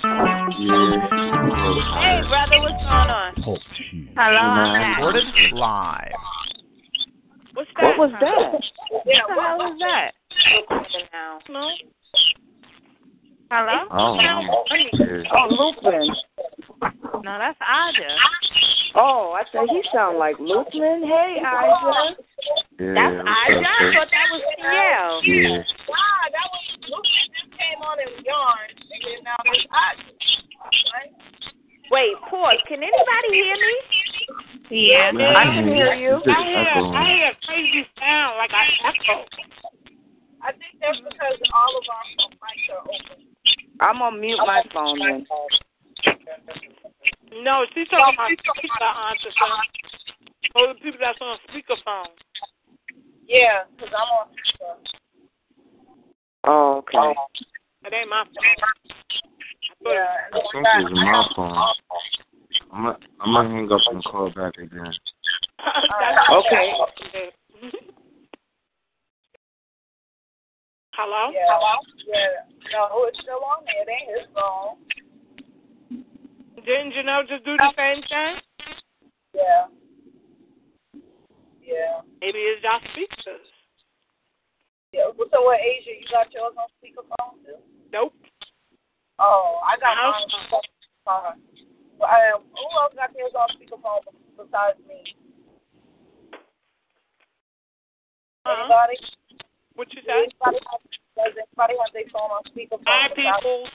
Hey, 0.00 0.08
brother, 2.28 2.60
what's 2.62 2.80
going 2.80 3.12
on? 3.12 3.34
Hello, 4.16 4.96
Recorded 4.96 5.52
live. 5.52 6.12
What's 7.52 7.70
that? 7.76 7.82
What 7.84 7.98
was 7.98 8.12
that? 8.12 8.28
Yeah, 9.04 9.20
what 9.28 9.36
the 9.36 9.42
hell 9.42 9.58
was 9.58 9.76
that? 9.80 10.14
No. 11.50 11.68
Hello? 13.50 13.78
Oh, 13.90 14.14
yeah. 14.18 14.40
Oh, 15.34 15.46
Lupin. 15.50 16.08
No, 16.82 17.38
that's 17.38 17.58
Aja. 17.62 18.10
Oh, 18.94 19.32
I 19.38 19.44
thought 19.52 19.70
he 19.70 19.82
sound 19.94 20.18
like 20.18 20.36
Lupin. 20.38 21.06
Hey, 21.06 21.38
Ija. 21.38 22.18
yeah 22.78 22.94
That's 22.98 23.14
what's 23.14 23.30
Aja. 23.30 23.62
I 23.62 23.94
thought 23.94 24.10
that 24.10 24.26
was 24.34 24.42
Danielle. 24.58 25.22
Yeah. 25.22 25.62
Wow, 25.86 26.22
that 26.34 26.46
was 26.50 26.64
Lucas 26.90 27.24
just 27.38 27.50
came 27.54 27.80
on 27.80 27.96
in 28.02 28.10
yarn, 28.26 28.68
and 28.74 29.00
then 29.06 29.22
now 29.22 29.38
there's 29.46 29.66
us. 29.70 29.98
Right? 30.92 31.14
Wait, 31.90 32.14
pause. 32.28 32.58
Can 32.66 32.82
anybody 32.82 33.28
hear 33.30 33.54
me? 33.54 33.76
Yeah, 34.72 35.12
I 35.14 35.44
can 35.44 35.68
hear 35.68 35.94
you. 35.94 36.18
I 36.26 36.40
hear. 36.42 36.66
I 36.90 37.04
hear 37.06 37.30
a 37.30 37.46
crazy 37.46 37.86
sound 38.00 38.36
like 38.38 38.50
I 38.50 38.64
echo. 38.88 39.24
I 40.42 40.50
think 40.58 40.80
that's 40.80 40.98
because 40.98 41.38
all 41.54 41.72
of 41.78 41.84
our 41.86 42.04
mics 42.34 42.66
are 42.74 42.82
open. 42.82 43.30
I'm 43.80 43.98
gonna 43.98 44.18
mute 44.18 44.38
my 44.38 44.62
phone 44.72 44.98
then. 44.98 45.26
No, 47.42 47.64
she's 47.74 47.88
talking 47.88 48.14
about 48.14 48.30
speaker 48.30 48.84
answer 49.08 49.32
phone. 49.38 49.66
Oh, 50.54 50.66
the 50.68 50.80
people 50.80 51.00
that's 51.00 51.18
on 51.20 51.38
speakerphone. 51.48 52.12
Yeah, 53.26 53.64
because 53.76 53.92
I'm 53.96 54.08
on 54.18 54.28
speaker. 54.32 54.74
Oh, 56.44 56.78
okay. 56.78 56.98
Oh. 56.98 57.14
It 57.84 57.92
ain't 57.94 58.08
my 58.10 58.24
phone. 58.24 58.34
Yeah, 59.80 60.06
I 60.32 60.38
think 60.52 60.66
it's 60.76 60.92
my 60.92 61.24
phone. 61.34 61.56
I'm 62.72 62.84
gonna, 62.84 62.98
I'm 63.20 63.32
gonna 63.34 63.48
hang 63.48 63.72
up 63.72 63.80
and 63.90 64.04
call 64.04 64.30
back 64.30 64.58
again. 64.58 64.92
Okay. 66.32 66.72
Hello? 70.94 71.32
Yeah. 71.32 71.48
Yeah. 72.06 72.44
No, 72.72 73.04
it's 73.08 73.18
still 73.22 73.40
on 73.44 73.64
there. 73.64 73.80
It 73.80 73.88
ain't 73.88 74.10
his 74.12 74.28
phone. 74.34 74.76
Didn't 76.64 76.94
you 76.94 77.02
know 77.02 77.22
just 77.26 77.44
do 77.44 77.56
the 77.56 77.72
same 77.76 78.02
thing? 78.06 78.34
Yeah. 79.34 79.66
Yeah. 81.58 82.06
Maybe 82.20 82.38
it's 82.38 82.62
y'all 82.62 82.78
speakers. 82.92 83.46
Yeah. 84.92 85.10
So 85.10 85.42
what, 85.42 85.58
Asia, 85.58 85.90
you 85.98 86.06
got 86.10 86.30
yours 86.32 86.54
on 86.54 86.70
speakerphone 86.78 87.42
too? 87.42 87.58
Nope. 87.92 88.14
Oh, 89.18 89.58
I 89.66 89.78
got 89.80 89.96
mine 89.98 90.14
on 90.14 90.28
speakerphone. 90.30 91.38
Well, 91.98 92.10
um, 92.10 92.42
who 92.54 92.64
else 92.78 92.94
got 92.94 93.10
theirs 93.14 93.34
on 93.34 93.48
speakerphone 93.58 94.06
besides 94.36 94.78
me? 94.86 95.02
Uh-huh. 98.44 98.54
Anybody? 98.54 98.98
What 99.74 99.88
you 99.94 100.02
say? 100.06 100.30
Anybody 100.30 100.62
have, 100.70 100.82
does 101.16 101.34
anybody 101.34 101.74
have 101.78 101.92
their 101.94 102.10
phone 102.12 102.30
on 102.30 102.42
speakerphone? 102.54 102.86
Hi, 102.86 103.08
people. 103.14 103.66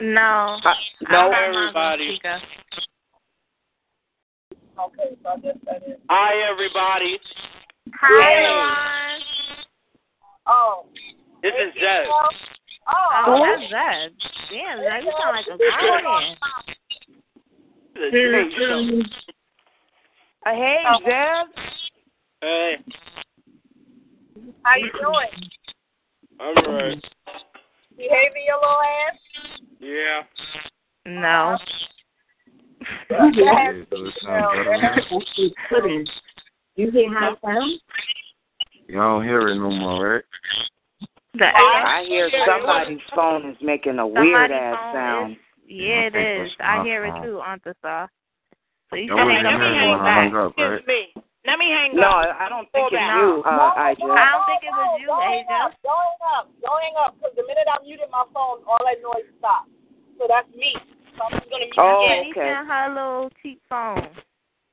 Uh, 0.00 0.04
no, 0.04 0.20
I 0.60 0.74
have 1.10 1.30
mine 1.30 1.54
everybody. 1.54 2.18
Okay, 4.78 5.16
so 5.22 5.28
I 5.28 5.36
guess 5.40 5.56
that 5.66 5.82
is. 5.86 5.98
Hi, 6.08 6.50
everybody. 6.50 7.20
Hi, 8.00 8.30
Yay. 8.30 8.48
Lauren. 8.48 9.20
Oh. 10.46 10.86
This 11.42 11.52
is 11.52 11.74
Joe. 11.78 12.04
Oh. 12.08 12.28
Oh, 13.26 13.44
that's 13.44 13.62
Zed. 13.68 14.16
Damn, 14.50 14.78
Zed, 14.78 15.04
you 15.04 15.12
sound 15.20 15.36
like 15.36 15.46
a 15.46 15.56
grown 15.58 16.04
man. 16.04 16.36
Uh, 20.46 20.54
hey, 20.54 20.80
Zeb. 21.04 21.48
Hey, 22.40 22.72
How 24.62 24.76
you 24.76 24.90
doing? 24.98 25.50
I'm 26.40 26.54
right. 26.74 27.04
Behaving 27.98 28.44
your 28.46 28.56
little 28.56 28.80
ass? 29.10 29.18
Yeah. 29.80 30.22
No. 31.06 31.56
Yeah, 33.10 33.72
so 33.90 34.06
it 34.06 34.14
sounds 34.22 34.46
better 34.64 34.76
now. 34.78 36.04
You 36.76 36.90
hear 36.90 37.12
how 37.12 37.32
it 37.32 37.38
sounds? 37.44 37.80
You 38.86 38.94
don't 38.96 39.24
hear 39.24 39.48
it 39.48 39.56
no 39.56 39.70
more, 39.70 40.14
right? 40.14 40.24
The 41.34 41.46
oh, 41.46 41.82
I 41.86 42.04
hear 42.08 42.28
somebody's 42.46 42.98
phone 43.14 43.50
is 43.50 43.56
making 43.62 43.98
a 43.98 44.06
weird 44.06 44.50
ass 44.50 44.76
phone 44.76 44.94
sound. 44.94 45.32
is- 45.32 45.38
Yeah, 45.68 46.00
it 46.06 46.12
think 46.12 46.40
is. 46.46 46.52
it's 46.52 46.56
I 46.60 46.82
hear 46.82 47.04
it 47.06 47.14
too, 47.22 47.40
Auntie 47.40 47.70
Saw. 47.82 48.06
So 48.90 48.96
you 48.96 49.06
That 49.08 49.16
should 49.18 49.26
wasn't 49.26 49.46
hang 49.46 49.54
up 49.54 49.60
me 49.60 49.66
and 49.66 49.90
when 49.90 49.98
call 49.98 50.06
I 50.06 50.14
hung 50.14 50.30
back. 50.32 50.40
up, 50.40 50.58
right? 50.58 50.86
Me. 50.86 51.14
Let 51.46 51.56
me 51.58 51.70
hang 51.72 51.96
No, 51.96 52.02
up. 52.02 52.28
No, 52.28 52.32
I 52.36 52.48
don't 52.52 52.68
think 52.72 52.92
it's 52.92 53.00
you, 53.00 53.42
uh, 53.48 53.72
Ija. 53.72 53.96
I 53.96 53.96
don't 53.96 54.44
think 54.44 54.60
it 54.60 54.72
was 54.76 55.00
you, 55.00 55.06
Don't 55.08 55.24
hang 55.24 55.48
Asia. 55.48 55.56
up. 55.64 55.72
Don't 55.80 55.96
hang 55.96 56.20
up. 56.36 56.44
Don't 56.60 56.82
hang 56.84 56.96
up. 57.00 57.16
Because 57.16 57.32
the 57.36 57.42
minute 57.48 57.64
I 57.64 57.80
muted 57.82 58.10
my 58.12 58.24
phone, 58.34 58.60
all 58.68 58.76
that 58.84 59.00
noise 59.00 59.24
stopped. 59.40 59.70
So 60.20 60.26
that's 60.28 60.48
me. 60.52 60.76
So 61.16 61.24
I'm 61.24 61.32
just 61.40 61.48
going 61.48 61.64
to 61.64 61.68
mute 61.72 61.80
Oh, 61.80 62.04
yeah, 62.04 62.20
again. 62.20 62.24
he 62.28 62.30
okay. 62.36 62.44
sent 62.44 62.68
her 62.68 62.86
little 62.92 63.30
cheap 63.40 63.60
phone. 63.72 64.04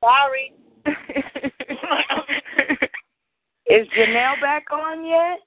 Sorry. 0.04 0.52
Is 3.68 3.88
Janelle 3.96 4.40
back 4.40 4.64
on 4.72 5.04
yet? 5.04 5.40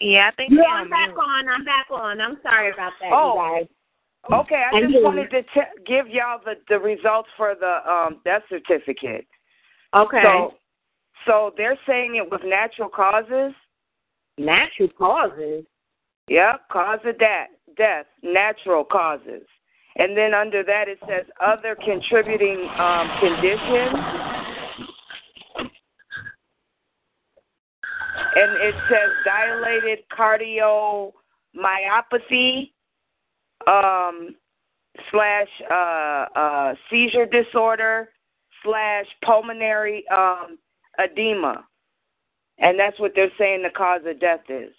yeah, 0.00 0.28
I 0.32 0.34
think 0.36 0.52
Yeah, 0.52 0.64
I'm 0.72 0.88
back 0.90 1.08
mute. 1.12 1.18
on. 1.20 1.48
I'm 1.48 1.64
back 1.64 1.86
on. 1.90 2.20
I'm 2.20 2.38
sorry 2.42 2.70
about 2.72 2.92
that, 3.00 3.12
Oh. 3.12 3.34
you 3.34 3.40
guys. 3.60 3.68
Okay, 4.32 4.62
I 4.72 4.76
I 4.76 4.80
just 4.82 4.92
do. 4.92 5.02
wanted 5.04 5.30
to 5.30 5.42
t- 5.42 5.60
give 5.86 6.08
y'all 6.08 6.40
the, 6.44 6.54
the 6.68 6.78
results 6.78 7.28
for 7.36 7.54
the 7.58 7.80
um, 7.90 8.20
death 8.24 8.42
certificate. 8.48 9.26
Okay. 9.94 10.22
So, 10.22 10.54
so 11.26 11.52
they're 11.56 11.78
saying 11.86 12.16
it 12.16 12.30
was 12.30 12.40
natural 12.44 12.88
causes. 12.88 13.52
Natural 14.36 14.88
causes. 14.96 15.64
Yep, 16.28 16.68
cause 16.70 17.00
of 17.06 17.18
death, 17.18 17.48
death, 17.76 18.06
natural 18.22 18.84
causes. 18.84 19.42
And 19.96 20.16
then 20.16 20.32
under 20.34 20.62
that 20.62 20.86
it 20.88 20.98
says 21.08 21.26
other 21.44 21.74
contributing 21.74 22.68
um, 22.78 23.10
conditions. 23.18 23.96
And 28.36 28.52
it 28.62 28.74
says 28.88 29.10
dilated 29.24 30.04
cardiomyopathy 30.16 32.70
um, 33.66 34.36
slash 35.10 35.48
uh, 35.70 36.26
uh, 36.36 36.74
seizure 36.90 37.26
disorder 37.26 38.10
slash 38.62 39.06
pulmonary 39.24 40.04
um, 40.08 40.58
edema. 40.98 41.64
And 42.58 42.78
that's 42.78 42.98
what 42.98 43.12
they're 43.14 43.30
saying 43.38 43.62
the 43.62 43.70
cause 43.70 44.00
of 44.06 44.20
death 44.20 44.40
is. 44.48 44.72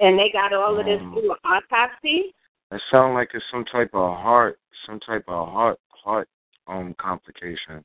And 0.00 0.18
they 0.18 0.30
got 0.32 0.52
all 0.52 0.78
of 0.78 0.84
this 0.84 1.00
Um, 1.00 1.12
through 1.12 1.32
an 1.32 1.38
autopsy. 1.44 2.34
It 2.72 2.82
sounds 2.90 3.14
like 3.14 3.30
it's 3.32 3.44
some 3.50 3.64
type 3.64 3.90
of 3.94 4.16
heart, 4.18 4.58
some 4.84 5.00
type 5.00 5.24
of 5.28 5.48
heart, 5.48 5.78
heart 5.90 6.28
um 6.66 6.94
complication. 6.98 7.84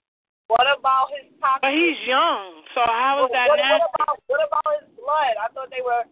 What 0.49 0.65
about 0.67 1.13
his 1.15 1.31
toxic? 1.39 1.61
But 1.61 1.71
he's 1.71 1.95
young, 2.03 2.65
so 2.75 2.81
how 2.83 3.23
is 3.23 3.29
what, 3.29 3.37
that 3.37 3.47
what, 3.47 3.61
what 3.61 3.69
nasty? 3.71 3.87
about 3.95 4.15
what 4.27 4.41
about 4.43 4.67
his 4.81 4.89
blood? 4.97 5.33
I 5.37 5.47
thought 5.53 5.69
they 5.69 5.85
were 5.85 6.03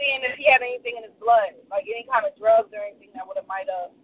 seeing 0.00 0.24
if 0.24 0.34
he 0.40 0.50
had 0.50 0.64
anything 0.64 0.96
in 0.98 1.04
his 1.04 1.14
blood, 1.20 1.54
like 1.70 1.84
any 1.86 2.02
kind 2.10 2.24
of 2.26 2.32
drugs 2.34 2.72
or 2.74 2.82
anything 2.82 3.12
that 3.14 3.22
would 3.22 3.36
have 3.36 3.46
might 3.46 3.68
have 3.70 3.94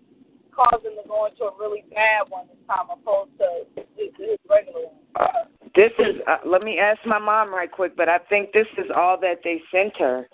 caused 0.55 0.85
him 0.85 0.95
to 1.03 1.09
go 1.09 1.27
into 1.27 1.45
a 1.45 1.53
really 1.59 1.85
bad 1.91 2.31
one 2.31 2.47
this 2.49 2.57
time, 2.67 2.87
opposed 2.91 3.31
to 3.39 3.67
his, 3.97 4.11
his 4.17 4.39
regular 4.49 4.87
one. 4.87 5.03
Uh, 5.19 5.51
this 5.75 5.93
is, 5.99 6.17
uh, 6.27 6.39
let 6.47 6.63
me 6.63 6.79
ask 6.79 6.99
my 7.05 7.19
mom 7.19 7.53
right 7.53 7.71
quick, 7.71 7.97
but 7.97 8.09
I 8.09 8.19
think 8.31 8.53
this 8.53 8.67
is 8.79 8.91
all 8.95 9.19
that 9.21 9.41
they 9.43 9.61
sent 9.73 9.97
her. 9.99 10.29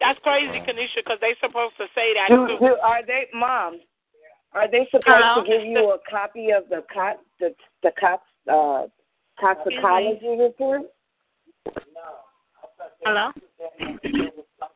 That's 0.00 0.18
crazy, 0.22 0.58
Kanisha, 0.62 1.02
because 1.02 1.18
they 1.20 1.34
supposed 1.40 1.74
to 1.78 1.86
say 1.94 2.14
that 2.14 2.28
Do, 2.28 2.46
too. 2.46 2.58
do, 2.60 2.76
are 2.82 3.04
they, 3.04 3.26
mom? 3.34 3.80
Are 4.52 4.70
they 4.70 4.86
supposed 4.90 5.06
Hello? 5.06 5.42
to 5.44 5.48
give 5.48 5.66
you 5.66 5.90
a 5.92 5.98
copy 6.10 6.50
of 6.50 6.68
the 6.70 6.82
co- 6.92 7.20
the 7.38 7.54
the 7.82 7.92
co- 8.00 8.16
uh, 8.50 8.86
toxicology 9.40 10.36
report 10.38 10.82
Hello? 13.04 13.30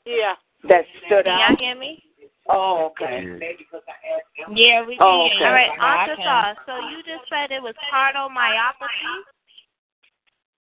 Yeah. 0.04 0.34
that 0.68 0.84
stood 1.06 1.24
Can 1.24 1.32
out? 1.32 1.50
y'all 1.50 1.56
hear 1.58 1.74
me? 1.78 2.02
Oh, 2.48 2.90
okay. 2.90 3.22
Yeah. 3.22 4.46
Yeah, 4.50 4.86
we 4.86 4.98
Oh, 5.00 5.26
okay. 5.30 5.44
All 5.44 5.52
right, 5.52 5.70
I 5.78 6.08
Aunt 6.08 6.16
can- 6.16 6.26
Tasha, 6.26 6.56
so 6.66 6.78
you 6.90 7.02
just 7.04 7.28
said 7.28 7.52
it 7.52 7.62
was 7.62 7.74
cardiomyopathy? 7.92 9.22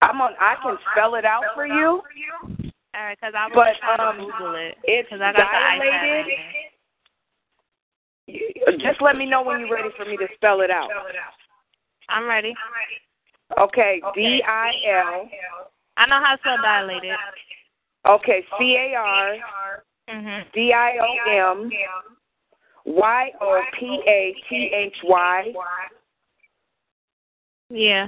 I'm 0.01 0.21
on. 0.21 0.33
I 0.39 0.55
can 0.61 0.77
spell 0.91 1.15
it 1.15 1.25
out 1.25 1.43
for 1.53 1.65
you. 1.65 2.01
All 2.95 3.03
right, 3.03 3.17
because 3.19 3.33
I 3.35 3.47
was 3.47 3.53
But, 3.55 3.79
trying 3.79 3.99
um, 3.99 4.17
to 4.17 4.25
Google 4.31 4.55
it. 4.55 4.77
It's 4.83 5.09
'Cause 5.09 5.21
I 5.21 5.31
got 5.33 5.51
the 5.51 5.57
iPad 5.57 6.25
dilated. 8.27 8.81
Just 8.81 9.01
let 9.01 9.15
me 9.17 9.25
know 9.25 9.41
when 9.41 9.59
you're 9.59 9.73
ready 9.73 9.89
for 9.97 10.05
me 10.05 10.15
to 10.17 10.27
spell 10.35 10.61
it 10.61 10.71
out. 10.71 10.91
I'm 12.09 12.25
ready. 12.27 12.55
Okay, 13.57 14.01
D 14.15 14.43
I 14.43 14.71
L. 14.85 15.29
I 15.97 16.05
know 16.05 16.19
how 16.23 16.35
to 16.35 16.39
spell 16.39 16.57
dilated. 16.61 17.17
Okay, 18.05 18.45
C 18.57 18.75
A 18.77 18.95
R. 18.95 19.83
Mm-hmm. 20.09 20.49
D 20.53 20.73
I 20.73 20.91
O 20.97 21.55
M 21.55 21.69
Y 22.85 23.31
O 23.41 23.61
P 23.79 24.01
A 24.07 24.35
T 24.49 24.71
H 24.73 24.95
Y. 25.03 25.53
Yeah. 27.69 28.07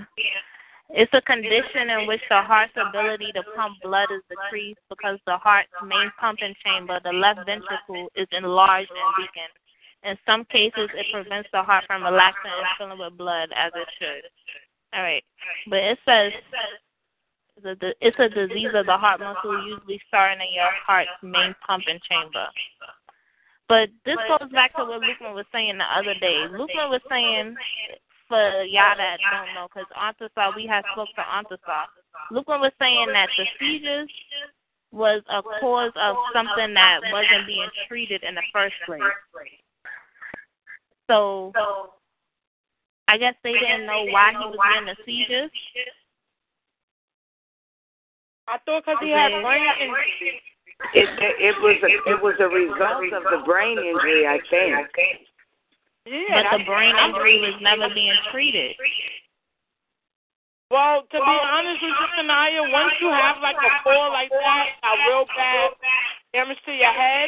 It's 0.90 1.14
a 1.14 1.22
condition 1.22 1.90
in 1.90 2.08
which 2.08 2.22
the 2.30 2.42
heart's 2.42 2.74
ability 2.76 3.32
to 3.36 3.44
pump 3.56 3.78
blood 3.82 4.10
is 4.12 4.22
decreased 4.28 4.82
because 4.90 5.20
the 5.26 5.38
heart's 5.38 5.70
main 5.86 6.12
pumping 6.20 6.54
chamber, 6.66 7.00
the 7.04 7.14
left 7.14 7.40
ventricle, 7.46 8.10
is 8.16 8.28
enlarged 8.32 8.92
and 8.92 9.14
weakened. 9.18 9.56
In 10.04 10.18
some 10.26 10.44
cases, 10.46 10.90
it 10.98 11.06
prevents 11.14 11.48
the 11.54 11.64
heart 11.64 11.86
from 11.88 12.04
relaxing 12.04 12.52
and 12.52 12.68
filling 12.78 13.00
with 13.00 13.18
blood 13.18 13.50
as 13.56 13.72
it 13.76 13.88
should. 14.00 14.26
All 14.94 15.04
right. 15.04 15.24
But 15.70 15.80
it 15.80 16.00
says 16.04 16.34
a, 17.66 17.76
it's 18.02 18.20
a 18.20 18.30
disease 18.30 18.72
of 18.74 18.86
the 18.86 18.98
heart 18.98 19.20
muscle, 19.20 19.66
usually 19.68 20.00
starting 20.08 20.40
in 20.42 20.54
your 20.54 20.72
heart's 20.86 21.10
main 21.22 21.56
pumping 21.66 22.00
chamber. 22.10 22.48
But 23.68 23.90
this 24.06 24.18
goes 24.28 24.52
back 24.52 24.76
to 24.76 24.84
what 24.84 25.02
Lukeman 25.02 25.34
was 25.34 25.46
saying 25.52 25.78
the 25.78 25.86
other 25.86 26.14
day. 26.20 26.46
Lukeman 26.52 26.90
was 26.90 27.02
saying 27.10 27.56
for 28.28 28.64
y'all 28.64 28.96
that 28.96 29.18
don't 29.20 29.54
know, 29.56 29.68
because 29.68 29.88
Antasa, 29.96 30.56
we 30.56 30.66
had 30.66 30.84
spoke 30.94 31.10
to 31.16 31.22
Antasa. 31.22 31.88
Lukeman 32.32 32.62
was 32.62 32.72
saying 32.80 33.08
that 33.14 33.30
the 33.38 33.46
seizures 33.60 34.10
was 34.92 35.22
a 35.30 35.42
cause 35.60 35.92
of 35.96 36.16
something 36.34 36.74
that 36.74 37.00
wasn't 37.12 37.48
being 37.48 37.70
treated 37.88 38.24
in 38.24 38.36
the 38.36 38.44
first 38.54 38.76
place. 38.86 39.02
So 41.08 41.52
I 43.08 43.18
guess 43.18 43.36
they 43.44 43.54
didn't 43.54 43.86
know 43.86 44.06
why 44.12 44.32
he 44.32 44.38
was 44.38 44.58
getting 44.72 44.88
the 44.88 44.96
seizures. 45.06 45.52
I 48.52 48.58
thought 48.68 48.84
because 48.84 49.00
he 49.00 49.12
had 49.16 49.32
brain 49.40 49.64
injury. 49.80 50.44
It, 50.98 51.08
it 51.08 51.34
it 51.40 51.56
was 51.64 51.78
a, 51.86 51.90
it 52.10 52.20
was 52.20 52.36
a 52.42 52.50
result 52.52 53.06
of 53.16 53.24
the 53.32 53.40
brain 53.48 53.80
injury, 53.80 54.28
I 54.28 54.44
think. 54.50 54.76
Yeah, 56.10 56.42
But 56.42 56.58
the 56.58 56.64
brain 56.68 56.92
injury 56.98 57.40
was 57.40 57.56
never 57.62 57.88
being 57.94 58.18
treated. 58.34 58.76
Well, 60.74 61.04
to 61.04 61.18
be 61.20 61.36
honest 61.52 61.84
with 61.84 61.92
you, 61.96 62.08
Sanaya, 62.16 62.64
once 62.72 62.96
you 63.04 63.12
have 63.12 63.38
like 63.44 63.60
a 63.60 63.72
fall 63.84 64.10
like 64.12 64.32
that, 64.32 64.66
a 64.88 64.92
real 65.08 65.28
bad 65.36 65.76
damage 66.32 66.58
to 66.64 66.72
your 66.72 66.92
head, 66.96 67.28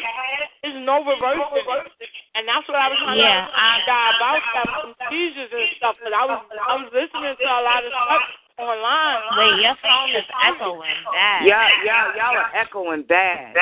there's 0.64 0.80
no 0.80 1.04
reversing 1.04 1.60
it. 1.60 2.10
And 2.34 2.48
that's 2.48 2.64
what 2.66 2.80
I 2.80 2.88
was 2.88 2.96
trying 3.04 3.20
Yeah, 3.20 3.44
to 3.44 3.52
I- 3.52 3.84
die 3.86 4.10
about 4.16 4.40
that 4.56 4.66
from 4.80 4.90
seizures 5.12 5.52
and 5.52 5.68
stuff. 5.76 5.96
But 6.02 6.12
I 6.16 6.24
was 6.24 6.40
I 6.56 6.72
was 6.84 6.88
listening 6.92 7.36
to 7.36 7.46
a 7.48 7.60
lot 7.62 7.84
of 7.84 7.92
stuff 7.92 8.24
online. 8.58 9.22
Wait, 9.38 9.62
your 9.62 9.76
phone 9.82 10.10
is 10.10 10.26
echoing 10.44 11.00
bad. 11.12 11.46
Y'all 11.46 11.70
y'all 11.84 12.16
y'all 12.16 12.36
are 12.36 12.56
echoing 12.56 13.02
bad. 13.08 13.54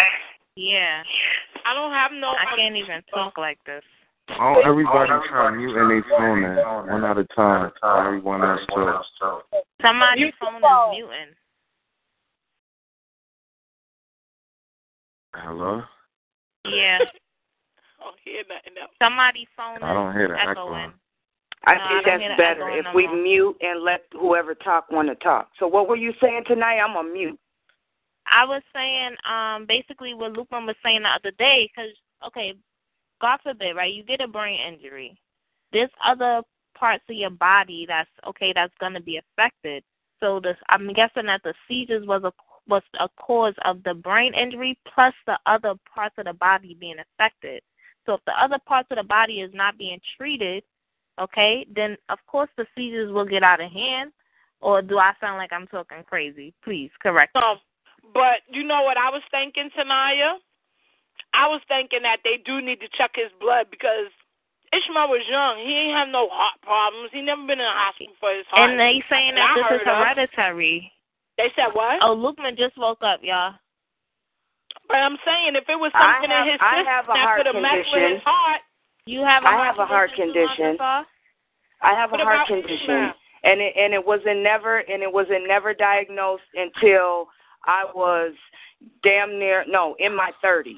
Yeah. 0.56 1.02
I 1.64 1.74
don't 1.74 1.92
have 1.92 2.12
no. 2.12 2.28
I 2.28 2.56
can't 2.56 2.76
even 2.76 3.02
talk 3.12 3.38
like 3.38 3.58
this. 3.64 3.82
Oh, 4.40 4.62
everybody 4.64 5.10
try 5.28 5.50
muting 5.50 5.88
their 5.88 6.04
phone 6.16 6.42
now, 6.42 6.86
one 6.86 7.04
at 7.04 7.18
a 7.18 7.24
time. 7.34 7.70
Everyone 7.82 8.42
else 8.42 8.60
talk. 8.68 9.44
Somebody's 9.80 10.32
phone 10.40 10.56
is 10.56 10.62
muting. 10.92 11.34
Hello? 15.34 15.82
Yeah. 16.64 16.98
I 18.00 18.04
don't 18.04 18.16
hear 18.24 18.42
nothing 18.48 18.74
else. 18.80 18.92
Somebody's 19.00 19.46
phone 19.56 19.82
I 19.82 19.94
don't 19.94 20.12
hear 20.12 20.28
the 20.28 20.34
is 20.34 20.40
echoing. 20.50 20.92
I 21.64 21.74
No, 21.74 21.88
think 21.88 22.06
don't 22.06 22.20
that's 22.20 22.38
better 22.38 22.70
if 22.70 22.84
no 22.84 22.92
we 22.94 23.06
more. 23.06 23.16
mute 23.16 23.56
and 23.60 23.82
let 23.82 24.04
whoever 24.12 24.54
talk 24.54 24.90
want 24.90 25.08
to 25.08 25.14
talk. 25.16 25.50
So 25.58 25.66
what 25.68 25.88
were 25.88 25.96
you 25.96 26.12
saying 26.20 26.44
tonight? 26.46 26.78
I'm 26.80 26.96
on 26.96 27.12
mute. 27.12 27.38
I 28.26 28.44
was 28.44 28.62
saying, 28.74 29.16
um, 29.28 29.66
basically 29.66 30.14
what 30.14 30.32
Lupin 30.32 30.66
was 30.66 30.76
saying 30.82 31.02
the 31.02 31.08
other 31.08 31.30
day, 31.38 31.70
because 31.74 31.90
okay, 32.26 32.54
God 33.20 33.38
forbid, 33.42 33.76
right? 33.76 33.92
You 33.92 34.02
get 34.02 34.20
a 34.20 34.28
brain 34.28 34.58
injury. 34.60 35.16
There's 35.72 35.90
other 36.04 36.42
parts 36.74 37.04
of 37.08 37.16
your 37.16 37.30
body 37.30 37.86
that's 37.86 38.10
okay 38.26 38.52
that's 38.52 38.74
gonna 38.80 39.00
be 39.00 39.18
affected. 39.18 39.84
So 40.20 40.40
this, 40.40 40.56
I'm 40.70 40.92
guessing 40.92 41.26
that 41.26 41.42
the 41.44 41.54
seizures 41.68 42.06
was 42.06 42.24
a 42.24 42.32
was 42.68 42.82
a 43.00 43.08
cause 43.20 43.54
of 43.64 43.82
the 43.84 43.94
brain 43.94 44.34
injury 44.34 44.78
plus 44.92 45.14
the 45.26 45.38
other 45.46 45.74
parts 45.92 46.14
of 46.18 46.26
the 46.26 46.32
body 46.32 46.76
being 46.78 46.96
affected. 46.98 47.62
So 48.06 48.14
if 48.14 48.20
the 48.24 48.40
other 48.40 48.58
parts 48.66 48.88
of 48.90 48.98
the 48.98 49.04
body 49.04 49.40
is 49.40 49.52
not 49.54 49.78
being 49.78 50.00
treated, 50.16 50.62
okay, 51.20 51.66
then 51.74 51.96
of 52.08 52.18
course 52.26 52.50
the 52.56 52.66
seizures 52.76 53.12
will 53.12 53.24
get 53.26 53.42
out 53.42 53.60
of 53.60 53.70
hand. 53.70 54.12
Or 54.60 54.80
do 54.80 54.98
I 54.98 55.12
sound 55.20 55.38
like 55.38 55.52
I'm 55.52 55.66
talking 55.66 56.04
crazy? 56.06 56.54
Please 56.62 56.90
correct. 57.02 57.34
me. 57.34 57.42
Um, 57.42 57.58
but 58.14 58.46
you 58.48 58.62
know 58.62 58.82
what 58.82 58.96
I 58.96 59.10
was 59.10 59.22
thinking, 59.30 59.70
Tanaya? 59.74 60.38
I 61.34 61.48
was 61.48 61.60
thinking 61.66 62.02
that 62.02 62.18
they 62.22 62.38
do 62.46 62.60
need 62.62 62.78
to 62.78 62.88
check 62.96 63.10
his 63.14 63.32
blood 63.40 63.66
because 63.70 64.06
Ishmael 64.70 65.08
was 65.08 65.26
young. 65.28 65.58
He 65.66 65.72
ain't 65.74 65.98
have 65.98 66.08
no 66.08 66.28
heart 66.30 66.60
problems. 66.62 67.10
He 67.12 67.20
never 67.20 67.42
been 67.42 67.58
in 67.58 67.66
a 67.66 67.74
hospital 67.74 68.14
for 68.20 68.30
his 68.30 68.46
heart. 68.48 68.70
And 68.70 68.78
they 68.78 69.02
saying 69.10 69.34
I 69.34 69.42
that 69.42 69.52
this 69.56 69.64
is 69.64 69.84
heard 69.84 69.88
of. 69.88 69.98
hereditary. 69.98 70.92
They 71.36 71.50
said 71.56 71.72
what? 71.72 71.98
Oh, 72.00 72.14
Lukeman 72.14 72.56
just 72.56 72.78
woke 72.78 73.02
up, 73.02 73.20
y'all. 73.22 73.58
But 74.88 75.02
I'm 75.02 75.16
saying 75.24 75.56
if 75.56 75.68
it 75.68 75.76
was 75.76 75.92
something 75.92 76.30
have- 76.30 76.46
in 76.46 76.52
his 76.52 76.60
system 76.60 77.16
that 77.16 77.36
could 77.36 77.46
have 77.50 77.62
messed 77.62 77.90
with 77.90 78.12
his 78.12 78.22
heart, 78.22 78.60
You 79.06 79.20
have 79.24 79.42
a 79.44 79.48
I 79.48 79.66
have 79.66 79.78
a 79.78 79.86
heart 79.86 80.10
condition, 80.14 80.56
condition. 80.56 80.76
I 80.80 81.94
have 81.94 82.10
a 82.10 82.12
What 82.12 82.20
heart 82.22 82.46
condition, 82.46 82.74
Ishmael? 82.74 83.12
and 83.44 83.60
it 83.60 83.74
and 83.76 83.92
it 83.94 84.04
wasn't 84.04 84.42
never 84.42 84.78
and 84.78 85.02
it 85.02 85.12
wasn't 85.12 85.48
never 85.48 85.74
diagnosed 85.74 86.44
until 86.54 87.28
I 87.66 87.84
was 87.94 88.32
damn 89.02 89.38
near 89.38 89.64
no 89.66 89.96
in 89.98 90.14
my 90.14 90.30
thirties. 90.40 90.76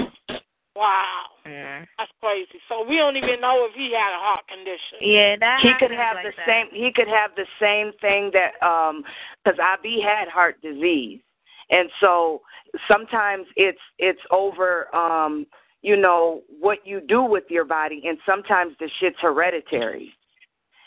wow, 0.75 1.25
Mm. 1.47 1.87
that's 1.99 2.11
crazy. 2.23 2.59
So 2.69 2.83
we 2.89 2.97
don't 2.97 3.17
even 3.17 3.41
know 3.41 3.67
if 3.69 3.75
he 3.75 3.93
had 3.93 4.15
a 4.17 4.19
heart 4.19 4.49
condition. 4.49 4.99
Yeah, 5.01 5.37
that 5.37 5.61
He 5.61 5.73
could 5.79 5.91
have 5.95 6.17
like 6.17 6.25
the 6.27 6.33
that. 6.39 6.47
same. 6.47 6.69
He 6.73 6.91
could 6.93 7.09
have 7.09 7.31
the 7.37 7.47
same 7.61 7.93
thing 8.01 8.31
that 8.33 8.55
um 8.67 9.05
because 9.45 9.59
IB 9.61 10.01
had 10.01 10.29
heart 10.29 10.61
disease, 10.63 11.21
and 11.69 11.91
so 12.01 12.41
sometimes 12.89 13.47
it's 13.57 13.81
it's 13.99 14.21
over 14.31 14.95
um 14.97 15.47
you 15.85 15.99
know 15.99 16.41
what 16.61 16.79
you 16.87 17.03
do 17.03 17.23
with 17.23 17.45
your 17.51 17.67
body, 17.67 18.03
and 18.07 18.17
sometimes 18.25 18.75
the 18.81 18.89
shit's 19.01 19.19
hereditary. 19.21 20.11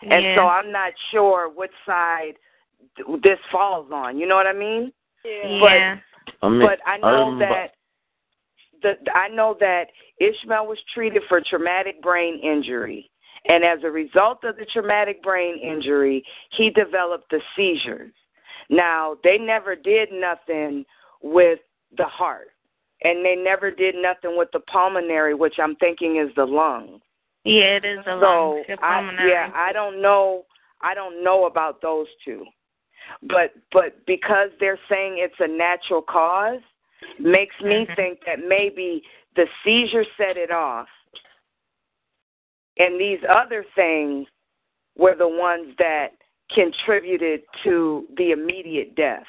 And 0.01 0.25
yeah. 0.25 0.35
so 0.35 0.41
I'm 0.41 0.71
not 0.71 0.91
sure 1.11 1.51
which 1.53 1.71
side 1.85 2.33
this 3.23 3.37
falls 3.51 3.91
on. 3.93 4.17
You 4.17 4.27
know 4.27 4.35
what 4.35 4.47
I 4.47 4.53
mean? 4.53 4.91
Yeah. 5.23 5.59
yeah. 5.63 5.95
I 6.41 6.49
mean, 6.49 6.67
but 6.67 6.79
I 6.87 6.97
know 6.97 7.29
remember- 7.29 7.45
that 7.45 7.71
the 8.81 9.11
I 9.11 9.27
know 9.27 9.55
that 9.59 9.85
Ishmael 10.19 10.65
was 10.65 10.79
treated 10.95 11.21
for 11.29 11.41
traumatic 11.41 12.01
brain 12.01 12.39
injury, 12.39 13.09
and 13.45 13.63
as 13.63 13.79
a 13.83 13.91
result 13.91 14.43
of 14.43 14.57
the 14.57 14.65
traumatic 14.65 15.21
brain 15.21 15.59
injury, 15.59 16.23
he 16.57 16.71
developed 16.71 17.29
the 17.29 17.39
seizures. 17.55 18.13
Now 18.71 19.15
they 19.23 19.37
never 19.37 19.75
did 19.75 20.09
nothing 20.11 20.85
with 21.21 21.59
the 21.95 22.05
heart, 22.05 22.49
and 23.03 23.23
they 23.23 23.35
never 23.35 23.71
did 23.71 23.95
nothing 23.95 24.37
with 24.37 24.49
the 24.53 24.59
pulmonary, 24.61 25.33
which 25.33 25.55
I'm 25.61 25.75
thinking 25.75 26.17
is 26.17 26.33
the 26.35 26.45
lungs. 26.45 27.01
Yeah, 27.43 27.77
it 27.77 27.85
is 27.85 27.99
a 27.99 28.17
So 28.19 28.25
lung. 28.25 28.63
Your 28.67 28.83
I, 28.83 29.27
yeah, 29.27 29.51
I 29.55 29.71
don't 29.71 30.01
know. 30.01 30.45
I 30.81 30.93
don't 30.93 31.23
know 31.23 31.45
about 31.45 31.81
those 31.81 32.07
two, 32.25 32.45
but 33.23 33.53
but 33.71 34.05
because 34.05 34.49
they're 34.59 34.79
saying 34.89 35.17
it's 35.17 35.39
a 35.39 35.47
natural 35.47 36.01
cause, 36.01 36.61
makes 37.19 37.59
me 37.61 37.85
Mhm. 37.85 37.95
think 37.95 38.25
that 38.25 38.39
maybe 38.39 39.03
the 39.35 39.47
seizure 39.63 40.05
set 40.17 40.37
it 40.37 40.51
off, 40.51 40.89
and 42.77 42.99
these 42.99 43.23
other 43.29 43.63
things 43.75 44.27
were 44.97 45.15
the 45.15 45.27
ones 45.27 45.75
that 45.77 46.13
contributed 46.49 47.43
to 47.63 48.07
the 48.17 48.31
immediate 48.31 48.95
death. 48.95 49.27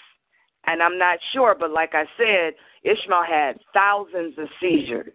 And 0.68 0.82
I'm 0.82 0.98
not 0.98 1.18
sure, 1.32 1.56
but 1.58 1.70
like 1.70 1.94
I 1.94 2.04
said, 2.18 2.52
Ishmael 2.84 3.24
had 3.26 3.58
thousands 3.72 4.34
of 4.36 4.48
seizures. 4.60 5.14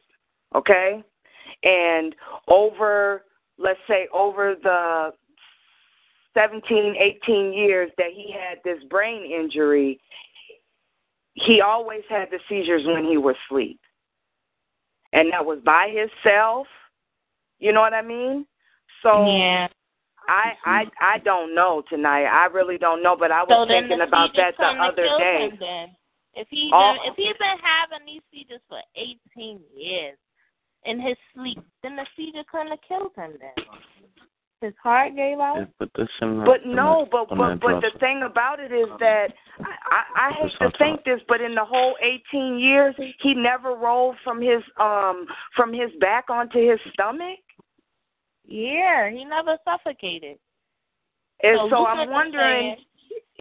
Okay? 0.55 1.03
And 1.61 2.15
over, 2.47 3.23
let's 3.59 3.79
say, 3.87 4.07
over 4.11 4.55
the 4.61 5.11
17, 6.33 6.95
18 7.23 7.53
years 7.53 7.91
that 7.99 8.07
he 8.15 8.33
had 8.33 8.57
this 8.65 8.83
brain 8.89 9.31
injury, 9.31 9.99
he 11.35 11.61
always 11.61 12.01
had 12.09 12.29
the 12.31 12.39
seizures 12.49 12.81
when 12.87 13.05
he 13.05 13.17
was 13.17 13.35
asleep. 13.47 13.79
And 15.13 15.31
that 15.31 15.45
was 15.45 15.59
by 15.63 15.93
himself 15.93 16.65
You 17.59 17.73
know 17.73 17.81
what 17.81 17.93
I 17.93 18.01
mean? 18.01 18.47
So 19.03 19.27
yeah. 19.27 19.67
I 20.27 20.53
I 20.65 20.85
I 21.01 21.17
don't 21.19 21.53
know 21.55 21.83
tonight. 21.89 22.25
I 22.25 22.45
really 22.45 22.77
don't 22.77 23.03
know, 23.03 23.15
but 23.17 23.31
I 23.31 23.43
was 23.43 23.49
so 23.49 23.67
thinking 23.67 24.01
about 24.01 24.31
that 24.35 24.55
the 24.57 24.65
other 24.65 25.07
day. 25.19 25.49
Him 25.51 25.57
then. 25.59 25.95
If 26.35 26.47
he 26.49 26.71
Oh. 26.73 26.95
if 27.05 27.15
he's 27.15 27.37
been 27.37 27.59
having 27.61 28.05
these 28.05 28.21
seizures 28.31 28.61
for 28.67 28.79
18 28.95 29.59
years 29.75 30.17
in 30.85 30.99
his 30.99 31.17
sleep, 31.33 31.59
then 31.81 31.95
the 31.95 32.05
seizure 32.15 32.43
couldn't 32.49 32.69
have 32.69 32.81
killed 32.87 33.15
him 33.15 33.37
then. 33.39 33.65
His 34.61 34.73
heart 34.81 35.13
gave 35.17 35.39
out. 35.39 35.57
Yeah, 35.57 35.65
but 35.77 35.89
this 35.93 36.07
But 36.21 36.65
no, 36.65 37.03
the- 37.03 37.09
but 37.11 37.37
but 37.37 37.59
but 37.59 37.81
the 37.81 37.91
thing 37.99 38.23
about 38.23 38.61
it 38.61 38.71
is 38.71 38.87
that 38.99 39.33
I 39.59 39.75
I, 40.15 40.27
I 40.29 40.31
hate 40.31 40.51
to 40.59 40.71
think 40.77 40.99
top. 40.99 41.05
this, 41.05 41.21
but 41.27 41.41
in 41.41 41.53
the 41.53 41.65
whole 41.65 41.97
18 42.01 42.59
years, 42.59 42.95
he 43.19 43.33
never 43.33 43.75
rolled 43.75 44.15
from 44.23 44.41
his 44.41 44.63
um 44.79 45.27
from 45.55 45.73
his 45.73 45.91
back 45.99 46.29
onto 46.29 46.59
his 46.59 46.79
stomach. 46.93 47.39
Yeah, 48.45 49.09
he 49.09 49.25
never 49.25 49.57
suffocated. 49.63 50.37
And 51.41 51.57
So 51.63 51.69
so 51.69 51.85
I'm 51.87 52.09
wondering, 52.09 52.77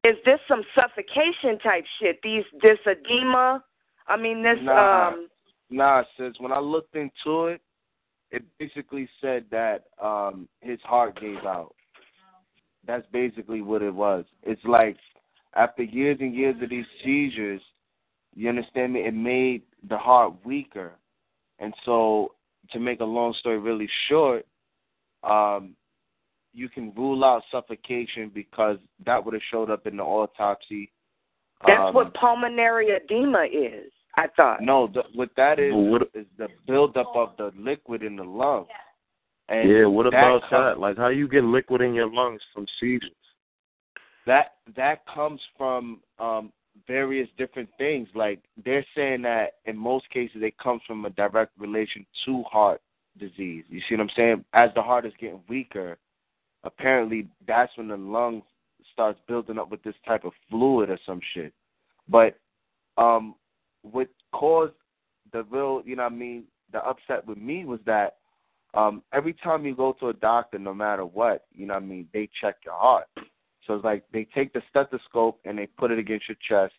is 0.04 0.16
this 0.25 0.40
some 0.49 0.62
suffocation 0.75 1.59
type 1.62 1.85
shit? 2.00 2.21
These 2.23 2.44
this 2.61 2.78
edema. 2.87 3.62
I 4.09 4.16
mean 4.16 4.42
this 4.42 4.59
Nah. 4.62 5.09
um. 5.09 5.28
Nah, 5.71 6.04
sis. 6.16 6.35
When 6.38 6.52
I 6.52 6.59
looked 6.59 6.94
into 6.97 7.47
it, 7.47 7.62
it 8.30 8.42
basically 8.59 9.09
said 9.21 9.44
that 9.50 9.85
um 10.00 10.49
his 10.61 10.80
heart 10.82 11.21
gave 11.21 11.44
out. 11.44 11.75
That's 12.87 13.06
basically 13.12 13.62
what 13.62 13.82
it 13.82 13.94
was. 13.94 14.25
It's 14.42 14.64
like 14.64 14.97
after 15.54 15.82
years 15.82 16.18
and 16.21 16.35
years 16.35 16.56
of 16.62 16.71
these 16.71 16.87
seizures, 17.04 17.61
you 18.35 18.49
understand 18.49 18.94
me? 18.94 19.00
It 19.00 19.14
made 19.14 19.62
the 19.88 19.99
heart 19.99 20.35
weaker, 20.44 20.92
and 21.59 21.73
so 21.85 22.35
to 22.71 22.80
make 22.80 23.00
a 23.00 23.04
long 23.04 23.35
story 23.35 23.59
really 23.59 23.88
short, 24.09 24.47
um, 25.25 25.75
you 26.52 26.69
can 26.69 26.93
rule 26.95 27.25
out 27.25 27.43
suffocation 27.50 28.31
because 28.35 28.79
that 29.07 29.25
would 29.25 29.35
have 29.35 29.43
showed 29.50 29.71
up 29.71 29.87
in 29.87 29.97
the 29.97 30.02
autopsy. 30.02 30.93
That's 31.67 31.88
Um, 31.88 31.95
what 31.95 32.12
pulmonary 32.14 32.91
edema 32.91 33.45
is. 33.45 33.93
I 34.17 34.26
thought. 34.37 34.61
no, 34.61 34.88
the, 34.88 35.05
what 35.14 35.31
that 35.37 35.59
is 35.59 35.73
Well, 35.73 35.87
what- 35.87 36.11
is 36.14 36.26
the 36.37 36.49
buildup 36.67 37.14
of 37.17 37.37
the 37.38 37.50
liquid 37.57 38.02
in 38.02 38.17
the 38.17 38.25
lung. 38.25 38.67
And 39.49 39.71
yeah, 39.71 39.87
what 39.87 40.05
that 40.05 40.09
about 40.19 40.43
comes, 40.43 40.50
that? 40.50 40.79
Like, 40.79 40.97
how 40.99 41.09
you 41.09 41.26
get 41.29 41.45
liquid 41.45 41.81
in 41.81 41.95
your 41.95 42.11
lungs 42.11 42.43
from 42.52 42.67
seizures? 42.79 43.11
That 44.26 44.57
that 44.76 45.05
comes 45.07 45.41
from 45.57 46.00
um 46.19 46.52
various 46.87 47.29
different 47.37 47.69
things. 47.79 48.09
Like 48.14 48.41
they're 48.64 48.85
saying 48.95 49.23
that 49.23 49.55
in 49.64 49.76
most 49.76 50.09
cases 50.11 50.43
it 50.43 50.57
comes 50.59 50.83
from 50.87 51.05
a 51.07 51.11
direct 51.11 51.52
relation 51.59 52.07
to 52.25 52.43
heart 52.45 52.81
disease. 53.19 53.64
You 53.69 53.81
see 53.81 53.95
what 53.95 54.02
I'm 54.02 54.11
saying? 54.16 54.45
As 54.52 54.71
the 54.75 54.83
heart 54.83 55.07
is 55.07 55.12
getting 55.21 55.40
weaker, 55.49 55.99
apparently 56.64 57.28
that's 57.47 57.76
when 57.76 57.88
the 57.88 57.97
lungs 57.97 58.45
starts 58.92 59.19
building 59.28 59.59
up 59.59 59.71
with 59.71 59.83
this 59.83 59.95
type 60.07 60.25
of 60.25 60.33
fluid 60.50 60.90
or 60.90 60.99
some 61.07 61.21
shit. 61.35 61.52
But 62.09 62.38
um 62.97 63.35
what 63.83 64.09
caused 64.33 64.75
the 65.33 65.42
real, 65.45 65.83
you 65.85 65.97
know 65.97 66.04
what 66.04 66.12
I 66.12 66.14
mean, 66.14 66.45
the 66.73 66.85
upset 66.85 67.26
with 67.26 67.38
me 67.38 67.64
was 67.64 67.81
that 67.87 68.16
um 68.75 69.02
every 69.12 69.35
time 69.35 69.64
you 69.64 69.75
go 69.75 69.92
to 70.00 70.09
a 70.09 70.14
doctor, 70.14 70.59
no 70.59 70.75
matter 70.75 71.04
what, 71.04 71.47
you 71.52 71.66
know 71.66 71.75
what 71.75 71.83
I 71.83 71.87
mean, 71.87 72.09
they 72.12 72.28
check 72.40 72.57
your 72.64 72.75
heart. 72.75 73.07
So 73.66 73.75
it's 73.75 73.85
like 73.85 74.04
they 74.12 74.26
take 74.35 74.52
the 74.52 74.62
stethoscope 74.71 75.40
and 75.45 75.57
they 75.57 75.66
put 75.66 75.90
it 75.90 75.99
against 75.99 76.28
your 76.28 76.37
chest 76.49 76.75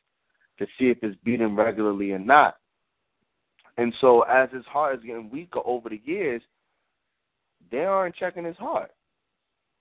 to 0.60 0.66
see 0.78 0.90
if 0.90 0.98
it's 1.02 1.18
beating 1.24 1.56
regularly 1.56 2.12
or 2.12 2.20
not. 2.20 2.58
And 3.77 3.94
so 4.01 4.22
as 4.22 4.50
his 4.51 4.65
heart 4.65 5.00
is 5.00 5.06
getting 5.06 5.30
weaker 5.30 5.60
over 5.65 5.89
the 5.89 6.01
years, 6.06 6.42
they 7.72 7.86
aren't 7.86 8.15
checking 8.15 8.46
his 8.46 8.58
heart. 8.58 8.92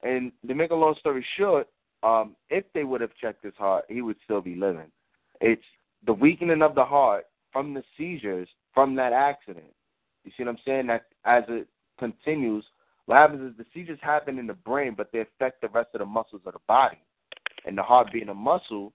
And 0.03 0.33
to 0.47 0.55
make 0.55 0.71
a 0.71 0.75
long 0.75 0.95
story 0.99 1.25
short, 1.37 1.69
um, 2.03 2.35
if 2.51 2.65
they 2.75 2.85
would 2.85 3.01
have 3.01 3.15
checked 3.21 3.45
his 3.45 3.55
heart, 3.57 3.85
he 3.89 4.03
would 4.03 4.17
still 4.25 4.41
be 4.41 4.55
living. 4.55 4.91
It's 5.41 5.63
the 6.07 6.13
weakening 6.13 6.63
of 6.63 6.75
the 6.75 6.85
heart 6.85 7.27
from 7.53 7.75
the 7.75 7.85
seizures 7.97 8.49
from 8.75 8.95
that 8.97 9.13
accident. 9.13 9.73
You 10.25 10.33
see 10.37 10.45
what 10.45 10.51
I'm 10.51 10.59
saying? 10.65 10.87
That 10.87 11.05
as 11.25 11.45
it 11.49 11.69
continues, 11.99 12.65
what 13.07 13.17
happens 13.17 13.51
is 13.51 13.57
the 13.57 13.67
seizures 13.75 13.99
happen 14.01 14.39
in 14.39 14.47
the 14.47 14.55
brain, 14.55 14.95
but 14.97 15.11
they 15.13 15.21
affect 15.21 15.61
the 15.61 15.69
rest 15.69 15.91
of 15.95 16.01
the 16.01 16.07
muscles 16.07 16.43
of 16.47 16.55
the 16.55 16.61
body. 16.67 16.99
And 17.67 17.77
the 17.77 17.83
heart 17.83 18.13
being 18.13 18.29
a 18.29 18.35
muscle, 18.35 18.93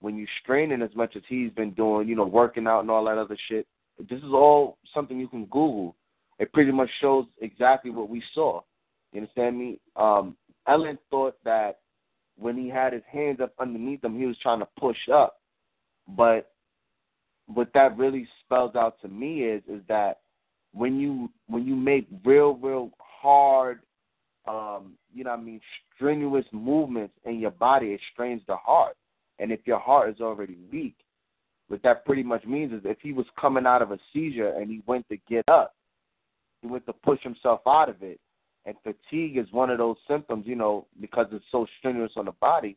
when 0.00 0.16
you 0.16 0.26
strain 0.42 0.72
it 0.72 0.82
as 0.82 0.94
much 0.94 1.16
as 1.16 1.22
he's 1.28 1.50
been 1.52 1.72
doing, 1.72 2.08
you 2.08 2.16
know, 2.16 2.26
working 2.26 2.66
out 2.66 2.80
and 2.80 2.90
all 2.90 3.04
that 3.04 3.18
other 3.18 3.36
shit, 3.48 3.66
this 4.08 4.18
is 4.18 4.32
all 4.32 4.78
something 4.94 5.18
you 5.18 5.28
can 5.28 5.44
Google. 5.46 5.96
It 6.38 6.52
pretty 6.52 6.72
much 6.72 6.88
shows 7.00 7.26
exactly 7.40 7.90
what 7.90 8.08
we 8.08 8.22
saw. 8.34 8.60
You 9.12 9.20
understand 9.20 9.58
me? 9.58 9.78
Um, 9.96 10.36
Ellen 10.66 10.98
thought 11.10 11.36
that 11.44 11.80
when 12.38 12.56
he 12.56 12.68
had 12.68 12.92
his 12.92 13.02
hands 13.10 13.40
up 13.40 13.52
underneath 13.58 14.02
him, 14.02 14.18
he 14.18 14.26
was 14.26 14.36
trying 14.42 14.60
to 14.60 14.68
push 14.78 15.08
up. 15.12 15.40
But 16.08 16.50
what 17.46 17.70
that 17.74 17.96
really 17.96 18.26
spells 18.44 18.74
out 18.76 19.00
to 19.02 19.08
me 19.08 19.42
is 19.42 19.62
is 19.68 19.82
that 19.88 20.20
when 20.72 20.98
you 20.98 21.30
when 21.48 21.66
you 21.66 21.74
make 21.74 22.06
real 22.24 22.54
real 22.54 22.90
hard 22.98 23.80
um 24.46 24.94
you 25.12 25.24
know 25.24 25.30
what 25.30 25.40
I 25.40 25.42
mean 25.42 25.60
strenuous 25.94 26.44
movements 26.52 27.14
in 27.24 27.40
your 27.40 27.50
body 27.50 27.88
it 27.88 28.00
strains 28.12 28.42
the 28.46 28.56
heart 28.56 28.96
and 29.38 29.50
if 29.50 29.60
your 29.64 29.80
heart 29.80 30.10
is 30.10 30.20
already 30.20 30.56
weak 30.72 30.94
what 31.70 31.82
that 31.82 32.04
pretty 32.04 32.22
much 32.22 32.44
means 32.44 32.72
is 32.72 32.80
if 32.84 32.98
he 33.00 33.12
was 33.12 33.26
coming 33.40 33.66
out 33.66 33.82
of 33.82 33.92
a 33.92 33.98
seizure 34.12 34.54
and 34.54 34.70
he 34.70 34.82
went 34.86 35.08
to 35.08 35.16
get 35.28 35.48
up 35.48 35.74
he 36.62 36.68
went 36.68 36.84
to 36.86 36.92
push 36.92 37.22
himself 37.22 37.60
out 37.66 37.88
of 37.88 38.02
it 38.02 38.20
and 38.66 38.76
fatigue 38.82 39.36
is 39.36 39.46
one 39.52 39.70
of 39.70 39.78
those 39.78 39.96
symptoms 40.08 40.44
you 40.46 40.56
know 40.56 40.86
because 41.00 41.26
it's 41.32 41.44
so 41.50 41.66
strenuous 41.78 42.12
on 42.16 42.26
the 42.26 42.32
body 42.32 42.76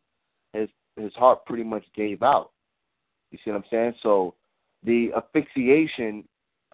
his 0.53 0.69
his 0.95 1.13
heart 1.13 1.45
pretty 1.45 1.63
much 1.63 1.83
gave 1.95 2.21
out 2.23 2.51
you 3.31 3.39
see 3.43 3.51
what 3.51 3.57
I'm 3.57 3.63
saying 3.69 3.93
so 4.01 4.35
the 4.83 5.11
asphyxiation 5.15 6.23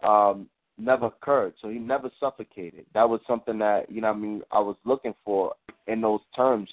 um, 0.02 0.48
never 0.80 1.06
occurred. 1.06 1.54
So 1.60 1.68
he 1.68 1.78
never 1.78 2.10
suffocated. 2.18 2.86
That 2.94 3.08
was 3.08 3.20
something 3.26 3.58
that, 3.58 3.90
you 3.90 4.00
know 4.00 4.10
I 4.10 4.14
mean, 4.14 4.42
I 4.50 4.60
was 4.60 4.76
looking 4.84 5.14
for 5.24 5.54
in 5.86 6.00
those 6.00 6.20
terms, 6.34 6.68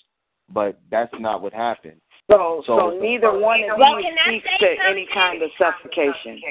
but 0.54 0.80
that's 0.90 1.14
not 1.20 1.42
what 1.42 1.54
happened. 1.54 2.00
So, 2.30 2.62
so, 2.66 2.78
So- 2.92 3.00
neither 3.00 3.38
one 3.40 3.64
of 3.70 3.78
Well, 3.78 3.96
these 3.98 4.06
can 4.06 4.18
I 4.20 4.24
speaks 4.28 4.44
to 4.46 4.52
something? 4.60 4.80
any 4.86 5.06
kind 5.08 5.42
of 5.42 5.52
suffocation. 5.58 6.42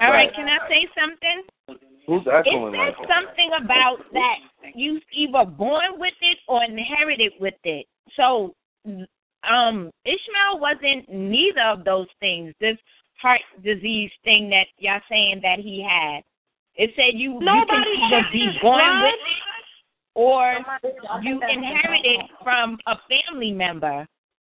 All 0.00 0.12
right, 0.12 0.32
can 0.32 0.48
I 0.48 0.68
say 0.68 0.88
something? 0.98 1.42
Who's 2.06 2.26
It 2.26 2.30
echoing 2.30 2.72
says 2.72 2.94
like 2.96 3.08
that? 3.08 3.08
something 3.08 3.52
about 3.54 3.98
that 4.12 4.38
you 4.74 5.00
either 5.12 5.44
born 5.44 5.98
with 5.98 6.14
it 6.20 6.38
or 6.46 6.62
inherited 6.64 7.32
with 7.40 7.54
it. 7.64 7.86
So, 8.14 8.54
um, 9.42 9.90
Ishmael 10.04 10.58
wasn't 10.60 11.08
neither 11.08 11.62
of 11.62 11.84
those 11.84 12.08
things. 12.20 12.54
This 12.60 12.78
heart 13.20 13.40
disease 13.62 14.10
thing 14.24 14.48
that 14.50 14.68
y'all 14.78 15.00
saying 15.08 15.40
that 15.42 15.58
he 15.58 15.82
had. 15.82 16.22
It 16.76 16.94
said 16.94 17.14
you, 17.14 17.34
you 17.34 17.40
can 17.40 17.84
either 17.84 18.28
be 18.32 18.46
born 18.62 18.78
blood. 18.80 19.02
with 19.02 19.14
it 19.14 19.42
or 20.14 20.58
you 21.22 21.40
inherit 21.42 22.04
it 22.04 22.30
from 22.42 22.78
a 22.86 22.96
family 23.08 23.52
member. 23.52 24.06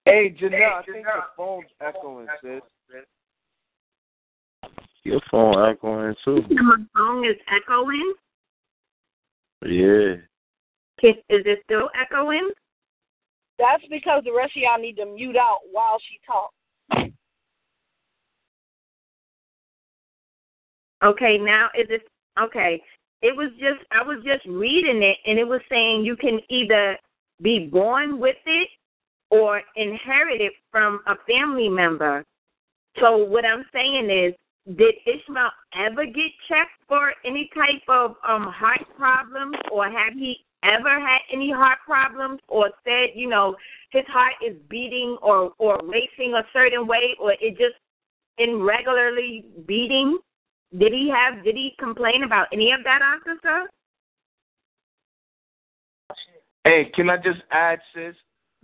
Hey, 0.06 0.36
Janelle, 0.39 0.79
I 0.79 0.84
think 0.84 1.06
the 1.06 1.22
phone's 1.38 1.65
echoing, 1.82 2.27
sis. 2.41 2.62
Your 5.03 5.22
phone 5.32 5.70
echoing 5.70 6.15
too. 6.25 6.44
My 6.50 6.75
phone 6.96 7.25
is 7.25 7.38
echoing. 7.48 8.13
Yeah. 9.65 10.15
Can, 11.00 11.12
is 11.29 11.46
it 11.46 11.60
still 11.63 11.89
echoing? 12.00 12.50
That's 13.58 13.84
because 13.89 14.24
the 14.25 14.34
rest 14.34 14.53
of 14.56 14.63
y'all 14.63 14.79
need 14.79 14.96
to 14.96 15.06
mute 15.06 15.36
out 15.36 15.60
while 15.72 15.98
she 16.00 16.20
talks. 16.25 16.53
Okay, 21.03 21.38
now 21.38 21.68
is 21.77 21.88
it 21.89 22.01
okay? 22.39 22.82
It 23.22 23.36
was 23.36 23.51
just 23.60 23.86
I 23.91 24.03
was 24.03 24.24
just 24.25 24.46
reading 24.46 25.01
it 25.01 25.18
and 25.25 25.39
it 25.39 25.48
was 25.48 25.62
saying 25.70 26.03
you 26.03 26.15
can 26.15 26.39
either 26.50 26.98
be 27.41 27.68
born 27.72 28.20
with 28.20 28.36
it 28.46 28.70
or 29.31 29.62
inherited 29.75 30.51
from 30.71 31.01
a 31.07 31.15
family 31.27 31.69
member. 31.69 32.24
So 33.00 33.17
what 33.17 33.45
I'm 33.45 33.65
saying 33.71 34.09
is 34.09 34.33
did 34.77 34.95
Ishmael 35.05 35.50
ever 35.75 36.05
get 36.05 36.31
checked 36.48 36.81
for 36.88 37.13
any 37.25 37.50
type 37.55 37.88
of 37.88 38.15
um 38.27 38.43
heart 38.43 38.86
problems 38.98 39.55
or 39.71 39.86
have 39.86 40.13
he 40.13 40.38
ever 40.63 41.00
had 41.00 41.19
any 41.31 41.51
heart 41.51 41.79
problems 41.86 42.39
or 42.48 42.69
said, 42.83 43.09
you 43.15 43.29
know, 43.29 43.55
his 43.91 44.05
heart 44.07 44.33
is 44.45 44.55
beating 44.69 45.17
or 45.21 45.53
or 45.57 45.79
racing 45.83 46.33
a 46.33 46.43
certain 46.53 46.88
way 46.88 47.15
or 47.19 47.33
it 47.33 47.57
just 47.57 47.75
irregularly 48.38 49.45
beating? 49.65 50.19
Did 50.77 50.93
he 50.93 51.12
have? 51.13 51.43
Did 51.43 51.55
he 51.55 51.71
complain 51.79 52.24
about 52.24 52.48
any 52.53 52.71
of 52.71 52.83
that, 52.83 53.01
officer? 53.01 53.69
Hey, 56.63 56.91
can 56.93 57.09
I 57.09 57.17
just 57.17 57.41
add, 57.51 57.79
sis? 57.95 58.15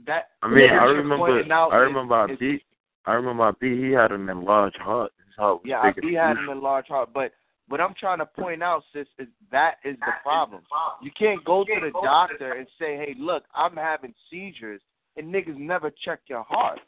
That 0.05 0.31
I 0.41 0.49
mean, 0.49 0.69
I 0.69 0.83
remember. 0.85 1.43
I 1.71 1.77
remember 1.77 2.25
is- 2.25 2.31
I 2.31 2.35
beat. 2.35 2.63
I 3.05 3.13
remember 3.13 3.51
beat. 3.59 3.77
He 3.77 3.91
had 3.91 4.11
an 4.11 4.29
enlarged 4.29 4.77
heart. 4.77 5.13
His 5.25 5.35
heart 5.35 5.61
Yeah, 5.63 5.81
and 5.85 6.15
had 6.15 6.37
an 6.37 6.49
enlarged 6.49 6.89
heart, 6.89 7.13
but 7.13 7.33
what 7.67 7.81
I'm 7.81 7.93
trying 7.93 8.19
to 8.19 8.25
point 8.25 8.61
out, 8.61 8.83
sis, 8.93 9.07
is 9.17 9.27
that 9.51 9.77
is 9.83 9.97
the 9.99 10.13
problem. 10.23 10.63
You 11.01 11.11
can't 11.11 11.43
go 11.45 11.63
to 11.63 11.79
the 11.79 11.91
doctor 11.91 12.53
and 12.53 12.67
say, 12.77 12.97
"Hey, 12.97 13.15
look, 13.17 13.45
I'm 13.53 13.75
having 13.75 14.13
seizures," 14.29 14.81
and 15.15 15.33
niggas 15.33 15.57
never 15.57 15.89
check 15.89 16.19
your 16.27 16.43
heart. 16.43 16.81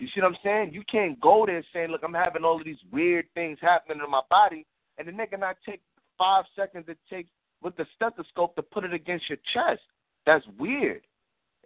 You 0.00 0.08
see 0.08 0.20
what 0.20 0.28
I'm 0.28 0.38
saying? 0.42 0.72
You 0.72 0.82
can't 0.84 1.20
go 1.20 1.46
there 1.46 1.62
saying, 1.72 1.90
"Look, 1.90 2.02
I'm 2.02 2.14
having 2.14 2.44
all 2.44 2.56
of 2.56 2.64
these 2.64 2.82
weird 2.90 3.30
things 3.34 3.60
happening 3.60 4.02
in 4.02 4.10
my 4.10 4.22
body," 4.28 4.66
and 4.98 5.06
the 5.06 5.12
nigga 5.12 5.38
not 5.38 5.56
take 5.64 5.82
five 6.18 6.46
seconds 6.56 6.88
it 6.88 6.98
takes 7.08 7.30
with 7.62 7.76
the 7.76 7.86
stethoscope 7.94 8.56
to 8.56 8.62
put 8.62 8.84
it 8.84 8.92
against 8.92 9.28
your 9.28 9.38
chest. 9.52 9.82
That's 10.26 10.46
weird. 10.58 11.02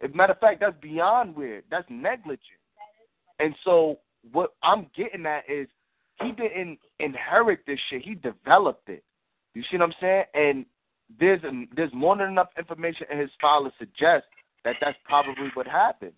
As 0.03 0.11
a 0.13 0.17
matter 0.17 0.33
of 0.33 0.39
fact, 0.39 0.61
that's 0.61 0.77
beyond 0.81 1.35
weird. 1.35 1.65
That's 1.71 1.87
negligent. 1.91 2.41
And 3.39 3.55
so 3.65 3.99
what 4.33 4.55
I'm 4.63 4.87
getting 4.97 5.27
at 5.27 5.45
is 5.49 5.69
he 6.23 6.33
didn't 6.33 6.79
inherit 6.99 7.61
this 7.67 7.79
shit. 7.89 8.03
He 8.03 8.15
developed 8.15 8.89
it. 8.89 9.05
You 9.55 9.63
see 9.71 9.79
what 9.79 9.85
I'm 9.85 9.95
saying? 10.01 10.25
And 10.35 10.67
there's 11.19 11.41
um, 11.45 11.69
there's 11.75 11.93
more 11.95 12.17
than 12.17 12.29
enough 12.29 12.49
information 12.59 13.07
in 13.11 13.19
his 13.19 13.31
file 13.41 13.65
to 13.65 13.73
suggest 13.79 14.27
that 14.65 14.77
that's 14.81 14.99
probably 15.05 15.49
what 15.55 15.67
happened. 15.67 16.13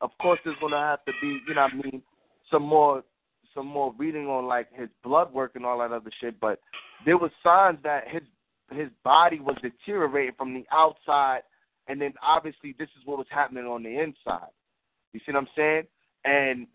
Of 0.00 0.10
course, 0.20 0.38
there's 0.44 0.56
gonna 0.60 0.78
have 0.78 1.04
to 1.06 1.12
be, 1.20 1.40
you 1.48 1.54
know, 1.54 1.62
what 1.62 1.72
I 1.72 1.90
mean, 1.90 2.02
some 2.50 2.62
more 2.62 3.02
some 3.54 3.66
more 3.66 3.94
reading 3.96 4.26
on 4.26 4.46
like 4.46 4.68
his 4.74 4.88
blood 5.02 5.32
work 5.32 5.52
and 5.54 5.64
all 5.64 5.78
that 5.78 5.92
other 5.92 6.10
shit. 6.20 6.38
But 6.38 6.60
there 7.04 7.16
was 7.16 7.30
signs 7.42 7.78
that 7.82 8.08
his 8.08 8.22
his 8.70 8.88
body 9.04 9.40
was 9.40 9.56
deteriorating 9.62 10.34
from 10.36 10.52
the 10.52 10.66
outside, 10.72 11.40
and 11.88 12.00
then 12.00 12.14
obviously 12.22 12.74
this 12.78 12.88
is 12.98 13.06
what 13.06 13.18
was 13.18 13.26
happening 13.30 13.64
on 13.64 13.82
the 13.82 13.98
inside. 13.98 14.50
You 15.12 15.20
see 15.20 15.32
what 15.32 15.38
I'm 15.38 15.48
saying? 15.56 15.84
And 16.24 16.66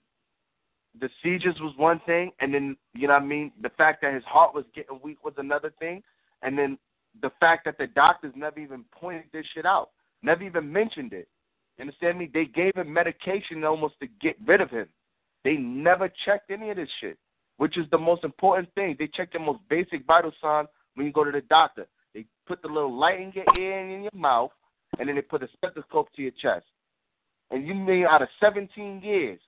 the 0.99 1.09
seizures 1.23 1.59
was 1.61 1.73
one 1.77 2.01
thing, 2.05 2.31
and 2.39 2.53
then 2.53 2.75
you 2.93 3.07
know 3.07 3.13
what 3.13 3.23
I 3.23 3.25
mean. 3.25 3.51
The 3.61 3.69
fact 3.77 4.01
that 4.01 4.13
his 4.13 4.23
heart 4.23 4.53
was 4.53 4.65
getting 4.75 4.99
weak 5.03 5.23
was 5.23 5.33
another 5.37 5.73
thing, 5.79 6.03
and 6.41 6.57
then 6.57 6.77
the 7.21 7.31
fact 7.39 7.65
that 7.65 7.77
the 7.77 7.87
doctors 7.87 8.33
never 8.35 8.59
even 8.59 8.85
pointed 8.91 9.25
this 9.33 9.45
shit 9.53 9.65
out, 9.65 9.89
never 10.21 10.43
even 10.43 10.71
mentioned 10.71 11.13
it. 11.13 11.27
You 11.77 11.83
understand 11.83 12.19
me? 12.19 12.29
They 12.33 12.45
gave 12.45 12.75
him 12.75 12.91
medication 12.91 13.63
almost 13.63 13.95
to 14.01 14.07
get 14.21 14.35
rid 14.45 14.61
of 14.61 14.69
him. 14.69 14.87
They 15.43 15.55
never 15.55 16.09
checked 16.25 16.51
any 16.51 16.69
of 16.69 16.77
this 16.77 16.89
shit, 16.99 17.17
which 17.57 17.77
is 17.77 17.85
the 17.91 17.97
most 17.97 18.23
important 18.23 18.69
thing. 18.75 18.95
They 18.99 19.07
check 19.07 19.33
the 19.33 19.39
most 19.39 19.59
basic 19.69 20.05
vital 20.05 20.31
signs 20.41 20.67
when 20.95 21.07
you 21.07 21.13
go 21.13 21.23
to 21.23 21.31
the 21.31 21.41
doctor. 21.41 21.87
They 22.13 22.25
put 22.45 22.61
the 22.61 22.67
little 22.67 22.93
light 22.93 23.19
in 23.19 23.31
your 23.33 23.45
ear 23.57 23.79
and 23.79 23.91
in 23.91 24.03
your 24.03 24.11
mouth, 24.13 24.51
and 24.99 25.07
then 25.07 25.15
they 25.15 25.21
put 25.21 25.43
a 25.43 25.49
stethoscope 25.57 26.09
to 26.15 26.21
your 26.21 26.31
chest. 26.41 26.65
And 27.51 27.67
you 27.67 27.73
mean 27.75 28.05
out 28.05 28.21
of 28.21 28.29
17 28.39 29.01
years, 29.03 29.39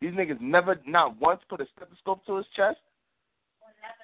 these 0.00 0.12
niggas 0.12 0.40
never, 0.40 0.80
not 0.86 1.20
once, 1.20 1.40
put 1.48 1.60
a 1.60 1.66
stethoscope 1.76 2.24
to 2.26 2.36
his 2.36 2.46
chest? 2.56 2.78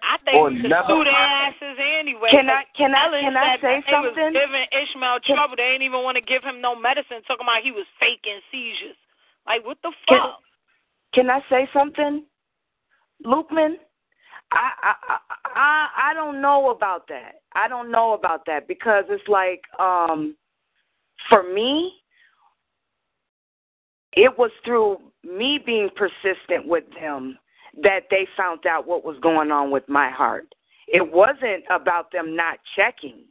I 0.03 0.19
think 0.25 0.37
Or 0.37 0.51
we 0.51 0.61
should 0.61 0.71
never- 0.71 0.89
sue 0.89 1.05
their 1.05 1.13
asses 1.13 1.79
anyway. 1.79 2.31
Can 2.31 2.49
I- 2.51 2.65
can 2.75 2.95
I- 2.95 3.05
Ellen 3.05 3.21
can 3.25 3.37
I 3.37 3.57
say 3.57 3.81
that 3.81 3.87
they 3.87 3.93
was 3.93 4.05
something? 4.15 4.33
giving 4.33 4.67
Ishmael 4.73 5.21
trouble. 5.21 5.57
They 5.57 5.69
didn't 5.73 5.83
even 5.83 6.03
want 6.03 6.17
to 6.17 6.23
give 6.23 6.43
him 6.43 6.61
no 6.61 6.75
medicine, 6.75 7.23
talking 7.23 7.45
about 7.47 7.63
he 7.63 7.73
was 7.73 7.87
faking 8.01 8.41
seizures. 8.51 8.97
Like, 9.47 9.65
what 9.65 9.81
the 9.83 9.93
fuck? 10.09 10.43
Can 11.13 11.31
I 11.31 11.41
say 11.49 11.67
something, 11.73 12.27
Lukeman? 13.25 13.79
I, 14.53 14.73
I 14.83 14.95
I 15.09 15.19
I 15.45 15.89
I 16.11 16.15
don't 16.15 16.41
know 16.41 16.71
about 16.71 17.07
that. 17.09 17.43
I 17.53 17.69
don't 17.69 17.91
know 17.91 18.13
about 18.13 18.45
that 18.47 18.67
because 18.69 19.05
it's 19.09 19.27
like 19.29 19.63
um 19.79 20.37
for 21.29 21.43
me 21.43 21.93
it 24.17 24.39
was 24.39 24.51
through 24.65 24.99
me 25.23 25.61
being 25.65 25.91
persistent 25.95 26.67
with 26.67 26.85
them 26.99 27.39
that 27.83 28.05
they 28.11 28.27
found 28.37 28.65
out 28.67 28.87
what 28.87 29.05
was 29.05 29.19
going 29.21 29.51
on 29.51 29.71
with 29.71 29.87
my 29.89 30.11
heart. 30.11 30.47
It 30.89 31.13
wasn't 31.13 31.65
about 31.71 32.11
them 32.11 32.35
not 32.35 32.59
checking. 32.75 33.25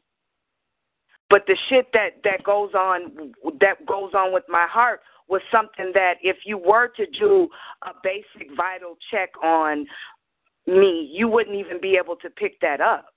But 1.30 1.44
the 1.48 1.58
shit 1.70 1.88
that 1.94 2.22
that 2.24 2.44
goes 2.44 2.74
on 2.76 3.34
that 3.60 3.84
goes 3.88 4.12
on 4.14 4.32
with 4.32 4.44
my 4.48 4.68
heart 4.70 5.00
was 5.28 5.42
something 5.52 5.92
that 5.96 6.16
if 6.22 6.38
you 6.46 6.56
were 6.56 6.90
to 6.90 7.06
do 7.20 7.50
a 7.82 7.92
basic 8.04 8.56
vital 8.56 8.96
check 9.10 9.32
on 9.44 9.88
me, 10.68 11.10
you 11.12 11.28
wouldn't 11.28 11.56
even 11.56 11.82
be 11.82 11.98
able 11.98 12.16
to 12.18 12.30
pick 12.30 12.60
that 12.62 12.80
up. 12.80 13.08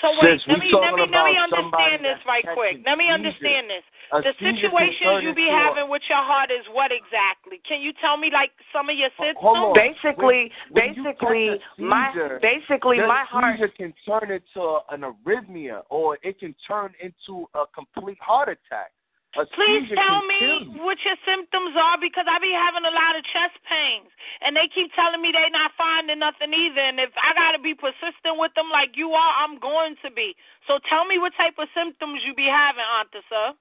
So 0.00 0.14
wait, 0.22 0.40
Sis, 0.40 0.48
let 0.48 0.58
me 0.58 0.70
let 0.72 0.94
me 0.94 1.04
let 1.10 1.24
me 1.26 1.36
understand 1.36 2.04
this 2.04 2.20
right 2.26 2.44
quick. 2.54 2.80
Let 2.86 2.96
me 2.96 3.10
understand 3.10 3.68
this. 3.68 3.84
The 4.12 4.32
seizure 4.38 4.68
situations 4.68 5.24
you 5.24 5.34
be 5.34 5.48
having 5.48 5.88
with 5.88 6.02
your 6.08 6.20
heart 6.20 6.50
is 6.50 6.64
what 6.72 6.92
exactly? 6.92 7.60
Can 7.66 7.80
you 7.80 7.92
tell 8.00 8.16
me 8.16 8.30
like 8.32 8.52
some 8.72 8.88
of 8.88 8.96
your 8.96 9.10
symptoms? 9.20 9.74
Basically, 9.74 10.52
When- 10.70 10.94
when 10.94 11.04
basically, 11.04 11.48
a 11.48 11.82
my 11.82 12.38
basically 12.40 12.98
my 13.00 13.24
heart. 13.24 13.58
can 13.76 13.92
turn 14.04 14.30
into 14.30 14.80
an 14.90 15.02
arrhythmia, 15.02 15.82
or 15.88 16.18
it 16.22 16.38
can 16.38 16.54
turn 16.66 16.94
into 17.00 17.48
a 17.54 17.66
complete 17.66 18.20
heart 18.20 18.48
attack. 18.48 18.92
Please 19.32 19.88
tell 19.96 20.20
me 20.28 20.76
what 20.84 21.00
your 21.08 21.16
symptoms 21.24 21.72
are 21.72 21.96
because 21.96 22.28
I 22.28 22.36
be 22.36 22.52
having 22.52 22.84
a 22.84 22.92
lot 22.92 23.16
of 23.16 23.24
chest 23.32 23.56
pains 23.64 24.12
and 24.44 24.52
they 24.52 24.68
keep 24.68 24.92
telling 24.92 25.24
me 25.24 25.32
they 25.32 25.48
not 25.48 25.72
finding 25.80 26.20
nothing 26.20 26.52
either. 26.52 26.84
And 26.84 27.00
if 27.00 27.16
I 27.16 27.32
gotta 27.32 27.56
be 27.56 27.72
persistent 27.72 28.36
with 28.36 28.52
them 28.52 28.68
like 28.68 28.92
you 28.92 29.16
are, 29.16 29.32
I'm 29.40 29.56
going 29.56 29.96
to 30.04 30.12
be. 30.12 30.36
So 30.68 30.76
tell 30.84 31.08
me 31.08 31.16
what 31.16 31.32
type 31.40 31.56
of 31.56 31.72
symptoms 31.72 32.20
you 32.28 32.36
be 32.36 32.44
having, 32.44 32.84
Auntie 32.84 33.24
sir. 33.32 33.56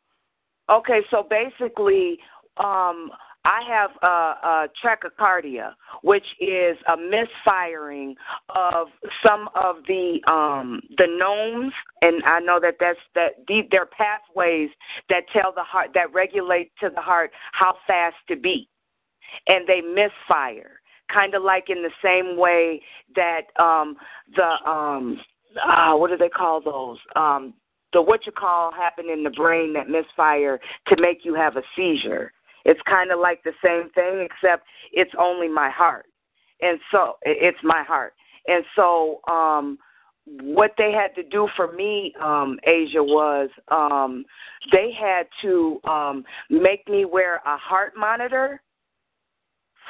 Okay, 0.68 1.08
so 1.08 1.24
basically, 1.24 2.20
um, 2.60 3.12
I 3.44 3.62
have 3.68 3.92
uh, 4.04 4.68
trachycardia, 4.84 5.74
which 6.04 6.26
is 6.40 6.78
a 6.88 6.96
misfiring 6.96 8.16
of 8.50 8.88
some 9.26 9.50
of 9.56 9.78
the 9.88 10.20
um, 10.28 10.82
the 10.98 11.08
gnomes, 11.08 11.74
and 12.02 12.24
I 12.24 12.40
know 12.40 12.60
that 12.62 12.76
that's 12.80 13.00
that 13.16 13.48
the, 13.48 13.62
they're 13.72 13.88
pathways 13.88 14.70
that 15.10 15.24
tell 15.34 15.52
the 15.54 15.64
heart 15.64 15.90
that 15.96 16.14
regulate 16.14 16.72
to 16.82 16.92
the 16.94 17.02
heart 17.02 17.32
how 17.54 17.76
fast 17.88 18.18
to 18.28 18.36
beat, 18.36 18.70
and 19.48 19.68
they 19.68 19.82
misfire, 19.82 20.80
kind 21.12 21.34
of 21.34 21.42
like 21.42 21.70
in 21.70 21.82
the 21.82 21.92
same 22.04 22.38
way 22.38 22.82
that 23.16 23.48
um, 23.60 23.96
the 24.36 24.70
um, 24.70 25.20
uh, 25.68 25.96
what 25.96 26.12
do 26.12 26.18
they 26.18 26.30
call 26.30 26.62
those? 26.62 27.00
Um, 27.16 27.56
the 27.94 28.02
what 28.02 28.26
you 28.26 28.32
call 28.32 28.72
happen 28.72 29.10
in 29.10 29.24
the 29.24 29.32
brain 29.32 29.74
that 29.74 29.90
misfire 29.90 30.60
to 30.88 31.02
make 31.02 31.26
you 31.26 31.34
have 31.34 31.58
a 31.58 31.64
seizure. 31.76 32.32
It's 32.66 32.80
kind 32.88 33.12
of 33.12 33.20
like 33.20 33.44
the 33.44 33.54
same 33.64 33.90
thing, 33.92 34.28
except 34.30 34.66
it's 34.92 35.12
only 35.20 35.48
my 35.48 35.70
heart, 35.70 36.06
and 36.62 36.80
so 36.92 37.16
it's 37.24 37.58
my 37.64 37.84
heart. 37.84 38.14
And 38.48 38.64
so, 38.76 39.22
um, 39.28 39.78
what 40.26 40.72
they 40.78 40.92
had 40.92 41.16
to 41.16 41.28
do 41.28 41.48
for 41.56 41.72
me, 41.72 42.14
um, 42.22 42.60
Asia, 42.64 43.04
was 43.04 43.50
um, 43.70 44.24
they 44.72 44.92
had 44.92 45.28
to 45.42 45.80
um, 45.88 46.24
make 46.50 46.88
me 46.88 47.06
wear 47.06 47.38
a 47.46 47.58
heart 47.58 47.94
monitor 47.98 48.62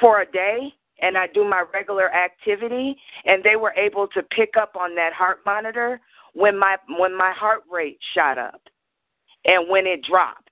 for 0.00 0.22
a 0.22 0.30
day 0.30 0.72
and 1.02 1.18
I 1.18 1.26
do 1.26 1.44
my 1.44 1.64
regular 1.72 2.12
activity 2.12 2.96
and 3.24 3.42
they 3.44 3.56
were 3.56 3.74
able 3.74 4.06
to 4.08 4.22
pick 4.22 4.56
up 4.58 4.76
on 4.76 4.94
that 4.94 5.12
heart 5.12 5.40
monitor 5.44 6.00
when 6.34 6.58
my 6.58 6.76
when 6.98 7.16
my 7.16 7.32
heart 7.32 7.62
rate 7.70 7.98
shot 8.14 8.38
up 8.38 8.60
and 9.44 9.68
when 9.68 9.86
it 9.86 10.02
dropped. 10.08 10.48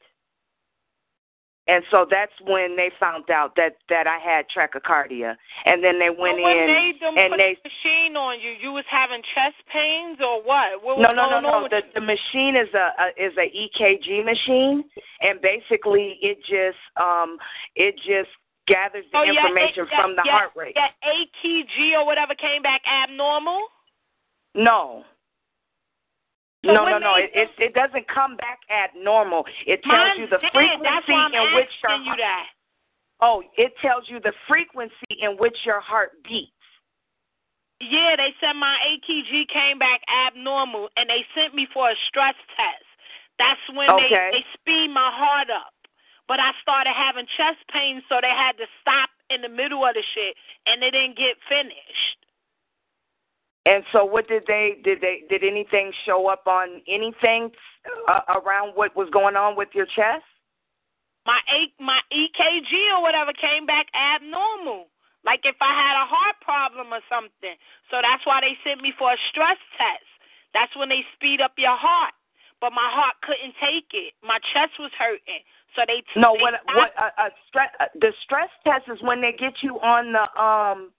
And 1.69 1.85
so 1.91 2.07
that's 2.09 2.33
when 2.43 2.75
they 2.75 2.91
found 2.99 3.31
out 3.31 3.55
that 3.57 3.77
that 3.89 4.07
I 4.07 4.19
had 4.19 4.47
trachycardia. 4.49 5.37
And 5.67 5.85
then 5.85 5.99
they 6.01 6.09
went 6.11 6.39
so 6.39 6.43
what 6.43 6.57
in 6.57 6.97
them 6.99 7.15
and 7.17 7.31
put 7.31 7.37
they 7.39 7.55
the 7.63 7.69
machine 7.69 8.17
on 8.17 8.41
you? 8.41 8.57
You 8.59 8.73
was 8.73 8.85
having 8.91 9.23
chest 9.35 9.61
pains 9.71 10.19
or 10.25 10.43
what? 10.43 10.83
What 10.83 10.99
was 10.99 11.07
no, 11.07 11.13
no, 11.15 11.29
no, 11.29 11.39
no. 11.39 11.69
The 11.69 11.83
the 11.95 12.01
machine 12.01 12.57
is 12.57 12.73
a, 12.75 12.91
a 12.97 13.07
is 13.15 13.37
a 13.37 13.47
EKG 13.53 14.25
machine, 14.25 14.83
and 15.21 15.41
basically 15.41 16.19
it 16.23 16.39
just 16.49 16.81
um 16.97 17.37
it 17.77 17.95
just 18.03 18.33
gathers 18.67 19.05
the 19.13 19.19
Oh, 19.19 19.23
yeah, 19.23 19.47
information 19.47 19.87
from 19.95 20.17
the 20.17 20.23
that- 20.25 20.33
heart 20.33 20.51
rate. 20.57 20.75
That 20.75 20.97
AKG 21.05 21.95
or 21.99 22.07
whatever 22.07 22.35
came 22.35 22.63
back 22.63 22.83
abnormal. 22.89 23.61
No. 24.55 25.05
So 26.65 26.73
no, 26.73 26.85
no, 26.85 26.99
no. 26.99 27.15
It, 27.17 27.31
it 27.33 27.49
it 27.59 27.73
doesn't 27.75 28.07
come 28.09 28.37
back 28.37 28.61
at 28.69 28.93
normal. 28.93 29.45
It 29.67 29.81
tells 29.83 30.19
you 30.19 30.29
the 30.29 30.41
frequency 30.53 31.17
in 31.17 31.55
which 31.57 31.73
your 31.81 31.97
you 31.97 32.17
that. 32.21 32.47
oh, 33.21 33.43
it 33.57 33.73
tells 33.81 34.05
you 34.09 34.21
the 34.21 34.33
frequency 34.47 35.17
in 35.21 35.37
which 35.41 35.57
your 35.65 35.81
heart 35.81 36.13
beats. 36.25 36.53
Yeah, 37.81 38.13
they 38.21 38.37
said 38.45 38.61
my 38.61 38.77
AKG 38.85 39.49
came 39.49 39.79
back 39.79 40.05
abnormal, 40.29 40.91
and 41.01 41.09
they 41.09 41.25
sent 41.35 41.55
me 41.55 41.67
for 41.73 41.89
a 41.89 41.97
stress 42.09 42.37
test. 42.53 42.85
That's 43.39 43.65
when 43.73 43.89
Okay. 43.89 44.09
they 44.31 44.45
they 44.45 44.45
speed 44.61 44.89
my 44.93 45.09
heart 45.09 45.49
up. 45.49 45.73
But 46.29 46.39
I 46.39 46.53
started 46.61 46.93
having 46.93 47.27
chest 47.41 47.59
pains, 47.73 48.05
so 48.09 48.21
they 48.21 48.31
had 48.31 48.59
to 48.59 48.67
stop 48.85 49.09
in 49.31 49.41
the 49.41 49.49
middle 49.49 49.81
of 49.85 49.95
the 49.95 50.05
shit, 50.15 50.37
and 50.67 50.83
they 50.83 50.91
didn't 50.93 51.17
get 51.17 51.41
finished. 51.49 52.19
And 53.67 53.85
so, 53.93 54.05
what 54.05 54.27
did 54.29 54.45
they 54.49 54.81
did 54.83 55.01
they 55.01 55.23
did 55.29 55.45
anything 55.45 55.93
show 56.07 56.29
up 56.29 56.47
on 56.47 56.81
anything 56.89 57.51
uh, 58.09 58.41
around 58.41 58.73
what 58.75 58.97
was 58.97 59.09
going 59.13 59.37
on 59.37 59.57
with 59.57 59.69
your 59.75 59.87
chest? 59.87 60.25
My 61.27 61.37
A, 61.53 61.69
my 61.83 62.01
EKG 62.09 62.73
or 62.97 63.03
whatever 63.03 63.33
came 63.37 63.67
back 63.67 63.87
abnormal. 63.93 64.89
Like 65.25 65.45
if 65.45 65.57
I 65.61 65.77
had 65.77 66.01
a 66.01 66.09
heart 66.09 66.41
problem 66.41 66.97
or 66.97 67.05
something. 67.13 67.53
So 67.93 68.01
that's 68.01 68.25
why 68.25 68.41
they 68.41 68.57
sent 68.65 68.81
me 68.81 68.97
for 68.97 69.13
a 69.13 69.21
stress 69.29 69.61
test. 69.77 70.09
That's 70.57 70.73
when 70.75 70.89
they 70.89 71.05
speed 71.13 71.45
up 71.45 71.53
your 71.61 71.77
heart. 71.77 72.17
But 72.61 72.73
my 72.73 72.89
heart 72.89 73.21
couldn't 73.21 73.57
take 73.61 73.93
it. 73.93 74.17
My 74.25 74.41
chest 74.53 74.81
was 74.81 74.93
hurting. 74.97 75.45
So 75.77 75.85
they 75.85 76.01
No, 76.17 76.33
they 76.33 76.43
what 76.43 76.55
what 76.73 76.91
a, 76.97 77.29
uh, 77.29 77.31
stress 77.49 77.71
uh, 77.81 77.93
the 78.01 78.13
stress 78.25 78.49
test 78.65 78.89
is 78.89 79.01
when 79.05 79.21
they 79.21 79.33
get 79.33 79.61
you 79.61 79.77
on 79.81 80.17
the 80.17 80.25
um 80.41 80.93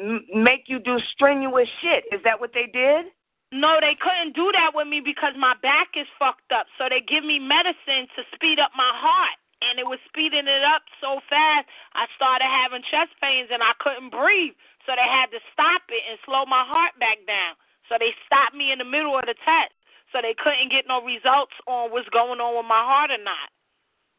m- 0.00 0.24
make 0.32 0.64
you 0.66 0.80
do 0.80 0.98
strenuous 1.12 1.68
shit. 1.84 2.08
Is 2.10 2.24
that 2.24 2.40
what 2.40 2.52
they 2.56 2.66
did? 2.72 3.12
No, 3.52 3.82
they 3.82 3.98
couldn't 3.98 4.32
do 4.32 4.48
that 4.54 4.72
with 4.72 4.86
me 4.86 5.02
because 5.04 5.34
my 5.36 5.58
back 5.60 5.92
is 5.98 6.06
fucked 6.18 6.54
up. 6.54 6.66
So 6.78 6.86
they 6.88 7.02
give 7.02 7.26
me 7.26 7.42
medicine 7.42 8.08
to 8.16 8.22
speed 8.32 8.62
up 8.62 8.72
my 8.72 8.90
heart. 8.94 9.36
And 9.60 9.76
it 9.76 9.84
was 9.84 10.00
speeding 10.08 10.48
it 10.48 10.64
up 10.64 10.88
so 11.04 11.20
fast, 11.28 11.68
I 11.92 12.08
started 12.16 12.48
having 12.48 12.80
chest 12.88 13.12
pains 13.20 13.52
and 13.52 13.60
I 13.60 13.76
couldn't 13.76 14.08
breathe. 14.08 14.56
So 14.88 14.96
they 14.96 15.04
had 15.04 15.28
to 15.36 15.40
stop 15.52 15.84
it 15.92 16.00
and 16.08 16.16
slow 16.24 16.48
my 16.48 16.64
heart 16.64 16.96
back 16.96 17.20
down. 17.28 17.60
So 17.84 18.00
they 18.00 18.16
stopped 18.24 18.56
me 18.56 18.72
in 18.72 18.80
the 18.80 18.88
middle 18.88 19.20
of 19.20 19.28
the 19.28 19.36
test. 19.44 19.76
So 20.16 20.24
they 20.24 20.32
couldn't 20.32 20.72
get 20.72 20.88
no 20.88 21.04
results 21.04 21.52
on 21.68 21.92
what's 21.92 22.08
going 22.08 22.40
on 22.40 22.56
with 22.56 22.66
my 22.66 22.80
heart 22.80 23.12
or 23.12 23.20
not. 23.20 23.52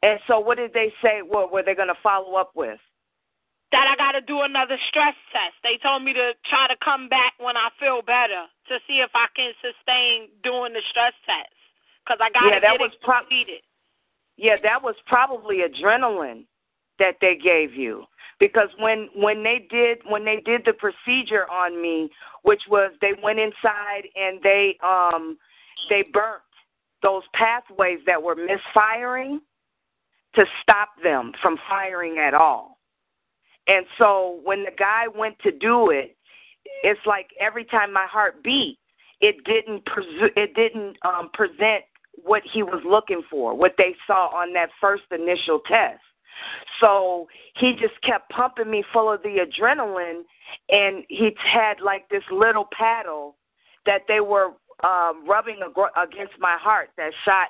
And 0.03 0.19
so, 0.27 0.39
what 0.39 0.57
did 0.57 0.73
they 0.73 0.93
say? 1.01 1.21
What 1.21 1.51
were 1.51 1.63
they 1.63 1.75
going 1.75 1.89
to 1.89 2.01
follow 2.01 2.35
up 2.35 2.51
with? 2.55 2.79
That 3.71 3.87
I 3.87 3.95
got 3.95 4.11
to 4.13 4.21
do 4.21 4.41
another 4.41 4.77
stress 4.89 5.15
test. 5.31 5.55
They 5.63 5.79
told 5.81 6.03
me 6.03 6.13
to 6.13 6.33
try 6.49 6.67
to 6.67 6.75
come 6.83 7.07
back 7.07 7.33
when 7.39 7.55
I 7.55 7.69
feel 7.79 8.01
better 8.01 8.45
to 8.67 8.75
see 8.87 8.99
if 8.99 9.11
I 9.15 9.27
can 9.35 9.53
sustain 9.63 10.27
doing 10.43 10.73
the 10.73 10.81
stress 10.91 11.13
test. 11.25 11.55
Because 12.03 12.19
I 12.19 12.29
got 12.31 12.49
to 12.49 12.55
Yeah, 12.55 12.59
that 12.59 12.77
get 12.77 12.81
was 12.81 12.91
it 12.91 13.03
completed. 13.03 13.63
Yeah, 14.37 14.55
that 14.63 14.81
was 14.81 14.95
probably 15.05 15.63
adrenaline 15.63 16.45
that 16.99 17.15
they 17.21 17.35
gave 17.35 17.73
you 17.73 18.05
because 18.39 18.69
when 18.79 19.07
when 19.15 19.43
they 19.43 19.65
did 19.69 19.99
when 20.07 20.25
they 20.25 20.41
did 20.43 20.63
the 20.65 20.73
procedure 20.73 21.49
on 21.49 21.81
me, 21.81 22.09
which 22.41 22.63
was 22.69 22.91
they 22.99 23.13
went 23.23 23.39
inside 23.39 24.03
and 24.15 24.41
they 24.43 24.77
um 24.83 25.37
they 25.89 26.03
burnt 26.11 26.41
those 27.03 27.23
pathways 27.33 27.99
that 28.05 28.21
were 28.21 28.35
misfiring 28.35 29.39
to 30.35 30.45
stop 30.61 30.89
them 31.03 31.31
from 31.41 31.57
firing 31.69 32.17
at 32.17 32.33
all. 32.33 32.70
And 33.67 33.85
so 33.97 34.39
when 34.43 34.63
the 34.63 34.71
guy 34.77 35.05
went 35.13 35.37
to 35.39 35.51
do 35.51 35.91
it, 35.91 36.15
it's 36.83 36.99
like 37.05 37.27
every 37.39 37.65
time 37.65 37.93
my 37.93 38.05
heart 38.05 38.43
beat, 38.43 38.77
it 39.19 39.43
didn't 39.45 39.85
pres- 39.85 40.31
it 40.35 40.55
didn't 40.55 40.97
um, 41.05 41.29
present 41.33 41.83
what 42.23 42.41
he 42.51 42.63
was 42.63 42.81
looking 42.85 43.21
for, 43.29 43.53
what 43.55 43.75
they 43.77 43.95
saw 44.05 44.27
on 44.27 44.53
that 44.53 44.69
first 44.79 45.03
initial 45.11 45.59
test. 45.67 46.01
So 46.79 47.27
he 47.55 47.73
just 47.73 48.01
kept 48.03 48.29
pumping 48.31 48.69
me 48.69 48.83
full 48.91 49.11
of 49.11 49.21
the 49.21 49.45
adrenaline, 49.45 50.23
and 50.69 51.03
he 51.07 51.31
had 51.37 51.81
like 51.81 52.09
this 52.09 52.23
little 52.31 52.67
paddle 52.77 53.37
that 53.85 54.01
they 54.07 54.19
were 54.19 54.53
um, 54.83 55.27
rubbing 55.27 55.59
ag- 55.63 56.09
against 56.09 56.33
my 56.39 56.57
heart 56.59 56.89
that 56.97 57.11
shot 57.25 57.47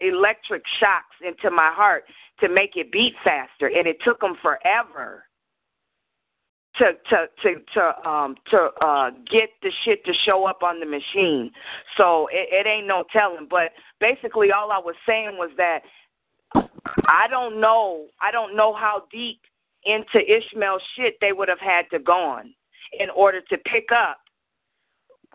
electric 0.00 0.62
shocks 0.80 1.16
into 1.24 1.50
my 1.50 1.70
heart 1.72 2.04
to 2.40 2.48
make 2.48 2.76
it 2.76 2.90
beat 2.90 3.14
faster, 3.22 3.66
and 3.66 3.86
it 3.86 3.96
took 4.04 4.20
them 4.20 4.34
forever 4.42 5.24
to 6.78 6.92
to 7.08 7.26
to 7.42 7.54
to 7.74 8.08
um 8.08 8.34
to 8.50 8.68
uh 8.80 9.10
get 9.30 9.50
the 9.62 9.70
shit 9.84 10.04
to 10.04 10.12
show 10.24 10.44
up 10.46 10.62
on 10.62 10.80
the 10.80 10.86
machine. 10.86 11.50
So 11.96 12.28
it, 12.32 12.48
it 12.50 12.68
ain't 12.68 12.86
no 12.86 13.04
telling. 13.12 13.46
But 13.48 13.72
basically 14.00 14.50
all 14.50 14.72
I 14.72 14.78
was 14.78 14.96
saying 15.06 15.36
was 15.38 15.50
that 15.56 15.80
I 16.54 17.26
don't 17.30 17.60
know 17.60 18.06
I 18.20 18.30
don't 18.30 18.56
know 18.56 18.74
how 18.74 19.04
deep 19.12 19.40
into 19.84 20.18
Ishmael's 20.20 20.82
shit 20.96 21.14
they 21.20 21.32
would 21.32 21.48
have 21.48 21.60
had 21.60 21.84
to 21.92 21.98
gone 21.98 22.54
in 22.98 23.10
order 23.10 23.40
to 23.40 23.58
pick 23.58 23.88
up 23.92 24.18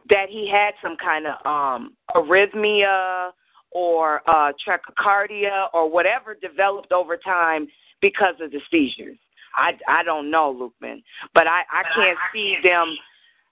that 0.10 0.26
he 0.30 0.50
had 0.52 0.74
some 0.82 0.98
kind 0.98 1.26
of 1.26 1.46
um 1.46 1.96
arrhythmia 2.16 3.32
or 3.72 4.22
uh 4.28 4.52
trachycardia 4.68 5.68
or 5.74 5.90
whatever 5.90 6.36
developed 6.36 6.92
over 6.92 7.16
time 7.16 7.68
because 8.02 8.36
of 8.42 8.52
the 8.52 8.60
seizures. 8.72 9.18
I 9.56 9.74
I 9.88 10.04
don't 10.04 10.32
know, 10.32 10.52
Lukeman, 10.54 11.04
but 11.34 11.48
I 11.48 11.62
I 11.72 11.84
can't 11.96 12.18
see 12.34 12.58
them. 12.64 12.96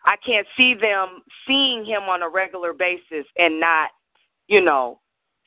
I 0.06 0.16
can't 0.26 0.48
see 0.56 0.74
them 0.74 1.22
seeing 1.46 1.86
him 1.86 2.04
on 2.04 2.24
a 2.24 2.30
regular 2.30 2.72
basis 2.72 3.26
and 3.38 3.60
not, 3.60 3.90
you 4.48 4.62
know, 4.62 5.00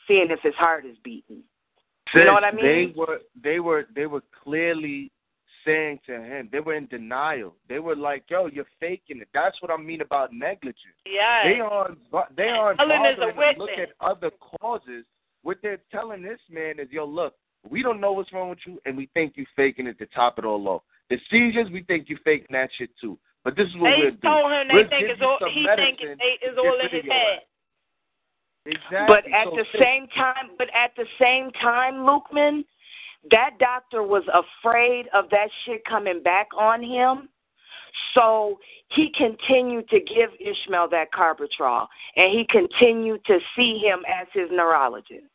seeing 0.06 0.26
if 0.30 0.40
his 0.42 0.54
heart 0.54 0.84
is 0.84 0.96
beating. 1.02 1.42
You 2.14 2.24
know 2.24 2.32
what 2.32 2.44
I 2.44 2.50
mean? 2.50 2.64
They 2.64 2.92
were 2.94 3.20
they 3.42 3.60
were 3.60 3.86
they 3.94 4.06
were 4.06 4.22
clearly 4.42 5.10
saying 5.64 6.00
to 6.06 6.20
him, 6.20 6.48
they 6.50 6.60
were 6.60 6.74
in 6.74 6.86
denial. 6.86 7.54
They 7.68 7.78
were 7.78 7.96
like, 7.96 8.24
"Yo, 8.28 8.46
you're 8.46 8.66
faking 8.78 9.20
it." 9.20 9.28
That's 9.32 9.60
what 9.62 9.70
I 9.70 9.76
mean 9.76 10.00
about 10.00 10.32
negligence. 10.32 10.96
Yeah. 11.06 11.42
They 11.44 11.60
aren't 11.60 11.98
they 12.36 12.48
aren't 12.48 12.80
Ellen 12.80 13.06
is 13.06 13.16
a 13.16 13.26
bothering 13.26 13.54
to 13.54 13.60
look 13.60 13.70
witness. 13.70 13.88
at 14.00 14.06
other 14.06 14.30
causes. 14.60 15.04
What 15.42 15.58
they're 15.62 15.80
telling 15.90 16.22
this 16.22 16.40
man 16.50 16.78
is, 16.78 16.90
"Yo, 16.90 17.04
look, 17.04 17.34
we 17.68 17.82
don't 17.82 18.00
know 18.00 18.12
what's 18.12 18.32
wrong 18.32 18.50
with 18.50 18.60
you, 18.66 18.80
and 18.86 18.96
we 18.96 19.08
think 19.14 19.34
you're 19.36 19.46
faking 19.56 19.86
it 19.86 19.98
to 19.98 20.06
top 20.06 20.38
it 20.38 20.44
all 20.44 20.66
off. 20.68 20.82
The 21.10 21.18
seizures, 21.30 21.68
we 21.72 21.82
think 21.82 22.08
you're 22.08 22.18
faking 22.24 22.48
that 22.52 22.70
shit 22.78 22.90
too. 23.00 23.18
But 23.44 23.56
this 23.56 23.68
is 23.68 23.76
what 23.76 23.90
They 23.90 24.02
we'll 24.02 24.10
do. 24.12 24.18
told 24.22 24.52
him 24.52 24.68
they 24.68 24.74
We'll 24.74 24.88
think 24.88 25.06
it's 25.08 25.22
all 25.22 25.38
he 25.52 25.64
medicine 25.64 25.96
think 25.98 26.20
it 26.20 26.50
is 26.50 26.58
all 26.58 26.78
in 26.78 26.90
his 26.90 27.10
head. 27.10 27.40
Exactly. 28.66 29.06
But 29.08 29.24
at 29.32 29.46
So 29.46 29.56
the 29.56 29.64
sis, 29.72 29.80
same 29.80 30.06
time, 30.08 30.50
but 30.58 30.68
at 30.74 30.92
the 30.96 31.06
same 31.18 31.50
time, 31.52 32.04
Lukeman, 32.04 32.64
that 33.30 33.52
doctor 33.58 34.02
was 34.02 34.22
afraid 34.32 35.06
of 35.14 35.28
that 35.30 35.48
shit 35.64 35.84
coming 35.84 36.22
back 36.22 36.48
on 36.56 36.82
him. 36.82 37.28
So 38.14 38.58
he 38.88 39.10
continued 39.16 39.88
to 39.88 40.00
give 40.00 40.30
Ishmael 40.38 40.88
that 40.90 41.10
carbatrol, 41.12 41.86
and 42.16 42.30
he 42.30 42.46
continued 42.48 43.24
to 43.24 43.38
see 43.56 43.78
him 43.78 44.00
as 44.06 44.26
his 44.32 44.48
neurologist. 44.50 45.26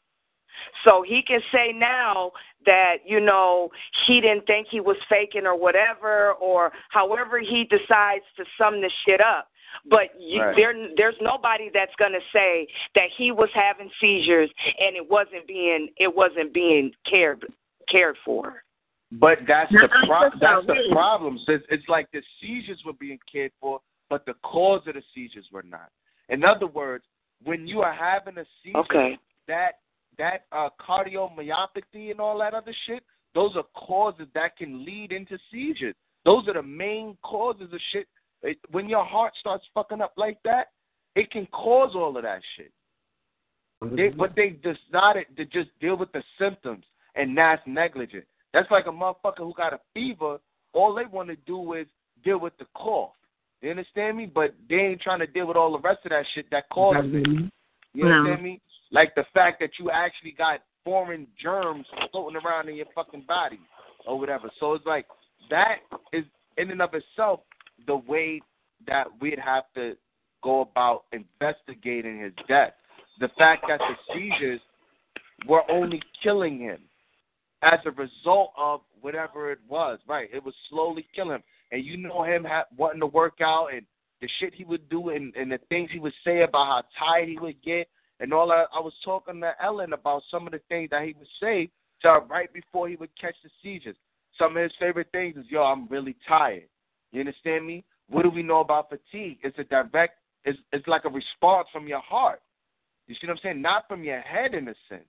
So 0.83 1.03
he 1.07 1.21
can 1.21 1.41
say 1.51 1.71
now 1.73 2.31
that, 2.65 2.97
you 3.05 3.19
know, 3.19 3.69
he 4.07 4.21
didn't 4.21 4.45
think 4.47 4.67
he 4.69 4.79
was 4.79 4.97
faking 5.09 5.45
or 5.45 5.57
whatever, 5.57 6.33
or 6.33 6.71
however 6.89 7.39
he 7.39 7.65
decides 7.65 8.23
to 8.37 8.45
sum 8.57 8.81
the 8.81 8.91
shit 9.05 9.21
up. 9.21 9.49
But 9.89 10.19
you, 10.19 10.41
Right. 10.41 10.55
there, 10.55 10.73
there's 10.95 11.15
nobody 11.21 11.69
that's 11.73 11.93
going 11.97 12.13
to 12.13 12.21
say 12.31 12.67
that 12.95 13.09
he 13.17 13.31
was 13.31 13.49
having 13.53 13.91
seizures 13.99 14.49
and 14.79 14.95
it 14.95 15.09
wasn't 15.09 15.45
being, 15.47 15.89
it 15.97 16.13
wasn't 16.13 16.53
being 16.53 16.91
cared 17.09 17.45
cared 17.87 18.17
for. 18.25 18.63
But 19.11 19.39
that's 19.47 19.71
Now, 19.71 19.81
the 19.87 19.93
I'm 19.93 20.07
pro- 20.07 20.29
so 20.31 20.37
that's 20.41 20.65
the 20.65 20.73
sorry. 20.73 20.89
problem. 20.91 21.37
So 21.45 21.53
it's, 21.53 21.65
it's 21.69 21.87
like 21.87 22.09
the 22.11 22.21
seizures 22.41 22.81
were 22.85 22.93
being 22.93 23.19
cared 23.31 23.51
for, 23.61 23.79
but 24.09 24.25
the 24.25 24.33
cause 24.43 24.81
of 24.87 24.95
the 24.95 25.03
seizures 25.13 25.45
were 25.51 25.63
not. 25.63 25.89
In 26.29 26.43
other 26.43 26.67
words, 26.67 27.05
when 27.43 27.67
you 27.67 27.81
are 27.81 27.93
having 27.93 28.37
a 28.39 28.45
seizure, 28.63 28.79
Okay. 28.79 29.19
that 29.47 29.79
that 30.17 30.45
uh, 30.51 30.69
cardiomyopathy 30.79 32.11
and 32.11 32.19
all 32.19 32.37
that 32.39 32.53
other 32.53 32.73
shit, 32.85 33.03
those 33.33 33.55
are 33.55 33.65
causes 33.75 34.27
that 34.33 34.57
can 34.57 34.85
lead 34.85 35.11
into 35.11 35.37
seizures. 35.51 35.95
Those 36.23 36.47
are 36.47 36.53
the 36.53 36.63
main 36.63 37.17
causes 37.23 37.71
of 37.73 37.79
shit. 37.91 38.07
It, 38.43 38.57
when 38.71 38.89
your 38.89 39.05
heart 39.05 39.33
starts 39.39 39.65
fucking 39.73 40.01
up 40.01 40.13
like 40.17 40.37
that, 40.43 40.67
it 41.15 41.31
can 41.31 41.45
cause 41.47 41.91
all 41.95 42.15
of 42.17 42.23
that 42.23 42.41
shit. 42.55 42.71
They, 43.95 44.09
but 44.09 44.35
they 44.35 44.49
decided 44.49 45.27
to 45.37 45.45
just 45.45 45.69
deal 45.79 45.97
with 45.97 46.11
the 46.11 46.23
symptoms, 46.39 46.85
and 47.15 47.37
that's 47.37 47.61
negligent. 47.67 48.25
That's 48.53 48.69
like 48.71 48.87
a 48.87 48.89
motherfucker 48.89 49.39
who 49.39 49.53
got 49.55 49.73
a 49.73 49.79
fever. 49.93 50.39
All 50.73 50.95
they 50.95 51.05
want 51.05 51.29
to 51.29 51.35
do 51.45 51.73
is 51.73 51.85
deal 52.23 52.39
with 52.39 52.57
the 52.57 52.65
cough. 52.75 53.11
You 53.61 53.69
understand 53.71 54.17
me? 54.17 54.25
But 54.25 54.55
they 54.69 54.75
ain't 54.75 55.01
trying 55.01 55.19
to 55.19 55.27
deal 55.27 55.47
with 55.47 55.57
all 55.57 55.71
the 55.71 55.79
rest 55.79 55.99
of 56.05 56.11
that 56.11 56.25
shit 56.33 56.45
that 56.51 56.69
causes 56.69 57.11
it. 57.13 57.51
You 57.93 58.07
understand 58.07 58.43
me? 58.43 58.61
Like 58.91 59.15
the 59.15 59.25
fact 59.33 59.59
that 59.59 59.71
you 59.79 59.91
actually 59.91 60.31
got 60.31 60.61
foreign 60.83 61.27
germs 61.41 61.85
floating 62.11 62.39
around 62.45 62.69
in 62.69 62.75
your 62.75 62.85
fucking 62.93 63.25
body 63.27 63.59
or 64.05 64.19
whatever. 64.19 64.51
So 64.59 64.73
it's 64.73 64.85
like 64.85 65.07
that 65.49 65.77
is 66.13 66.23
in 66.57 66.71
and 66.71 66.81
of 66.81 66.91
itself 66.93 67.41
the 67.87 67.97
way 67.97 68.41
that 68.87 69.07
we'd 69.19 69.39
have 69.39 69.63
to 69.75 69.95
go 70.43 70.61
about 70.61 71.05
investigating 71.11 72.19
his 72.19 72.33
death. 72.47 72.73
The 73.19 73.29
fact 73.37 73.65
that 73.67 73.79
the 73.79 74.13
seizures 74.13 74.61
were 75.47 75.69
only 75.69 76.01
killing 76.21 76.59
him 76.59 76.79
as 77.61 77.79
a 77.85 77.91
result 77.91 78.51
of 78.57 78.81
whatever 79.01 79.51
it 79.51 79.59
was. 79.67 79.99
Right, 80.07 80.29
it 80.31 80.43
was 80.43 80.53
slowly 80.69 81.05
killing 81.15 81.35
him, 81.35 81.43
and 81.71 81.83
you 81.83 81.97
know 81.97 82.23
him 82.23 82.43
ha- 82.43 82.65
wanting 82.77 82.99
to 82.99 83.07
work 83.07 83.41
out 83.41 83.73
and 83.73 83.85
the 84.21 84.29
shit 84.39 84.53
he 84.53 84.63
would 84.63 84.87
do 84.89 85.09
and, 85.09 85.35
and 85.35 85.51
the 85.51 85.59
things 85.69 85.89
he 85.91 85.99
would 85.99 86.13
say 86.23 86.43
about 86.43 86.65
how 86.65 87.07
tired 87.07 87.27
he 87.27 87.37
would 87.37 87.61
get 87.63 87.87
and 88.19 88.33
all 88.33 88.47
that. 88.47 88.67
I 88.73 88.79
was 88.79 88.93
talking 89.03 89.41
to 89.41 89.53
Ellen 89.61 89.93
about 89.93 90.23
some 90.29 90.45
of 90.45 90.53
the 90.53 90.61
things 90.69 90.89
that 90.91 91.03
he 91.03 91.15
would 91.17 91.27
say 91.39 91.69
to 92.01 92.19
right 92.29 92.51
before 92.53 92.87
he 92.87 92.95
would 92.95 93.09
catch 93.19 93.35
the 93.43 93.49
seizures. 93.61 93.97
Some 94.37 94.57
of 94.57 94.63
his 94.63 94.71
favorite 94.79 95.07
things 95.11 95.37
is, 95.37 95.49
"Yo, 95.49 95.63
I'm 95.63 95.87
really 95.87 96.15
tired." 96.27 96.67
You 97.11 97.21
understand 97.21 97.65
me? 97.65 97.83
What 98.09 98.23
do 98.23 98.29
we 98.29 98.43
know 98.43 98.59
about 98.59 98.89
fatigue? 98.89 99.39
It's 99.43 99.57
a 99.57 99.63
direct. 99.63 100.19
It's 100.43 100.59
it's 100.71 100.87
like 100.87 101.05
a 101.05 101.09
response 101.09 101.67
from 101.71 101.87
your 101.87 102.01
heart. 102.01 102.41
You 103.07 103.15
see 103.15 103.27
what 103.27 103.33
I'm 103.33 103.39
saying? 103.43 103.61
Not 103.61 103.87
from 103.87 104.03
your 104.03 104.21
head 104.21 104.53
in 104.53 104.67
a 104.67 104.75
sense. 104.89 105.05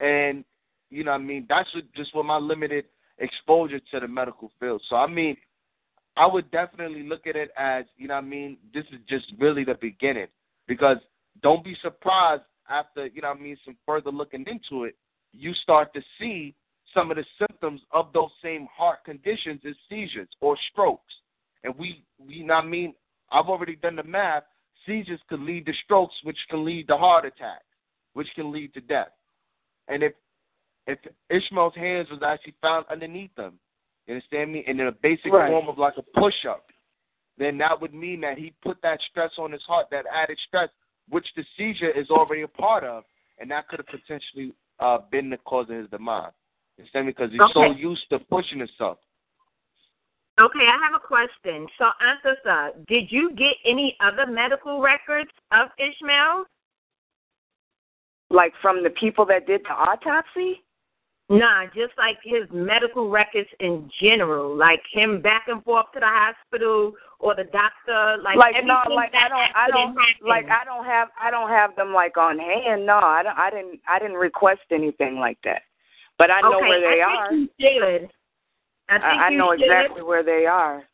And 0.00 0.44
you 0.90 1.04
know 1.04 1.12
what 1.12 1.20
I 1.20 1.24
mean? 1.24 1.46
That's 1.48 1.72
what, 1.74 1.84
just 1.94 2.14
what 2.14 2.26
my 2.26 2.36
limited 2.36 2.84
exposure 3.18 3.80
to 3.80 4.00
the 4.00 4.08
medical 4.08 4.50
field. 4.60 4.82
So 4.88 4.96
I 4.96 5.06
mean, 5.06 5.36
I 6.16 6.26
would 6.26 6.50
definitely 6.50 7.02
look 7.02 7.26
at 7.26 7.36
it 7.36 7.50
as 7.56 7.84
you 7.96 8.08
know 8.08 8.14
what 8.14 8.24
I 8.24 8.26
mean. 8.26 8.56
This 8.72 8.84
is 8.92 9.00
just 9.08 9.32
really 9.38 9.64
the 9.64 9.74
beginning 9.74 10.28
because 10.66 10.98
don't 11.42 11.64
be 11.64 11.76
surprised 11.82 12.42
after 12.68 13.06
you 13.06 13.22
know 13.22 13.28
what 13.28 13.38
I 13.38 13.42
mean 13.42 13.56
some 13.64 13.76
further 13.86 14.10
looking 14.10 14.44
into 14.46 14.84
it, 14.84 14.96
you 15.32 15.52
start 15.54 15.92
to 15.94 16.02
see 16.18 16.54
some 16.94 17.10
of 17.10 17.16
the 17.16 17.24
symptoms 17.38 17.80
of 17.92 18.12
those 18.12 18.30
same 18.42 18.68
heart 18.74 19.04
conditions 19.04 19.60
as 19.68 19.74
seizures 19.88 20.28
or 20.40 20.56
strokes. 20.72 21.12
And 21.64 21.74
we, 21.76 22.04
we 22.18 22.34
you 22.36 22.46
know 22.46 22.54
I 22.54 22.64
mean, 22.64 22.94
I've 23.30 23.46
already 23.46 23.76
done 23.76 23.96
the 23.96 24.02
math. 24.02 24.44
Seizures 24.86 25.20
could 25.28 25.40
lead 25.40 25.66
to 25.66 25.72
strokes, 25.84 26.14
which 26.24 26.38
can 26.50 26.64
lead 26.64 26.88
to 26.88 26.96
heart 26.96 27.24
attacks, 27.24 27.64
which 28.12 28.28
can 28.34 28.52
lead 28.52 28.74
to 28.74 28.80
death. 28.80 29.08
And 29.88 30.02
if 30.02 30.12
if 30.86 30.98
Ishmael's 31.30 31.74
hands 31.74 32.08
was 32.10 32.20
actually 32.22 32.54
found 32.60 32.84
underneath 32.90 33.34
them, 33.34 33.58
you 34.06 34.14
understand 34.14 34.52
me, 34.52 34.64
and 34.66 34.78
in 34.78 34.86
a 34.86 34.92
basic 34.92 35.32
Right. 35.32 35.50
form 35.50 35.68
of 35.68 35.78
like 35.78 35.96
a 35.96 36.02
push 36.02 36.44
up, 36.44 36.70
then 37.38 37.56
that 37.58 37.80
would 37.80 37.94
mean 37.94 38.20
that 38.20 38.38
he 38.38 38.52
put 38.62 38.80
that 38.82 39.00
stress 39.10 39.32
on 39.38 39.50
his 39.52 39.62
heart, 39.62 39.88
that 39.90 40.04
added 40.12 40.38
stress, 40.46 40.68
which 41.08 41.26
the 41.36 41.44
seizure 41.56 41.90
is 41.90 42.10
already 42.10 42.42
a 42.42 42.48
part 42.48 42.84
of, 42.84 43.04
and 43.38 43.50
that 43.50 43.68
could 43.68 43.80
have 43.80 43.86
potentially 43.86 44.54
uh, 44.80 44.98
been 45.10 45.30
the 45.30 45.36
cause 45.38 45.66
of 45.70 45.76
his 45.76 45.90
demise. 45.90 46.32
You 46.76 46.82
understand 46.82 47.06
me? 47.06 47.12
Because 47.12 47.30
he's 47.30 47.40
so 47.52 47.70
used 47.72 48.08
to 48.10 48.18
pushing 48.18 48.58
himself. 48.58 48.98
Okay, 50.40 50.66
I 50.66 50.78
have 50.82 50.94
a 50.96 51.06
question. 51.06 51.66
So, 51.78 51.84
Antasa, 52.02 52.72
did 52.88 53.04
you 53.10 53.30
get 53.36 53.54
any 53.64 53.96
other 54.00 54.26
medical 54.26 54.80
records 54.80 55.30
of 55.52 55.68
Ishmael? 55.78 56.44
Like 58.30 58.52
from 58.60 58.82
the 58.82 58.90
people 58.90 59.24
that 59.26 59.46
did 59.46 59.62
the 59.62 59.72
autopsy? 59.72 60.64
Nah, 61.30 61.66
just 61.66 61.92
like 61.96 62.18
his 62.22 62.48
medical 62.52 63.08
records 63.08 63.48
in 63.60 63.88
general, 64.02 64.54
like 64.56 64.82
him 64.92 65.22
back 65.22 65.44
and 65.46 65.62
forth 65.62 65.86
to 65.94 66.00
the 66.00 66.06
hospital 66.06 66.92
or 67.24 67.34
the 67.34 67.44
doctor, 67.44 68.20
like, 68.22 68.36
Like, 68.36 68.54
everything 68.54 68.68
no, 68.68 68.94
like 68.94 69.10
that 69.12 69.24
I 69.24 69.28
don't, 69.32 69.56
I 69.56 69.66
don't, 69.72 69.96
happened. 69.96 70.28
like 70.28 70.44
I 70.50 70.62
don't 70.64 70.84
have, 70.84 71.08
I 71.18 71.30
don't 71.30 71.48
have 71.48 71.74
them 71.74 71.94
like 71.94 72.18
on 72.18 72.38
hand. 72.38 72.84
No, 72.84 72.98
I 73.00 73.22
don't, 73.22 73.38
I 73.38 73.48
didn't, 73.48 73.80
I 73.88 73.98
didn't 73.98 74.18
request 74.20 74.60
anything 74.70 75.16
like 75.16 75.38
that. 75.44 75.62
But 76.18 76.30
I 76.30 76.42
know 76.42 76.58
okay, 76.58 76.68
where 76.68 76.80
they 76.80 77.00
I 77.00 77.08
are. 77.08 77.30
think 77.30 77.50
you 77.56 77.68
should. 77.80 78.10
I 78.90 78.98
think 78.98 79.04
I, 79.04 79.26
I 79.26 79.28
you 79.30 79.38
know 79.38 79.52
should. 79.56 79.64
exactly 79.64 80.02
where 80.02 80.22
they 80.22 80.44
are. 80.44 80.84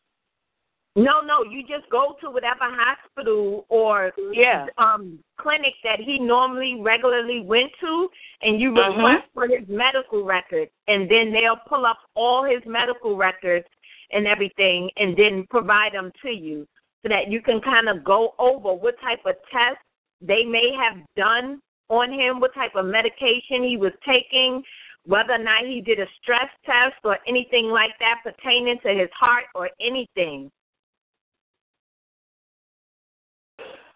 No, 0.95 1.21
no, 1.21 1.43
you 1.43 1.61
just 1.61 1.89
go 1.89 2.15
to 2.21 2.29
whatever 2.29 2.63
hospital 2.63 3.65
or 3.69 4.11
Yeah. 4.31 4.67
um 4.77 5.19
clinic 5.37 5.73
that 5.83 5.99
he 5.99 6.17
normally 6.17 6.79
regularly 6.79 7.41
went 7.41 7.71
to 7.81 8.09
and 8.41 8.59
you 8.59 8.69
request 8.75 9.27
for 9.33 9.47
his 9.47 9.67
medical 9.67 10.23
records 10.23 10.71
and 10.87 11.09
then 11.09 11.31
they'll 11.33 11.59
pull 11.67 11.85
up 11.85 11.97
all 12.15 12.43
his 12.43 12.61
medical 12.65 13.15
records 13.17 13.65
and 14.13 14.27
everything 14.27 14.89
and 14.97 15.15
then 15.17 15.45
provide 15.49 15.93
them 15.93 16.11
to 16.21 16.29
you 16.29 16.67
so 17.03 17.09
that 17.09 17.29
you 17.29 17.41
can 17.41 17.59
kind 17.61 17.89
of 17.89 18.03
go 18.03 18.33
over 18.37 18.73
what 18.73 18.95
type 19.01 19.19
of 19.25 19.35
tests 19.51 19.81
they 20.21 20.43
may 20.43 20.71
have 20.75 21.01
done 21.15 21.59
on 21.89 22.11
him, 22.11 22.39
what 22.39 22.53
type 22.53 22.75
of 22.75 22.85
medication 22.85 23.63
he 23.63 23.75
was 23.77 23.91
taking, 24.05 24.63
whether 25.05 25.33
or 25.33 25.37
not 25.39 25.65
he 25.65 25.81
did 25.81 25.99
a 25.99 26.05
stress 26.21 26.49
test 26.65 26.95
or 27.03 27.17
anything 27.27 27.65
like 27.65 27.91
that 27.99 28.19
pertaining 28.23 28.77
to 28.83 28.89
his 28.89 29.09
heart 29.19 29.45
or 29.55 29.69
anything. 29.81 30.51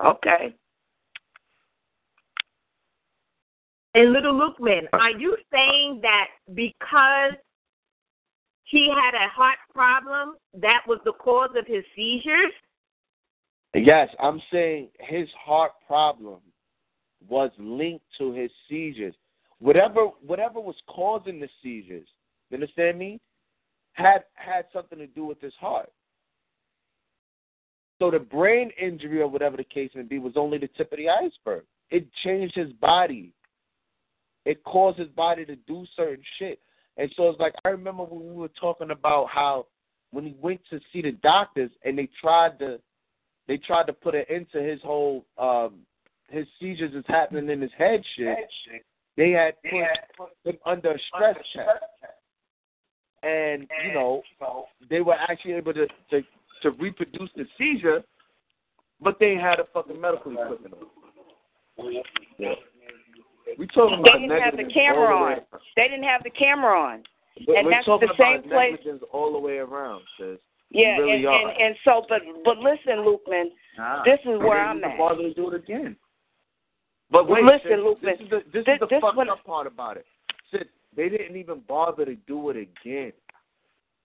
Okay. 0.03 0.53
And 3.93 4.11
little 4.11 4.33
Lukeman, 4.33 4.87
are 4.91 5.11
you 5.11 5.37
saying 5.53 6.01
that 6.01 6.27
because 6.53 7.33
he 8.65 8.89
had 8.89 9.13
a 9.13 9.29
heart 9.29 9.57
problem, 9.73 10.35
that 10.55 10.81
was 10.87 10.99
the 11.05 11.13
cause 11.13 11.51
of 11.57 11.65
his 11.67 11.83
seizures? 11.95 12.51
Yes, 13.75 14.09
I'm 14.19 14.41
saying 14.51 14.89
his 14.99 15.27
heart 15.37 15.73
problem 15.85 16.39
was 17.27 17.51
linked 17.57 18.05
to 18.17 18.31
his 18.31 18.49
seizures. 18.69 19.15
Whatever 19.59 20.07
whatever 20.25 20.59
was 20.59 20.75
causing 20.87 21.39
the 21.39 21.49
seizures, 21.61 22.07
you 22.49 22.55
understand 22.55 22.97
me? 22.97 23.19
Had 23.93 24.23
had 24.33 24.65
something 24.73 24.97
to 24.97 25.07
do 25.07 25.25
with 25.25 25.39
his 25.41 25.53
heart. 25.59 25.91
So 27.99 28.11
the 28.11 28.19
brain 28.19 28.71
injury 28.81 29.21
or 29.21 29.27
whatever 29.27 29.57
the 29.57 29.63
case 29.63 29.91
may 29.95 30.01
be 30.01 30.19
was 30.19 30.33
only 30.35 30.57
the 30.57 30.67
tip 30.75 30.91
of 30.91 30.97
the 30.97 31.09
iceberg. 31.09 31.63
It 31.89 32.07
changed 32.23 32.55
his 32.55 32.73
body. 32.73 33.31
It 34.43 34.63
caused 34.63 34.99
his 34.99 35.07
body 35.09 35.45
to 35.45 35.55
do 35.55 35.85
certain 35.95 36.23
shit. 36.37 36.59
And 36.97 37.11
so 37.15 37.29
it's 37.29 37.39
like 37.39 37.53
I 37.65 37.69
remember 37.69 38.03
when 38.03 38.29
we 38.29 38.35
were 38.35 38.51
talking 38.59 38.91
about 38.91 39.27
how 39.29 39.67
when 40.11 40.25
he 40.25 40.35
went 40.39 40.61
to 40.69 40.79
see 40.93 41.01
the 41.01 41.11
doctors 41.11 41.71
and 41.83 41.97
they 41.97 42.09
tried 42.21 42.57
to 42.59 42.79
they 43.47 43.57
tried 43.57 43.87
to 43.87 43.93
put 43.93 44.15
an 44.15 44.23
end 44.29 44.47
to 44.53 44.61
his 44.61 44.81
whole 44.81 45.25
um 45.37 45.79
his 46.29 46.47
seizures 46.59 46.93
is 46.93 47.03
happening 47.07 47.49
in 47.49 47.61
his 47.61 47.71
head 47.77 48.03
shit. 48.15 48.37
They 49.17 49.31
had 49.31 49.53
put 50.17 50.29
him 50.43 50.59
under 50.65 50.91
a 50.91 50.99
stress 51.07 51.35
test. 51.55 51.69
And, 53.23 53.67
you 53.85 53.93
know, 53.93 54.21
they 54.89 55.01
were 55.01 55.15
actually 55.15 55.53
able 55.53 55.73
to, 55.73 55.87
to 56.11 56.21
to 56.61 56.71
reproduce 56.71 57.29
the 57.35 57.45
seizure, 57.57 58.03
but 59.01 59.17
they 59.19 59.35
had 59.35 59.59
a 59.59 59.65
fucking 59.73 59.99
medical 59.99 60.31
equipment 60.31 60.73
on. 61.77 61.93
Yeah. 62.37 62.53
We 63.57 63.67
talking 63.67 64.03
They 64.03 64.19
didn't 64.19 64.41
have 64.41 64.57
the 64.57 64.71
camera 64.71 65.07
the 65.07 65.13
on. 65.13 65.59
They 65.75 65.83
didn't 65.87 66.03
have 66.03 66.23
the 66.23 66.29
camera 66.31 66.79
on. 66.79 67.03
But 67.45 67.57
And 67.57 67.65
we're 67.65 67.71
that's 67.71 67.85
talking 67.85 68.07
the 68.07 68.15
same 68.17 68.39
about 68.39 68.49
place- 68.79 69.01
all 69.11 69.33
the 69.33 69.39
way 69.39 69.57
around, 69.57 70.03
sis. 70.17 70.39
Yeah, 70.71 70.97
really 70.97 71.25
and, 71.25 71.49
and 71.51 71.61
and 71.61 71.75
so, 71.85 72.05
but 72.09 72.21
but 72.43 72.57
listen, 72.57 73.05
Lukeman, 73.05 73.51
Nah. 73.77 74.03
this 74.03 74.19
is 74.21 74.39
where 74.39 74.59
I'm 74.65 74.83
at. 74.83 74.97
Bother 74.97 75.21
to 75.21 75.33
do 75.33 75.51
it 75.51 75.55
again. 75.55 75.95
But 77.11 77.29
wait, 77.29 77.43
Listen, 77.43 77.71
sis, 77.71 77.79
Luke, 77.79 77.99
this 78.01 78.19
is 78.19 78.29
the 78.29 78.37
this 78.51 78.65
this- 78.65 78.73
is 78.75 78.79
the 78.79 78.87
this 78.87 79.01
fucked 79.01 79.29
up 79.29 79.43
part 79.45 79.67
about 79.67 79.97
it. 79.97 80.05
Sis, 80.51 80.63
they 80.95 81.07
didn't 81.07 81.35
even 81.37 81.59
bother 81.67 82.03
to 82.05 82.15
do 82.15 82.49
it 82.49 82.57
again. 82.57 83.13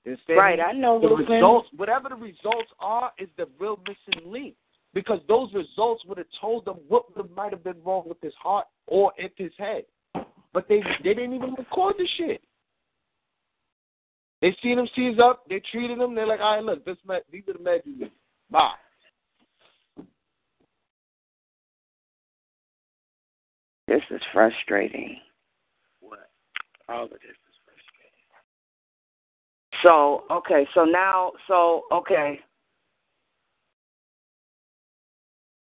Understand 0.06 0.38
Right. 0.38 0.60
I 0.60 0.72
know, 0.72 0.98
the 1.00 1.08
Lukeman. 1.08 1.28
results. 1.36 1.68
Whatever 1.76 2.08
the 2.10 2.16
results 2.16 2.70
are, 2.78 3.12
is 3.18 3.28
the 3.36 3.46
real 3.58 3.78
missing 3.88 4.30
link. 4.30 4.54
Because 4.92 5.20
those 5.28 5.52
results 5.54 6.04
would 6.06 6.18
have 6.18 6.26
told 6.40 6.64
them 6.64 6.76
what 6.88 7.04
might 7.36 7.52
have 7.52 7.62
been 7.62 7.80
wrong 7.84 8.04
with 8.06 8.20
his 8.20 8.34
heart 8.42 8.66
or 8.86 9.12
if 9.16 9.30
his 9.36 9.52
head. 9.56 9.84
But 10.52 10.68
they 10.68 10.82
they 11.04 11.14
didn't 11.14 11.34
even 11.34 11.54
record 11.54 11.94
the 11.96 12.08
shit. 12.16 12.42
They 14.42 14.56
seen 14.62 14.78
him 14.78 14.88
seize 14.96 15.18
up. 15.18 15.44
They 15.48 15.60
treated 15.70 15.98
him. 15.98 16.14
They're 16.14 16.26
like, 16.26 16.40
all 16.40 16.56
right, 16.56 16.64
look, 16.64 16.84
this 16.84 16.96
med, 17.06 17.22
these 17.30 17.42
are 17.48 17.52
the 17.52 17.58
meds 17.58 17.82
you 17.84 17.98
need. 17.98 18.10
Bye. 18.50 18.72
This 23.86 24.02
is 24.10 24.20
frustrating. 24.32 25.16
What? 26.00 26.30
All 26.88 27.04
of 27.04 27.10
this 27.10 27.18
is 27.22 27.56
frustrating. 27.64 28.26
So 29.82 30.24
okay, 30.30 30.66
so 30.74 30.84
now, 30.84 31.32
so 31.48 31.82
okay. 31.92 32.40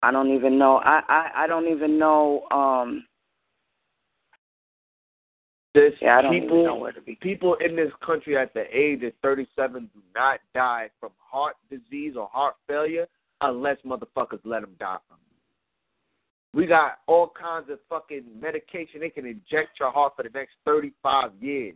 I 0.05 0.11
don't 0.11 0.31
even 0.33 0.59
know. 0.59 0.77
I 0.77 1.01
I, 1.09 1.29
I 1.43 1.47
don't 1.47 1.67
even 1.67 1.97
know. 1.97 2.43
Um. 2.51 3.05
This 5.73 5.93
Yeah, 6.01 6.19
I 6.19 6.21
don't 6.21 6.31
people, 6.31 6.57
even 6.59 6.63
know 6.67 6.75
where 6.75 6.93
to 6.93 7.01
be. 7.01 7.15
people 7.15 7.55
in 7.55 7.75
this 7.75 7.91
country 8.05 8.37
at 8.37 8.53
the 8.53 8.63
age 8.71 9.03
of 9.03 9.11
37 9.21 9.89
do 9.93 9.99
not 10.15 10.39
die 10.53 10.89
from 11.01 11.09
heart 11.19 11.55
disease 11.69 12.13
or 12.15 12.29
heart 12.31 12.55
failure 12.65 13.07
unless 13.41 13.77
motherfuckers 13.85 14.39
let 14.45 14.61
them 14.61 14.75
die 14.79 14.99
from 15.09 15.17
it. 15.17 16.57
We 16.57 16.65
got 16.65 16.99
all 17.07 17.27
kinds 17.37 17.69
of 17.69 17.79
fucking 17.89 18.23
medication 18.39 19.01
they 19.01 19.09
can 19.09 19.25
inject 19.25 19.77
your 19.79 19.91
heart 19.91 20.13
for 20.15 20.23
the 20.23 20.29
next 20.33 20.53
35 20.63 21.31
years. 21.41 21.75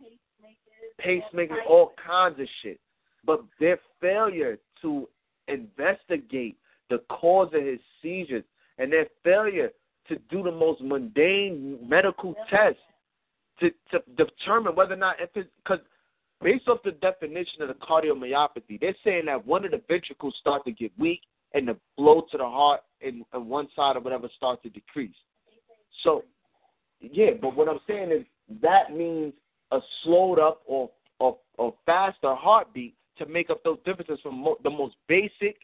Pacemakers, 1.04 1.58
all 1.68 1.92
kinds 2.06 2.40
of 2.40 2.46
shit. 2.62 2.80
But 3.26 3.44
their 3.58 3.78
failure 4.00 4.58
to 4.80 5.06
investigate 5.48 6.56
the 6.90 6.98
cause 7.08 7.48
of 7.54 7.64
his 7.64 7.78
seizures 8.02 8.44
and 8.78 8.92
their 8.92 9.06
failure 9.24 9.70
to 10.08 10.16
do 10.30 10.42
the 10.42 10.52
most 10.52 10.80
mundane 10.80 11.78
medical 11.86 12.34
tests 12.50 12.80
to, 13.60 13.70
to 13.90 14.02
determine 14.16 14.74
whether 14.74 14.94
or 14.94 14.98
not 14.98 15.16
if 15.20 15.30
it's 15.34 15.48
because 15.62 15.78
based 16.42 16.68
off 16.68 16.78
the 16.84 16.92
definition 16.92 17.62
of 17.62 17.68
the 17.68 17.74
cardiomyopathy, 17.74 18.80
they're 18.80 18.96
saying 19.04 19.26
that 19.26 19.46
one 19.46 19.64
of 19.64 19.70
the 19.70 19.82
ventricles 19.88 20.34
start 20.40 20.64
to 20.64 20.72
get 20.72 20.90
weak 20.98 21.20
and 21.52 21.68
the 21.68 21.76
flow 21.96 22.26
to 22.30 22.38
the 22.38 22.44
heart 22.44 22.80
and, 23.02 23.24
and 23.32 23.48
one 23.48 23.68
side 23.76 23.96
or 23.96 24.00
whatever 24.00 24.28
starts 24.36 24.62
to 24.62 24.70
decrease. 24.70 25.14
So, 26.02 26.24
yeah, 27.00 27.30
but 27.40 27.54
what 27.54 27.68
I'm 27.68 27.80
saying 27.86 28.10
is 28.10 28.24
that 28.62 28.92
means 28.92 29.32
a 29.70 29.80
slowed 30.02 30.38
up 30.38 30.62
or 30.66 30.90
or, 31.20 31.36
or 31.58 31.74
faster 31.86 32.34
heartbeat 32.34 32.94
to 33.18 33.26
make 33.26 33.50
up 33.50 33.62
those 33.62 33.78
differences 33.84 34.18
from 34.22 34.42
mo- 34.42 34.56
the 34.64 34.70
most 34.70 34.96
basic 35.06 35.58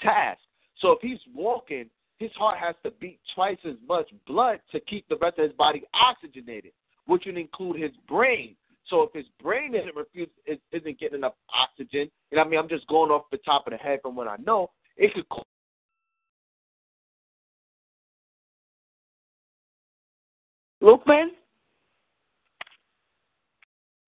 task. 0.00 0.40
So 0.78 0.92
if 0.92 0.98
he's 1.00 1.20
walking, 1.34 1.86
his 2.18 2.30
heart 2.32 2.58
has 2.58 2.74
to 2.84 2.90
beat 2.92 3.20
twice 3.34 3.58
as 3.64 3.74
much 3.86 4.08
blood 4.26 4.60
to 4.70 4.80
keep 4.80 5.08
the 5.08 5.16
rest 5.16 5.38
of 5.38 5.44
his 5.44 5.56
body 5.56 5.82
oxygenated 5.94 6.72
which 7.06 7.24
would 7.26 7.36
include 7.36 7.80
his 7.80 7.92
brain 8.08 8.56
So 8.84 9.02
if 9.02 9.12
his 9.12 9.26
brain 9.40 9.74
isn't 9.74 9.94
refuse, 9.94 10.28
is, 10.44 10.58
isn't 10.72 10.98
getting 10.98 11.18
enough 11.18 11.34
oxygen, 11.54 12.10
and 12.30 12.40
I 12.40 12.44
mean 12.44 12.58
I'm 12.58 12.68
just 12.68 12.86
going 12.88 13.10
off 13.10 13.30
the 13.30 13.38
top 13.38 13.66
of 13.66 13.72
the 13.72 13.76
head 13.76 14.00
from 14.02 14.16
what 14.16 14.26
I 14.26 14.36
know, 14.44 14.70
it 14.96 15.14
could. 15.14 15.28
cause 15.28 15.44
Lukeman? 20.82 21.28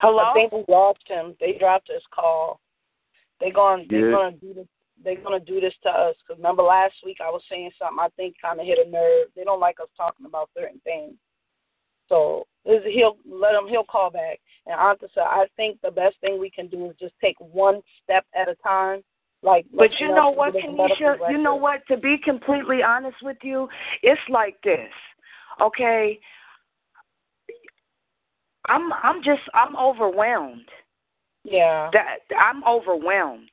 Hello? 0.00 0.18
I 0.18 0.32
think 0.34 0.52
we 0.52 0.64
lost 0.68 0.98
him. 1.06 1.36
They 1.38 1.56
dropped 1.58 1.88
his 1.88 2.02
call. 2.12 2.60
They 3.40 3.50
going 3.50 3.86
they 3.88 3.98
Yeah. 3.98 4.10
gonna 4.10 4.32
do 4.32 4.54
this. 4.54 4.66
They're 5.04 5.20
gonna 5.22 5.40
do 5.40 5.60
this 5.60 5.74
to 5.82 5.90
us. 5.90 6.16
Cause 6.26 6.38
remember 6.38 6.62
last 6.62 6.94
week 7.04 7.18
I 7.22 7.30
was 7.30 7.42
saying 7.50 7.70
something 7.78 7.98
I 8.00 8.08
think 8.16 8.36
kind 8.40 8.58
of 8.58 8.66
hit 8.66 8.84
a 8.84 8.90
nerve. 8.90 9.28
They 9.36 9.44
don't 9.44 9.60
like 9.60 9.78
us 9.80 9.88
talking 9.96 10.26
about 10.26 10.50
certain 10.56 10.80
things. 10.84 11.14
So 12.08 12.46
this, 12.64 12.82
he'll 12.90 13.16
let 13.28 13.54
him. 13.54 13.68
He'll 13.68 13.84
call 13.84 14.10
back. 14.10 14.40
And 14.66 14.78
Anta 14.78 15.08
said, 15.14 15.24
I 15.24 15.46
think 15.56 15.78
the 15.82 15.90
best 15.90 16.16
thing 16.20 16.38
we 16.38 16.50
can 16.50 16.68
do 16.68 16.88
is 16.90 16.96
just 16.98 17.14
take 17.20 17.36
one 17.38 17.80
step 18.02 18.24
at 18.34 18.48
a 18.48 18.54
time. 18.56 19.02
Like, 19.42 19.66
But 19.76 19.90
you 20.00 20.08
know 20.08 20.30
what, 20.30 20.54
get 20.54 20.62
Kenesha? 20.62 21.30
You 21.30 21.36
know 21.36 21.54
what? 21.54 21.82
To 21.88 21.98
be 21.98 22.16
completely 22.24 22.82
honest 22.82 23.16
with 23.22 23.36
you, 23.42 23.68
it's 24.02 24.20
like 24.30 24.56
this. 24.64 24.90
Okay. 25.60 26.18
I'm 28.66 28.90
I'm 29.02 29.22
just 29.22 29.42
I'm 29.52 29.76
overwhelmed. 29.76 30.68
Yeah. 31.44 31.90
That 31.92 32.20
I'm 32.40 32.64
overwhelmed. 32.64 33.50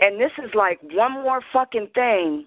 And 0.00 0.20
this 0.20 0.32
is 0.42 0.50
like 0.54 0.80
one 0.92 1.12
more 1.12 1.40
fucking 1.52 1.88
thing 1.94 2.46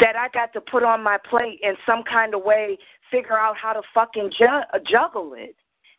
that 0.00 0.16
I 0.16 0.28
got 0.32 0.52
to 0.54 0.60
put 0.60 0.82
on 0.82 1.02
my 1.02 1.18
plate 1.28 1.60
in 1.62 1.74
some 1.86 2.02
kind 2.02 2.34
of 2.34 2.42
way, 2.42 2.78
figure 3.10 3.38
out 3.38 3.56
how 3.56 3.72
to 3.72 3.82
fucking 3.92 4.30
ju- 4.38 4.46
uh, 4.46 4.78
juggle 4.88 5.34
it. 5.36 5.54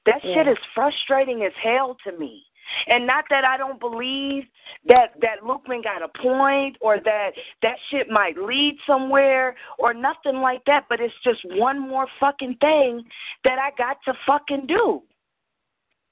That 0.06 0.22
shit 0.22 0.48
is 0.48 0.58
frustrating 0.76 1.44
as 1.44 1.54
hell 1.62 1.96
to 2.06 2.18
me. 2.18 2.44
And 2.88 3.06
not 3.08 3.26
that 3.30 3.46
I 3.46 3.58
don't 3.58 3.80
believe 3.80 4.44
that 4.88 5.14
that 5.22 5.44
Lukeman 5.44 5.82
got 5.84 6.02
a 6.02 6.08
point 6.22 6.78
or 6.82 6.98
that 7.04 7.32
that 7.62 7.76
shit 7.90 8.10
might 8.10 8.38
lead 8.38 8.78
somewhere 8.88 9.56
or 9.78 9.94
nothing 9.94 10.38
like 10.38 10.64
that, 10.66 10.86
but 10.90 11.00
it's 11.00 11.14
just 11.24 11.40
one 11.46 11.80
more 11.80 12.08
fucking 12.20 12.58
thing 12.60 13.04
that 13.44 13.60
I 13.60 13.72
got 13.78 13.98
to 14.06 14.14
fucking 14.26 14.68
do. 14.68 15.02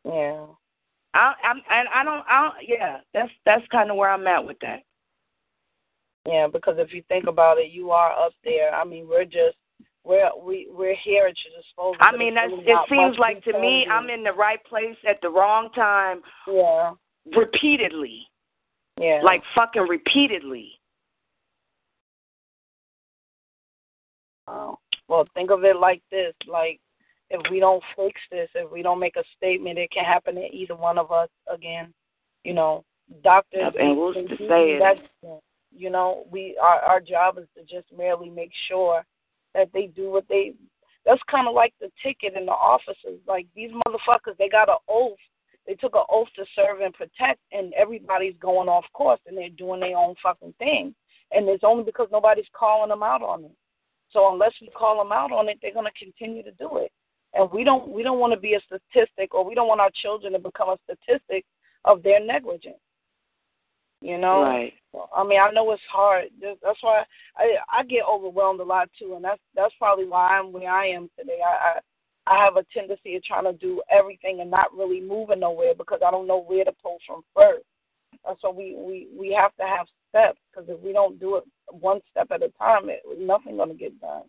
Yeah. 0.06 0.46
I, 1.14 1.34
I'm 1.44 1.58
and 1.70 1.88
I 1.94 2.04
don't. 2.04 2.24
I 2.30 2.42
don't. 2.44 2.56
Yeah, 2.68 2.98
that's 3.14 3.32
that's 3.46 3.68
kind 3.68 3.92
of 3.92 3.98
where 3.98 4.10
I'm 4.10 4.28
at 4.28 4.46
with 4.46 4.58
that. 4.62 4.84
Yeah, 6.26 6.48
because 6.52 6.76
if 6.78 6.94
you 6.94 7.04
think 7.08 7.28
about 7.28 7.58
it, 7.58 7.72
you 7.72 7.92
are 7.92 8.12
up 8.12 8.34
there. 8.44 8.74
I 8.74 8.86
mean, 8.86 9.08
we're 9.10 9.26
just 9.26 9.58
we're 10.04 10.30
we 10.42 10.68
we're 10.72 10.96
here 11.04 11.26
at 11.28 11.36
your 11.44 11.62
disposal. 11.62 11.98
I 12.00 12.16
mean, 12.16 12.36
that's, 12.36 12.52
really 12.52 12.64
it 12.66 12.78
seems 12.90 13.18
like 13.18 13.44
to 13.44 13.60
me. 13.60 13.86
I'm 13.90 14.10
in 14.10 14.24
the 14.24 14.34
right 14.34 14.64
place 14.66 14.98
at 15.08 15.20
the 15.22 15.30
wrong 15.30 15.70
time. 15.74 16.22
Yeah. 16.48 16.92
Repeatedly. 17.36 18.28
Yeah. 19.00 19.22
Like 19.24 19.42
fucking 19.54 19.84
repeatedly. 19.84 20.72
Um, 24.48 24.76
well, 25.08 25.28
think 25.34 25.52
of 25.52 25.64
it 25.64 25.76
like 25.76 26.02
this: 26.10 26.34
like 26.48 26.80
if 27.32 27.42
we 27.50 27.60
don't 27.60 27.84
fix 27.96 28.20
this, 28.30 28.50
if 28.56 28.70
we 28.70 28.82
don't 28.82 29.00
make 29.00 29.16
a 29.16 29.24
statement, 29.38 29.80
it 29.80 29.90
can 29.92 30.04
happen 30.04 30.36
to 30.36 30.42
either 30.42 30.76
one 30.76 30.98
of 30.98 31.12
us 31.12 31.30
again. 31.52 31.94
You 32.44 32.54
know, 32.54 32.84
doctors. 33.24 33.74
And 33.80 33.96
who's 33.96 34.16
to 34.16 34.38
say 34.48 34.78
it? 34.80 35.02
You 35.74 35.90
know, 35.90 36.26
we 36.30 36.58
our 36.62 36.80
our 36.80 37.00
job 37.00 37.38
is 37.38 37.48
to 37.56 37.64
just 37.64 37.88
merely 37.98 38.30
make 38.30 38.52
sure 38.68 39.04
that 39.54 39.70
they 39.74 39.88
do 39.88 40.12
what 40.12 40.28
they. 40.28 40.54
That's 41.06 41.22
kind 41.32 41.48
of 41.48 41.56
like 41.56 41.74
the 41.80 41.90
ticket 42.04 42.36
in 42.36 42.46
the 42.46 42.52
offices. 42.52 43.20
Like 43.28 43.48
these 43.56 43.72
motherfuckers, 43.72 44.38
they 44.38 44.50
got 44.50 44.70
an 44.70 44.76
oath. 44.88 45.18
They 45.66 45.76
took 45.76 45.96
an 45.96 46.04
oath 46.10 46.28
to 46.36 46.46
serve 46.56 46.82
and 46.82 46.94
protect, 46.94 47.40
and 47.52 47.74
everybody's 47.74 48.36
going 48.42 48.68
off 48.68 48.86
course, 48.94 49.20
and 49.26 49.38
they're 49.38 49.50
doing 49.50 49.80
their 49.80 49.96
own 49.96 50.16
fucking 50.22 50.54
thing. 50.60 50.94
And 51.32 51.48
it's 51.48 51.64
only 51.64 51.84
because 51.84 52.10
nobody's 52.12 52.46
calling 52.54 52.90
them 52.90 53.04
out 53.04 53.22
on 53.22 53.46
it. 53.46 53.52
So 54.12 54.34
unless 54.34 54.52
we 54.62 54.70
call 54.70 54.98
them 54.98 55.14
out 55.14 55.32
on 55.32 55.48
it, 55.48 55.60
they're 55.62 55.74
going 55.74 55.86
to 55.86 56.04
continue 56.04 56.44
to 56.44 56.52
do 56.52 56.78
it. 56.78 56.92
And 57.34 57.50
we 57.52 57.64
don't 57.64 57.90
we 57.90 58.04
don't 58.04 58.20
want 58.20 58.34
to 58.34 58.40
be 58.40 58.56
a 58.56 58.60
statistic, 58.62 59.34
or 59.34 59.46
we 59.46 59.56
don't 59.56 59.68
want 59.68 59.82
our 59.82 59.92
children 60.02 60.34
to 60.34 60.40
become 60.40 60.70
a 60.70 60.78
statistic 60.86 61.46
of 61.86 62.04
their 62.04 62.24
negligence. 62.24 62.78
You 64.02 64.18
know, 64.18 64.42
Right. 64.42 64.74
I 65.16 65.24
mean, 65.24 65.40
I 65.40 65.52
know 65.52 65.72
it's 65.72 65.82
hard. 65.92 66.26
That's 66.42 66.58
that's 66.62 66.82
why 66.82 67.04
I 67.38 67.56
I 67.72 67.84
get 67.84 68.04
overwhelmed 68.10 68.60
a 68.60 68.64
lot 68.64 68.90
too, 69.00 69.16
and 69.16 69.24
that's 69.24 69.40
that's 69.56 69.74
probably 69.78 70.06
why 70.06 70.38
I'm 70.38 70.52
where 70.52 70.70
I 70.70 70.88
am 70.88 71.10
today. 71.18 71.40
I 71.46 71.80
I, 72.28 72.34
I 72.34 72.44
have 72.44 72.58
a 72.58 72.66
tendency 72.74 73.16
of 73.16 73.24
trying 73.24 73.46
to 73.46 73.54
do 73.54 73.82
everything 73.90 74.42
and 74.42 74.52
not 74.52 74.74
really 74.76 75.00
moving 75.02 75.40
nowhere 75.40 75.74
because 75.76 76.02
I 76.06 76.12
don't 76.12 76.28
know 76.28 76.42
where 76.42 76.66
to 76.66 76.72
pull 76.84 76.98
from 77.08 77.22
first. 77.36 77.64
So 78.42 78.52
we 78.52 78.76
we 78.76 79.08
we 79.18 79.34
have 79.34 79.56
to 79.58 79.64
have 79.64 79.88
steps 80.10 80.40
because 80.52 80.70
if 80.70 80.80
we 80.82 80.94
don't 80.94 81.20
do 81.20 81.38
it 81.38 81.44
one 81.70 82.02
step 82.12 82.32
at 82.32 82.44
a 82.44 82.50
time, 82.58 82.90
it 82.90 83.02
nothing 83.18 83.58
gonna 83.58 83.74
get 83.74 84.00
done. 84.02 84.24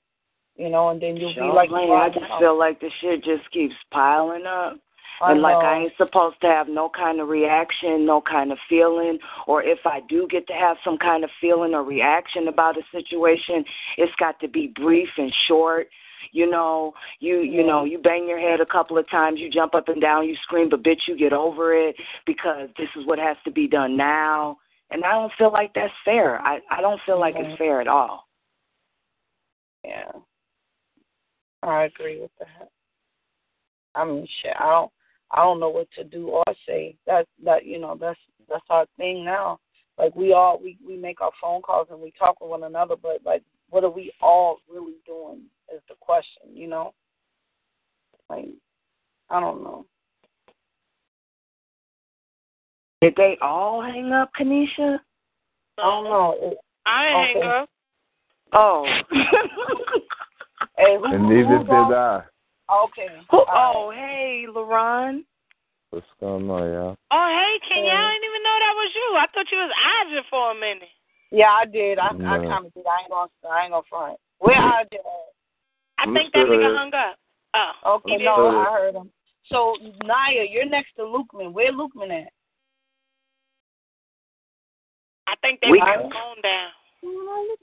You 0.56 0.68
know, 0.68 0.90
and 0.90 1.00
then 1.00 1.16
you'll 1.16 1.34
be 1.34 1.40
like, 1.40 1.70
I 1.70 2.08
just 2.08 2.26
feel 2.38 2.58
like 2.58 2.80
the 2.80 2.90
shit 3.00 3.24
just 3.24 3.50
keeps 3.52 3.74
piling 3.90 4.44
up. 4.46 4.78
I 5.22 5.32
and 5.32 5.40
like. 5.40 5.54
I 5.56 5.78
ain't 5.78 5.92
supposed 5.96 6.40
to 6.42 6.48
have 6.48 6.68
no 6.68 6.90
kind 6.94 7.20
of 7.20 7.28
reaction, 7.28 8.04
no 8.04 8.20
kind 8.20 8.52
of 8.52 8.58
feeling, 8.68 9.18
or 9.46 9.62
if 9.62 9.78
I 9.86 10.00
do 10.08 10.26
get 10.28 10.46
to 10.48 10.52
have 10.52 10.76
some 10.84 10.98
kind 10.98 11.24
of 11.24 11.30
feeling 11.40 11.74
or 11.74 11.84
reaction 11.84 12.48
about 12.48 12.76
a 12.76 12.82
situation, 12.90 13.64
it's 13.96 14.14
got 14.18 14.40
to 14.40 14.48
be 14.48 14.72
brief 14.74 15.08
and 15.16 15.32
short. 15.46 15.88
You 16.32 16.50
know, 16.50 16.92
you 17.20 17.40
you 17.40 17.64
know, 17.66 17.84
you 17.84 17.98
bang 17.98 18.28
your 18.28 18.40
head 18.40 18.60
a 18.60 18.66
couple 18.66 18.98
of 18.98 19.08
times, 19.10 19.38
you 19.40 19.50
jump 19.50 19.74
up 19.74 19.88
and 19.88 20.00
down, 20.00 20.26
you 20.26 20.36
scream, 20.42 20.68
but 20.68 20.82
bitch, 20.82 21.02
you 21.06 21.16
get 21.16 21.32
over 21.32 21.74
it 21.74 21.96
because 22.26 22.68
this 22.78 22.88
is 22.96 23.06
what 23.06 23.18
has 23.18 23.36
to 23.44 23.50
be 23.50 23.68
done 23.68 23.96
now. 23.96 24.58
And 24.90 25.04
I 25.04 25.12
don't 25.12 25.32
feel 25.38 25.52
like 25.52 25.72
that's 25.74 25.92
fair. 26.04 26.38
I 26.40 26.58
I 26.70 26.80
don't 26.80 27.00
feel 27.06 27.18
like 27.18 27.34
it's 27.36 27.58
fair 27.58 27.80
at 27.80 27.88
all. 27.88 28.28
Yeah. 29.84 30.12
I 31.62 31.84
agree 31.84 32.20
with 32.20 32.30
that. 32.38 32.68
I 33.94 34.04
mean, 34.04 34.26
shit, 34.42 34.54
I 34.58 34.70
don't, 34.70 34.90
I 35.30 35.36
don't 35.38 35.60
know 35.60 35.68
what 35.68 35.88
to 35.96 36.04
do 36.04 36.28
or 36.28 36.44
say. 36.66 36.96
That, 37.06 37.26
that, 37.44 37.64
you 37.66 37.78
know, 37.78 37.96
that's 37.98 38.18
that's 38.48 38.64
our 38.70 38.86
thing 38.96 39.24
now. 39.24 39.60
Like 39.98 40.14
we 40.16 40.32
all, 40.32 40.58
we 40.62 40.78
we 40.86 40.96
make 40.96 41.20
our 41.20 41.30
phone 41.40 41.62
calls 41.62 41.88
and 41.90 42.00
we 42.00 42.12
talk 42.18 42.40
with 42.40 42.50
one 42.50 42.64
another, 42.64 42.96
but 43.00 43.20
like, 43.24 43.42
what 43.70 43.84
are 43.84 43.90
we 43.90 44.12
all 44.20 44.58
really 44.70 44.96
doing? 45.06 45.42
Is 45.74 45.80
the 45.88 45.94
question, 46.00 46.54
you 46.54 46.66
know? 46.66 46.92
Like, 48.28 48.48
I 49.30 49.40
don't 49.40 49.62
know. 49.62 49.86
Did 53.00 53.14
they 53.16 53.36
all 53.42 53.82
hang 53.82 54.12
up, 54.12 54.30
Kanisha? 54.38 54.98
I 55.78 55.82
don't 55.82 56.04
know. 56.04 56.36
It, 56.40 56.58
I 56.86 57.08
Okay. 57.08 57.40
hang 57.40 57.48
up. 57.48 57.68
Oh. 58.52 58.86
hey, 60.82 60.96
who, 60.98 61.04
And 61.06 61.28
neither 61.28 61.58
who's 61.58 61.66
did? 61.66 61.94
I. 61.94 62.22
Okay. 62.70 63.08
Who, 63.30 63.38
all 63.46 63.88
oh, 63.88 63.90
hey, 63.94 64.46
LaRon. 64.48 65.24
What's 65.90 66.06
going 66.20 66.48
on, 66.48 66.72
y'all? 66.72 66.96
Oh, 67.10 67.28
hey, 67.28 67.54
Kenya, 67.68 67.92
I 67.92 68.16
didn't 68.16 68.28
even 68.32 68.42
know 68.42 68.56
that 68.64 68.74
was 68.74 68.90
you. 68.96 69.08
I 69.16 69.26
thought 69.34 69.52
you 69.52 69.58
was 69.58 69.72
Aja 69.76 70.22
for 70.30 70.50
a 70.52 70.54
minute. 70.54 70.88
Yeah, 71.30 71.50
I 71.52 71.66
did. 71.66 71.98
I 71.98 72.08
I 72.08 72.12
No. 72.12 72.48
kind 72.48 72.66
of 72.66 72.72
did. 72.74 72.84
I 72.86 73.02
ain't 73.02 73.10
gonna 73.10 73.28
I 73.50 73.62
ain't 73.64 73.72
gonna 73.72 73.82
front. 73.88 74.18
Where 74.38 74.56
I 74.56 74.84
did. 74.90 75.00
I 75.98 76.02
I'm 76.04 76.14
think 76.14 76.32
that 76.32 76.46
nigga 76.46 76.60
here. 76.60 76.76
hung 76.76 76.94
up. 76.94 77.16
Oh, 77.54 77.96
Okay, 77.96 78.24
no, 78.24 78.36
did. 78.50 78.56
I 78.58 78.64
heard 78.72 78.94
him. 78.94 79.10
So 79.46 79.76
Naya, 80.04 80.44
you're 80.48 80.64
next 80.68 80.94
to 80.96 81.02
Lukeman. 81.02 81.52
Where 81.52 81.72
Lukeman 81.72 82.10
at? 82.26 82.32
I 85.26 85.34
think 85.42 85.60
they 85.60 85.70
We- 85.70 85.78
got 85.80 86.02
the 86.02 86.10
phone 86.10 86.40
down. 86.42 86.70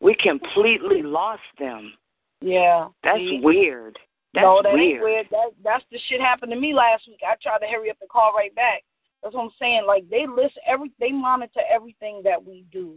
We 0.01 0.15
completely 0.15 1.01
lost 1.01 1.41
them. 1.57 1.93
Yeah. 2.41 2.87
That's 3.03 3.17
See? 3.17 3.39
weird. 3.43 3.97
That's 4.33 4.43
no, 4.43 4.61
that 4.63 4.73
weird. 4.73 4.95
ain't 4.95 5.03
weird. 5.03 5.27
That 5.31 5.49
that's 5.63 5.83
the 5.91 5.99
shit 6.07 6.21
happened 6.21 6.51
to 6.51 6.59
me 6.59 6.73
last 6.73 7.07
week. 7.07 7.19
I 7.25 7.35
tried 7.41 7.59
to 7.59 7.67
hurry 7.67 7.89
up 7.89 7.97
and 7.99 8.09
call 8.09 8.33
right 8.35 8.53
back. 8.53 8.83
That's 9.23 9.35
what 9.35 9.43
I'm 9.43 9.51
saying. 9.59 9.83
Like 9.87 10.09
they 10.09 10.25
list 10.27 10.57
every 10.67 10.91
they 10.99 11.11
monitor 11.11 11.61
everything 11.73 12.21
that 12.23 12.43
we 12.43 12.65
do. 12.71 12.95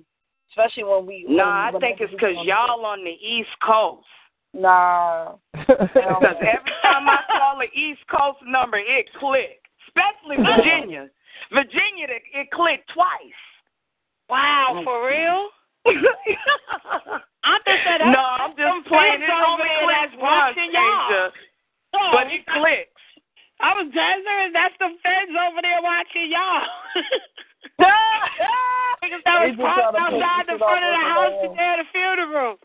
Especially 0.50 0.84
when 0.84 1.06
we 1.06 1.24
No, 1.28 1.44
when, 1.44 1.48
I 1.48 1.70
think 1.80 2.00
we 2.00 2.06
it's 2.06 2.14
because 2.14 2.36
y'all 2.44 2.84
on 2.84 3.02
the 3.02 3.10
East 3.10 3.50
Coast. 3.64 4.06
Nah. 4.54 5.36
Because 5.62 6.36
every 6.40 6.72
time 6.82 7.08
I 7.08 7.18
call 7.38 7.58
the 7.58 7.78
East 7.78 8.00
Coast 8.10 8.38
number, 8.46 8.76
it 8.78 9.08
clicked. 9.18 9.66
Especially 9.88 10.36
Virginia. 10.44 11.08
Virginia, 11.52 12.06
it, 12.08 12.22
it 12.34 12.50
clicked 12.50 12.90
twice. 12.92 13.40
Wow, 14.28 14.74
mm. 14.74 14.84
for 14.84 15.06
real? 15.08 15.48
I 17.42 17.58
just 17.66 17.82
said 17.82 18.00
no, 18.06 18.22
I'm 18.22 18.54
just 18.54 18.86
playing. 18.86 19.22
It 19.22 19.30
only 19.30 19.66
clicks 19.82 20.14
once, 20.18 20.54
watching 20.54 20.70
y'all. 20.70 21.10
Asia, 21.10 21.24
Oh, 21.92 22.10
but 22.14 22.30
it 22.32 22.46
clicks. 22.46 23.02
I 23.60 23.74
was 23.76 23.90
dancing. 23.92 24.54
That's 24.54 24.74
the 24.78 24.90
feds 25.02 25.34
over 25.36 25.60
there 25.60 25.82
watching 25.82 26.32
y'all. 26.32 26.66
Niggas 29.02 29.22
that 29.26 29.42
was 29.42 29.56
parked 29.58 29.98
outside 29.98 30.46
the 30.46 30.58
front 30.58 30.84
of 30.86 30.92
the 30.94 31.04
house 31.04 31.34
there. 31.42 31.50
to 31.50 31.56
there 31.58 31.76
the 31.82 31.86
funeral. 31.90 32.56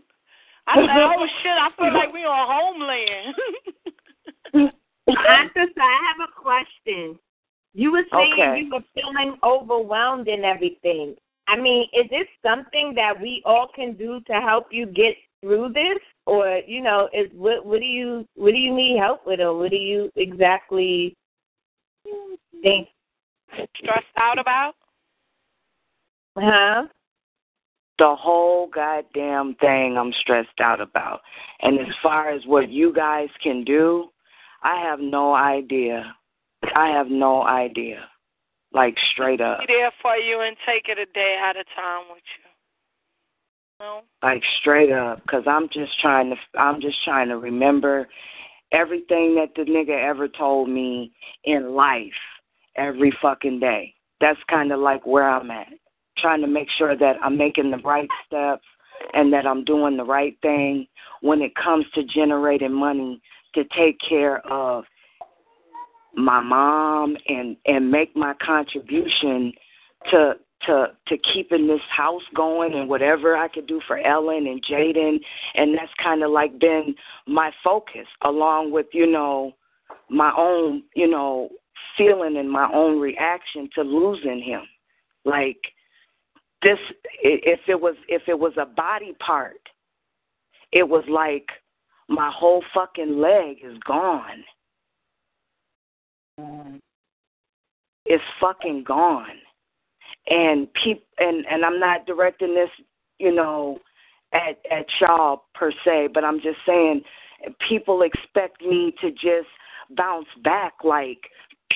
I 0.67 0.75
said, 0.75 0.89
oh 1.17 1.27
shit, 1.41 1.57
I 1.57 1.69
feel 1.77 1.93
like 1.93 2.13
we 2.13 2.21
on 2.21 2.45
homeland. 2.45 3.33
I 5.07 5.49
just 5.55 5.77
I 5.77 5.93
have 6.07 6.29
a 6.29 6.31
question. 6.33 7.17
You 7.73 7.91
were 7.91 8.05
saying 8.11 8.33
okay. 8.33 8.61
you 8.61 8.69
were 8.71 8.83
feeling 8.93 9.37
overwhelmed 9.43 10.27
and 10.27 10.45
everything. 10.45 11.15
I 11.47 11.55
mean, 11.55 11.87
is 11.93 12.09
this 12.09 12.27
something 12.45 12.93
that 12.95 13.19
we 13.19 13.41
all 13.45 13.67
can 13.73 13.93
do 13.93 14.19
to 14.27 14.33
help 14.33 14.67
you 14.71 14.85
get 14.85 15.15
through 15.41 15.71
this, 15.73 15.99
or 16.25 16.59
you 16.67 16.81
know, 16.81 17.09
is 17.13 17.29
what 17.33 17.65
what 17.65 17.79
do 17.79 17.85
you 17.85 18.27
what 18.35 18.51
do 18.51 18.57
you 18.57 18.75
need 18.75 18.99
help 18.99 19.25
with, 19.25 19.39
or 19.39 19.57
what 19.57 19.71
do 19.71 19.77
you 19.77 20.11
exactly 20.15 21.15
think? 22.61 22.89
Stressed 23.77 24.05
out 24.17 24.37
about? 24.37 24.73
Huh? 26.37 26.87
The 27.97 28.15
whole 28.15 28.67
goddamn 28.67 29.55
thing 29.55 29.97
I'm 29.97 30.13
stressed 30.21 30.59
out 30.59 30.81
about. 30.81 31.21
And 31.61 31.79
as 31.79 31.93
far 32.03 32.29
as 32.29 32.41
what 32.45 32.69
you 32.69 32.93
guys 32.93 33.29
can 33.41 33.63
do, 33.63 34.09
I 34.61 34.79
have 34.81 34.99
no 34.99 35.33
idea. 35.33 36.15
I 36.75 36.89
have 36.89 37.07
no 37.07 37.43
idea. 37.43 38.07
Like 38.73 38.95
straight 39.13 39.41
up. 39.41 39.59
Be 39.59 39.65
there 39.67 39.91
for 40.01 40.15
you 40.15 40.41
and 40.41 40.55
take 40.65 40.87
it 40.87 40.99
a 40.99 41.05
day 41.13 41.37
at 41.41 41.55
a 41.55 41.63
time 41.75 42.05
with 42.09 42.23
you. 42.37 42.43
No? 43.79 44.01
like 44.23 44.41
straight 44.59 44.91
up 44.91 45.21
because 45.21 45.43
i'm 45.45 45.69
just 45.69 45.99
trying 45.99 46.31
to 46.31 46.59
i'm 46.59 46.81
just 46.81 46.97
trying 47.03 47.27
to 47.27 47.37
remember 47.37 48.07
everything 48.71 49.35
that 49.35 49.49
the 49.55 49.69
nigga 49.69 50.03
ever 50.03 50.27
told 50.27 50.67
me 50.67 51.11
in 51.43 51.75
life 51.75 52.09
every 52.75 53.15
fucking 53.21 53.59
day 53.59 53.93
that's 54.19 54.39
kind 54.49 54.71
of 54.71 54.79
like 54.79 55.05
where 55.05 55.29
i'm 55.29 55.51
at 55.51 55.67
trying 56.17 56.41
to 56.41 56.47
make 56.47 56.67
sure 56.75 56.97
that 56.97 57.17
i'm 57.21 57.37
making 57.37 57.69
the 57.69 57.77
right 57.77 58.09
steps 58.25 58.65
and 59.13 59.31
that 59.31 59.45
i'm 59.45 59.63
doing 59.63 59.95
the 59.95 60.03
right 60.03 60.35
thing 60.41 60.87
when 61.21 61.39
it 61.43 61.53
comes 61.53 61.85
to 61.93 62.03
generating 62.03 62.73
money 62.73 63.21
to 63.53 63.63
take 63.77 63.97
care 64.09 64.39
of 64.47 64.85
my 66.17 66.41
mom 66.41 67.15
and 67.27 67.55
and 67.65 67.89
make 67.91 68.15
my 68.15 68.33
contribution 68.43 69.53
to 70.09 70.33
to 70.65 70.87
to 71.07 71.17
keeping 71.19 71.67
this 71.67 71.81
house 71.95 72.23
going 72.35 72.73
and 72.73 72.89
whatever 72.89 73.37
I 73.37 73.47
could 73.47 73.67
do 73.67 73.79
for 73.87 73.99
Ellen 73.99 74.47
and 74.47 74.63
Jaden. 74.65 75.19
And 75.53 75.77
that's 75.77 75.91
kind 76.01 76.23
of 76.23 76.31
like 76.31 76.59
been 76.59 76.95
my 77.27 77.51
focus 77.63 78.07
along 78.23 78.71
with 78.71 78.87
you 78.91 79.05
know 79.05 79.53
my 80.09 80.33
own 80.35 80.83
you 80.95 81.07
know 81.07 81.49
feeling 81.95 82.37
and 82.37 82.49
my 82.49 82.69
own 82.73 82.99
reaction 82.99 83.69
to 83.75 83.83
losing 83.83 84.41
him. 84.41 84.61
Like 85.23 85.59
this 86.63 86.79
if 87.21 87.59
it 87.67 87.79
was 87.79 87.95
if 88.07 88.23
it 88.27 88.39
was 88.39 88.53
a 88.57 88.65
body 88.65 89.15
part 89.19 89.61
it 90.71 90.89
was 90.89 91.03
like 91.07 91.45
my 92.09 92.31
whole 92.35 92.63
fucking 92.73 93.19
leg 93.19 93.57
is 93.63 93.77
gone 93.85 94.43
it's 98.05 98.23
fucking 98.39 98.83
gone 98.83 99.37
and 100.29 100.67
peop 100.73 101.03
and 101.19 101.45
and 101.49 101.65
I'm 101.65 101.79
not 101.79 102.05
directing 102.05 102.53
this, 102.53 102.69
you 103.19 103.33
know, 103.33 103.79
at 104.33 104.59
at 104.71 104.85
y'all 104.99 105.43
per 105.53 105.71
se, 105.85 106.09
but 106.13 106.23
I'm 106.23 106.39
just 106.41 106.59
saying 106.65 107.01
people 107.67 108.01
expect 108.01 108.61
me 108.61 108.93
to 109.01 109.11
just 109.11 109.47
bounce 109.95 110.27
back 110.43 110.73
like 110.83 111.19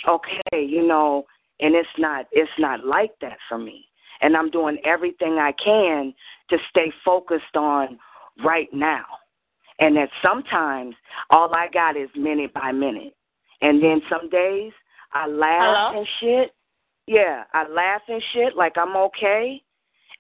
okay, 0.07 0.64
you 0.64 0.86
know, 0.88 1.26
and 1.59 1.76
it's 1.76 1.89
not 1.97 2.26
it's 2.32 2.51
not 2.59 2.86
like 2.86 3.12
that 3.22 3.38
for 3.47 3.57
me. 3.57 3.86
And 4.22 4.38
I'm 4.38 4.51
doing 4.51 4.78
everything 4.86 5.39
I 5.39 5.51
can 5.64 6.14
to 6.49 6.57
stay 6.70 6.91
focused 7.03 7.55
on 7.55 7.97
right 8.45 8.70
now. 8.72 9.05
And 9.80 9.97
that 9.97 10.09
sometimes 10.22 10.95
all 11.32 11.53
I 11.55 11.68
got 11.74 11.97
is 11.97 12.09
minute 12.16 12.53
by 12.53 12.72
minute. 12.72 13.16
And 13.62 13.82
then 13.82 14.01
some 14.09 14.30
days 14.30 14.72
I 15.14 15.28
laugh 15.28 15.93
Hello? 15.93 15.99
and 15.99 16.07
shit. 16.20 16.51
Yeah, 17.07 17.43
I 17.53 17.68
laugh 17.68 18.01
and 18.07 18.22
shit 18.34 18.55
like 18.55 18.78
I'm 18.78 18.95
okay. 18.95 19.62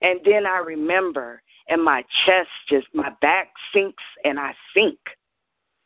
And 0.01 0.19
then 0.25 0.45
I 0.45 0.57
remember 0.57 1.41
and 1.69 1.83
my 1.83 2.03
chest 2.25 2.49
just 2.69 2.87
my 2.93 3.09
back 3.21 3.51
sinks 3.73 4.03
and 4.23 4.39
I 4.39 4.51
sink. 4.73 4.97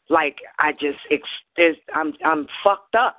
Like 0.10 0.38
I 0.60 0.72
just 0.72 0.99
ex- 1.12 1.24
there's, 1.58 1.78
I'm 1.93 2.14
I'm 2.24 2.47
fucked 2.64 2.95
up. 2.95 3.18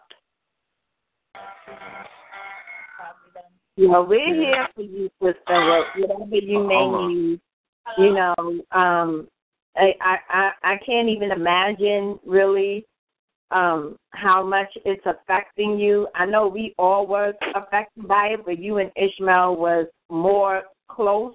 Well, 3.79 4.07
we're 4.07 4.35
here 4.35 4.69
for 4.75 4.83
you, 4.83 5.11
sister. 5.23 5.85
Whatever 5.97 6.37
you 6.37 6.67
may 6.67 6.89
need, 6.89 7.41
you 7.99 8.15
know. 8.15 8.35
Um, 8.73 9.29
I, 9.77 9.93
I 10.01 10.17
I 10.31 10.51
I 10.63 10.77
can't 10.85 11.09
even 11.09 11.31
imagine 11.31 12.19
really 12.25 12.87
um 13.51 13.97
how 14.11 14.45
much 14.45 14.69
it's 14.85 15.05
affecting 15.07 15.79
you. 15.79 16.09
I 16.15 16.27
know 16.27 16.49
we 16.49 16.75
all 16.79 17.07
were 17.07 17.33
affected 17.55 18.09
by 18.09 18.29
it, 18.29 18.45
but 18.45 18.59
you 18.59 18.79
and 18.79 18.91
Ishmael 18.97 19.57
was 19.57 19.87
more 20.11 20.63
close, 20.89 21.35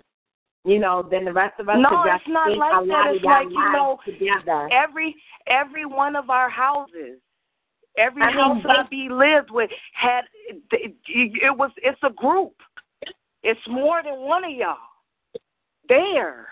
you 0.65 0.79
know, 0.79 1.07
than 1.09 1.25
the 1.25 1.33
rest 1.33 1.59
of 1.59 1.69
us. 1.69 1.77
No, 1.79 2.03
it's 2.03 2.23
not 2.27 2.57
like 2.57 2.87
that. 2.87 3.13
It's 3.15 3.23
like 3.23 3.49
you 3.49 3.71
know, 3.71 3.97
together. 4.05 4.69
every 4.71 5.15
every 5.47 5.85
one 5.85 6.15
of 6.15 6.29
our 6.29 6.49
houses, 6.49 7.19
every 7.97 8.23
I 8.23 8.27
mean, 8.27 8.35
house 8.35 8.63
that 8.65 8.87
we 8.91 9.09
lived 9.09 9.51
with 9.51 9.69
had 9.93 10.21
it, 10.49 10.93
it 11.07 11.57
was 11.57 11.71
it's 11.77 11.99
a 12.03 12.11
group. 12.11 12.53
It's 13.43 13.59
more 13.67 14.03
than 14.03 14.19
one 14.19 14.43
of 14.43 14.51
y'all. 14.51 14.77
There, 15.89 16.47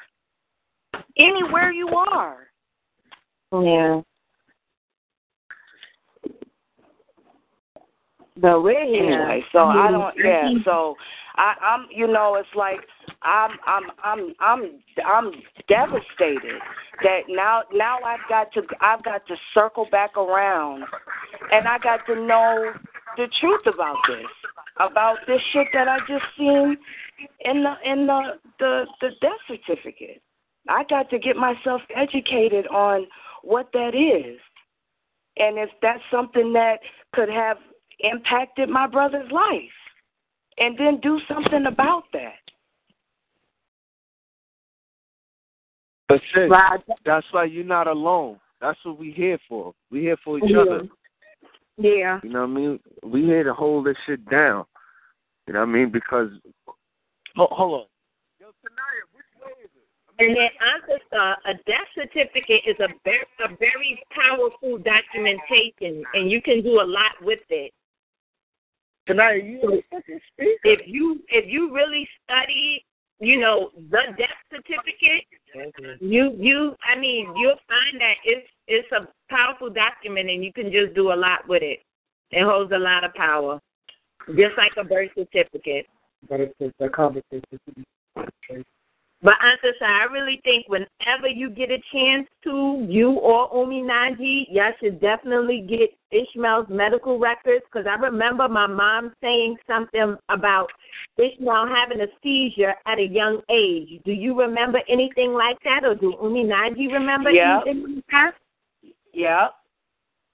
anywhere 1.18 1.72
you 1.72 1.90
are. 1.90 2.48
Yeah. 3.52 4.02
But 8.42 8.62
we're. 8.62 8.80
Anyway, 8.80 9.44
so 9.52 9.60
I 9.60 9.92
don't. 9.92 10.16
Yeah, 10.18 10.44
mm-hmm. 10.44 10.64
so 10.64 10.96
I, 11.36 11.54
I'm. 11.62 11.88
You 11.92 12.08
know, 12.08 12.36
it's 12.36 12.48
like 12.56 12.80
I'm. 13.22 13.52
I'm. 13.66 13.84
I'm. 14.04 14.34
I'm. 14.40 14.80
I'm 15.06 15.32
devastated 15.68 16.60
that 17.04 17.22
now. 17.28 17.64
Now 17.74 17.98
I've 18.06 18.28
got 18.30 18.54
to. 18.54 18.62
I've 18.82 19.04
got 19.04 19.26
to 19.28 19.36
circle 19.54 19.88
back 19.92 20.16
around, 20.18 20.84
and 21.52 21.68
I 21.68 21.78
got 21.80 22.06
to 22.08 22.16
know 22.16 22.74
the 23.18 23.28
truth 23.40 23.66
about 23.74 23.98
this. 24.08 24.26
About 24.80 25.18
this 25.28 25.42
shit 25.52 25.68
that 25.74 25.90
I 25.90 26.00
just 26.08 26.24
seen 26.38 26.78
in 27.42 27.64
the 27.64 27.74
in 27.86 28.08
the 28.08 28.22
the 28.60 28.86
the 29.02 29.10
death 29.22 29.32
certificate. 29.48 30.22
I 30.70 30.84
got 30.90 31.10
to 31.10 31.20
get 31.20 31.36
myself 31.36 31.82
educated 31.96 32.68
on 32.68 33.08
what 33.44 33.70
that 33.74 33.96
is, 33.96 34.40
and 35.36 35.58
if 35.58 35.70
that's 35.82 36.04
something 36.12 36.54
that 36.54 36.80
could 37.14 37.30
have 37.30 37.58
impacted 38.00 38.70
my 38.70 38.88
brother's 38.88 39.32
life, 39.32 39.62
and 40.58 40.78
then 40.78 41.00
do 41.02 41.20
something 41.28 41.66
about 41.66 42.04
that. 42.14 42.40
But 46.08 46.22
sis, 46.34 46.50
Right. 46.50 46.82
that's 47.06 47.32
why 47.32 47.46
you're 47.46 47.64
not 47.64 47.88
alone. 47.88 48.40
That's 48.60 48.84
what 48.84 48.98
we 48.98 49.12
here 49.12 49.38
for. 49.48 49.74
We 49.92 50.02
here 50.02 50.18
for 50.18 50.40
each 50.40 50.50
Yeah. 50.50 50.60
other. 50.60 50.90
Yeah. 51.78 52.20
You 52.24 52.30
know 52.30 52.42
what 52.42 52.50
I 52.50 52.62
mean? 52.62 52.80
We 53.04 53.24
here 53.24 53.44
to 53.44 53.54
hold 53.54 53.86
this 53.86 53.98
shit 54.06 54.26
down. 54.26 54.66
You 55.48 55.54
know 55.54 55.60
what 55.60 55.70
I 55.70 55.72
mean? 55.72 55.90
Because 55.90 56.32
Hold, 57.36 57.52
hold 57.52 57.82
on. 57.82 57.88
And 60.20 60.36
then 60.36 60.50
Ancestor, 60.60 61.18
uh, 61.18 61.36
a 61.46 61.54
death 61.66 61.88
certificate 61.96 62.64
is 62.68 62.76
a 62.80 62.90
very, 63.06 63.26
a 63.40 63.56
very 63.56 64.04
powerful 64.12 64.78
documentation, 64.78 66.04
and 66.14 66.30
you 66.30 66.42
can 66.42 66.62
do 66.62 66.82
a 66.82 66.84
lot 66.84 67.14
with 67.22 67.40
it. 67.50 67.72
Tonight, 69.08 69.44
you 69.44 69.82
If 70.38 70.82
you 70.86 71.22
if 71.30 71.46
you 71.48 71.74
really 71.74 72.08
study, 72.24 72.86
you 73.20 73.40
know, 73.40 73.72
the 73.90 74.02
death 74.18 74.30
certificate, 74.52 75.26
you 76.00 76.36
you 76.38 76.76
I 76.84 77.00
mean 77.00 77.34
you'll 77.38 77.60
find 77.68 78.00
that 78.00 78.16
it's 78.24 78.48
it's 78.68 78.92
a 78.92 79.08
powerful 79.30 79.70
document, 79.70 80.30
and 80.30 80.44
you 80.44 80.54
can 80.54 80.72
just 80.72 80.94
do 80.94 81.12
a 81.12 81.16
lot 81.16 81.48
with 81.48 81.64
it. 81.64 81.80
It 82.32 82.44
holds 82.44 82.72
a 82.72 82.78
lot 82.78 83.04
of 83.04 83.14
power, 83.16 83.60
just 84.28 84.58
like 84.58 84.74
a 84.78 84.84
birth 84.84 85.10
certificate. 85.18 85.88
But 86.30 86.42
it's 86.42 86.56
it's 86.60 86.76
a 86.80 86.90
conversation. 86.90 87.60
But 89.22 89.34
Ancestor, 89.44 89.84
I 89.84 90.06
really 90.06 90.40
think 90.46 90.66
whenever 90.70 91.28
you 91.28 91.50
get 91.50 91.70
a 91.70 91.82
chance 91.92 92.26
to, 92.46 92.86
you 92.88 93.12
or 93.12 93.50
Umi 93.54 93.82
Nanji, 93.82 94.46
y'all 94.50 94.72
should 94.82 95.02
definitely 95.02 95.66
get 95.68 95.90
Ishmael's 96.12 96.68
medical 96.70 97.20
records 97.20 97.66
because 97.66 97.86
I 97.86 97.96
remember 97.96 98.48
my 98.48 98.66
mom 98.66 99.12
saying 99.22 99.58
something 99.68 100.16
about 100.30 100.70
Ishmael 101.18 101.68
having 101.68 102.00
a 102.00 102.08
seizure 102.24 102.76
at 102.86 102.98
a 102.98 103.08
young 103.08 103.42
age. 103.50 104.02
Do 104.06 104.14
you 104.14 104.40
remember 104.40 104.80
anything 104.88 105.34
like 105.34 105.58
that, 105.66 105.84
or 105.84 105.96
do 105.96 106.16
Umi 106.24 106.46
Nanji 106.46 106.92
remember 106.92 107.30
Yeah. 107.30 107.60
anything 107.66 107.96
like 107.96 108.06
that? 108.12 108.36
Yep, 109.12 109.56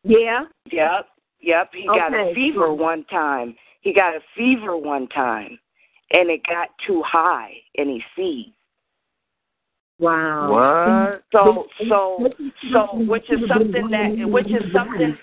Yeah. 0.03 0.45
yep, 0.71 1.09
yep. 1.39 1.73
He 1.73 1.87
got 1.87 2.13
a 2.13 2.35
fever 2.35 2.71
one 2.71 3.03
time. 3.05 3.57
He 3.81 3.93
got 3.93 4.15
a 4.15 4.21
fever 4.35 4.77
one 4.77 5.07
time, 5.07 5.59
and 6.11 6.29
it 6.29 6.43
got 6.43 6.69
too 6.85 7.01
high, 7.01 7.63
and 7.79 7.89
he 7.89 8.03
seized. 8.15 8.51
Wow. 9.99 10.49
what? 10.51 11.23
So, 11.31 11.67
so, 11.89 12.29
so, 12.71 12.97
which 13.07 13.29
is 13.29 13.39
something 13.47 13.89
that, 13.91 14.29
which 14.29 14.47
is 14.47 14.63
something, 14.73 15.17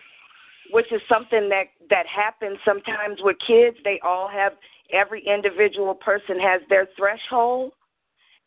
which 0.71 0.91
is 0.93 1.01
something 1.09 1.49
that 1.51 1.67
that 1.91 2.07
happens 2.07 2.59
sometimes 2.65 3.19
with 3.21 3.37
kids. 3.47 3.77
They 3.85 4.01
all 4.03 4.29
have 4.29 4.53
every 4.93 5.27
individual 5.27 5.95
person 5.95 6.39
has 6.41 6.63
their 6.69 6.89
threshold. 6.97 7.73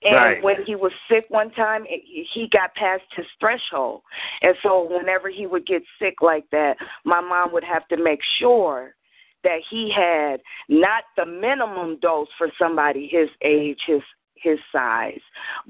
And 0.03 0.13
Right. 0.13 0.43
when 0.43 0.65
he 0.65 0.75
was 0.75 0.91
sick 1.09 1.25
one 1.29 1.51
time, 1.51 1.85
it, 1.89 2.03
he 2.33 2.47
got 2.49 2.75
past 2.75 3.03
his 3.15 3.25
threshold. 3.39 4.01
And 4.41 4.55
so 4.61 4.83
whenever 4.83 5.29
he 5.29 5.47
would 5.47 5.65
get 5.65 5.83
sick 5.99 6.21
like 6.21 6.47
that, 6.51 6.77
my 7.05 7.21
mom 7.21 7.51
would 7.53 7.63
have 7.63 7.87
to 7.87 7.97
make 7.97 8.21
sure 8.37 8.95
that 9.43 9.61
he 9.69 9.89
had 9.89 10.41
not 10.69 11.05
the 11.15 11.25
minimum 11.25 11.97
dose 12.01 12.27
for 12.37 12.49
somebody 12.59 13.07
his 13.07 13.29
age, 13.41 13.79
his 13.87 14.01
his 14.35 14.59
size, 14.71 15.19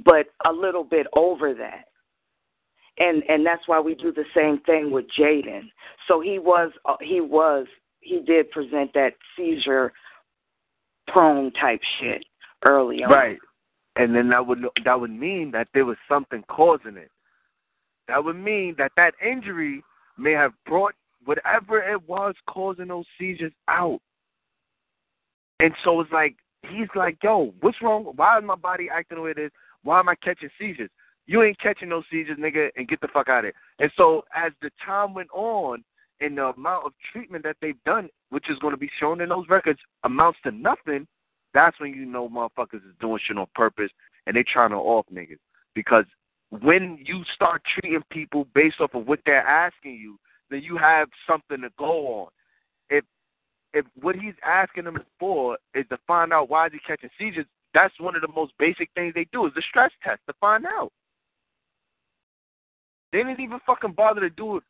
but 0.03 0.28
a 0.45 0.51
little 0.51 0.84
bit 0.84 1.07
over 1.16 1.53
that. 1.53 1.86
And 2.97 3.24
and 3.28 3.45
that's 3.45 3.68
why 3.68 3.80
we 3.80 3.95
do 3.95 4.13
the 4.13 4.26
same 4.34 4.59
thing 4.61 4.91
with 4.91 5.05
Jaden. 5.18 5.70
So 6.07 6.22
he 6.22 6.39
was 6.39 6.72
uh, 6.86 6.95
he 7.01 7.20
was 7.22 7.68
he 7.99 8.22
did 8.22 8.51
present 8.51 8.93
that 8.93 9.13
seizure 9.36 9.91
prone 11.07 11.51
type 11.53 11.82
shit 11.99 12.24
early 12.63 13.03
on. 13.03 13.11
Right. 13.11 13.38
And 13.97 14.16
then 14.16 14.30
that 14.30 14.45
would 14.45 14.59
that 14.84 14.99
would 14.99 15.11
mean 15.11 15.51
that 15.51 15.68
there 15.74 15.86
was 15.86 15.97
something 16.07 16.43
causing 16.47 16.97
it. 16.97 17.11
That 18.07 18.24
would 18.24 18.36
mean 18.36 18.76
that 18.78 18.91
that 18.97 19.13
injury 19.26 19.84
may 20.18 20.32
have 20.32 20.53
brought 20.66 20.93
whatever 21.26 21.82
it 21.82 22.07
was 22.07 22.36
causing 22.47 22.88
those 22.88 23.05
seizures 23.20 23.53
out. 23.68 23.99
And 25.59 25.74
so 25.84 25.99
it's 26.01 26.11
like 26.11 26.36
he's 26.72 26.88
like, 26.95 27.18
"Yo, 27.24 27.53
what's 27.61 27.82
wrong? 27.82 28.05
Why 28.16 28.38
is 28.38 28.43
my 28.43 28.55
body 28.55 28.89
acting 28.91 29.18
the 29.18 29.22
way 29.22 29.32
it 29.32 29.39
is? 29.39 29.51
Why 29.84 29.99
am 29.99 30.09
I 30.09 30.16
catching 30.16 30.49
seizures? 30.59 30.89
You 31.28 31.41
ain't 31.43 31.59
catching 31.59 31.89
no 31.89 32.03
seizures, 32.11 32.38
nigga, 32.38 32.70
and 32.76 32.88
get 32.88 33.01
the 33.01 33.07
fuck 33.07 33.30
out 33.30 33.45
of 33.45 33.49
it." 33.49 33.55
And 33.80 33.91
so 33.97 34.26
as 34.36 34.51
the 34.61 34.72
time 34.86 35.13
went 35.13 35.30
on, 35.34 35.84
and 36.22 36.38
the 36.38 36.45
amount 36.45 36.86
of 36.86 36.93
treatment 37.11 37.43
that 37.43 37.57
they've 37.61 37.82
done, 37.86 38.09
which 38.30 38.49
is 38.49 38.59
going 38.59 38.74
to 38.74 38.80
be 38.80 38.89
shown 38.99 39.22
in 39.22 39.30
those 39.30 39.47
records, 39.49 39.80
amounts 40.03 40.39
to 40.43 40.51
nothing. 40.51 41.07
That's 41.53 41.80
when 41.80 41.93
you 41.93 42.05
know 42.05 42.30
motherfuckers 42.30 42.76
is 42.76 42.95
doing 42.99 43.20
shit 43.26 43.38
on 43.38 43.47
purpose 43.55 43.91
and 44.28 44.36
they 44.36 44.43
trying 44.43 44.72
to 44.72 44.78
off 44.78 45.05
niggas. 45.13 45.39
Because 45.74 46.05
when 46.49 46.97
you 47.03 47.24
start 47.34 47.61
treating 47.80 48.01
people 48.09 48.47
based 48.53 48.80
off 48.80 48.93
of 48.93 49.07
what 49.07 49.20
they're 49.26 49.45
asking 49.45 49.95
you, 49.95 50.18
then 50.49 50.61
you 50.61 50.78
have 50.78 51.09
something 51.28 51.61
to 51.61 51.70
go 51.78 52.07
on. 52.07 52.28
If 52.89 53.03
if 53.76 53.86
what 54.02 54.16
he's 54.16 54.34
asking 54.44 54.86
them 54.86 54.98
for 55.20 55.58
is 55.76 55.86
to 55.90 55.98
find 56.08 56.32
out 56.34 56.50
why 56.50 56.68
is 56.68 56.74
he 56.74 56.80
catching 56.80 57.10
seizures, 57.20 57.46
that's 57.74 57.94
one 58.00 58.16
of 58.16 58.22
the 58.22 58.30
most 58.34 58.54
basic 58.58 58.90
things 58.96 59.14
they 59.14 59.28
do 59.34 59.46
is 59.46 59.54
the 59.54 59.62
stress 59.70 59.92
test 60.02 60.22
to 60.28 60.34
find 60.40 60.66
out. 60.66 60.92
They 63.12 63.20
didn't 63.20 63.42
even 63.42 63.60
fucking 63.66 63.92
bother 63.92 64.22
to 64.22 64.30
do 64.30 64.58
it. 64.58 64.64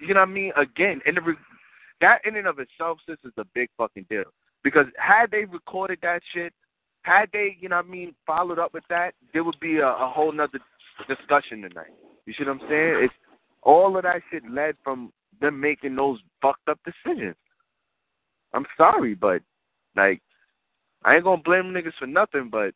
You 0.00 0.14
know 0.14 0.20
what 0.20 0.28
I 0.28 0.32
mean? 0.32 0.52
Again, 0.56 1.00
and 1.04 1.16
the 1.16 1.34
that 2.00 2.20
in 2.24 2.36
and 2.36 2.46
of 2.46 2.60
itself, 2.60 2.98
sis, 3.06 3.18
is 3.24 3.32
a 3.38 3.44
big 3.54 3.68
fucking 3.76 4.06
deal. 4.08 4.24
Because 4.62 4.86
had 4.96 5.32
they 5.32 5.44
recorded 5.44 5.98
that 6.02 6.22
shit, 6.32 6.52
had 7.02 7.28
they, 7.32 7.56
you 7.60 7.68
know 7.68 7.76
what 7.76 7.86
I 7.86 7.88
mean, 7.88 8.14
followed 8.24 8.60
up 8.60 8.72
with 8.72 8.84
that, 8.88 9.14
there 9.32 9.42
would 9.42 9.58
be 9.60 9.78
a, 9.78 9.88
a 9.88 10.08
whole 10.08 10.30
nother 10.30 10.60
discussion 11.08 11.62
tonight. 11.62 11.90
You 12.26 12.34
see 12.34 12.44
what 12.44 12.52
I'm 12.52 12.68
saying? 12.68 13.04
It's 13.04 13.14
all 13.62 13.96
of 13.96 14.04
that 14.04 14.22
shit 14.30 14.48
led 14.48 14.76
from 14.84 15.12
them 15.40 15.60
making 15.60 15.96
those 15.96 16.20
fucked 16.40 16.68
up 16.68 16.78
decisions. 16.84 17.34
I'm 18.54 18.66
sorry, 18.76 19.14
but 19.14 19.42
like 19.96 20.20
I 21.04 21.16
ain't 21.16 21.24
gonna 21.24 21.42
blame 21.42 21.72
niggas 21.72 21.94
for 21.98 22.06
nothing, 22.06 22.48
but 22.50 22.74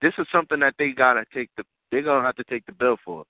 this 0.00 0.12
is 0.18 0.26
something 0.32 0.60
that 0.60 0.74
they 0.78 0.90
gotta 0.90 1.24
take 1.34 1.50
the 1.56 1.64
they're 1.90 2.02
gonna 2.02 2.24
have 2.24 2.36
to 2.36 2.44
take 2.44 2.66
the 2.66 2.72
bill 2.72 2.96
for. 3.04 3.24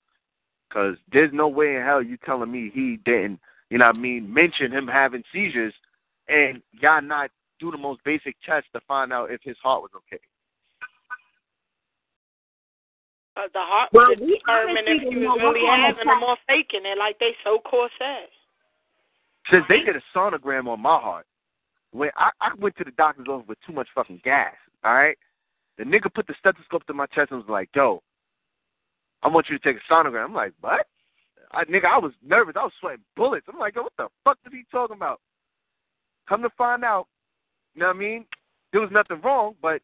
Cause 0.71 0.95
there's 1.11 1.31
no 1.33 1.47
way 1.47 1.75
in 1.75 1.83
hell 1.83 2.01
you 2.01 2.17
telling 2.25 2.51
me 2.51 2.71
he 2.73 2.97
didn't, 3.05 3.39
you 3.69 3.77
know 3.77 3.87
what 3.87 3.95
I 3.95 3.99
mean, 3.99 4.33
mention 4.33 4.71
him 4.71 4.87
having 4.87 5.23
seizures 5.31 5.73
and 6.27 6.61
y'all 6.71 7.01
not 7.01 7.29
do 7.59 7.69
the 7.69 7.77
most 7.77 8.03
basic 8.03 8.35
test 8.45 8.65
to 8.73 8.81
find 8.87 9.13
out 9.13 9.31
if 9.31 9.41
his 9.43 9.57
heart 9.61 9.81
was 9.81 9.91
okay. 9.95 10.21
Uh, 13.35 13.47
the 13.53 13.59
heart 13.59 13.89
Well, 13.93 14.09
would 14.09 14.19
we 14.19 14.39
determine 14.39 14.85
if 14.85 15.01
he 15.01 15.17
was 15.17 15.39
really 15.41 15.65
having 15.65 16.07
them 16.07 16.23
or 16.23 16.37
faking 16.47 16.85
it, 16.85 16.97
like 16.97 17.17
they 17.19 17.31
so 17.43 17.59
core 17.59 17.89
said. 17.97 18.29
Since 19.51 19.65
they 19.69 19.79
did 19.79 19.95
a 19.95 20.03
sonogram 20.15 20.67
on 20.67 20.79
my 20.79 20.99
heart, 20.99 21.25
when 21.93 22.09
I, 22.17 22.31
I 22.41 22.49
went 22.59 22.75
to 22.77 22.83
the 22.83 22.91
doctor's 22.91 23.27
office 23.29 23.47
with 23.47 23.57
too 23.65 23.73
much 23.73 23.87
fucking 23.93 24.21
gas, 24.23 24.53
all 24.83 24.95
right? 24.95 25.17
The 25.77 25.83
nigga 25.83 26.13
put 26.13 26.27
the 26.27 26.35
stethoscope 26.37 26.85
to 26.87 26.93
my 26.93 27.05
chest 27.07 27.31
and 27.31 27.39
was 27.39 27.49
like, 27.49 27.69
yo, 27.75 28.01
I 29.21 29.27
want 29.27 29.47
you 29.49 29.57
to 29.57 29.63
take 29.63 29.77
a 29.77 29.93
sonogram. 29.93 30.25
I'm 30.25 30.33
like, 30.33 30.53
what? 30.59 30.87
I, 31.51 31.63
nigga, 31.65 31.85
I 31.85 31.99
was 31.99 32.11
nervous. 32.25 32.55
I 32.57 32.63
was 32.63 32.73
sweating 32.79 33.03
bullets. 33.15 33.45
I'm 33.51 33.59
like, 33.59 33.75
yo, 33.75 33.83
what 33.83 33.93
the 33.97 34.07
fuck 34.23 34.37
is 34.45 34.51
he 34.51 34.63
talking 34.71 34.95
about? 34.95 35.19
Come 36.27 36.41
to 36.41 36.49
find 36.57 36.83
out, 36.83 37.07
you 37.75 37.81
know 37.81 37.87
what 37.87 37.95
I 37.95 37.99
mean? 37.99 38.25
There 38.71 38.81
was 38.81 38.89
nothing 38.91 39.21
wrong, 39.23 39.53
but 39.61 39.81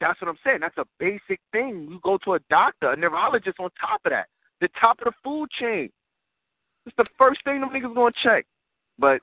that's 0.00 0.20
what 0.20 0.28
I'm 0.28 0.38
saying. 0.44 0.58
That's 0.60 0.76
a 0.78 0.86
basic 0.98 1.40
thing. 1.52 1.86
You 1.90 2.00
go 2.02 2.18
to 2.24 2.34
a 2.34 2.40
doctor, 2.50 2.90
a 2.90 2.96
neurologist 2.96 3.60
on 3.60 3.70
top 3.80 4.00
of 4.04 4.10
that. 4.10 4.26
The 4.60 4.68
top 4.80 4.98
of 4.98 5.04
the 5.04 5.12
food 5.22 5.48
chain. 5.58 5.90
It's 6.86 6.96
the 6.96 7.06
first 7.16 7.44
thing 7.44 7.60
them 7.60 7.70
niggas 7.70 7.94
gonna 7.94 8.10
check. 8.22 8.46
But 8.98 9.20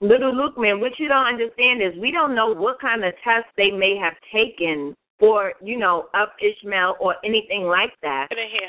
Little 0.00 0.34
Luke, 0.34 0.58
man, 0.58 0.80
what 0.80 0.98
you 0.98 1.08
don't 1.08 1.26
understand 1.26 1.82
is 1.82 1.98
we 2.00 2.10
don't 2.10 2.34
know 2.34 2.52
what 2.52 2.80
kind 2.80 3.02
of 3.04 3.14
tests 3.24 3.48
they 3.56 3.70
may 3.70 3.96
have 3.96 4.14
taken 4.32 4.94
for, 5.18 5.54
you 5.62 5.78
know, 5.78 6.08
up 6.12 6.34
Ishmael 6.40 6.96
or 7.00 7.16
anything 7.24 7.62
like 7.64 7.92
that. 8.02 8.28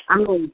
I 0.09 0.17
mean, 0.17 0.51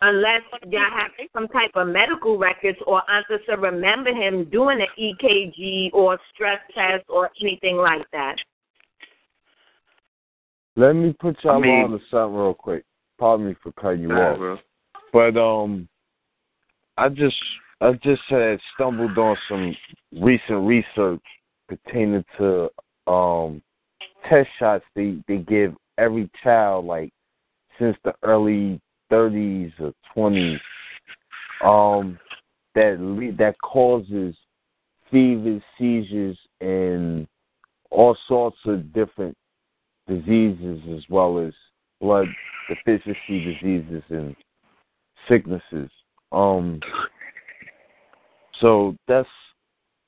unless 0.00 0.42
y'all 0.68 0.80
have 0.90 1.12
some 1.32 1.46
type 1.48 1.70
of 1.76 1.86
medical 1.88 2.38
records 2.38 2.78
or 2.86 3.02
Aunt 3.08 3.26
to 3.46 3.56
remember 3.56 4.12
him 4.12 4.44
doing 4.50 4.80
an 4.80 4.88
EKG 4.98 5.90
or 5.92 6.18
stress 6.34 6.58
test 6.74 7.04
or 7.08 7.30
anything 7.40 7.76
like 7.76 8.04
that. 8.12 8.36
Let 10.74 10.94
me 10.94 11.14
put 11.18 11.42
y'all 11.44 11.56
I 11.56 11.60
mean- 11.60 11.84
on 11.84 11.90
to 11.92 12.00
something 12.10 12.36
real 12.36 12.52
quick. 12.54 12.84
Pardon 13.18 13.46
me 13.46 13.54
for 13.62 13.72
cutting 13.72 14.02
you 14.02 14.10
off. 14.12 14.36
bro. 14.36 14.58
But 15.12 15.38
um 15.40 15.88
I 16.98 17.08
just 17.08 17.36
I 17.80 17.92
just 18.02 18.22
had 18.28 18.58
stumbled 18.74 19.16
on 19.18 19.36
some 19.48 19.76
recent 20.20 20.66
research 20.66 21.20
pertaining 21.68 22.24
to 22.38 22.70
um 23.06 23.62
test 24.28 24.48
shots 24.58 24.84
they 24.94 25.22
they 25.28 25.38
give 25.38 25.74
every 25.98 26.30
child 26.42 26.84
like 26.86 27.12
since 27.78 27.96
the 28.04 28.14
early 28.22 28.80
30s 29.12 29.72
or 29.80 29.92
20s 30.16 30.58
um 31.64 32.18
that 32.74 33.00
le- 33.00 33.32
that 33.32 33.56
causes 33.62 34.34
fevers, 35.10 35.62
seizures, 35.78 36.38
and 36.60 37.26
all 37.90 38.16
sorts 38.26 38.58
of 38.66 38.92
different 38.92 39.36
diseases 40.08 40.80
as 40.96 41.02
well 41.08 41.38
as 41.38 41.52
blood 42.00 42.26
deficiency 42.68 43.44
diseases 43.44 44.02
and 44.10 44.36
sicknesses. 45.28 45.90
Um 46.32 46.80
so 48.60 48.96
that's 49.06 49.28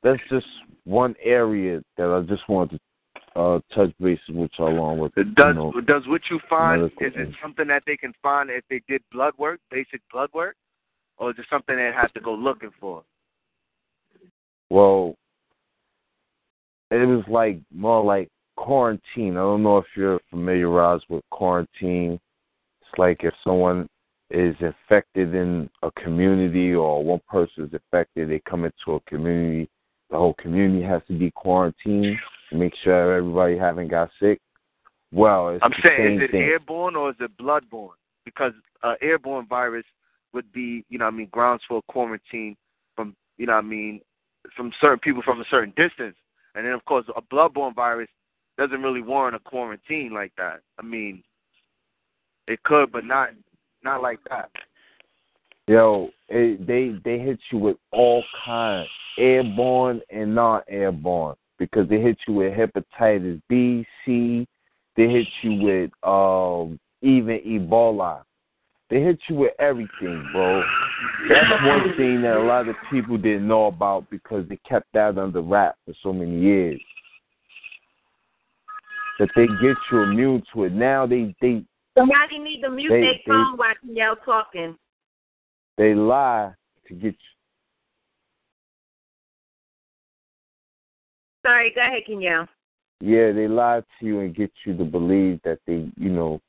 that's 0.03 0.21
just 0.31 0.47
one 0.85 1.15
area 1.23 1.83
that 1.97 2.09
I 2.09 2.21
just 2.23 2.49
wanted 2.49 2.79
to 2.79 3.41
uh 3.41 3.61
touch 3.75 3.93
base 4.01 4.19
with 4.29 4.51
y'all 4.59 4.79
on 4.81 4.99
with. 4.99 5.13
Does 5.15 5.55
know, 5.55 5.73
does 5.87 6.03
what 6.07 6.23
you 6.31 6.41
find 6.49 6.85
is 6.85 6.91
it 7.01 7.15
things. 7.15 7.35
something 7.43 7.67
that 7.69 7.83
they 7.87 7.97
can 7.97 8.13
find 8.23 8.51
if 8.51 8.65
they 8.71 8.83
did 8.89 9.03
blood 9.13 9.35
work, 9.39 9.61
basic 9.71 10.01
blood 10.13 10.31
work, 10.33 10.57
or 11.19 11.31
is 11.31 11.37
it 11.39 11.47
something 11.51 11.77
they 11.77 11.91
have 11.95 12.13
to 12.15 12.21
go 12.21 12.35
looking 12.35 12.71
for? 12.81 13.03
Well, 14.71 15.15
it 16.91 17.07
was 17.07 17.25
like 17.29 17.59
more 17.73 18.05
like 18.05 18.29
quarantine. 18.57 19.37
I 19.37 19.41
don't 19.41 19.63
know 19.63 19.79
if 19.79 19.87
you're 19.97 20.21
familiarized 20.31 21.05
with 21.09 21.23
quarantine. 21.31 22.19
It's 22.81 22.99
like 22.99 23.25
if 23.25 23.35
someone 23.45 23.89
is 24.31 24.55
affected 24.61 25.35
in 25.35 25.71
a 25.83 25.91
community 25.93 26.75
or 26.75 27.03
one 27.03 27.21
person 27.29 27.65
is 27.65 27.73
affected, 27.75 28.31
they 28.31 28.41
come 28.49 28.65
into 28.65 28.97
a 28.97 29.01
community. 29.01 29.69
The 30.11 30.17
whole 30.17 30.35
community 30.35 30.85
has 30.85 31.03
to 31.09 31.19
be 31.19 31.31
quarantined 31.31 32.17
to 32.51 32.57
make 32.57 32.75
sure 32.83 33.17
everybody 33.17 33.57
haven't 33.57 33.89
got 33.89 34.11
sick. 34.21 34.41
Well, 35.13 35.51
it's 35.51 35.65
I'm 35.65 35.73
saying, 35.85 36.17
is 36.17 36.23
it 36.25 36.31
thing. 36.33 36.43
airborne 36.43 36.97
or 36.97 37.11
is 37.11 37.17
it 37.21 37.37
bloodborne? 37.39 37.97
Because 38.25 38.53
uh, 38.83 38.95
airborne 39.01 39.47
virus 39.47 39.85
would 40.35 40.51
be, 40.53 40.85
you 40.91 40.99
know, 40.99 41.07
what 41.07 41.15
I 41.15 41.17
mean, 41.17 41.29
grounds 41.33 41.63
for 41.67 41.81
quarantine 41.89 42.57
from, 42.95 43.17
you 43.39 43.47
know, 43.47 43.55
what 43.55 43.65
I 43.65 43.69
mean, 43.69 44.01
from 44.57 44.73
certain 44.81 44.99
people 44.99 45.23
from 45.23 45.41
a 45.41 45.45
certain 45.51 45.73
distance, 45.77 46.17
and 46.55 46.67
then 46.67 46.73
of 46.73 46.85
course 46.85 47.07
a 47.17 47.23
bloodborne 47.23 47.75
virus 47.75 48.09
doesn't 48.59 48.83
really 48.83 49.03
warrant 49.03 49.37
a 49.37 49.39
quarantine 49.39 50.13
like 50.13 50.33
that. 50.37 50.61
I 50.79 50.83
mean, 50.83 51.23
it 52.47 52.63
could, 52.63 52.91
but 52.93 53.05
not 53.05 53.31
not 53.83 54.03
like 54.03 54.19
that. 54.31 54.51
Yo, 55.67 56.09
it, 56.29 56.67
they 56.67 56.95
they 57.05 57.19
hit 57.23 57.39
you 57.53 57.59
with 57.59 57.77
all 57.93 58.25
kinds, 58.45 58.89
airborne 59.19 60.01
and 60.11 60.35
non-airborne, 60.35 61.37
because 61.59 61.89
they 61.89 62.01
hit 62.01 62.17
you 62.27 62.35
with 62.35 62.53
hepatitis 62.55 63.41
B, 63.49 63.87
C. 64.05 64.47
They 64.97 65.09
hit 65.09 65.27
you 65.43 65.63
with 65.63 65.91
um 66.03 66.81
even 67.03 67.39
Ebola. 67.47 68.23
They 68.91 69.03
hit 69.03 69.19
you 69.29 69.37
with 69.37 69.53
everything, 69.59 70.27
bro. 70.33 70.63
That's 71.29 71.63
one 71.67 71.95
thing 71.99 72.23
that 72.23 72.39
a 72.39 72.43
lot 72.43 72.69
of 72.69 72.77
people 72.91 73.19
didn't 73.19 73.47
know 73.47 73.67
about 73.67 74.09
because 74.09 74.49
they 74.49 74.59
kept 74.67 74.87
that 74.95 75.19
under 75.19 75.43
wrap 75.43 75.77
for 75.85 75.93
so 76.03 76.13
many 76.13 76.41
years. 76.41 76.81
That 79.19 79.29
they 79.37 79.47
get 79.47 79.77
you 79.93 80.03
immune 80.05 80.43
to 80.55 80.65
it. 80.65 80.73
Now 80.73 81.07
they 81.07 81.35
they 81.43 81.65
Somebody 81.99 82.39
need 82.39 82.61
to 82.63 82.71
mute 82.71 82.91
They- 82.91 83.01
their 83.01 83.15
they- 83.15 83.23
phone 83.27 83.57
while 83.57 83.75
y'all 83.83 84.17
talking. 84.17 84.79
they 85.77 85.95
lie 85.95 86.55
to 86.87 86.95
get 86.95 87.13
you. 87.15 87.29
Sorry, 91.47 91.71
go 91.71 91.81
ahead, 91.81 92.03
Kenyelle. 92.09 92.49
Yeah, 93.01 93.33
they 93.33 93.47
lie 93.47 93.81
to 93.81 94.07
you 94.07 94.21
and 94.21 94.35
get 94.35 94.51
you 94.65 94.77
to 94.77 94.85
believe 94.85 95.41
that 95.43 95.61
they, 95.67 95.89
you 95.97 96.11
know, 96.11 96.41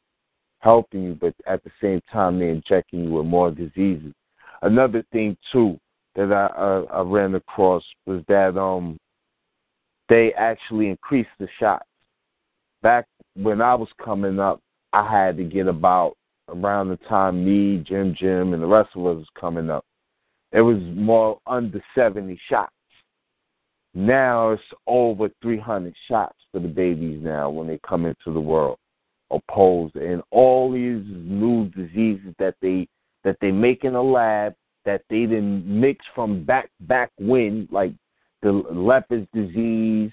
helping 0.62 1.04
you, 1.04 1.16
but 1.16 1.34
at 1.46 1.64
the 1.64 1.72
same 1.82 2.02
time 2.12 2.40
they're 2.40 2.50
injecting 2.50 3.06
you 3.06 3.12
with 3.12 3.26
more 3.26 3.52
diseases. 3.52 4.14
Another 4.62 5.04
thing 5.12 5.38
too 5.52 5.80
that 6.16 6.34
I 6.34 6.48
uh, 6.48 6.86
I 6.92 7.02
ran 7.02 7.36
across 7.36 7.84
was 8.06 8.24
that 8.28 8.58
um 8.58 8.98
they 10.10 10.34
actually 10.34 10.90
increased 10.90 11.30
the 11.40 11.48
shots. 11.60 11.86
Back 12.82 13.06
when 13.36 13.62
I 13.62 13.76
was 13.76 13.90
coming 14.04 14.40
up, 14.40 14.60
I 14.94 15.10
had 15.10 15.38
to 15.38 15.44
get 15.44 15.68
about 15.68 16.16
around 16.48 16.90
the 16.90 16.98
time 17.08 17.46
me, 17.46 17.84
Jim 17.88 18.16
Jim, 18.18 18.54
and 18.54 18.62
the 18.62 18.68
rest 18.68 18.90
of 18.96 19.06
us 19.06 19.18
was 19.18 19.28
coming 19.40 19.70
up. 19.70 19.86
It 20.52 20.62
was 20.62 20.82
more 20.96 21.40
under 21.46 21.82
seventy 21.96 22.40
shots. 22.50 22.74
Now 23.94 24.52
it's 24.52 24.62
over 24.86 25.30
300 25.42 25.94
shots 26.08 26.38
for 26.52 26.60
the 26.60 26.68
babies 26.68 27.20
now 27.24 27.50
when 27.50 27.68
they 27.68 27.80
come 27.88 28.06
into 28.06 28.32
the 28.32 28.40
world, 28.40 28.78
opposed 29.32 29.96
and 29.96 30.22
all 30.32 30.72
these 30.72 31.04
new 31.06 31.70
diseases 31.70 32.34
that 32.38 32.56
they 32.62 32.88
that 33.24 33.38
they 33.42 33.52
make 33.52 33.84
in 33.84 33.96
a 33.96 34.02
lab 34.02 34.54
that 34.86 35.02
they 35.10 35.22
didn't 35.22 35.66
mix 35.66 36.06
from 36.16 36.44
back 36.44 36.70
back 36.82 37.12
when, 37.20 37.68
like 37.72 37.94
the 38.42 38.52
leper's 38.52 39.28
disease, 39.34 40.12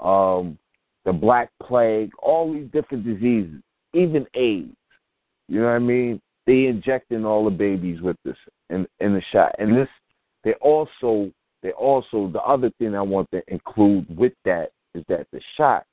um, 0.00 0.58
the 1.04 1.12
black 1.12 1.50
plague, 1.62 2.10
all 2.22 2.52
these 2.52 2.68
different 2.72 3.04
diseases, 3.04 3.60
even 3.94 4.26
AIDS. 4.34 4.74
You 5.48 5.60
know 5.60 5.66
what 5.66 5.72
I 5.72 5.78
mean? 5.78 6.20
They 6.46 6.66
injecting 6.66 7.24
all 7.24 7.44
the 7.44 7.50
babies 7.50 8.00
with 8.00 8.16
this 8.24 8.36
in 8.70 8.86
in 9.00 9.14
the 9.14 9.22
shot, 9.32 9.54
and 9.58 9.76
this 9.76 9.88
they 10.44 10.54
also 10.54 11.30
they 11.62 11.72
also 11.72 12.30
the 12.32 12.42
other 12.42 12.70
thing 12.78 12.94
I 12.94 13.02
want 13.02 13.30
to 13.32 13.42
include 13.48 14.06
with 14.16 14.32
that 14.44 14.70
is 14.94 15.04
that 15.08 15.26
the 15.32 15.40
shot 15.56 15.84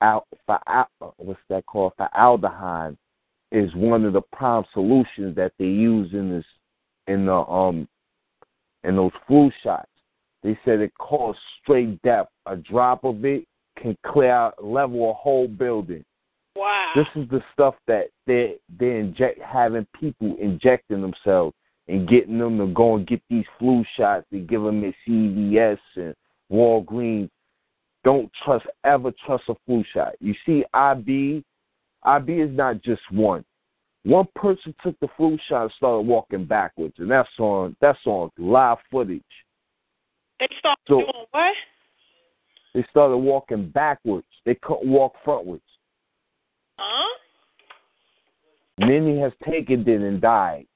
out 0.00 0.26
for 0.46 1.12
what's 1.16 1.40
that 1.48 1.66
called 1.66 1.92
formaldehyde 1.96 2.96
is 3.52 3.74
one 3.74 4.04
of 4.04 4.12
the 4.12 4.20
prime 4.32 4.64
solutions 4.72 5.34
that 5.36 5.52
they 5.58 5.64
use 5.64 6.12
in 6.12 6.30
this 6.30 6.44
in 7.06 7.26
the 7.26 7.34
um 7.34 7.88
in 8.84 8.96
those 8.96 9.12
flu 9.26 9.50
shots. 9.62 9.88
They 10.42 10.58
said 10.64 10.80
it 10.80 10.92
caused 10.98 11.38
straight 11.62 12.00
death. 12.02 12.26
A 12.46 12.56
drop 12.56 13.04
of 13.04 13.24
it 13.24 13.46
can 13.80 13.96
clear 14.06 14.30
out 14.30 14.62
level 14.62 15.10
a 15.10 15.14
whole 15.14 15.48
building. 15.48 16.04
Wow. 16.56 16.92
This 16.94 17.06
is 17.16 17.28
the 17.30 17.42
stuff 17.52 17.74
that 17.86 18.06
they 18.26 18.56
they 18.78 18.98
inject 18.98 19.40
having 19.40 19.86
people 19.98 20.36
injecting 20.40 21.02
themselves 21.02 21.54
and 21.88 22.08
getting 22.08 22.38
them 22.38 22.58
to 22.58 22.66
go 22.68 22.96
and 22.96 23.06
get 23.06 23.20
these 23.28 23.44
flu 23.58 23.84
shots. 23.96 24.26
They 24.30 24.38
give 24.38 24.62
them 24.62 24.84
at 24.84 24.94
CVS 25.06 25.78
and 25.96 26.14
Walgreens. 26.50 27.30
Don't 28.04 28.30
trust 28.44 28.66
ever 28.84 29.12
trust 29.26 29.44
a 29.48 29.54
flu 29.66 29.82
shot. 29.92 30.12
You 30.20 30.34
see, 30.46 30.64
IB, 30.74 31.42
IB 32.02 32.32
is 32.32 32.54
not 32.54 32.82
just 32.82 33.02
one. 33.10 33.44
One 34.04 34.28
person 34.34 34.74
took 34.82 34.98
the 35.00 35.08
flu 35.16 35.38
shot 35.48 35.62
and 35.62 35.72
started 35.76 36.06
walking 36.06 36.44
backwards, 36.44 36.94
and 36.98 37.10
that's 37.10 37.28
on 37.38 37.74
that's 37.80 37.98
on 38.06 38.30
live 38.38 38.78
footage. 38.90 39.22
They 40.38 40.48
start 40.58 40.78
So- 40.86 41.00
doing 41.00 41.26
what? 41.30 41.54
They 42.74 42.82
started 42.90 43.16
walking 43.16 43.70
backwards. 43.70 44.26
They 44.44 44.56
couldn't 44.56 44.90
walk 44.90 45.14
frontwards. 45.24 45.60
Huh? 46.78 47.18
Many 48.78 49.20
has 49.20 49.32
taken 49.48 49.80
it 49.88 50.00
and 50.00 50.20
died. 50.20 50.66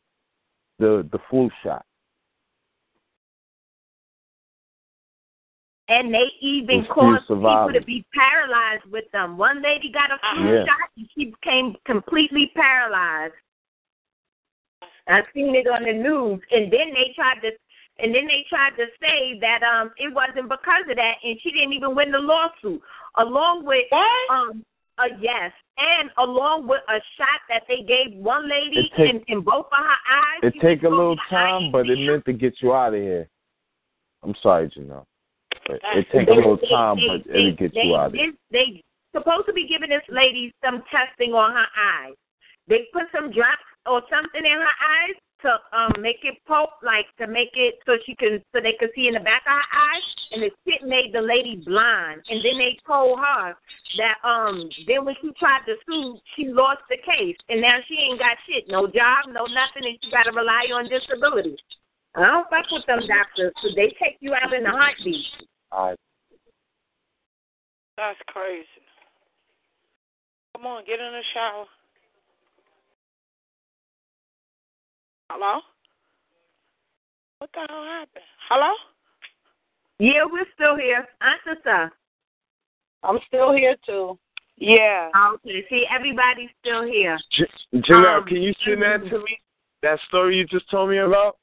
The 0.78 1.08
the 1.10 1.18
flu 1.28 1.50
shot. 1.62 1.84
And 5.88 6.12
they 6.12 6.26
even 6.42 6.80
It's 6.80 6.84
still 6.84 6.94
caused 6.94 7.26
people 7.28 7.72
to 7.72 7.84
be 7.84 8.04
paralyzed 8.14 8.84
with 8.90 9.10
them. 9.12 9.38
One 9.38 9.62
lady 9.62 9.90
got 9.90 10.10
a 10.12 10.18
flu 10.34 10.54
Yeah. 10.54 10.64
shot 10.66 10.90
and 10.96 11.08
she 11.14 11.24
became 11.26 11.76
completely 11.86 12.52
paralyzed. 12.54 13.34
I've 15.06 15.24
seen 15.32 15.54
it 15.54 15.66
on 15.66 15.84
the 15.84 15.92
news. 15.94 16.42
And 16.50 16.70
then 16.70 16.92
they 16.92 17.12
tried 17.14 17.40
to 17.40 17.52
and 18.00 18.14
then 18.14 18.26
they 18.26 18.44
tried 18.48 18.76
to 18.76 18.86
say 19.00 19.38
that 19.40 19.62
um 19.62 19.90
it 19.96 20.12
wasn't 20.12 20.48
because 20.48 20.84
of 20.88 20.96
that 20.96 21.14
and 21.24 21.40
she 21.40 21.50
didn't 21.50 21.72
even 21.72 21.96
win 21.96 22.12
the 22.12 22.18
lawsuit. 22.18 22.82
Along 23.16 23.64
with 23.64 23.86
what? 23.88 24.30
um 24.30 24.64
uh, 24.98 25.08
yes. 25.20 25.52
And 25.78 26.10
along 26.18 26.66
with 26.66 26.82
a 26.88 27.00
shot 27.16 27.40
that 27.48 27.62
they 27.68 27.82
gave 27.82 28.16
one 28.16 28.48
lady 28.48 28.80
It 28.80 28.96
take- 28.96 29.14
in, 29.14 29.38
in 29.38 29.40
both 29.42 29.66
of 29.66 29.78
her 29.78 29.96
eyes. 30.10 30.40
It 30.42 30.54
take 30.60 30.82
a 30.82 30.88
little 30.88 31.16
time, 31.30 31.70
but 31.70 31.88
it 31.88 31.98
meant 31.98 32.24
to 32.24 32.32
get 32.32 32.60
you 32.60 32.74
out 32.74 32.94
of 32.94 33.00
here. 33.00 33.28
I'm 34.22 34.34
sorry, 34.42 34.68
Janelle. 34.68 35.06
But 35.66 35.80
it 35.94 36.06
take 36.10 36.28
a 36.28 36.32
little 36.32 36.58
time, 36.58 36.96
they- 36.96 37.06
but 37.06 37.26
it'll 37.34 37.52
get 37.52 37.74
they, 37.74 37.82
you 37.84 37.96
out 37.96 38.06
of 38.06 38.14
here. 38.14 38.32
They 38.50 38.82
supposed 39.14 39.46
to 39.46 39.52
be 39.52 39.66
giving 39.66 39.90
this 39.90 40.02
lady 40.08 40.52
some 40.64 40.82
testing 40.90 41.32
on 41.32 41.52
her 41.52 41.66
eyes. 41.76 42.14
They 42.66 42.88
put 42.92 43.04
some 43.12 43.30
drops 43.30 43.62
or 43.86 44.02
something 44.10 44.44
in 44.44 44.52
her 44.52 44.66
eyes 44.66 45.14
to 45.42 45.50
um 45.72 45.92
make 46.00 46.24
it 46.24 46.38
pulp, 46.46 46.70
like 46.82 47.06
to 47.18 47.26
make 47.26 47.54
it 47.54 47.78
so 47.86 47.96
she 48.04 48.14
can 48.14 48.42
so 48.52 48.60
they 48.60 48.74
could 48.78 48.90
see 48.94 49.08
in 49.08 49.14
the 49.14 49.20
back 49.20 49.42
of 49.46 49.52
her 49.52 49.68
eyes, 49.72 50.06
and 50.32 50.42
the 50.42 50.50
shit 50.66 50.82
made 50.82 51.12
the 51.12 51.20
lady 51.20 51.62
blind. 51.64 52.22
And 52.28 52.44
then 52.44 52.58
they 52.58 52.78
told 52.86 53.18
her 53.18 53.56
that 53.98 54.18
um 54.26 54.68
then 54.86 55.04
when 55.04 55.14
she 55.20 55.30
tried 55.38 55.62
to 55.66 55.76
sue, 55.86 56.18
she 56.36 56.48
lost 56.48 56.82
the 56.90 56.98
case, 56.98 57.36
and 57.48 57.60
now 57.60 57.78
she 57.86 57.94
ain't 57.96 58.18
got 58.18 58.36
shit, 58.48 58.64
no 58.68 58.86
job, 58.86 59.28
no 59.28 59.46
nothing, 59.46 59.86
and 59.86 59.98
she 60.02 60.10
got 60.10 60.24
to 60.24 60.32
rely 60.32 60.66
on 60.74 60.88
disability. 60.88 61.56
I 62.16 62.26
don't 62.26 62.50
fuck 62.50 62.66
with 62.72 62.86
them 62.86 63.06
doctors, 63.06 63.52
'cause 63.60 63.74
they 63.76 63.90
take 64.02 64.18
you 64.20 64.34
out 64.34 64.52
in 64.52 64.66
a 64.66 64.70
heartbeat. 64.70 65.26
All 65.70 65.90
right. 65.90 65.98
That's 67.96 68.18
crazy. 68.28 68.66
Come 70.54 70.66
on, 70.66 70.84
get 70.84 70.98
in 70.98 71.12
the 71.12 71.22
shower. 71.34 71.66
Hello? 75.30 75.60
What 77.38 77.50
the 77.52 77.60
hell 77.68 77.84
happened? 77.84 78.24
Hello? 78.48 78.72
Yeah, 79.98 80.24
we're 80.30 80.46
still 80.54 80.76
here. 80.76 81.06
Answer, 81.20 81.60
sir. 81.62 81.90
I'm 83.02 83.18
still 83.26 83.52
here 83.52 83.76
too. 83.86 84.18
Yeah. 84.56 85.10
Okay. 85.34 85.64
See, 85.68 85.84
everybody's 85.94 86.50
still 86.60 86.82
here. 86.84 87.18
J- 87.32 87.46
Janelle, 87.74 88.18
Um, 88.22 88.24
can 88.26 88.42
you 88.42 88.52
send 88.64 88.82
that 88.82 89.04
to 89.10 89.18
me? 89.20 89.38
That 89.82 90.00
story 90.08 90.38
you 90.38 90.44
just 90.46 90.68
told 90.70 90.90
me 90.90 90.98
about? 90.98 91.36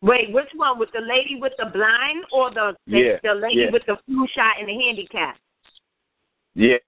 Wait, 0.00 0.32
which 0.32 0.48
one? 0.54 0.78
With 0.78 0.90
the 0.92 1.00
lady 1.00 1.36
with 1.38 1.52
the 1.58 1.66
blind 1.66 2.24
or 2.32 2.50
the 2.50 2.74
the, 2.86 2.98
Yeah, 2.98 3.16
the 3.22 3.34
lady 3.34 3.62
yeah. 3.62 3.70
with 3.70 3.84
the 3.86 3.96
flu 4.06 4.26
shot 4.34 4.56
and 4.58 4.66
the 4.68 4.72
handicap? 4.82 5.36
Yeah. 6.54 6.78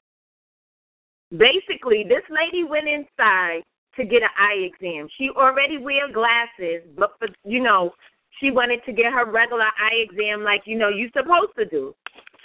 Basically, 1.36 2.04
this 2.08 2.24
lady 2.30 2.64
went 2.64 2.88
inside 2.88 3.64
to 3.96 4.04
get 4.04 4.22
an 4.22 4.30
eye 4.38 4.68
exam. 4.72 5.08
She 5.18 5.30
already 5.30 5.78
wear 5.78 6.10
glasses, 6.12 6.82
but 6.96 7.12
for 7.18 7.28
you 7.44 7.62
know, 7.62 7.92
she 8.40 8.50
wanted 8.50 8.80
to 8.86 8.92
get 8.92 9.12
her 9.12 9.30
regular 9.30 9.64
eye 9.64 10.04
exam 10.08 10.42
like 10.42 10.62
you 10.64 10.76
know 10.76 10.88
you're 10.88 11.10
supposed 11.16 11.52
to 11.58 11.64
do. 11.64 11.94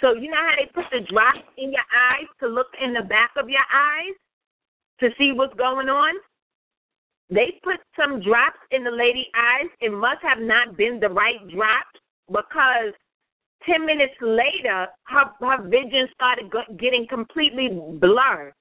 So 0.00 0.14
you 0.14 0.30
know 0.30 0.36
how 0.36 0.54
they 0.56 0.70
put 0.72 0.84
the 0.92 1.00
drops 1.10 1.42
in 1.56 1.72
your 1.72 1.86
eyes 1.94 2.28
to 2.40 2.48
look 2.48 2.68
in 2.82 2.92
the 2.92 3.02
back 3.02 3.30
of 3.36 3.48
your 3.48 3.64
eyes 3.72 4.14
to 5.00 5.10
see 5.18 5.32
what's 5.32 5.54
going 5.54 5.88
on? 5.88 6.14
They 7.30 7.58
put 7.62 7.76
some 7.98 8.22
drops 8.22 8.58
in 8.70 8.84
the 8.84 8.90
lady's 8.90 9.26
eyes. 9.36 9.68
It 9.80 9.92
must 9.92 10.22
have 10.22 10.38
not 10.38 10.76
been 10.76 11.00
the 11.00 11.10
right 11.10 11.46
drops 11.48 11.98
because 12.28 12.94
ten 13.66 13.84
minutes 13.84 14.14
later, 14.20 14.86
her 15.04 15.24
her 15.40 15.62
vision 15.68 16.08
started 16.14 16.50
getting 16.78 17.06
completely 17.08 17.68
blurred. 18.00 18.54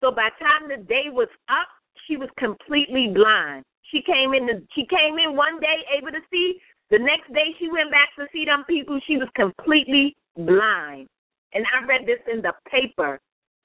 So 0.00 0.10
by 0.10 0.30
the 0.38 0.44
time 0.44 0.68
the 0.68 0.84
day 0.84 1.10
was 1.10 1.28
up, 1.48 1.68
she 2.08 2.16
was 2.16 2.28
completely 2.38 3.12
blind. 3.14 3.64
She 3.92 4.02
came 4.02 4.34
in 4.34 4.46
the, 4.46 4.62
she 4.74 4.86
came 4.86 5.18
in 5.18 5.36
one 5.36 5.60
day 5.60 5.84
able 5.96 6.10
to 6.10 6.20
see. 6.30 6.58
The 6.90 6.98
next 6.98 7.32
day 7.32 7.54
she 7.58 7.70
went 7.70 7.90
back 7.90 8.08
to 8.18 8.26
see 8.32 8.46
them 8.46 8.64
people. 8.64 8.98
She 9.06 9.18
was 9.18 9.28
completely 9.34 10.16
blind. 10.36 11.06
And 11.52 11.64
I 11.72 11.84
read 11.86 12.06
this 12.06 12.20
in 12.32 12.42
the 12.42 12.52
paper. 12.70 13.20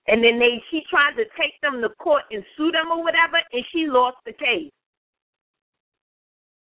And 0.08 0.24
then 0.24 0.38
they 0.38 0.62
she 0.70 0.84
tried 0.90 1.16
to 1.16 1.24
take 1.40 1.60
them 1.62 1.82
to 1.82 1.90
court 2.00 2.24
and 2.32 2.44
sue 2.58 2.72
them 2.72 2.92
or 2.92 3.02
whatever, 3.02 3.38
and 3.52 3.64
she 3.72 3.88
lost 3.88 4.18
the 4.26 4.34
case. 4.34 4.72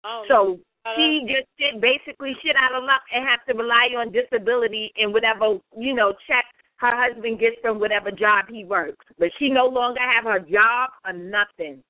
Oh, 0.04 0.24
So 0.28 0.58
she 0.96 1.26
just 1.26 1.48
did 1.58 1.80
basically 1.80 2.34
shit 2.42 2.56
out 2.56 2.74
of 2.74 2.84
luck 2.84 3.02
and 3.12 3.26
have 3.26 3.44
to 3.48 3.54
rely 3.54 3.90
on 3.98 4.12
disability 4.12 4.92
and 4.96 5.12
whatever, 5.12 5.58
you 5.76 5.94
know, 5.94 6.14
check 6.26 6.46
her 6.78 6.90
husband 6.94 7.40
gets 7.40 7.56
from 7.62 7.80
whatever 7.80 8.10
job 8.10 8.46
he 8.48 8.64
works. 8.64 9.04
But 9.18 9.30
she 9.38 9.48
no 9.48 9.66
longer 9.66 10.00
have 10.00 10.24
her 10.24 10.40
job 10.40 10.90
or 11.04 11.12
nothing. 11.12 11.82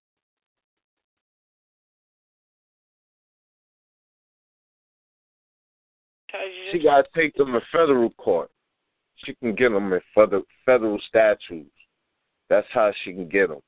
She 6.70 6.78
got 6.80 7.02
to 7.02 7.20
take 7.20 7.34
them 7.34 7.52
to 7.52 7.60
federal 7.72 8.10
court. 8.10 8.50
She 9.24 9.34
can 9.36 9.54
get 9.54 9.70
them 9.70 9.92
in 9.92 10.00
federal 10.14 10.42
federal 10.64 11.00
statutes. 11.08 11.70
That's 12.50 12.66
how 12.72 12.92
she 13.02 13.12
can 13.12 13.28
get 13.28 13.48
them. 13.48 13.60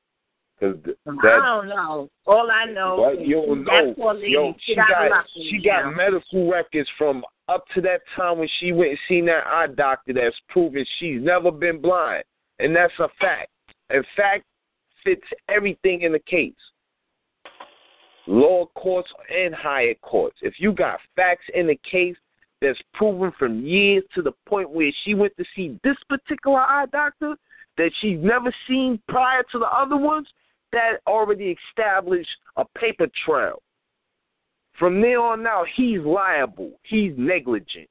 Cause 0.59 0.75
th- 0.83 0.97
I 1.07 1.11
don't 1.11 1.69
know. 1.69 2.09
All 2.27 2.49
I 2.51 2.65
know 2.65 3.13
is 3.13 3.19
You 3.27 3.35
don't 3.45 3.65
that 3.65 3.97
know. 3.97 4.13
Yo, 4.13 4.53
she 4.65 4.75
got, 4.75 4.87
got 4.89 5.25
she 5.33 5.61
got 5.63 5.85
now. 5.85 5.91
medical 5.91 6.49
records 6.51 6.89
from 6.97 7.23
up 7.47 7.63
to 7.73 7.81
that 7.81 8.01
time 8.15 8.39
when 8.39 8.49
she 8.59 8.73
went 8.73 8.91
and 8.91 8.99
seen 9.07 9.25
that 9.27 9.47
eye 9.47 9.67
doctor 9.67 10.13
that's 10.13 10.35
proven 10.49 10.85
she's 10.99 11.21
never 11.21 11.49
been 11.51 11.81
blind. 11.81 12.23
And 12.59 12.75
that's 12.75 12.93
a 12.99 13.07
fact. 13.21 13.49
And 13.89 14.05
fact 14.17 14.43
fits 15.03 15.23
everything 15.47 16.01
in 16.01 16.11
the 16.11 16.19
case. 16.19 16.53
Lower 18.27 18.65
courts 18.75 19.09
and 19.33 19.55
higher 19.55 19.95
courts. 20.01 20.37
If 20.41 20.55
you 20.59 20.73
got 20.73 20.99
facts 21.15 21.45
in 21.53 21.67
the 21.67 21.79
case 21.89 22.15
that's 22.61 22.79
proven 22.93 23.31
from 23.39 23.65
years 23.65 24.03
to 24.13 24.21
the 24.21 24.33
point 24.45 24.69
where 24.69 24.91
she 25.03 25.13
went 25.13 25.35
to 25.37 25.45
see 25.55 25.79
this 25.83 25.95
particular 26.09 26.59
eye 26.59 26.85
doctor 26.91 27.35
that 27.77 27.91
she's 28.01 28.19
never 28.21 28.53
seen 28.67 29.01
prior 29.07 29.43
to 29.51 29.57
the 29.57 29.65
other 29.65 29.95
ones, 29.97 30.27
that 30.71 30.99
already 31.07 31.57
established 31.69 32.29
a 32.57 32.65
paper 32.77 33.07
trail. 33.25 33.61
From 34.77 35.01
there 35.01 35.21
on 35.21 35.45
out, 35.45 35.67
he's 35.75 35.99
liable. 35.99 36.71
He's 36.83 37.13
negligent. 37.17 37.89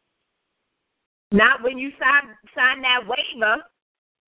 Not 1.30 1.62
when 1.62 1.76
you 1.76 1.90
sign 2.00 2.32
sign 2.54 2.80
that 2.82 3.04
waiver. 3.04 3.62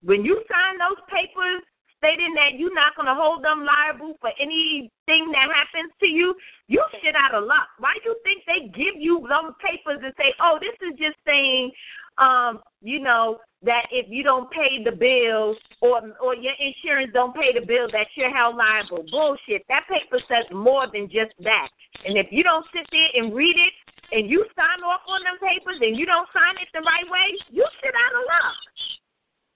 When 0.02 0.24
you 0.24 0.42
sign 0.50 0.76
those 0.76 1.00
papers 1.08 1.64
stating 1.96 2.32
that 2.34 2.56
you're 2.56 2.74
not 2.74 2.96
going 2.96 3.08
to 3.08 3.14
hold 3.14 3.44
them 3.44 3.64
liable 3.64 4.16
for 4.20 4.32
anything 4.40 5.28
that 5.32 5.48
happens 5.52 5.92
to 6.00 6.06
you, 6.08 6.34
you 6.68 6.80
shit 7.04 7.14
out 7.14 7.36
of 7.36 7.44
luck. 7.44 7.68
Why 7.78 7.92
do 8.02 8.10
you 8.10 8.16
think 8.24 8.44
they 8.48 8.72
give 8.72 8.96
you 8.96 9.20
those 9.28 9.52
papers 9.60 10.00
and 10.04 10.12
say, 10.16 10.32
"Oh, 10.40 10.58
this 10.60 10.76
is 10.84 10.98
just 10.98 11.16
saying, 11.24 11.72
um, 12.20 12.60
you 12.80 13.00
know, 13.00 13.38
that 13.62 13.86
if 13.90 14.06
you 14.08 14.22
don't 14.22 14.50
pay 14.50 14.82
the 14.84 14.92
bill 14.92 15.56
or 15.80 16.00
or 16.22 16.34
your 16.36 16.54
insurance 16.60 17.10
don't 17.12 17.34
pay 17.34 17.52
the 17.52 17.64
bill, 17.64 17.88
that 17.92 18.06
you're 18.14 18.34
held 18.34 18.56
liable." 18.56 19.04
Bullshit. 19.10 19.64
That 19.68 19.88
paper 19.88 20.22
says 20.28 20.44
more 20.52 20.86
than 20.92 21.08
just 21.08 21.34
that. 21.40 21.68
And 22.04 22.16
if 22.16 22.28
you 22.30 22.42
don't 22.42 22.64
sit 22.72 22.86
there 22.92 23.10
and 23.16 23.34
read 23.34 23.56
it 23.56 23.74
and 24.12 24.30
you 24.30 24.44
sign 24.56 24.80
off 24.84 25.02
on 25.08 25.22
them 25.24 25.38
papers 25.40 25.78
and 25.80 25.96
you 25.96 26.06
don't 26.06 26.28
sign 26.32 26.56
it 26.60 26.68
the 26.72 26.80
right 26.80 27.08
way, 27.10 27.28
you 27.50 27.64
shit 27.82 27.94
out 27.94 28.14
of 28.14 28.24
luck. 28.28 28.58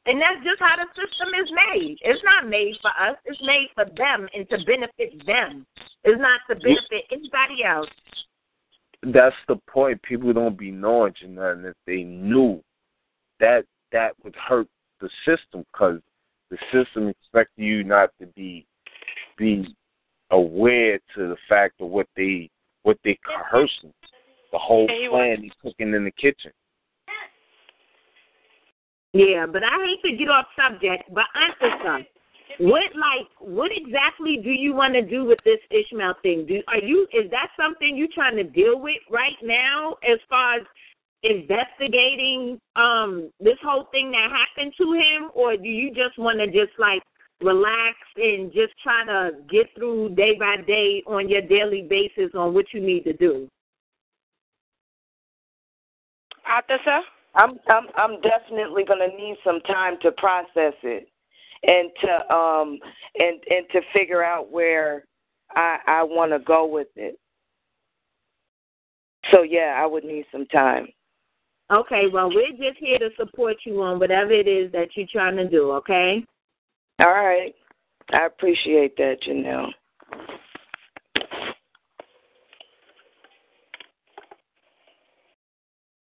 And 0.06 0.20
that's 0.20 0.44
just 0.44 0.60
how 0.60 0.76
the 0.76 0.84
system 0.92 1.32
is 1.32 1.48
made. 1.48 1.96
It's 2.02 2.20
not 2.24 2.48
made 2.48 2.76
for 2.82 2.92
us. 3.00 3.16
It's 3.24 3.40
made 3.40 3.72
for 3.74 3.86
them 3.96 4.28
and 4.34 4.44
to 4.50 4.58
benefit 4.68 5.16
them. 5.24 5.64
It's 6.04 6.20
not 6.20 6.44
to 6.50 6.60
benefit 6.60 7.08
anybody 7.10 7.64
else. 7.64 7.88
That's 9.12 9.36
the 9.48 9.56
point. 9.68 10.02
People 10.02 10.32
don't 10.32 10.58
be 10.58 10.70
knowing, 10.70 11.12
Janelle, 11.12 11.68
if 11.68 11.76
they 11.86 12.02
knew 12.02 12.62
that 13.40 13.64
that 13.92 14.12
would 14.22 14.34
hurt 14.36 14.66
the 15.00 15.08
system 15.24 15.64
because 15.72 16.00
the 16.50 16.58
system 16.72 17.08
expects 17.08 17.52
you 17.56 17.84
not 17.84 18.10
to 18.20 18.26
be 18.28 18.66
be 19.36 19.74
aware 20.30 20.98
to 21.14 21.28
the 21.28 21.36
fact 21.48 21.80
of 21.80 21.88
what 21.88 22.06
they 22.16 22.48
what 22.82 22.98
they 23.04 23.18
coercing, 23.24 23.92
the 24.52 24.58
whole 24.58 24.86
plan 25.10 25.42
he's 25.42 25.52
cooking 25.62 25.94
in 25.94 26.04
the 26.04 26.10
kitchen. 26.12 26.52
Yeah, 29.12 29.46
but 29.46 29.62
I 29.62 29.84
hate 29.84 30.10
to 30.10 30.16
get 30.16 30.28
off 30.28 30.46
subject, 30.56 31.04
but 31.12 31.24
answer 31.40 31.76
some. 31.84 32.06
What 32.58 32.82
like 32.94 33.28
what 33.40 33.70
exactly 33.74 34.38
do 34.42 34.50
you 34.50 34.74
want 34.74 34.94
to 34.94 35.02
do 35.02 35.24
with 35.24 35.38
this 35.44 35.58
Ishmael 35.70 36.14
thing? 36.22 36.46
Do 36.46 36.62
are 36.68 36.78
you 36.78 37.06
is 37.12 37.30
that 37.30 37.48
something 37.58 37.96
you're 37.96 38.08
trying 38.14 38.36
to 38.36 38.44
deal 38.44 38.80
with 38.80 38.98
right 39.10 39.36
now 39.42 39.96
as 40.08 40.18
far 40.28 40.56
as 40.56 40.62
investigating 41.22 42.60
um 42.76 43.30
this 43.40 43.58
whole 43.62 43.88
thing 43.90 44.12
that 44.12 44.30
happened 44.30 44.72
to 44.78 44.92
him 44.92 45.30
or 45.34 45.56
do 45.56 45.68
you 45.68 45.88
just 45.88 46.18
want 46.18 46.38
to 46.38 46.46
just 46.46 46.78
like 46.78 47.02
relax 47.40 47.96
and 48.16 48.52
just 48.52 48.72
try 48.82 49.04
to 49.04 49.32
get 49.50 49.66
through 49.76 50.14
day 50.14 50.36
by 50.38 50.56
day 50.66 51.02
on 51.06 51.28
your 51.28 51.42
daily 51.42 51.82
basis 51.82 52.30
on 52.34 52.54
what 52.54 52.66
you 52.72 52.80
need 52.80 53.02
to 53.02 53.12
do? 53.14 53.48
Atasa? 56.48 57.00
I'm 57.34 57.58
I'm 57.68 57.86
I'm 57.96 58.20
definitely 58.20 58.84
gonna 58.84 59.08
need 59.08 59.38
some 59.42 59.60
time 59.62 59.96
to 60.02 60.12
process 60.12 60.74
it 60.84 61.08
and 61.66 61.90
to 62.02 62.34
um 62.34 62.78
and 63.16 63.40
and 63.50 63.66
to 63.72 63.80
figure 63.92 64.22
out 64.22 64.50
where 64.50 65.04
I 65.54 65.78
I 65.86 66.02
want 66.02 66.32
to 66.32 66.38
go 66.38 66.66
with 66.66 66.88
it. 66.96 67.18
So 69.30 69.42
yeah, 69.42 69.80
I 69.82 69.86
would 69.86 70.04
need 70.04 70.26
some 70.30 70.46
time. 70.46 70.88
Okay, 71.72 72.04
well 72.12 72.28
we're 72.28 72.50
just 72.50 72.78
here 72.78 72.98
to 72.98 73.10
support 73.16 73.56
you 73.64 73.82
on 73.82 73.98
whatever 73.98 74.32
it 74.32 74.46
is 74.46 74.70
that 74.72 74.88
you're 74.94 75.06
trying 75.10 75.36
to 75.36 75.48
do, 75.48 75.72
okay? 75.72 76.24
All 77.00 77.12
right. 77.12 77.54
I 78.12 78.26
appreciate 78.26 78.96
that, 78.98 79.22
Janelle. 79.22 79.70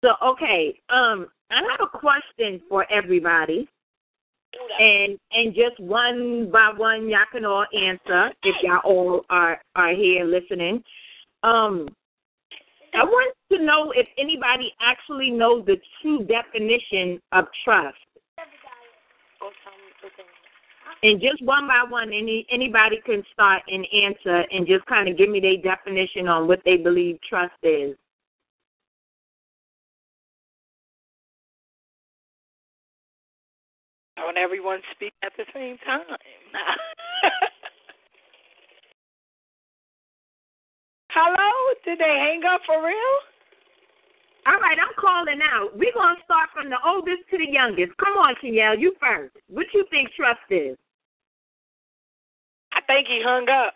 So 0.04 0.14
okay, 0.24 0.80
um, 0.90 1.28
I 1.52 1.62
have 1.72 1.80
a 1.82 1.98
question 1.98 2.62
for 2.68 2.92
everybody, 2.92 3.68
and 4.80 5.20
and 5.32 5.54
just 5.54 5.80
one 5.80 6.50
by 6.52 6.72
one, 6.76 7.10
y'all 7.10 7.20
can 7.32 7.46
all 7.46 7.66
answer 7.74 8.32
if 8.44 8.56
y'all 8.64 8.82
all 8.84 9.26
are 9.30 9.62
are 9.76 9.94
here 9.94 10.26
listening. 10.26 10.84
Um, 11.44 11.88
I 12.94 13.04
want 13.04 13.36
to 13.52 13.64
know 13.64 13.92
if 13.96 14.08
anybody 14.18 14.74
actually 14.82 15.30
knows 15.30 15.66
the 15.66 15.78
true 16.02 16.26
definition 16.26 17.22
of 17.32 17.46
trust. 17.64 17.98
And 21.04 21.22
just 21.22 21.44
one 21.44 21.68
by 21.68 21.84
one, 21.88 22.08
any 22.08 22.48
anybody 22.52 23.00
can 23.06 23.24
start 23.34 23.62
and 23.68 23.86
answer, 23.94 24.46
and 24.52 24.66
just 24.66 24.86
kind 24.86 25.10
of 25.10 25.18
give 25.18 25.30
me 25.30 25.40
their 25.40 25.58
definition 25.58 26.28
on 26.28 26.48
what 26.48 26.62
they 26.66 26.78
believe 26.78 27.20
trust 27.28 27.54
is. 27.64 27.96
I 34.26 34.34
want 34.34 34.38
everyone 34.42 34.78
to 34.78 34.90
speak 34.96 35.14
at 35.22 35.34
the 35.38 35.46
same 35.54 35.78
time. 35.86 36.02
Hello? 41.14 41.52
Did 41.86 42.00
they 42.00 42.18
hang 42.26 42.42
up 42.44 42.62
for 42.66 42.82
real? 42.84 43.16
All 44.48 44.58
right, 44.58 44.78
I'm 44.82 44.96
calling 44.98 45.42
out. 45.46 45.78
We're 45.78 45.94
going 45.94 46.16
to 46.18 46.24
start 46.26 46.50
from 46.58 46.72
the 46.72 46.78
oldest 46.84 47.30
to 47.30 47.38
the 47.38 47.46
youngest. 47.46 47.94
Come 48.04 48.18
on, 48.18 48.34
Chanel, 48.42 48.80
you 48.80 48.96
first. 49.00 49.38
What 49.48 49.68
you 49.76 49.86
think 49.92 50.10
trust 50.18 50.42
is? 50.50 50.76
I 52.74 52.82
think 52.90 53.06
he 53.06 53.22
hung 53.24 53.48
up. 53.48 53.76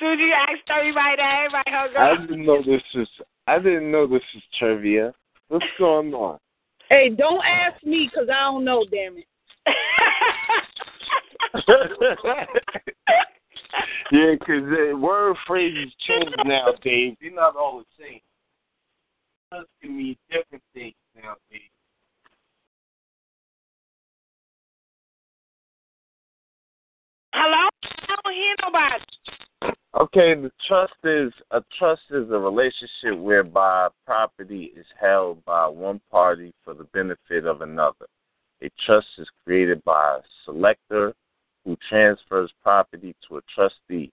Soon 0.00 0.14
as 0.14 0.18
you 0.18 0.34
asked 0.34 0.66
everybody 0.74 1.22
that, 1.22 1.46
everybody 1.46 1.70
hung 1.70 1.94
up. 1.94 2.02
I 2.02 2.10
up. 2.18 2.26
didn't 2.26 2.44
know 2.44 2.58
this 2.66 2.82
is 2.94 3.06
I 3.46 3.60
didn't 3.60 3.92
know 3.92 4.08
this 4.08 4.26
is 4.34 4.42
trivia. 4.58 5.14
What's 5.46 5.70
going 5.78 6.12
on? 6.14 6.38
Hey, 6.92 7.08
don't 7.08 7.42
ask 7.42 7.82
me 7.86 8.10
because 8.12 8.28
I 8.28 8.40
don't 8.42 8.66
know, 8.66 8.84
damn 8.90 9.16
it. 9.16 9.24
yeah, 14.12 14.34
because 14.38 14.64
the 14.68 14.92
word 15.00 15.36
phrases 15.46 15.90
change 16.06 16.28
nowadays. 16.44 17.16
They're 17.18 17.32
not 17.32 17.56
all 17.56 17.78
the 17.78 17.86
same. 17.98 18.20
Trust 19.50 19.70
can 19.80 19.96
mean 19.96 20.16
different 20.30 20.62
things 20.74 20.92
nowadays. 21.16 21.70
Hello? 27.32 27.68
I 27.84 28.16
don't 28.22 28.34
hear 28.34 28.54
nobody. 28.62 29.02
Okay, 30.00 30.34
the 30.34 30.50
trust 30.66 30.94
is 31.04 31.32
a 31.50 31.62
trust 31.78 32.00
is 32.10 32.30
a 32.30 32.38
relationship 32.38 33.18
whereby 33.18 33.88
property 34.06 34.72
is 34.74 34.86
held 34.98 35.44
by 35.44 35.66
one 35.66 36.00
party 36.10 36.54
for 36.64 36.72
the 36.72 36.84
benefit 36.94 37.44
of 37.44 37.60
another. 37.60 38.06
A 38.62 38.70
trust 38.86 39.06
is 39.18 39.28
created 39.44 39.84
by 39.84 40.18
a 40.18 40.50
settlor 40.50 41.12
who 41.64 41.76
transfers 41.90 42.50
property 42.62 43.14
to 43.28 43.36
a 43.36 43.42
trustee. 43.54 44.10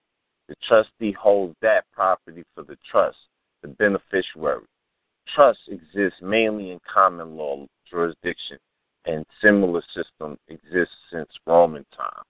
The 0.48 0.54
trustee 0.68 1.12
holds 1.12 1.56
that 1.62 1.84
property 1.94 2.44
for 2.54 2.62
the 2.62 2.76
trust, 2.90 3.16
the 3.62 3.68
beneficiary. 3.68 4.66
Trust 5.34 5.60
exists 5.68 6.20
mainly 6.20 6.72
in 6.72 6.80
common 6.92 7.36
law 7.36 7.66
jurisdiction, 7.90 8.58
and 9.06 9.24
similar 9.40 9.82
system 9.94 10.36
exists 10.48 10.94
since 11.10 11.30
Roman 11.46 11.86
times. 11.96 12.26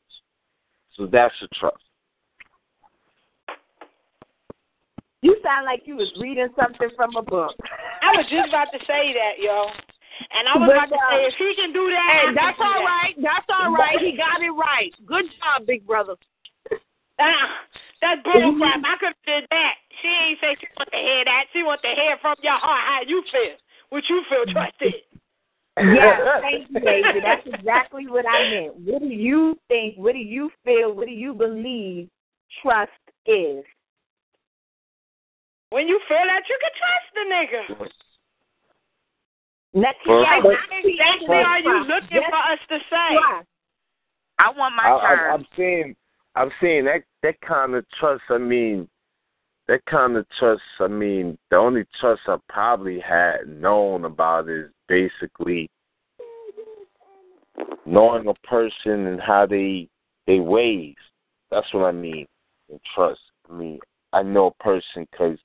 So 0.97 1.07
that's 1.07 1.35
a 1.43 1.49
trust. 1.49 1.83
You 5.23 5.37
sound 5.45 5.67
like 5.67 5.85
you 5.85 5.97
was 5.97 6.09
reading 6.21 6.49
something 6.57 6.89
from 6.97 7.17
a 7.17 7.23
book. 7.23 7.53
I 8.01 8.17
was 8.17 8.25
just 8.33 8.49
about 8.49 8.73
to 8.73 8.81
say 8.89 9.13
that, 9.13 9.37
yo. 9.37 9.69
And 10.33 10.49
I 10.49 10.53
was 10.57 10.69
But, 10.69 10.77
about 10.77 10.91
to 10.93 11.01
uh, 11.01 11.11
say, 11.13 11.21
if 11.29 11.35
he 11.37 11.49
can 11.57 11.73
do 11.73 11.89
that, 11.93 12.09
Hey, 12.09 12.27
that's 12.33 12.57
do 12.57 12.65
all 12.65 12.81
that. 12.81 12.89
right. 12.89 13.15
That's 13.21 13.49
all 13.53 13.73
right. 13.73 14.01
He 14.01 14.17
got 14.17 14.41
it 14.41 14.53
right. 14.53 14.93
Good 15.05 15.29
job, 15.41 15.67
big 15.67 15.85
brother. 15.87 16.17
Ah, 17.21 17.69
that's 18.01 18.23
bull 18.25 18.57
crap. 18.57 18.81
I 18.81 18.97
could 18.97 19.13
have 19.13 19.25
did 19.29 19.45
that. 19.53 19.75
She 20.01 20.09
ain't 20.09 20.41
say 20.41 20.57
she 20.57 20.67
want 20.77 20.89
to 20.89 20.97
hear 20.97 21.25
that. 21.29 21.45
She 21.53 21.61
want 21.63 21.81
to 21.85 21.93
hear 21.93 22.17
from 22.25 22.37
your 22.41 22.57
heart 22.57 22.81
how 22.89 23.01
you 23.05 23.23
feel. 23.29 23.61
What 23.91 24.05
you 24.09 24.25
feel, 24.29 24.49
trust 24.49 24.81
it. 24.81 25.05
Yes, 25.77 26.17
thank 26.41 26.69
you, 26.71 26.81
baby. 26.81 27.21
That's 27.21 27.45
exactly 27.45 28.09
what 28.09 28.25
I 28.25 28.49
meant. 28.49 28.77
What 28.81 29.01
do 29.03 29.09
you 29.09 29.59
think? 29.69 29.97
What 29.97 30.13
do 30.13 30.19
you 30.19 30.51
feel? 30.65 30.95
What 30.95 31.07
do 31.07 31.13
you 31.13 31.35
believe 31.35 32.09
trust 32.63 32.93
is? 33.27 33.65
When 35.71 35.87
you 35.87 36.01
feel 36.09 36.19
that 36.27 36.43
you 36.49 36.59
can 36.61 36.73
trust 36.79 37.09
the 37.15 37.25
nigga. 37.31 37.91
Next, 39.73 39.99
Well, 40.07 40.23
yeah, 40.23 40.43
What 40.43 40.57
I 40.57 40.79
exactly 40.79 41.27
think 41.29 41.31
are 41.31 41.59
you 41.61 41.85
looking 41.85 42.09
Yes, 42.11 42.31
for 42.31 42.37
us 42.37 42.59
to 42.69 42.79
say? 42.91 43.15
trust. 43.15 43.47
I 44.41 44.51
want 44.51 44.75
my 44.75 44.83
I, 44.83 44.97
I, 44.97 45.15
turn. 45.17 45.33
I'm 45.33 45.47
saying, 45.57 45.97
I'm 46.35 46.51
saying 46.61 46.85
that 46.87 47.03
that 47.23 47.41
kind 47.41 47.75
of 47.75 47.85
trust. 48.01 48.23
I 48.31 48.39
mean, 48.39 48.89
that 49.69 49.85
kind 49.85 50.17
of 50.17 50.27
trust. 50.39 50.63
I 50.81 50.89
mean, 50.89 51.39
the 51.51 51.57
only 51.57 51.85
trust 52.01 52.23
I 52.27 52.37
probably 52.49 52.99
had 52.99 53.47
known 53.47 54.07
about 54.07 54.49
is 54.49 54.71
basically 54.89 55.71
knowing 57.87 58.27
a 58.27 58.35
person 58.47 59.07
and 59.07 59.21
how 59.21 59.47
they 59.47 59.89
they 60.27 60.41
ways. 60.41 60.97
That's 61.53 61.73
what 61.73 61.85
I 61.85 61.93
mean. 61.93 62.27
And 62.71 62.81
trust. 62.95 63.21
I 63.49 63.53
mean, 63.53 63.79
I 64.13 64.23
know 64.23 64.47
a 64.47 64.63
person 64.63 65.07
because 65.13 65.39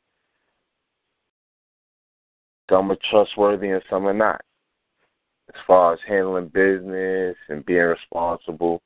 some 2.70 2.92
are 2.92 2.98
trustworthy 3.10 3.70
and 3.70 3.84
some 3.90 4.08
are 4.08 4.14
not. 4.14 4.42
As 5.54 5.62
far 5.68 5.94
as 5.94 6.00
handling 6.08 6.48
business 6.48 7.36
and 7.50 7.66
being 7.66 7.80
responsible 7.80 8.82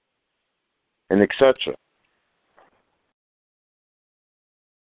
and 1.10 1.22
etc. 1.22 1.76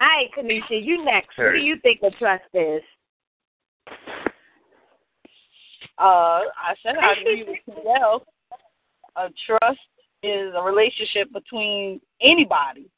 All 0.02 0.08
right, 0.08 0.28
Kanisha, 0.38 0.84
you 0.84 1.06
next. 1.06 1.30
Who 1.38 1.52
do 1.52 1.60
you 1.60 1.78
think 1.82 2.02
a 2.04 2.12
trust 2.12 2.44
is? 2.54 2.82
Uh, 5.98 6.42
I 6.58 6.74
said 6.82 6.96
I 6.98 7.20
agree 7.20 7.46
with 7.48 7.60
Kendall. 7.66 8.26
A 9.16 9.30
trust 9.46 9.80
is 10.24 10.54
a 10.56 10.62
relationship 10.62 11.32
between 11.32 12.02
anybody. 12.22 12.90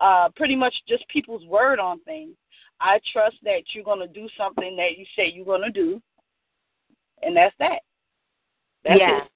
Uh, 0.00 0.28
pretty 0.34 0.56
much 0.56 0.74
just 0.88 1.06
people's 1.08 1.44
word 1.46 1.78
on 1.78 2.00
things. 2.00 2.34
I 2.84 3.00
trust 3.14 3.36
that 3.44 3.62
you're 3.72 3.82
going 3.82 4.06
to 4.06 4.06
do 4.06 4.28
something 4.36 4.76
that 4.76 4.98
you 4.98 5.06
say 5.16 5.32
you're 5.34 5.46
going 5.46 5.62
to 5.62 5.70
do, 5.70 6.02
and 7.22 7.34
that's 7.34 7.54
that. 7.58 7.80
That's 8.84 9.00
yeah. 9.00 9.20
it. 9.22 9.28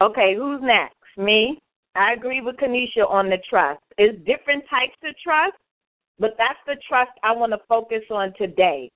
Okay, 0.00 0.34
who's 0.34 0.60
next? 0.62 0.96
Me? 1.18 1.60
I 1.94 2.14
agree 2.14 2.40
with 2.40 2.56
Kanisha 2.56 3.08
on 3.08 3.28
the 3.28 3.36
trust. 3.48 3.82
It's 3.98 4.18
different 4.24 4.64
types 4.70 4.96
of 5.04 5.14
trust, 5.22 5.56
but 6.18 6.36
that's 6.38 6.58
the 6.66 6.76
trust 6.88 7.12
I 7.22 7.32
want 7.32 7.52
to 7.52 7.60
focus 7.68 8.02
on 8.10 8.32
today. 8.38 8.90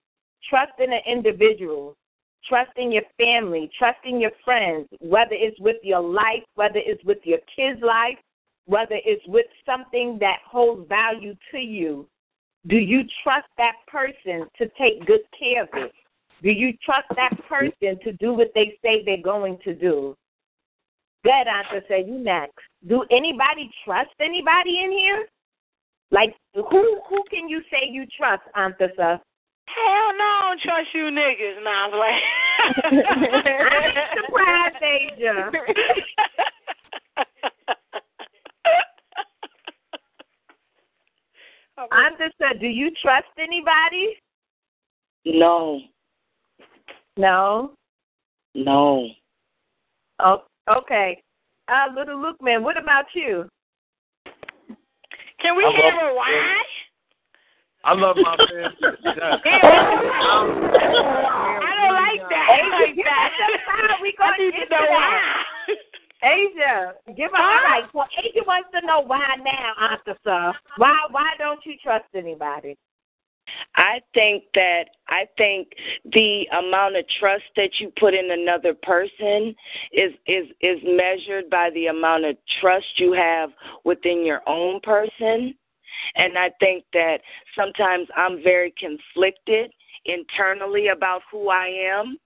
Trust 0.48 0.72
in 0.78 0.90
an 0.90 1.02
individual, 1.06 1.94
trust 2.48 2.72
in 2.76 2.90
your 2.90 3.02
family, 3.18 3.70
trust 3.78 3.98
in 4.04 4.18
your 4.18 4.32
friends, 4.46 4.88
whether 5.00 5.34
it's 5.34 5.60
with 5.60 5.76
your 5.82 6.00
life, 6.00 6.42
whether 6.54 6.78
it's 6.78 7.04
with 7.04 7.18
your 7.24 7.38
kids' 7.54 7.82
life, 7.82 8.18
whether 8.68 8.96
it's 9.04 9.26
with 9.26 9.46
something 9.64 10.18
that 10.20 10.36
holds 10.46 10.86
value 10.88 11.34
to 11.50 11.58
you. 11.58 12.06
Do 12.66 12.76
you 12.76 13.02
trust 13.24 13.48
that 13.56 13.76
person 13.86 14.46
to 14.58 14.68
take 14.78 15.06
good 15.06 15.22
care 15.38 15.62
of 15.62 15.68
it? 15.72 15.92
Do 16.42 16.50
you 16.50 16.74
trust 16.84 17.08
that 17.16 17.32
person 17.48 17.98
to 18.04 18.12
do 18.20 18.34
what 18.34 18.52
they 18.54 18.78
say 18.82 19.02
they're 19.04 19.22
going 19.22 19.58
to 19.64 19.74
do? 19.74 20.14
Good, 21.24 21.48
Aunt 21.48 21.84
say 21.88 22.04
you 22.06 22.18
next. 22.18 22.58
Do 22.86 23.04
anybody 23.10 23.70
trust 23.84 24.10
anybody 24.20 24.80
in 24.84 24.92
here? 24.92 25.26
Like 26.10 26.34
who 26.54 27.00
who 27.08 27.24
can 27.30 27.48
you 27.48 27.62
say 27.70 27.88
you 27.90 28.04
trust, 28.16 28.42
Sir? 28.54 29.18
Hell 29.66 30.12
no, 30.16 30.24
I 30.24 30.48
don't 30.48 30.60
trust 30.60 30.88
you 30.94 31.04
niggas. 31.04 31.64
Nah, 31.64 31.86
I'm 31.86 31.92
like. 31.98 32.22
I'm 32.84 33.94
surprised, 34.24 34.82
Asia. 34.82 35.50
Aunt 41.92 42.16
Sir, 42.38 42.52
do 42.60 42.66
you 42.66 42.90
trust 43.02 43.26
anybody? 43.38 44.16
No, 45.24 45.80
No. 47.16 47.72
no. 48.54 49.08
Oh, 50.20 50.42
okay. 50.68 51.22
Uh, 51.68 51.86
little 51.96 52.20
Luke 52.20 52.40
man, 52.42 52.62
what 52.62 52.76
about 52.76 53.04
you? 53.14 53.48
Can 55.40 55.56
we 55.56 55.64
I 55.64 55.70
hear 55.72 55.92
love- 55.92 56.12
a 56.12 56.14
why? 56.14 56.62
I 57.84 57.94
love 57.94 58.16
my 58.16 58.36
family. 58.36 58.74
Yeah. 59.04 59.36
I 60.34 61.72
don't 61.78 61.94
like 61.94 62.22
that. 62.28 62.46
I 62.50 62.68
like 62.80 62.96
that. 62.96 63.30
That's. 63.38 64.02
We 64.02 64.14
I 64.18 64.20
gonna 64.30 64.50
get 64.50 64.68
to 64.68 64.74
know 64.74 64.82
to 64.82 64.90
why. 64.90 65.20
Asia, 66.28 66.94
give 67.16 67.30
her 67.30 67.42
all 67.42 67.62
right. 67.64 67.84
Well, 67.94 68.08
Asia 68.18 68.44
wants 68.46 68.68
to 68.78 68.86
know 68.86 69.00
why 69.00 69.26
now, 69.42 69.96
Sir. 70.24 70.52
Why 70.76 70.94
why 71.10 71.30
don't 71.38 71.60
you 71.64 71.74
trust 71.82 72.06
anybody? 72.14 72.76
I 73.76 74.00
think 74.14 74.44
that 74.54 74.84
I 75.08 75.26
think 75.36 75.68
the 76.12 76.46
amount 76.58 76.96
of 76.96 77.04
trust 77.18 77.44
that 77.56 77.70
you 77.78 77.92
put 77.98 78.14
in 78.14 78.30
another 78.30 78.74
person 78.74 79.54
is 79.92 80.12
is 80.26 80.46
is 80.60 80.78
measured 80.84 81.48
by 81.50 81.70
the 81.74 81.86
amount 81.86 82.24
of 82.24 82.36
trust 82.60 82.86
you 82.96 83.12
have 83.12 83.50
within 83.84 84.24
your 84.24 84.42
own 84.46 84.80
person. 84.80 85.54
And 86.16 86.38
I 86.38 86.50
think 86.60 86.84
that 86.92 87.18
sometimes 87.56 88.08
I'm 88.16 88.42
very 88.42 88.72
conflicted 88.78 89.72
internally 90.04 90.88
about 90.88 91.22
who 91.30 91.48
I 91.48 91.66
am. 91.92 92.18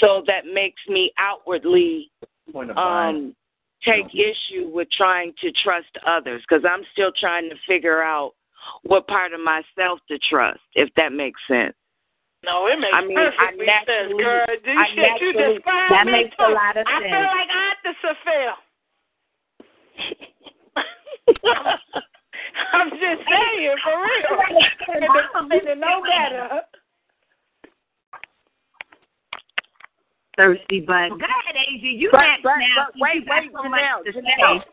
So 0.00 0.22
that 0.26 0.46
makes 0.46 0.82
me 0.88 1.12
outwardly 1.18 2.10
um 2.76 3.34
take 3.84 4.06
issue 4.14 4.68
with 4.72 4.88
trying 4.90 5.32
to 5.40 5.52
trust 5.62 5.86
others 6.06 6.42
because 6.48 6.64
I'm 6.68 6.82
still 6.92 7.12
trying 7.18 7.48
to 7.50 7.56
figure 7.66 8.02
out 8.02 8.32
what 8.82 9.06
part 9.06 9.32
of 9.32 9.40
myself 9.40 10.00
to 10.10 10.18
trust, 10.18 10.60
if 10.74 10.88
that 10.96 11.12
makes 11.12 11.40
sense. 11.46 11.74
No, 12.44 12.66
it 12.66 12.78
makes 12.78 12.92
I 12.94 13.04
mean, 13.04 13.18
I 13.18 13.50
sense, 13.86 14.12
girl. 14.18 14.46
Do 14.46 14.70
I 14.70 14.86
shit 14.88 14.96
you 14.96 15.32
naturally- 15.32 15.54
described 15.54 15.92
That 15.92 16.06
me 16.06 16.12
makes 16.12 16.36
a 16.38 16.48
lot 16.50 16.76
of 16.76 16.86
I 16.86 17.00
sense. 17.00 17.10
feel 17.10 17.26
like 17.34 17.50
Aunt 17.54 17.78
Sophia. 18.02 18.54
I'm 22.72 22.90
just 22.90 23.20
saying, 23.28 23.76
for 23.84 23.96
real. 24.02 24.38
And 25.50 25.50
to 25.66 25.74
know 25.76 26.02
better. 26.02 26.62
Thirsty 30.38 30.80
but 30.86 31.08
go 31.10 31.16
ahead, 31.16 31.56
Asia. 31.68 31.86
You 31.88 32.10
But- 32.12 32.20
next 32.22 32.42
but- 32.44 32.56
now. 32.58 32.86
but 32.86 32.94
wait, 33.00 33.24
wait, 33.26 33.50
so 33.52 33.58
Janelle, 33.58 34.04
Janelle. 34.06 34.64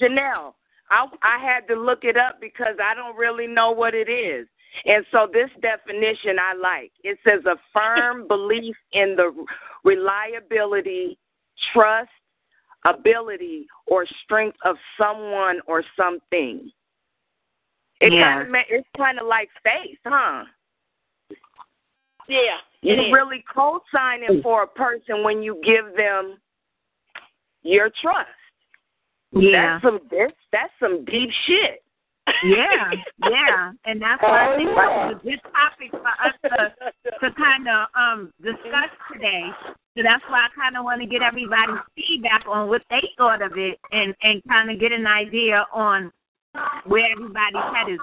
Janelle, 0.00 0.54
I 0.90 1.06
I 1.22 1.38
had 1.38 1.68
to 1.68 1.76
look 1.76 2.02
it 2.04 2.16
up 2.16 2.40
because 2.40 2.76
I 2.82 2.94
don't 2.94 3.16
really 3.16 3.46
know 3.46 3.70
what 3.70 3.94
it 3.94 4.08
is. 4.08 4.48
And 4.86 5.06
so 5.12 5.28
this 5.32 5.50
definition 5.62 6.36
I 6.40 6.54
like. 6.54 6.90
It 7.04 7.18
says 7.22 7.44
a 7.46 7.56
firm 7.72 8.26
belief 8.34 8.74
in 8.92 9.14
the 9.14 9.32
reliability, 9.84 11.16
trust, 11.72 12.10
ability, 12.84 13.68
or 13.86 14.04
strength 14.24 14.58
of 14.64 14.76
someone 14.98 15.60
or 15.68 15.84
something. 15.96 16.72
It 18.00 18.12
Yeah. 18.12 18.42
kind 18.42 18.48
of 18.56 18.62
it's 18.68 18.88
kind 18.96 19.20
of 19.20 19.28
like 19.28 19.48
faith, 19.62 19.98
huh? 20.04 20.44
Yeah. 22.26 22.58
You're 22.84 23.00
it 23.00 23.06
is. 23.08 23.12
really 23.12 23.42
co-signing 23.52 24.42
for 24.42 24.62
a 24.62 24.66
person 24.66 25.24
when 25.24 25.42
you 25.42 25.60
give 25.64 25.96
them 25.96 26.36
your 27.62 27.88
trust. 28.02 28.28
Yeah. 29.32 29.78
That's 29.80 29.84
some 29.84 30.00
that's, 30.10 30.34
that's 30.52 30.72
some 30.78 31.04
deep 31.06 31.30
shit. 31.46 31.82
Yeah, 32.44 32.90
yeah, 33.30 33.72
and 33.84 34.00
that's 34.00 34.22
why 34.22 34.52
I 34.52 34.56
think 34.56 34.68
that 34.68 34.86
was 34.86 35.16
a 35.20 35.24
good 35.24 35.40
topic 35.42 35.90
for 35.90 36.08
us 36.08 36.34
to 36.44 36.72
to 37.20 37.34
kind 37.34 37.68
of 37.68 37.88
um 37.94 38.32
discuss 38.42 38.92
today. 39.12 39.44
So 39.96 40.02
that's 40.02 40.22
why 40.28 40.46
I 40.46 40.48
kind 40.54 40.76
of 40.76 40.84
want 40.84 41.00
to 41.00 41.06
get 41.06 41.22
everybody's 41.22 41.80
feedback 41.96 42.44
on 42.48 42.68
what 42.68 42.82
they 42.90 43.02
thought 43.16 43.42
of 43.42 43.52
it, 43.56 43.78
and 43.92 44.14
and 44.22 44.42
kind 44.48 44.70
of 44.70 44.78
get 44.78 44.92
an 44.92 45.06
idea 45.06 45.66
on 45.72 46.12
where 46.86 47.10
everybody's 47.12 47.74
head 47.74 47.88
is. 47.92 48.00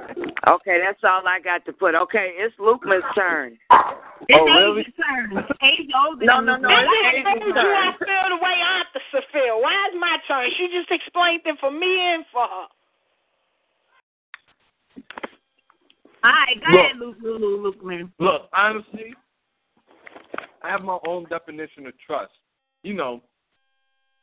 At. 0.00 0.08
How 0.08 0.14
do 0.14 0.20
you 0.20 0.26
think 0.26 0.36
this 0.36 0.44
is? 0.46 0.54
Okay, 0.54 0.78
that's 0.84 1.00
all 1.04 1.22
I 1.26 1.40
got 1.40 1.64
to 1.66 1.72
put. 1.72 1.94
Okay, 1.94 2.32
it's 2.36 2.54
Lukeman's 2.58 3.04
turn. 3.14 3.58
Oh, 3.70 4.00
it's 4.28 4.38
Oh, 4.40 4.44
really? 4.44 4.80
Asia's 4.80 4.94
turn. 4.94 5.44
Age 5.62 5.90
older 6.06 6.24
No, 6.26 6.36
than 6.36 6.46
no, 6.46 6.56
no, 6.56 6.68
I 6.68 6.82
it's 6.82 6.90
just 6.90 7.04
Asia's 7.14 7.24
told 7.24 7.42
you 7.46 7.54
turn. 7.54 7.76
I 7.76 7.92
feel 7.98 8.26
the 8.30 8.40
way 8.42 8.56
Aunt 8.62 8.88
Sophia 8.92 9.22
feel. 9.32 9.56
Why 9.60 9.74
is 9.88 9.94
my 10.00 10.16
turn? 10.28 10.50
She 10.56 10.66
just 10.72 10.90
explained 10.90 11.42
it 11.44 11.56
for 11.60 11.70
me 11.70 11.92
and 12.14 12.24
for 12.32 12.42
her. 12.46 12.66
All 16.24 16.32
right, 16.32 16.56
go 16.60 16.72
Look. 16.72 16.80
ahead, 16.80 16.96
Luke, 16.98 17.16
Luke, 17.22 17.40
Luke, 17.40 17.60
Luke, 17.62 17.84
man. 17.84 18.12
Look, 18.18 18.48
honestly, 18.56 19.12
I 20.62 20.70
have 20.70 20.80
my 20.82 20.98
own 21.06 21.26
definition 21.28 21.86
of 21.86 21.92
trust. 22.06 22.32
You 22.82 22.94
know, 22.94 23.20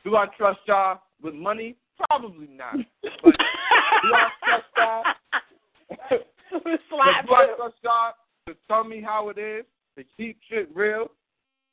do 0.04 0.16
I 0.16 0.26
trust 0.38 0.60
y'all 0.68 1.00
with 1.22 1.36
money? 1.36 1.76
Probably 2.10 2.48
not. 2.48 2.76
But 3.24 4.10
do 4.10 4.16
I 4.16 4.30
trust 4.44 4.64
God? 4.76 5.06
But 6.52 6.90
do 6.90 6.98
I 6.98 7.70
God 7.84 8.14
to 8.48 8.56
tell 8.68 8.84
me 8.84 9.02
how 9.02 9.30
it 9.30 9.38
is, 9.38 9.66
to 9.98 10.04
keep 10.18 10.40
shit 10.50 10.70
real, 10.76 11.08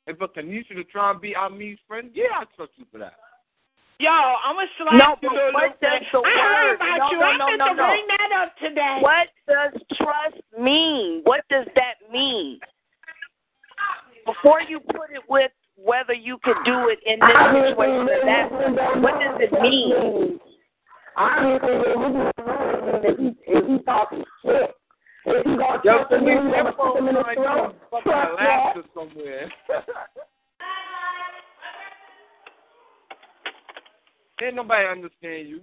and 0.07 0.17
for 0.17 0.27
Kanisha 0.27 0.75
to 0.75 0.83
try 0.85 1.11
and 1.11 1.21
be 1.21 1.35
our 1.35 1.49
Amy's 1.49 1.77
friend? 1.87 2.09
Yeah, 2.13 2.41
I 2.41 2.43
trust 2.55 2.71
you 2.77 2.85
for 2.91 2.97
that. 2.99 3.13
Yo, 3.99 4.09
I'm 4.09 4.55
gonna 4.55 4.67
slap 4.77 4.93
No, 4.93 5.09
you. 5.21 5.27
but 5.27 5.35
little 5.35 5.53
what 5.53 5.63
Luke. 5.63 5.79
does 5.81 6.01
the 6.13 6.19
I 6.19 6.31
heard 6.41 6.75
about 6.75 6.97
no, 6.99 7.11
you. 7.11 7.19
no, 7.19 7.25
I 7.25 7.37
no, 7.37 7.45
meant 7.47 7.59
no, 7.59 7.67
to 7.67 7.73
no. 7.75 7.87
bring 7.87 8.07
that 8.07 8.31
up 8.41 8.55
today. 8.57 8.97
What 9.01 9.27
does 9.45 9.73
trust 9.97 10.39
mean? 10.57 11.21
What 11.25 11.43
does 11.49 11.67
that 11.75 11.95
mean? 12.11 12.59
Before 14.25 14.61
you 14.61 14.79
put 14.79 15.11
it 15.11 15.23
with 15.27 15.51
whether 15.75 16.13
you 16.13 16.37
could 16.43 16.57
do 16.63 16.87
it 16.87 16.99
in 17.05 17.19
this 17.19 17.35
situation 17.75 18.07
or 18.07 18.23
that, 18.25 19.01
what 19.01 19.19
does 19.19 19.39
it 19.41 19.51
mean? 19.59 20.39
Yo, 25.83 26.05
Kanisha, 26.05 26.55
your 26.55 26.73
phone 26.77 27.05
like 27.13 27.37
you 27.37 27.73
fucking 27.91 28.11
Alaska 28.11 28.83
somewhere. 28.93 29.51
Ain't 34.41 34.55
nobody 34.55 34.87
understand 34.87 35.49
you. 35.49 35.61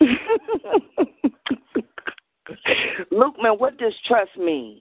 Luke, 3.10 3.34
man, 3.42 3.54
what 3.54 3.76
does 3.78 3.92
trust 4.06 4.30
mean? 4.38 4.80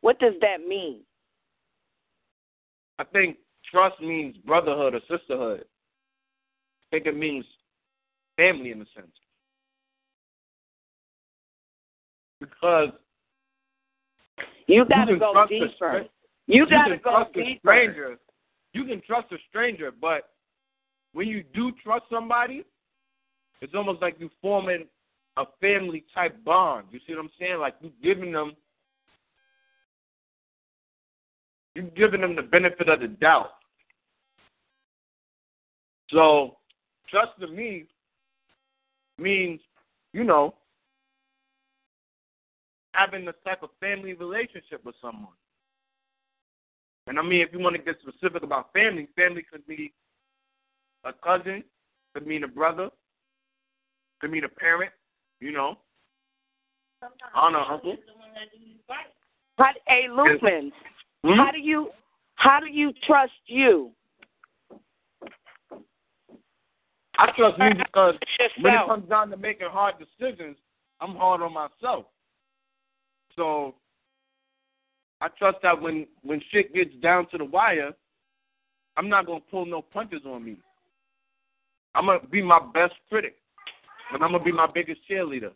What 0.00 0.18
does 0.18 0.32
that 0.40 0.66
mean? 0.66 1.00
I 2.98 3.04
think 3.04 3.36
trust 3.70 4.00
means 4.00 4.36
brotherhood 4.38 4.94
or 4.94 5.00
sisterhood. 5.08 5.64
I 5.64 6.96
think 6.96 7.06
it 7.06 7.16
means 7.16 7.44
family 8.36 8.70
in 8.72 8.82
a 8.82 8.86
sense. 8.94 9.12
Because 12.40 12.90
You 14.66 14.84
gotta 14.84 15.12
can 15.12 15.18
go 15.18 15.32
a 15.42 15.48
deeper. 15.48 15.68
stra- 15.74 16.08
You 16.46 16.68
gotta 16.68 16.96
can 16.96 17.00
go 17.02 17.10
trust 17.10 17.30
a 17.36 17.44
deeper. 17.44 17.60
stranger. 17.60 18.18
You 18.72 18.84
can 18.84 19.00
trust 19.00 19.32
a 19.32 19.38
stranger, 19.48 19.90
but 19.90 20.30
when 21.12 21.28
you 21.28 21.42
do 21.54 21.72
trust 21.82 22.04
somebody, 22.10 22.64
it's 23.62 23.74
almost 23.74 24.02
like 24.02 24.16
you're 24.18 24.28
forming 24.42 24.86
a 25.38 25.44
family 25.60 26.04
type 26.14 26.42
bond. 26.44 26.88
You 26.90 27.00
see 27.06 27.14
what 27.14 27.20
I'm 27.24 27.30
saying? 27.38 27.58
Like 27.58 27.74
you 27.80 27.90
giving 28.02 28.32
them 28.32 28.52
you're 31.74 31.84
giving 31.90 32.22
them 32.22 32.34
the 32.34 32.42
benefit 32.42 32.88
of 32.88 33.00
the 33.00 33.08
doubt. 33.08 33.50
So 36.10 36.56
trust 37.08 37.32
to 37.40 37.48
me 37.48 37.84
means, 39.18 39.60
you 40.12 40.24
know, 40.24 40.54
having 42.92 43.26
a 43.28 43.32
type 43.48 43.62
of 43.62 43.70
family 43.80 44.14
relationship 44.14 44.84
with 44.84 44.94
someone. 45.00 45.32
And 47.06 47.18
I 47.18 47.22
mean, 47.22 47.40
if 47.40 47.52
you 47.52 47.58
want 47.58 47.76
to 47.76 47.82
get 47.82 47.96
specific 48.00 48.42
about 48.42 48.72
family, 48.72 49.08
family 49.14 49.44
could 49.50 49.66
be 49.66 49.92
a 51.04 51.12
cousin, 51.12 51.62
could 52.14 52.26
mean 52.26 52.44
a 52.44 52.48
brother, 52.48 52.90
could 54.20 54.30
mean 54.30 54.44
a 54.44 54.48
parent, 54.48 54.90
you 55.40 55.52
know, 55.52 55.78
aunt 57.34 57.54
or 57.54 57.72
uncle. 57.72 57.96
How, 59.58 59.70
hey, 59.86 60.06
Lukeman, 60.10 60.72
Hmm? 61.24 61.38
how 61.38 61.50
do 61.50 61.58
you 61.58 61.90
how 62.36 62.60
do 62.60 62.66
you 62.66 62.92
trust 63.06 63.32
you? 63.46 63.90
I 67.18 67.30
trust 67.36 67.58
me 67.58 67.70
because 67.78 68.14
when 68.60 68.74
it 68.74 68.86
comes 68.86 69.08
down 69.08 69.30
to 69.30 69.36
making 69.36 69.68
hard 69.70 69.94
decisions, 69.98 70.56
I'm 71.00 71.14
hard 71.14 71.42
on 71.42 71.52
myself. 71.52 72.06
So 73.34 73.74
I 75.20 75.28
trust 75.28 75.58
that 75.62 75.80
when 75.80 76.06
when 76.22 76.40
shit 76.50 76.74
gets 76.74 76.94
down 77.02 77.28
to 77.30 77.38
the 77.38 77.44
wire, 77.44 77.92
I'm 78.96 79.08
not 79.08 79.26
gonna 79.26 79.40
pull 79.50 79.66
no 79.66 79.82
punches 79.82 80.22
on 80.26 80.44
me. 80.44 80.56
I'm 81.94 82.06
gonna 82.06 82.26
be 82.30 82.42
my 82.42 82.60
best 82.74 82.94
critic, 83.08 83.36
and 84.12 84.22
I'm 84.22 84.32
gonna 84.32 84.44
be 84.44 84.52
my 84.52 84.68
biggest 84.72 85.00
cheerleader. 85.10 85.52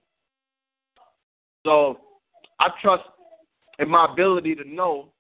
So 1.65 1.99
I 2.59 2.69
trust 2.83 3.05
in 3.79 3.89
my 3.89 4.07
ability 4.11 4.55
to 4.57 4.65
know 4.65 5.13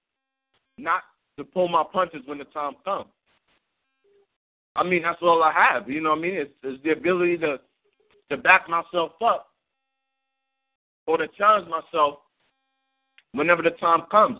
not 0.78 1.02
to 1.38 1.44
pull 1.44 1.68
my 1.68 1.84
punches 1.90 2.22
when 2.26 2.38
the 2.38 2.44
time 2.44 2.74
comes. 2.84 3.08
I 4.80 4.82
mean, 4.82 5.02
that's 5.02 5.18
all 5.20 5.42
I 5.42 5.52
have. 5.52 5.90
You 5.90 6.00
know 6.00 6.10
what 6.10 6.20
I 6.20 6.22
mean? 6.22 6.34
It's, 6.34 6.50
it's 6.62 6.82
the 6.82 6.90
ability 6.90 7.36
to 7.38 7.60
to 8.30 8.36
back 8.36 8.68
myself 8.68 9.12
up 9.24 9.48
or 11.06 11.18
to 11.18 11.26
challenge 11.36 11.68
myself 11.68 12.20
whenever 13.32 13.62
the 13.62 13.70
time 13.70 14.02
comes. 14.10 14.38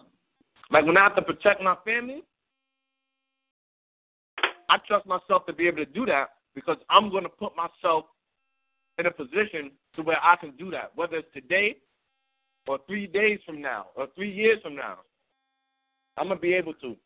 Like 0.71 0.87
when 0.87 0.97
I 0.97 1.03
have 1.03 1.17
to 1.17 1.23
protect 1.23 1.61
my 1.61 1.77
family, 1.85 2.23
I 4.69 4.79
trust 4.87 5.07
myself 5.07 5.45
to 5.47 5.53
be 5.53 5.67
able 5.67 5.79
to 5.79 5.87
do 5.87 6.07
that 6.07 6.29
because 6.55 6.77
I'm 6.89 7.11
going 7.11 7.25
to 7.25 7.29
put 7.29 7.53
myself 7.57 8.05
in 8.99 9.07
a 9.07 9.11
position 9.11 9.73
to 9.97 10.03
where 10.03 10.23
I 10.23 10.37
can 10.37 10.53
do 10.57 10.71
that, 10.71 10.93
whether 10.95 11.17
it's 11.17 11.35
today 11.35 11.77
or 12.69 12.79
three 12.87 13.07
days 13.07 13.41
from 13.45 13.61
now 13.61 13.87
or 13.97 14.07
three 14.15 14.33
years 14.33 14.61
from 14.63 14.77
now. 14.77 14.99
I'm 16.17 16.29
going 16.29 16.39
to 16.39 16.43
be 16.43 16.55
able 16.55 16.75
to. 16.75 16.97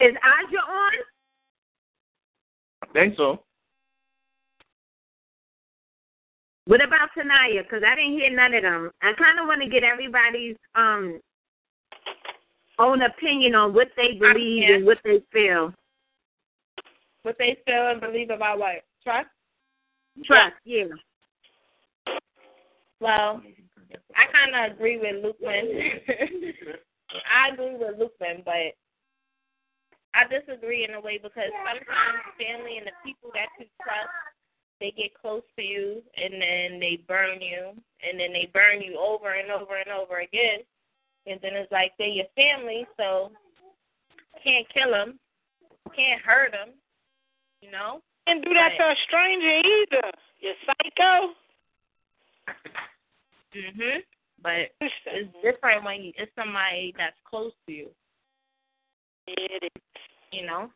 Is 0.00 0.14
Aja 0.22 0.58
on? 0.58 0.92
I 2.82 2.92
think 2.92 3.16
so. 3.16 3.42
What 6.66 6.84
about 6.84 7.10
Tanaya? 7.16 7.62
Because 7.62 7.82
I 7.86 7.94
didn't 7.94 8.12
hear 8.12 8.34
none 8.34 8.52
of 8.54 8.62
them. 8.62 8.90
I 9.02 9.12
kind 9.18 9.38
of 9.38 9.46
want 9.46 9.62
to 9.62 9.68
get 9.68 9.84
everybody's 9.84 10.56
um 10.74 11.20
own 12.78 13.02
opinion 13.02 13.54
on 13.54 13.72
what 13.72 13.88
they 13.96 14.12
believe 14.18 14.64
and 14.68 14.84
what 14.84 14.98
they 15.04 15.22
feel. 15.32 15.72
What 17.22 17.36
they 17.38 17.56
feel 17.66 17.88
and 17.88 18.00
believe 18.00 18.30
about 18.30 18.58
what? 18.58 18.84
Trust? 19.02 19.28
Trust, 20.24 20.56
yeah. 20.64 20.84
Well, 23.00 23.42
I 24.14 24.24
kind 24.32 24.54
of 24.54 24.76
agree 24.76 24.98
with 24.98 25.24
Lukeman. 25.24 26.00
I 27.30 27.52
agree 27.52 27.76
with 27.76 27.98
Lukeman, 27.98 28.42
but 28.44 28.74
I 30.16 30.24
disagree 30.24 30.88
in 30.88 30.94
a 30.94 31.00
way 31.00 31.20
because 31.20 31.52
sometimes 31.60 32.24
family 32.40 32.78
and 32.78 32.86
the 32.88 32.96
people 33.04 33.28
that 33.36 33.52
you 33.60 33.66
trust, 33.84 34.08
they 34.80 34.90
get 34.96 35.12
close 35.12 35.44
to 35.56 35.62
you 35.62 36.00
and 36.16 36.40
then 36.40 36.80
they 36.80 37.04
burn 37.06 37.40
you 37.40 37.76
and 38.00 38.18
then 38.18 38.32
they 38.32 38.48
burn 38.52 38.80
you 38.80 38.96
over 38.96 39.34
and 39.36 39.50
over 39.50 39.76
and 39.76 39.92
over 39.92 40.20
again. 40.20 40.64
And 41.26 41.38
then 41.42 41.52
it's 41.54 41.70
like 41.70 41.92
they're 41.98 42.08
your 42.08 42.26
family, 42.34 42.86
so 42.96 43.30
can't 44.42 44.66
kill 44.72 44.90
them, 44.90 45.18
can't 45.94 46.22
hurt 46.22 46.52
them, 46.52 46.72
you 47.60 47.70
know? 47.70 48.00
Can't 48.26 48.44
do 48.44 48.54
that 48.54 48.72
to 48.78 48.84
a 48.84 48.94
stranger 49.06 49.60
either. 49.60 50.12
You 50.40 50.54
psycho. 50.64 51.34
Mhm. 53.52 54.02
But 54.42 54.70
it's 54.80 55.32
different 55.42 55.84
when 55.84 56.02
you, 56.04 56.12
it's 56.16 56.32
somebody 56.36 56.94
that's 56.96 57.16
close 57.28 57.52
to 57.66 57.72
you. 57.72 57.90
It 59.26 59.64
is. 59.64 59.82
You 60.32 60.46
know. 60.46 60.70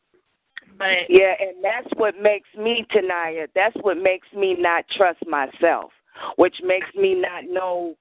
But 0.78 1.08
Yeah, 1.08 1.34
and 1.40 1.62
that's 1.62 1.88
what 1.96 2.14
makes 2.20 2.48
me, 2.56 2.86
Tanaya, 2.94 3.48
that's 3.54 3.76
what 3.82 3.96
makes 3.96 4.28
me 4.34 4.56
not 4.58 4.84
trust 4.96 5.18
myself, 5.26 5.90
which 6.36 6.56
makes 6.62 6.86
me 6.94 7.14
not 7.14 7.44
know 7.44 7.96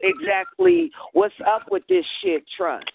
exactly 0.00 0.90
what's 1.12 1.34
up 1.46 1.62
with 1.70 1.82
this 1.88 2.04
shit 2.22 2.44
trust. 2.56 2.90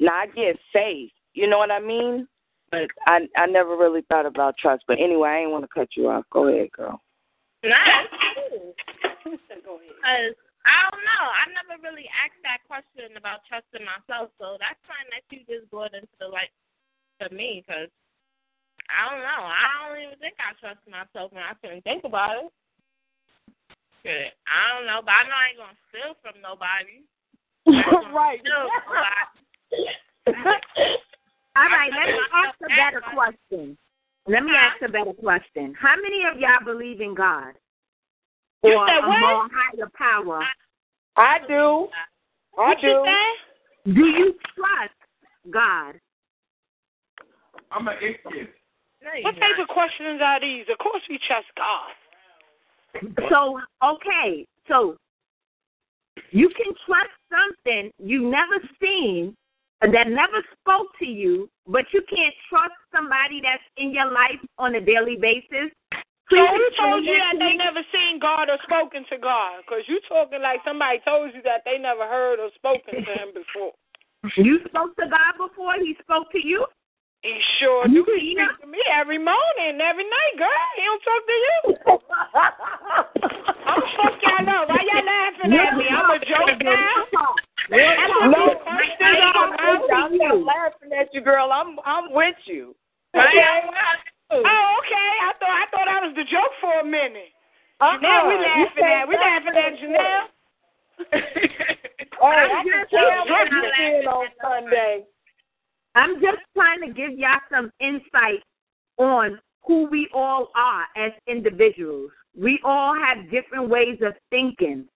Now, 0.00 0.12
I 0.12 0.26
get 0.26 0.58
faith, 0.72 1.10
you 1.34 1.46
know 1.48 1.58
what 1.58 1.70
I 1.70 1.80
mean? 1.80 2.26
But 2.70 2.88
I 3.06 3.20
I 3.36 3.46
never 3.46 3.76
really 3.76 4.02
thought 4.02 4.26
about 4.26 4.56
trust. 4.58 4.84
But 4.86 4.98
anyway, 5.00 5.28
I 5.30 5.38
ain't 5.38 5.50
want 5.50 5.64
to 5.64 5.68
cut 5.72 5.88
you 5.96 6.08
off. 6.08 6.24
Go 6.30 6.48
ahead, 6.48 6.70
girl. 6.72 7.00
Nah, 7.64 8.02
because 9.24 10.34
I 10.66 10.90
don't 10.90 11.04
know. 11.04 11.24
I 11.30 11.44
never 11.54 11.78
really 11.82 12.06
asked 12.10 12.42
that 12.42 12.64
question 12.66 13.14
about 13.14 13.46
trusting 13.46 13.84
myself, 13.84 14.34
so 14.38 14.58
that's 14.58 14.80
fine 14.86 15.06
that 15.14 15.26
you 15.30 15.46
just 15.46 15.70
brought 15.70 15.94
into 15.94 16.10
the 16.18 16.28
light 16.28 16.52
to 17.22 17.30
me, 17.34 17.62
because 17.62 17.90
I 18.90 19.10
don't 19.10 19.22
know. 19.22 19.42
I 19.46 19.66
don't 19.86 20.02
even 20.02 20.18
think 20.18 20.34
I 20.40 20.56
trust 20.58 20.82
myself 20.88 21.32
when 21.32 21.44
I 21.44 21.54
couldn't 21.60 21.84
think 21.84 22.04
about 22.04 22.48
it. 22.48 22.50
Shit, 24.02 24.34
I 24.46 24.74
don't 24.74 24.86
know, 24.86 25.02
but 25.02 25.14
I 25.14 25.22
know 25.26 25.38
I 25.38 25.48
ain't 25.50 25.60
gonna 25.60 25.82
steal 25.90 26.12
from 26.22 26.36
nobody. 26.40 27.02
right. 28.14 28.40
Steal 28.40 28.66
from 28.86 28.96
nobody. 28.96 29.38
All 31.58 31.66
right, 31.66 31.90
let 31.90 32.06
me 32.06 32.22
ask 32.32 32.54
a 32.62 32.70
better 32.70 33.02
question. 33.14 33.76
Let 34.28 34.44
me 34.44 34.52
ask 34.54 34.80
a 34.82 34.92
better 34.92 35.12
question. 35.12 35.74
How 35.74 35.96
many 35.96 36.22
of 36.30 36.38
y'all 36.38 36.64
believe 36.64 37.00
in 37.00 37.14
God? 37.14 37.54
You 38.62 38.74
or 38.74 38.88
said 38.88 39.04
a 39.04 39.08
what? 39.08 39.20
more 39.20 39.48
higher 39.52 39.90
power? 39.96 40.42
I 41.16 41.38
do. 41.46 41.88
I 42.56 42.68
What 42.68 42.80
do. 42.80 42.86
you 42.86 43.04
say? 43.04 43.92
Do 43.92 44.06
you 44.06 44.34
trust 44.54 44.94
God? 45.50 45.94
I'm 47.70 47.86
an 47.88 47.94
atheist. 48.00 48.50
What 49.22 49.34
type 49.34 49.58
of 49.60 49.68
questions 49.68 50.20
are 50.22 50.40
these? 50.40 50.64
Of 50.70 50.78
course 50.78 51.02
we 51.08 51.18
trust 51.26 51.46
God. 51.56 53.30
So 53.30 53.60
okay, 53.84 54.46
so 54.66 54.96
you 56.30 56.48
can 56.48 56.74
trust 56.84 57.14
something 57.30 57.92
you 57.98 58.30
never 58.30 58.60
seen 58.80 59.36
that 59.80 60.08
never 60.08 60.42
spoke 60.60 60.88
to 60.98 61.06
you, 61.06 61.48
but 61.66 61.84
you 61.92 62.02
can't 62.10 62.34
trust 62.48 62.74
somebody 62.94 63.40
that's 63.42 63.62
in 63.76 63.92
your 63.94 64.10
life 64.10 64.40
on 64.58 64.74
a 64.74 64.80
daily 64.80 65.16
basis. 65.16 65.70
So 66.30 66.36
who 66.36 66.60
told 66.76 67.04
you 67.04 67.16
that 67.16 67.40
they 67.40 67.56
never 67.56 67.80
seen 67.88 68.20
God 68.20 68.52
or 68.52 68.60
spoken 68.62 69.04
to 69.08 69.16
God? 69.16 69.64
Because 69.64 69.88
you 69.88 70.00
talking 70.08 70.42
like 70.42 70.60
somebody 70.64 71.00
told 71.04 71.32
you 71.32 71.40
that 71.48 71.64
they 71.64 71.78
never 71.80 72.04
heard 72.04 72.38
or 72.38 72.52
spoken 72.54 73.00
to 73.00 73.12
him 73.16 73.32
before. 73.32 73.72
You 74.36 74.60
spoke 74.68 74.92
to 74.96 75.08
God 75.08 75.40
before 75.40 75.74
he 75.80 75.96
spoke 76.04 76.30
to 76.32 76.40
you? 76.44 76.66
He 77.22 77.34
sure 77.58 77.88
do. 77.88 78.04
He 78.06 78.36
speaks 78.36 78.60
to 78.60 78.66
me 78.68 78.78
every 78.92 79.18
morning, 79.18 79.80
every 79.80 80.04
night, 80.04 80.34
girl. 80.38 80.68
He 80.76 80.82
don't 80.84 81.02
talk 81.02 81.22
to 81.26 81.32
you. 81.32 81.56
I'm 83.66 83.80
fuck 83.96 84.20
y'all 84.22 84.48
up. 84.48 84.68
Why 84.68 84.78
y'all 84.84 85.02
laughing 85.02 85.52
at 85.56 85.76
me? 85.76 85.88
I'm 85.90 86.10
a 86.12 86.18
joke 86.20 86.60
now. 86.62 87.08
No, 87.70 88.46
these 88.46 88.60
questions 88.62 89.18
are 89.18 89.34
I'm, 89.34 89.52
about. 89.52 89.90
I'm 89.92 90.16
not 90.16 90.38
laughing 90.44 90.92
at 90.92 91.12
you, 91.12 91.20
girl. 91.20 91.50
I'm 91.50 91.78
I'm 91.84 92.12
with 92.12 92.36
you. 92.46 92.76
Okay. 93.16 93.64
Oh, 94.30 94.42
oh, 94.44 94.66
okay. 94.80 95.10
I 95.24 95.32
thought 95.40 95.56
I 95.56 95.64
thought 95.70 95.88
I 95.88 96.06
was 96.06 96.14
the 96.14 96.24
joke 96.24 96.52
for 96.60 96.80
a 96.80 96.84
minute. 96.84 97.32
Uh-uh. 97.80 97.98
Now 98.02 98.28
we 98.28 98.34
laughing 98.34 98.84
at 98.84 99.08
we 99.08 99.16
laughing 99.16 99.56
at 99.56 99.72
Janelle. 99.80 100.26
Hey, 102.20 102.26
I 102.26 102.64
can 102.64 102.82
just 102.82 102.92
what 103.30 103.48
I'm 103.52 103.92
did 103.92 104.06
on 104.06 104.26
Sunday. 104.42 105.04
I'm 105.94 106.14
just 106.14 106.38
trying 106.54 106.80
to 106.80 106.88
give 106.88 107.16
y'all 107.16 107.38
some 107.50 107.70
insight 107.80 108.42
on 108.98 109.38
who 109.64 109.86
we 109.86 110.08
all 110.12 110.48
are 110.56 110.86
as 110.96 111.12
individuals. 111.26 112.10
We 112.36 112.58
all 112.64 112.94
have 112.94 113.30
different 113.30 113.68
ways 113.68 113.98
of 114.02 114.14
thinking. 114.30 114.86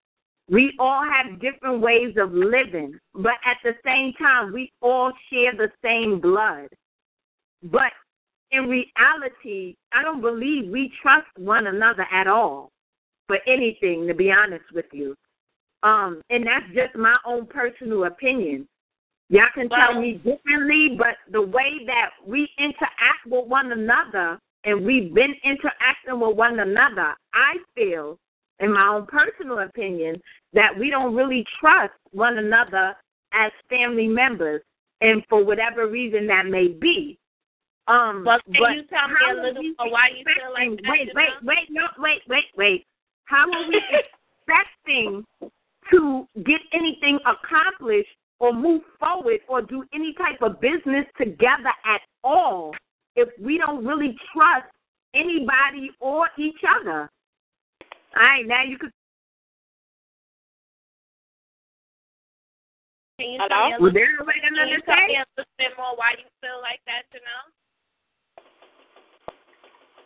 We 0.50 0.74
all 0.78 1.04
have 1.04 1.40
different 1.40 1.80
ways 1.80 2.14
of 2.16 2.32
living. 2.32 2.98
But 3.14 3.34
at 3.44 3.58
the 3.62 3.74
same 3.84 4.12
time, 4.14 4.52
we 4.52 4.72
all 4.80 5.12
share 5.30 5.52
the 5.56 5.70
same 5.82 6.20
blood. 6.20 6.68
But 7.62 7.92
in 8.52 8.68
reality, 8.68 9.74
I 9.92 10.02
don't 10.02 10.20
believe 10.20 10.70
we 10.70 10.92
trust 11.00 11.26
one 11.36 11.66
another 11.66 12.06
at 12.12 12.26
all 12.26 12.70
for 13.26 13.38
anything, 13.46 14.06
to 14.06 14.14
be 14.14 14.30
honest 14.30 14.64
with 14.74 14.86
you. 14.92 15.16
Um, 15.82 16.22
and 16.30 16.46
that's 16.46 16.66
just 16.74 16.94
my 16.94 17.16
own 17.26 17.46
personal 17.46 18.04
opinion. 18.04 18.68
Y'all 19.30 19.46
can 19.54 19.68
tell 19.70 19.98
me 19.98 20.20
differently, 20.22 20.94
but 20.98 21.16
the 21.32 21.40
way 21.40 21.84
that 21.86 22.10
we 22.26 22.48
interact 22.58 23.24
with 23.26 23.48
one 23.48 23.72
another 23.72 24.38
and 24.64 24.84
we've 24.84 25.14
been 25.14 25.34
interacting 25.42 26.20
with 26.20 26.36
one 26.36 26.60
another, 26.60 27.14
I 27.32 27.56
feel, 27.74 28.18
in 28.60 28.72
my 28.72 28.86
own 28.88 29.06
personal 29.06 29.60
opinion, 29.60 30.20
that 30.52 30.78
we 30.78 30.90
don't 30.90 31.14
really 31.14 31.44
trust 31.58 31.94
one 32.10 32.38
another 32.38 32.94
as 33.32 33.50
family 33.70 34.06
members, 34.06 34.62
and 35.00 35.22
for 35.28 35.42
whatever 35.42 35.88
reason 35.88 36.26
that 36.26 36.46
may 36.46 36.68
be. 36.68 37.18
Um, 37.88 38.24
Well, 38.24 38.38
can 38.44 38.54
but 38.60 38.76
you 38.76 38.82
tell 38.84 39.08
me 39.08 39.14
a 39.30 39.42
little 39.42 39.62
we 39.62 39.74
more 39.78 39.90
why 39.90 40.08
you 40.16 40.24
feel 40.24 40.52
like 40.52 40.80
that, 40.82 40.90
Wait, 40.90 41.10
wait, 41.14 41.30
wait, 41.42 41.66
no, 41.70 41.82
wait, 41.98 42.22
wait, 42.28 42.44
wait. 42.56 42.86
How 43.24 43.50
are 43.50 43.68
we 43.68 43.82
expecting 43.90 45.24
to 45.90 46.26
get 46.44 46.60
anything 46.72 47.18
accomplished 47.26 48.10
or 48.38 48.52
move 48.52 48.82
forward 49.00 49.40
or 49.48 49.62
do 49.62 49.84
any 49.92 50.14
type 50.14 50.42
of 50.42 50.60
business 50.60 51.06
together 51.18 51.72
at 51.84 52.00
all 52.22 52.72
if 53.16 53.28
we 53.40 53.58
don't 53.58 53.84
really 53.84 54.16
trust 54.32 54.66
anybody 55.14 55.90
or 55.98 56.28
each 56.38 56.60
other? 56.80 57.10
All 58.14 58.22
right, 58.22 58.46
now 58.46 58.62
you 58.62 58.78
could. 58.78 58.92
Can 63.18 63.30
you 63.30 63.38
Hello? 63.40 63.48
tell 63.48 63.66
me 63.68 63.74
a 63.74 63.82
Was 63.82 63.92
little, 63.92 64.26
there 64.26 64.46
another 64.46 64.66
can 64.66 64.68
you 64.68 64.82
tell 64.82 65.06
me 65.08 65.16
a 65.16 65.26
little 65.36 65.54
bit 65.58 65.72
more 65.76 65.96
why 65.96 66.12
you 66.18 66.28
feel 66.40 66.60
like 66.62 66.80
that, 66.86 67.10
Janelle? 67.10 67.50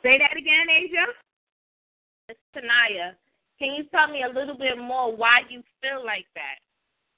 Say 0.02 0.18
that 0.18 0.36
again, 0.36 0.66
Asia. 0.70 1.06
It's 2.28 2.40
Tanaya. 2.54 3.14
Can 3.58 3.74
you 3.74 3.84
tell 3.84 4.08
me 4.08 4.22
a 4.22 4.32
little 4.32 4.56
bit 4.56 4.78
more 4.78 5.14
why 5.14 5.40
you 5.48 5.62
feel 5.80 6.04
like 6.04 6.26
that? 6.34 6.58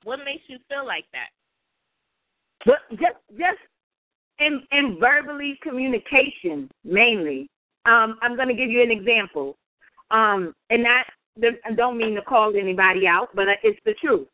What 0.05 0.21
makes 0.25 0.43
you 0.47 0.59
feel 0.69 0.87
like 0.87 1.07
that? 1.13 1.31
But 2.65 2.79
just 2.93 3.19
just 3.39 3.59
in 4.39 4.63
in 4.73 4.99
verbally 5.01 5.59
communication 5.63 6.71
mainly. 6.85 7.49
Um, 7.87 8.19
I'm 8.23 8.37
going 8.37 8.49
to 8.49 8.55
give 8.55 8.71
you 8.71 8.83
an 8.83 8.91
example. 8.91 9.57
Um, 10.11 10.55
and 10.71 10.85
that 10.85 11.05
I 11.65 11.73
don't 11.75 11.97
mean 11.97 12.15
to 12.17 12.23
call 12.23 12.55
anybody 12.57 13.07
out, 13.07 13.29
but 13.35 13.47
it's 13.63 13.79
the 13.85 13.95
truth. 13.95 14.29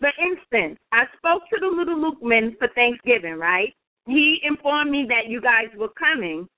For 0.00 0.10
instance, 0.20 0.78
I 0.92 1.04
spoke 1.16 1.42
to 1.50 1.58
the 1.60 1.66
little 1.66 2.00
Luke 2.00 2.18
Lukeman 2.20 2.56
for 2.58 2.68
Thanksgiving, 2.74 3.36
right? 3.36 3.72
He 4.06 4.40
informed 4.42 4.90
me 4.90 5.06
that 5.08 5.28
you 5.28 5.40
guys 5.40 5.68
were 5.76 5.88
coming, 5.88 6.48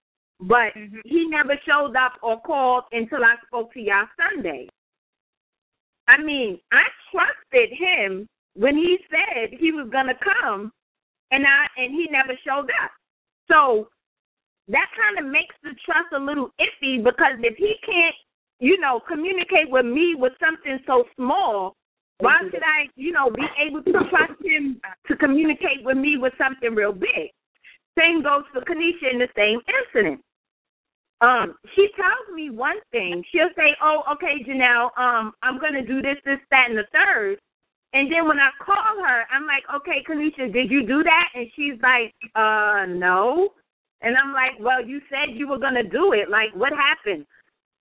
but 0.40 0.74
mm-hmm. 0.76 0.98
he 1.04 1.26
never 1.28 1.54
showed 1.66 1.96
up 1.96 2.14
or 2.22 2.40
called 2.40 2.84
until 2.92 3.24
I 3.24 3.36
spoke 3.46 3.72
to 3.74 3.80
y'all 3.80 4.06
Sunday. 4.18 4.68
I 6.08 6.22
mean, 6.22 6.60
I 6.72 6.82
trusted 7.10 7.76
him 7.76 8.28
when 8.54 8.76
he 8.76 8.98
said 9.10 9.58
he 9.58 9.72
was 9.72 9.88
gonna 9.90 10.14
come, 10.22 10.72
and 11.30 11.44
I 11.46 11.66
and 11.76 11.92
he 11.92 12.08
never 12.10 12.32
showed 12.46 12.70
up. 12.82 12.90
So 13.50 13.88
that 14.68 14.86
kind 15.00 15.24
of 15.24 15.30
makes 15.30 15.54
the 15.62 15.74
trust 15.84 16.12
a 16.14 16.18
little 16.18 16.50
iffy 16.60 17.02
because 17.02 17.38
if 17.40 17.56
he 17.56 17.74
can't, 17.84 18.14
you 18.60 18.78
know, 18.80 19.00
communicate 19.06 19.70
with 19.70 19.86
me 19.86 20.14
with 20.16 20.32
something 20.40 20.78
so 20.86 21.04
small, 21.16 21.74
why 22.18 22.38
should 22.50 22.62
I, 22.62 22.88
you 22.96 23.12
know, 23.12 23.30
be 23.30 23.46
able 23.64 23.82
to 23.82 23.92
trust 23.92 24.40
him 24.42 24.80
to 25.06 25.16
communicate 25.16 25.84
with 25.84 25.98
me 25.98 26.16
with 26.16 26.32
something 26.38 26.74
real 26.74 26.92
big? 26.92 27.30
Same 27.98 28.22
goes 28.22 28.44
for 28.52 28.60
Kanisha 28.62 29.12
in 29.12 29.18
the 29.18 29.28
same 29.36 29.60
incident. 29.68 30.20
Um, 31.20 31.54
she 31.74 31.88
tells 31.96 32.34
me 32.34 32.50
one 32.50 32.76
thing. 32.92 33.24
She'll 33.32 33.50
say, 33.56 33.74
"Oh, 33.80 34.02
okay, 34.12 34.44
Janelle, 34.44 34.96
um, 34.98 35.32
I'm 35.42 35.58
gonna 35.58 35.84
do 35.84 36.02
this, 36.02 36.18
this, 36.24 36.40
that, 36.50 36.68
and 36.68 36.78
the 36.78 36.86
third. 36.92 37.38
And 37.94 38.12
then 38.12 38.28
when 38.28 38.38
I 38.38 38.50
call 38.60 39.02
her, 39.02 39.26
I'm 39.30 39.46
like, 39.46 39.64
"Okay, 39.74 40.04
Kanisha, 40.04 40.52
did 40.52 40.70
you 40.70 40.86
do 40.86 41.02
that?" 41.02 41.30
And 41.34 41.50
she's 41.56 41.80
like, 41.80 42.14
"Uh, 42.34 42.84
no." 42.88 43.54
And 44.02 44.16
I'm 44.16 44.32
like, 44.34 44.58
"Well, 44.60 44.84
you 44.84 45.00
said 45.08 45.30
you 45.34 45.48
were 45.48 45.58
gonna 45.58 45.82
do 45.82 46.12
it. 46.12 46.28
Like, 46.28 46.52
what 46.54 46.72
happened?" 46.72 47.26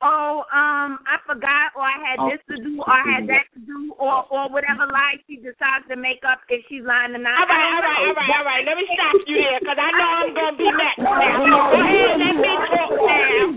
Oh, 0.01 0.43
um, 0.51 0.99
I 1.07 1.17
forgot, 1.25 1.71
or 1.75 1.81
I 1.81 1.95
had 2.03 2.19
this 2.27 2.43
to 2.51 2.61
do, 2.61 2.83
or 2.83 2.91
I 2.91 3.01
had 3.15 3.27
that 3.31 3.47
to 3.55 3.59
do, 3.63 3.95
or 3.97 4.27
or 4.27 4.49
whatever 4.51 4.85
lie 4.91 5.15
she 5.25 5.37
decides 5.37 5.87
to 5.89 5.95
make 5.95 6.19
up 6.27 6.39
if 6.49 6.65
she's 6.67 6.83
lying 6.83 7.15
or 7.15 7.23
not. 7.23 7.39
All 7.39 7.47
right, 7.47 7.63
all 7.63 7.81
right, 7.81 8.03
all 8.03 8.13
right, 8.13 8.29
all 8.35 8.45
right. 8.45 8.63
Let 8.67 8.75
me 8.75 8.85
stop 8.91 9.15
you 9.25 9.39
there 9.39 9.59
because 9.63 9.79
I 9.79 9.91
know 9.95 10.09
I'm 10.19 10.35
going 10.35 10.51
to 10.51 10.59
be 10.59 10.67
next. 10.67 10.99
Now, 10.99 11.47
go 11.47 11.79
ahead, 11.79 12.19
let 12.19 12.35
me 12.35 12.43
talk 12.75 12.91
now. 12.91 13.55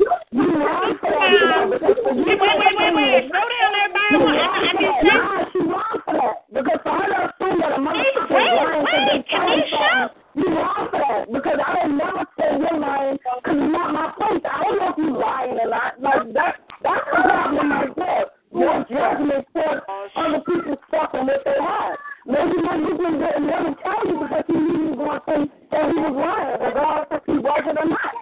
Wait, 2.22 2.38
wait, 2.38 2.54
wait, 2.54 2.74
wait, 2.78 2.94
wait. 2.94 3.26
Slow 3.28 3.42
down, 3.42 3.74
everybody. 3.82 4.38
I, 4.38 4.46
I 4.46 4.78
just 4.78 5.97
said. 6.08 6.34
Because 6.52 6.80
for 6.82 6.94
her 6.96 7.06
to 7.08 7.18
assume 7.28 7.56
that 7.60 7.72
a 7.76 7.80
motherfucker 7.80 8.32
Wait, 8.32 8.48
is 8.48 8.58
lying 8.58 8.82
because 8.82 9.08
they 9.08 9.20
Kanisha. 9.28 10.10
you 10.34 10.46
wrong 10.56 10.88
for 10.90 11.00
that. 11.00 11.22
Because 11.32 11.58
I 11.60 11.70
don't 11.76 11.96
never 11.98 12.24
say 12.38 12.48
you're 12.56 12.78
lying 12.80 13.16
because 13.18 13.56
it's 13.58 13.72
not 13.72 13.88
my 13.92 14.06
place. 14.16 14.42
I 14.48 14.56
don't 14.64 14.78
know 14.78 14.90
if 14.92 14.98
you're 14.98 15.18
lying 15.18 15.56
or 15.60 15.68
not. 15.68 15.92
Like, 16.00 16.32
that, 16.34 16.52
that's 16.82 17.04
the 17.12 17.20
problem 17.22 17.70
right 17.72 17.94
there. 17.96 18.26
Your 18.48 18.80
judgment 18.88 19.44
towards 19.52 19.84
other 20.16 20.40
people's 20.48 20.80
stuff 20.88 21.10
and 21.12 21.28
what 21.28 21.42
they 21.44 21.58
have. 21.60 21.96
Maybe 22.24 22.56
my 22.64 22.76
husband 22.80 23.20
didn't 23.20 23.46
never 23.46 23.72
tell 23.84 24.00
you 24.08 24.16
because 24.24 24.44
he 24.48 24.56
knew 24.56 24.92
you 24.92 24.96
were 24.96 25.20
going 25.24 25.48
to 25.48 25.52
say 25.68 25.84
that 25.84 25.88
he 25.92 25.96
was 26.00 26.16
lying, 26.16 26.56
regardless 26.60 27.08
if 27.12 27.22
he 27.28 27.36
wasn't 27.40 27.76
or 27.78 27.88
not. 27.88 28.14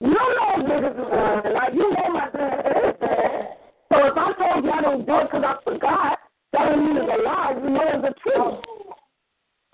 You 0.00 0.10
know 0.14 0.46
niggas 0.62 0.94
is 0.94 1.10
lying. 1.10 1.54
Like, 1.54 1.72
you 1.74 1.86
know 1.90 2.08
my 2.14 2.26
dad 2.30 2.66
is 2.86 2.94
bad. 3.02 3.58
So 3.90 3.96
if 4.06 4.16
I 4.18 4.26
told 4.38 4.64
you 4.64 4.70
I 4.70 4.80
don't 4.82 5.06
do 5.06 5.14
it 5.18 5.26
because 5.30 5.44
I 5.46 5.54
forgot, 5.62 6.18
that 6.54 6.70
don't 6.70 6.86
mean 6.86 6.96
it's 6.96 7.10
a 7.10 7.18
lie. 7.22 7.54
You 7.58 7.70
know 7.70 7.82
it's 7.82 8.02
the 8.06 8.12
truth. 8.22 8.38
Oh. 8.38 8.62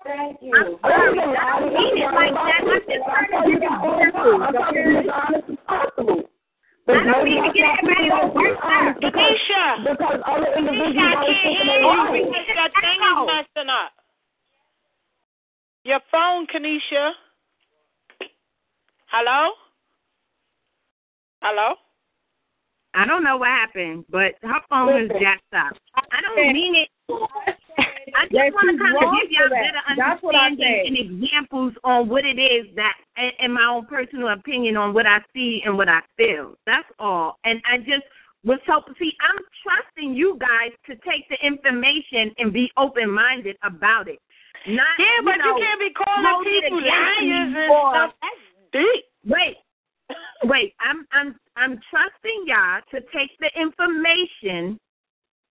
Thank 0.03 0.41
you. 0.41 0.49
I'm 0.57 0.81
sorry, 0.81 1.19
I 1.21 1.59
don't 1.61 1.73
mean 1.77 2.01
it 2.01 2.09
like 2.09 2.33
that. 2.33 2.57
I'm 2.57 2.65
just 2.73 3.05
trying 3.05 3.29
to 3.29 3.37
give 3.45 3.61
you 3.61 3.69
examples, 3.69 4.41
I'm 4.41 4.53
trying 4.57 4.73
to 4.73 4.81
be 4.81 4.97
as 4.97 5.13
honest 5.13 5.45
as 5.45 5.59
possible. 5.69 6.25
I 6.89 7.05
don't 7.05 7.23
mean 7.23 7.43
to 7.45 7.51
get 7.53 7.69
everybody 7.77 8.09
on 8.09 8.33
work 8.33 8.57
side. 8.65 8.97
Kanisha. 8.97 9.63
Because 9.85 10.19
other 10.25 10.49
Kanisha, 10.49 10.57
individuals 10.57 11.05
I 11.05 11.21
always 11.21 11.37
can't 11.37 11.45
thinking 11.45 11.61
hear 11.61 11.69
they 11.69 11.81
you 11.81 11.87
lying. 11.87 12.25
because 12.33 12.47
your 12.49 12.69
thing 12.81 12.97
is 12.97 13.19
messing 13.29 13.69
up. 13.69 13.91
Your 15.85 16.01
phone, 16.09 16.47
Kanisha. 16.49 17.11
Hello? 19.13 19.53
Hello? 21.41 21.75
I 22.93 23.05
don't 23.05 23.23
know 23.23 23.37
what 23.37 23.47
happened, 23.47 24.05
but 24.09 24.35
her 24.41 24.59
phone 24.69 25.03
is 25.03 25.09
jacked 25.19 25.53
up. 25.53 25.77
I 25.95 26.21
don't 26.21 26.53
mean 26.53 26.75
it. 26.75 26.89
I 27.09 28.23
just 28.23 28.33
that 28.33 28.53
want 28.53 28.67
to 28.67 28.77
kind 28.77 28.95
of 28.95 29.15
give 29.21 29.31
y'all 29.31 29.49
better 29.49 29.79
That's 29.97 30.21
what 30.23 30.35
I 30.35 30.47
understanding 30.47 30.87
and 30.87 31.23
examples 31.23 31.73
on 31.83 32.09
what 32.09 32.25
it 32.25 32.39
is 32.39 32.67
that, 32.75 32.95
in- 33.17 33.45
in 33.45 33.51
my 33.53 33.65
own 33.65 33.85
personal 33.85 34.29
opinion, 34.29 34.75
on 34.75 34.93
what 34.93 35.05
I 35.07 35.19
see 35.33 35.61
and 35.65 35.77
what 35.77 35.87
I 35.87 36.01
feel. 36.17 36.57
That's 36.65 36.87
all. 36.99 37.39
And 37.45 37.61
I 37.65 37.77
just 37.77 38.03
was 38.43 38.59
hoping. 38.67 38.95
See, 38.99 39.13
I'm 39.21 39.39
trusting 39.63 40.13
you 40.13 40.37
guys 40.39 40.71
to 40.87 40.95
take 41.07 41.29
the 41.29 41.37
information 41.45 42.33
and 42.37 42.51
be 42.51 42.71
open 42.77 43.09
minded 43.09 43.57
about 43.63 44.07
it. 44.07 44.19
Not 44.67 44.85
Yeah, 44.99 45.21
but 45.23 45.35
you, 45.35 45.37
know, 45.37 45.57
you 45.57 45.63
can't 45.63 45.79
be 45.79 45.93
calling 45.93 46.25
hold 46.25 46.45
people 46.45 46.81
liars 46.81 47.55
and 47.55 47.71
stuff. 47.91 48.13
That's 48.21 48.83
deep. 48.83 49.05
Wait, 49.25 49.57
wait. 50.43 50.73
I'm 50.79 51.05
I'm 51.11 51.35
I'm 51.55 51.79
trusting 51.89 52.45
y'all 52.45 52.81
to 52.91 53.01
take 53.15 53.31
the 53.39 53.49
information 53.59 54.79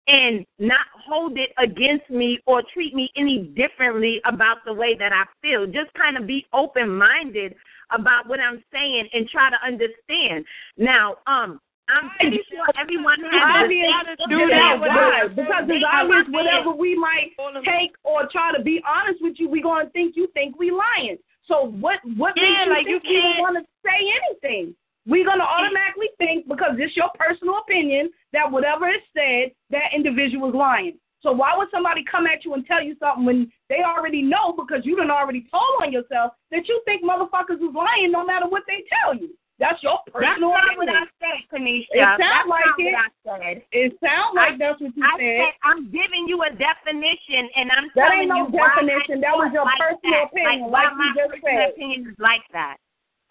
and 0.07 0.45
not 0.59 0.87
hold 1.07 1.39
it 1.39 1.51
against 1.59 2.09
me 2.11 2.41
or 2.47 2.63
treat 2.75 2.95
me 2.95 3.11
any 3.17 3.53
differently 3.55 4.21
about 4.25 4.59
the 4.65 4.73
way 4.73 4.97
that 4.99 5.13
I 5.13 5.25
feel. 5.43 5.67
Just 5.67 5.93
kind 5.95 6.17
of 6.17 6.27
be 6.27 6.47
open 6.53 6.89
minded 6.89 7.55
about 7.93 8.29
what 8.29 8.41
I'm 8.41 8.63
saying 8.73 9.09
and 9.13 9.29
try 9.29 9.51
to 9.51 9.57
understand. 9.65 10.45
Now, 10.77 11.17
um, 11.27 11.61
I'm 11.91 12.11
pretty 12.19 12.39
sure 12.49 12.67
everyone 12.81 13.19
has 13.19 13.65
obvious 13.65 13.91
the 14.19 14.27
do 14.29 14.47
that 14.49 14.79
why? 14.79 15.27
Because 15.29 15.65
it's 15.67 15.85
obvious 15.85 16.27
whatever 16.31 16.71
we 16.71 16.97
might 16.97 17.35
take 17.67 17.93
or 18.05 18.29
try 18.31 18.53
to 18.57 18.63
be 18.63 18.81
honest 18.87 19.19
with 19.21 19.35
you, 19.39 19.49
we're 19.49 19.63
gonna 19.63 19.91
think 19.91 20.15
you 20.17 20.29
think 20.35 20.59
we 20.59 20.71
lying. 20.71 21.19
So 21.51 21.67
what 21.83 21.99
what 22.17 22.35
Yeah, 22.37 22.47
makes 22.47 22.65
you 22.65 22.71
like 22.73 22.87
you 22.87 23.01
don't 23.01 23.13
can't- 23.13 23.41
want 23.41 23.57
to 23.59 23.65
say 23.85 23.99
anything? 24.23 24.75
We're 25.07 25.25
gonna 25.25 25.43
automatically 25.45 26.11
think 26.17 26.47
because 26.47 26.79
it's 26.79 26.97
your 26.97 27.11
personal 27.19 27.59
opinion 27.59 28.11
that 28.33 28.51
whatever 28.51 28.89
is 28.89 29.03
said, 29.17 29.51
that 29.71 29.93
individual 29.93 30.49
is 30.51 30.55
lying. 30.55 30.99
So 31.23 31.33
why 31.33 31.57
would 31.57 31.69
somebody 31.71 32.05
come 32.05 32.27
at 32.27 32.45
you 32.45 32.55
and 32.55 32.65
tell 32.65 32.83
you 32.83 32.95
something 33.01 33.25
when 33.25 33.53
they 33.69 33.83
already 33.83 34.23
know 34.23 34.53
because 34.53 34.87
you 34.87 34.95
done 34.97 35.11
already 35.11 35.45
told 35.51 35.83
on 35.83 35.93
yourself 35.93 36.33
that 36.53 36.69
you 36.69 36.81
think 36.87 37.03
motherfuckers 37.03 37.57
is 37.61 37.75
lying 37.75 38.13
no 38.13 38.25
matter 38.25 38.47
what 38.49 38.63
they 38.69 38.85
tell 39.03 39.15
you? 39.15 39.31
That's 39.61 39.77
your 39.85 40.01
personal 40.09 40.25
That's 40.25 40.41
personal 40.41 40.51
not 40.57 40.77
what 40.81 40.89
opinion. 40.89 41.05
I 41.05 41.21
said, 41.21 41.39
Kanisha. 41.53 41.93
It 41.93 42.01
sounds 42.01 42.25
That's 42.25 42.49
like 42.49 42.65
not 42.65 42.81
it. 42.81 42.85
what 42.89 42.97
I 42.97 43.09
said. 43.29 43.57
It 43.71 43.91
sounds 44.01 44.33
like 44.35 44.55
I- 44.55 44.57
that's 44.57 44.81
what 44.81 44.97
you 44.97 45.05
I 45.05 45.13
said. 45.21 45.37
said 45.45 45.53
I'm 45.63 45.81
giving 45.93 46.25
you 46.27 46.43
a 46.43 46.51
definition, 46.51 47.45
and 47.55 47.69
I'm 47.71 47.93
That 47.95 48.09
telling 48.09 48.19
ain't 48.25 48.29
no 48.33 48.49
you 48.49 48.57
definition. 48.57 49.21
That 49.21 49.37
was 49.37 49.53
your 49.53 49.65
like 49.69 49.79
personal 49.79 50.13
that. 50.17 50.33
opinion, 50.33 50.73
Like, 50.73 50.89
like 50.89 50.97
you 50.97 51.09
just 51.15 51.33
personal 51.37 51.61
said. 51.61 51.71
opinion 51.77 52.01
is 52.09 52.19
like 52.19 52.43
that. 52.57 52.77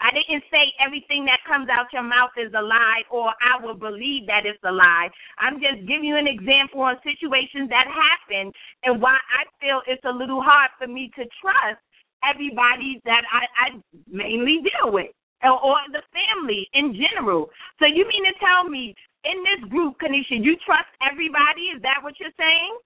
I 0.01 0.11
didn't 0.15 0.45
say 0.49 0.71
everything 0.79 1.25
that 1.25 1.43
comes 1.43 1.67
out 1.67 1.91
your 1.91 2.03
mouth 2.03 2.31
is 2.37 2.53
a 2.53 2.61
lie, 2.61 3.03
or 3.09 3.33
I 3.43 3.57
will 3.59 3.75
believe 3.75 4.27
that 4.27 4.45
it's 4.45 4.63
a 4.63 4.71
lie. 4.71 5.09
I'm 5.39 5.59
just 5.59 5.83
giving 5.87 6.05
you 6.05 6.15
an 6.15 6.27
example 6.27 6.79
on 6.81 7.01
situations 7.03 7.67
that 7.69 7.83
happen, 7.89 8.53
and 8.83 9.01
why 9.01 9.17
I 9.17 9.43
feel 9.59 9.81
it's 9.87 10.05
a 10.05 10.11
little 10.11 10.41
hard 10.41 10.71
for 10.77 10.87
me 10.87 11.11
to 11.17 11.25
trust 11.41 11.81
everybody 12.23 13.01
that 13.03 13.23
I, 13.31 13.43
I 13.59 13.67
mainly 14.07 14.61
deal 14.63 14.91
with, 14.93 15.11
or, 15.43 15.77
the 15.91 16.01
family 16.11 16.67
in 16.73 16.93
general. 16.93 17.49
So 17.79 17.85
you 17.85 18.07
mean 18.07 18.25
to 18.25 18.33
tell 18.39 18.69
me 18.69 18.95
in 19.23 19.43
this 19.43 19.69
group, 19.69 19.95
Kanisha, 20.01 20.43
you 20.43 20.55
trust 20.65 20.89
everybody? 21.01 21.71
Is 21.75 21.81
that 21.81 21.99
what 22.01 22.19
you're 22.19 22.35
saying? 22.37 22.77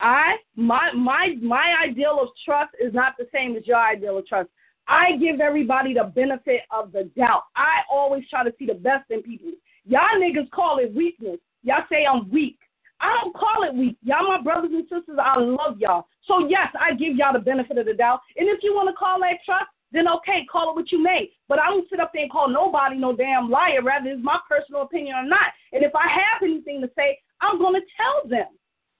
I 0.00 0.34
my 0.56 0.90
my 0.92 1.36
my 1.40 1.76
ideal 1.88 2.18
of 2.20 2.28
trust 2.44 2.74
is 2.80 2.92
not 2.92 3.14
the 3.18 3.26
same 3.32 3.56
as 3.56 3.66
your 3.66 3.78
ideal 3.78 4.18
of 4.18 4.26
trust. 4.26 4.48
I 4.88 5.16
give 5.16 5.40
everybody 5.40 5.94
the 5.94 6.04
benefit 6.04 6.62
of 6.72 6.90
the 6.90 7.08
doubt. 7.16 7.44
I 7.54 7.82
always 7.90 8.28
try 8.28 8.42
to 8.42 8.52
see 8.58 8.66
the 8.66 8.74
best 8.74 9.10
in 9.10 9.22
people. 9.22 9.52
Y'all 9.84 10.18
niggas 10.18 10.50
call 10.50 10.78
it 10.78 10.92
weakness. 10.92 11.38
Y'all 11.62 11.84
say 11.88 12.04
I'm 12.04 12.28
weak. 12.30 12.58
I 13.00 13.16
don't 13.20 13.34
call 13.34 13.62
it 13.62 13.74
weak. 13.74 13.96
Y'all 14.02 14.26
my 14.26 14.42
brothers 14.42 14.70
and 14.72 14.84
sisters. 14.84 15.18
I 15.22 15.38
love 15.38 15.78
y'all. 15.78 16.06
So 16.26 16.48
yes, 16.48 16.68
I 16.78 16.94
give 16.94 17.16
y'all 17.16 17.32
the 17.32 17.38
benefit 17.38 17.78
of 17.78 17.86
the 17.86 17.94
doubt. 17.94 18.20
And 18.36 18.48
if 18.48 18.58
you 18.62 18.74
want 18.74 18.88
to 18.88 18.94
call 18.94 19.20
that 19.20 19.38
trust, 19.44 19.70
then 19.92 20.08
okay, 20.08 20.46
call 20.50 20.70
it 20.70 20.76
what 20.76 20.90
you 20.90 21.02
may. 21.02 21.30
But 21.48 21.58
I 21.58 21.68
don't 21.68 21.88
sit 21.88 22.00
up 22.00 22.10
there 22.12 22.22
and 22.22 22.32
call 22.32 22.48
nobody 22.48 22.96
no 22.96 23.14
damn 23.14 23.50
liar. 23.50 23.82
Rather, 23.82 24.10
it's 24.10 24.24
my 24.24 24.38
personal 24.48 24.82
opinion 24.82 25.16
or 25.16 25.26
not. 25.26 25.52
And 25.72 25.84
if 25.84 25.94
I 25.94 26.08
have 26.08 26.42
anything 26.42 26.80
to 26.80 26.90
say, 26.96 27.18
I'm 27.40 27.58
gonna 27.58 27.80
tell 27.96 28.28
them. 28.28 28.46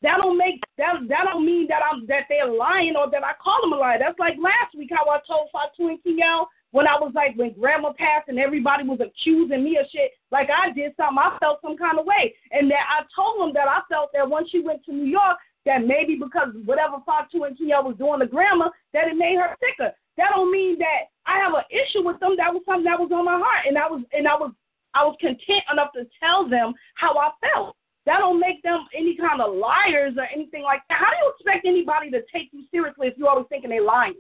That 0.03 0.19
don't 0.21 0.37
make 0.37 0.61
that 0.79 0.95
that 1.09 1.25
don't 1.31 1.47
mean 1.47 1.69
that 1.69 1.81
I'm 1.81 2.05
that 2.09 2.27
they're 2.29 2.51
lying 2.51 2.97
or 2.97 3.09
that 3.11 3.23
I 3.23 3.33
call 3.43 3.61
them 3.63 3.73
a 3.73 3.77
liar. 3.77 3.99
That's 4.01 4.19
like 4.19 4.35
last 4.35 4.75
week 4.77 4.91
how 4.91 5.09
I 5.09 5.21
told 5.27 5.49
Fatu 5.53 5.89
and 5.89 6.03
Kiel 6.03 6.49
when 6.73 6.89
I 6.89 6.99
was 6.99 7.13
like 7.15 7.37
when 7.37 7.53
grandma 7.53 7.93
passed 7.93 8.29
and 8.29 8.39
everybody 8.39 8.83
was 8.83 8.99
accusing 8.99 9.63
me 9.63 9.79
of 9.79 9.87
shit, 9.93 10.11
like 10.33 10.49
I 10.51 10.73
did 10.73 10.93
something, 10.97 11.23
I 11.23 11.39
felt 11.39 11.61
some 11.63 11.77
kind 11.77 11.99
of 11.99 12.07
way. 12.07 12.35
And 12.51 12.69
that 12.71 12.83
I 12.91 13.05
told 13.15 13.41
them 13.41 13.55
that 13.55 13.69
I 13.69 13.81
felt 13.89 14.11
that 14.13 14.29
once 14.29 14.51
she 14.51 14.61
went 14.61 14.85
to 14.87 14.93
New 14.93 15.07
York, 15.07 15.39
that 15.67 15.87
maybe 15.87 16.17
because 16.17 16.49
whatever 16.65 16.97
Fatu 17.07 17.45
and 17.45 17.57
Kiel 17.57 17.85
was 17.85 17.97
doing 17.97 18.21
to 18.21 18.27
grandma, 18.27 18.71
that 18.93 19.07
it 19.07 19.17
made 19.17 19.39
her 19.39 19.55
sicker. 19.61 19.93
That 20.17 20.31
don't 20.35 20.53
mean 20.53 20.79
that 20.79 21.11
I 21.27 21.39
have 21.39 21.55
an 21.55 21.65
issue 21.71 22.05
with 22.05 22.21
them. 22.21 22.37
That 22.37 22.53
was 22.53 22.63
something 22.67 22.85
that 22.85 23.01
was 23.01 23.11
on 23.13 23.25
my 23.25 23.39
heart 23.39 23.67
and 23.67 23.79
I 23.79 23.87
was 23.89 24.03
and 24.13 24.29
I 24.29 24.35
was 24.35 24.53
I 24.95 25.05
was 25.05 25.17
content 25.21 25.65
enough 25.73 25.93
to 25.95 26.05
tell 26.21 26.49
them 26.49 26.75
how 26.95 27.17
I 27.17 27.31
felt. 27.41 27.77
That 28.05 28.19
don't 28.19 28.41
make 28.41 28.63
them 28.63 28.87
any 28.97 29.17
kind 29.17 29.41
of 29.41 29.55
liars 29.55 30.15
or 30.19 30.27
anything 30.35 30.63
like 30.63 30.83
that. 30.89 30.99
How 30.99 31.07
do 31.07 31.17
you 31.23 31.33
expect 31.33 31.67
anybody 31.67 32.11
to 32.11 32.21
take 32.33 32.51
you 32.53 32.65
seriously 32.71 33.07
if 33.09 33.15
you're 33.17 33.29
always 33.29 33.47
thinking 33.49 33.71
they're 33.71 33.83
lying? 33.83 34.15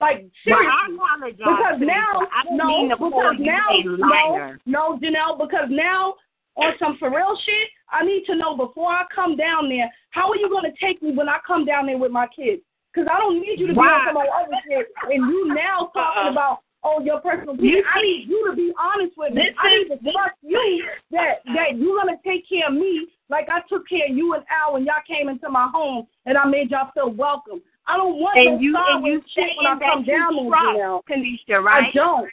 Like 0.00 0.26
Well, 0.46 0.58
I 0.58 0.88
seriously, 0.88 0.96
apologize, 0.96 1.38
because 1.38 1.78
now, 1.78 2.26
I 2.32 2.42
no, 2.50 2.66
mean 2.66 2.88
to 2.88 2.96
because 2.96 3.36
now, 3.38 3.68
no, 3.86 4.56
no, 4.66 4.98
Janelle, 4.98 5.38
because 5.38 5.68
now 5.70 6.14
on 6.56 6.72
some 6.80 6.96
for 6.98 7.10
real 7.10 7.38
shit, 7.44 7.68
I 7.90 8.04
need 8.04 8.24
to 8.26 8.34
know 8.34 8.56
before 8.56 8.90
I 8.90 9.04
come 9.14 9.36
down 9.36 9.68
there, 9.68 9.88
how 10.10 10.30
are 10.30 10.36
you 10.36 10.48
going 10.48 10.64
to 10.64 10.76
take 10.84 11.02
me 11.02 11.12
when 11.12 11.28
I 11.28 11.38
come 11.46 11.64
down 11.64 11.86
there 11.86 11.98
with 11.98 12.10
my 12.10 12.26
kids? 12.26 12.62
Because 12.92 13.08
I 13.10 13.18
don't 13.18 13.40
need 13.40 13.58
you 13.58 13.66
to 13.68 13.72
be 13.72 13.78
Why? 13.78 13.88
on 13.88 14.14
some 14.14 14.16
other 14.18 14.60
shit, 14.68 14.86
and 15.08 15.24
you 15.32 15.54
now 15.54 15.88
uh-uh. 15.88 15.92
talking 15.96 16.22
Uh-uh. 16.28 16.32
about 16.32 16.58
oh 16.84 17.00
your 17.00 17.20
personal 17.20 17.54
opinion. 17.54 17.84
I 17.88 18.02
need 18.02 18.26
you 18.28 18.50
to 18.50 18.56
be 18.56 18.72
honest 18.78 19.16
with 19.16 19.32
me. 19.32 19.42
This 19.48 19.54
I 19.56 19.68
need 19.70 19.88
to 19.88 20.12
trust 20.12 20.36
you 20.42 20.84
that 21.12 21.40
that 21.54 21.78
you're 21.78 21.96
gonna 21.96 22.18
take 22.24 22.48
care 22.48 22.68
of 22.68 22.74
me 22.74 23.08
like 23.30 23.48
I 23.48 23.60
took 23.68 23.88
care 23.88 24.06
of 24.10 24.16
you 24.16 24.34
and 24.34 24.44
Al 24.50 24.74
when 24.74 24.84
y'all 24.84 25.00
came 25.08 25.28
into 25.28 25.48
my 25.48 25.68
home 25.72 26.06
and 26.26 26.36
I 26.36 26.44
made 26.44 26.70
y'all 26.70 26.90
feel 26.92 27.10
welcome. 27.10 27.62
I 27.86 27.96
don't 27.96 28.20
want 28.20 28.38
And 28.38 28.56
no 28.56 28.60
you 28.60 28.76
and 28.76 29.06
you 29.06 29.22
shit 29.34 29.56
when 29.56 29.66
I 29.66 29.78
come 29.78 30.04
down 30.04 30.34
you 30.36 30.50
there, 30.50 30.50
trust, 30.50 30.76
Janelle. 30.76 31.00
Kanisha, 31.08 31.62
right? 31.64 31.88
I 31.88 31.92
don't. 31.94 32.30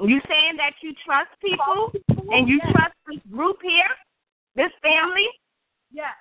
You 0.00 0.20
saying 0.28 0.56
that 0.56 0.72
you 0.82 0.94
trust 1.04 1.28
people 1.42 1.92
and 2.30 2.48
you 2.48 2.58
trust 2.72 2.94
this 3.06 3.20
group 3.30 3.58
here, 3.60 3.92
this 4.56 4.72
family? 4.80 5.26
Yeah. 5.92 6.16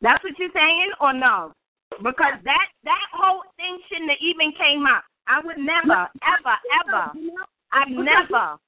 That's 0.00 0.22
what 0.24 0.32
you're 0.38 0.48
saying, 0.54 0.92
or 1.00 1.12
no? 1.12 1.52
Because 1.98 2.40
that 2.44 2.68
that 2.84 3.06
whole 3.12 3.42
thing 3.56 3.78
shouldn't 3.88 4.10
have 4.10 4.18
even 4.20 4.52
came 4.52 4.86
up. 4.86 5.04
I 5.26 5.40
would 5.44 5.58
never, 5.58 6.08
ever, 6.26 6.56
ever, 6.82 7.12
I've 7.72 7.88
never 7.88 8.58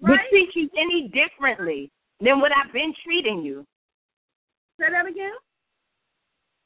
would 0.00 0.20
treat 0.30 0.48
you 0.54 0.68
any 0.78 1.08
differently 1.08 1.90
than 2.20 2.40
what 2.40 2.52
I've 2.52 2.72
been 2.72 2.94
treating 3.04 3.42
you. 3.42 3.64
Say 4.78 4.86
that 4.90 5.06
again. 5.06 5.32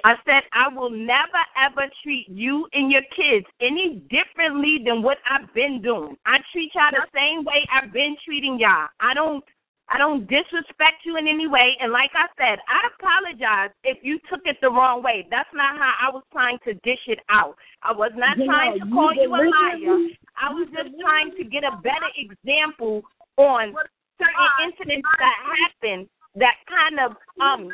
I 0.05 0.17
said 0.27 0.43
I 0.53 0.69
will 0.69 0.91
never 0.91 1.43
ever 1.57 1.89
treat 2.03 2.29
you 2.29 2.69
and 2.73 2.91
your 2.91 3.03
kids 3.17 3.47
any 3.61 4.03
differently 4.11 4.83
than 4.85 5.03
what 5.03 5.19
I've 5.29 5.53
been 5.55 5.81
doing. 5.81 6.17
I 6.27 6.39
treat 6.53 6.73
y'all 6.75 6.91
the 6.91 7.07
same 7.15 7.45
way 7.45 7.65
I've 7.73 7.93
been 7.93 8.17
treating 8.25 8.59
y'all. 8.59 8.89
I 9.01 9.15
don't 9.15 9.43
I 9.89 9.99
don't 9.99 10.27
disrespect 10.27 11.05
you 11.05 11.17
in 11.17 11.29
any 11.29 11.47
way 11.47 11.77
and 11.81 11.93
like 11.93 12.11
I 12.15 12.27
said, 12.39 12.59
I 12.69 12.89
apologize 12.97 13.71
if 13.85 13.99
you 14.03 14.19
took 14.31 14.41
it 14.45 14.57
the 14.61 14.71
wrong 14.71 15.03
way. 15.03 15.27
That's 15.31 15.49
not 15.53 15.77
how 15.77 15.93
I 16.01 16.11
was 16.11 16.23
trying 16.33 16.59
to 16.65 16.75
dish 16.83 17.05
it 17.07 17.21
out. 17.29 17.57
I 17.83 17.93
was 17.93 18.13
not 18.17 18.39
You 18.39 18.47
trying 18.47 18.81
to 18.81 18.87
you 18.87 18.95
call 18.95 19.15
you 19.15 19.29
a 19.29 19.43
liar. 19.45 20.09
I 20.41 20.53
was 20.53 20.69
just 20.73 20.97
trying 21.01 21.33
to 21.37 21.45
get 21.45 21.65
a 21.65 21.77
better 21.83 22.11
example 22.17 23.03
on 23.37 23.75
certain 24.19 24.51
incidents 24.65 25.09
that 25.19 25.37
happen 25.45 26.09
that 26.37 26.57
kind 26.69 26.99
of 26.99 27.17
um 27.41 27.69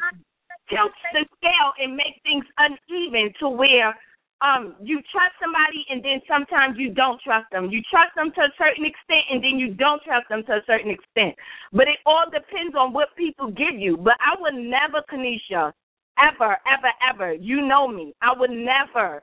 tilts 0.68 0.94
the 1.12 1.26
scale 1.36 1.72
and 1.78 1.96
make 1.96 2.20
things 2.22 2.44
uneven 2.58 3.32
to 3.40 3.48
where 3.48 3.94
um 4.42 4.74
you 4.82 5.00
trust 5.12 5.34
somebody 5.40 5.84
and 5.90 6.02
then 6.04 6.20
sometimes 6.26 6.78
you 6.78 6.90
don't 6.92 7.20
trust 7.20 7.46
them. 7.52 7.70
You 7.70 7.82
trust 7.90 8.14
them 8.16 8.32
to 8.32 8.40
a 8.42 8.52
certain 8.56 8.84
extent 8.84 9.24
and 9.30 9.42
then 9.42 9.58
you 9.58 9.74
don't 9.74 10.02
trust 10.02 10.28
them 10.28 10.42
to 10.44 10.52
a 10.52 10.62
certain 10.66 10.90
extent. 10.90 11.34
But 11.72 11.88
it 11.88 11.98
all 12.06 12.24
depends 12.30 12.74
on 12.76 12.92
what 12.92 13.14
people 13.16 13.50
give 13.50 13.74
you. 13.74 13.96
But 13.96 14.16
I 14.20 14.40
would 14.40 14.54
never, 14.54 15.02
Kanisha, 15.12 15.72
ever, 16.18 16.56
ever, 16.66 16.92
ever, 17.06 17.32
you 17.34 17.66
know 17.66 17.88
me, 17.88 18.14
I 18.22 18.32
would 18.36 18.50
never 18.50 19.22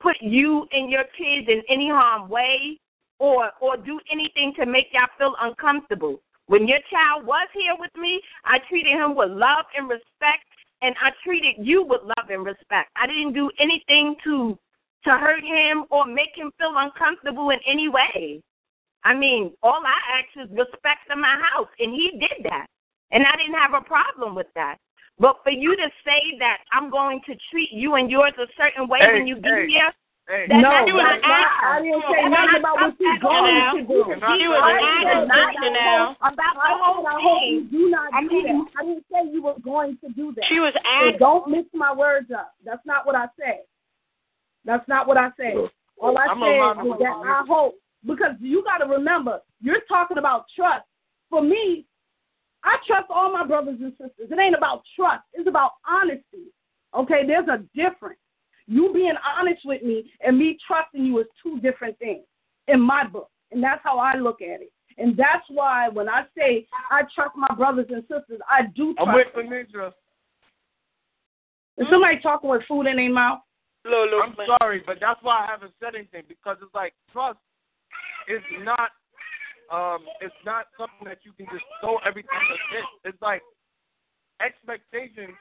put 0.00 0.16
you 0.20 0.66
and 0.72 0.90
your 0.90 1.04
kids 1.16 1.48
in 1.48 1.62
any 1.68 1.88
harm 1.88 2.28
way 2.28 2.78
or 3.18 3.50
or 3.60 3.76
do 3.76 4.00
anything 4.10 4.52
to 4.58 4.66
make 4.66 4.88
y'all 4.92 5.08
feel 5.18 5.34
uncomfortable. 5.40 6.20
When 6.46 6.68
your 6.68 6.80
child 6.90 7.24
was 7.24 7.48
here 7.54 7.74
with 7.78 7.94
me, 7.96 8.20
I 8.44 8.58
treated 8.68 8.92
him 8.92 9.14
with 9.16 9.30
love 9.30 9.64
and 9.76 9.88
respect 9.88 10.44
and 10.82 10.94
I 11.00 11.10
treated 11.24 11.56
you 11.58 11.82
with 11.82 12.02
love 12.02 12.30
and 12.30 12.44
respect. 12.44 12.90
I 12.96 13.06
didn't 13.06 13.32
do 13.32 13.50
anything 13.58 14.16
to 14.24 14.58
to 15.04 15.10
hurt 15.10 15.44
him 15.44 15.84
or 15.90 16.06
make 16.06 16.32
him 16.34 16.50
feel 16.58 16.72
uncomfortable 16.76 17.50
in 17.50 17.58
any 17.68 17.88
way. 17.88 18.42
I 19.04 19.12
mean, 19.12 19.52
all 19.62 19.82
I 19.84 19.98
asked 20.16 20.48
is 20.48 20.56
respect 20.56 21.12
in 21.12 21.20
my 21.20 21.36
house, 21.52 21.68
and 21.78 21.92
he 21.92 22.12
did 22.18 22.44
that, 22.44 22.66
and 23.12 23.22
I 23.26 23.36
didn't 23.36 23.60
have 23.60 23.74
a 23.74 23.84
problem 23.84 24.34
with 24.34 24.46
that. 24.54 24.78
But 25.18 25.36
for 25.44 25.50
you 25.50 25.76
to 25.76 25.88
say 26.04 26.38
that 26.38 26.58
I'm 26.72 26.90
going 26.90 27.20
to 27.26 27.34
treat 27.50 27.68
you 27.70 27.94
and 27.94 28.10
yours 28.10 28.32
a 28.38 28.46
certain 28.56 28.88
way 28.88 28.98
Hey, 29.02 29.12
when 29.12 29.26
you 29.26 29.36
get 29.36 29.52
hey, 29.52 29.66
here, 29.68 29.92
hey. 30.28 30.46
No, 30.48 30.60
that's 30.60 30.88
that's 30.88 30.92
not 30.92 31.20
not- 31.22 31.52
I 31.64 31.82
didn't 31.82 32.04
say 32.08 32.22
nothing 32.28 32.58
about 32.60 32.76
what 32.80 32.94
you're 33.00 33.18
going 33.18 33.54
to 33.76 33.82
do. 33.84 34.00
She 34.38 34.46
was 34.48 34.60
asking 34.64 35.74
Janelle. 35.74 36.16
about 36.20 36.54
the 36.56 36.74
whole 36.80 37.06
I 37.06 37.16
hope 37.20 37.40
thing. 37.40 37.52
you 37.52 37.60
do 37.70 37.90
not 37.90 38.12
I 38.14 38.20
do 38.22 38.28
mean- 38.28 38.64
that. 38.64 38.80
I 38.80 38.84
didn't 38.84 39.04
say 39.12 39.20
you 39.32 39.42
were 39.42 39.58
going 39.62 39.98
to 40.04 40.08
do 40.12 40.32
that. 40.36 40.44
She 40.48 40.60
was 40.60 40.72
So 40.74 41.18
don't 41.18 41.48
mix 41.50 41.68
my 41.74 41.92
words 41.92 42.30
up. 42.30 42.52
That's 42.64 42.84
not 42.86 43.06
what 43.06 43.14
I 43.16 43.26
said. 43.40 43.60
That's 44.64 44.86
not 44.88 45.06
what 45.06 45.16
I 45.16 45.28
said. 45.36 45.54
All 46.00 46.16
I 46.18 46.24
I'm 46.24 46.40
said 46.40 46.56
around 46.58 46.86
is 46.86 46.92
that 46.98 47.12
I 47.24 47.44
hope 47.46 47.74
because 48.06 48.34
you 48.40 48.62
got 48.64 48.78
to 48.78 48.86
remember 48.90 49.40
you're 49.60 49.80
talking 49.88 50.18
about 50.18 50.46
trust. 50.56 50.84
For 51.30 51.42
me, 51.42 51.86
I 52.64 52.76
trust 52.86 53.06
all 53.10 53.30
my 53.32 53.44
brothers 53.46 53.78
and 53.80 53.92
sisters. 53.92 54.30
It 54.30 54.38
ain't 54.38 54.54
about 54.56 54.82
trust. 54.96 55.22
It's 55.34 55.48
about 55.48 55.72
honesty. 55.86 56.48
Okay, 56.96 57.26
there's 57.26 57.48
a 57.48 57.58
difference. 57.74 58.18
You 58.66 58.92
being 58.92 59.14
honest 59.38 59.62
with 59.64 59.82
me 59.82 60.10
and 60.20 60.38
me 60.38 60.58
trusting 60.66 61.04
you 61.04 61.18
is 61.20 61.26
two 61.42 61.60
different 61.60 61.98
things 61.98 62.24
in 62.68 62.80
my 62.80 63.06
book, 63.06 63.30
and 63.52 63.62
that's 63.62 63.80
how 63.84 63.98
I 63.98 64.16
look 64.16 64.40
at 64.40 64.62
it. 64.62 64.72
And 64.96 65.16
that's 65.16 65.44
why 65.48 65.88
when 65.88 66.08
I 66.08 66.24
say 66.36 66.66
I 66.90 67.02
trust 67.14 67.36
my 67.36 67.52
brothers 67.56 67.86
and 67.90 68.02
sisters, 68.02 68.40
I 68.48 68.62
do 68.74 68.94
trust. 68.94 69.08
I'm 69.08 69.14
with 69.14 69.26
them. 69.34 69.46
Benitra. 69.48 69.92
Is 71.76 71.86
somebody 71.90 72.20
talking 72.20 72.50
with 72.50 72.62
food 72.68 72.86
in 72.86 72.96
their 72.96 73.12
mouth? 73.12 73.40
Lulu, 73.84 74.22
I'm 74.22 74.36
sorry, 74.60 74.82
but 74.86 74.98
that's 75.00 75.20
why 75.22 75.44
I 75.44 75.50
haven't 75.50 75.72
said 75.80 75.94
anything 75.94 76.22
because 76.28 76.56
it's 76.62 76.74
like 76.74 76.94
trust 77.12 77.38
is 78.28 78.40
not 78.62 78.90
um 79.72 80.06
it's 80.20 80.34
not 80.46 80.66
something 80.78 81.04
that 81.04 81.18
you 81.24 81.32
can 81.32 81.46
just 81.52 81.64
throw 81.80 81.98
everything 82.06 82.30
at 82.32 82.78
it. 82.78 83.10
It's 83.10 83.20
like 83.20 83.42
expectations 84.40 85.34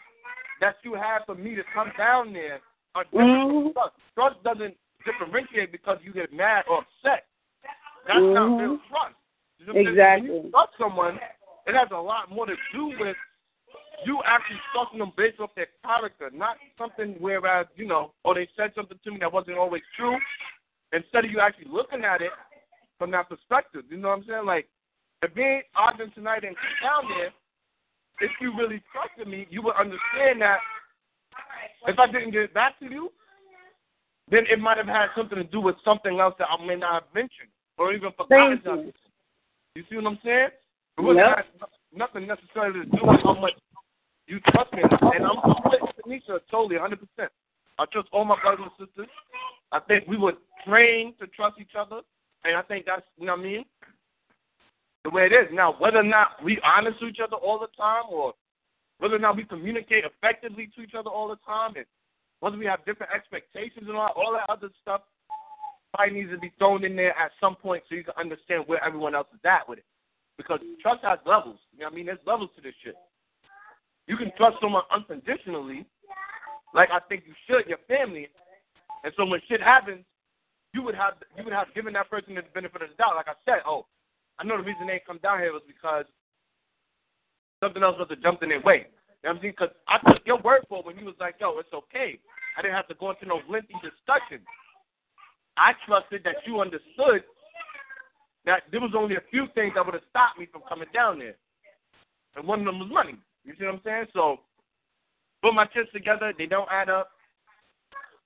that 0.59 0.75
you 0.83 0.95
have 0.95 1.21
for 1.25 1.35
me 1.35 1.55
to 1.55 1.63
come 1.73 1.91
down 1.97 2.33
there 2.33 2.59
are 2.95 3.03
different 3.05 3.51
from 3.51 3.73
trust. 3.73 3.95
Trust 4.15 4.43
doesn't 4.43 4.75
differentiate 5.05 5.71
because 5.71 5.97
you 6.03 6.13
get 6.13 6.33
mad 6.33 6.65
or 6.69 6.79
upset. 6.79 7.25
That's 8.07 8.19
not 8.19 8.49
Mhm. 8.49 8.59
real 8.59 8.77
trust. 8.89 9.15
You 9.57 9.65
know 9.65 9.73
what 9.73 9.79
I'm 9.79 9.85
saying? 9.85 9.87
Exactly. 9.87 10.29
When 10.29 10.43
you 10.45 10.51
trust 10.51 10.77
someone, 10.77 11.19
it 11.65 11.75
has 11.75 11.91
a 11.91 11.97
lot 11.97 12.29
more 12.29 12.45
to 12.45 12.57
do 12.71 12.87
with 12.99 13.17
you 14.05 14.21
actually 14.23 14.59
trusting 14.73 14.99
them 14.99 15.11
based 15.15 15.39
off 15.39 15.55
their 15.55 15.67
character, 15.85 16.29
not 16.31 16.57
something 16.77 17.15
whereas, 17.19 17.67
you 17.75 17.85
know, 17.85 18.13
or 18.23 18.35
they 18.35 18.47
said 18.55 18.73
something 18.75 18.99
to 19.03 19.11
me 19.11 19.17
that 19.19 19.31
wasn't 19.31 19.57
always 19.57 19.83
true. 19.95 20.19
Instead 20.91 21.25
of 21.25 21.31
you 21.31 21.39
actually 21.39 21.65
looking 21.69 22.03
at 22.03 22.21
it 22.21 22.31
from 22.99 23.11
that 23.11 23.29
perspective. 23.29 23.83
You 23.89 23.97
know 23.97 24.09
what 24.09 24.19
I'm 24.19 24.25
saying? 24.25 24.45
Like, 24.45 24.67
if 25.21 25.37
ain't 25.37 25.65
arguing 25.75 26.11
tonight 26.11 26.43
and 26.43 26.55
down 26.81 27.07
there, 27.09 27.31
if 28.19 28.31
you 28.39 28.55
really 28.55 28.83
trusted 28.91 29.27
me, 29.27 29.47
you 29.49 29.61
would 29.61 29.75
understand 29.75 30.41
that 30.41 30.59
if 31.87 31.99
I 31.99 32.07
didn't 32.07 32.31
get 32.31 32.53
back 32.53 32.79
to 32.79 32.85
you, 32.85 33.11
then 34.29 34.45
it 34.49 34.59
might 34.59 34.77
have 34.77 34.87
had 34.87 35.07
something 35.15 35.37
to 35.37 35.43
do 35.43 35.59
with 35.59 35.75
something 35.83 36.19
else 36.19 36.35
that 36.39 36.47
I 36.49 36.65
may 36.65 36.75
not 36.75 36.93
have 36.93 37.13
mentioned 37.13 37.49
or 37.77 37.93
even 37.93 38.11
forgotten. 38.11 38.61
Thank 38.61 38.63
to 38.63 38.69
have 38.69 38.79
you. 38.85 38.93
You 39.75 39.83
see 39.89 39.95
what 39.97 40.07
I'm 40.07 40.19
saying? 40.23 40.49
It 40.97 41.01
wasn't 41.01 41.25
Yep. 41.25 41.69
nothing 41.93 42.27
necessarily 42.27 42.85
to 42.85 42.85
do 42.85 43.03
with 43.03 43.21
how 43.23 43.33
much 43.33 43.53
you 44.27 44.39
trust 44.51 44.71
me. 44.73 44.83
And 44.83 45.25
I'm 45.25 45.39
I'm 45.43 45.63
with 45.65 45.81
Tanisha 46.05 46.39
totally, 46.49 46.75
100%. 46.77 47.29
I 47.79 47.85
trust 47.85 48.07
all 48.11 48.23
my 48.25 48.39
brothers 48.41 48.67
and 48.79 48.87
sisters. 48.87 49.09
I 49.71 49.79
think 49.79 50.07
we 50.07 50.17
were 50.17 50.33
trained 50.65 51.17
to 51.19 51.27
trust 51.27 51.59
each 51.59 51.75
other. 51.77 52.01
And 52.45 52.55
I 52.55 52.61
think 52.61 52.85
that's, 52.85 53.05
you 53.17 53.25
know 53.25 53.33
what 53.33 53.41
I 53.41 53.43
mean? 53.43 53.65
The 55.03 55.09
way 55.09 55.25
it 55.25 55.31
is. 55.31 55.49
Now, 55.51 55.75
whether 55.79 55.97
or 55.99 56.03
not 56.03 56.41
we 56.43 56.59
honest 56.61 56.99
to 56.99 57.07
each 57.07 57.19
other 57.19 57.35
all 57.35 57.59
the 57.59 57.67
time 57.75 58.03
or 58.09 58.33
whether 58.99 59.15
or 59.15 59.19
not 59.19 59.35
we 59.35 59.43
communicate 59.43 60.05
effectively 60.05 60.69
to 60.75 60.81
each 60.81 60.93
other 60.97 61.09
all 61.09 61.27
the 61.27 61.37
time 61.45 61.73
and 61.75 61.85
whether 62.39 62.57
we 62.57 62.65
have 62.65 62.83
different 62.85 63.11
expectations 63.13 63.85
and 63.87 63.95
all, 63.95 64.11
all 64.15 64.33
that 64.33 64.51
other 64.51 64.69
stuff 64.81 65.01
probably 65.93 66.15
needs 66.19 66.31
to 66.31 66.37
be 66.37 66.51
thrown 66.57 66.83
in 66.83 66.95
there 66.95 67.17
at 67.17 67.31
some 67.39 67.55
point 67.55 67.83
so 67.87 67.95
you 67.95 68.03
can 68.03 68.13
understand 68.17 68.63
where 68.67 68.83
everyone 68.83 69.15
else 69.15 69.27
is 69.33 69.39
at 69.45 69.67
with 69.67 69.79
it. 69.79 69.85
Because 70.37 70.59
trust 70.81 71.03
has 71.03 71.19
levels. 71.25 71.59
You 71.71 71.81
know 71.81 71.85
what 71.85 71.93
I 71.93 71.95
mean? 71.95 72.05
There's 72.07 72.25
levels 72.25 72.49
to 72.55 72.61
this 72.61 72.73
shit. 72.83 72.95
You 74.07 74.17
can 74.17 74.31
trust 74.35 74.57
someone 74.59 74.83
unconditionally, 74.91 75.85
like 76.73 76.89
I 76.91 76.99
think 77.07 77.23
you 77.25 77.33
should 77.47 77.69
your 77.69 77.77
family. 77.87 78.27
And 79.03 79.13
so 79.15 79.25
when 79.25 79.39
shit 79.47 79.61
happens, 79.61 80.03
you 80.73 80.81
would 80.81 80.95
have 80.95 81.13
you 81.37 81.43
would 81.43 81.53
have 81.53 81.73
given 81.75 81.93
that 81.93 82.09
person 82.09 82.35
the 82.35 82.41
benefit 82.53 82.81
of 82.81 82.89
the 82.89 82.95
doubt. 82.95 83.15
Like 83.15 83.29
I 83.29 83.37
said, 83.45 83.61
oh, 83.65 83.85
I 84.39 84.43
know 84.43 84.57
the 84.57 84.63
reason 84.63 84.87
they 84.87 85.01
come 85.05 85.19
down 85.21 85.39
here 85.39 85.53
was 85.53 85.61
because 85.67 86.05
something 87.63 87.81
else 87.81 87.95
must 87.97 88.11
have 88.11 88.21
jumped 88.21 88.43
in 88.43 88.49
their 88.49 88.59
way. 88.59 88.91
You 89.23 89.31
know 89.31 89.31
what 89.31 89.35
I'm 89.35 89.41
saying? 89.41 89.53
Because 89.55 89.75
I 89.87 89.97
took 90.11 90.27
your 90.27 90.41
word 90.43 90.67
for 90.67 90.79
it 90.79 90.85
when 90.85 90.99
you 90.99 91.05
was 91.05 91.15
like, 91.19 91.35
yo, 91.39 91.57
it's 91.59 91.71
okay. 91.71 92.19
I 92.57 92.61
didn't 92.61 92.75
have 92.75 92.89
to 92.89 92.99
go 92.99 93.11
into 93.11 93.25
no 93.25 93.39
lengthy 93.47 93.79
discussion. 93.79 94.43
I 95.55 95.71
trusted 95.87 96.23
that 96.25 96.43
you 96.45 96.59
understood 96.59 97.23
that 98.45 98.63
there 98.71 98.81
was 98.81 98.91
only 98.97 99.15
a 99.15 99.23
few 99.31 99.47
things 99.55 99.73
that 99.75 99.85
would 99.85 99.95
have 99.95 100.03
stopped 100.09 100.37
me 100.37 100.47
from 100.51 100.61
coming 100.67 100.91
down 100.93 101.19
there. 101.19 101.35
And 102.35 102.45
one 102.45 102.59
of 102.59 102.65
them 102.65 102.79
was 102.79 102.89
money. 102.91 103.15
You 103.45 103.53
see 103.57 103.63
what 103.63 103.75
I'm 103.75 103.81
saying? 103.85 104.05
So 104.13 104.37
put 105.41 105.53
my 105.53 105.65
chips 105.65 105.91
together, 105.93 106.33
they 106.37 106.47
don't 106.47 106.67
add 106.69 106.89
up. 106.89 107.11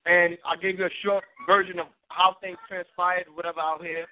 And 0.06 0.36
I 0.44 0.56
gave 0.56 0.78
you 0.78 0.86
a 0.86 1.00
short 1.04 1.22
version 1.46 1.78
of 1.78 1.86
how 2.08 2.36
things 2.40 2.58
transpired, 2.66 3.26
whatever 3.34 3.60
out 3.60 3.84
here. 3.84 4.06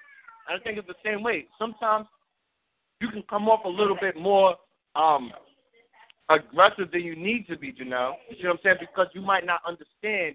And 0.46 0.60
I 0.60 0.62
think 0.62 0.78
it's 0.78 0.86
the 0.86 0.94
same 1.04 1.22
way. 1.22 1.46
Sometimes 1.58 2.06
you 3.00 3.08
can 3.08 3.24
come 3.28 3.48
off 3.48 3.64
a 3.64 3.68
little 3.68 3.96
bit 4.00 4.16
more 4.16 4.54
um 4.96 5.32
aggressive 6.28 6.90
than 6.90 7.02
you 7.02 7.14
need 7.14 7.46
to 7.48 7.56
be, 7.56 7.72
Janelle. 7.72 8.14
You 8.30 8.36
see 8.36 8.46
what 8.46 8.54
I'm 8.54 8.58
saying? 8.62 8.76
Because 8.80 9.06
you 9.14 9.20
might 9.20 9.46
not 9.46 9.60
understand 9.66 10.34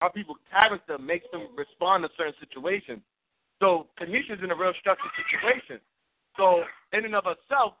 how 0.00 0.08
people's 0.08 0.38
character 0.50 0.96
makes 0.98 1.26
them 1.32 1.48
respond 1.56 2.04
to 2.04 2.10
certain 2.16 2.34
situations. 2.40 3.00
So 3.60 3.88
Kanisha's 4.00 4.42
in 4.42 4.50
a 4.50 4.56
real 4.56 4.72
structured 4.78 5.10
situation. 5.18 5.80
So 6.36 6.62
in 6.92 7.04
and 7.04 7.14
of 7.14 7.24
herself, 7.24 7.74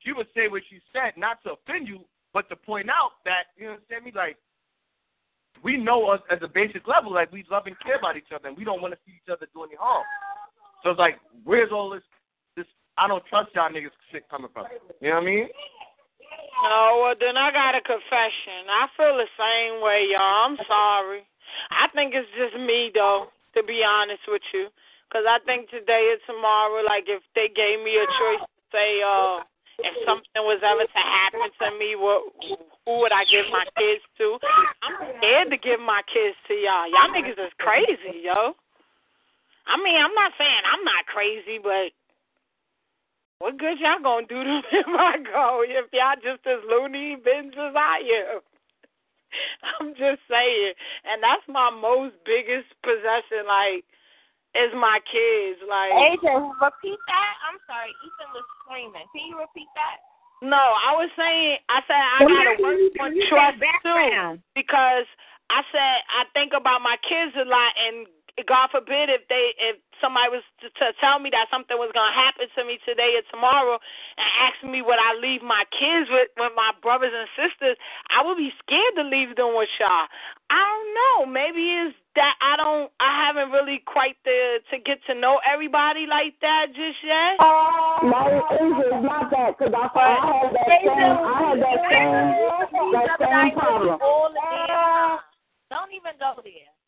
she 0.00 0.12
would 0.12 0.26
say 0.34 0.48
what 0.48 0.62
she 0.68 0.80
said, 0.92 1.12
not 1.16 1.42
to 1.44 1.52
offend 1.52 1.86
you, 1.86 2.00
but 2.34 2.48
to 2.48 2.56
point 2.56 2.90
out 2.90 3.22
that, 3.24 3.54
you 3.56 3.70
understand 3.70 4.04
me, 4.04 4.12
like 4.14 4.36
we 5.62 5.76
know 5.76 6.06
us 6.06 6.20
as 6.30 6.38
a 6.42 6.48
basic 6.48 6.88
level, 6.88 7.12
like 7.12 7.30
we 7.30 7.44
love 7.50 7.66
and 7.66 7.78
care 7.80 7.96
about 7.96 8.16
each 8.16 8.32
other 8.34 8.48
and 8.48 8.56
we 8.56 8.64
don't 8.64 8.82
want 8.82 8.94
to 8.94 8.98
see 9.06 9.12
each 9.12 9.30
other 9.30 9.46
do 9.54 9.62
any 9.62 9.76
harm. 9.78 10.04
So 10.82 10.90
it's 10.90 10.98
like, 10.98 11.18
where's 11.44 11.70
all 11.72 11.90
this 11.90 12.02
I 12.98 13.08
don't 13.08 13.24
trust 13.26 13.50
y'all 13.54 13.70
niggas 13.70 13.94
shit 14.10 14.28
coming 14.28 14.50
from? 14.52 14.66
You 15.00 15.10
know 15.10 15.20
what 15.20 15.22
I 15.22 15.26
mean? 15.26 15.48
Oh, 16.60 17.00
well, 17.02 17.16
then 17.16 17.36
I 17.36 17.50
got 17.50 17.74
a 17.74 17.80
confession. 17.80 18.68
I 18.68 18.86
feel 18.96 19.16
the 19.16 19.30
same 19.38 19.80
way, 19.80 20.12
y'all. 20.12 20.52
I'm 20.52 20.58
sorry. 20.68 21.24
I 21.72 21.88
think 21.94 22.12
it's 22.12 22.28
just 22.36 22.54
me, 22.60 22.92
though, 22.92 23.32
to 23.56 23.62
be 23.64 23.80
honest 23.80 24.22
with 24.28 24.44
you. 24.52 24.68
Because 25.08 25.24
I 25.26 25.40
think 25.42 25.70
today 25.70 26.14
or 26.14 26.20
tomorrow, 26.28 26.84
like, 26.84 27.08
if 27.08 27.24
they 27.34 27.48
gave 27.48 27.82
me 27.82 27.98
a 27.98 28.06
choice 28.06 28.44
to 28.46 28.60
say, 28.70 29.02
uh, 29.02 29.42
if 29.82 29.94
something 30.04 30.44
was 30.44 30.60
ever 30.60 30.84
to 30.84 31.02
happen 31.02 31.48
to 31.48 31.68
me, 31.80 31.96
what, 31.96 32.28
who 32.84 33.00
would 33.00 33.12
I 33.12 33.24
give 33.26 33.48
my 33.50 33.64
kids 33.74 34.04
to? 34.20 34.38
I'm 34.84 35.16
scared 35.18 35.48
to 35.50 35.58
give 35.58 35.80
my 35.80 36.04
kids 36.12 36.36
to 36.48 36.54
y'all. 36.54 36.86
Y'all 36.86 37.10
niggas 37.10 37.40
is 37.40 37.54
crazy, 37.58 38.22
yo. 38.22 38.52
I 39.66 39.74
mean, 39.80 39.96
I'm 39.96 40.14
not 40.14 40.36
saying 40.36 40.62
I'm 40.66 40.84
not 40.84 41.06
crazy, 41.06 41.58
but 41.62 41.94
what 43.40 43.58
good 43.58 43.80
y'all 43.80 44.04
gonna 44.04 44.28
do 44.28 44.44
to 44.44 44.54
me 44.60 44.72
if 44.72 44.86
I 44.86 45.16
go? 45.24 45.64
If 45.64 45.88
y'all 45.92 46.20
just 46.20 46.46
as 46.46 46.60
loony 46.68 47.16
bins 47.16 47.56
as 47.56 47.74
I 47.74 48.04
am. 48.04 48.40
I'm 49.80 49.90
just 49.96 50.22
saying. 50.28 50.74
And 51.08 51.22
that's 51.24 51.44
my 51.48 51.70
most 51.72 52.14
biggest 52.26 52.68
possession, 52.82 53.46
like, 53.48 53.86
is 54.54 54.72
my 54.74 54.98
kids. 55.06 55.62
Like 55.64 55.94
Asia, 55.94 56.36
repeat 56.58 57.00
that. 57.06 57.34
I'm 57.46 57.58
sorry, 57.66 57.90
Ethan 58.02 58.30
was 58.34 58.46
screaming. 58.62 59.06
Can 59.14 59.22
you 59.30 59.38
repeat 59.38 59.70
that? 59.78 60.02
No, 60.42 60.58
I 60.58 60.96
was 60.96 61.12
saying 61.14 61.60
I 61.68 61.80
said 61.84 62.00
I 62.00 62.18
gotta 62.24 62.56
work 62.64 62.80
on 63.00 63.12
trust 63.28 63.60
too. 63.60 64.40
Because 64.56 65.06
I 65.52 65.60
said 65.70 65.96
I 66.08 66.24
think 66.32 66.52
about 66.56 66.80
my 66.80 66.96
kids 67.04 67.36
a 67.36 67.44
lot 67.44 67.72
and 67.76 68.08
God 68.46 68.70
forbid 68.70 69.10
if 69.10 69.26
they 69.28 69.52
if 69.58 69.76
somebody 70.00 70.32
was 70.32 70.44
to, 70.64 70.68
to 70.80 70.92
tell 70.98 71.18
me 71.20 71.28
that 71.30 71.50
something 71.50 71.76
was 71.76 71.92
gonna 71.92 72.14
happen 72.14 72.48
to 72.56 72.62
me 72.64 72.78
today 72.86 73.18
or 73.18 73.24
tomorrow 73.28 73.76
and 73.76 74.28
ask 74.46 74.58
me 74.64 74.82
would 74.82 74.98
I 74.98 75.18
leave 75.18 75.42
my 75.42 75.64
kids 75.74 76.08
with 76.10 76.32
with 76.38 76.52
my 76.56 76.72
brothers 76.80 77.12
and 77.12 77.28
sisters, 77.36 77.76
I 78.08 78.24
would 78.24 78.38
be 78.38 78.52
scared 78.62 78.94
to 78.96 79.04
leave 79.04 79.36
them 79.36 79.54
with 79.54 79.70
y'all. 79.78 80.08
I 80.50 80.60
don't 80.60 80.90
know. 80.94 81.16
Maybe 81.30 81.62
it's 81.84 81.96
that 82.16 82.34
I 82.42 82.56
don't 82.56 82.90
I 82.98 83.10
haven't 83.26 83.52
really 83.52 83.82
quite 83.86 84.18
the 84.24 84.60
to 84.70 84.76
get 84.82 84.98
to 85.06 85.14
know 85.14 85.38
everybody 85.46 86.06
like 86.08 86.34
that 86.40 86.72
just 86.74 86.98
yet. 87.04 87.38
No, 87.38 88.20
it's 88.50 89.04
not 89.04 89.30
that 89.30 89.58
because 89.58 89.74
I, 89.76 89.86
I 89.86 90.14
had 90.26 90.50
that 90.54 90.66
same, 90.66 90.90
I 90.90 91.36
had 91.38 91.56
that 91.60 91.78
same, 91.86 92.18
that 92.94 93.18
same 93.20 93.52
problem. 93.54 93.98
All 94.02 94.32
the 94.32 94.40
damn 94.40 94.66
time. 94.68 95.18
Don't 95.70 95.92
even 95.94 96.18
go 96.18 96.34
there. 96.42 96.79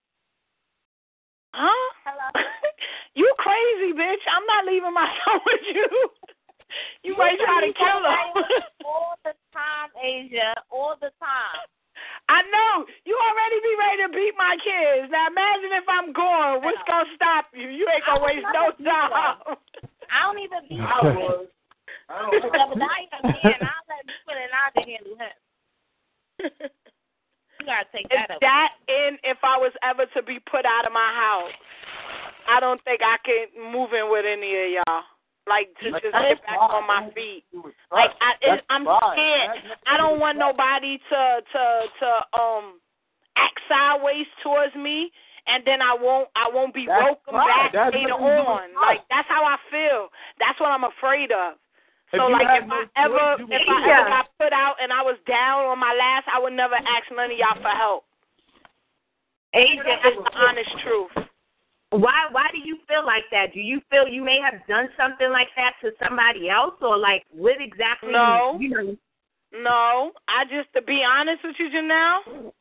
Huh? 1.53 1.85
Hello. 2.09 2.29
you 3.15 3.29
crazy, 3.37 3.93
bitch. 3.93 4.25
I'm 4.25 4.47
not 4.49 4.65
leaving 4.65 4.93
my 4.93 5.09
son 5.25 5.41
with 5.45 5.65
you. 5.69 5.89
You 7.05 7.17
might 7.21 7.37
try 7.37 7.61
to 7.61 7.73
kill 7.77 8.01
him. 8.01 8.17
all 8.89 9.17
the 9.25 9.37
time, 9.53 9.93
Asia. 10.01 10.57
All 10.73 10.97
the 10.97 11.13
time. 11.21 11.69
I 12.33 12.41
know 12.49 12.89
you 13.05 13.13
already 13.13 13.59
be 13.61 13.75
ready 13.77 13.99
to 14.09 14.11
beat 14.17 14.35
my 14.41 14.57
kids. 14.65 15.13
Now 15.13 15.29
imagine 15.29 15.77
if 15.77 15.85
I'm 15.85 16.17
gone. 16.17 16.65
What's 16.65 16.81
gonna 16.89 17.05
stop 17.15 17.53
you? 17.53 17.69
You 17.69 17.85
ain't 17.93 18.07
gonna 18.09 18.25
waste 18.25 18.49
no 18.49 18.73
time. 18.81 19.13
I 20.09 20.25
don't 20.25 20.41
even 20.41 20.65
beat 20.69 20.81
I 20.81 21.05
him. 21.05 21.17
was. 21.21 21.47
I 22.09 22.25
don't 22.25 22.79
know. 22.81 22.89
I 22.89 23.05
again. 23.21 23.61
I'll 23.61 23.85
let 23.93 24.09
you 24.09 24.17
put 24.25 24.41
it 24.41 24.51
out 24.57 24.73
to 24.73 24.83
handle 24.89 25.17
him. 25.21 25.37
You 27.63 27.67
gotta 27.71 27.87
take 27.95 28.07
Is 28.07 28.19
that 28.19 28.31
up. 28.35 28.41
that 28.43 28.75
in 28.91 29.23
if 29.23 29.39
I 29.47 29.55
was 29.57 29.71
ever 29.87 30.03
to 30.19 30.23
be 30.27 30.43
put 30.51 30.67
out 30.67 30.83
of 30.85 30.91
my 30.91 31.15
house? 31.15 31.55
I 32.51 32.59
don't 32.59 32.83
think 32.83 33.01
I 33.07 33.23
can 33.23 33.55
move 33.71 33.95
in 33.95 34.11
with 34.11 34.27
any 34.27 34.51
of 34.51 34.83
y'all. 34.83 35.07
Like 35.47 35.71
to 35.79 35.95
just 35.95 36.03
get 36.03 36.43
back 36.43 36.59
on 36.59 36.87
my 36.91 37.07
feet. 37.15 37.45
Like 37.95 38.11
I, 38.19 38.35
it, 38.43 38.65
I'm 38.69 38.83
scared. 38.83 39.63
I 39.87 39.97
don't 39.97 40.19
want 40.19 40.39
nobody 40.39 40.99
to 40.99 41.21
to 41.55 41.63
to 42.03 42.09
um 42.35 42.83
act 43.39 43.59
sideways 43.71 44.27
towards 44.43 44.75
me, 44.75 45.13
and 45.47 45.63
then 45.65 45.81
I 45.81 45.95
won't 45.95 46.29
I 46.35 46.51
won't 46.53 46.75
be 46.75 46.87
That's 46.87 47.15
welcome 47.15 47.35
right. 47.37 47.71
back 47.71 47.73
That's 47.73 47.95
later 47.95 48.19
what 48.19 48.27
you 48.27 48.43
on. 48.43 48.75
Like 48.75 49.07
that's 49.09 49.29
how 49.29 49.45
I 49.47 49.55
feel. 49.71 50.11
That's 50.43 50.59
what 50.59 50.71
I'm 50.71 50.85
afraid 50.85 51.31
of. 51.31 51.55
If 52.13 52.21
So 52.21 52.29
like 52.29 52.45
if 52.45 52.69
no 52.69 52.77
I 52.77 53.09
ever 53.09 53.41
if 53.41 53.69
I 53.69 53.79
ever 53.89 54.09
got 54.09 54.29
put 54.39 54.53
out 54.53 54.77
and 54.83 54.93
I 54.93 55.01
was 55.01 55.17
down 55.27 55.65
on 55.65 55.79
my 55.79 55.97
last, 55.97 56.29
I 56.29 56.39
would 56.39 56.53
never 56.53 56.77
ask 56.77 57.09
none 57.11 57.33
of 57.33 57.39
y'all 57.39 57.57
for 57.57 57.73
help. 57.73 58.05
Asia, 59.55 59.83
That's 59.85 60.17
the 60.17 60.37
honest 60.37 60.71
truth. 60.85 61.29
Why 61.91 62.29
why 62.33 62.49
do 62.53 62.61
you 62.61 62.79
feel 62.89 63.05
like 63.05 63.25
that? 63.33 63.53
Do 63.53 63.61
you 63.61 63.81
feel 63.91 64.09
you 64.09 64.25
may 64.25 64.41
have 64.45 64.61
done 64.69 64.89
something 64.97 65.31
like 65.31 65.49
that 65.57 65.73
to 65.81 65.93
somebody 66.05 66.49
else 66.49 66.75
or 66.81 66.97
like 66.97 67.25
what 67.33 67.57
exactly 67.61 68.13
No. 68.13 68.57
you 68.61 68.69
know 68.69 68.97
No, 69.53 70.13
I 70.29 70.45
just 70.45 70.73
to 70.77 70.83
be 70.83 71.01
honest 71.05 71.41
with 71.45 71.57
you, 71.59 71.69
Janelle, 71.69 72.53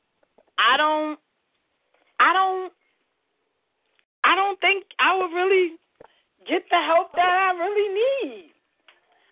I 0.59 0.77
don't, 0.77 1.19
I 2.19 2.33
don't, 2.33 2.71
I 4.23 4.35
don't 4.35 4.59
think 4.59 4.85
I 4.99 5.17
would 5.17 5.33
really 5.35 5.75
get 6.47 6.63
the 6.69 6.79
help 6.79 7.11
that 7.15 7.27
I 7.27 7.57
really 7.57 7.89
need. 8.23 8.51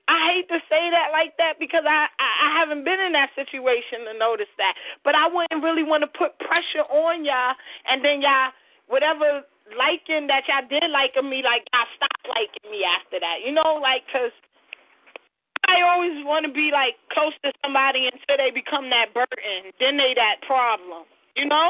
I 0.09 0.33
hate 0.33 0.49
to 0.49 0.57
say 0.65 0.89
that 0.89 1.13
like 1.13 1.37
that 1.37 1.61
because 1.61 1.85
I, 1.85 2.09
I 2.17 2.29
I 2.49 2.49
haven't 2.57 2.81
been 2.83 2.97
in 2.99 3.13
that 3.13 3.29
situation 3.37 4.09
to 4.09 4.17
notice 4.17 4.49
that, 4.57 4.73
but 5.05 5.13
I 5.13 5.29
wouldn't 5.29 5.61
really 5.61 5.85
want 5.85 6.01
to 6.01 6.09
put 6.09 6.33
pressure 6.41 6.81
on 6.89 7.21
y'all, 7.23 7.53
and 7.85 8.01
then 8.03 8.25
y'all 8.25 8.49
whatever 8.89 9.45
liking 9.77 10.25
that 10.25 10.49
y'all 10.49 10.65
did 10.65 10.89
like 10.89 11.13
of 11.13 11.25
me, 11.29 11.45
like 11.45 11.61
y'all 11.69 11.85
stopped 11.93 12.25
liking 12.25 12.73
me 12.73 12.81
after 12.81 13.21
that, 13.21 13.45
you 13.45 13.53
know, 13.53 13.77
like 13.77 14.01
'cause 14.09 14.33
I 15.69 15.85
always 15.85 16.25
want 16.25 16.45
to 16.47 16.51
be 16.51 16.71
like 16.73 16.97
close 17.13 17.33
to 17.45 17.53
somebody 17.61 18.09
until 18.09 18.37
they 18.41 18.49
become 18.49 18.89
that 18.89 19.13
burden. 19.13 19.69
Then 19.79 19.97
they 19.97 20.15
that 20.17 20.41
problem, 20.41 21.05
you 21.37 21.45
know. 21.45 21.69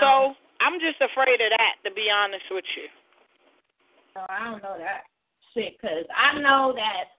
So 0.00 0.34
I'm 0.60 0.80
just 0.80 0.98
afraid 1.00 1.38
of 1.40 1.50
that, 1.54 1.78
to 1.86 1.94
be 1.94 2.10
honest 2.10 2.50
with 2.50 2.66
you. 2.74 2.88
No, 4.16 4.26
I 4.28 4.50
don't 4.50 4.62
know 4.62 4.74
that 4.78 5.06
shit 5.54 5.76
because 5.80 6.06
I 6.12 6.38
know 6.38 6.72
that. 6.76 7.16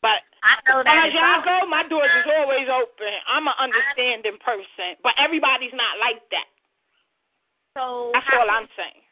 But 0.00 0.22
I 0.46 0.54
know 0.70 0.80
as 0.80 0.86
that. 0.86 1.10
as 1.10 1.14
y'all 1.14 1.42
go, 1.42 1.66
my 1.66 1.82
doors 1.90 2.10
is 2.22 2.30
always 2.38 2.70
open. 2.70 3.12
I'm 3.26 3.46
an 3.50 3.58
understanding 3.58 4.38
person, 4.38 4.94
but 5.02 5.12
everybody's 5.18 5.74
not 5.74 5.98
like 5.98 6.22
that. 6.30 6.48
So 7.74 8.10
That's 8.14 8.26
all 8.34 8.46
can- 8.46 8.54
I'm 8.64 8.68
saying. 8.78 9.02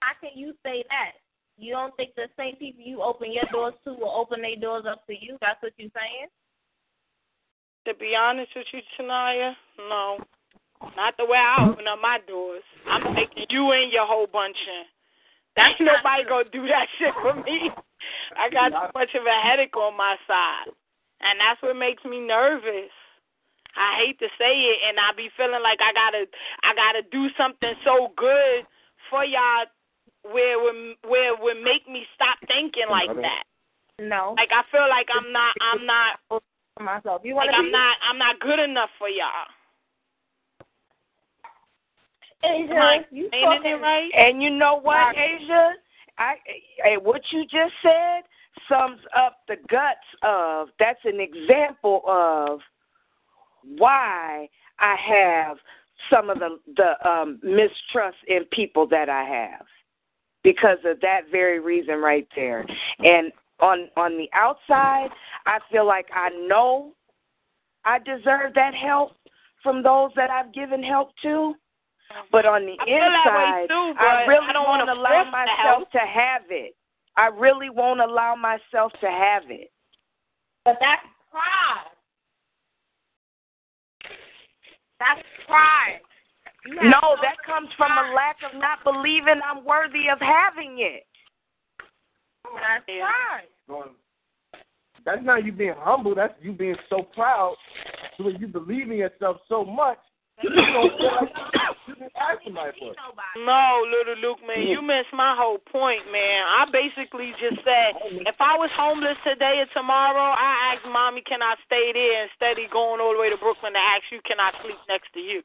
How 0.00 0.14
can 0.18 0.34
you 0.34 0.54
say 0.66 0.82
that? 0.90 1.20
You 1.58 1.72
don't 1.76 1.94
think 1.96 2.16
the 2.16 2.26
same 2.36 2.56
people 2.56 2.82
you 2.82 3.02
open 3.02 3.30
your 3.32 3.44
doors 3.52 3.74
to 3.84 3.92
will 3.94 4.10
open 4.10 4.40
their 4.42 4.56
doors 4.56 4.84
up 4.88 5.06
to 5.06 5.14
you? 5.14 5.36
That's 5.40 5.60
what 5.62 5.72
you're 5.76 5.92
saying? 5.94 6.26
To 7.86 7.94
be 7.94 8.16
honest 8.18 8.50
with 8.56 8.66
you, 8.72 8.80
Tanaya, 8.98 9.52
no. 9.78 10.18
Not 10.96 11.14
the 11.18 11.24
way 11.26 11.38
I 11.38 11.62
open 11.68 11.86
up 11.86 12.00
my 12.02 12.18
doors. 12.26 12.64
I'm 12.88 13.14
taking 13.14 13.46
you 13.50 13.70
and 13.70 13.92
your 13.92 14.06
whole 14.06 14.26
bunch 14.26 14.56
in. 14.66 14.84
Ain't 15.58 15.80
nobody 15.80 16.24
gonna 16.24 16.48
do 16.48 16.64
that 16.68 16.86
shit 16.98 17.12
for 17.20 17.34
me. 17.44 17.70
I 18.36 18.48
got 18.48 18.72
too 18.72 18.92
much 18.94 19.12
of 19.14 19.24
a 19.26 19.36
headache 19.44 19.76
on 19.76 19.96
my 19.96 20.16
side. 20.26 20.72
And 21.22 21.38
that's 21.38 21.60
what 21.62 21.76
makes 21.76 22.02
me 22.04 22.18
nervous. 22.18 22.90
I 23.76 24.04
hate 24.04 24.18
to 24.20 24.28
say 24.36 24.52
it 24.52 24.78
and 24.84 25.00
I 25.00 25.16
be 25.16 25.32
feeling 25.36 25.62
like 25.64 25.80
I 25.80 25.92
gotta 25.96 26.24
I 26.64 26.76
gotta 26.76 27.02
do 27.08 27.32
something 27.40 27.72
so 27.84 28.12
good 28.16 28.68
for 29.08 29.24
y'all 29.24 29.68
where 30.28 30.56
it 30.56 30.60
would 30.60 30.78
where 31.08 31.32
it 31.32 31.40
would 31.40 31.60
make 31.64 31.88
me 31.88 32.04
stop 32.12 32.36
thinking 32.44 32.88
like 32.90 33.12
that. 33.16 33.44
No. 33.98 34.34
Like 34.36 34.52
I 34.52 34.64
feel 34.68 34.88
like 34.88 35.08
I'm 35.08 35.32
not 35.32 35.52
I'm 35.60 35.84
not 35.86 36.20
For 36.28 36.84
myself. 36.84 37.22
You 37.24 37.34
want 37.34 37.48
to 37.48 37.56
I'm 37.56 37.72
not 37.72 37.96
I'm 38.04 38.18
not 38.18 38.40
good 38.40 38.60
enough 38.60 38.90
for 38.98 39.08
y'all. 39.08 39.48
Asia, 42.44 42.74
Am 42.74 43.04
you 43.10 43.28
saying 43.30 43.44
talking 43.44 43.70
it 43.72 43.74
right? 43.80 44.10
And 44.16 44.42
you 44.42 44.50
know 44.50 44.80
what, 44.80 44.96
Right. 44.96 45.40
Asia? 45.40 45.72
I, 46.18 46.34
I 46.84 46.96
what 46.98 47.22
you 47.30 47.42
just 47.44 47.72
said 47.82 48.22
sums 48.68 49.00
up 49.16 49.38
the 49.48 49.56
guts 49.68 50.06
of. 50.22 50.68
That's 50.78 51.00
an 51.04 51.20
example 51.20 52.02
of 52.06 52.60
why 53.78 54.48
I 54.78 54.96
have 54.96 55.56
some 56.10 56.30
of 56.30 56.38
the 56.38 56.58
the 56.76 57.08
um, 57.08 57.40
mistrust 57.42 58.18
in 58.26 58.44
people 58.52 58.86
that 58.88 59.08
I 59.08 59.24
have 59.24 59.66
because 60.44 60.78
of 60.84 61.00
that 61.00 61.22
very 61.30 61.60
reason 61.60 61.96
right 61.98 62.28
there. 62.34 62.66
And 62.98 63.32
on 63.60 63.88
on 63.96 64.18
the 64.18 64.28
outside, 64.34 65.08
I 65.46 65.58
feel 65.70 65.86
like 65.86 66.06
I 66.14 66.28
know 66.46 66.92
I 67.84 67.98
deserve 67.98 68.54
that 68.54 68.74
help 68.74 69.12
from 69.62 69.82
those 69.82 70.10
that 70.16 70.30
I've 70.30 70.52
given 70.52 70.82
help 70.82 71.10
to. 71.22 71.54
But 72.30 72.46
on 72.46 72.66
the 72.66 72.76
I 72.80 72.84
feel 72.84 72.98
that 72.98 73.28
way 73.28 73.44
inside, 73.44 73.68
too, 73.68 73.94
I 74.00 74.24
really 74.26 74.46
I 74.48 74.52
don't 74.52 74.66
won't 74.66 74.86
wanna 74.86 75.00
allow 75.00 75.24
myself 75.30 75.90
to 75.92 75.98
have 75.98 76.42
it. 76.50 76.74
I 77.16 77.26
really 77.26 77.70
won't 77.70 78.00
allow 78.00 78.34
myself 78.34 78.92
to 79.00 79.10
have 79.10 79.44
it. 79.50 79.70
But 80.64 80.78
that's 80.80 81.02
pride. 81.30 81.92
That's 84.98 85.22
pride. 85.46 86.00
No, 86.64 87.16
that 87.22 87.36
comes 87.44 87.68
from 87.76 87.90
a 87.90 88.14
lack 88.14 88.36
of 88.46 88.58
not 88.58 88.84
believing 88.84 89.40
I'm 89.44 89.64
worthy 89.64 90.08
of 90.12 90.18
having 90.20 90.78
it. 90.78 91.04
Oh, 92.46 92.56
that's 92.56 92.84
pride. 92.86 93.90
That's 95.04 95.24
not 95.24 95.44
you 95.44 95.52
being 95.52 95.74
humble. 95.76 96.14
That's 96.14 96.34
you 96.40 96.52
being 96.52 96.76
so 96.88 97.02
proud 97.14 97.56
to 98.16 98.22
where 98.22 98.34
you 98.34 98.46
believe 98.46 98.90
in 98.90 98.98
yourself 98.98 99.38
so 99.48 99.64
much. 99.64 99.98
You 100.42 100.50
don't 100.50 100.92
feel 100.98 101.14
like 101.14 101.30
you 101.86 101.94
can 101.94 102.10
ask 102.18 102.42
somebody 102.44 102.72
for 102.78 102.92
it. 102.92 102.98
No, 103.46 103.86
little 103.86 104.18
Luke, 104.18 104.42
man, 104.46 104.66
you 104.66 104.82
missed 104.82 105.14
my 105.14 105.34
whole 105.38 105.58
point, 105.58 106.02
man. 106.10 106.42
I 106.46 106.66
basically 106.70 107.32
just 107.38 107.62
said 107.62 107.94
if 108.26 108.36
I 108.40 108.58
was 108.58 108.70
homeless 108.74 109.16
today 109.22 109.62
or 109.62 109.68
tomorrow, 109.70 110.34
I 110.34 110.74
asked 110.74 110.86
mommy, 110.90 111.22
can 111.22 111.42
I 111.42 111.54
stay 111.66 111.94
there 111.94 112.26
instead 112.26 112.58
of 112.58 112.70
going 112.70 113.00
all 113.00 113.14
the 113.14 113.20
way 113.20 113.30
to 113.30 113.38
Brooklyn 113.38 113.72
to 113.72 113.82
ask 113.82 114.04
you, 114.10 114.20
can 114.26 114.42
I 114.42 114.50
sleep 114.62 114.78
next 114.88 115.14
to 115.14 115.20
you? 115.20 115.42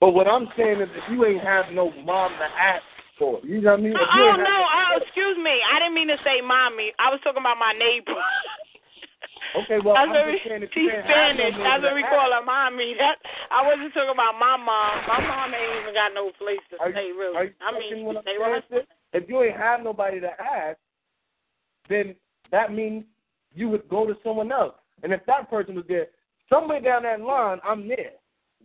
But 0.00 0.14
what 0.14 0.28
I'm 0.28 0.46
saying 0.56 0.80
is, 0.80 0.88
if 0.94 1.06
you 1.10 1.26
ain't 1.26 1.42
have 1.42 1.74
no 1.74 1.90
mom 2.06 2.30
to 2.38 2.48
ask 2.54 2.86
for, 3.18 3.40
you 3.42 3.60
know 3.60 3.74
what 3.74 3.80
I 3.80 3.82
mean? 3.82 3.94
Oh 3.98 4.34
no, 4.38 4.58
oh 4.62 5.02
excuse 5.02 5.36
me, 5.42 5.58
I 5.58 5.82
didn't 5.82 5.94
mean 5.94 6.08
to 6.08 6.18
say 6.22 6.38
mommy. 6.38 6.94
I 6.98 7.10
was 7.10 7.18
talking 7.26 7.42
about 7.42 7.58
my 7.58 7.74
neighbor. 7.74 8.14
Okay, 9.64 9.78
well, 9.84 9.94
That's 9.94 10.08
I'm 10.08 10.10
what 10.10 10.26
just 10.28 10.44
we, 10.44 10.50
saying 10.50 10.68
she's 10.72 10.90
ain't 10.92 11.04
have 11.04 11.08
no 11.08 11.12
Spanish. 11.12 11.54
nigga 11.54 11.64
That's 11.64 11.82
to 11.82 11.86
what 11.88 11.94
we 11.94 12.02
ask- 12.04 12.12
call 12.14 12.30
her 12.32 12.44
mommy. 12.44 12.94
That 12.98 13.16
I 13.50 13.60
wasn't 13.66 13.92
talking 13.94 14.12
about 14.14 14.34
my 14.38 14.56
mom. 14.56 14.94
My 15.08 15.20
mom 15.24 15.54
ain't 15.54 15.82
even 15.82 15.94
got 15.94 16.12
no 16.14 16.30
place 16.38 16.62
to 16.70 16.78
Are 16.80 16.88
you- 16.88 16.94
stay, 16.94 17.10
really. 17.12 17.52
I 17.60 17.70
mean, 17.72 18.04
what 18.04 18.16
I'm 18.18 18.22
stay 18.22 18.36
with 18.38 18.86
If 19.12 19.28
you 19.28 19.42
ain't 19.42 19.56
have 19.56 19.82
nobody 19.82 20.20
to 20.20 20.30
ask, 20.40 20.78
then 21.88 22.14
that 22.50 22.72
means 22.72 23.04
you 23.54 23.68
would 23.68 23.88
go 23.88 24.06
to 24.06 24.14
someone 24.22 24.52
else. 24.52 24.74
And 25.02 25.12
if 25.12 25.24
that 25.26 25.48
person 25.48 25.74
was 25.74 25.84
there, 25.88 26.08
somewhere 26.48 26.80
down 26.80 27.04
that 27.04 27.20
line, 27.20 27.58
I'm 27.64 27.88
there. 27.88 28.12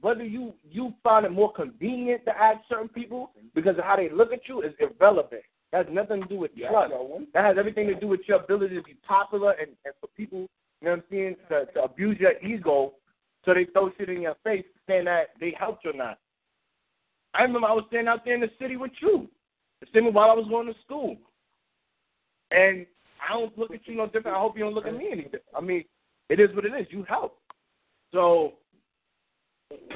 Whether 0.02 0.26
you 0.26 0.54
you 0.70 0.94
find 1.04 1.26
it 1.26 1.32
more 1.32 1.54
convenient 1.54 2.26
to 2.26 2.38
ask 2.38 2.60
certain 2.68 2.90
people 2.90 3.32
because 3.56 3.78
of 3.78 3.86
how 3.86 3.96
they 3.96 4.10
look 4.10 4.34
at 4.34 4.48
you 4.50 4.62
is 4.62 4.74
irrelevant. 4.80 5.44
That 5.72 5.86
has 5.88 5.96
nothing 5.96 6.22
to 6.22 6.28
do 6.28 6.36
with 6.38 6.52
trust. 6.56 6.94
That 7.34 7.46
has 7.46 7.58
everything 7.58 7.88
to 7.88 7.96
do 7.96 8.08
with 8.08 8.20
your 8.28 8.40
ability 8.42 8.76
to 8.76 8.84
be 8.84 8.96
popular 9.08 9.52
and, 9.54 9.70
and 9.86 9.94
for 10.02 10.08
people, 10.18 10.50
you 10.84 10.90
know 10.90 10.96
what 10.96 10.98
I'm 10.98 11.04
saying, 11.10 11.36
to, 11.48 11.66
to 11.74 11.84
abuse 11.84 12.18
your 12.20 12.38
ego 12.46 12.92
so 13.46 13.54
they 13.54 13.66
throw 13.72 13.90
shit 13.98 14.10
in 14.10 14.22
your 14.22 14.36
face 14.44 14.66
saying 14.86 15.06
that 15.06 15.30
they 15.40 15.56
helped 15.58 15.86
you 15.86 15.92
or 15.92 15.94
not. 15.94 16.20
I 17.34 17.44
remember 17.44 17.68
I 17.68 17.74
was 17.74 17.86
standing 17.88 18.10
out 18.10 18.26
there 18.26 18.36
in 18.36 18.42
the 18.42 18.52
city 18.60 18.76
with 18.76 18.92
you, 19.02 19.30
the 19.80 19.88
same 19.94 20.14
while 20.14 20.30
I 20.30 20.34
was 20.34 20.48
going 20.50 20.68
to 20.68 20.74
school. 20.86 21.16
And 22.52 22.86
I 23.28 23.34
don't 23.34 23.58
look 23.58 23.72
at 23.72 23.88
you 23.88 23.96
no 23.96 24.08
different. 24.08 24.36
I 24.36 24.42
hope 24.42 24.58
you 24.58 24.66
don't 24.66 24.74
look 24.76 24.86
at 24.86 24.94
me 24.94 25.08
any 25.10 25.24
different. 25.24 25.46
I 25.58 25.62
mean, 25.62 25.86
it 26.30 26.42
is 26.42 26.54
what 26.54 26.66
it 26.66 26.74
is. 26.74 26.86
You 26.90 27.06
help. 27.08 27.38
So 28.12 28.56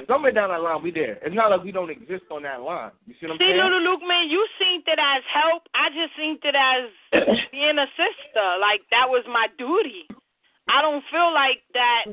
somewhere 0.08 0.32
down 0.32 0.48
that 0.48 0.62
line, 0.62 0.82
we 0.82 0.90
there. 0.90 1.18
It's 1.22 1.36
not 1.36 1.50
like 1.50 1.62
we 1.62 1.70
don't 1.70 1.90
exist 1.90 2.24
on 2.30 2.44
that 2.44 2.62
line. 2.62 2.92
You 3.06 3.14
see 3.20 3.26
what 3.26 3.32
I'm 3.32 3.38
See, 3.38 3.44
saying? 3.44 3.60
little 3.60 3.82
Luke, 3.82 4.00
man, 4.08 4.28
you 4.30 4.44
seen 4.58 4.82
it 4.86 4.98
as 4.98 5.22
help. 5.28 5.64
I 5.74 5.88
just 5.90 6.16
seen 6.16 6.38
it 6.42 6.56
as 6.56 6.88
being 7.52 7.76
a 7.76 7.86
sister. 7.92 8.46
Like 8.58 8.80
that 8.90 9.04
was 9.06 9.22
my 9.28 9.48
duty. 9.58 10.08
I 10.68 10.82
don't 10.82 11.04
feel 11.10 11.32
like 11.32 11.64
that 11.74 12.04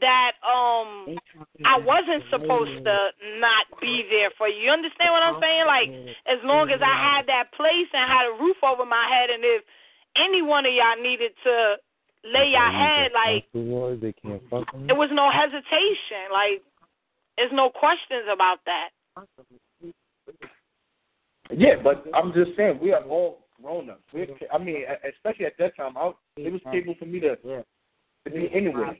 that 0.00 0.32
um 0.42 1.16
I 1.64 1.78
wasn't 1.78 2.24
supposed 2.30 2.84
to 2.84 2.96
not 3.38 3.64
be 3.80 4.04
there 4.10 4.30
for 4.36 4.48
you. 4.48 4.66
You 4.66 4.70
understand 4.70 5.12
what 5.12 5.22
I'm 5.22 5.40
saying? 5.40 5.66
Like 5.66 5.90
as 6.26 6.38
long 6.44 6.70
as 6.70 6.80
I 6.82 6.92
had 6.92 7.26
that 7.26 7.52
place 7.56 7.88
and 7.92 8.04
had 8.10 8.26
a 8.28 8.34
roof 8.40 8.56
over 8.62 8.84
my 8.84 9.06
head 9.08 9.30
and 9.30 9.44
if 9.44 9.62
any 10.16 10.42
one 10.42 10.66
of 10.66 10.72
y'all 10.72 11.00
needed 11.00 11.32
to 11.44 11.76
lay 12.24 12.52
your 12.52 12.70
head 12.70 13.10
like 13.14 13.46
They 13.52 14.12
can't 14.12 14.42
there 14.86 14.96
was 14.96 15.10
no 15.12 15.30
hesitation. 15.30 16.30
Like 16.32 16.62
there's 17.36 17.52
no 17.52 17.70
questions 17.70 18.26
about 18.32 18.58
that. 18.66 18.90
Yeah, 21.50 21.76
but 21.82 22.06
I'm 22.14 22.32
just 22.32 22.56
saying 22.56 22.78
we 22.80 22.92
are 22.92 23.02
all 23.04 23.41
grown 23.62 23.90
up. 23.90 24.00
We're, 24.12 24.26
I 24.52 24.58
mean, 24.58 24.82
especially 25.16 25.46
at 25.46 25.56
that 25.58 25.76
time, 25.76 25.96
I, 25.96 26.12
it 26.36 26.52
was 26.52 26.60
capable 26.70 26.96
for 26.98 27.06
me 27.06 27.20
to 27.20 27.36
to 28.24 28.30
be 28.30 28.48
anywhere. 28.54 28.96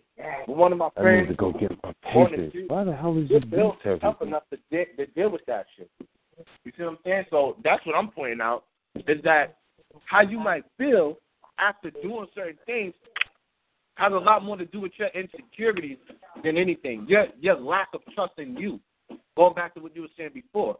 But 0.46 0.56
one 0.56 0.72
of 0.72 0.78
my 0.78 0.88
I 0.96 1.20
need 1.20 1.28
to 1.28 1.34
go 1.34 1.52
get 1.52 1.70
my 1.82 1.92
papers. 2.02 2.52
Why 2.68 2.84
the 2.84 2.94
hell 2.94 3.16
is 3.18 3.30
you 3.30 3.36
was 3.36 3.44
built 3.44 3.82
doing 3.82 4.00
tough 4.00 4.22
enough 4.22 4.42
to, 4.50 4.58
de- 4.70 4.92
to 4.96 5.06
deal 5.12 5.30
with 5.30 5.44
that 5.46 5.66
shit. 5.76 5.90
You 6.64 6.72
see 6.76 6.82
what 6.82 6.90
I'm 6.90 6.98
saying? 7.04 7.24
So 7.30 7.56
that's 7.62 7.84
what 7.86 7.94
I'm 7.94 8.10
pointing 8.10 8.40
out 8.40 8.64
is 8.94 9.22
that 9.24 9.58
how 10.06 10.22
you 10.22 10.38
might 10.38 10.64
feel 10.76 11.18
after 11.58 11.90
doing 11.90 12.26
certain 12.34 12.58
things 12.66 12.94
has 13.94 14.12
a 14.12 14.16
lot 14.16 14.42
more 14.42 14.56
to 14.56 14.64
do 14.64 14.80
with 14.80 14.92
your 14.96 15.08
insecurities 15.08 15.98
than 16.42 16.56
anything. 16.56 17.06
Your 17.08 17.26
your 17.40 17.56
lack 17.60 17.88
of 17.94 18.00
trust 18.14 18.32
in 18.38 18.56
you. 18.56 18.80
Going 19.36 19.54
back 19.54 19.74
to 19.74 19.80
what 19.80 19.94
you 19.94 20.02
were 20.02 20.08
saying 20.16 20.30
before. 20.34 20.78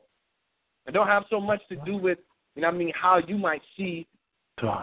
It 0.86 0.92
don't 0.92 1.06
have 1.06 1.24
so 1.30 1.40
much 1.40 1.60
to 1.68 1.76
do 1.84 1.96
with 1.96 2.18
you 2.54 2.62
know 2.62 2.68
what 2.68 2.74
I 2.74 2.78
mean 2.78 2.92
how 2.94 3.18
you 3.26 3.36
might 3.38 3.62
see 3.76 4.06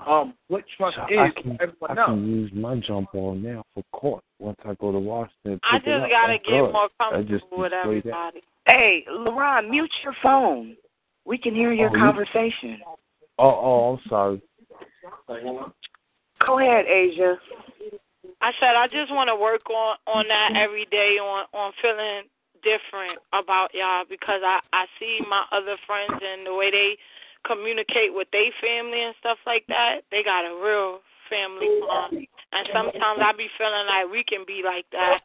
um 0.08 0.34
what 0.50 0.64
trust 0.78 0.98
So 0.98 1.04
is 1.14 1.20
I 1.20 1.30
for 1.30 1.42
can, 1.42 1.58
everyone 1.62 1.98
I 1.98 2.02
else. 2.02 2.10
can 2.10 2.28
use 2.28 2.52
my 2.54 2.76
jump 2.86 3.12
ball 3.14 3.36
now 3.36 3.64
for 3.74 3.84
court 3.94 4.24
once 4.40 4.58
I 4.66 4.74
go 4.76 4.92
to 4.92 5.00
Washington. 5.00 5.60
I 5.64 5.78
just 5.78 6.10
gotta 6.10 6.38
get 6.38 6.46
good. 6.48 6.74
more 6.74 6.90
comfortable 7.00 7.58
with 7.60 7.70
display 7.70 7.70
that. 7.70 7.86
everybody. 7.86 8.42
Hey, 8.68 9.06
LaRon, 9.10 9.70
mute 9.70 9.90
your 10.04 10.16
phone. 10.22 10.76
We 11.26 11.38
can 11.38 11.56
hear 11.56 11.72
your 11.72 11.90
Oh, 11.92 11.94
you- 11.94 12.00
conversation. 12.00 12.82
Oh, 13.38 13.48
oh, 13.48 13.94
I'm 14.04 14.10
sorry. 14.10 14.42
Go 16.46 16.60
ahead, 16.60 16.86
Asia. 16.86 17.38
I 18.42 18.52
said 18.60 18.76
I 18.76 18.88
just 18.88 19.12
want 19.14 19.28
to 19.30 19.36
work 19.36 19.70
on 19.70 19.96
on 20.08 20.28
that 20.28 20.54
every 20.56 20.86
day 20.92 21.18
on 21.22 21.46
on 21.54 21.72
feeling 21.82 22.24
different 22.64 23.20
about 23.34 23.70
y'all 23.74 24.04
because 24.10 24.42
I 24.44 24.60
I 24.74 24.86
see 25.00 25.20
my 25.30 25.44
other 25.52 25.76
friends 25.88 26.20
and 26.22 26.46
the 26.46 26.54
way 26.54 26.72
they 26.72 26.98
communicate 27.46 28.14
with 28.14 28.28
their 28.32 28.52
family 28.62 29.04
and 29.04 29.16
stuff 29.20 29.38
like 29.46 29.66
that. 29.68 30.02
They 30.12 30.24
got 30.24 30.46
a 30.46 30.54
real 30.56 31.00
family 31.30 31.70
bond, 31.82 32.26
and 32.52 32.68
sometimes 32.74 33.20
I 33.22 33.32
be 33.38 33.48
feeling 33.58 33.88
like 33.88 34.12
we 34.12 34.24
can 34.24 34.44
be 34.48 34.62
like 34.66 34.86
that, 34.92 35.22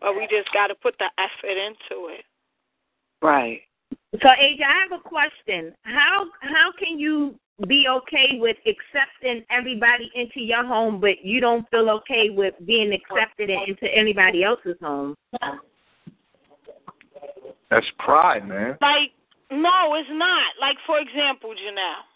but 0.00 0.14
we 0.14 0.28
just 0.30 0.52
got 0.52 0.68
to 0.68 0.74
put 0.74 0.96
the 0.98 1.08
effort 1.18 1.56
into 1.56 2.08
it. 2.12 2.24
Right. 3.22 3.60
So, 4.20 4.28
Asia, 4.38 4.64
I 4.66 4.82
have 4.82 4.98
a 4.98 5.02
question. 5.02 5.74
How 5.82 6.26
how 6.40 6.72
can 6.78 6.98
you 6.98 7.38
be 7.68 7.86
okay 7.88 8.38
with 8.38 8.56
accepting 8.66 9.44
everybody 9.50 10.10
into 10.14 10.40
your 10.40 10.66
home, 10.66 11.00
but 11.00 11.22
you 11.24 11.40
don't 11.40 11.68
feel 11.70 11.90
okay 11.90 12.30
with 12.30 12.54
being 12.66 12.92
accepted 12.92 13.50
into 13.50 13.86
anybody 13.94 14.42
else's 14.44 14.76
home? 14.80 15.14
That's 17.70 17.86
pride, 17.98 18.48
man. 18.48 18.76
Like, 18.80 19.12
no, 19.50 19.94
it's 19.94 20.08
not. 20.12 20.54
Like, 20.60 20.76
for 20.86 20.98
example, 20.98 21.50
Janelle, 21.50 22.06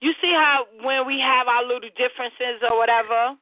you 0.00 0.12
see 0.20 0.32
how 0.32 0.66
when 0.82 1.06
we 1.06 1.18
have 1.20 1.48
our 1.48 1.64
little 1.64 1.88
differences 1.96 2.60
or 2.68 2.76
whatever, 2.76 3.36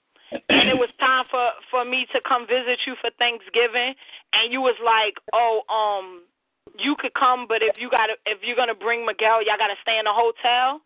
and 0.49 0.69
it 0.71 0.79
was 0.79 0.91
time 1.01 1.27
for 1.31 1.51
for 1.71 1.85
me 1.85 2.07
to 2.13 2.21
come 2.27 2.47
visit 2.47 2.79
you 2.87 2.95
for 3.01 3.11
Thanksgiving, 3.19 3.95
and 4.33 4.53
you 4.53 4.61
was 4.61 4.79
like, 4.83 5.19
oh, 5.33 5.63
um, 5.67 6.23
you 6.79 6.95
could 6.99 7.15
come, 7.15 7.47
but 7.49 7.63
if 7.63 7.77
you 7.79 7.91
got 7.91 8.07
to 8.07 8.15
if 8.27 8.39
you're 8.43 8.57
gonna 8.57 8.75
bring 8.75 9.05
Miguel, 9.05 9.43
y'all 9.43 9.59
gotta 9.59 9.79
stay 9.83 9.99
in 9.99 10.07
a 10.07 10.15
hotel. 10.15 10.81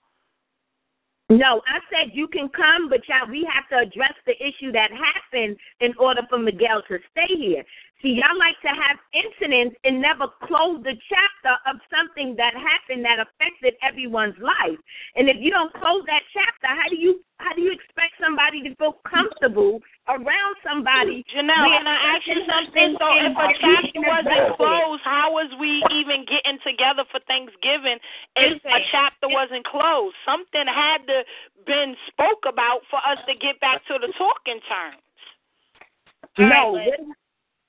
No, 1.31 1.61
I 1.69 1.81
said 1.93 2.17
you 2.17 2.27
can 2.27 2.49
come, 2.49 2.89
but 2.89 3.07
y'all, 3.07 3.29
we 3.29 3.47
have 3.53 3.69
to 3.69 3.77
address 3.85 4.15
the 4.25 4.33
issue 4.41 4.73
that 4.73 4.89
happened 4.91 5.59
in 5.81 5.93
order 5.99 6.23
for 6.31 6.39
Miguel 6.39 6.81
to 6.89 6.99
stay 7.13 7.29
here. 7.37 7.65
See, 7.99 8.15
y'all 8.15 8.39
like 8.39 8.55
to 8.63 8.71
have 8.71 8.95
incidents 9.11 9.75
and 9.83 9.99
never 9.99 10.31
close 10.47 10.79
the 10.87 10.95
chapter 11.11 11.55
of 11.67 11.83
something 11.91 12.39
that 12.39 12.55
happened 12.55 13.03
that 13.03 13.19
affected 13.19 13.75
everyone's 13.83 14.39
life. 14.39 14.79
And 15.19 15.27
if 15.27 15.43
you 15.43 15.51
don't 15.51 15.75
close 15.75 16.07
that 16.07 16.23
chapter, 16.31 16.71
how 16.71 16.87
do 16.87 16.95
you 16.95 17.19
how 17.43 17.55
do 17.55 17.63
you 17.63 17.71
expect 17.71 18.19
somebody 18.23 18.63
to 18.67 18.75
feel 18.79 18.99
comfortable 19.03 19.83
around 20.07 20.55
somebody? 20.63 21.27
Janelle, 21.31 21.71
where 21.71 21.79
can 21.79 21.87
I 21.91 22.19
ask 22.19 22.27
you 22.27 22.43
something? 22.47 22.99
So 22.99 23.07
if 23.19 23.35
a 23.35 23.47
you 23.51 23.59
chapter 23.63 24.03
wasn't 24.03 24.47
closed, 24.59 25.03
how 25.03 25.35
was 25.35 25.51
we 25.59 25.83
even 25.91 26.23
getting 26.27 26.59
together 26.63 27.03
for 27.11 27.19
Thanksgiving 27.27 27.99
if 28.39 28.63
a 28.63 28.79
chapter 28.95 29.27
wasn't 29.27 29.67
closed? 29.67 30.15
Something 30.23 30.71
had 30.71 31.03
to 31.11 31.27
been 31.67 31.99
spoke 32.15 32.47
about 32.47 32.87
for 32.91 33.03
us 33.03 33.19
to 33.27 33.35
get 33.35 33.59
back 33.59 33.83
to 33.91 33.99
the 33.99 34.11
talking 34.15 34.63
terms. 34.71 35.03
No, 36.39 36.79
what, 36.79 37.19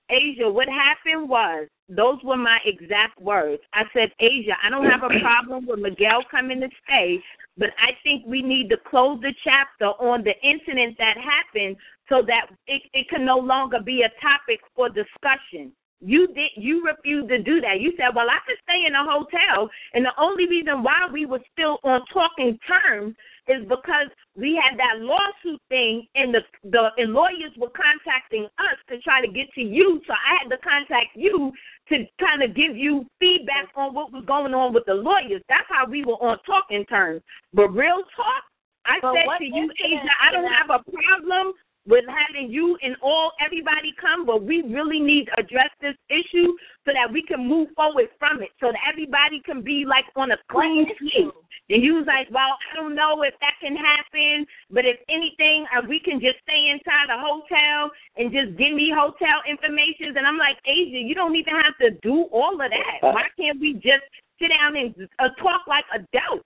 Asia, 0.10 0.50
what 0.50 0.68
happened 0.68 1.30
was 1.30 1.68
those 1.88 2.18
were 2.24 2.38
my 2.38 2.60
exact 2.66 3.20
words. 3.22 3.62
I 3.74 3.84
said, 3.94 4.12
Asia, 4.20 4.54
I 4.64 4.70
don't 4.70 4.86
have 4.86 5.04
a 5.04 5.20
problem 5.22 5.66
with 5.68 5.80
Miguel 5.80 6.24
coming 6.30 6.60
to 6.62 6.70
stay, 6.86 7.20
but 7.58 7.70
I 7.80 7.92
think 8.04 8.26
we 8.26 8.42
need 8.42 8.70
to 8.70 8.78
close 8.90 9.20
the 9.22 9.34
chapter 9.44 9.86
on 9.86 10.24
the 10.24 10.34
incident 10.48 10.98
that 10.98 11.16
happened 11.18 11.78
so 12.08 12.24
that 12.28 12.48
it, 12.68 12.82
it 12.94 13.10
can 13.10 13.26
no 13.26 13.38
longer 13.38 13.80
be 13.80 14.04
a 14.04 14.22
topic 14.22 14.60
for 14.76 14.90
discussion. 14.90 15.72
You 16.02 16.28
did 16.28 16.52
you 16.56 16.86
refused 16.86 17.28
to 17.28 17.44
do 17.44 17.60
that. 17.60 17.82
You 17.82 17.92
said, 17.98 18.16
Well, 18.16 18.30
I 18.30 18.40
could 18.48 18.56
stay 18.64 18.86
in 18.88 18.96
a 18.96 19.04
hotel 19.04 19.70
and 19.94 20.06
the 20.06 20.14
only 20.18 20.48
reason 20.48 20.82
why 20.82 21.08
we 21.12 21.26
were 21.26 21.42
still 21.52 21.78
on 21.84 22.06
talking 22.14 22.58
terms 22.66 23.16
is 23.50 23.66
because 23.68 24.08
we 24.36 24.56
had 24.56 24.78
that 24.78 25.02
lawsuit 25.02 25.60
thing 25.70 26.06
and 26.16 26.34
the 26.34 26.42
the 26.70 26.90
and 26.98 27.14
lawyers 27.14 27.52
were 27.58 27.72
contacting 27.74 28.46
us 28.46 28.78
to 28.90 29.00
try 29.02 29.20
to 29.26 29.28
get 29.28 29.52
to 29.56 29.62
you. 29.62 30.02
So 30.08 30.14
I 30.14 30.38
had 30.40 30.50
to 30.50 30.58
contact 30.60 31.16
you 31.16 31.52
to 31.90 32.06
kind 32.20 32.44
of 32.44 32.56
give 32.56 32.78
you 32.78 33.06
feedback 33.20 33.70
on 33.76 33.94
what 33.94 34.14
was 34.14 34.24
going 34.26 34.54
on 34.54 34.74
with 34.74 34.86
the 34.86 34.94
lawyers. 34.94 35.42
That's 35.50 35.68
how 35.68 35.90
we 35.90 36.06
were 36.06 36.22
on 36.22 36.38
talking 36.46 36.86
terms. 36.86 37.22
But 37.54 37.70
real 37.70 38.04
talk, 38.16 38.44
I 38.86 39.00
But 39.02 39.16
said 39.16 39.38
to 39.40 39.46
you, 39.46 39.72
Asia, 39.84 40.14
I 40.22 40.32
don't 40.32 40.52
have 40.52 40.70
a 40.70 40.84
problem 40.92 41.54
with 41.90 42.06
having 42.06 42.52
you 42.52 42.78
and 42.84 42.96
all 43.02 43.32
everybody 43.44 43.92
come, 44.00 44.26
but 44.26 44.44
we 44.44 44.62
really 44.62 45.00
need 45.00 45.26
to 45.26 45.40
address 45.40 45.74
this 45.82 45.96
issue 46.10 46.54
so 46.86 46.94
that 46.94 47.12
we 47.12 47.24
can 47.24 47.46
move 47.46 47.70
forward 47.76 48.08
from 48.20 48.42
it, 48.42 48.50
so 48.62 48.68
that 48.72 48.80
everybody 48.88 49.42
can 49.44 49.64
be 49.64 49.86
like 49.90 50.06
on 50.16 50.32
a 50.32 50.38
clean 50.52 50.86
slate. 51.00 51.34
And 51.70 51.84
you 51.84 51.96
was 51.96 52.06
like, 52.06 52.30
well, 52.32 52.58
I 52.72 52.76
don't 52.76 52.96
know 52.96 53.22
if 53.24 53.34
that 53.42 53.54
can 53.62 53.76
happen, 53.76 54.46
but 54.70 54.86
if 54.86 54.98
anything, 55.10 55.66
uh, 55.76 55.82
we 55.88 56.00
can 56.00 56.20
just 56.20 56.38
stay 56.46 56.70
inside 56.70 57.10
a 57.10 57.18
hotel 57.18 57.92
and 58.18 58.32
just 58.32 58.58
give 58.58 58.74
me 58.74 58.94
hotel 58.94 59.42
information. 59.50 60.14
And 60.18 60.26
I'm 60.26 60.38
like, 60.38 60.58
Asia, 60.66 60.98
you 60.98 61.14
don't 61.14 61.36
even 61.36 61.54
have 61.58 61.78
to 61.82 61.92
do 62.02 62.30
all 62.32 62.54
of 62.54 62.70
that. 62.70 63.02
Why 63.02 63.26
can't 63.38 63.60
we 63.60 63.74
just 63.74 64.06
sit 64.42 64.50
down 64.50 64.78
and 64.78 64.94
uh, 65.18 65.30
talk 65.42 65.66
like 65.68 65.86
adults? 65.94 66.46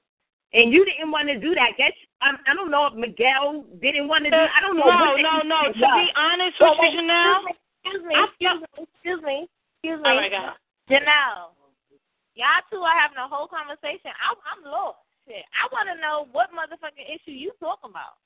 And 0.53 0.69
you 0.69 0.85
didn't 0.85 1.09
want 1.09 1.27
to 1.33 1.37
do 1.41 1.57
that. 1.57 1.73
Guess 1.77 1.97
um, 2.21 2.37
I 2.45 2.53
don't 2.53 2.69
know 2.69 2.85
if 2.85 2.93
Miguel 2.93 3.65
didn't 3.81 4.07
want 4.07 4.23
to 4.25 4.31
do. 4.31 4.37
I 4.37 4.61
don't 4.61 4.77
know. 4.77 4.85
No, 4.85 5.17
no, 5.17 5.33
no. 5.41 5.59
To 5.73 5.81
was. 5.81 5.97
be 5.97 6.07
honest 6.13 6.55
Well, 6.61 6.77
with 6.77 6.93
you, 6.93 7.01
Janelle. 7.01 7.51
Excuse 7.83 8.03
me, 8.07 8.15
excuse 8.15 8.57
me, 8.63 8.67
excuse 8.79 9.21
me, 9.25 9.37
excuse 9.83 9.99
me. 9.99 10.07
Oh 10.07 10.15
my 10.15 10.29
God. 10.31 10.55
Janelle, 10.87 11.51
y'all 12.37 12.63
two 12.71 12.79
are 12.79 12.95
having 12.95 13.19
a 13.19 13.27
whole 13.27 13.49
conversation. 13.49 14.13
I'm, 14.23 14.39
I'm 14.47 14.61
lost. 14.63 15.03
Shit, 15.27 15.43
I 15.51 15.67
want 15.71 15.91
to 15.91 15.99
know 15.99 16.27
what 16.31 16.51
motherfucking 16.55 17.07
issue 17.07 17.35
you 17.35 17.51
talking 17.59 17.91
about. 17.91 18.19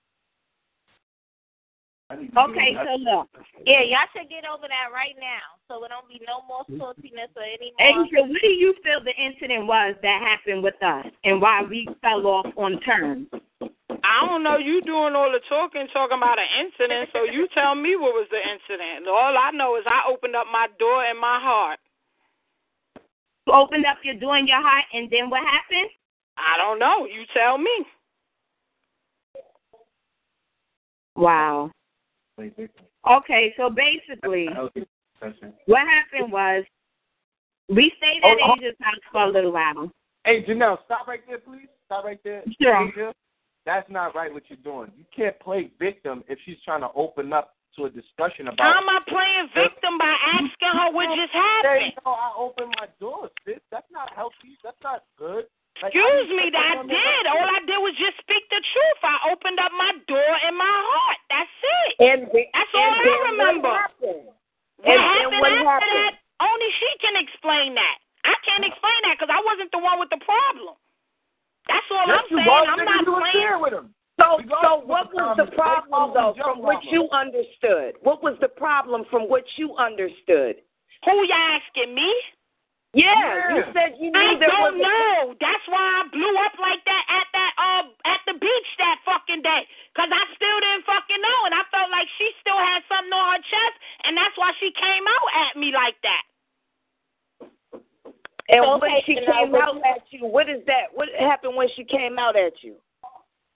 Okay, 2.09 2.71
so 2.73 2.95
look. 3.03 3.27
Yeah, 3.65 3.83
y'all 3.83 4.07
should 4.15 4.29
get 4.29 4.47
over 4.47 4.67
that 4.67 4.95
right 4.95 5.15
now, 5.19 5.59
so 5.67 5.83
it 5.83 5.89
don't 5.89 6.07
be 6.07 6.21
no 6.23 6.39
more 6.47 6.63
saltiness 6.79 7.35
or 7.35 7.43
any 7.43 7.75
more. 7.75 8.05
Asia, 8.07 8.23
what 8.23 8.41
do 8.41 8.47
you 8.47 8.73
feel 8.81 9.03
the 9.03 9.11
incident 9.11 9.67
was 9.67 9.95
that 10.01 10.21
happened 10.23 10.63
with 10.63 10.81
us 10.81 11.05
and 11.25 11.41
why 11.41 11.63
we 11.63 11.87
fell 12.01 12.25
off 12.27 12.47
on 12.55 12.79
terms? 12.79 13.27
I 14.07 14.25
don't 14.25 14.41
know. 14.41 14.55
You 14.57 14.81
doing 14.83 15.15
all 15.15 15.31
the 15.31 15.41
talking, 15.49 15.85
talking 15.91 16.17
about 16.17 16.39
an 16.39 16.47
incident. 16.63 17.09
So 17.11 17.23
you 17.23 17.47
tell 17.53 17.75
me 17.75 17.97
what 17.97 18.13
was 18.13 18.27
the 18.31 18.39
incident. 18.39 19.07
All 19.07 19.35
I 19.35 19.51
know 19.51 19.75
is 19.75 19.83
I 19.85 20.09
opened 20.09 20.35
up 20.35 20.47
my 20.49 20.67
door 20.79 21.03
and 21.03 21.19
my 21.19 21.39
heart. 21.41 21.79
You 23.45 23.53
opened 23.53 23.85
up 23.85 23.97
your 24.03 24.15
door 24.15 24.37
and 24.37 24.47
your 24.47 24.61
heart, 24.61 24.85
and 24.93 25.09
then 25.11 25.29
what 25.29 25.43
happened? 25.43 25.89
I 26.37 26.57
don't 26.57 26.79
know. 26.79 27.05
You 27.05 27.23
tell 27.33 27.57
me. 27.57 27.85
Wow. 31.17 31.71
Okay, 32.39 33.53
so 33.57 33.69
basically, 33.69 34.47
what 35.65 35.81
happened 35.87 36.31
was 36.31 36.63
we 37.69 37.91
stayed 37.97 38.23
at 38.23 38.37
Oh. 38.43 38.55
Asia's 38.57 38.75
house 38.81 38.95
for 39.11 39.23
a 39.23 39.27
little 39.29 39.51
while. 39.51 39.91
Hey, 40.25 40.43
Janelle, 40.45 40.77
stop 40.85 41.07
right 41.07 41.21
there, 41.27 41.39
please. 41.39 41.67
Stop 41.85 42.03
right 42.05 42.19
there. 42.23 42.43
Sure. 42.61 42.87
Asia, 42.87 43.13
That's 43.65 43.89
not 43.89 44.13
right 44.15 44.31
what 44.33 44.43
you're 44.49 44.57
doing. 44.63 44.91
You 44.97 45.05
can't 45.15 45.37
play 45.39 45.71
victim 45.79 46.23
if 46.27 46.37
she's 46.45 46.57
trying 46.63 46.81
to 46.81 46.89
open 46.95 47.33
up 47.33 47.55
to 47.75 47.85
a 47.85 47.89
discussion 47.89 48.47
about. 48.47 48.59
How 48.59 48.71
about. 48.71 48.83
am 48.83 48.89
I 48.89 48.99
playing 49.07 49.47
victim 49.67 49.97
by 49.97 50.15
asking 50.33 50.71
her 50.73 50.91
what 50.93 51.07
just 51.17 51.31
Say, 51.33 51.39
happened? 51.39 51.93
no, 52.05 52.11
I 52.11 52.31
opened 52.37 52.73
my 52.79 52.87
door, 52.99 53.29
sis. 53.45 53.59
That's 53.71 53.89
not 53.91 54.09
healthy. 54.15 54.57
That's 54.63 54.77
not 54.83 55.03
good. 55.17 55.45
Like, 55.81 55.93
Excuse 55.93 56.29
me, 56.33 56.49
that 56.51 56.81
I 56.81 56.85
did. 56.89 57.23
All 57.29 57.45
I 57.45 57.61
did 57.69 57.77
was 57.77 57.93
just 58.01 58.17
speak 58.17 58.41
the 58.49 58.57
truth. 58.57 58.99
I 59.05 59.29
opened 59.29 59.59
up 59.61 59.69
my 59.77 59.93
door 60.09 60.33
and 60.45 60.57
my 60.57 60.65
heart. 60.65 61.19
That's 61.29 61.57
it. 61.61 61.91
And 62.01 62.21
the- 62.33 62.49
That's 62.53 62.73
all 62.73 62.89
I 62.97 63.17
remember. 63.29 63.69
What 63.69 63.77
happened? 63.77 64.25
What 64.81 64.89
And- 64.89 64.97
and 64.97 65.01
happened 65.01 65.41
what 65.41 65.51
after 65.53 65.69
happened? 65.69 65.93
that? 65.93 66.13
Only 66.39 66.69
she 66.81 66.89
can 67.01 67.15
explain 67.17 67.73
that. 67.75 67.97
I 68.25 68.35
can't 68.45 68.65
explain 68.65 68.99
that 69.05 69.17
because 69.19 69.29
I 69.33 69.41
wasn't 69.41 69.71
the 69.71 69.79
one 69.79 69.99
with 69.99 70.09
the 70.09 70.17
problem. 70.17 70.75
That's 71.67 71.85
all 71.91 72.07
Yes, 72.07 72.21
I'm 72.29 72.37
saying. 72.37 72.47
was, 72.47 72.67
I'm 72.69 72.85
not 72.85 73.05
You 73.05 73.11
was 73.13 73.31
playing. 73.31 73.59
with 73.61 73.73
him. 73.73 73.93
So, 74.19 74.41
so 74.61 74.69
what 74.85 75.13
was 75.13 75.37
the 75.37 75.45
problem 75.53 76.13
though, 76.13 76.33
from 76.41 76.61
what 76.61 76.83
you 76.85 77.07
understood? 77.11 77.95
What 78.01 78.23
was 78.23 78.37
the 78.39 78.49
problem 78.49 79.05
from 79.05 79.27
what 79.29 79.45
you 79.57 79.75
understood? 79.77 80.57
Who 81.05 81.23
you 81.23 81.33
asking 81.33 81.93
me? 81.93 82.09
Yeah, 82.95 83.51
you 83.53 83.63
said 83.75 83.99
you 83.99 84.09
knew 84.09 84.17
I 84.17 84.39
there 84.39 84.47
don't 84.49 84.79
was. 84.79 84.81
know. 84.81 85.35
That's 85.37 85.65
why 85.67 85.83
I 85.83 86.01
blew 86.09 86.33
up 86.47 86.55
like 86.57 86.81
that 86.87 87.03
at 87.11 87.27
that 87.35 87.53
uh 87.59 87.83
at 88.07 88.21
the 88.25 88.35
beach 88.39 88.69
that 88.79 89.03
fucking 89.05 89.43
day. 89.43 89.67
Cause 89.93 90.09
I 90.09 90.23
still 90.33 90.57
didn't 90.63 90.87
fucking 90.87 91.21
know, 91.21 91.39
and 91.45 91.53
I 91.53 91.63
felt 91.69 91.91
like 91.91 92.07
she 92.17 92.31
still 92.41 92.57
had 92.57 92.81
something 92.87 93.11
on 93.13 93.37
her 93.37 93.43
chest, 93.43 93.75
and 94.07 94.15
that's 94.15 94.33
why 94.39 94.55
she 94.63 94.71
came 94.73 95.05
out 95.05 95.29
at 95.49 95.53
me 95.59 95.69
like 95.75 95.99
that. 96.05 96.23
And 98.49 98.63
So, 98.63 98.79
when 98.79 99.01
she 99.03 99.19
came 99.19 99.51
what- 99.51 99.61
out 99.67 99.83
at 99.85 100.07
you, 100.09 100.25
what 100.25 100.47
is 100.47 100.63
that? 100.65 100.93
What 100.95 101.09
happened 101.19 101.55
when 101.59 101.67
she 101.75 101.83
came 101.83 102.17
out 102.17 102.35
at 102.39 102.63
you? 102.63 102.79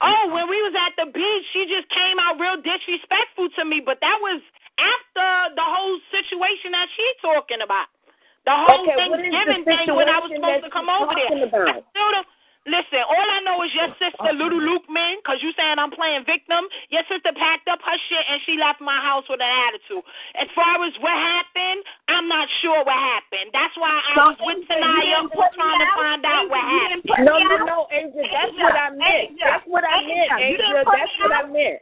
Oh, 0.01 0.27
when 0.33 0.49
we 0.49 0.57
was 0.65 0.73
at 0.75 0.97
the 0.97 1.11
beach, 1.13 1.45
she 1.53 1.65
just 1.69 1.87
came 1.89 2.17
out 2.19 2.39
real 2.41 2.57
disrespectful 2.57 3.49
to 3.55 3.63
me. 3.65 3.79
But 3.85 4.01
that 4.01 4.17
was 4.19 4.41
after 4.81 5.55
the 5.55 5.61
whole 5.63 5.97
situation 6.09 6.73
that 6.73 6.89
she 6.97 7.05
talking 7.21 7.61
about. 7.61 7.87
The 8.45 8.55
whole 8.57 8.81
Okay, 8.83 8.97
what 9.09 9.21
is 9.21 9.29
the 9.29 9.37
Thanksgiving 9.37 9.63
thing 9.69 9.87
when 9.93 10.09
I 10.09 10.17
was 10.17 10.31
supposed 10.33 10.65
to 10.65 10.71
come 10.73 10.89
over 10.89 11.13
there. 11.13 11.29
talking 11.29 11.45
about? 11.45 11.69
I 11.69 11.77
still 11.93 12.09
don't, 12.09 12.25
listen, 12.65 13.01
all 13.05 13.27
I 13.29 13.39
know 13.45 13.61
is 13.61 13.69
your 13.77 13.93
sister, 14.01 14.33
Little 14.33 14.57
Luke 14.57 14.89
Man, 14.89 15.21
because 15.21 15.37
you 15.45 15.53
saying 15.53 15.77
I'm 15.77 15.93
playing 15.93 16.25
victim. 16.25 16.65
Your 16.89 17.05
sister 17.05 17.29
packed 17.37 17.69
up 17.69 17.77
her 17.85 17.97
shit 18.09 18.25
and 18.25 18.41
she 18.49 18.57
left 18.57 18.81
my 18.81 18.97
house 18.97 19.29
with 19.29 19.45
an 19.45 19.53
attitude. 19.69 20.01
As 20.41 20.49
far 20.57 20.81
as 20.81 20.89
what 21.05 21.13
happened, 21.13 21.85
I'm 22.09 22.25
not 22.25 22.49
sure 22.65 22.81
what 22.81 22.97
happened. 22.97 23.53
That's 23.53 23.77
why 23.77 23.93
I 23.93 24.11
So, 24.17 24.23
was 24.33 24.39
with 24.41 24.65
you 24.65 24.73
Tanaya 24.73 25.21
put 25.29 25.53
me 25.53 25.61
trying 25.61 25.81
to 25.85 25.89
find 25.93 26.21
out 26.25 26.45
what 26.49 26.65
Angel, 26.65 26.81
you 26.81 26.97
didn't 26.97 27.13
happened. 27.13 27.29
No, 27.29 27.35
no, 27.45 27.57
no, 27.61 27.77
Angel, 27.93 28.25
that's 28.25 28.57
Angel, 28.57 28.65
what 28.65 28.73
I 28.73 28.89
meant. 28.89 29.37
Angel, 29.37 29.45
That's 29.45 29.65
what 29.69 29.85
I 29.85 29.97
meant, 30.01 30.29
Angel, 30.33 30.65
you 30.65 30.77
Angel. 30.81 30.93
That's 30.97 31.13
me 31.13 31.21
what 31.21 31.33
I 31.37 31.43
meant. 31.45 31.79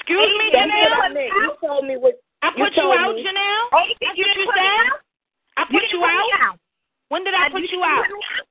Excuse 0.00 0.32
me, 0.40 0.46
That's 0.48 0.64
what 0.64 0.96
I 0.96 1.08
Janelle? 1.12 1.28
You 1.44 1.52
told 1.60 1.84
me 1.84 1.94
what 2.00 2.16
I 2.40 2.48
put 2.56 2.72
you 2.72 2.88
told 2.88 2.96
out, 2.96 3.12
me. 3.12 3.20
Janelle? 3.20 3.68
Oh, 3.76 3.84
That's 4.00 4.16
you 4.16 4.24
what 4.24 4.36
you 4.40 4.48
put 4.48 4.56
said? 4.56 4.88
I 5.60 5.64
put 5.66 5.80
didn't 5.80 5.92
you 5.92 6.04
out? 6.04 6.26
out. 6.40 6.58
When 7.08 7.24
did 7.24 7.34
I 7.34 7.46
Uh, 7.46 7.50
put 7.50 7.62
you 7.62 7.78
you 7.78 7.84
out? 7.84 8.04
out. 8.06 8.46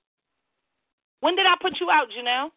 When 1.21 1.35
did 1.35 1.45
I 1.45 1.55
put 1.61 1.79
you 1.79 1.89
out, 1.91 2.07
Janelle? 2.11 2.51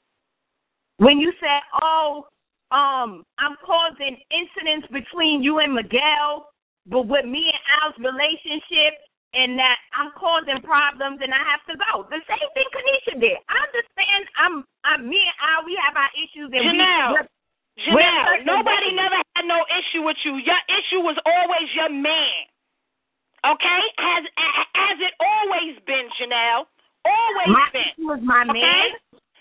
When 0.98 1.18
you 1.18 1.32
said, 1.40 1.60
"Oh, 1.82 2.28
um, 2.70 3.24
I'm 3.38 3.56
causing 3.64 4.20
incidents 4.30 4.86
between 4.88 5.42
you 5.42 5.58
and 5.58 5.74
Miguel, 5.74 6.50
but 6.86 7.06
with 7.06 7.24
me 7.24 7.50
and 7.50 7.62
Al's 7.82 7.98
relationship, 7.98 8.94
and 9.34 9.58
that 9.58 9.78
I'm 9.94 10.12
causing 10.12 10.60
problems 10.62 11.20
and 11.22 11.32
I 11.34 11.42
have 11.44 11.64
to 11.66 11.76
go." 11.76 12.04
The 12.04 12.20
same 12.28 12.48
thing 12.54 12.64
Kanisha 12.72 13.20
did. 13.20 13.38
I 13.48 13.58
understand. 13.66 14.28
I'm, 14.36 14.64
I'm 14.84 15.08
me 15.08 15.18
and 15.24 15.38
Al. 15.50 15.64
We 15.64 15.74
have 15.82 15.96
our 15.96 16.10
issues, 16.14 16.52
and 16.52 16.62
Janelle, 16.62 17.08
we. 17.08 17.14
we're- 17.14 17.28
Janelle, 17.78 18.44
nobody 18.44 18.92
never 18.92 19.16
had 19.34 19.46
no 19.46 19.64
issue 19.78 20.02
with 20.02 20.18
you. 20.24 20.36
Your 20.36 20.60
issue 20.68 21.00
was 21.00 21.16
always 21.24 21.74
your 21.74 21.88
man. 21.88 22.46
Okay? 23.46 23.82
Has 23.98 24.24
as 24.92 24.96
it 25.02 25.14
always 25.18 25.78
been, 25.86 26.06
Janelle. 26.20 26.66
Always 27.02 27.50
My 27.50 27.68
been. 27.74 27.82
issue 27.82 28.06
was 28.06 28.22
my 28.22 28.46
Okay? 28.46 28.54
man. 28.54 28.90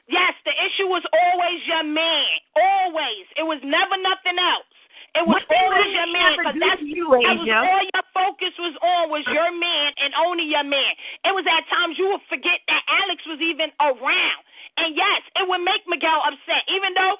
Yes, 0.09 0.33
the 0.43 0.51
issue 0.51 0.89
was 0.91 1.05
always 1.13 1.61
your 1.69 1.85
man. 1.85 2.27
Always. 2.57 3.25
It 3.37 3.45
was 3.45 3.61
never 3.63 3.95
nothing 4.01 4.35
else. 4.35 4.67
It 5.11 5.27
was 5.27 5.43
What 5.43 5.59
always 5.59 5.91
your 5.91 6.07
man 6.07 6.39
because 6.39 6.55
that's 6.55 6.83
you, 6.87 7.03
that 7.11 7.35
was 7.35 7.47
all 7.51 7.83
your 7.83 8.05
focus 8.15 8.55
was 8.55 8.75
on 8.79 9.11
was 9.11 9.27
your 9.27 9.51
man 9.51 9.91
and 9.99 10.15
only 10.15 10.47
your 10.47 10.63
man. 10.63 10.95
It 11.27 11.35
was 11.35 11.43
at 11.51 11.67
times 11.67 11.99
you 11.99 12.15
would 12.15 12.23
forget 12.31 12.63
that 12.71 12.81
Alex 12.87 13.19
was 13.27 13.43
even 13.43 13.75
around. 13.83 14.41
And 14.79 14.95
yes, 14.95 15.19
it 15.35 15.43
would 15.43 15.67
make 15.67 15.83
Miguel 15.83 16.23
upset, 16.23 16.63
even 16.71 16.95
though 16.95 17.19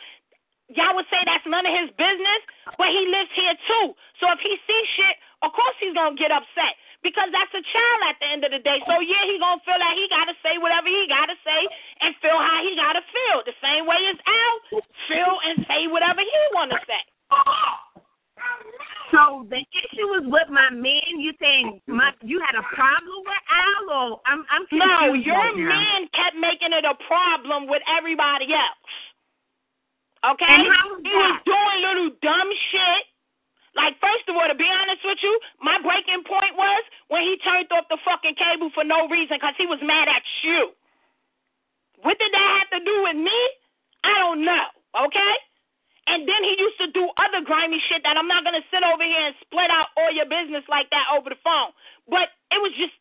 y'all 0.71 0.95
would 0.95 1.07
say 1.11 1.19
that's 1.27 1.43
none 1.43 1.67
of 1.67 1.75
his 1.83 1.91
business, 1.99 2.41
but 2.79 2.87
he 2.95 3.11
lives 3.11 3.31
here 3.35 3.55
too. 3.67 3.91
So 4.23 4.31
if 4.31 4.39
he 4.39 4.55
sees 4.63 4.87
shit, 4.95 5.15
of 5.41 5.51
course 5.53 5.77
he's 5.81 5.93
gonna 5.93 6.17
get 6.17 6.31
upset 6.31 6.77
because 7.01 7.29
that's 7.33 7.53
a 7.53 7.63
child 7.65 7.99
at 8.09 8.17
the 8.21 8.27
end 8.29 8.41
of 8.45 8.51
the 8.53 8.61
day. 8.61 8.77
So 8.85 9.01
yeah, 9.01 9.25
he 9.25 9.41
gonna 9.41 9.61
feel 9.65 9.77
like 9.77 9.97
he 9.97 10.05
gotta 10.09 10.37
say 10.45 10.57
whatever 10.61 10.87
he 10.87 11.05
gotta 11.09 11.37
say 11.41 11.61
and 12.05 12.13
feel 12.21 12.37
how 12.37 12.61
he 12.61 12.77
gotta 12.77 13.03
feel. 13.09 13.37
The 13.45 13.57
same 13.61 13.89
way 13.89 14.01
as 14.09 14.17
Al 14.21 14.55
feel 15.09 15.33
and 15.49 15.65
say 15.65 15.89
whatever 15.89 16.21
he 16.21 16.41
wanna 16.53 16.77
say. 16.85 17.01
So 19.11 19.45
the 19.51 19.59
issue 19.59 20.07
was 20.07 20.23
with 20.23 20.47
my 20.47 20.71
man. 20.71 21.19
You 21.19 21.35
saying 21.41 21.81
my 21.85 22.15
you 22.23 22.39
had 22.39 22.55
a 22.55 22.63
problem 22.63 23.19
with 23.27 23.43
Al, 23.51 23.83
or 23.91 24.21
I'm 24.25 24.45
I'm. 24.47 24.63
No, 24.71 25.13
your 25.13 25.35
right 25.35 25.57
man 25.57 26.07
kept 26.15 26.39
making 26.39 26.71
it 26.71 26.85
a 26.87 26.95
problem 27.05 27.67
with 27.67 27.83
everybody 27.91 28.55
else. 28.55 28.91
Okay? 30.23 30.47
And 30.47 30.63
how 30.63 30.95
was 30.95 31.01
he 31.03 31.11
was 31.11 31.41
doing 31.43 31.77
little 31.83 32.11
dumb 32.23 32.49
shit. 32.71 33.10
Like, 33.75 33.95
first 34.03 34.27
of 34.27 34.35
all, 34.35 34.47
to 34.47 34.55
be 34.57 34.67
honest 34.67 34.99
with 35.03 35.19
you, 35.23 35.33
my 35.63 35.79
breaking 35.79 36.27
point 36.27 36.59
was 36.59 36.83
when 37.07 37.23
he 37.23 37.39
turned 37.39 37.71
off 37.71 37.87
the 37.87 37.99
fucking 38.03 38.35
cable 38.35 38.69
for 38.75 38.83
no 38.83 39.07
reason 39.07 39.39
because 39.39 39.55
he 39.55 39.67
was 39.67 39.79
mad 39.79 40.11
at 40.11 40.23
you. 40.43 40.75
What 42.03 42.19
did 42.19 42.31
that 42.33 42.49
have 42.59 42.69
to 42.75 42.81
do 42.83 42.95
with 43.07 43.15
me? 43.15 43.39
I 44.03 44.13
don't 44.19 44.43
know. 44.43 44.67
Okay? 45.07 45.33
And 46.07 46.27
then 46.27 46.41
he 46.43 46.59
used 46.59 46.79
to 46.83 46.89
do 46.91 47.07
other 47.15 47.45
grimy 47.45 47.79
shit 47.87 48.03
that 48.03 48.17
I'm 48.17 48.27
not 48.27 48.43
gonna 48.43 48.65
sit 48.73 48.83
over 48.83 49.05
here 49.05 49.31
and 49.31 49.35
split 49.39 49.71
out 49.71 49.95
all 49.95 50.11
your 50.11 50.27
business 50.27 50.65
like 50.67 50.89
that 50.91 51.07
over 51.15 51.29
the 51.31 51.39
phone. 51.39 51.71
But 52.09 52.33
it 52.51 52.59
was 52.59 52.73
just, 52.75 52.91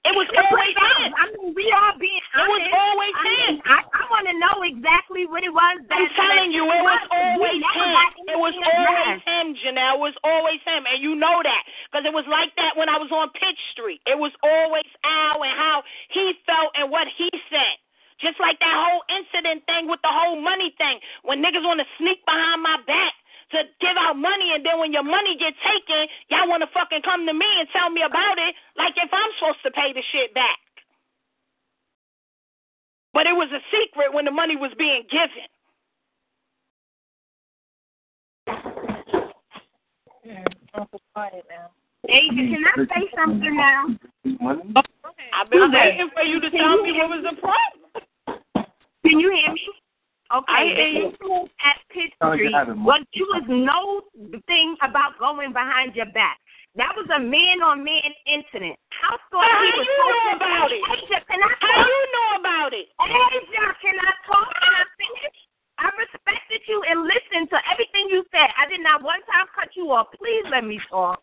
it 0.00 0.16
was 0.16 0.28
always 0.32 0.72
him. 0.72 1.12
I 1.12 1.24
mean, 1.36 1.52
we 1.52 1.68
are 1.76 1.92
being 2.00 2.24
It 2.32 2.48
was 2.48 2.64
always 2.72 3.14
I 3.20 3.24
him. 3.28 3.52
mean, 3.60 3.68
I, 3.68 3.78
I 3.84 4.02
want 4.08 4.24
to 4.32 4.36
know 4.40 4.56
exactly 4.64 5.28
what 5.28 5.44
it 5.44 5.52
was. 5.52 5.76
That, 5.92 6.00
I'm 6.00 6.08
telling 6.16 6.50
that 6.50 6.56
you, 6.56 6.64
it 6.64 6.80
was 6.80 7.02
always 7.12 7.60
him. 7.60 7.92
It 8.32 8.38
was 8.40 8.56
always 8.56 9.20
him, 9.28 9.46
Janelle. 9.60 10.00
It 10.00 10.02
was 10.08 10.16
always 10.24 10.60
him, 10.64 10.88
and 10.88 10.98
you 11.04 11.12
know 11.20 11.44
that 11.44 11.62
because 11.92 12.08
it 12.08 12.14
was 12.16 12.24
like 12.32 12.48
that 12.56 12.80
when 12.80 12.88
I 12.88 12.96
was 12.96 13.12
on 13.12 13.28
Pitt 13.36 13.56
Street. 13.76 14.00
It 14.08 14.16
was 14.16 14.32
always 14.40 14.88
Al 15.04 15.44
and 15.44 15.52
how 15.52 15.84
he 16.16 16.32
felt 16.48 16.72
and 16.80 16.88
what 16.88 17.04
he 17.20 17.28
said. 17.52 17.76
Just 18.24 18.40
like 18.40 18.56
that 18.60 18.76
whole 18.76 19.04
incident 19.08 19.64
thing 19.68 19.88
with 19.88 20.00
the 20.04 20.12
whole 20.12 20.36
money 20.40 20.72
thing, 20.76 21.00
when 21.24 21.40
niggas 21.44 21.64
want 21.64 21.80
to 21.80 21.88
sneak 21.96 22.20
behind 22.28 22.60
my 22.64 22.76
back 22.88 23.12
to 23.52 23.58
give 23.80 23.96
out 23.98 24.14
money, 24.14 24.54
and 24.54 24.64
then 24.64 24.78
when 24.78 24.92
your 24.92 25.02
money 25.02 25.36
get 25.38 25.54
taken, 25.66 26.06
y'all 26.30 26.48
want 26.48 26.62
to 26.62 26.70
fucking 26.72 27.02
come 27.02 27.26
to 27.26 27.34
me 27.34 27.46
and 27.58 27.68
tell 27.74 27.90
me 27.90 28.02
about 28.02 28.38
it, 28.38 28.54
like 28.76 28.94
if 28.96 29.10
I'm 29.12 29.30
supposed 29.38 29.62
to 29.64 29.70
pay 29.70 29.92
the 29.92 30.02
shit 30.12 30.32
back. 30.34 30.58
But 33.12 33.26
it 33.26 33.34
was 33.34 33.50
a 33.50 33.62
secret 33.74 34.14
when 34.14 34.24
the 34.24 34.30
money 34.30 34.56
was 34.56 34.70
being 34.78 35.02
given. 35.10 35.50
Asia, 42.08 42.34
can 42.34 42.64
I 42.64 42.86
say 42.86 43.10
something 43.14 43.56
now? 43.56 43.86
I've 45.32 45.50
been 45.50 45.62
Okay. 45.62 45.90
waiting 45.90 46.10
for 46.14 46.22
you 46.22 46.40
to 46.40 46.50
tell 46.50 46.82
me 46.82 46.92
what 46.92 47.10
was 47.10 47.24
the 47.28 47.36
problem. 47.40 47.90
Can 49.04 49.18
you 49.18 49.30
hear 49.32 49.52
me? 49.52 49.60
Okay. 50.30 50.46
I 50.54 50.62
hear 50.70 50.88
you. 50.88 51.10
the 51.18 51.48
at 51.66 51.78
Pitt 51.90 52.14
Sound 52.22 52.38
like 52.38 52.40
you 52.40 52.50
Street 52.54 52.78
was 52.86 53.02
you 53.12 53.26
was 53.34 53.46
no 53.50 53.80
thing 54.46 54.76
about 54.82 55.18
going 55.18 55.52
behind 55.52 55.94
your 55.98 56.06
back. 56.14 56.38
That 56.78 56.94
was 56.94 57.10
a 57.10 57.18
man 57.18 57.66
on 57.66 57.82
man 57.82 58.14
incident. 58.30 58.78
How 58.94 59.18
thought 59.34 59.42
How 59.42 59.58
he 59.58 59.74
you 59.74 59.82
was 59.82 59.90
know 59.90 60.14
to- 60.30 60.36
about 60.38 60.70
it? 60.70 60.82
Asia, 60.86 61.18
can 61.26 61.42
I 61.42 61.50
How 61.58 61.66
talk? 61.66 61.86
you 61.90 62.00
know 62.14 62.30
about 62.38 62.70
it? 62.72 62.86
Asia, 63.02 63.66
can 63.82 63.96
I 63.98 64.12
talk? 64.22 64.46
Can 64.54 64.70
I 64.70 64.84
finish? 64.94 65.36
I 65.82 65.88
respected 65.98 66.62
you 66.70 66.78
and 66.86 67.02
listened 67.10 67.50
to 67.50 67.58
everything 67.72 68.06
you 68.14 68.22
said. 68.30 68.54
I 68.54 68.68
did 68.70 68.80
not 68.86 69.02
one 69.02 69.18
time 69.26 69.50
cut 69.50 69.74
you 69.74 69.90
off. 69.90 70.14
Please 70.14 70.44
let 70.52 70.62
me 70.62 70.78
talk. 70.90 71.18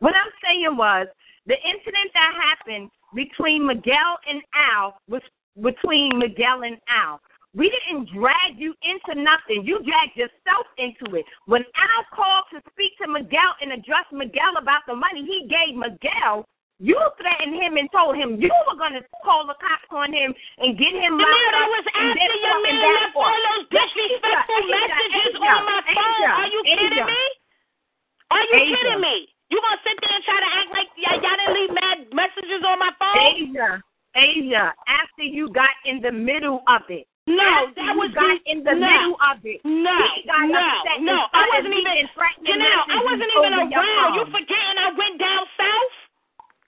What 0.00 0.12
I'm 0.12 0.28
saying 0.44 0.76
was 0.76 1.06
the 1.46 1.56
incident 1.64 2.12
that 2.12 2.32
happened 2.36 2.90
between 3.14 3.64
Miguel 3.64 4.18
and 4.28 4.42
Al 4.52 5.00
was 5.08 5.22
between 5.62 6.18
Miguel 6.18 6.64
and 6.68 6.76
Al. 6.92 7.16
We 7.56 7.72
didn't 7.72 8.12
drag 8.12 8.60
you 8.60 8.76
into 8.84 9.16
nothing. 9.16 9.64
You 9.64 9.80
dragged 9.80 10.12
yourself 10.12 10.68
into 10.76 11.16
it. 11.16 11.24
When 11.48 11.64
Al 11.64 12.04
called 12.12 12.44
to 12.52 12.60
speak 12.68 12.92
to 13.00 13.08
Miguel 13.08 13.56
and 13.64 13.72
address 13.72 14.04
Miguel 14.12 14.60
about 14.60 14.84
the 14.84 14.92
money 14.92 15.24
he 15.24 15.48
gave 15.48 15.72
Miguel, 15.72 16.44
you 16.76 17.00
threatened 17.16 17.56
him 17.56 17.80
and 17.80 17.88
told 17.88 18.20
him 18.20 18.36
you 18.36 18.52
were 18.68 18.76
going 18.76 18.92
to 18.92 19.00
call 19.24 19.48
the 19.48 19.56
cops 19.56 19.88
on 19.88 20.12
him 20.12 20.36
and 20.60 20.76
get 20.76 20.92
him 20.92 21.16
locked 21.16 21.32
that 21.32 21.64
up 21.64 21.72
was 21.72 21.86
after 21.96 22.36
your 22.36 22.58
man 22.60 22.76
back 22.76 22.92
left 22.92 23.16
all 23.16 23.40
those 23.40 23.64
disrespectful 23.72 24.60
Asia, 24.60 24.76
messages 24.76 25.32
Asia, 25.32 25.48
on 25.56 25.64
my 25.64 25.80
phone. 25.96 26.20
Asia, 26.20 26.32
Are 26.36 26.50
you 26.52 26.60
kidding 26.60 27.08
me? 27.08 27.22
Are 28.36 28.44
you 28.44 28.56
kidding 28.68 29.00
me? 29.00 29.16
You 29.48 29.56
gonna 29.64 29.80
sit 29.80 29.96
there 30.04 30.12
and 30.12 30.24
try 30.28 30.38
to 30.44 30.50
act 30.60 30.70
like 30.76 30.92
y'all, 31.00 31.16
y'all 31.24 31.38
didn't 31.40 31.56
leave 31.56 31.72
mad 31.72 31.98
messages 32.12 32.60
on 32.68 32.76
my 32.76 32.92
phone? 33.00 33.24
Asia, 33.24 33.70
Asia, 34.12 34.64
after 34.84 35.24
you 35.24 35.48
got 35.56 35.72
in 35.88 36.04
the 36.04 36.12
middle 36.12 36.60
of 36.68 36.84
it. 36.92 37.08
No, 37.26 37.66
that 37.74 37.92
was 37.98 38.14
got 38.14 38.38
in 38.46 38.62
the 38.62 38.70
no. 38.70 38.86
middle 38.86 39.18
of 39.18 39.42
it. 39.42 39.58
No, 39.66 39.98
He 40.14 40.22
got 40.30 40.46
no, 40.46 40.62
upset 40.62 41.02
no. 41.02 41.26
I 41.34 41.42
wasn't 41.58 41.74
even. 41.74 42.06
threatening 42.14 42.54
Janelle, 42.54 42.86
I 42.86 42.98
wasn't 43.02 43.30
even 43.34 43.52
around. 43.66 44.14
You 44.14 44.24
forgetting 44.30 44.78
I 44.78 44.88
went 44.94 45.18
down 45.18 45.42
south? 45.58 45.94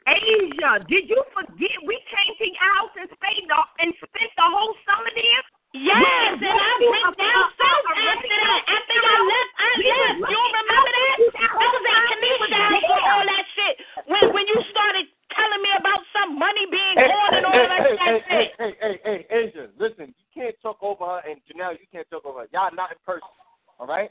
Asia, 0.09 0.73
did 0.89 1.07
you 1.07 1.21
forget 1.31 1.75
we 1.87 1.95
came 2.11 2.33
to 2.41 2.45
your 2.49 2.59
house 2.75 2.91
and 2.97 3.07
stayed 3.07 3.45
the, 3.47 3.59
and 3.85 3.93
spent 4.03 4.31
the 4.35 4.47
whole 4.51 4.75
summer 4.89 5.13
there? 5.15 5.43
Yes, 5.77 6.01
We 6.41 6.49
and 6.49 6.59
I 6.59 6.75
went 6.81 7.13
down 7.21 7.45
south 7.61 7.85
after 7.93 8.35
that. 8.41 8.61
After 8.73 8.95
y'all 8.99 9.25
left, 9.29 9.53
I 9.63 9.69
left. 9.79 10.17
You 10.17 10.33
don't 10.33 10.55
remember 10.59 10.91
that? 10.97 11.17
I 11.39 11.65
was 11.71 11.83
at 11.87 12.03
Kanisha's 12.09 12.55
house 12.57 12.83
for 12.89 13.01
all 13.05 13.25
that 13.29 13.45
shit. 13.55 13.75
When 14.09 14.25
when 14.33 14.45
you 14.49 14.59
started 14.73 15.07
telling 15.39 15.63
me 15.63 15.71
about 15.79 16.03
some 16.11 16.35
money 16.35 16.67
being 16.67 16.99
Hey, 16.99 17.07
gone 17.07 17.35
and 17.39 17.47
all 17.47 17.55
hey, 17.55 17.71
that 17.71 17.83
hey, 17.87 17.95
that 17.95 18.03
hey, 18.03 18.21
hey, 18.27 18.43
shit. 18.43 18.51
hey, 18.59 18.73
hey, 18.83 18.95
hey, 19.07 19.21
Asia, 19.31 19.65
listen, 19.79 20.11
you 20.19 20.27
can't 20.35 20.57
talk 20.61 20.83
over 20.83 21.07
her, 21.07 21.21
and 21.23 21.39
Janelle, 21.47 21.79
you 21.79 21.87
can't 21.95 22.09
talk 22.11 22.27
over 22.27 22.43
her. 22.43 22.49
Y'all 22.53 22.75
not 22.75 22.91
in 22.91 22.99
person, 23.07 23.31
all 23.79 23.87
right? 23.87 24.11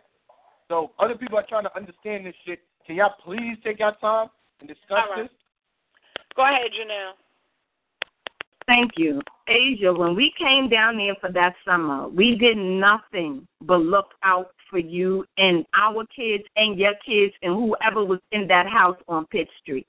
So 0.67 0.91
other 0.99 1.15
people 1.15 1.37
are 1.37 1.45
trying 1.47 1.63
to 1.63 1.75
understand 1.75 2.25
this 2.25 2.35
shit. 2.45 2.59
Can 2.85 2.95
y'all 2.95 3.15
please 3.23 3.57
take 3.63 3.79
your 3.79 3.93
time 3.99 4.29
and 4.59 4.67
discuss 4.67 5.03
All 5.03 5.15
right. 5.15 5.23
this? 5.23 5.31
Go 6.35 6.43
ahead, 6.43 6.71
Janelle. 6.71 7.13
Thank 8.67 8.91
you. 8.97 9.21
Asia, 9.47 9.93
when 9.93 10.13
we 10.13 10.33
came 10.37 10.67
down 10.67 10.97
there 10.97 11.15
for 11.21 11.31
that 11.31 11.55
summer, 11.65 12.09
we 12.09 12.35
did 12.35 12.57
nothing 12.57 13.47
but 13.61 13.79
look 13.79 14.07
out 14.23 14.51
for 14.69 14.77
you 14.77 15.25
and 15.37 15.65
our 15.73 16.05
kids 16.13 16.43
and 16.57 16.77
your 16.77 16.93
kids 17.05 17.33
and 17.41 17.53
whoever 17.53 18.03
was 18.03 18.19
in 18.33 18.45
that 18.47 18.67
house 18.67 18.97
on 19.07 19.25
Pitt 19.27 19.47
Street. 19.61 19.87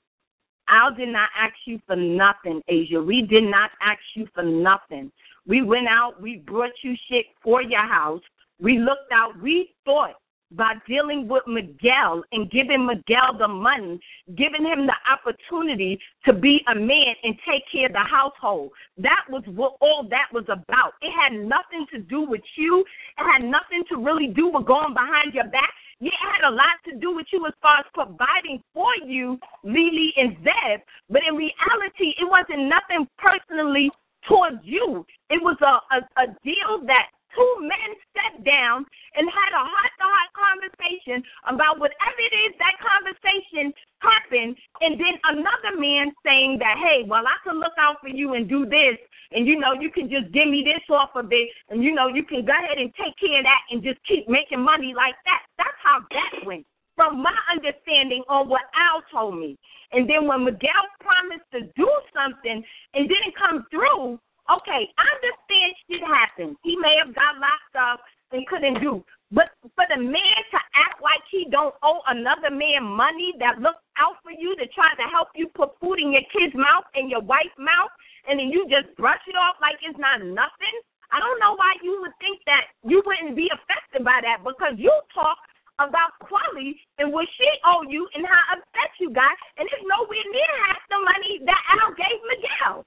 Al 0.69 0.93
did 0.93 1.09
not 1.09 1.29
ask 1.37 1.55
you 1.65 1.79
for 1.85 1.95
nothing, 1.95 2.61
Asia. 2.67 3.01
We 3.01 3.21
did 3.23 3.43
not 3.43 3.71
ask 3.81 3.99
you 4.15 4.27
for 4.33 4.43
nothing. 4.43 5.11
We 5.47 5.63
went 5.63 5.87
out, 5.87 6.21
we 6.21 6.37
brought 6.37 6.71
you 6.83 6.95
shit 7.09 7.25
for 7.43 7.61
your 7.61 7.87
house. 7.87 8.21
We 8.61 8.77
looked 8.77 9.11
out, 9.11 9.39
we 9.41 9.71
thought 9.85 10.15
by 10.51 10.73
dealing 10.87 11.27
with 11.27 11.43
Miguel 11.47 12.23
and 12.31 12.49
giving 12.49 12.85
Miguel 12.85 13.37
the 13.37 13.47
money, 13.47 13.99
giving 14.35 14.65
him 14.65 14.87
the 14.87 14.95
opportunity 15.09 15.99
to 16.25 16.33
be 16.33 16.63
a 16.67 16.75
man 16.75 17.13
and 17.23 17.35
take 17.47 17.63
care 17.71 17.85
of 17.85 17.93
the 17.93 17.99
household. 17.99 18.71
That 18.97 19.25
was 19.29 19.43
what 19.45 19.75
all 19.79 20.07
that 20.09 20.27
was 20.33 20.45
about. 20.45 20.93
It 21.01 21.11
had 21.11 21.33
nothing 21.33 21.85
to 21.93 21.99
do 21.99 22.21
with 22.21 22.41
you. 22.57 22.83
It 23.17 23.31
had 23.31 23.43
nothing 23.43 23.83
to 23.89 23.97
really 23.97 24.27
do 24.27 24.49
with 24.49 24.65
going 24.65 24.93
behind 24.93 25.33
your 25.33 25.47
back. 25.47 25.71
Yeah, 26.01 26.11
it 26.11 26.41
had 26.41 26.49
a 26.49 26.55
lot 26.55 26.79
to 26.85 26.95
do 26.95 27.13
with 27.13 27.27
you 27.33 27.45
as 27.45 27.53
far 27.61 27.79
as 27.79 27.85
providing 27.93 28.63
for 28.73 28.89
you, 29.05 29.37
Lily 29.63 30.13
and 30.15 30.37
Zeb. 30.43 30.81
But 31.09 31.21
in 31.27 31.35
reality, 31.35 32.15
it 32.17 32.29
wasn't 32.29 32.69
nothing 32.69 33.07
personally 33.17 33.91
towards 34.27 34.59
you. 34.63 35.05
It 35.29 35.41
was 35.41 35.57
a, 35.61 35.95
a, 35.95 36.23
a 36.23 36.27
deal 36.43 36.85
that 36.87 37.07
two 37.35 37.53
men 37.61 37.89
sat 38.15 38.43
down 38.43 38.85
and 39.15 39.29
had 39.29 39.51
a 39.53 39.63
heart 39.63 39.93
to 39.99 40.05
heart 40.05 40.31
conversation 40.33 41.23
about 41.47 41.79
whatever 41.79 42.19
it 42.19 42.35
is 42.47 42.53
that 42.59 42.75
conversation 42.81 43.73
happened, 43.99 44.55
and 44.81 44.99
then 44.99 45.15
another 45.25 45.79
man 45.79 46.11
saying 46.25 46.57
that, 46.59 46.77
hey, 46.79 47.03
well, 47.07 47.27
I 47.27 47.35
can 47.43 47.59
look 47.59 47.75
out 47.77 47.97
for 48.01 48.09
you 48.09 48.33
and 48.33 48.47
do 48.47 48.65
this, 48.65 48.97
and 49.31 49.45
you 49.45 49.59
know, 49.59 49.73
you 49.73 49.91
can 49.91 50.09
just 50.09 50.31
give 50.31 50.47
me 50.47 50.63
this 50.63 50.83
off 50.89 51.11
of 51.15 51.31
it, 51.31 51.49
and 51.69 51.83
you 51.83 51.93
know, 51.93 52.07
you 52.07 52.23
can 52.23 52.45
go 52.45 52.53
ahead 52.53 52.77
and 52.77 52.93
take 52.95 53.15
care 53.19 53.39
of 53.39 53.45
that 53.45 53.61
and 53.71 53.83
just 53.83 53.99
keep 54.07 54.27
making 54.27 54.61
money 54.61 54.93
like 54.95 55.15
that. 55.25 55.43
That's 55.57 55.79
how 55.83 55.99
that 56.11 56.45
went. 56.45 56.65
From 56.95 57.23
my 57.23 57.35
understanding 57.49 58.23
on 58.27 58.49
what 58.49 58.63
Al 58.75 59.01
told 59.11 59.39
me. 59.39 59.57
And 59.91 60.09
then 60.09 60.27
when 60.27 60.43
Miguel 60.43 60.83
promised 60.99 61.47
to 61.53 61.61
do 61.77 61.89
something 62.13 62.61
and 62.93 63.07
didn't 63.07 63.35
come 63.37 63.65
through, 63.71 64.19
okay, 64.57 64.89
I 64.97 65.05
understand 65.19 65.69
shit 65.85 66.03
happens. 66.03 66.57
He 66.63 66.75
may 66.77 66.97
have 67.03 67.13
got 67.13 67.37
locked 67.37 67.75
up 67.77 68.01
and 68.31 68.45
couldn't 68.47 68.81
do. 68.81 69.03
But 69.31 69.53
for 69.77 69.85
the 69.89 70.01
man 70.01 70.39
to 70.51 70.59
act 70.73 71.01
like 71.01 71.21
he 71.29 71.45
don't 71.49 71.75
owe 71.83 72.01
another 72.09 72.49
man 72.49 72.81
money 72.81 73.33
that 73.37 73.61
looks 73.61 73.81
out 73.97 74.17
for 74.25 74.33
you 74.33 74.57
to 74.57 74.65
try 74.73 74.89
to 74.97 75.05
help 75.13 75.29
you 75.35 75.47
put 75.53 75.77
food 75.77 76.01
in 76.01 76.13
your 76.13 76.25
kid's 76.33 76.57
mouth 76.57 76.85
and 76.95 77.09
your 77.09 77.21
wife's 77.21 77.53
mouth, 77.57 77.93
and 78.27 78.39
then 78.39 78.49
you 78.49 78.65
just 78.65 78.89
brush 78.97 79.21
it 79.29 79.37
off 79.37 79.61
like 79.61 79.77
it's 79.85 79.97
not 80.01 80.25
nothing. 80.25 80.75
I 81.13 81.21
don't 81.21 81.41
know 81.41 81.53
why 81.57 81.73
you 81.81 82.01
would 82.01 82.13
think 82.21 82.41
that 82.45 82.69
you 82.85 83.01
wouldn't 83.05 83.37
be 83.37 83.49
affected 83.53 84.05
by 84.05 84.21
that 84.21 84.45
because 84.45 84.77
you 84.77 84.93
talk 85.13 85.37
about 85.77 86.13
quality 86.21 86.77
and 86.97 87.13
what 87.13 87.25
she 87.37 87.49
owe 87.65 87.85
you 87.87 88.05
and 88.13 88.25
how 88.25 88.57
upset 88.57 88.91
you 88.99 89.13
got, 89.13 89.33
and 89.57 89.69
it's 89.69 89.85
nowhere 89.85 90.25
near 90.33 90.53
half 90.69 90.81
the 90.89 90.99
money 91.01 91.41
that 91.45 91.61
Al 91.81 91.93
gave 91.93 92.19
Miguel. 92.29 92.85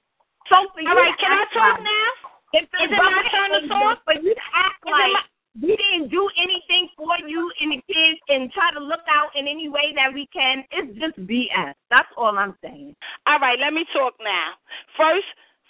So 0.49 0.67
for 0.73 0.81
you 0.81 0.89
All 0.89 0.95
right, 0.95 1.17
can 1.17 1.31
I 1.31 1.45
talk 1.53 1.77
like- 1.77 1.83
now? 1.83 2.09
If 2.53 2.63
Is 2.63 2.91
it 2.91 2.97
my 2.97 3.23
turn 3.31 3.61
to 3.61 3.67
talk? 3.67 4.03
For 4.05 4.13
you 4.13 4.35
to 4.35 4.41
act 4.53 4.85
like 4.85 5.11
my- 5.11 5.23
we 5.61 5.75
didn't 5.75 6.09
do 6.09 6.29
anything 6.37 6.89
for 6.97 7.17
you 7.19 7.51
and 7.61 7.71
the 7.71 7.81
kids 7.93 8.19
and 8.29 8.51
try 8.51 8.71
to 8.71 8.79
look 8.79 9.03
out 9.07 9.35
in 9.35 9.47
any 9.47 9.69
way 9.69 9.93
that 9.93 10.13
we 10.13 10.25
can, 10.27 10.65
it's 10.71 10.97
just 10.97 11.15
BS. 11.27 11.75
That's 11.89 12.09
all 12.17 12.37
I'm 12.37 12.57
saying. 12.61 12.95
All 13.27 13.39
right, 13.39 13.59
let 13.59 13.73
me 13.73 13.85
talk 13.93 14.15
now. 14.19 14.53
First, 14.97 15.27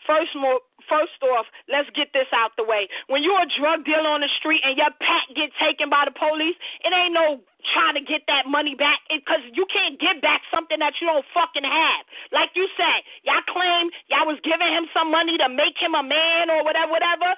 first 0.08 0.34
more. 0.36 0.60
First 0.90 1.20
off, 1.24 1.48
let's 1.72 1.90
get 1.96 2.12
this 2.12 2.28
out 2.36 2.52
the 2.58 2.64
way. 2.64 2.88
When 3.08 3.24
you're 3.24 3.40
a 3.40 3.50
drug 3.60 3.86
dealer 3.86 4.10
on 4.10 4.22
the 4.22 4.32
street 4.40 4.62
and 4.64 4.76
your 4.76 4.92
pet 5.00 5.26
get 5.36 5.52
taken 5.60 5.90
by 5.90 6.06
the 6.06 6.16
police, 6.16 6.56
it 6.84 6.92
ain't 6.92 7.16
no 7.16 7.40
trying 7.72 7.96
to 7.96 8.04
get 8.04 8.28
that 8.28 8.44
money 8.44 8.76
back 8.76 9.00
because 9.08 9.40
you 9.56 9.64
can't 9.72 9.96
give 9.96 10.20
back 10.20 10.44
something 10.52 10.76
that 10.84 11.00
you 11.00 11.08
don't 11.08 11.24
fucking 11.32 11.64
have. 11.64 12.04
Like 12.36 12.52
you 12.60 12.68
said, 12.76 13.08
y'all 13.24 13.46
claim 13.48 13.88
y'all 14.12 14.28
was 14.28 14.40
giving 14.44 14.68
him 14.68 14.92
some 14.92 15.08
money 15.08 15.40
to 15.40 15.48
make 15.48 15.80
him 15.80 15.96
a 15.96 16.04
man 16.04 16.52
or 16.52 16.64
whatever, 16.68 16.92
whatever. 16.92 17.32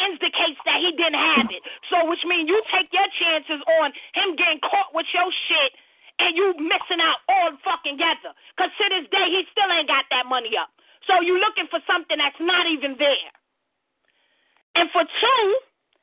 Indicates 0.00 0.56
that 0.64 0.80
he 0.80 0.96
didn't 0.96 1.20
have 1.20 1.52
it. 1.52 1.60
So, 1.92 2.08
which 2.08 2.24
means 2.24 2.48
you 2.48 2.56
take 2.72 2.88
your 2.88 3.04
chances 3.20 3.60
on 3.78 3.92
him 4.16 4.32
getting 4.32 4.58
caught 4.64 4.96
with 4.96 5.04
your 5.12 5.28
shit 5.28 5.76
and 6.20 6.36
you 6.36 6.56
missing 6.56 7.04
out 7.04 7.20
all 7.28 7.52
fucking 7.60 8.00
together. 8.00 8.32
Because 8.56 8.72
to 8.80 8.84
this 8.88 9.08
day, 9.12 9.26
he 9.28 9.44
still 9.52 9.68
ain't 9.68 9.88
got 9.88 10.08
that 10.08 10.24
money 10.24 10.56
up. 10.56 10.72
So 11.08 11.20
you 11.20 11.40
looking 11.40 11.68
for 11.70 11.80
something 11.86 12.18
that's 12.18 12.40
not 12.40 12.66
even 12.68 12.96
there. 12.98 13.32
And 14.76 14.90
for 14.92 15.02
two, 15.02 15.44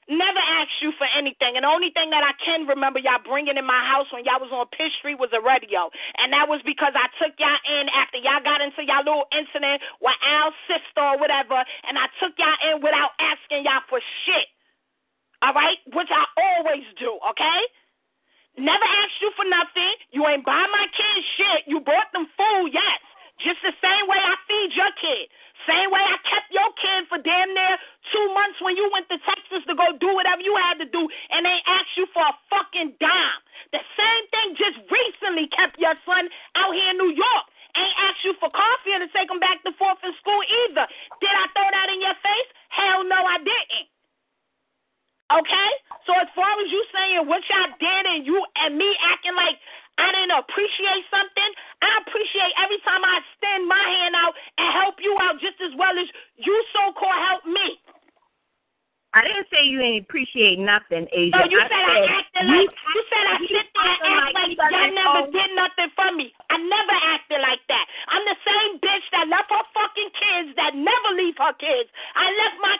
never 0.09 0.39
asked 0.39 0.79
you 0.81 0.91
for 0.95 1.07
anything. 1.15 1.55
And 1.55 1.63
the 1.63 1.71
only 1.71 1.91
thing 1.91 2.09
that 2.11 2.23
I 2.23 2.33
can 2.39 2.67
remember 2.67 2.99
y'all 2.99 3.23
bringing 3.23 3.59
in 3.59 3.67
my 3.67 3.83
house 3.83 4.07
when 4.11 4.23
y'all 4.23 4.39
was 4.39 4.51
on 4.51 4.67
Pitt 4.71 4.91
Street 4.99 5.19
was 5.19 5.31
a 5.35 5.43
radio. 5.43 5.91
And 6.17 6.31
that 6.31 6.47
was 6.47 6.63
because 6.63 6.95
I 6.95 7.11
took 7.19 7.35
y'all 7.39 7.61
in 7.67 7.91
after 7.91 8.17
y'all 8.19 8.43
got 8.43 8.63
into 8.63 8.83
y'all 8.87 9.03
little 9.03 9.27
incident 9.35 9.83
with 9.99 10.17
Al's 10.23 10.57
sister 10.67 11.03
or 11.03 11.19
whatever. 11.19 11.59
And 11.87 11.99
I 11.99 12.07
took 12.19 12.35
y'all 12.39 12.59
in 12.71 12.83
without 12.83 13.15
asking 13.19 13.67
y'all 13.67 13.83
for 13.91 13.99
shit. 14.25 14.47
All 15.43 15.53
right? 15.53 15.77
Which 15.93 16.09
I 16.09 16.23
always 16.39 16.87
do, 16.97 17.19
okay? 17.31 17.61
Never 18.57 18.87
asked 19.05 19.21
you 19.21 19.29
for 19.37 19.45
nothing. 19.45 19.93
You 20.09 20.25
ain't 20.25 20.43
buy 20.43 20.65
my 20.71 20.85
kids 20.89 21.25
shit. 21.37 21.61
You 21.69 21.79
bought 21.79 22.09
them 22.11 22.25
food, 22.33 22.73
yes. 22.73 23.06
Just 23.41 23.61
the 23.61 23.73
same 23.81 24.05
way 24.09 24.17
I 24.17 24.35
feed 24.49 24.71
your 24.73 24.91
kid. 24.97 25.29
Same 25.65 25.91
way 25.91 25.99
I 25.99 26.17
kept 26.23 26.49
your 26.49 26.71
kid 26.79 27.05
for 27.11 27.19
damn 27.19 27.51
near 27.53 27.75
two 28.13 28.25
months 28.33 28.57
when 28.63 28.79
you 28.79 28.87
went 28.93 29.09
to 29.11 29.19
Texas 29.19 29.67
to 29.67 29.75
go 29.75 29.91
do 29.99 30.15
whatever 30.15 30.39
you 30.39 30.55
had 30.55 30.79
to 30.79 30.87
do 30.87 31.09
and 31.33 31.43
they 31.43 31.59
asked 31.67 31.93
you 31.99 32.07
for 32.15 32.23
a 32.23 32.33
fucking 32.47 32.95
dime. 33.03 33.41
The 33.75 33.83
same 33.99 34.23
thing 34.31 34.47
just 34.55 34.79
recently 34.87 35.51
kept 35.51 35.75
your 35.75 35.93
son 36.07 36.31
out 36.55 36.71
here 36.71 36.95
in 36.95 36.97
New 36.97 37.11
York. 37.11 37.45
Ain't 37.75 37.97
asked 38.09 38.23
you 38.23 38.33
for 38.39 38.49
coffee 38.49 38.95
and 38.95 39.05
to 39.05 39.09
take 39.11 39.29
him 39.29 39.43
back 39.43 39.61
to 39.67 39.75
fourth 39.75 39.99
in 40.01 40.15
school 40.17 40.41
either. 40.65 40.87
Did 41.19 41.33
I 41.35 41.45
throw 41.51 41.67
that 41.67 41.91
in 41.91 41.99
your 42.01 42.17
face? 42.23 42.49
Hell 42.71 43.03
no, 43.05 43.19
I 43.21 43.37
didn't. 43.43 43.87
Okay? 45.29 45.71
So 46.07 46.15
as 46.15 46.31
far 46.31 46.47
as 46.47 46.71
you 46.71 46.81
saying 46.95 47.27
what 47.27 47.43
y'all 47.51 47.75
did 47.75 48.03
and 48.07 48.25
you 48.25 48.39
and 48.63 48.79
me 48.79 48.87
acting 49.03 49.35
like 49.35 49.59
I 49.97 50.13
didn't 50.13 50.37
appreciate 50.37 51.03
something, 51.09 51.51
I 51.81 51.89
appreciate 52.05 52.53
every 52.61 52.79
time 52.85 53.01
I 53.01 53.21
extend 53.21 53.65
my 53.65 53.81
hand 53.81 54.13
out 54.13 54.33
and 54.57 54.69
help 54.77 55.01
you 55.01 55.17
out 55.21 55.41
just 55.41 55.57
as 55.61 55.73
well 55.77 55.93
as 55.97 56.07
you 56.37 56.55
so 56.73 56.93
called 56.93 57.17
help 57.17 57.43
me. 57.49 57.81
I 59.17 59.25
didn't 59.25 59.49
say 59.49 59.65
you 59.65 59.81
didn't 59.81 60.05
appreciate 60.05 60.61
nothing, 60.61 61.09
Asia. 61.09 61.33
No, 61.33 61.49
you 61.49 61.57
I 61.57 61.65
said 61.65 61.81
I 61.81 61.97
said 61.97 62.13
acted 62.21 62.45
you 62.45 62.53
like 62.53 62.69
you 62.69 63.01
said 63.09 63.25
I 63.25 63.35
sit 63.49 63.67
there 63.73 63.97
and 63.97 64.13
act 64.13 64.33
like 64.37 64.53
like 64.61 64.71
y'all 64.77 64.93
never 64.93 65.21
oh, 65.25 65.33
did 65.33 65.49
nothing 65.57 65.89
for 65.97 66.09
me. 66.13 66.29
I 66.53 66.61
never 66.61 66.95
acted 67.17 67.41
like 67.41 67.63
that. 67.65 67.85
I'm 68.13 68.21
the 68.29 68.37
same 68.45 68.71
bitch 68.77 69.05
that 69.17 69.25
left 69.25 69.49
her 69.49 69.65
fucking 69.73 70.11
kids 70.13 70.53
that 70.61 70.77
never 70.77 71.09
leave 71.17 71.33
her 71.41 71.49
kids. 71.57 71.89
I 72.13 72.29
left 72.29 72.61
my 72.61 72.76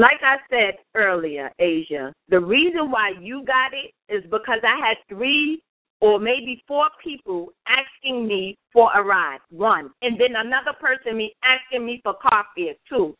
Like 0.00 0.22
I 0.22 0.36
said 0.48 0.78
earlier, 0.94 1.52
Asia, 1.58 2.10
the 2.30 2.40
reason 2.40 2.90
why 2.90 3.12
you 3.20 3.44
got 3.44 3.72
it 3.74 3.92
is 4.08 4.24
because 4.30 4.60
I 4.64 4.80
had 4.80 4.96
three 5.10 5.62
or 6.00 6.18
maybe 6.18 6.64
four 6.66 6.86
people 7.04 7.52
asking 7.68 8.26
me 8.26 8.56
for 8.72 8.90
a 8.94 9.04
ride, 9.04 9.40
one. 9.50 9.90
And 10.00 10.18
then 10.18 10.36
another 10.36 10.72
person 10.80 11.18
me 11.18 11.34
asking 11.44 11.84
me 11.84 12.00
for 12.02 12.14
car 12.14 12.46
fare, 12.56 12.72
two. 12.88 13.14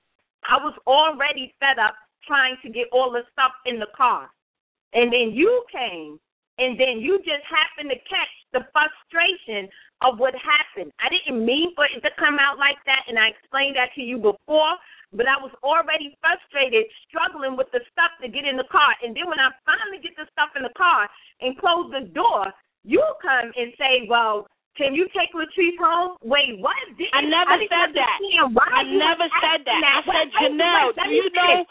I 0.49 0.57
was 0.57 0.73
already 0.87 1.53
fed 1.61 1.79
up 1.79 1.97
trying 2.27 2.57
to 2.63 2.71
get 2.71 2.87
all 2.95 3.13
the 3.13 3.25
stuff 3.31 3.53
in 3.67 3.79
the 3.79 3.93
car. 3.95 4.31
And 4.95 5.13
then 5.13 5.33
you 5.35 5.63
came, 5.71 6.19
and 6.57 6.81
then 6.81 7.01
you 7.01 7.19
just 7.19 7.45
happened 7.45 7.91
to 7.91 7.97
catch 8.09 8.33
the 8.55 8.65
frustration 8.73 9.69
of 10.01 10.19
what 10.19 10.33
happened. 10.41 10.93
I 10.99 11.11
didn't 11.11 11.45
mean 11.45 11.75
for 11.75 11.85
it 11.85 12.01
to 12.01 12.11
come 12.19 12.39
out 12.41 12.59
like 12.59 12.81
that, 12.87 13.05
and 13.07 13.19
I 13.19 13.29
explained 13.29 13.77
that 13.77 13.93
to 13.97 14.01
you 14.01 14.17
before, 14.17 14.77
but 15.13 15.27
I 15.27 15.37
was 15.43 15.51
already 15.63 16.15
frustrated, 16.23 16.87
struggling 17.09 17.57
with 17.57 17.67
the 17.75 17.81
stuff 17.91 18.15
to 18.23 18.29
get 18.31 18.47
in 18.47 18.57
the 18.57 18.69
car. 18.71 18.95
And 19.03 19.15
then 19.15 19.27
when 19.27 19.39
I 19.43 19.51
finally 19.67 19.99
get 20.03 20.15
the 20.15 20.27
stuff 20.31 20.55
in 20.55 20.63
the 20.63 20.75
car 20.79 21.11
and 21.43 21.59
close 21.59 21.91
the 21.91 22.07
door, 22.15 22.47
you 22.87 23.03
come 23.21 23.51
and 23.57 23.75
say, 23.77 24.07
Well, 24.09 24.47
can 24.79 24.95
you 24.95 25.11
take 25.13 25.35
Latrice 25.35 25.77
home? 25.83 26.17
Wait, 26.23 26.57
what? 26.63 26.79
Did, 26.97 27.11
I 27.13 27.27
never 27.27 27.59
I 27.59 27.67
said 27.67 27.91
that. 27.93 28.19
Why 28.55 28.65
I 28.71 28.83
never 28.87 29.27
said 29.43 29.67
asking 29.67 29.83
that. 29.83 29.83
I 29.83 30.01
Wait, 30.07 30.17
said, 30.17 30.29
Janelle, 30.39 30.91
do 30.95 31.11
you 31.11 31.29
know 31.35 31.67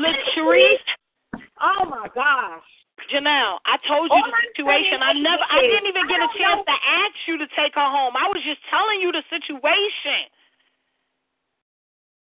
Latrice? 0.00 0.86
Oh 1.60 1.84
my 1.86 2.08
gosh. 2.14 2.64
Janelle, 3.14 3.62
I 3.62 3.78
told 3.86 4.10
you 4.10 4.18
All 4.18 4.26
the 4.26 4.42
situation. 4.50 4.98
I 5.00 5.14
never, 5.14 5.44
I 5.46 5.62
didn't 5.62 5.86
even 5.86 6.04
get 6.10 6.18
a 6.18 6.28
chance 6.34 6.66
know- 6.66 6.72
to 6.72 6.76
ask 6.76 7.16
you 7.30 7.38
to 7.38 7.46
take 7.54 7.78
her 7.78 7.88
home. 7.88 8.18
I 8.18 8.26
was 8.26 8.42
just 8.42 8.58
telling 8.68 8.98
you 8.98 9.14
the 9.14 9.22
situation. 9.30 10.26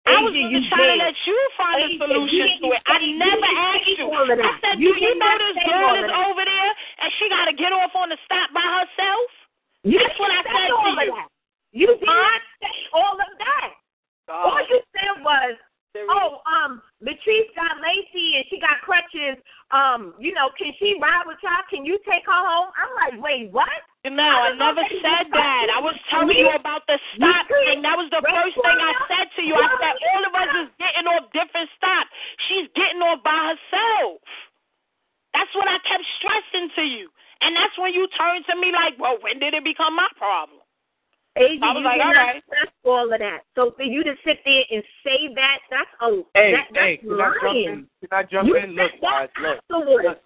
I 0.08 0.24
was 0.24 0.32
trying 0.72 0.96
to 0.96 1.04
let 1.04 1.18
you 1.28 1.38
find 1.60 1.78
a 1.84 1.90
solution 2.00 2.48
to 2.64 2.68
it. 2.72 2.82
I 2.88 2.98
never 3.20 3.50
asked 3.76 3.92
you. 3.92 4.08
I 4.08 4.56
said, 4.64 4.80
You 4.80 4.96
do 4.96 5.04
you 5.04 5.14
know 5.20 5.36
this 5.36 5.60
girl 5.68 5.94
is 6.00 6.08
over 6.08 6.44
there 6.48 6.72
and 7.04 7.10
she 7.20 7.28
got 7.28 7.52
to 7.52 7.56
get 7.56 7.76
off 7.76 7.92
on 7.92 8.08
the 8.08 8.20
stop 8.24 8.50
by 8.56 8.64
herself? 8.64 9.28
You 9.84 10.00
That's 10.00 10.20
what 10.20 10.32
I 10.32 10.42
said 10.48 10.70
to 10.72 10.90
you. 10.96 11.12
that. 11.12 11.28
You 11.76 11.88
did 12.00 12.08
not 12.08 12.42
say 12.64 12.76
all 12.96 13.20
of 13.20 13.32
that. 13.38 13.70
All 14.32 14.60
you 14.68 14.80
said 14.96 15.24
was, 15.24 15.56
oh, 16.10 16.40
um, 16.48 16.82
Latrice 17.04 17.52
got 17.56 17.80
lazy 17.80 18.40
and 18.40 18.46
she 18.50 18.60
got 18.60 18.84
crutches. 18.84 19.40
Um, 19.72 20.16
you 20.20 20.34
know, 20.34 20.52
can 20.58 20.72
she 20.80 20.96
ride 21.02 21.24
with 21.28 21.38
y'all? 21.44 21.64
Can 21.70 21.86
you 21.86 22.00
take 22.04 22.24
her 22.26 22.42
home? 22.44 22.72
I'm 22.76 22.92
like, 22.96 23.16
wait, 23.24 23.52
what? 23.52 23.72
No, 24.14 24.24
I 24.24 24.56
never 24.56 24.84
said 25.04 25.28
that. 25.34 25.66
I 25.74 25.80
was 25.82 25.96
telling 26.08 26.38
you 26.38 26.48
about 26.54 26.86
the 26.88 27.00
stop 27.16 27.48
thing. 27.50 27.82
That 27.82 27.98
was 27.98 28.08
the 28.14 28.24
first 28.24 28.56
thing 28.56 28.78
I 28.80 28.94
said 29.12 29.28
to 29.36 29.42
you. 29.44 29.56
I 29.56 29.68
said 29.82 29.96
all 30.14 30.24
of 30.24 30.34
us 30.38 30.52
is 30.64 30.70
getting 30.80 31.08
off 31.12 31.28
different 31.36 31.68
stops. 31.76 32.12
She's 32.48 32.68
getting 32.78 33.02
off 33.04 33.20
by 33.26 33.36
herself. 33.54 34.24
That's 35.34 35.52
what 35.54 35.68
I 35.68 35.78
kept 35.84 36.06
stressing 36.22 36.70
to 36.80 36.84
you. 36.88 37.10
And 37.42 37.54
that's 37.56 37.76
when 37.78 37.94
you 37.94 38.08
turned 38.18 38.46
to 38.50 38.56
me 38.56 38.72
like, 38.74 38.98
well, 38.98 39.18
when 39.22 39.38
did 39.38 39.54
it 39.54 39.64
become 39.64 39.96
my 39.96 40.10
problem? 40.18 40.60
Asia, 41.38 41.62
I 41.62 41.74
was 41.74 41.86
like, 41.86 42.02
did 42.02 42.08
all 42.10 42.14
not 42.14 42.34
right. 42.34 42.44
stress 42.50 42.74
all 42.84 43.14
of 43.14 43.20
that. 43.20 43.46
So 43.54 43.72
for 43.78 43.84
you 43.84 44.04
to 44.04 44.14
sit 44.26 44.42
there 44.44 44.64
and 44.72 44.82
say 45.06 45.30
that, 45.36 45.60
that's 45.70 45.94
a 46.02 46.24
Hey, 46.34 46.52
that, 46.52 46.66
that's 46.74 46.86
hey, 46.86 46.98
can 46.98 47.22
I 47.22 47.30
jump 47.30 47.44
lying. 47.44 47.70
in? 47.70 47.88
Can 48.02 48.10
I 48.12 48.24
jump 48.24 48.48
You 48.48 48.56
in? 48.58 48.70
Look, 48.74 48.92
guys, 49.02 49.30
look. 49.42 49.60
look. 49.70 50.18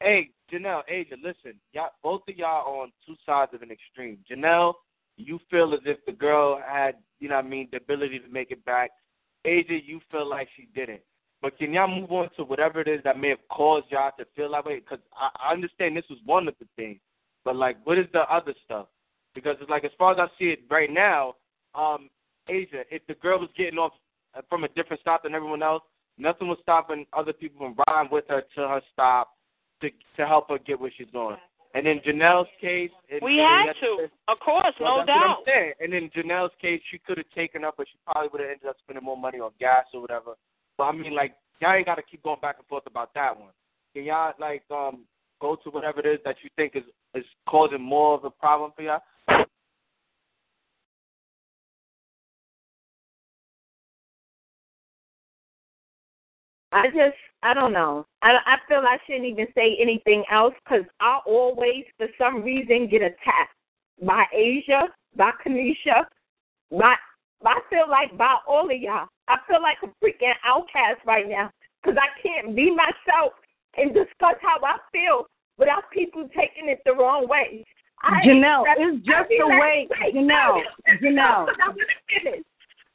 Hey, 0.00 0.30
Janelle, 0.54 0.82
Asia, 0.88 1.16
listen. 1.20 1.58
Y'all, 1.72 1.90
both 2.02 2.22
of 2.28 2.36
y'all 2.36 2.66
are 2.66 2.82
on 2.82 2.92
two 3.04 3.16
sides 3.26 3.52
of 3.54 3.62
an 3.62 3.70
extreme. 3.72 4.18
Janelle, 4.30 4.74
you 5.16 5.40
feel 5.50 5.74
as 5.74 5.80
if 5.84 5.98
the 6.06 6.12
girl 6.12 6.60
had, 6.64 6.94
you 7.18 7.28
know 7.28 7.36
what 7.36 7.44
I 7.44 7.48
mean, 7.48 7.68
the 7.72 7.78
ability 7.78 8.20
to 8.20 8.28
make 8.28 8.50
it 8.50 8.64
back. 8.64 8.90
Asia, 9.44 9.78
you 9.84 10.00
feel 10.10 10.28
like 10.28 10.48
she 10.56 10.68
didn't. 10.74 11.00
But 11.42 11.58
can 11.58 11.72
y'all 11.72 11.88
move 11.88 12.10
on 12.12 12.30
to 12.36 12.44
whatever 12.44 12.80
it 12.80 12.88
is 12.88 13.00
that 13.04 13.18
may 13.18 13.30
have 13.30 13.48
caused 13.50 13.86
y'all 13.90 14.12
to 14.18 14.24
feel 14.36 14.52
that 14.52 14.64
way? 14.64 14.76
Because 14.76 15.00
I, 15.14 15.48
I 15.48 15.52
understand 15.52 15.96
this 15.96 16.04
was 16.08 16.20
one 16.24 16.46
of 16.46 16.54
the 16.60 16.66
things. 16.76 17.00
But, 17.44 17.56
like, 17.56 17.76
what 17.84 17.98
is 17.98 18.06
the 18.12 18.20
other 18.32 18.54
stuff? 18.64 18.86
Because, 19.34 19.56
it's 19.60 19.68
like, 19.68 19.84
as 19.84 19.90
far 19.98 20.12
as 20.12 20.18
I 20.18 20.26
see 20.38 20.50
it 20.50 20.60
right 20.70 20.90
now, 20.90 21.34
um, 21.74 22.08
Asia, 22.48 22.84
if 22.90 23.04
the 23.08 23.14
girl 23.14 23.40
was 23.40 23.50
getting 23.56 23.78
off 23.78 23.92
uh, 24.36 24.40
from 24.48 24.64
a 24.64 24.68
different 24.68 25.00
stop 25.00 25.24
than 25.24 25.34
everyone 25.34 25.62
else, 25.62 25.82
nothing 26.16 26.46
was 26.46 26.58
stopping 26.62 27.04
other 27.12 27.32
people 27.32 27.58
from 27.58 27.76
riding 27.88 28.10
with 28.12 28.24
her 28.28 28.42
to 28.54 28.60
her 28.68 28.80
stop 28.92 29.33
to 29.84 29.90
to 30.16 30.26
help 30.26 30.48
her 30.48 30.58
get 30.58 30.80
where 30.80 30.92
she's 30.96 31.10
going. 31.12 31.36
And 31.74 31.88
in 31.88 31.98
Janelle's 32.00 32.48
case, 32.60 32.90
it, 33.08 33.20
We 33.22 33.38
had 33.38 33.72
to. 33.80 34.06
Of 34.28 34.38
course, 34.38 34.74
well, 34.80 34.98
no 34.98 35.04
that's 35.06 35.08
what 35.08 35.26
I'm 35.26 35.44
doubt. 35.44 35.74
And 35.80 35.92
in 35.92 36.08
Janelle's 36.10 36.54
case, 36.62 36.80
she 36.90 36.98
could 36.98 37.18
have 37.18 37.30
taken 37.34 37.64
up, 37.64 37.74
but 37.76 37.88
she 37.88 37.98
probably 38.06 38.28
would 38.32 38.40
have 38.40 38.50
ended 38.50 38.68
up 38.68 38.76
spending 38.84 39.04
more 39.04 39.16
money 39.16 39.40
on 39.40 39.50
gas 39.58 39.84
or 39.92 40.00
whatever. 40.00 40.34
But 40.78 40.84
I 40.84 40.92
mean, 40.92 41.14
like, 41.14 41.34
y'all 41.60 41.74
ain't 41.74 41.86
got 41.86 41.96
to 41.96 42.02
keep 42.02 42.22
going 42.22 42.40
back 42.40 42.56
and 42.58 42.66
forth 42.68 42.84
about 42.86 43.12
that 43.14 43.38
one. 43.38 43.50
Can 43.92 44.04
y'all 44.04 44.32
like 44.38 44.62
um 44.70 45.04
go 45.40 45.56
to 45.56 45.70
whatever 45.70 46.00
it 46.00 46.06
is 46.06 46.20
that 46.24 46.36
you 46.42 46.50
think 46.56 46.76
is 46.76 46.84
is 47.14 47.24
causing 47.48 47.82
more 47.82 48.14
of 48.14 48.24
a 48.24 48.30
problem 48.30 48.70
for 48.76 48.82
y'all? 48.82 49.00
I 56.74 56.88
just, 56.88 57.16
I 57.44 57.52
don't 57.52 57.72
know. 57.74 58.06
I, 58.22 58.30
I 58.46 58.56
feel 58.66 58.78
I 58.78 58.96
shouldn't 59.06 59.26
even 59.26 59.46
say 59.54 59.76
anything 59.78 60.24
else 60.32 60.54
because 60.64 60.84
I 61.00 61.20
always, 61.26 61.84
for 61.98 62.06
some 62.16 62.42
reason, 62.42 62.88
get 62.88 63.02
attacked 63.02 63.54
by 64.02 64.24
Asia, 64.34 64.88
by 65.14 65.30
Kanisha, 65.46 66.04
by, 66.72 66.94
I 67.44 67.60
feel 67.68 67.84
like 67.88 68.16
by 68.16 68.36
all 68.48 68.64
of 68.70 68.80
y'all. 68.80 69.08
I 69.28 69.36
feel 69.46 69.60
like 69.62 69.76
a 69.82 69.88
freaking 70.02 70.32
outcast 70.44 71.04
right 71.06 71.28
now 71.28 71.50
because 71.82 71.98
I 72.00 72.08
can't 72.26 72.56
be 72.56 72.70
myself 72.74 73.34
and 73.76 73.92
discuss 73.92 74.36
how 74.40 74.56
I 74.64 74.78
feel 74.90 75.26
without 75.58 75.90
people 75.92 76.26
taking 76.34 76.70
it 76.70 76.80
the 76.86 76.94
wrong 76.94 77.28
way. 77.28 77.62
I 78.02 78.20
Janelle, 78.26 78.62
accept- 78.62 78.80
it's 78.80 79.06
just 79.06 79.28
the 79.28 79.44
like- 79.44 79.60
way- 79.60 79.88
wait, 80.00 80.14
Janelle, 80.14 80.62
Janelle. 81.02 81.46
I'm 81.60 81.76
gonna. 81.76 82.42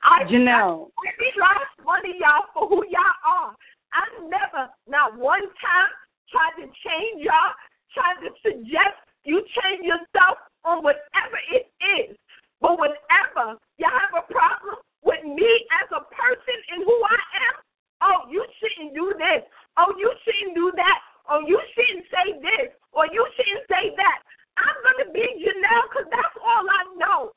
I 0.04 0.24
Janelle. 0.26 0.90
I 0.98 1.40
last 1.40 1.76
one 1.84 2.00
of 2.06 2.16
y'all 2.20 2.46
for 2.54 2.68
who 2.68 2.84
y'all 2.90 3.20
are. 3.26 3.56
I 3.94 4.06
never, 4.28 4.70
not 4.88 5.18
one 5.18 5.46
time, 5.62 5.92
tried 6.30 6.62
to 6.62 6.68
change 6.86 7.26
y'all, 7.26 7.54
tried 7.94 8.22
to 8.22 8.30
suggest 8.46 8.98
you 9.26 9.42
change 9.62 9.86
yourself 9.86 10.38
on 10.64 10.84
whatever 10.84 11.38
it 11.54 11.70
is. 12.02 12.16
But 12.62 12.80
whenever 12.80 13.58
y'all 13.80 14.00
have 14.00 14.16
a 14.16 14.26
problem 14.28 14.78
with 15.04 15.24
me 15.24 15.52
as 15.82 15.88
a 15.96 16.04
person 16.12 16.58
and 16.76 16.84
who 16.84 16.98
I 17.04 17.22
am, 17.50 17.56
oh, 18.04 18.20
you 18.30 18.44
shouldn't 18.60 18.94
do 18.94 19.14
this. 19.16 19.44
Oh, 19.78 19.94
you 19.98 20.12
shouldn't 20.24 20.56
do 20.56 20.72
that. 20.76 21.00
Oh, 21.30 21.42
you 21.46 21.60
shouldn't 21.76 22.06
say 22.12 22.40
this. 22.42 22.74
Or 22.92 23.08
you 23.12 23.24
shouldn't 23.38 23.66
say 23.70 23.96
that. 23.96 24.20
I'm 24.60 24.78
going 24.84 25.08
to 25.08 25.10
be 25.16 25.24
Janelle 25.40 25.88
because 25.88 26.10
that's 26.12 26.36
all 26.44 26.66
I 26.68 26.84
know. 27.00 27.32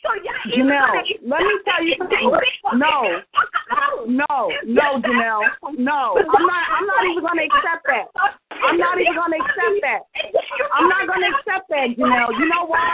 So 0.00 0.08
y'all 0.24 0.32
Janelle, 0.48 0.96
let 1.28 1.40
me 1.44 1.54
tell 1.68 1.84
you 1.84 1.94
something. 2.00 2.32
No, 2.80 3.04
leave 3.04 3.20
me 3.28 3.36
alone. 4.08 4.16
no, 4.16 4.48
no, 4.64 4.86
Janelle, 5.04 5.44
no. 5.76 6.16
I'm 6.16 6.46
not. 6.48 6.64
I'm 6.72 6.86
not 6.88 7.02
even 7.04 7.20
gonna 7.20 7.44
accept 7.44 7.84
that. 7.84 8.06
I'm 8.64 8.78
not 8.78 8.96
even 8.96 9.14
gonna 9.14 9.36
accept 9.36 9.76
that. 9.84 10.00
I'm 10.72 10.88
not 10.88 11.04
gonna 11.06 11.28
accept 11.36 11.68
that, 11.68 11.86
Janelle. 12.00 12.32
You 12.38 12.48
know 12.48 12.64
why? 12.64 12.88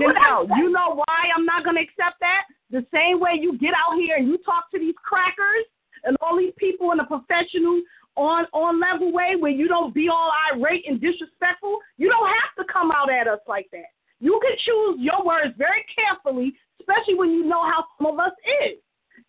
Janelle, 0.00 0.48
you 0.56 0.70
know 0.72 0.96
why 0.96 1.28
I'm 1.36 1.44
not 1.44 1.64
gonna 1.64 1.82
accept 1.84 2.20
that? 2.20 2.48
The 2.70 2.84
same 2.92 3.20
way 3.20 3.36
you 3.38 3.58
get 3.58 3.74
out 3.76 3.96
here 4.00 4.16
and 4.16 4.26
you 4.26 4.38
talk 4.38 4.70
to 4.72 4.78
these 4.78 4.96
crackers 5.04 5.64
and 6.04 6.16
all 6.20 6.38
these 6.38 6.54
people 6.56 6.92
in 6.92 7.00
a 7.00 7.06
professional 7.06 7.82
on 8.16 8.46
on 8.52 8.80
level 8.80 9.12
way 9.12 9.36
where 9.38 9.52
you 9.52 9.68
don't 9.68 9.94
be 9.94 10.08
all 10.08 10.32
irate 10.52 10.88
and 10.88 11.00
disrespectful. 11.00 11.78
You 11.98 12.08
don't 12.08 12.26
have 12.26 12.66
to 12.66 12.72
come 12.72 12.90
out 12.90 13.10
at 13.12 13.28
us 13.28 13.40
like 13.46 13.68
that. 13.72 13.92
You 14.20 14.40
can 14.42 14.56
choose 14.64 14.96
your 15.00 15.24
words 15.24 15.54
very 15.58 15.84
carefully, 15.92 16.54
especially 16.80 17.14
when 17.14 17.30
you 17.30 17.44
know 17.44 17.62
how 17.62 17.84
some 17.98 18.06
of 18.06 18.18
us 18.18 18.32
is. 18.64 18.78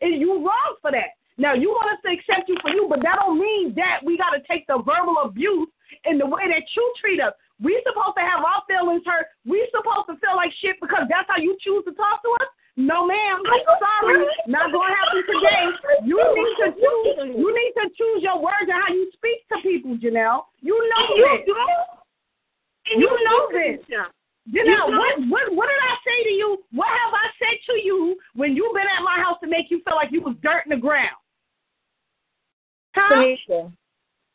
And 0.02 0.20
you 0.22 0.46
wrong 0.46 0.76
for 0.82 0.92
that. 0.92 1.18
Now 1.38 1.54
you 1.54 1.70
want 1.70 1.94
us 1.94 2.02
to 2.06 2.10
accept 2.10 2.50
you 2.50 2.58
for 2.62 2.70
you, 2.70 2.88
but 2.90 3.02
that 3.04 3.22
don't 3.22 3.40
mean 3.40 3.74
that 3.76 4.02
we 4.04 4.18
got 4.18 4.32
to 4.32 4.42
take 4.50 4.66
the 4.66 4.82
verbal 4.82 5.22
abuse 5.24 5.70
in 6.06 6.18
the 6.18 6.26
way 6.26 6.50
that 6.50 6.66
you 6.76 6.94
treat 7.00 7.22
us. 7.22 7.34
We 7.62 7.78
supposed 7.86 8.18
to 8.18 8.26
have 8.26 8.46
our 8.46 8.62
feelings 8.70 9.06
hurt. 9.06 9.30
We 9.46 9.66
supposed 9.74 10.10
to 10.10 10.18
feel 10.22 10.36
like 10.38 10.54
shit 10.62 10.78
because 10.82 11.06
that's 11.10 11.30
how 11.30 11.42
you 11.42 11.58
choose 11.62 11.86
to 11.86 11.94
talk 11.94 12.22
to 12.22 12.30
us. 12.42 12.50
No, 12.78 13.08
ma'am. 13.08 13.42
Sorry, 13.82 14.22
not 14.46 14.70
gonna 14.70 14.94
happen 14.94 15.26
today. 15.26 15.66
You 16.06 16.22
need 16.22 16.56
to 16.62 16.70
choose. 16.78 17.34
You 17.34 17.50
need 17.50 17.74
to 17.82 17.90
choose 17.98 18.22
your 18.22 18.38
words 18.38 18.70
and 18.70 18.78
how 18.78 18.94
you 18.94 19.10
speak 19.18 19.42
to 19.50 19.58
people, 19.66 19.98
Janelle. 19.98 20.46
You 20.62 20.78
know 20.78 21.18
You 21.18 21.26
this. 21.26 21.56
You 22.86 23.02
you 23.02 23.10
know 23.26 23.50
this. 23.50 23.82
You 24.50 24.64
know- 24.64 24.88
what, 24.98 25.20
what 25.30 25.56
what 25.56 25.68
did 25.68 25.82
I 25.84 25.96
say 26.06 26.24
to 26.24 26.34
you? 26.36 26.58
What 26.72 26.88
have 26.88 27.14
I 27.14 27.28
said 27.38 27.58
to 27.68 27.74
you 27.84 28.18
when 28.34 28.56
you've 28.56 28.74
been 28.74 28.88
at 28.88 29.04
my 29.04 29.20
house 29.22 29.38
to 29.44 29.48
make 29.48 29.70
you 29.70 29.82
feel 29.84 29.96
like 29.96 30.12
you 30.12 30.22
was 30.22 30.36
dirt 30.42 30.64
in 30.66 30.70
the 30.70 30.78
ground? 30.82 31.16
Huh? 32.96 33.10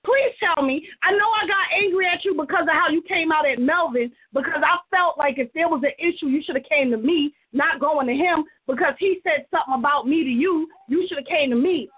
Please 0.05 0.35
tell 0.43 0.65
me. 0.65 0.87
I 1.03 1.13
know 1.13 1.31
I 1.31 1.47
got 1.47 1.67
angry 1.73 2.07
at 2.07 2.25
you 2.25 2.35
because 2.35 2.63
of 2.63 2.75
how 2.75 2.89
you 2.91 3.03
came 3.03 3.31
out 3.31 3.47
at 3.49 3.59
Melvin 3.61 4.11
because 4.35 4.61
I 4.63 4.79
felt 4.91 5.17
like 5.17 5.39
if 5.39 5.53
there 5.53 5.69
was 5.69 5.83
an 5.85 5.93
issue, 5.99 6.27
you 6.27 6.43
should 6.43 6.57
have 6.57 6.65
came 6.65 6.91
to 6.91 6.97
me, 6.97 7.33
not 7.53 7.79
going 7.81 8.09
to 8.09 8.13
him 8.15 8.45
because 8.67 8.95
he 8.99 9.21
said 9.23 9.47
something 9.51 9.75
about 9.79 10.07
me 10.09 10.25
to 10.25 10.31
you. 10.31 10.67
You 10.89 11.07
should 11.09 11.19
have 11.19 11.27
came 11.27 11.51
to 11.51 11.57
me. 11.57 11.89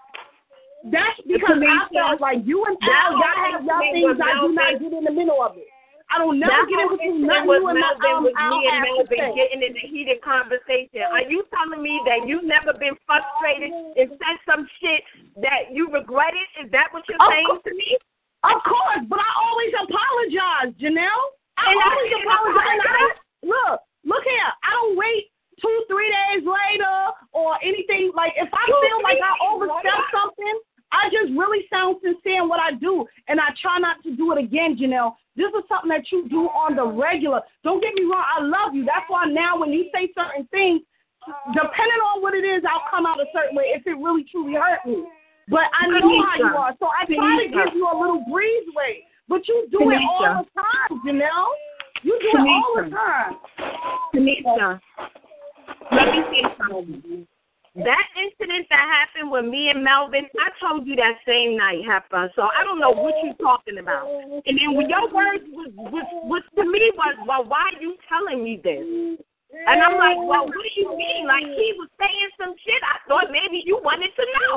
That's 0.91 1.17
because 1.25 1.57
I 1.67 1.87
felt 1.91 2.21
like 2.21 2.45
you 2.45 2.63
and 2.65 2.77
Paul, 2.79 3.17
y'all 3.17 3.51
have 3.51 3.65
y'all 3.65 3.81
things 3.91 4.21
I 4.21 4.41
do 4.47 4.53
not 4.53 4.79
get 4.79 4.93
in 4.93 5.03
the 5.03 5.11
middle 5.11 5.41
of 5.41 5.57
it. 5.57 5.65
I 6.13 6.21
don't 6.21 6.37
never 6.37 6.53
That 6.53 6.69
get 6.69 6.79
whole 6.85 6.93
into 6.95 7.05
incident 7.05 7.27
nothing 7.27 7.49
with 7.49 7.61
you 7.65 7.69
and 7.73 7.79
Melvin 7.81 8.13
um, 8.13 8.23
was 8.29 8.35
me 8.37 8.59
and 8.69 8.79
Melvin 8.85 9.25
getting 9.35 9.61
in 9.65 9.73
a 9.73 9.83
heated 9.89 10.21
conversation. 10.21 11.01
Are 11.11 11.25
you 11.25 11.41
telling 11.49 11.81
me 11.81 11.97
that 12.05 12.29
you've 12.29 12.45
never 12.45 12.77
been 12.77 12.93
frustrated 13.09 13.73
and 13.73 14.07
said 14.13 14.37
some 14.45 14.69
shit 14.79 15.01
that 15.41 15.73
you 15.73 15.89
regretted? 15.89 16.45
Is 16.61 16.69
that 16.71 16.93
what 16.93 17.03
you're 17.09 17.17
Of 17.19 17.29
saying 17.33 17.47
course. 17.49 17.65
to 17.65 17.73
me? 17.73 17.97
Of 18.45 18.61
course, 18.61 19.01
but 19.09 19.17
I 19.17 19.31
always 19.41 19.73
apologize, 19.81 20.69
Janelle. 20.77 21.25
I 21.57 21.73
And 21.73 21.77
always 21.81 22.09
didn't 22.13 22.29
apologize. 22.29 22.69
And 22.69 22.81
I 22.85 23.05
look, 23.49 23.77
look 24.05 24.23
here. 24.29 24.51
I 24.61 24.69
don't 24.77 24.93
wait 24.95 25.33
two, 25.57 25.75
three 25.89 26.11
days 26.13 26.45
later 26.45 26.95
or 27.33 27.57
anything. 27.65 28.11
Like 28.13 28.37
if 28.37 28.49
I 28.53 28.63
Two, 28.69 28.77
feel 28.77 28.99
like 29.01 29.17
I 29.23 29.33
overstepped 29.49 30.13
something, 30.13 30.55
I 30.95 31.11
just 31.11 31.35
really 31.35 31.67
sound 31.69 31.97
sincere 31.99 32.41
in 32.41 32.47
what 32.47 32.63
I 32.63 32.71
do, 32.71 33.05
and 33.27 33.39
I 33.39 33.51
try 33.61 33.79
not 33.79 34.01
to 34.03 34.15
do 34.15 34.31
it 34.31 34.39
again, 34.39 34.79
Janelle. 34.79 35.19
This 35.35 35.51
is 35.51 35.67
something 35.67 35.91
that 35.91 36.07
you 36.11 36.29
do 36.29 36.47
on 36.47 36.75
the 36.79 36.87
regular. 36.87 37.41
Don't 37.63 37.83
get 37.83 37.93
me 37.93 38.07
wrong. 38.07 38.23
I 38.23 38.39
love 38.41 38.73
you. 38.73 38.85
That's 38.85 39.03
why 39.09 39.25
now 39.27 39.59
when 39.59 39.71
you 39.75 39.91
say 39.93 40.07
certain 40.15 40.47
things, 40.47 40.81
depending 41.51 42.01
on 42.15 42.21
what 42.23 42.33
it 42.33 42.47
is, 42.47 42.63
I'll 42.63 42.87
come 42.89 43.05
out 43.05 43.19
a 43.19 43.27
certain 43.35 43.55
way 43.55 43.75
if 43.75 43.85
it 43.85 43.99
really 43.99 44.23
truly 44.31 44.55
hurt 44.55 44.79
me. 44.85 45.03
But 45.49 45.67
I 45.75 45.87
know 45.91 45.99
how 45.99 46.37
you 46.39 46.55
are, 46.55 46.73
so 46.79 46.87
I 46.87 47.05
try 47.05 47.43
to 47.43 47.49
give 47.51 47.75
you 47.75 47.85
a 47.91 47.95
little 47.99 48.23
breezeway. 48.31 49.03
But 49.27 49.47
you 49.47 49.67
do 49.71 49.91
it 49.91 49.99
all 50.09 50.45
the 50.45 50.61
time, 50.61 51.01
Janelle. 51.05 51.51
You 52.03 52.17
do 52.21 52.29
it 52.31 52.47
all 52.47 52.73
the 52.77 52.89
time. 52.89 53.35
Tanisha, 54.13 54.79
let 55.91 56.07
me 56.07 56.19
say 56.31 56.41
something. 56.57 57.27
That 57.75 58.07
incident 58.15 58.67
that 58.71 58.87
happened 58.87 59.31
with 59.31 59.45
me 59.45 59.67
and 59.67 59.83
Melvin, 59.83 60.31
I 60.39 60.47
told 60.63 60.87
you 60.87 60.95
that 60.95 61.19
same 61.27 61.57
night 61.57 61.83
happened. 61.83 62.31
So 62.35 62.43
I 62.47 62.63
don't 62.63 62.79
know 62.79 62.95
what 62.95 63.13
you're 63.19 63.35
talking 63.35 63.79
about. 63.79 64.07
And 64.07 64.55
then 64.55 64.79
when 64.79 64.87
your 64.87 65.11
words 65.11 65.43
was, 65.51 65.71
was, 65.75 66.07
was 66.23 66.43
to 66.55 66.63
me 66.63 66.91
was, 66.95 67.19
well, 67.27 67.43
why 67.43 67.67
are 67.75 67.81
you 67.83 67.99
telling 68.07 68.39
me 68.43 68.61
this? 68.63 69.19
And 69.67 69.79
I'm 69.83 69.95
like, 69.99 70.19
well, 70.19 70.47
what 70.47 70.55
do 70.55 70.71
you 70.75 70.87
mean? 70.95 71.27
Like 71.27 71.43
he 71.43 71.75
was 71.75 71.91
saying 71.99 72.31
some 72.39 72.55
shit. 72.63 72.79
I 72.79 72.99
thought 73.07 73.27
maybe 73.31 73.63
you 73.63 73.79
wanted 73.83 74.11
to 74.15 74.25
know. 74.39 74.55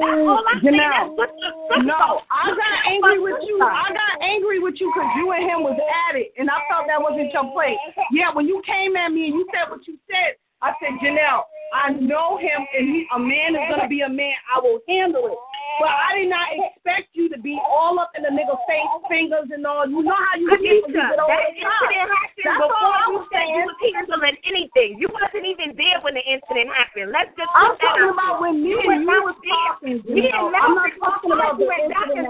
That's 0.00 0.20
all 0.24 0.44
I'm 0.44 0.60
saying. 0.64 0.76
That's 0.76 0.96
Janelle, 1.00 1.16
what 1.16 1.32
the 1.36 1.48
fuck 1.68 1.84
no, 1.84 2.24
I 2.32 2.48
got 2.52 2.74
angry 2.88 3.20
with 3.20 3.40
you. 3.44 3.60
I 3.60 3.88
got 3.92 4.14
angry 4.20 4.60
with 4.60 4.80
you 4.80 4.88
because 4.92 5.12
you 5.16 5.32
and 5.32 5.44
him 5.44 5.60
was 5.60 5.76
at 5.76 6.16
it, 6.16 6.32
and 6.40 6.48
I 6.48 6.56
felt 6.68 6.88
that 6.88 7.00
wasn't 7.00 7.32
your 7.32 7.52
place. 7.52 7.76
Yeah, 8.12 8.32
when 8.32 8.48
you 8.48 8.64
came 8.64 8.96
at 8.96 9.12
me 9.12 9.28
and 9.28 9.34
you 9.36 9.44
said 9.52 9.68
what 9.68 9.84
you 9.84 10.00
said, 10.08 10.40
I 10.62 10.72
said, 10.76 10.92
Janelle, 11.00 11.48
I 11.72 11.90
know 11.96 12.36
him, 12.36 12.60
and 12.76 12.84
he, 12.88 13.06
a 13.14 13.18
man 13.18 13.54
is 13.54 13.64
gonna 13.70 13.88
be 13.88 14.02
a 14.02 14.08
man. 14.08 14.34
I 14.50 14.60
will 14.60 14.80
handle 14.88 15.26
it. 15.30 15.38
But 15.80 15.88
I 15.88 16.20
did 16.20 16.28
not 16.28 16.52
expect 16.52 17.08
you 17.16 17.32
to 17.32 17.38
be 17.40 17.56
all 17.56 17.96
up 17.96 18.12
in 18.12 18.20
the 18.20 18.28
nigga 18.28 18.52
face, 18.68 18.84
fingers 19.08 19.48
and 19.48 19.64
all. 19.64 19.88
You 19.88 20.04
know 20.04 20.12
how 20.12 20.36
you 20.36 20.50
get 20.60 20.92
get 20.92 21.16
over 21.16 21.32
that 21.32 21.56
the 21.56 21.64
incident 21.64 22.04
happened 22.12 22.44
That's 22.44 22.60
before 22.60 22.76
all 22.76 22.92
I'm 22.92 23.12
you 23.16 23.20
said 23.32 23.46
you 23.48 23.62
was 23.64 23.78
handling 23.80 24.36
anything. 24.44 25.00
You 25.00 25.08
wasn't 25.08 25.48
even 25.48 25.72
there 25.80 26.04
when 26.04 26.20
the 26.20 26.24
incident 26.28 26.68
happened. 26.76 27.16
Let's 27.16 27.32
just 27.32 27.48
I'm 27.56 27.80
talking 27.80 28.12
about 28.12 28.44
when 28.44 28.60
me 28.60 28.76
You 28.76 28.92
and 28.92 29.00
you 29.00 29.08
were 29.08 29.32
was 29.32 29.40
talking. 29.40 30.04
Me 30.04 30.28
and. 30.28 30.52
I'm 30.52 30.76
not 30.76 30.92
talking 31.00 31.32
about 31.32 31.56
the 31.56 31.64
incident. 31.64 32.28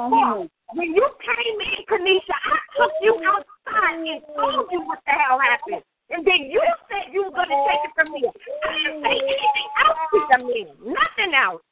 When 0.78 0.94
you 0.94 1.07
came 1.19 1.59
in, 1.59 1.82
Kanisha, 1.90 2.36
I 2.39 2.55
took 2.78 2.94
you 3.02 3.19
outside 3.27 3.98
and 3.98 4.23
told 4.39 4.70
you 4.70 4.86
what 4.86 5.02
the 5.02 5.11
hell 5.19 5.43
happened. 5.43 5.82
And 6.10 6.26
then 6.26 6.50
you 6.50 6.58
said 6.90 7.14
you 7.14 7.24
were 7.24 7.34
going 7.34 7.48
to 7.48 7.60
take 7.70 7.82
it 7.86 7.92
from 7.94 8.10
me. 8.10 8.26
I 8.26 8.74
didn't 8.74 9.02
say 9.02 9.14
anything 9.14 9.68
else 9.86 9.98
to 10.10 10.18
the 10.26 10.38
man. 10.42 10.68
Nothing 10.82 11.32
else. 11.38 11.62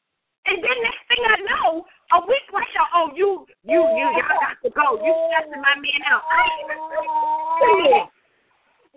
And 0.46 0.62
then 0.62 0.76
next 0.80 1.02
thing 1.10 1.22
I 1.26 1.36
know, 1.44 1.84
a 2.14 2.18
week 2.24 2.46
later, 2.54 2.84
oh, 2.94 3.10
you, 3.14 3.44
you, 3.66 3.82
you, 3.82 4.06
y'all 4.16 4.40
got 4.40 4.56
to 4.62 4.70
go. 4.70 4.96
You 5.04 5.12
stressing 5.28 5.60
my 5.60 5.74
man 5.76 6.00
out. 6.06 6.22
I 6.24 6.38
ain't 6.46 6.60
even 6.64 6.78
say 6.88 8.18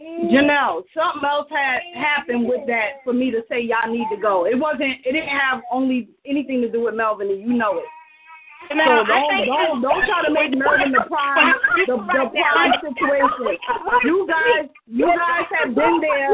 Janelle, 0.01 0.83
something 0.95 1.27
else 1.27 1.47
had 1.49 1.81
happened 1.93 2.47
with 2.47 2.65
that 2.67 3.03
for 3.03 3.13
me 3.13 3.29
to 3.31 3.41
say 3.49 3.61
y'all 3.61 3.91
need 3.91 4.07
to 4.09 4.17
go. 4.19 4.45
It 4.45 4.57
wasn't. 4.57 4.97
It 5.05 5.11
didn't 5.11 5.29
have 5.29 5.61
only 5.71 6.09
anything 6.25 6.61
to 6.61 6.71
do 6.71 6.81
with 6.81 6.95
Melvin, 6.95 7.29
and 7.29 7.41
you 7.41 7.53
know 7.53 7.77
it. 7.77 7.85
Now, 8.75 9.03
so 9.03 9.07
don't 9.07 9.45
don't 9.47 9.81
don't 9.81 10.05
try 10.05 10.23
to 10.25 10.31
make 10.31 10.51
Melvin 10.57 10.91
the 10.91 11.03
prime 11.07 11.53
the, 11.87 11.95
the 11.97 12.25
prime 12.31 12.73
situation. 12.81 13.57
You 14.03 14.27
guys 14.27 14.69
you 14.87 15.07
guys 15.07 15.45
have 15.59 15.75
been 15.75 15.99
there. 16.01 16.31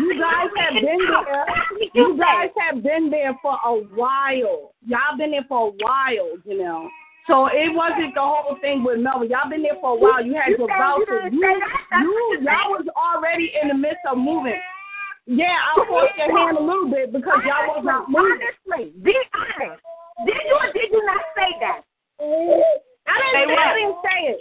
You 0.00 0.18
guys 0.18 0.50
have 0.56 0.74
been 0.74 1.02
there. 1.08 1.46
You 1.94 2.18
guys 2.18 2.50
have 2.58 2.82
been 2.82 3.10
there 3.10 3.34
for 3.40 3.56
a 3.64 3.74
while. 3.94 4.74
Y'all 4.86 5.16
been 5.16 5.30
there 5.30 5.46
for 5.48 5.68
a 5.68 5.70
while, 5.70 6.36
you 6.44 6.58
know. 6.58 6.88
So 7.28 7.46
it 7.46 7.68
wasn't 7.74 8.14
the 8.14 8.24
whole 8.24 8.56
thing 8.60 8.82
with 8.82 9.00
Melvin. 9.00 9.28
Y'all 9.28 9.48
been 9.50 9.62
there 9.62 9.76
for 9.80 9.92
a 9.92 10.00
while. 10.00 10.24
You 10.24 10.34
had 10.34 10.48
You 10.48 10.56
to 10.56 10.66
said 10.66 10.80
vouch 10.80 11.04
you 11.30 11.40
You, 11.40 11.60
you, 12.00 12.38
y'all 12.40 12.72
was 12.72 12.86
already 12.96 13.52
in 13.60 13.68
the 13.68 13.74
midst 13.74 14.00
of 14.10 14.16
moving. 14.16 14.58
Yeah, 15.26 15.60
I 15.60 15.84
forced 15.86 16.16
your 16.16 16.32
hand 16.36 16.56
a 16.56 16.60
little 16.60 16.90
bit 16.90 17.12
because 17.12 17.40
y'all 17.44 17.76
was 17.76 17.84
not 17.84 18.08
moving. 18.08 18.40
Honestly, 18.40 18.92
be 19.02 19.12
honest. 19.36 19.82
Did 20.26 20.34
you 20.34 20.54
or 20.58 20.68
did 20.74 20.90
you 20.90 21.02
not 21.06 21.22
say 21.38 21.50
that? 21.62 21.80
I 22.18 23.14
didn't 23.14 23.34
Say 23.34 23.44
what? 23.54 23.62
I 23.62 23.74
didn't 23.78 24.00
say 24.02 24.18
it. 24.34 24.40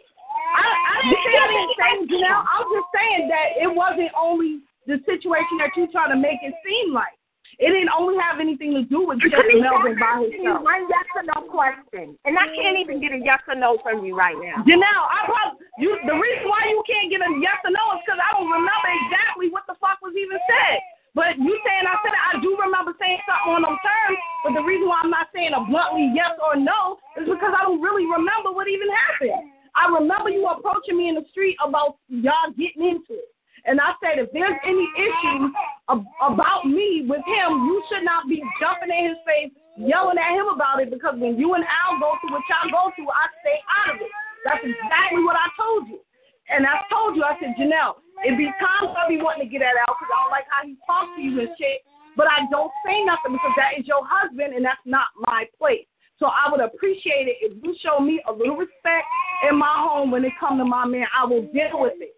I, 0.58 0.66
I 0.66 0.98
didn't 1.06 1.22
say 1.22 1.34
I 1.38 1.48
didn't 1.48 1.76
say 1.78 1.90
it, 1.94 2.04
Janelle. 2.10 2.44
I'm 2.46 2.68
just 2.74 2.90
saying 2.96 3.24
that 3.30 3.48
it 3.62 3.70
wasn't 3.70 4.12
only 4.18 4.66
the 4.90 4.98
situation 5.06 5.62
that 5.62 5.76
you 5.78 5.86
trying 5.92 6.10
to 6.16 6.20
make 6.20 6.42
it 6.42 6.56
seem 6.66 6.94
like. 6.96 7.14
It 7.58 7.74
didn't 7.74 7.90
only 7.90 8.22
have 8.22 8.38
anything 8.38 8.78
to 8.78 8.86
do 8.86 9.02
with 9.02 9.18
just 9.18 9.34
Melvin 9.34 9.98
by 9.98 10.22
I'm 10.22 10.30
asking 10.30 10.46
you 10.46 10.54
himself. 10.54 10.62
One 10.62 10.86
yes 10.86 11.08
or 11.18 11.26
no 11.26 11.40
question, 11.50 12.14
and 12.22 12.38
I 12.38 12.46
can't 12.54 12.78
even 12.78 13.02
get 13.02 13.18
a 13.18 13.22
yes 13.22 13.42
or 13.50 13.58
no 13.58 13.82
from 13.82 14.06
you 14.06 14.14
right 14.14 14.38
now. 14.38 14.62
Janelle, 14.62 15.06
I 15.10 15.26
probably 15.26 15.66
you. 15.82 15.98
The 16.06 16.14
reason 16.14 16.46
why 16.46 16.70
you 16.70 16.86
can't 16.86 17.10
get 17.10 17.18
a 17.26 17.32
yes 17.42 17.58
or 17.66 17.74
no 17.74 17.98
is 17.98 18.06
because 18.06 18.22
I 18.22 18.30
don't 18.38 18.46
remember 18.46 18.90
exactly 19.10 19.50
what 19.50 19.66
the 19.66 19.74
fuck 19.82 19.98
was 20.06 20.14
even 20.14 20.38
said. 20.46 20.78
But 21.18 21.42
you 21.42 21.50
saying 21.66 21.86
I 21.90 21.98
said 22.06 22.14
I 22.14 22.38
do 22.46 22.54
remember 22.62 22.94
saying 23.02 23.18
something 23.26 23.58
on 23.58 23.66
those 23.66 23.82
terms. 23.82 24.22
But 24.46 24.54
the 24.54 24.62
reason 24.62 24.86
why 24.86 25.02
I'm 25.02 25.10
not 25.10 25.34
saying 25.34 25.50
a 25.50 25.66
bluntly 25.66 26.14
yes 26.14 26.38
or 26.38 26.54
no 26.54 27.02
is 27.18 27.26
because 27.26 27.58
I 27.58 27.66
don't 27.66 27.82
really 27.82 28.06
remember 28.06 28.54
what 28.54 28.70
even 28.70 28.86
happened. 28.94 29.50
I 29.74 29.90
remember 29.90 30.30
you 30.30 30.46
approaching 30.46 30.94
me 30.94 31.10
in 31.10 31.18
the 31.18 31.26
street 31.34 31.58
about 31.58 31.98
y'all 32.06 32.54
getting 32.54 32.86
into 32.86 33.18
it. 33.18 33.34
And 33.66 33.82
I 33.82 33.98
said, 33.98 34.22
if 34.22 34.30
there's 34.30 34.62
any 34.62 34.86
issue 34.94 35.50
ab- 35.90 36.06
about 36.22 36.70
me 36.70 37.10
with 37.10 37.26
him, 37.26 37.50
you 37.66 37.82
should 37.90 38.06
not 38.06 38.30
be 38.30 38.38
jumping 38.62 38.94
in 38.94 39.12
his 39.12 39.20
face, 39.26 39.52
yelling 39.76 40.22
at 40.22 40.38
him 40.38 40.54
about 40.54 40.86
it, 40.86 40.94
because 40.94 41.18
when 41.18 41.36
you 41.36 41.58
and 41.58 41.66
Al 41.66 42.00
go 42.00 42.14
through 42.22 42.38
what 42.38 42.46
y'all 42.48 42.70
go 42.70 42.94
through, 42.96 43.10
I 43.10 43.26
stay 43.42 43.58
out 43.68 43.98
of 43.98 44.02
it. 44.02 44.14
That's 44.46 44.64
exactly 44.64 45.26
what 45.26 45.36
I 45.36 45.50
told 45.58 45.90
you. 45.90 46.00
And 46.48 46.64
I 46.64 46.80
told 46.88 47.18
you, 47.18 47.28
I 47.28 47.36
said, 47.42 47.60
Janelle, 47.60 48.00
it 48.26 48.34
be 48.38 48.50
times 48.58 48.96
I 48.98 49.06
be 49.10 49.22
wanting 49.22 49.46
to 49.46 49.52
get 49.52 49.62
at 49.62 49.78
Al 49.78 49.94
because 49.94 50.10
I 50.10 50.18
don't 50.24 50.34
like 50.34 50.48
how 50.50 50.66
he 50.66 50.74
talks 50.86 51.14
to 51.18 51.22
you 51.22 51.38
and 51.42 51.54
shit, 51.58 51.86
but 52.18 52.26
I 52.26 52.50
don't 52.50 52.74
say 52.82 53.06
nothing 53.06 53.38
because 53.38 53.54
that 53.58 53.78
is 53.78 53.86
your 53.86 54.02
husband 54.02 54.58
and 54.58 54.66
that's 54.66 54.82
not 54.86 55.14
my 55.22 55.46
place. 55.58 55.86
So 56.18 56.26
I 56.26 56.50
would 56.50 56.62
appreciate 56.62 57.30
it 57.30 57.38
if 57.46 57.62
you 57.62 57.78
show 57.78 58.02
me 58.02 58.18
a 58.26 58.34
little 58.34 58.58
respect 58.58 59.06
in 59.46 59.54
my 59.54 59.70
home 59.78 60.10
when 60.10 60.26
it 60.26 60.34
come 60.42 60.58
to 60.58 60.66
my 60.66 60.86
man. 60.90 61.06
I 61.14 61.30
will 61.30 61.46
deal 61.54 61.78
with 61.78 62.02
it. 62.02 62.18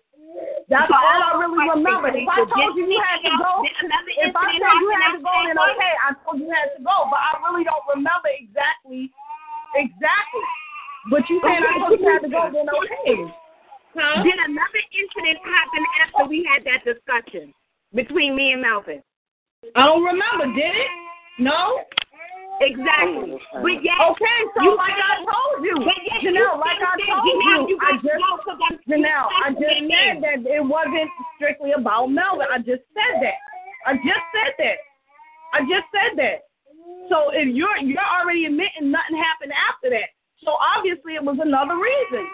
That's 0.71 0.87
So 0.87 0.95
all 0.95 1.19
I 1.19 1.35
really 1.35 1.67
remember. 1.67 2.07
If 2.13 2.23
I 2.23 2.47
told 2.47 2.77
you 2.79 2.87
you 2.87 3.01
had 3.01 3.19
to 3.27 3.33
go, 3.35 3.59
if 3.59 4.31
I 4.31 4.45
said 4.55 4.71
you 4.79 4.89
had 4.95 5.17
to 5.17 5.21
go, 5.25 5.33
then 5.43 5.57
okay, 5.59 5.93
I 5.99 6.15
told 6.23 6.39
you 6.39 6.47
had 6.47 6.77
to 6.77 6.81
go. 6.85 6.95
But 7.11 7.19
I 7.19 7.43
really 7.43 7.67
don't 7.67 7.83
remember 7.91 8.31
exactly, 8.31 9.11
exactly. 9.75 10.45
But 11.11 11.27
you 11.27 11.41
saying 11.43 11.59
I 11.59 11.75
told 11.81 11.99
you 11.99 12.07
had 12.07 12.23
to 12.23 12.31
go, 12.31 12.47
then 12.53 12.69
okay. 12.71 13.19
Huh? 13.99 14.23
Did 14.23 14.39
another 14.47 14.81
incident 14.95 15.37
happen 15.43 15.83
after 16.07 16.23
we 16.29 16.47
had 16.47 16.63
that 16.63 16.87
discussion 16.87 17.53
between 17.93 18.35
me 18.35 18.53
and 18.53 18.61
Melvin? 18.61 19.03
I 19.75 19.83
don't 19.85 20.03
remember. 20.03 20.47
Did 20.55 20.71
it? 20.71 20.91
No. 21.39 21.83
Exactly. 22.61 23.39
Oh, 23.39 23.61
but 23.63 23.79
yet, 23.83 23.95
Okay, 24.03 24.39
so 24.55 24.63
you 24.63 24.75
like 24.75 24.91
I 24.91 25.23
told 25.23 25.63
you, 25.63 25.79
But 25.79 25.95
yet 26.03 26.19
Janelle, 26.19 26.59
you 26.59 26.59
like 26.59 26.79
I 26.83 26.95
told 27.07 27.23
Janelle, 27.23 27.63
you, 27.67 27.75
you 27.75 27.77
I 27.79 27.91
got 27.91 28.01
to 28.03 28.07
just, 28.07 28.19
go 28.19 28.31
'cause 28.43 28.59
I'm 28.67 28.75
Janelle, 28.83 29.27
I 29.31 29.49
just 29.55 29.79
said 29.87 30.15
him. 30.15 30.21
that 30.27 30.39
it 30.43 30.59
wasn't 30.63 31.07
strictly 31.39 31.71
about 31.71 32.07
Melvin. 32.11 32.47
I 32.51 32.57
just 32.59 32.83
said 32.91 33.23
that. 33.23 33.39
I 33.87 33.95
just 34.03 34.25
said 34.35 34.51
that. 34.59 34.77
I 35.55 35.59
just 35.71 35.87
said 35.95 36.19
that. 36.19 36.43
So 37.07 37.31
if 37.31 37.47
you're 37.55 37.77
you're 37.79 38.03
already 38.19 38.43
admitting 38.45 38.91
nothing 38.91 39.15
happened 39.15 39.53
after 39.55 39.89
that, 39.95 40.11
so 40.43 40.51
obviously 40.59 41.15
it 41.15 41.23
was 41.23 41.39
another 41.39 41.79
reason. 41.79 42.27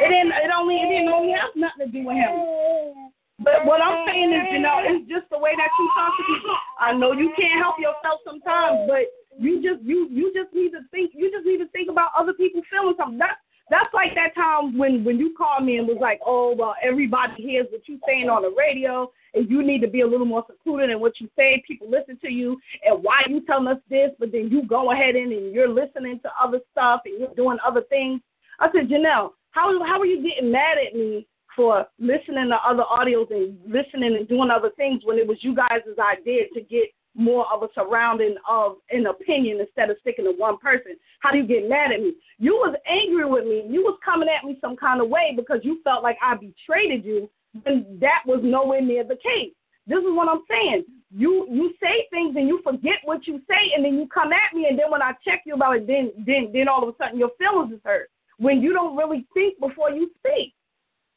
It 0.00 0.08
didn't. 0.08 0.32
It 0.32 0.50
only. 0.50 0.76
It 0.76 0.88
didn't 0.88 1.12
only 1.12 1.32
have 1.32 1.52
nothing 1.54 1.86
to 1.86 1.92
do 1.92 2.06
with 2.06 2.16
him. 2.16 3.12
But 3.40 3.64
what 3.64 3.80
I'm 3.80 4.04
saying 4.06 4.32
is, 4.32 4.52
you 4.52 4.60
know, 4.60 4.84
it's 4.84 5.08
just 5.08 5.24
the 5.30 5.38
way 5.38 5.56
that 5.56 5.70
you 5.78 5.86
talk 5.96 6.12
to 6.12 6.24
people. 6.28 6.56
I 6.78 6.92
know 6.92 7.12
you 7.12 7.32
can't 7.40 7.56
help 7.56 7.80
yourself 7.80 8.20
sometimes, 8.24 8.84
but 8.84 9.08
you 9.38 9.64
just 9.64 9.80
you 9.82 10.08
you 10.10 10.32
just 10.36 10.52
need 10.52 10.72
to 10.72 10.84
think. 10.90 11.12
You 11.14 11.30
just 11.32 11.46
need 11.46 11.58
to 11.58 11.68
think 11.68 11.90
about 11.90 12.12
other 12.18 12.34
people 12.34 12.60
feeling 12.70 12.94
something. 12.98 13.16
That's 13.16 13.40
that's 13.70 13.88
like 13.94 14.14
that 14.14 14.34
time 14.34 14.76
when 14.76 15.04
when 15.04 15.18
you 15.18 15.32
called 15.38 15.64
me 15.64 15.78
and 15.78 15.88
was 15.88 15.96
like, 16.00 16.20
oh 16.26 16.54
well, 16.54 16.74
everybody 16.82 17.32
hears 17.40 17.66
what 17.70 17.88
you 17.88 17.98
saying 18.06 18.28
on 18.28 18.42
the 18.42 18.52
radio, 18.52 19.10
and 19.32 19.48
you 19.48 19.62
need 19.62 19.80
to 19.80 19.88
be 19.88 20.02
a 20.02 20.06
little 20.06 20.26
more 20.26 20.44
secluded 20.44 20.90
in 20.90 21.00
what 21.00 21.18
you 21.18 21.28
say. 21.34 21.62
People 21.66 21.88
listen 21.90 22.18
to 22.20 22.30
you, 22.30 22.60
and 22.84 23.02
why 23.02 23.22
you 23.26 23.40
telling 23.46 23.68
us 23.68 23.80
this, 23.88 24.10
but 24.18 24.32
then 24.32 24.48
you 24.50 24.66
go 24.66 24.92
ahead 24.92 25.16
and, 25.16 25.32
and 25.32 25.54
you're 25.54 25.68
listening 25.68 26.20
to 26.20 26.30
other 26.38 26.60
stuff 26.72 27.02
and 27.06 27.18
you're 27.18 27.34
doing 27.34 27.56
other 27.66 27.82
things. 27.88 28.20
I 28.58 28.68
said, 28.72 28.90
Janelle, 28.90 29.30
How 29.52 29.82
how 29.84 30.00
are 30.00 30.06
you 30.06 30.22
getting 30.22 30.52
mad 30.52 30.78
at 30.78 30.94
me 30.94 31.26
for 31.56 31.86
listening 31.98 32.48
to 32.48 32.56
other 32.64 32.84
audios 32.84 33.30
and 33.30 33.58
listening 33.66 34.16
and 34.16 34.28
doing 34.28 34.50
other 34.50 34.70
things 34.76 35.02
when 35.04 35.18
it 35.18 35.26
was 35.26 35.38
you 35.42 35.54
guys' 35.54 35.82
idea 35.98 36.44
to 36.54 36.60
get 36.60 36.84
more 37.14 37.44
of 37.52 37.62
a 37.62 37.68
surrounding 37.74 38.36
of 38.48 38.76
an 38.90 39.06
opinion 39.06 39.60
instead 39.60 39.90
of 39.90 39.96
sticking 40.00 40.24
to 40.24 40.32
one 40.32 40.58
person. 40.58 40.92
How 41.18 41.32
do 41.32 41.38
you 41.38 41.46
get 41.46 41.68
mad 41.68 41.90
at 41.92 42.00
me? 42.00 42.14
You 42.38 42.52
was 42.52 42.76
angry 42.86 43.24
with 43.24 43.44
me. 43.44 43.66
You 43.68 43.82
was 43.82 43.98
coming 44.04 44.28
at 44.28 44.46
me 44.46 44.58
some 44.60 44.76
kind 44.76 45.00
of 45.00 45.08
way 45.08 45.34
because 45.36 45.60
you 45.62 45.80
felt 45.82 46.02
like 46.02 46.16
I 46.22 46.34
betrayed 46.34 47.04
you 47.04 47.28
and 47.66 48.00
that 48.00 48.22
was 48.26 48.40
nowhere 48.42 48.80
near 48.80 49.02
the 49.02 49.16
case. 49.16 49.52
This 49.86 49.98
is 49.98 50.14
what 50.14 50.28
I'm 50.28 50.44
saying. 50.48 50.84
You 51.10 51.46
you 51.50 51.74
say 51.82 52.06
things 52.10 52.36
and 52.36 52.46
you 52.46 52.60
forget 52.62 53.02
what 53.04 53.26
you 53.26 53.40
say 53.48 53.72
and 53.74 53.84
then 53.84 53.94
you 53.94 54.06
come 54.06 54.32
at 54.32 54.54
me 54.54 54.66
and 54.70 54.78
then 54.78 54.90
when 54.90 55.02
I 55.02 55.12
check 55.24 55.42
you 55.44 55.54
about 55.54 55.76
it 55.76 55.86
then 55.88 56.12
then 56.24 56.50
then 56.52 56.68
all 56.68 56.86
of 56.86 56.94
a 56.94 56.96
sudden 56.96 57.18
your 57.18 57.30
feelings 57.38 57.72
is 57.72 57.80
hurt. 57.84 58.08
When 58.40 58.62
you 58.62 58.72
don't 58.72 58.96
really 58.96 59.26
think 59.34 59.60
before 59.60 59.90
you 59.90 60.10
speak. 60.18 60.54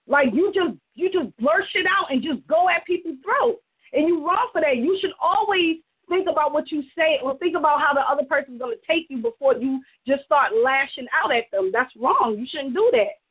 Like 0.07 0.27
you 0.33 0.51
just 0.53 0.75
you 0.95 1.09
just 1.09 1.35
blurt 1.37 1.63
shit 1.71 1.85
out 1.85 2.11
and 2.11 2.21
just 2.21 2.45
go 2.47 2.67
at 2.69 2.85
people's 2.85 3.15
throats. 3.23 3.61
And 3.93 4.07
you 4.07 4.27
wrong 4.27 4.49
for 4.51 4.59
that. 4.59 4.75
You 4.75 4.97
should 4.99 5.13
always 5.21 5.77
think 6.09 6.27
about 6.29 6.51
what 6.51 6.69
you 6.69 6.83
say 6.97 7.19
or 7.23 7.37
think 7.37 7.55
about 7.55 7.79
how 7.79 7.93
the 7.93 8.01
other 8.01 8.25
person's 8.27 8.59
gonna 8.59 8.75
take 8.85 9.05
you 9.09 9.19
before 9.19 9.55
you 9.55 9.81
just 10.05 10.25
start 10.25 10.51
lashing 10.61 11.07
out 11.13 11.33
at 11.33 11.45
them. 11.53 11.69
That's 11.71 11.91
wrong. 11.95 12.35
You 12.37 12.45
shouldn't 12.45 12.73
do 12.73 12.91
that. 12.91 13.23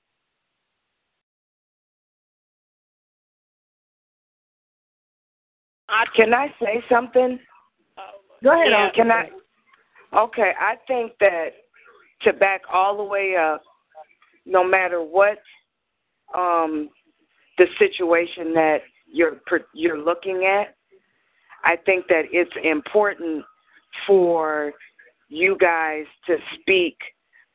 Uh, 5.91 6.05
can 6.17 6.33
I 6.33 6.49
say 6.59 6.83
something? 6.91 7.39
Go 8.43 8.53
ahead. 8.53 8.71
Yeah, 8.71 8.89
can 8.95 9.11
I? 9.11 9.29
Okay, 10.17 10.53
I 10.59 10.77
think 10.87 11.13
that 11.21 11.51
to 12.23 12.33
back 12.33 12.63
all 12.73 12.97
the 12.97 13.05
way 13.05 13.37
up, 13.37 13.63
no 14.45 14.65
matter 14.65 15.03
what 15.03 15.39
um, 16.35 16.89
the 17.59 17.67
situation 17.79 18.55
that 18.55 18.79
you're 19.11 19.41
you're 19.75 20.03
looking 20.03 20.45
at, 20.45 20.75
I 21.65 21.77
think 21.77 22.07
that 22.09 22.23
it's 22.33 22.53
important 22.65 23.45
for 24.07 24.73
you 25.29 25.57
guys 25.61 26.05
to 26.27 26.37
speak 26.61 26.97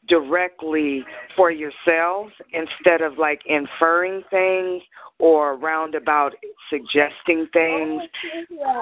directly 0.07 1.03
for 1.35 1.51
yourselves 1.51 2.31
instead 2.53 3.01
of 3.01 3.18
like 3.18 3.41
inferring 3.45 4.23
things 4.30 4.81
or 5.19 5.57
roundabout 5.57 6.34
suggesting 6.69 7.47
things. 7.51 8.01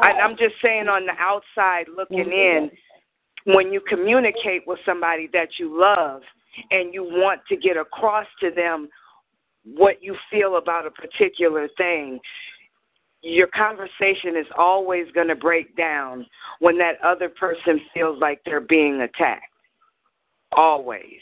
I, 0.04 0.12
I'm 0.12 0.38
just 0.38 0.56
saying 0.62 0.88
on 0.88 1.06
the 1.06 1.14
outside 1.20 1.88
looking 1.96 2.32
in, 2.32 2.70
when 3.46 3.72
you 3.72 3.82
communicate 3.88 4.64
with 4.68 4.80
somebody 4.86 5.30
that 5.34 5.50
you 5.60 5.80
love 5.80 6.22
and 6.72 6.94
you 6.94 7.04
want 7.04 7.42
to 7.50 7.56
get 7.56 7.78
across 7.78 8.28
to 8.42 8.52
them 8.52 8.90
what 9.64 10.02
you 10.02 10.16
feel 10.32 10.58
about 10.58 10.86
a 10.86 10.92
particular 10.92 11.68
thing, 11.78 12.20
your 13.22 13.48
conversation 13.48 14.38
is 14.38 14.46
always 14.58 15.06
going 15.14 15.28
to 15.28 15.36
break 15.36 15.76
down 15.76 16.26
when 16.60 16.78
that 16.78 16.94
other 17.04 17.30
person 17.30 17.82
feels 17.94 18.20
like 18.22 18.40
they're 18.46 18.62
being 18.62 19.02
attacked. 19.02 19.46
Always. 20.56 21.20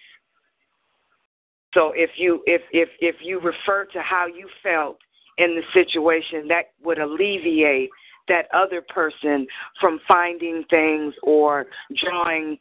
So 1.73 1.91
if 1.95 2.11
you 2.17 2.43
if 2.45 2.61
if 2.71 2.89
if 2.99 3.15
you 3.21 3.39
refer 3.39 3.85
to 3.93 4.01
how 4.01 4.27
you 4.27 4.47
felt 4.61 4.97
in 5.37 5.55
the 5.55 5.63
situation, 5.73 6.47
that 6.49 6.65
would 6.83 6.99
alleviate 6.99 7.89
that 8.27 8.45
other 8.53 8.81
person 8.81 9.47
from 9.79 9.99
finding 10.07 10.63
things 10.69 11.13
or 11.23 11.65
drawing 12.03 12.57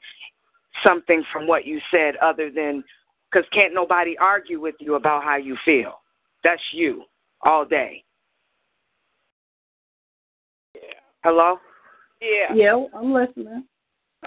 something 0.84 1.22
from 1.32 1.46
what 1.46 1.66
you 1.66 1.80
said 1.90 2.16
other 2.16 2.50
than 2.50 2.82
because 3.30 3.48
can't 3.52 3.74
nobody 3.74 4.16
argue 4.18 4.60
with 4.60 4.74
you 4.78 4.94
about 4.94 5.24
how 5.24 5.36
you 5.36 5.56
feel. 5.64 6.00
That's 6.44 6.62
you 6.72 7.04
all 7.42 7.64
day. 7.64 8.04
Yeah. 10.74 10.80
Hello? 11.24 11.56
Yeah. 12.20 12.54
Yeah, 12.54 12.84
I'm 12.94 13.12
listening. 13.12 13.64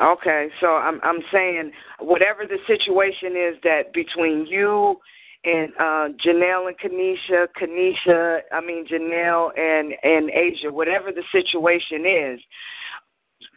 Okay, 0.01 0.49
so 0.59 0.75
I'm 0.75 0.99
I'm 1.03 1.19
saying 1.31 1.71
whatever 1.99 2.45
the 2.45 2.57
situation 2.67 3.37
is 3.37 3.55
that 3.63 3.93
between 3.93 4.45
you 4.45 4.97
and 5.45 5.71
uh 5.79 6.07
Janelle 6.25 6.67
and 6.67 6.77
Kanisha, 6.77 7.47
Kanisha, 7.59 8.39
I 8.51 8.59
mean 8.59 8.85
Janelle 8.85 9.57
and 9.57 9.93
and 10.03 10.29
Asia, 10.31 10.69
whatever 10.69 11.13
the 11.13 11.23
situation 11.31 12.05
is, 12.05 12.41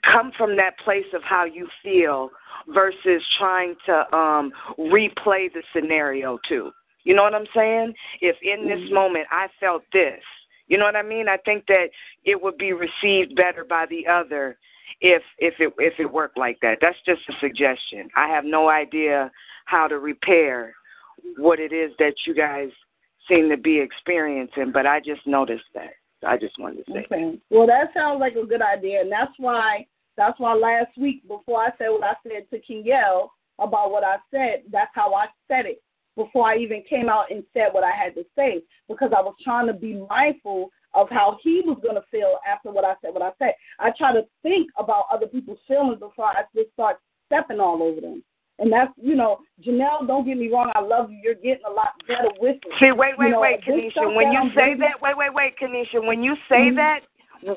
come 0.03 0.33
from 0.37 0.57
that 0.57 0.79
place 0.85 1.07
of 1.15 1.23
how 1.23 1.45
you 1.45 1.69
feel 1.83 2.31
versus 2.69 3.23
trying 3.39 3.75
to 3.87 4.17
um 4.17 4.53
replay 4.79 5.53
the 5.53 5.63
scenario 5.73 6.39
too. 6.49 6.71
You 7.05 7.15
know 7.15 7.23
what 7.23 7.35
I'm 7.35 7.47
saying? 7.55 7.95
If 8.21 8.37
in 8.43 8.69
this 8.69 8.91
moment 8.93 9.27
I 9.31 9.49
felt 9.61 9.83
this, 9.93 10.21
you 10.67 10.77
know 10.77 10.85
what 10.85 10.97
I 10.97 11.03
mean? 11.03 11.29
I 11.29 11.39
think 11.39 11.67
that 11.69 11.87
it 12.25 12.41
would 12.41 12.59
be 12.59 12.73
received 12.73 13.35
better 13.37 13.65
by 13.65 13.87
the 13.89 14.07
other 14.07 14.59
if 15.01 15.23
if 15.39 15.55
it 15.59 15.73
if 15.79 15.95
it 15.99 16.13
worked 16.13 16.37
like 16.37 16.59
that. 16.63 16.79
That's 16.81 16.99
just 17.07 17.23
a 17.29 17.33
suggestion. 17.41 18.09
I 18.17 18.29
have 18.29 18.45
no 18.45 18.69
idea 18.69 19.31
how 19.65 19.89
to 19.89 19.99
repair 19.99 20.75
what 21.37 21.59
it 21.59 21.73
is 21.73 21.93
that 21.99 22.15
you 22.27 22.35
guys 22.35 22.69
seem 23.29 23.49
to 23.51 23.57
be 23.57 23.79
experiencing, 23.79 24.71
but 24.73 24.87
I 24.87 25.01
just 25.01 25.27
noticed 25.27 25.65
that. 25.75 25.93
I 26.27 26.37
just 26.37 26.59
wanted 26.59 26.85
to 26.87 26.93
say. 26.93 27.07
Okay. 27.11 27.39
Well, 27.51 27.67
that 27.67 27.93
sounds 27.95 28.21
like 28.21 28.35
a 28.35 28.47
good 28.47 28.63
idea, 28.63 29.01
and 29.01 29.13
that's 29.13 29.33
why 29.39 29.87
that's 30.17 30.39
why 30.41 30.55
last 30.55 30.97
week 30.99 31.27
before 31.29 31.63
I 31.63 31.71
said 31.79 31.89
what 31.91 32.03
I 32.03 32.15
said 32.25 32.51
to 32.51 32.61
Kingel 32.61 33.29
about 33.59 33.91
what 33.91 34.05
I 34.05 34.17
said, 34.31 34.65
that's 34.71 34.91
how 34.95 35.15
I 35.15 35.27
said 35.47 35.67
it 35.67 35.83
before 36.17 36.49
I 36.49 36.57
even 36.57 36.83
came 36.89 37.09
out 37.09 37.31
and 37.31 37.45
said 37.55 37.69
what 37.71 37.85
I 37.85 37.93
had 37.93 38.15
to 38.17 38.25
say 38.37 38.63
because 38.89 39.13
I 39.17 39.21
was 39.21 39.35
trying 39.43 39.69
to 39.69 39.73
be 39.73 40.05
mindful 40.11 40.71
of 40.95 41.09
how 41.11 41.39
he 41.43 41.63
was 41.65 41.79
going 41.83 41.95
to 41.95 42.05
feel 42.11 42.39
after 42.51 42.73
what 42.73 42.85
I 42.85 42.95
said. 43.01 43.15
What 43.15 43.23
I 43.23 43.31
said, 43.39 43.55
I 43.79 43.91
try 43.97 44.13
to 44.13 44.23
think 44.43 44.71
about 44.77 45.05
other 45.13 45.27
people's 45.27 45.61
feelings 45.69 46.01
before 46.01 46.27
I 46.27 46.43
just 46.55 46.73
start 46.73 46.99
stepping 47.27 47.61
all 47.61 47.83
over 47.83 48.01
them. 48.01 48.25
And 48.61 48.73
that's, 48.73 48.93
you 49.01 49.15
know, 49.15 49.39
Janelle, 49.65 50.07
don't 50.07 50.27
get 50.27 50.37
me 50.37 50.51
wrong, 50.51 50.73
I 50.75 50.81
love 50.81 51.11
you. 51.13 51.19
You're 51.23 51.35
getting 51.35 51.65
a 51.67 51.71
lot 51.71 51.95
better 52.09 52.29
with 52.41 52.57
it. 52.57 52.73
See, 52.81 52.91
wait, 52.91 53.17
wait, 53.17 53.27
You 53.27 53.31
know, 53.35 53.41
wait, 53.41 53.61
Kanisha. 53.63 54.15
When 54.15 54.33
you 54.33 54.39
I'm 54.41 54.49
say 54.51 54.55
bringing- 54.75 54.79
that, 54.81 55.01
wait, 55.01 55.17
wait, 55.17 55.33
wait, 55.33 55.55
Kanisha. 55.59 56.05
When 56.05 56.23
you 56.25 56.35
say 56.49 56.71
Mhm. 56.71 56.77
that, 56.77 57.01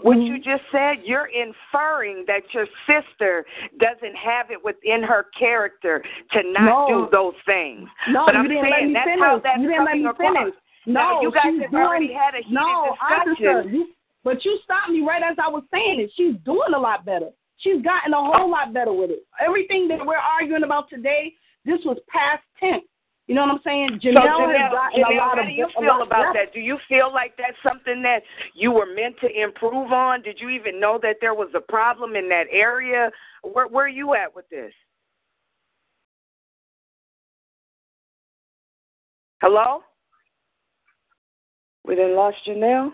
what 0.04 0.18
you 0.18 0.38
just 0.38 0.62
said, 0.72 1.02
you're 1.04 1.26
inferring 1.34 2.26
that 2.26 2.54
your 2.54 2.68
sister 2.86 3.46
doesn't 3.78 4.16
have 4.16 4.52
it 4.52 4.64
within 4.64 5.02
her 5.02 5.24
character 5.38 6.04
to 6.34 6.44
not 6.52 6.88
No. 6.90 7.06
do 7.06 7.10
those 7.12 7.34
things. 7.48 7.90
No, 8.10 8.26
but 8.28 8.36
you 8.36 8.40
I'm 8.42 8.48
didn't 8.48 8.62
saying 8.64 8.74
let 8.74 8.86
me 8.86 8.94
that's 8.94 9.06
finish. 9.10 9.20
how 9.26 9.40
that's 9.40 9.60
you 9.60 9.68
didn't 9.70 9.86
let 9.86 9.90
coming 9.92 10.04
me 10.04 10.10
across. 10.10 10.38
finish. 10.38 10.56
Now, 10.86 11.12
No, 11.16 11.22
you 11.24 11.32
guys 11.32 11.44
have 11.62 11.72
doing, 11.72 11.84
already 11.84 12.14
had 12.14 12.36
a 12.36 12.38
heated 12.38 12.54
no, 12.54 12.90
discussion. 12.92 13.20
understand. 13.48 13.72
You, 13.74 13.90
but 14.24 14.46
you 14.46 14.58
stopped 14.64 14.90
me 14.90 15.02
right 15.02 15.24
as 15.24 15.38
I 15.40 15.48
was 15.50 15.64
saying 15.74 16.00
it. 16.00 16.12
She's 16.14 16.36
doing 16.46 16.74
a 16.76 16.80
lot 16.80 17.04
better. 17.06 17.32
She's 17.62 17.82
gotten 17.84 18.14
a 18.14 18.18
whole 18.18 18.50
lot 18.50 18.74
better 18.74 18.94
with 18.94 19.12
it. 19.12 19.24
Everything 19.40 19.88
that 19.88 20.04
we're 20.06 20.18
arguing 20.18 20.64
about 20.64 20.90
today, 20.90 21.34
this 21.64 21.80
was 21.86 21.98
past 22.10 22.42
tense. 22.60 22.84
You 23.28 23.36
know 23.36 23.42
what 23.44 23.52
I'm 23.52 23.60
saying? 23.64 24.00
So 24.02 24.10
Janelle, 24.10 24.26
Janelle, 24.26 24.58
has 24.58 24.72
gotten 24.72 25.04
Janelle, 25.04 25.12
a 25.12 25.18
lot 25.18 25.38
how 25.38 25.42
of 25.42 25.48
do 25.48 25.54
you 25.54 25.66
a 25.66 25.80
feel 25.80 26.02
about 26.02 26.10
better. 26.10 26.32
that? 26.34 26.54
Do 26.54 26.60
you 26.60 26.78
feel 26.90 27.14
like 27.14 27.38
that's 27.38 27.56
something 27.64 28.02
that 28.02 28.24
you 28.56 28.72
were 28.72 28.88
meant 28.94 29.16
to 29.22 29.30
improve 29.30 29.92
on? 29.92 30.22
Did 30.22 30.40
you 30.40 30.50
even 30.50 30.80
know 30.80 31.00
that 31.04 31.18
there 31.22 31.34
was 31.36 31.50
a 31.56 31.62
problem 31.62 32.16
in 32.16 32.28
that 32.30 32.46
area? 32.52 33.12
Where 33.44 33.68
where 33.68 33.86
are 33.86 33.90
you 33.90 34.16
at 34.16 34.36
with 34.36 34.50
this? 34.50 34.74
Hello? 39.42 39.82
We 41.86 41.96
done 41.96 42.16
lost 42.16 42.38
Janelle? 42.48 42.92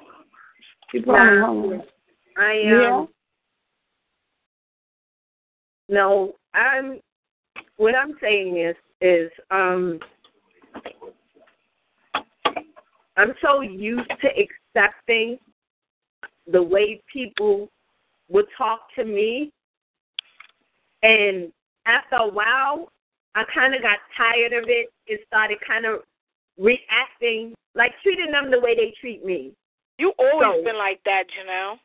She 0.92 1.02
probably 1.02 1.40
Nah. 1.40 1.46
hung. 1.46 1.84
I 2.38 2.52
um 2.52 2.82
Yeah. 2.82 3.06
No, 5.90 6.36
I'm 6.54 7.00
what 7.78 7.96
I'm 7.96 8.16
saying 8.22 8.58
is 8.58 8.76
is 9.02 9.32
um 9.52 10.00
I'm 13.16 13.34
so 13.42 13.62
used 13.62 14.10
to 14.22 14.28
accepting 14.28 15.40
the 16.52 16.62
way 16.62 17.02
people 17.12 17.70
would 18.30 18.46
talk 18.58 18.82
to 18.96 19.04
me 19.06 19.52
and 21.04 21.52
after 21.86 22.16
a 22.18 22.28
while 22.28 22.92
I 23.36 23.44
kind 23.54 23.76
of 23.76 23.82
got 23.82 24.00
tired 24.16 24.54
of 24.54 24.68
it 24.68 24.90
and 25.08 25.20
started 25.28 25.58
kind 25.68 25.86
of 25.86 26.02
reacting 26.58 27.54
like 27.76 27.94
treating 28.02 28.32
them 28.32 28.50
the 28.50 28.60
way 28.60 28.76
they 28.76 28.94
treat 29.00 29.24
me. 29.24 29.52
You 30.00 30.14
always 30.18 30.58
So- 30.58 30.64
been 30.64 30.78
like 30.78 31.00
that, 31.06 31.26
Janelle. 31.30 31.80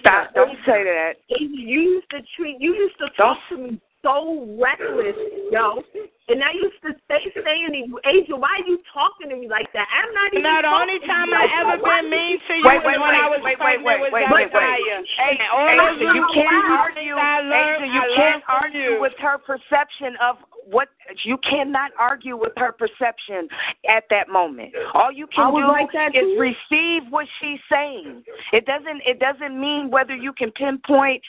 Stop, 0.00 0.34
don't 0.34 0.56
say 0.66 0.84
that. 0.84 1.12
You 1.28 1.48
used 1.48 2.10
to 2.10 2.18
treat, 2.36 2.56
you 2.60 2.74
used 2.74 2.98
to 2.98 3.08
talk 3.16 3.38
to 3.48 3.56
me 3.56 3.80
so 4.02 4.58
reckless, 4.60 5.16
yo. 5.50 5.82
And 6.30 6.38
I 6.38 6.54
used 6.54 6.78
to 6.86 6.94
say, 7.10 7.18
saying 7.34 7.74
to 7.74 7.78
you, 7.82 7.98
Asia, 8.06 8.38
why 8.38 8.54
are 8.62 8.66
you 8.66 8.78
talking 8.94 9.26
to 9.28 9.36
me 9.36 9.50
like 9.50 9.66
that? 9.74 9.90
I'm 9.90 10.14
not 10.14 10.30
even. 10.30 10.46
Now, 10.46 10.62
the 10.62 10.70
only 10.70 11.02
time 11.02 11.34
I 11.34 11.50
like 11.50 11.54
ever 11.58 11.76
been 11.82 12.06
mean 12.10 12.38
to 12.46 12.52
you 12.54 12.62
Wait, 12.62 12.78
was 12.78 12.94
wait, 12.94 13.00
when 13.02 13.10
I 13.10 13.26
wait, 13.26 13.42
was 13.42 13.42
wait, 13.42 13.58
wait, 13.58 13.82
pregnant 13.82 13.84
wait, 13.84 14.00
with 14.06 14.12
wait, 14.14 14.30
wait, 14.30 14.46
wait. 14.46 14.54
Zachariah. 14.54 15.02
Hey, 15.18 15.34
And 15.42 15.50
all 15.50 15.66
those 15.66 15.98
Asia, 15.98 16.14
you 16.14 16.26
can't 16.30 16.66
argue. 16.78 17.18
things 17.18 17.26
I 17.26 17.36
learned, 17.42 17.82
Asia, 17.82 17.90
you 17.90 18.04
can't 18.14 18.44
argue 18.46 18.90
you. 18.96 19.02
with 19.02 19.16
her 19.18 19.36
perception 19.42 20.14
of 20.22 20.38
what 20.70 20.88
you 21.26 21.36
cannot 21.42 21.90
argue 21.98 22.38
with 22.38 22.52
her 22.56 22.70
perception 22.70 23.50
at 23.90 24.04
that 24.14 24.30
moment. 24.30 24.70
All 24.94 25.10
you 25.10 25.26
can 25.26 25.50
do 25.50 25.66
like 25.66 25.90
that 25.92 26.14
is 26.14 26.22
too. 26.22 26.38
receive 26.38 27.10
what 27.10 27.26
she's 27.42 27.58
saying. 27.66 28.22
It 28.54 28.64
doesn't 28.64 29.02
it 29.04 29.18
doesn't 29.18 29.58
mean 29.58 29.90
whether 29.90 30.14
you 30.14 30.32
can 30.32 30.52
pinpoint 30.52 31.20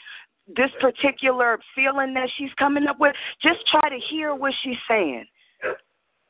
this 0.48 0.70
particular 0.80 1.60
feeling 1.76 2.14
that 2.14 2.30
she's 2.38 2.54
coming 2.58 2.88
up 2.88 3.00
with. 3.00 3.16
Just 3.42 3.60
try 3.68 3.90
to 3.90 3.98
hear 4.10 4.36
what 4.36 4.54
she's 4.64 4.78
saying. 4.88 5.26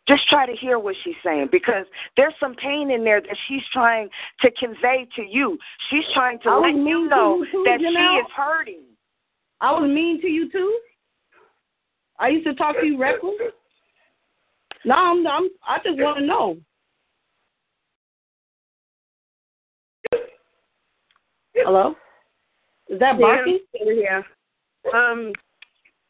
Just 0.08 0.28
try 0.28 0.46
to 0.46 0.54
hear 0.54 0.80
what 0.80 0.96
she's 1.04 1.16
saying 1.24 1.48
because 1.52 1.86
there's 2.18 2.34
some 2.38 2.56
pain 2.56 2.92
in 2.92 3.06
there 3.06 3.22
that 3.22 3.38
she's 3.48 3.62
trying 3.72 4.10
to 4.42 4.52
convey 4.60 5.08
to 5.16 5.22
you. 5.22 5.58
She's 5.90 6.04
trying 6.14 6.40
to 6.40 6.60
let 6.60 6.76
you 6.76 7.08
know 7.08 7.38
you 7.38 7.48
too, 7.52 7.64
that 7.66 7.80
she 7.80 7.86
is 7.86 8.28
hurting. 8.36 8.84
I 9.62 9.72
was 9.72 9.90
mean 9.90 10.20
to 10.22 10.28
you 10.28 10.52
too. 10.52 10.78
I 12.20 12.28
used 12.28 12.46
to 12.46 12.54
talk 12.56 12.76
to 12.80 12.86
you 12.86 13.00
reckless. 13.00 13.34
No, 14.84 14.96
I'm, 14.96 15.26
I'm 15.26 15.50
I 15.66 15.78
just 15.78 15.98
want 15.98 16.20
to 16.20 16.26
know. 16.26 16.58
Hello? 21.56 21.96
Is 22.94 23.00
that 23.00 23.20
Barky? 23.20 23.60
Yeah. 23.84 24.22
Um. 24.94 25.34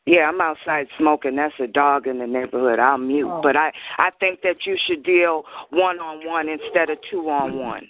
Yeah, 0.05 0.27
I'm 0.27 0.41
outside 0.41 0.87
smoking. 0.99 1.37
That's 1.37 1.53
a 1.61 1.67
dog 1.67 2.07
in 2.07 2.19
the 2.19 2.27
neighborhood. 2.27 2.77
I'll 2.77 2.97
mute, 2.97 3.29
Oh. 3.31 3.39
but 3.41 3.55
I 3.55 3.71
I 3.97 4.09
think 4.19 4.41
that 4.41 4.65
you 4.65 4.75
should 4.85 5.01
deal 5.03 5.45
one 5.69 5.99
on 5.99 6.25
one 6.27 6.49
instead 6.49 6.89
of 6.89 6.97
two 7.09 7.29
on 7.29 7.57
one. 7.57 7.89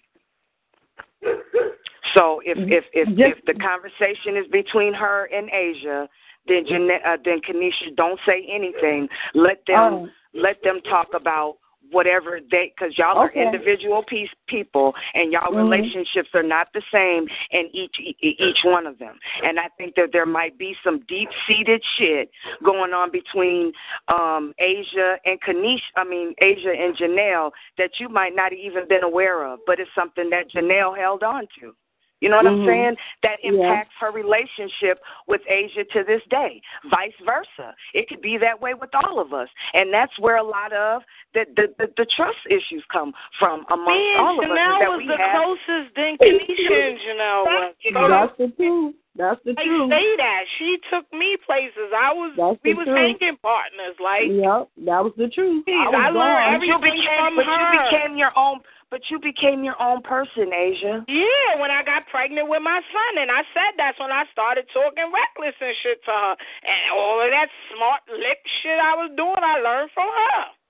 So 2.14 2.41
if 2.45 2.57
if 2.70 2.86
if 2.94 3.07
if 3.18 3.44
the 3.45 3.56
conversation 3.56 4.38
is 4.38 4.45
between 4.52 4.94
her 4.94 5.26
and 5.34 5.49
Asia, 5.49 6.07
then 6.48 6.65
Jane- 6.68 6.91
uh, 7.03 7.18
then 7.26 7.40
Kanisha 7.41 7.95
don't 7.95 8.20
say 8.28 8.45
anything. 8.48 9.10
Let 9.34 9.65
them 9.65 9.94
Oh. 9.94 10.10
let 10.36 10.61
them 10.61 10.82
talk 10.82 11.15
about 11.15 11.57
whatever 11.94 12.40
they 12.52 12.74
because 12.76 12.98
y'all 12.98 13.18
are 13.18 13.32
individual 13.32 14.03
piece 14.03 14.30
people 14.48 14.94
and 15.14 15.32
y'all 15.32 15.52
Mhm. 15.53 15.57
relationships 15.64 16.30
are 16.34 16.44
not 16.44 16.68
the 16.74 16.82
same 16.91 17.28
in 17.52 17.70
each 17.72 17.95
e- 17.99 18.15
each 18.22 18.64
one 18.64 18.86
of 18.88 18.98
them. 18.98 19.20
And 19.44 19.60
i 19.60 19.68
think 19.78 19.95
that 19.95 20.11
there 20.11 20.26
might 20.26 20.57
be 20.57 20.76
some 20.84 20.99
deep 21.07 21.30
seated 21.48 21.82
shit 21.98 22.30
going 22.64 22.94
on 22.94 23.11
between 23.11 23.72
um 24.07 24.53
asia 24.60 25.18
and 25.26 25.40
kanish 25.41 25.82
i 25.95 26.03
mean 26.03 26.34
asia 26.41 26.74
and 26.74 26.95
janelle 26.98 27.52
that 27.78 27.99
you 27.99 28.10
might 28.10 28.36
not 28.36 28.52
even 28.53 28.88
been 28.88 29.03
aware 29.03 29.44
of 29.45 29.60
but 29.68 29.80
it's 29.80 29.94
something 29.94 30.30
that 30.30 30.49
janelle 30.52 30.98
held 30.98 31.24
on 31.24 31.48
to 31.60 31.76
you 32.24 32.30
know 32.30 32.38
what 32.38 32.45
Mhm. 32.45 32.62
I'm 32.62 32.66
saying? 32.66 32.95
That 33.22 33.38
Yeah. 33.44 33.52
impacts 33.52 33.94
her 34.00 34.10
relationship 34.12 35.04
with 35.28 35.41
Asia 35.48 35.84
to 35.84 36.04
this 36.06 36.24
day. 36.30 36.62
Vice 36.86 37.14
versa. 37.26 37.76
It 37.94 38.08
could 38.08 38.22
be 38.22 38.38
that 38.38 38.60
way 38.62 38.74
with 38.74 38.95
all 38.95 39.20
of 39.20 39.34
us. 39.34 39.50
And 39.74 39.94
that's 39.94 40.18
where 40.20 40.38
a 40.38 40.44
lot 40.44 40.72
of 40.72 41.04
the 41.34 41.45
the, 41.58 41.68
the, 41.78 41.88
the 41.98 42.06
trust 42.16 42.40
issues 42.50 42.84
come 42.91 43.14
from 43.38 43.66
amongst 43.70 44.00
Me 44.00 44.16
all 44.16 44.40
and 44.41 44.52
of 44.52 44.58
us. 44.58 44.58
is 44.58 44.80
that 44.80 44.90
was 44.90 44.98
we 45.00 45.08
the 45.08 45.18
have 45.18 45.44
closest 45.44 45.95
than 45.95 46.18
Kenisha 46.18 46.90
and 46.90 47.00
Janelle 47.00 47.44
was. 47.45 47.76
So 47.94 48.08
That's 48.08 48.38
the 48.38 48.48
truth. 48.56 48.95
That's 49.16 49.40
the 49.45 49.54
I 49.58 49.64
truth. 49.64 49.90
say 49.91 50.16
that 50.18 50.44
she 50.58 50.78
took 50.90 51.06
me 51.14 51.38
places. 51.45 51.94
I 51.94 52.14
was 52.14 52.34
That's 52.36 52.58
we 52.64 52.74
the 52.74 52.78
was 52.80 52.88
truth. 52.88 52.98
hanging 52.98 53.38
partners. 53.44 53.95
Like 54.00 54.26
Yep, 54.32 54.70
that 54.90 55.04
was 55.06 55.14
the 55.18 55.30
truth. 55.30 55.66
Jeez, 55.68 55.86
I 55.86 56.08
I 56.08 56.10
learned 56.10 56.14
gone. 56.14 56.60
but 56.60 56.66
you 56.66 56.78
became 56.80 57.20
from 57.22 57.36
but 57.36 57.45
her. 57.45 57.54
you 57.54 57.68
became 57.86 58.18
your 58.18 58.32
own 58.36 58.62
but 58.94 59.10
you 59.10 59.18
became 59.18 59.65
your 59.65 59.74
own 59.82 60.06
person, 60.06 60.53
Asia. 60.53 61.02
Yeah, 61.10 61.57
when 61.57 61.74
I 61.74 61.82
got 61.82 62.06
pregnant 62.14 62.45
with 62.45 62.61
my 62.61 62.78
son, 62.94 63.14
and 63.18 63.34
I 63.34 63.41
said 63.49 63.74
that's 63.74 63.98
when 63.98 64.14
I 64.14 64.22
started 64.32 64.70
talking 64.70 65.10
reckless 65.10 65.57
and 65.57 65.74
shit 65.82 65.98
to 66.06 66.14
her, 66.14 66.36
and 66.38 66.94
all 66.94 67.18
of 67.18 67.34
that 67.34 67.49
smart 67.74 68.06
lick 68.14 68.38
shit 68.61 68.78
I 68.78 68.94
was 68.94 69.10
doing, 69.18 69.41
I 69.41 69.57
learned 69.65 69.90
from 69.98 70.06
her. 70.06 70.62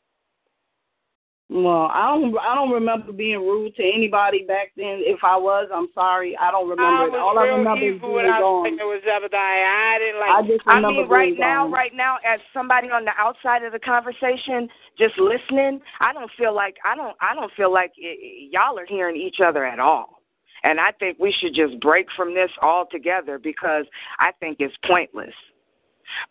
Well, 1.53 1.85
I 1.93 2.09
don't. 2.17 2.33
I 2.39 2.55
don't 2.55 2.71
remember 2.71 3.11
being 3.11 3.37
rude 3.37 3.75
to 3.75 3.83
anybody 3.83 4.43
back 4.43 4.71
then. 4.75 5.05
If 5.05 5.19
I 5.23 5.37
was, 5.37 5.69
I'm 5.71 5.85
sorry. 5.93 6.35
I 6.41 6.49
don't 6.49 6.67
remember 6.67 6.83
I 6.83 7.05
it. 7.05 7.11
was 7.11 7.21
All 7.21 7.37
I 7.37 7.45
remember 7.45 7.85
is 7.85 7.93
evil 7.93 8.09
being 8.09 8.25
without 8.25 8.41
gone. 8.41 8.73
it 8.73 8.81
was 8.81 9.01
Zebediah. 9.05 9.37
I 9.37 9.97
didn't 10.01 10.19
like. 10.19 10.33
I 10.33 10.41
just 10.49 10.63
I 10.65 10.81
mean, 10.81 11.07
right 11.07 11.29
being 11.29 11.39
now, 11.39 11.65
gone. 11.65 11.71
right 11.71 11.91
now, 11.93 12.17
as 12.25 12.39
somebody 12.57 12.89
on 12.89 13.05
the 13.05 13.11
outside 13.19 13.61
of 13.61 13.71
the 13.71 13.77
conversation, 13.77 14.67
just 14.97 15.13
listening, 15.19 15.79
I 16.01 16.11
don't 16.11 16.31
feel 16.39 16.55
like 16.55 16.77
I 16.83 16.95
don't 16.95 17.15
I 17.21 17.35
don't 17.35 17.51
feel 17.53 17.71
like 17.71 17.91
y- 18.01 18.49
y'all 18.49 18.79
are 18.79 18.87
hearing 18.89 19.15
each 19.15 19.37
other 19.39 19.63
at 19.63 19.79
all. 19.79 20.23
And 20.63 20.79
I 20.79 20.91
think 20.97 21.19
we 21.19 21.31
should 21.39 21.53
just 21.53 21.79
break 21.81 22.07
from 22.17 22.33
this 22.33 22.49
altogether 22.63 23.37
because 23.37 23.85
I 24.17 24.31
think 24.39 24.57
it's 24.59 24.73
pointless. 24.87 25.35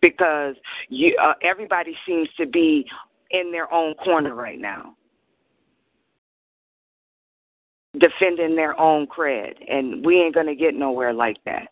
Because 0.01 0.55
you, 0.89 1.17
uh, 1.23 1.35
everybody 1.43 1.95
seems 2.07 2.29
to 2.39 2.47
be 2.47 2.87
in 3.31 3.53
their 3.53 3.73
own 3.73 3.95
corner 3.95 4.35
right 4.35 4.59
now, 4.61 4.95
defending 7.99 8.57
their 8.57 8.79
own 8.81 9.07
cred, 9.07 9.55
and 9.69 10.05
we 10.05 10.21
ain't 10.21 10.35
gonna 10.35 10.55
get 10.55 10.75
nowhere 10.75 11.13
like 11.13 11.37
that. 11.45 11.69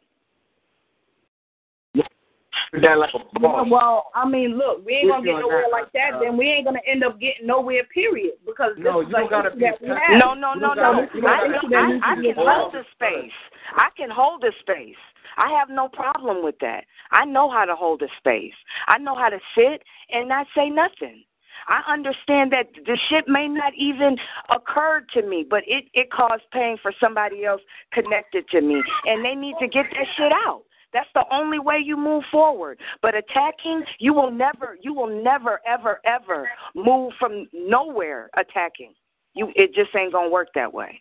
That 2.72 2.98
like 2.98 3.10
a 3.14 3.18
Yeah, 3.40 3.62
well, 3.68 4.10
I 4.14 4.28
mean, 4.28 4.56
look, 4.56 4.84
we 4.86 4.94
ain't 4.94 5.08
gonna 5.08 5.24
get 5.24 5.40
nowhere 5.40 5.62
not, 5.62 5.72
like 5.72 5.92
that. 5.92 6.14
uh, 6.14 6.20
then 6.20 6.36
we 6.36 6.46
ain't 6.46 6.64
gonna 6.64 6.80
end 6.86 7.02
up 7.02 7.18
getting 7.18 7.46
nowhere. 7.46 7.82
Period. 7.92 8.34
Because 8.46 8.76
this 8.76 8.84
No, 8.84 9.00
is 9.00 9.08
like 9.10 9.30
gotta 9.30 9.50
be 9.50 9.60
that 9.60 9.80
we 9.80 9.88
a- 9.88 9.94
have. 9.94 10.18
No, 10.18 10.34
no, 10.34 10.54
no, 10.54 10.74
no. 10.74 11.02
This 11.02 11.10
is 11.14 11.24
I, 11.26 11.44
an 11.46 11.50
no, 11.50 11.58
issue 11.58 11.68
that 11.70 12.00
I, 12.04 12.12
I 12.12 12.14
can 12.22 12.34
hold 12.36 12.72
the 12.72 12.84
space. 12.92 13.32
I 13.74 13.88
can 13.96 14.10
hold 14.10 14.42
the 14.42 14.52
space. 14.60 14.96
I 15.36 15.50
have 15.58 15.68
no 15.68 15.88
problem 15.88 16.44
with 16.44 16.58
that. 16.60 16.84
I 17.10 17.24
know 17.24 17.50
how 17.50 17.64
to 17.64 17.74
hold 17.74 18.02
a 18.02 18.08
space. 18.18 18.54
I 18.86 18.98
know 18.98 19.16
how 19.16 19.30
to 19.30 19.38
sit 19.56 19.82
and 20.10 20.28
not 20.28 20.46
say 20.54 20.70
nothing. 20.70 21.24
I 21.68 21.82
understand 21.92 22.52
that 22.52 22.68
the 22.86 22.98
shit 23.08 23.28
may 23.28 23.48
not 23.48 23.72
even 23.78 24.16
occur 24.48 25.04
to 25.14 25.22
me, 25.22 25.46
but 25.48 25.62
it 25.66 25.84
it 25.94 26.10
caused 26.10 26.42
pain 26.52 26.76
for 26.80 26.92
somebody 27.00 27.44
else 27.44 27.60
connected 27.92 28.48
to 28.48 28.60
me, 28.60 28.82
and 29.06 29.24
they 29.24 29.34
need 29.34 29.56
to 29.60 29.68
get 29.68 29.86
that 29.92 30.06
shit 30.16 30.32
out. 30.32 30.62
That's 30.92 31.08
the 31.14 31.24
only 31.30 31.58
way 31.58 31.78
you 31.84 31.96
move 31.96 32.24
forward. 32.30 32.78
But 33.02 33.14
attacking, 33.14 33.84
you 33.98 34.12
will 34.12 34.30
never, 34.30 34.76
you 34.82 34.92
will 34.92 35.22
never, 35.22 35.60
ever, 35.66 36.00
ever 36.04 36.48
move 36.74 37.12
from 37.18 37.48
nowhere 37.52 38.28
attacking. 38.36 38.94
You, 39.34 39.52
it 39.54 39.72
just 39.74 39.94
ain't 39.94 40.12
gonna 40.12 40.30
work 40.30 40.48
that 40.54 40.72
way. 40.72 41.00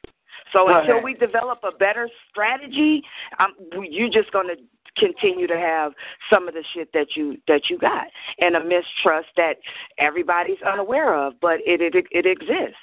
So 0.53 0.67
until 0.69 1.01
we 1.01 1.13
develop 1.13 1.59
a 1.63 1.75
better 1.75 2.09
strategy, 2.29 3.01
um, 3.39 3.55
you're 3.89 4.09
just 4.09 4.31
gonna 4.31 4.55
continue 4.97 5.47
to 5.47 5.57
have 5.57 5.93
some 6.29 6.47
of 6.47 6.53
the 6.53 6.63
shit 6.73 6.89
that 6.93 7.07
you 7.15 7.37
that 7.47 7.61
you 7.69 7.77
got 7.77 8.07
and 8.39 8.55
a 8.55 8.63
mistrust 8.63 9.29
that 9.37 9.55
everybody's 9.97 10.61
unaware 10.61 11.15
of, 11.15 11.33
but 11.41 11.59
it 11.65 11.81
it 11.81 12.05
it 12.11 12.25
exists. 12.25 12.75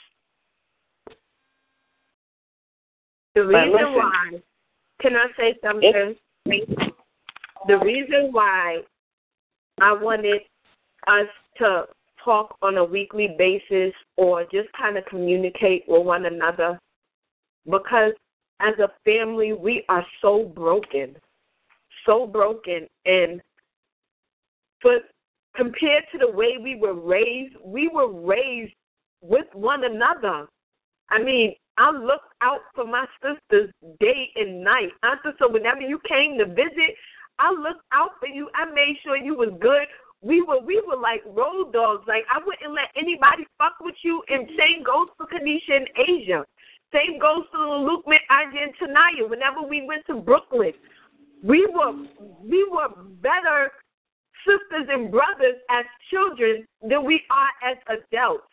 The 3.34 3.44
reason 3.44 3.72
listen. 3.72 3.94
why, 3.94 4.30
can 5.00 5.14
I 5.14 5.26
say 5.36 5.54
something? 5.62 6.14
The 7.66 7.78
reason 7.78 8.32
why 8.32 8.78
I 9.80 9.92
wanted 9.92 10.42
us 11.06 11.26
to 11.58 11.84
talk 12.24 12.56
on 12.62 12.78
a 12.78 12.84
weekly 12.84 13.34
basis 13.36 13.92
or 14.16 14.44
just 14.44 14.68
kind 14.78 14.96
of 14.96 15.04
communicate 15.06 15.84
with 15.86 16.04
one 16.04 16.26
another 16.26 16.78
because 17.66 18.12
as 18.60 18.74
a 18.78 18.90
family, 19.04 19.52
we 19.52 19.84
are 19.88 20.04
so 20.22 20.44
broken. 20.44 21.16
So 22.06 22.26
broken. 22.26 22.88
And 23.04 23.42
but 24.82 25.02
compared 25.56 26.04
to 26.12 26.18
the 26.18 26.30
way 26.30 26.56
we 26.62 26.76
were 26.76 26.94
raised, 26.94 27.56
we 27.64 27.88
were 27.88 28.12
raised 28.12 28.74
with 29.20 29.46
one 29.52 29.84
another. 29.84 30.46
I 31.10 31.22
mean, 31.22 31.54
I 31.78 31.90
look 31.90 32.22
out 32.40 32.60
for 32.74 32.86
my 32.86 33.06
sisters 33.20 33.70
day 34.00 34.30
and 34.36 34.64
night. 34.64 34.90
Auntie, 35.02 35.36
so 35.38 35.50
whenever 35.50 35.82
you 35.82 36.00
came 36.08 36.38
to 36.38 36.46
visit, 36.46 36.96
I 37.38 37.50
looked 37.52 37.84
out 37.92 38.12
for 38.18 38.28
you. 38.28 38.48
I 38.54 38.64
made 38.72 38.96
sure 39.02 39.16
you 39.16 39.36
was 39.36 39.52
good. 39.60 39.86
We 40.22 40.40
were 40.42 40.60
we 40.60 40.82
were 40.86 40.96
like 40.96 41.22
road 41.26 41.72
dogs. 41.72 42.04
Like 42.08 42.24
I 42.32 42.38
wouldn't 42.44 42.74
let 42.74 42.88
anybody 42.96 43.46
fuck 43.58 43.74
with 43.80 43.94
you. 44.02 44.22
And 44.28 44.48
same 44.56 44.82
goes 44.82 45.08
for 45.16 45.26
Kanisha 45.26 45.76
and 45.76 45.88
Asia. 46.08 46.44
Same 46.94 47.18
goes 47.18 47.44
for 47.52 47.58
Luke, 47.58 48.04
Aja, 48.06 48.56
and 48.62 48.72
Tanaya. 48.80 49.28
Whenever 49.28 49.62
we 49.62 49.82
went 49.86 50.06
to 50.06 50.14
Brooklyn, 50.14 50.72
we 51.44 51.66
were 51.66 51.92
we 52.42 52.66
were 52.70 52.88
better 53.22 53.72
sisters 54.46 54.88
and 54.88 55.10
brothers 55.10 55.58
as 55.70 55.84
children 56.10 56.66
than 56.82 57.04
we 57.04 57.22
are 57.30 57.70
as 57.70 57.76
adults. 57.90 58.46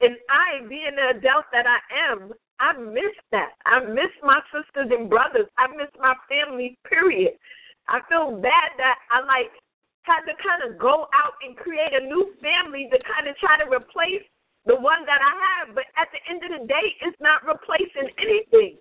And 0.00 0.16
I, 0.30 0.66
being 0.66 0.96
the 0.96 1.18
adult 1.18 1.46
that 1.52 1.66
I 1.66 1.78
am, 2.10 2.32
I 2.58 2.72
miss 2.74 3.14
that. 3.30 3.54
I 3.66 3.80
miss 3.86 4.10
my 4.22 4.40
sisters 4.50 4.90
and 4.90 5.10
brothers. 5.10 5.46
I 5.58 5.66
miss 5.68 5.90
my 5.98 6.14
family, 6.30 6.78
period. 6.88 7.34
I 7.88 8.00
feel 8.08 8.38
bad 8.38 8.70
that 8.78 8.98
I 9.10 9.26
like 9.26 9.50
had 10.02 10.26
to 10.26 10.34
kind 10.42 10.62
of 10.66 10.78
go 10.78 11.06
out 11.14 11.34
and 11.46 11.56
create 11.56 11.94
a 11.94 12.06
new 12.06 12.34
family 12.42 12.90
to 12.90 12.98
kind 13.06 13.28
of 13.30 13.36
try 13.38 13.58
to 13.58 13.70
replace 13.70 14.26
the 14.66 14.74
one 14.74 15.06
that 15.06 15.22
I 15.22 15.34
have. 15.46 15.74
But 15.74 15.86
at 15.94 16.08
the 16.10 16.22
end 16.26 16.42
of 16.42 16.50
the 16.60 16.66
day, 16.66 16.86
it's 17.02 17.18
not 17.20 17.46
replacing 17.46 18.10
anything. 18.18 18.78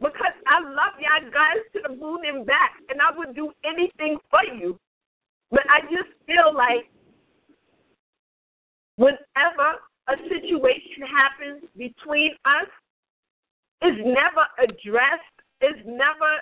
Because 0.00 0.32
I 0.46 0.60
love 0.60 0.96
y'all 0.98 1.30
guys 1.30 1.60
to 1.74 1.80
the 1.86 1.94
moon 1.94 2.20
and 2.26 2.46
back, 2.46 2.72
and 2.88 3.00
I 3.00 3.16
would 3.16 3.34
do 3.34 3.52
anything 3.64 4.18
for 4.30 4.40
you. 4.56 4.78
But 5.50 5.64
I 5.68 5.82
just 5.82 6.08
feel 6.26 6.54
like 6.54 6.88
whenever 8.96 9.76
a 10.08 10.16
situation 10.28 11.04
happens 11.04 11.64
between 11.76 12.32
us, 12.44 12.68
is 13.82 13.96
never 14.04 14.44
addressed, 14.58 15.36
is 15.62 15.76
never, 15.86 16.32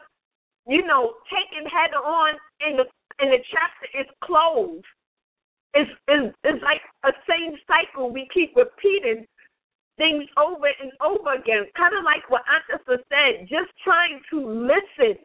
you 0.66 0.85
know, 0.85 1.14
taken 1.30 1.68
head 1.68 1.94
on, 1.94 2.35
and 2.60 2.78
the 2.78 2.85
and 3.20 3.32
the 3.32 3.39
chapter 3.51 3.86
is 3.98 4.06
closed. 4.22 4.85
It's, 5.74 5.90
it's, 6.06 6.35
it's 6.44 6.62
like 6.62 6.80
a 7.05 7.12
same 7.28 7.56
cycle 7.66 8.12
we 8.12 8.28
keep 8.32 8.55
repeating 8.56 9.26
things 9.99 10.25
over 10.39 10.66
and 10.66 10.93
over 11.05 11.35
again. 11.35 11.66
Kind 11.77 11.95
of 11.99 12.05
like 12.05 12.29
what 12.31 12.43
Aunt 12.49 12.65
said, 12.87 13.47
just 13.49 13.70
trying 13.85 14.20
to 14.31 14.41
listen 14.41 15.19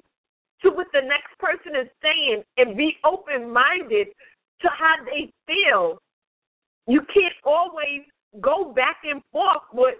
to 0.61 0.69
what 0.71 0.87
the 0.93 1.01
next 1.01 1.37
person 1.39 1.75
is 1.79 1.87
saying 2.01 2.43
and 2.57 2.75
be 2.75 2.97
open 3.03 3.51
minded 3.51 4.07
to 4.61 4.69
how 4.69 4.95
they 5.05 5.31
feel. 5.47 5.99
You 6.87 7.01
can't 7.13 7.35
always 7.45 8.01
go 8.41 8.73
back 8.73 8.97
and 9.03 9.21
forth 9.31 9.63
with 9.73 9.95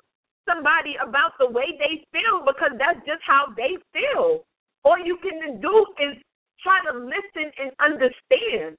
somebody 0.47 0.95
about 1.01 1.31
the 1.39 1.49
way 1.49 1.77
they 1.79 2.03
feel 2.11 2.43
because 2.45 2.71
that's 2.77 2.99
just 3.05 3.21
how 3.25 3.53
they 3.55 3.77
feel. 3.93 4.43
All 4.83 4.97
you 4.97 5.17
can 5.21 5.61
do 5.61 5.85
is 5.99 6.17
try 6.61 6.79
to 6.91 6.97
listen 6.97 7.51
and 7.59 7.71
understand. 7.79 8.77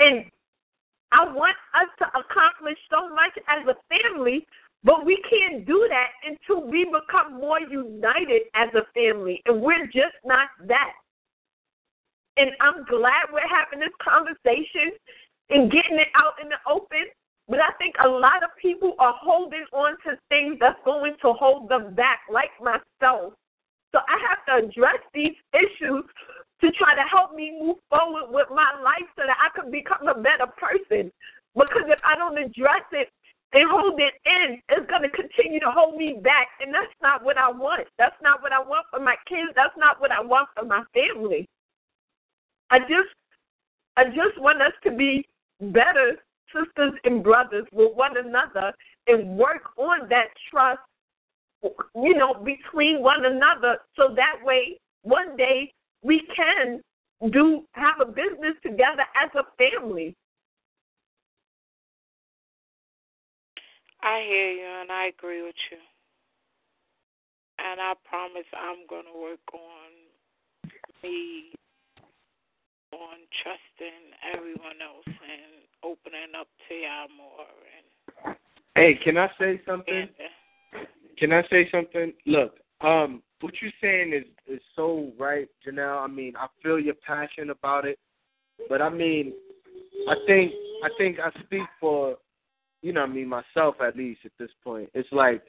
And 0.00 0.24
I 1.12 1.24
want 1.24 1.56
us 1.74 1.88
to 2.00 2.06
accomplish 2.18 2.78
so 2.90 3.08
much 3.14 3.36
as 3.46 3.68
a 3.68 3.76
family, 3.92 4.46
but 4.82 5.04
we 5.04 5.22
can't 5.28 5.66
do 5.66 5.86
that 5.88 6.10
until 6.26 6.66
we 6.66 6.84
become 6.84 7.38
more 7.38 7.60
united 7.60 8.42
as 8.54 8.68
a 8.74 8.88
family. 8.94 9.42
And 9.46 9.60
we're 9.60 9.86
just 9.86 10.16
not 10.24 10.48
that. 10.66 10.92
And 12.38 12.50
I'm 12.60 12.84
glad 12.88 13.28
we're 13.30 13.46
having 13.46 13.80
this 13.80 13.94
conversation 14.02 14.96
and 15.50 15.70
getting 15.70 15.98
it 16.00 16.08
out 16.16 16.40
in 16.42 16.48
the 16.48 16.56
open. 16.68 17.12
But 17.48 17.60
I 17.60 17.72
think 17.76 17.94
a 18.02 18.08
lot 18.08 18.42
of 18.42 18.50
people 18.60 18.94
are 18.98 19.14
holding 19.20 19.66
on 19.72 19.96
to 20.06 20.16
things 20.30 20.56
that's 20.60 20.78
going 20.84 21.14
to 21.20 21.32
hold 21.34 21.68
them 21.68 21.94
back, 21.94 22.20
like 22.32 22.50
myself. 22.58 23.34
So 23.92 24.00
I 24.08 24.16
have 24.24 24.40
to 24.48 24.66
address 24.66 24.98
these 25.12 25.36
issues 25.52 26.04
to 26.62 26.70
try 26.78 26.94
to 26.94 27.02
help 27.10 27.34
me 27.34 27.58
move 27.60 27.76
forward 27.90 28.30
with 28.30 28.46
my 28.50 28.70
life 28.82 29.06
so 29.16 29.22
that 29.26 29.36
I 29.36 29.50
could 29.54 29.70
become 29.72 30.06
a 30.06 30.14
better 30.14 30.46
person. 30.56 31.10
Because 31.54 31.90
if 31.90 31.98
I 32.06 32.16
don't 32.16 32.38
address 32.38 32.86
it 32.92 33.10
and 33.52 33.68
hold 33.68 34.00
it 34.00 34.14
in, 34.24 34.62
it's 34.70 34.88
going 34.88 35.02
to 35.02 35.10
continue 35.10 35.60
to 35.60 35.70
hold 35.74 35.96
me 35.96 36.20
back. 36.22 36.48
And 36.60 36.72
that's 36.72 36.94
not 37.02 37.24
what 37.24 37.36
I 37.36 37.50
want. 37.50 37.88
That's 37.98 38.16
not 38.22 38.42
what 38.42 38.52
I 38.52 38.60
want 38.60 38.86
for 38.90 39.00
my 39.00 39.16
kids. 39.28 39.50
That's 39.54 39.76
not 39.76 40.00
what 40.00 40.12
I 40.12 40.22
want 40.22 40.48
for 40.56 40.64
my 40.64 40.82
family. 40.94 41.48
I 42.70 42.78
just 42.78 43.12
I 43.96 44.04
just 44.04 44.40
want 44.40 44.62
us 44.62 44.72
to 44.84 44.90
be 44.90 45.26
better 45.60 46.16
sisters 46.54 46.94
and 47.04 47.22
brothers 47.22 47.66
with 47.72 47.94
one 47.94 48.16
another 48.16 48.72
and 49.06 49.36
work 49.36 49.76
on 49.76 50.08
that 50.08 50.28
trust, 50.50 50.80
you 51.94 52.14
know, 52.14 52.34
between 52.34 53.02
one 53.02 53.26
another 53.26 53.78
so 53.96 54.14
that 54.16 54.36
way 54.42 54.80
one 55.02 55.36
day 55.36 55.72
we 56.02 56.22
can 56.34 56.80
do 57.30 57.62
have 57.72 58.00
a 58.00 58.06
business 58.06 58.56
together 58.62 59.04
as 59.14 59.30
a 59.34 59.44
family. 59.56 60.16
I 64.02 64.24
hear 64.26 64.50
you 64.52 64.80
and 64.82 64.90
I 64.90 65.06
agree 65.06 65.42
with 65.42 65.54
you. 65.70 65.78
And 67.58 67.80
I 67.80 67.94
promise 68.04 68.46
I'm 68.52 68.86
going 68.90 69.06
to 69.06 69.20
work 69.20 69.46
on 69.54 69.92
me, 71.02 71.52
on 72.92 73.22
trusting 73.42 74.10
everyone 74.34 74.82
else 74.82 75.06
and 75.06 75.62
opening 75.84 76.34
up 76.38 76.48
to 76.68 76.74
y'all 76.74 77.06
more. 77.16 77.46
And 77.46 78.36
Hey, 78.74 78.98
can 79.04 79.18
I 79.18 79.30
say 79.38 79.60
something? 79.64 80.08
Can 81.18 81.32
I 81.32 81.42
say 81.48 81.70
something? 81.70 82.12
Look, 82.26 82.56
um, 82.80 83.22
what 83.42 83.54
you're 83.60 83.72
saying 83.80 84.12
is 84.12 84.24
is 84.46 84.62
so 84.76 85.12
right, 85.18 85.48
Janelle. 85.66 86.02
I 86.02 86.06
mean, 86.06 86.34
I 86.36 86.46
feel 86.62 86.78
your 86.78 86.94
passion 87.06 87.50
about 87.50 87.84
it, 87.84 87.98
but 88.68 88.80
I 88.80 88.88
mean, 88.88 89.32
I 90.08 90.14
think 90.26 90.52
I 90.84 90.88
think 90.98 91.18
I 91.18 91.30
speak 91.44 91.62
for, 91.80 92.16
you 92.82 92.92
know, 92.92 93.02
I 93.02 93.06
mean 93.06 93.28
myself 93.28 93.76
at 93.80 93.96
least 93.96 94.20
at 94.24 94.32
this 94.38 94.50
point. 94.62 94.90
It's 94.94 95.08
like 95.12 95.42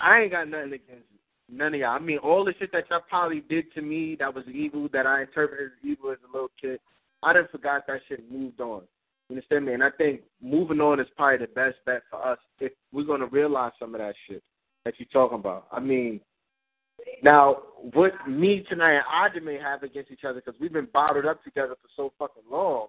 I 0.00 0.20
ain't 0.20 0.32
got 0.32 0.48
nothing 0.48 0.74
against 0.74 1.06
none 1.48 1.74
of 1.74 1.80
y'all. 1.80 1.90
I 1.90 1.98
mean, 1.98 2.18
all 2.18 2.44
the 2.44 2.54
shit 2.58 2.72
that 2.72 2.84
y'all 2.90 3.00
probably 3.08 3.40
did 3.40 3.72
to 3.74 3.82
me 3.82 4.16
that 4.18 4.34
was 4.34 4.44
evil, 4.52 4.88
that 4.92 5.06
I 5.06 5.22
interpreted 5.22 5.66
as 5.66 5.88
evil 5.88 6.10
as 6.10 6.18
a 6.28 6.32
little 6.32 6.50
kid, 6.60 6.80
I 7.22 7.32
done 7.32 7.48
forgot 7.50 7.86
that 7.86 8.00
shit 8.08 8.20
and 8.20 8.30
moved 8.30 8.60
on. 8.60 8.82
You 9.28 9.36
understand 9.36 9.66
me? 9.66 9.74
And 9.74 9.82
I 9.82 9.90
think 9.90 10.22
moving 10.42 10.80
on 10.80 11.00
is 11.00 11.06
probably 11.16 11.46
the 11.46 11.52
best 11.52 11.76
bet 11.86 12.02
for 12.10 12.24
us 12.26 12.38
if 12.60 12.72
we're 12.92 13.04
gonna 13.04 13.26
realize 13.26 13.72
some 13.78 13.94
of 13.94 14.00
that 14.00 14.14
shit 14.28 14.42
that 14.84 14.94
you're 14.98 15.08
talking 15.12 15.38
about. 15.38 15.66
I 15.72 15.80
mean, 15.80 16.20
now, 17.22 17.58
what 17.92 18.12
me 18.28 18.64
tonight 18.68 18.94
and 18.94 19.04
Audrey 19.12 19.40
may 19.40 19.58
have 19.58 19.82
against 19.82 20.10
each 20.10 20.24
other, 20.24 20.40
because 20.44 20.58
we've 20.60 20.72
been 20.72 20.88
bottled 20.92 21.26
up 21.26 21.42
together 21.44 21.74
for 21.80 21.88
so 21.96 22.12
fucking 22.18 22.42
long, 22.50 22.88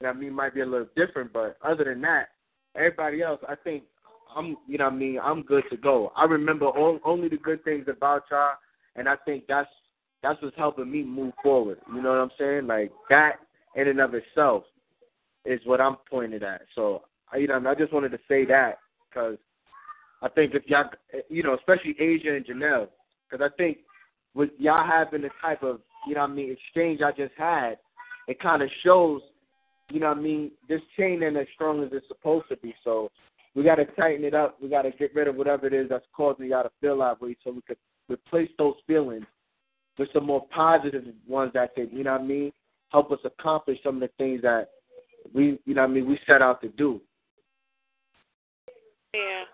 and 0.00 0.08
I 0.08 0.12
mean, 0.12 0.32
might 0.32 0.54
be 0.54 0.60
a 0.60 0.66
little 0.66 0.88
different, 0.96 1.32
but 1.32 1.56
other 1.62 1.84
than 1.84 2.00
that, 2.02 2.28
everybody 2.76 3.22
else, 3.22 3.40
I 3.48 3.54
think 3.54 3.84
I'm, 4.34 4.56
you 4.66 4.78
know, 4.78 4.84
what 4.84 4.94
I 4.94 4.96
mean, 4.96 5.18
I'm 5.22 5.42
good 5.42 5.64
to 5.70 5.76
go. 5.76 6.12
I 6.16 6.24
remember 6.24 6.66
all, 6.66 6.98
only 7.04 7.28
the 7.28 7.36
good 7.36 7.62
things 7.64 7.86
about 7.88 8.24
y'all, 8.30 8.54
and 8.96 9.08
I 9.08 9.16
think 9.24 9.44
that's 9.48 9.68
that's 10.22 10.40
what's 10.40 10.56
helping 10.56 10.90
me 10.90 11.02
move 11.02 11.34
forward. 11.42 11.78
You 11.94 12.00
know 12.00 12.08
what 12.08 12.18
I'm 12.18 12.30
saying? 12.38 12.66
Like 12.66 12.90
that 13.10 13.34
in 13.76 13.88
and 13.88 14.00
of 14.00 14.14
itself 14.14 14.64
is 15.44 15.60
what 15.64 15.80
I'm 15.80 15.96
pointing 16.10 16.42
at. 16.42 16.62
So, 16.74 17.02
you 17.36 17.46
know, 17.46 17.62
I 17.66 17.74
just 17.74 17.92
wanted 17.92 18.12
to 18.12 18.18
say 18.26 18.46
that 18.46 18.78
because 19.08 19.36
I 20.22 20.28
think 20.30 20.54
if 20.54 20.62
y'all, 20.66 20.88
you 21.28 21.42
know, 21.42 21.54
especially 21.54 21.94
Asia 22.00 22.34
and 22.34 22.46
Janelle, 22.46 22.88
because 23.28 23.44
I 23.44 23.54
think 23.56 23.78
with 24.34 24.50
y'all 24.58 24.86
having 24.86 25.22
the 25.22 25.30
type 25.40 25.62
of, 25.62 25.80
you 26.06 26.14
know 26.14 26.22
what 26.22 26.30
I 26.30 26.34
mean, 26.34 26.50
exchange 26.50 27.00
I 27.00 27.12
just 27.12 27.34
had, 27.36 27.78
it 28.28 28.40
kind 28.40 28.62
of 28.62 28.68
shows, 28.82 29.22
you 29.90 30.00
know 30.00 30.08
what 30.08 30.18
I 30.18 30.20
mean, 30.20 30.50
this 30.68 30.80
chain 30.96 31.22
ain't 31.22 31.36
as 31.36 31.46
strong 31.54 31.82
as 31.82 31.90
it's 31.92 32.08
supposed 32.08 32.46
to 32.48 32.56
be. 32.56 32.74
So 32.84 33.10
we 33.54 33.62
got 33.62 33.76
to 33.76 33.84
tighten 33.84 34.24
it 34.24 34.34
up. 34.34 34.60
We 34.60 34.68
got 34.68 34.82
to 34.82 34.90
get 34.90 35.14
rid 35.14 35.28
of 35.28 35.36
whatever 35.36 35.66
it 35.66 35.72
is 35.72 35.88
that's 35.88 36.06
causing 36.14 36.46
y'all 36.46 36.64
to 36.64 36.70
feel 36.80 36.98
that 36.98 37.20
way 37.20 37.36
so 37.44 37.52
we 37.52 37.62
could 37.62 37.76
replace 38.08 38.50
those 38.58 38.74
feelings 38.86 39.26
with 39.98 40.08
some 40.12 40.26
more 40.26 40.46
positive 40.48 41.04
ones 41.28 41.52
that 41.54 41.74
could, 41.74 41.90
you 41.92 42.04
know 42.04 42.12
what 42.12 42.22
I 42.22 42.24
mean, 42.24 42.52
help 42.90 43.12
us 43.12 43.18
accomplish 43.24 43.78
some 43.82 43.96
of 43.96 44.00
the 44.00 44.10
things 44.18 44.42
that 44.42 44.70
we, 45.32 45.58
you 45.64 45.74
know 45.74 45.82
what 45.82 45.90
I 45.90 45.92
mean, 45.92 46.08
we 46.08 46.18
set 46.26 46.42
out 46.42 46.60
to 46.62 46.68
do. 46.68 47.00
Yeah. 49.14 49.44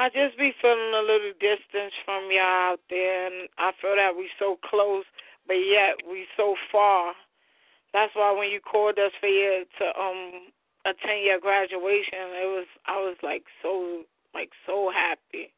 I 0.00 0.08
just 0.08 0.38
be 0.40 0.56
feeling 0.64 0.96
a 0.96 1.04
little 1.04 1.36
distance 1.36 1.92
from 2.08 2.32
y'all 2.32 2.72
out 2.72 2.80
there, 2.88 3.28
and 3.28 3.52
I 3.60 3.76
feel 3.84 3.92
that 4.00 4.16
we 4.16 4.32
so 4.40 4.56
close, 4.64 5.04
but 5.44 5.60
yet 5.60 6.00
we 6.08 6.24
so 6.40 6.56
far. 6.72 7.12
That's 7.92 8.16
why 8.16 8.32
when 8.32 8.48
you 8.48 8.64
called 8.64 8.96
us 8.96 9.12
for 9.20 9.28
your 9.28 9.68
to 9.76 9.86
um 10.00 10.48
attend 10.88 11.20
your 11.28 11.36
graduation, 11.36 12.32
it 12.32 12.48
was 12.48 12.64
I 12.88 12.96
was 12.96 13.20
like 13.20 13.44
so 13.60 14.08
like 14.32 14.56
so 14.64 14.88
happy. 14.88 15.52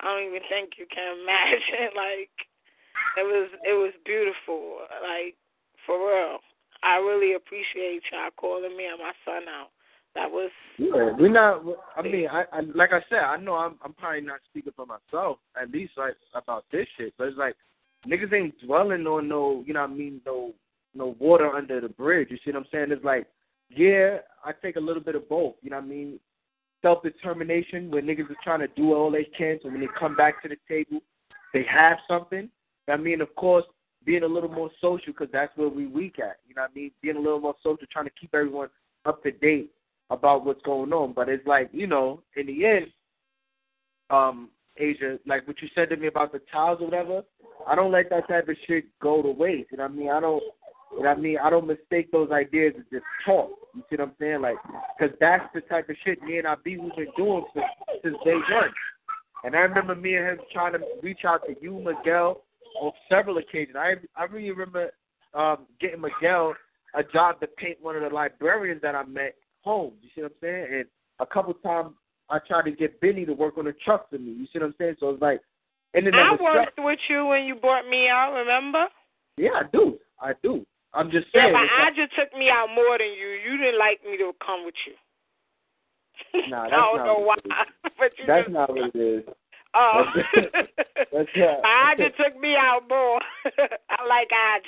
I 0.00 0.08
don't 0.08 0.24
even 0.24 0.48
think 0.48 0.80
you 0.80 0.88
can 0.88 1.12
imagine. 1.28 1.92
Like 1.92 2.32
it 3.20 3.28
was 3.28 3.52
it 3.60 3.76
was 3.76 3.92
beautiful. 4.08 4.88
Like 5.04 5.36
for 5.84 6.00
real. 6.00 6.40
I 6.80 6.96
really 6.96 7.34
appreciate 7.34 8.08
y'all 8.10 8.32
calling 8.40 8.74
me 8.74 8.88
and 8.88 8.98
my 9.04 9.12
son 9.28 9.44
out. 9.52 9.68
That 10.14 10.30
was 10.30 10.50
yeah. 10.78 11.12
We're 11.18 11.30
not. 11.30 11.62
I 11.96 12.02
mean, 12.02 12.26
I, 12.30 12.44
I 12.52 12.60
like 12.74 12.90
I 12.92 13.00
said, 13.08 13.20
I 13.20 13.36
know 13.36 13.54
I'm 13.54 13.76
I'm 13.84 13.94
probably 13.94 14.20
not 14.20 14.40
speaking 14.50 14.72
for 14.76 14.86
myself 14.86 15.38
at 15.60 15.70
least 15.70 15.92
like 15.96 16.14
about 16.34 16.64
this 16.70 16.86
shit, 16.96 17.14
but 17.16 17.28
it's 17.28 17.38
like 17.38 17.54
niggas 18.06 18.32
ain't 18.32 18.54
dwelling 18.64 19.06
on 19.06 19.28
no, 19.28 19.62
you 19.66 19.74
know 19.74 19.80
what 19.80 19.90
I 19.90 19.94
mean, 19.94 20.20
no 20.26 20.52
no 20.94 21.16
water 21.18 21.50
under 21.50 21.80
the 21.80 21.88
bridge. 21.88 22.28
You 22.30 22.36
see 22.44 22.50
what 22.50 22.60
I'm 22.60 22.66
saying? 22.70 22.90
It's 22.90 23.04
like, 23.04 23.26
yeah, 23.70 24.18
I 24.44 24.52
take 24.60 24.76
a 24.76 24.80
little 24.80 25.02
bit 25.02 25.14
of 25.14 25.28
both. 25.28 25.54
You 25.62 25.70
know 25.70 25.76
what 25.76 25.84
I 25.84 25.88
mean? 25.88 26.20
Self 26.82 27.02
determination 27.02 27.90
when 27.90 28.04
niggas 28.04 28.30
are 28.30 28.36
trying 28.44 28.60
to 28.60 28.68
do 28.68 28.94
all 28.94 29.10
they 29.10 29.24
can, 29.36 29.58
so 29.62 29.70
when 29.70 29.80
they 29.80 29.88
come 29.98 30.16
back 30.16 30.42
to 30.42 30.48
the 30.48 30.56
table, 30.68 31.00
they 31.54 31.64
have 31.70 31.98
something. 32.08 32.50
I 32.88 32.96
mean, 32.96 33.20
of 33.20 33.34
course, 33.36 33.64
being 34.04 34.24
a 34.24 34.28
little 34.28 34.50
more 34.50 34.70
social 34.80 35.12
because 35.12 35.28
that's 35.32 35.56
where 35.56 35.68
we 35.68 35.86
weak 35.86 36.18
at. 36.18 36.38
You 36.46 36.54
know 36.54 36.62
what 36.62 36.72
I 36.72 36.74
mean? 36.74 36.90
Being 37.00 37.16
a 37.16 37.20
little 37.20 37.40
more 37.40 37.54
social, 37.62 37.86
trying 37.90 38.06
to 38.06 38.12
keep 38.20 38.34
everyone 38.34 38.68
up 39.06 39.22
to 39.22 39.30
date 39.30 39.70
about 40.12 40.44
what's 40.44 40.62
going 40.62 40.92
on. 40.92 41.12
But 41.12 41.28
it's 41.28 41.46
like, 41.46 41.70
you 41.72 41.86
know, 41.86 42.22
in 42.36 42.46
the 42.46 42.66
end, 42.66 42.86
um, 44.10 44.50
Asia, 44.76 45.18
like 45.26 45.46
what 45.46 45.60
you 45.60 45.68
said 45.74 45.90
to 45.90 45.96
me 45.96 46.06
about 46.06 46.32
the 46.32 46.40
towels 46.52 46.78
or 46.80 46.86
whatever, 46.86 47.22
I 47.66 47.74
don't 47.74 47.92
let 47.92 48.10
that 48.10 48.28
type 48.28 48.48
of 48.48 48.56
shit 48.66 48.84
go 49.00 49.22
to 49.22 49.30
waste. 49.30 49.70
You 49.72 49.78
know 49.78 49.84
what 49.84 49.92
I 49.92 49.94
mean? 49.94 50.10
I 50.10 50.20
don't, 50.20 50.42
you 50.92 51.02
know 51.02 51.08
what 51.08 51.18
I 51.18 51.20
mean? 51.20 51.38
I 51.42 51.50
don't 51.50 51.66
mistake 51.66 52.12
those 52.12 52.30
ideas 52.30 52.74
as 52.78 52.84
just 52.92 53.04
talk. 53.24 53.50
You 53.74 53.82
see 53.88 53.96
what 53.96 54.08
I'm 54.08 54.12
saying? 54.20 54.42
Like, 54.42 54.56
because 54.98 55.16
that's 55.18 55.44
the 55.54 55.62
type 55.62 55.88
of 55.88 55.96
shit 56.04 56.22
me 56.22 56.38
and 56.38 56.46
IB 56.46 56.76
we've 56.76 56.94
been 56.94 57.06
doing 57.16 57.44
since, 57.54 57.66
since 58.04 58.16
day 58.24 58.34
one. 58.34 58.70
And 59.44 59.56
I 59.56 59.60
remember 59.60 59.94
me 59.94 60.16
and 60.16 60.26
him 60.26 60.38
trying 60.52 60.72
to 60.74 60.80
reach 61.02 61.20
out 61.26 61.42
to 61.46 61.54
you, 61.60 61.78
Miguel, 61.78 62.42
on 62.80 62.92
several 63.10 63.38
occasions. 63.38 63.76
I 63.76 63.94
I 64.16 64.24
really 64.24 64.50
remember 64.50 64.90
um, 65.34 65.66
getting 65.80 66.00
Miguel 66.00 66.54
a 66.94 67.02
job 67.02 67.40
to 67.40 67.46
paint 67.46 67.78
one 67.80 67.96
of 67.96 68.02
the 68.02 68.14
librarians 68.14 68.82
that 68.82 68.94
I 68.94 69.04
met 69.04 69.34
home. 69.62 69.92
You 70.02 70.08
see 70.14 70.22
what 70.22 70.32
I'm 70.32 70.36
saying? 70.40 70.66
And 70.70 70.84
a 71.20 71.26
couple 71.26 71.54
times 71.54 71.94
I 72.30 72.38
tried 72.46 72.64
to 72.64 72.70
get 72.70 73.00
Benny 73.00 73.24
to 73.26 73.32
work 73.32 73.58
on 73.58 73.66
a 73.66 73.72
truck 73.72 74.10
for 74.10 74.18
me. 74.18 74.32
You 74.32 74.46
see 74.52 74.58
what 74.58 74.66
I'm 74.66 74.74
saying? 74.78 74.96
So 75.00 75.10
it's 75.10 75.22
like, 75.22 75.40
and 75.94 76.06
then 76.06 76.14
I 76.14 76.36
the 76.36 76.42
worked 76.42 76.78
with 76.78 76.98
you 77.08 77.26
when 77.26 77.44
you 77.44 77.54
brought 77.54 77.88
me 77.88 78.08
out. 78.08 78.32
Remember? 78.34 78.86
Yeah, 79.36 79.50
I 79.54 79.62
do. 79.72 79.98
I 80.20 80.32
do. 80.42 80.64
I'm 80.94 81.10
just 81.10 81.26
saying. 81.32 81.52
Yeah, 81.52 81.52
but 81.52 81.68
I 81.82 81.84
like- 81.86 81.96
just 81.96 82.12
took 82.16 82.38
me 82.38 82.48
out 82.50 82.68
more 82.74 82.98
than 82.98 83.08
you. 83.08 83.28
You 83.44 83.58
didn't 83.58 83.78
like 83.78 84.00
me 84.04 84.16
to 84.18 84.32
come 84.44 84.64
with 84.64 84.74
you. 84.86 84.94
Nah, 86.48 86.62
I 86.66 86.70
that's 86.70 86.72
don't 86.72 86.96
not 86.98 87.06
know 87.06 87.18
why, 87.18 87.36
but 87.98 88.12
you 88.18 88.24
That's 88.26 88.44
just 88.46 88.52
not 88.52 88.70
what 88.70 88.94
it 88.94 88.96
is. 88.98 89.24
Oh. 89.74 90.04
That's. 91.12 91.28
I 91.36 91.94
just 91.98 92.16
took 92.16 92.38
me 92.40 92.54
out 92.56 92.82
more. 92.88 93.20
I 93.90 94.06
like 94.06 94.28
I 94.32 94.58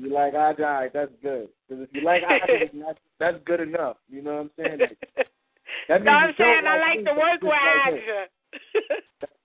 You 0.00 0.12
like 0.12 0.34
Aja, 0.34 0.88
that's 0.92 1.12
good. 1.22 1.48
Because 1.68 1.84
if 1.84 1.88
you 1.92 2.02
like 2.02 2.22
Aja, 2.22 2.70
that's, 2.86 2.98
that's 3.18 3.38
good 3.44 3.60
enough. 3.60 3.96
You 4.08 4.22
know 4.22 4.48
what 4.56 4.64
I'm 4.66 4.78
saying? 4.78 4.78
That 5.88 6.04
No, 6.04 6.12
I'm 6.12 6.34
saying 6.38 6.62
I 6.66 6.78
like 6.78 6.96
like 6.98 7.04
to 7.06 7.12
work 7.12 7.42
with 7.42 7.50
like. 7.50 7.94
Aja. 7.94 8.26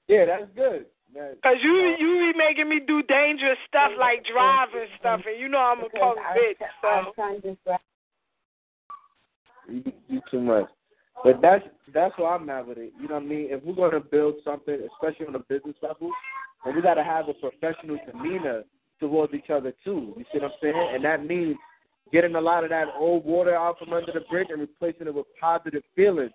Yeah, 0.08 0.26
that's 0.26 0.52
good. 0.56 0.86
Cause 1.44 1.58
you 1.62 1.96
you 2.00 2.32
be 2.32 2.38
making 2.38 2.70
me 2.70 2.80
do 2.86 3.04
dangerous 3.04 3.58
stuff 3.68 3.92
like 4.00 4.24
drive 4.32 4.70
and 4.74 4.90
stuff, 4.98 5.22
and 5.28 5.40
you 5.40 5.50
know 5.50 5.58
I'm 5.58 5.80
a 5.80 5.90
punk 5.90 6.20
bitch. 6.38 6.56
So 6.82 7.78
you 9.68 9.84
do 10.10 10.22
too 10.32 10.40
much. 10.40 10.70
But 11.24 11.42
that's 11.42 11.64
that's 11.94 12.18
where 12.18 12.34
I'm 12.34 12.50
at 12.50 12.68
with 12.68 12.78
it. 12.78 12.94
You 13.00 13.08
know 13.08 13.16
what 13.16 13.24
I 13.24 13.28
mean? 13.28 13.48
If 13.50 13.64
we're 13.64 13.76
gonna 13.76 14.04
build 14.04 14.36
something, 14.44 14.78
especially 14.94 15.28
on 15.28 15.36
a 15.36 15.40
business 15.40 15.76
level, 15.82 16.10
then 16.66 16.76
we 16.76 16.82
gotta 16.82 17.04
have 17.04 17.30
a 17.30 17.34
professional 17.34 17.98
demeanor 18.06 18.64
towards 19.00 19.34
each 19.34 19.50
other 19.50 19.74
too. 19.84 20.14
You 20.18 20.26
see 20.32 20.40
what 20.40 20.52
I'm 20.52 20.58
saying? 20.62 20.90
And 20.94 21.06
that 21.06 21.26
means 21.26 21.56
getting 22.12 22.36
a 22.36 22.42
lot 22.42 22.64
of 22.64 22.70
that 22.72 22.88
old 22.98 23.26
water 23.26 23.56
out 23.56 23.78
from 23.80 23.94
under 23.94 24.12
the 24.12 24.22
bridge 24.30 24.48
and 24.50 24.62
replacing 24.62 25.08
it 25.08 25.14
with 25.14 25.26
positive 25.40 25.84
feelings. 25.96 26.32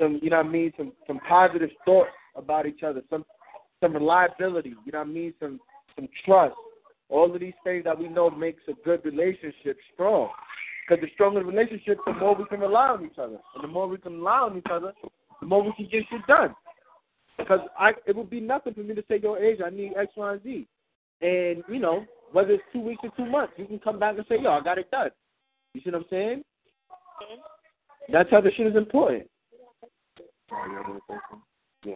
Some 0.00 0.20
you 0.22 0.30
know 0.30 0.36
what 0.36 0.46
I 0.46 0.50
mean, 0.50 0.72
some 0.76 0.92
some 1.06 1.20
positive 1.28 1.70
thoughts 1.84 2.10
about 2.36 2.66
each 2.66 2.82
other, 2.82 3.02
some 3.10 3.24
some 3.80 3.92
reliability, 3.92 4.70
you 4.84 4.92
know 4.92 5.00
what 5.00 5.08
I 5.08 5.10
mean, 5.10 5.34
some 5.40 5.60
some 5.96 6.08
trust. 6.24 6.54
All 7.08 7.32
of 7.32 7.40
these 7.40 7.54
things 7.64 7.84
that 7.84 7.98
we 7.98 8.08
know 8.08 8.30
makes 8.30 8.62
a 8.68 8.72
good 8.84 9.04
relationship 9.04 9.78
strong. 9.94 10.28
Because 10.88 11.02
the 11.02 11.10
stronger 11.14 11.40
the 11.40 11.46
relationship, 11.46 11.98
the 12.06 12.14
more 12.14 12.34
we 12.34 12.46
can 12.46 12.60
rely 12.60 12.88
on 12.88 13.04
each 13.04 13.18
other. 13.18 13.38
And 13.54 13.64
the 13.64 13.68
more 13.68 13.86
we 13.86 13.98
can 13.98 14.14
rely 14.14 14.38
on 14.38 14.56
each 14.56 14.66
other, 14.70 14.92
the 15.40 15.46
more 15.46 15.62
we 15.62 15.72
can 15.76 15.88
get 15.90 16.04
shit 16.10 16.26
done. 16.26 16.54
Because 17.36 17.60
I, 17.78 17.92
it 18.06 18.16
would 18.16 18.30
be 18.30 18.40
nothing 18.40 18.74
for 18.74 18.80
me 18.80 18.94
to 18.94 19.04
say, 19.06 19.20
yo, 19.22 19.36
Asia, 19.36 19.64
I 19.66 19.70
need 19.70 19.92
X, 19.96 20.12
Y, 20.16 20.32
and 20.32 20.42
Z. 20.42 20.66
And, 21.20 21.62
you 21.68 21.78
know, 21.78 22.04
whether 22.32 22.52
it's 22.52 22.62
two 22.72 22.80
weeks 22.80 23.02
or 23.04 23.10
two 23.16 23.30
months, 23.30 23.52
you 23.56 23.66
can 23.66 23.78
come 23.78 23.98
back 23.98 24.16
and 24.16 24.24
say, 24.28 24.36
yo, 24.40 24.50
I 24.50 24.60
got 24.62 24.78
it 24.78 24.90
done. 24.90 25.10
You 25.74 25.82
see 25.82 25.90
what 25.90 26.00
I'm 26.00 26.06
saying? 26.08 26.42
That's 28.10 28.30
how 28.30 28.40
the 28.40 28.50
shit 28.56 28.66
is 28.66 28.76
important. 28.76 29.28
Yeah. 31.84 31.94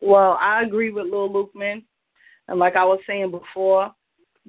Well, 0.00 0.38
I 0.40 0.62
agree 0.62 0.90
with 0.90 1.06
Lil 1.06 1.30
Lukeman. 1.30 1.82
And 2.48 2.58
like 2.58 2.76
I 2.76 2.84
was 2.84 3.00
saying 3.06 3.30
before, 3.30 3.92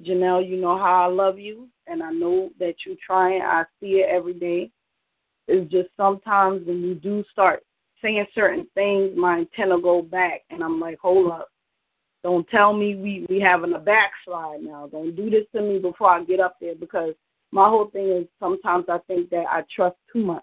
Janelle, 0.02 0.46
you 0.46 0.56
know 0.56 0.76
how 0.76 1.04
I 1.04 1.12
love 1.12 1.38
you, 1.38 1.68
and 1.86 2.02
I 2.02 2.10
know 2.10 2.50
that 2.58 2.74
you're 2.84 2.96
trying. 3.04 3.42
I 3.42 3.64
see 3.80 4.00
it 4.00 4.10
every 4.10 4.34
day. 4.34 4.70
It's 5.48 5.70
just 5.70 5.88
sometimes 5.96 6.66
when 6.66 6.82
you 6.82 6.94
do 6.94 7.24
start 7.32 7.62
saying 8.02 8.26
certain 8.34 8.66
things, 8.74 9.12
my 9.16 9.38
antenna 9.38 9.80
go 9.80 10.02
back, 10.02 10.42
and 10.50 10.62
I'm 10.62 10.78
like, 10.80 10.98
hold 10.98 11.32
up. 11.32 11.48
Don't 12.22 12.46
tell 12.48 12.72
me 12.72 12.96
we 12.96 13.24
we 13.28 13.40
having 13.40 13.72
a 13.74 13.78
backslide 13.78 14.60
now. 14.60 14.88
Don't 14.90 15.14
do 15.14 15.30
this 15.30 15.44
to 15.54 15.62
me 15.62 15.78
before 15.78 16.10
I 16.10 16.24
get 16.24 16.40
up 16.40 16.56
there 16.60 16.74
because 16.74 17.14
my 17.52 17.68
whole 17.68 17.88
thing 17.90 18.10
is 18.10 18.26
sometimes 18.40 18.86
I 18.88 18.98
think 19.06 19.30
that 19.30 19.44
I 19.48 19.62
trust 19.74 19.96
too 20.12 20.24
much, 20.24 20.42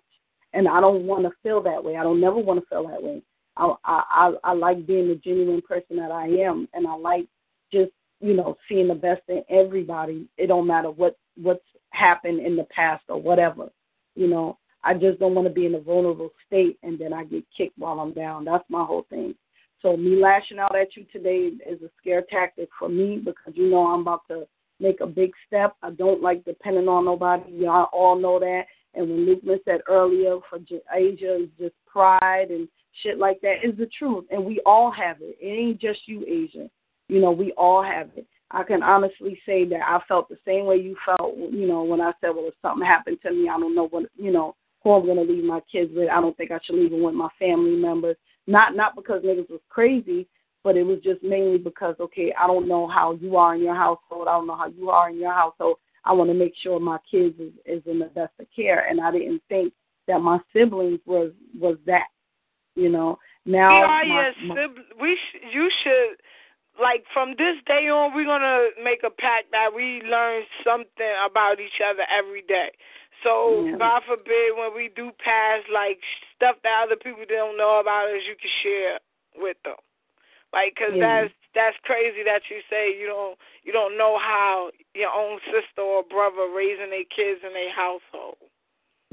and 0.53 0.67
I 0.67 0.79
don't 0.79 1.05
want 1.05 1.23
to 1.23 1.31
feel 1.43 1.61
that 1.63 1.83
way. 1.83 1.97
I 1.97 2.03
don't 2.03 2.21
never 2.21 2.37
want 2.37 2.61
to 2.61 2.65
feel 2.67 2.87
that 2.87 3.03
way. 3.03 3.21
I, 3.57 3.73
I 3.83 4.03
I 4.09 4.33
I 4.45 4.53
like 4.53 4.87
being 4.87 5.09
the 5.09 5.15
genuine 5.15 5.61
person 5.61 5.97
that 5.97 6.11
I 6.11 6.27
am, 6.27 6.67
and 6.73 6.87
I 6.87 6.95
like 6.95 7.27
you 8.23 8.33
know 8.33 8.57
seeing 8.69 8.87
the 8.87 8.95
best 8.95 9.21
in 9.27 9.43
everybody. 9.49 10.27
It 10.37 10.47
don't 10.47 10.65
matter 10.65 10.89
what 10.89 11.17
what's 11.35 11.65
happened 11.89 12.39
in 12.39 12.55
the 12.55 12.63
past 12.75 13.03
or 13.09 13.21
whatever. 13.21 13.69
You 14.15 14.27
know, 14.27 14.57
I 14.83 14.93
just 14.93 15.19
don't 15.19 15.35
want 15.35 15.47
to 15.47 15.53
be 15.53 15.65
in 15.65 15.75
a 15.75 15.79
vulnerable 15.79 16.31
state 16.47 16.77
and 16.83 16.97
then 16.97 17.13
I 17.13 17.25
get 17.25 17.43
kicked 17.55 17.77
while 17.77 17.99
I'm 17.99 18.13
down. 18.13 18.45
That's 18.45 18.63
my 18.69 18.83
whole 18.85 19.05
thing. 19.09 19.35
So 19.81 19.97
me 19.97 20.15
lashing 20.15 20.59
out 20.59 20.75
at 20.75 20.95
you 20.95 21.05
today 21.11 21.51
is 21.69 21.81
a 21.81 21.89
scare 21.99 22.23
tactic 22.29 22.69
for 22.79 22.87
me 22.87 23.17
because 23.17 23.53
you 23.55 23.69
know 23.69 23.87
I'm 23.87 24.01
about 24.01 24.21
to 24.29 24.47
make 24.79 25.01
a 25.01 25.07
big 25.07 25.31
step. 25.45 25.75
I 25.83 25.91
don't 25.91 26.21
like 26.21 26.45
depending 26.45 26.87
on 26.87 27.05
nobody. 27.05 27.51
Y'all 27.51 27.89
all 27.91 28.17
know 28.17 28.39
that. 28.39 28.63
And 28.93 29.09
when 29.09 29.25
Lukeman 29.25 29.59
said 29.65 29.81
earlier, 29.89 30.37
for 30.49 30.59
Asia 30.95 31.43
is 31.43 31.49
just 31.59 31.75
pride 31.87 32.51
and 32.51 32.67
shit 33.01 33.17
like 33.17 33.41
that 33.41 33.63
is 33.63 33.75
the 33.77 33.89
truth, 33.97 34.25
and 34.29 34.45
we 34.45 34.61
all 34.65 34.91
have 34.91 35.17
it. 35.19 35.35
It 35.41 35.47
ain't 35.47 35.81
just 35.81 36.01
you, 36.05 36.23
Asia. 36.27 36.69
You 37.13 37.21
know, 37.21 37.31
we 37.31 37.51
all 37.51 37.83
have 37.83 38.09
it. 38.15 38.25
I 38.49 38.63
can 38.63 38.81
honestly 38.81 39.39
say 39.45 39.65
that 39.65 39.81
I 39.87 39.99
felt 40.07 40.29
the 40.29 40.37
same 40.45 40.65
way 40.65 40.77
you 40.77 40.95
felt. 41.05 41.37
You 41.37 41.67
know, 41.67 41.83
when 41.83 42.01
I 42.01 42.11
said, 42.19 42.31
"Well, 42.35 42.47
if 42.47 42.55
something 42.59 42.85
happened 42.85 43.19
to 43.21 43.31
me, 43.31 43.47
I 43.49 43.59
don't 43.59 43.75
know 43.75 43.87
what 43.87 44.05
you 44.17 44.31
know 44.31 44.55
who 44.81 44.93
I'm 44.93 45.05
gonna 45.05 45.21
leave 45.21 45.43
my 45.43 45.61
kids 45.71 45.91
with. 45.93 46.09
I 46.09 46.19
don't 46.19 46.35
think 46.37 46.49
I 46.49 46.59
should 46.63 46.73
leave 46.75 46.89
them 46.89 47.03
with 47.03 47.13
my 47.13 47.29
family 47.37 47.75
members. 47.75 48.17
Not 48.47 48.75
not 48.75 48.95
because 48.95 49.21
niggas 49.23 49.49
was 49.51 49.61
crazy, 49.69 50.27
but 50.63 50.75
it 50.75 50.81
was 50.81 50.99
just 51.01 51.21
mainly 51.21 51.59
because 51.59 51.95
okay, 51.99 52.33
I 52.33 52.47
don't 52.47 52.67
know 52.67 52.87
how 52.87 53.13
you 53.13 53.37
are 53.37 53.53
in 53.53 53.61
your 53.61 53.75
household. 53.75 54.27
I 54.27 54.31
don't 54.31 54.47
know 54.47 54.55
how 54.55 54.69
you 54.69 54.89
are 54.89 55.11
in 55.11 55.19
your 55.19 55.33
household. 55.33 55.77
I 56.03 56.13
want 56.13 56.31
to 56.31 56.33
make 56.33 56.55
sure 56.63 56.79
my 56.79 56.97
kids 57.09 57.39
is, 57.39 57.53
is 57.65 57.83
in 57.85 57.99
the 57.99 58.07
best 58.07 58.33
of 58.39 58.47
care, 58.55 58.87
and 58.87 58.99
I 58.99 59.11
didn't 59.11 59.43
think 59.49 59.71
that 60.07 60.19
my 60.19 60.39
siblings 60.51 60.99
was 61.05 61.31
was 61.59 61.77
that. 61.85 62.07
You 62.75 62.89
know, 62.89 63.19
now 63.45 63.69
we 63.69 63.83
are 63.83 64.05
my- 64.05 64.31
your 64.47 64.69
my- 64.69 64.83
We 64.99 65.15
sh- 65.15 65.53
you 65.53 65.69
should 65.83 66.17
like 66.79 67.05
from 67.13 67.35
this 67.37 67.57
day 67.65 67.89
on. 67.89 68.13
We're 68.13 68.25
gonna 68.25 68.69
make 68.83 69.03
a 69.03 69.09
pact 69.09 69.51
that 69.51 69.69
we 69.75 70.01
learn 70.03 70.43
something 70.63 71.13
about 71.25 71.59
each 71.59 71.81
other 71.83 72.05
every 72.09 72.41
day. 72.41 72.71
So 73.23 73.65
Yeah. 73.65 73.77
God 73.77 74.03
forbid 74.03 74.57
when 74.57 74.73
we 74.75 74.89
do 74.89 75.11
pass 75.23 75.61
like 75.69 76.01
stuff 76.35 76.57
that 76.63 76.83
other 76.83 76.95
people 76.97 77.23
don't 77.27 77.57
know 77.57 77.79
about 77.79 78.09
us, 78.09 78.23
you 78.27 78.35
can 78.35 78.49
share 78.61 78.99
with 79.35 79.57
them. 79.63 79.77
Like, 80.51 80.75
cause 80.75 80.93
Yeah. 80.93 81.23
that's 81.23 81.33
that's 81.53 81.77
crazy 81.83 82.23
that 82.23 82.49
you 82.49 82.61
say 82.69 82.97
you 82.97 83.05
don't 83.07 83.37
you 83.63 83.71
don't 83.71 83.97
know 83.97 84.17
how 84.17 84.71
your 84.95 85.11
own 85.11 85.39
sister 85.45 85.81
or 85.81 86.03
brother 86.03 86.47
raising 86.49 86.89
their 86.89 87.05
kids 87.05 87.43
in 87.43 87.53
their 87.53 87.71
household. 87.71 88.37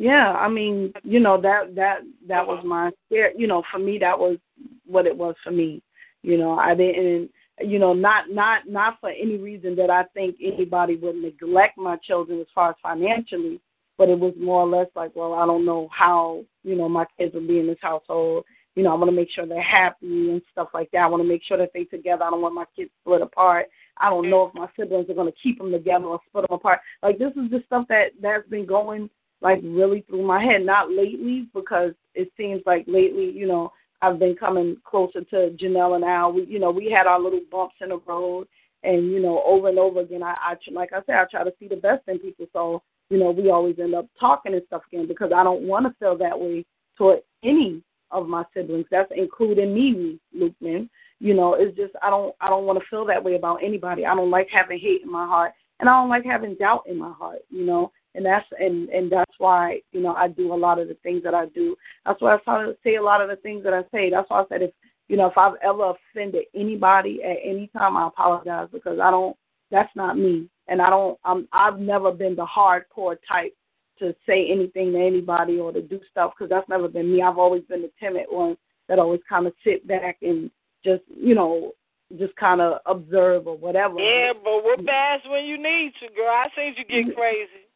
Yeah, 0.00 0.32
I 0.32 0.48
mean, 0.48 0.94
you 1.04 1.20
know 1.20 1.38
that 1.42 1.74
that 1.74 2.00
that 2.26 2.46
was 2.46 2.58
uh-huh. 2.60 2.68
my 2.68 2.90
scare. 3.06 3.32
You 3.36 3.46
know, 3.46 3.62
for 3.70 3.78
me, 3.78 3.98
that 3.98 4.18
was 4.18 4.38
what 4.86 5.06
it 5.06 5.16
was 5.16 5.34
for 5.44 5.50
me. 5.50 5.82
You 6.22 6.38
know, 6.38 6.58
I 6.58 6.74
didn't. 6.74 7.30
You 7.60 7.78
know, 7.78 7.92
not 7.92 8.30
not 8.30 8.68
not 8.68 8.98
for 9.00 9.10
any 9.10 9.36
reason 9.36 9.76
that 9.76 9.90
I 9.90 10.04
think 10.14 10.36
anybody 10.42 10.96
would 10.96 11.16
neglect 11.16 11.76
my 11.76 11.96
children 11.96 12.40
as 12.40 12.46
far 12.54 12.70
as 12.70 12.76
financially, 12.82 13.60
but 13.98 14.08
it 14.08 14.18
was 14.18 14.34
more 14.38 14.62
or 14.62 14.68
less 14.68 14.88
like, 14.94 15.14
well, 15.14 15.34
I 15.34 15.44
don't 15.46 15.66
know 15.66 15.88
how 15.96 16.44
you 16.64 16.76
know 16.76 16.88
my 16.88 17.04
kids 17.18 17.34
will 17.34 17.46
be 17.46 17.58
in 17.58 17.66
this 17.66 17.78
household. 17.82 18.44
You 18.76 18.84
know, 18.84 18.92
I 18.92 18.94
want 18.94 19.10
to 19.10 19.16
make 19.16 19.30
sure 19.30 19.46
they're 19.46 19.62
happy 19.62 20.30
and 20.30 20.40
stuff 20.52 20.68
like 20.72 20.90
that. 20.92 21.00
I 21.00 21.06
want 21.06 21.22
to 21.22 21.28
make 21.28 21.42
sure 21.42 21.58
that 21.58 21.70
they 21.74 21.84
together. 21.84 22.24
I 22.24 22.30
don't 22.30 22.40
want 22.40 22.54
my 22.54 22.64
kids 22.76 22.90
split 23.02 23.20
apart. 23.20 23.66
I 23.98 24.08
don't 24.08 24.30
know 24.30 24.46
if 24.46 24.54
my 24.54 24.68
siblings 24.78 25.10
are 25.10 25.14
going 25.14 25.30
to 25.30 25.38
keep 25.42 25.58
them 25.58 25.72
together 25.72 26.04
or 26.04 26.20
split 26.28 26.48
them 26.48 26.56
apart. 26.56 26.80
Like 27.02 27.18
this 27.18 27.32
is 27.32 27.50
just 27.50 27.66
stuff 27.66 27.86
that 27.88 28.12
that's 28.22 28.48
been 28.48 28.66
going 28.66 29.10
like 29.42 29.60
really 29.62 30.02
through 30.08 30.26
my 30.26 30.42
head. 30.42 30.64
Not 30.64 30.90
lately 30.90 31.48
because 31.54 31.92
it 32.14 32.30
seems 32.36 32.62
like 32.64 32.84
lately, 32.86 33.30
you 33.30 33.46
know, 33.46 33.72
I've 34.02 34.18
been 34.18 34.36
coming 34.36 34.76
closer 34.84 35.22
to 35.22 35.56
Janelle 35.60 35.96
and 35.96 36.04
Al. 36.04 36.32
We, 36.32 36.46
you 36.46 36.58
know, 36.58 36.70
we 36.70 36.90
had 36.90 37.06
our 37.06 37.20
little 37.20 37.40
bumps 37.50 37.76
in 37.80 37.90
the 37.90 37.98
road, 38.06 38.46
and 38.82 39.10
you 39.10 39.20
know, 39.20 39.42
over 39.46 39.68
and 39.68 39.78
over 39.78 40.00
again, 40.00 40.22
I, 40.22 40.34
I 40.42 40.56
like 40.72 40.92
I 40.92 41.00
said, 41.06 41.16
I 41.16 41.24
try 41.30 41.44
to 41.44 41.52
see 41.58 41.68
the 41.68 41.76
best 41.76 42.02
in 42.08 42.18
people. 42.18 42.46
So 42.52 42.82
you 43.10 43.18
know, 43.18 43.30
we 43.32 43.50
always 43.50 43.78
end 43.78 43.94
up 43.94 44.06
talking 44.18 44.54
and 44.54 44.62
stuff 44.68 44.82
again 44.90 45.06
because 45.06 45.32
I 45.34 45.42
don't 45.42 45.62
want 45.62 45.84
to 45.86 45.94
feel 45.98 46.16
that 46.18 46.38
way 46.38 46.64
toward 46.96 47.20
any 47.42 47.82
of 48.12 48.26
my 48.26 48.44
siblings. 48.54 48.86
That's 48.90 49.10
including 49.14 49.74
me, 49.74 50.18
Lukeman. 50.34 50.88
You 51.18 51.34
know, 51.34 51.54
it's 51.54 51.76
just 51.76 51.92
I 52.02 52.08
don't 52.08 52.34
I 52.40 52.48
don't 52.48 52.64
want 52.64 52.78
to 52.78 52.84
feel 52.88 53.04
that 53.06 53.22
way 53.22 53.34
about 53.34 53.62
anybody. 53.62 54.06
I 54.06 54.14
don't 54.14 54.30
like 54.30 54.48
having 54.50 54.78
hate 54.78 55.02
in 55.02 55.10
my 55.10 55.26
heart, 55.26 55.52
and 55.80 55.88
I 55.88 55.92
don't 55.92 56.08
like 56.08 56.24
having 56.24 56.54
doubt 56.54 56.84
in 56.86 56.98
my 56.98 57.12
heart. 57.12 57.40
You 57.50 57.66
know, 57.66 57.92
and 58.14 58.24
that's 58.24 58.46
and 58.58 58.88
and 58.88 59.10
that's 59.10 59.32
why 59.38 59.80
you 59.92 60.00
know 60.00 60.14
I 60.14 60.28
do 60.28 60.52
a 60.52 60.54
lot 60.54 60.78
of 60.78 60.88
the 60.88 60.96
things 61.02 61.22
that 61.22 61.34
I 61.34 61.46
do. 61.46 61.76
That's 62.04 62.20
why 62.20 62.34
I 62.34 62.38
try 62.38 62.64
to 62.64 62.76
say 62.84 62.96
a 62.96 63.02
lot 63.02 63.20
of 63.20 63.28
the 63.28 63.36
things 63.36 63.62
that 63.64 63.74
I 63.74 63.82
say. 63.92 64.10
That's 64.10 64.28
why 64.28 64.40
I 64.40 64.44
said 64.48 64.62
if 64.62 64.70
you 65.08 65.16
know 65.16 65.26
if 65.26 65.38
I've 65.38 65.56
ever 65.62 65.92
offended 65.92 66.44
anybody 66.54 67.22
at 67.22 67.36
any 67.44 67.68
time, 67.68 67.96
I 67.96 68.08
apologize 68.08 68.68
because 68.72 68.98
I 69.00 69.10
don't. 69.10 69.36
That's 69.70 69.94
not 69.94 70.18
me, 70.18 70.48
and 70.66 70.82
I 70.82 70.90
don't. 70.90 71.18
I'm. 71.24 71.48
I've 71.52 71.78
never 71.78 72.12
been 72.12 72.34
the 72.34 72.46
hardcore 72.46 73.16
type 73.28 73.54
to 74.00 74.14
say 74.26 74.50
anything 74.50 74.92
to 74.92 74.98
anybody 74.98 75.58
or 75.58 75.72
to 75.72 75.82
do 75.82 76.00
stuff 76.10 76.32
because 76.36 76.50
that's 76.50 76.68
never 76.68 76.88
been 76.88 77.12
me. 77.12 77.22
I've 77.22 77.38
always 77.38 77.62
been 77.64 77.82
the 77.82 77.92
timid 78.00 78.26
one 78.28 78.56
that 78.88 78.98
always 78.98 79.20
kind 79.28 79.46
of 79.46 79.52
sit 79.62 79.86
back 79.86 80.16
and 80.22 80.50
just 80.84 81.02
you 81.08 81.34
know 81.36 81.72
just 82.18 82.34
kind 82.34 82.60
of 82.60 82.80
observe 82.86 83.46
or 83.46 83.56
whatever. 83.56 84.00
Yeah, 84.00 84.32
but 84.32 84.64
we're 84.64 84.82
fast 84.84 85.30
when 85.30 85.44
you 85.44 85.56
need 85.56 85.92
to, 86.00 86.12
girl. 86.14 86.26
I 86.26 86.46
seen 86.56 86.74
you 86.76 86.84
get 86.84 87.06
mm-hmm. 87.06 87.16
crazy. 87.16 87.69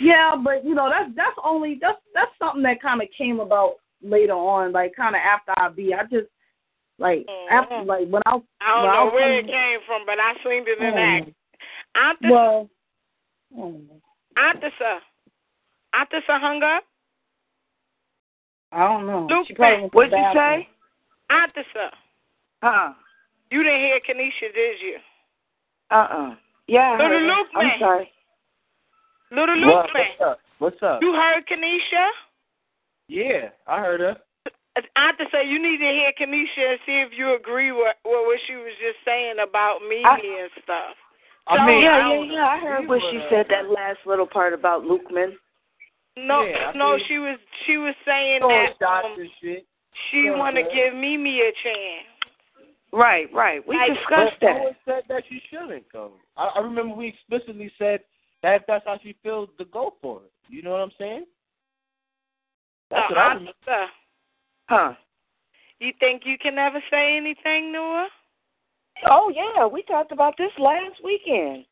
Yeah, 0.00 0.34
but 0.42 0.64
you 0.64 0.74
know 0.74 0.90
that's 0.90 1.10
that's 1.16 1.36
only 1.44 1.78
that's 1.80 1.98
that's 2.14 2.30
something 2.38 2.62
that 2.62 2.82
kind 2.82 3.00
of 3.02 3.08
came 3.16 3.40
about 3.40 3.74
later 4.02 4.32
on, 4.32 4.72
like 4.72 4.94
kind 4.96 5.14
of 5.14 5.20
after 5.20 5.52
I 5.56 5.68
be. 5.68 5.94
I 5.94 6.02
just 6.04 6.28
like 6.98 7.26
after 7.50 7.82
like 7.84 8.08
when 8.08 8.22
I 8.26 8.32
Mm-hmm. 8.36 8.60
I 8.60 8.74
don't 8.74 8.84
when 8.84 8.92
know 8.94 9.04
was 9.04 9.12
where 9.14 9.38
it 9.38 9.42
coming- 9.42 9.54
came 9.54 9.78
from, 9.86 10.02
but 10.06 10.18
I 10.18 10.32
seen 10.42 10.64
it 10.66 10.78
in 10.80 10.94
Oh. 10.94 10.98
act. 10.98 11.30
Auntie, 11.96 12.30
Well, 12.32 12.68
oh, 13.56 13.80
Auntie, 14.36 14.66
sir. 14.78 14.98
Auntie, 15.94 16.18
sir 16.26 16.38
hung 16.40 16.62
up. 16.62 16.82
I 18.72 18.84
don't 18.88 19.06
know. 19.06 19.26
Luke, 19.30 19.46
She 19.46 19.54
probably 19.54 19.82
went 19.82 19.94
What'd 19.94 20.12
you 20.12 20.30
say? 20.34 20.68
Auntie, 21.30 21.62
sir. 21.72 21.90
Huh? 22.62 22.92
You 23.50 23.62
didn't 23.62 23.80
hear 23.80 24.00
Kenesha, 24.00 24.52
did 24.52 24.80
you? 24.80 24.96
Uh 25.90 25.94
uh 26.10 26.34
Yeah, 26.66 26.80
I 26.80 26.92
Little 26.96 27.06
heard 27.08 27.20
her. 27.22 27.28
Luke 27.28 27.46
I'm 27.54 27.66
man. 27.68 27.78
sorry. 27.78 28.10
Little 29.34 29.60
What? 29.66 29.86
Luke 29.86 29.94
man. 29.94 30.06
What's 30.18 30.20
up? 30.30 30.38
What's 30.58 30.82
up? 30.82 30.98
You 31.02 31.12
heard 31.12 31.44
Kenesha? 31.46 32.06
Yeah, 33.08 33.48
I 33.66 33.80
heard 33.80 34.00
her. 34.00 34.16
I 34.76 35.06
have 35.06 35.18
to 35.18 35.24
say, 35.30 35.46
you 35.48 35.62
need 35.62 35.78
to 35.78 35.84
hear 35.90 36.10
Kenesha 36.18 36.70
and 36.72 36.80
see 36.86 36.98
if 37.06 37.10
you 37.16 37.34
agree 37.36 37.70
with, 37.70 37.94
with 38.04 38.26
what 38.26 38.38
she 38.46 38.54
was 38.54 38.72
just 38.80 38.98
saying 39.04 39.36
about 39.42 39.78
Mimi 39.88 40.04
I- 40.04 40.18
and 40.42 40.50
stuff. 40.62 40.94
I 41.46 41.66
mean, 41.66 41.82
yeah, 41.82 41.90
I 42.08 42.14
yeah, 42.14 42.32
yeah. 42.32 42.46
I 42.46 42.58
heard 42.58 42.88
what 42.88 43.00
she 43.10 43.20
said. 43.28 43.46
but- 43.48 43.54
That 43.54 43.70
last 43.70 43.98
little 44.06 44.26
part 44.26 44.54
about 44.54 44.82
Lukeman. 44.84 45.34
No, 46.16 46.42
Yeah, 46.44 46.72
no, 46.74 46.96
she 47.08 47.18
was 47.18 47.38
she 47.66 47.76
was 47.76 47.94
saying 48.06 48.40
that 48.40 48.80
um, 48.86 49.16
she 49.42 50.22
Yeah, 50.24 50.38
want 50.38 50.54
to 50.56 50.62
man. 50.62 50.70
give 50.72 50.94
Mimi 50.94 51.40
a 51.40 51.50
chance. 51.62 52.06
Right, 52.92 53.26
right. 53.34 53.66
We 53.66 53.76
Like, 53.76 53.94
discussed 53.94 54.36
But 54.40 54.46
no 54.46 54.54
that. 54.54 54.62
one 54.62 54.76
said 54.84 55.02
that 55.08 55.22
she 55.28 55.40
shouldn't 55.50 55.90
go. 55.92 56.12
I, 56.36 56.44
I 56.54 56.60
remember 56.60 56.94
we 56.94 57.08
explicitly 57.08 57.70
said 57.78 58.00
that 58.44 58.60
if 58.60 58.66
that's 58.68 58.84
how 58.86 58.98
she 59.02 59.16
feels 59.22 59.48
to 59.56 59.64
go 59.64 59.94
for 60.02 60.20
it. 60.20 60.32
You 60.48 60.62
know 60.62 60.72
what 60.72 60.80
I'm 60.82 60.92
saying? 60.98 61.24
That's 62.90 63.08
So, 63.08 63.14
what 63.14 63.18
I 63.18 63.30
Auntie, 63.32 63.38
remember. 63.38 63.58
sir, 63.64 63.82
uh, 63.82 63.86
Huh? 64.68 64.92
you 65.80 65.92
think 65.98 66.22
you 66.26 66.36
can 66.36 66.54
never 66.54 66.78
say 66.90 67.16
anything 67.16 67.72
to 67.72 67.78
her? 67.78 68.06
Oh 69.08 69.32
yeah, 69.34 69.66
we 69.66 69.82
talked 69.82 70.12
about 70.12 70.34
this 70.36 70.52
last 70.58 71.02
weekend. 71.02 71.64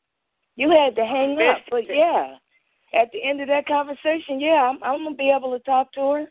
You 0.56 0.70
had 0.70 0.96
to 0.96 1.04
hang 1.04 1.38
up, 1.40 1.58
but 1.70 1.84
yeah. 1.88 2.36
At 2.94 3.10
the 3.12 3.22
end 3.22 3.40
of 3.40 3.48
that 3.48 3.66
conversation, 3.66 4.40
yeah, 4.40 4.68
I'm, 4.68 4.82
I'm 4.82 5.04
gonna 5.04 5.14
be 5.14 5.30
able 5.30 5.52
to 5.52 5.64
talk 5.64 5.92
to 5.92 6.00
her. 6.00 6.26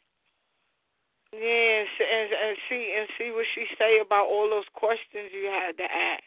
Yeah, 1.34 1.80
and, 1.80 1.88
and, 2.02 2.30
and 2.34 2.58
see 2.68 2.96
and 2.98 3.08
see 3.18 3.32
what 3.32 3.46
she 3.54 3.66
say 3.78 4.00
about 4.04 4.26
all 4.26 4.50
those 4.50 4.68
questions 4.74 5.30
you 5.34 5.50
had 5.50 5.78
to 5.78 5.84
ask. 5.84 6.24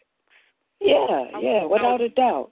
Yeah, 0.81 1.41
yeah, 1.41 1.65
without 1.65 2.01
a 2.01 2.09
doubt. 2.09 2.51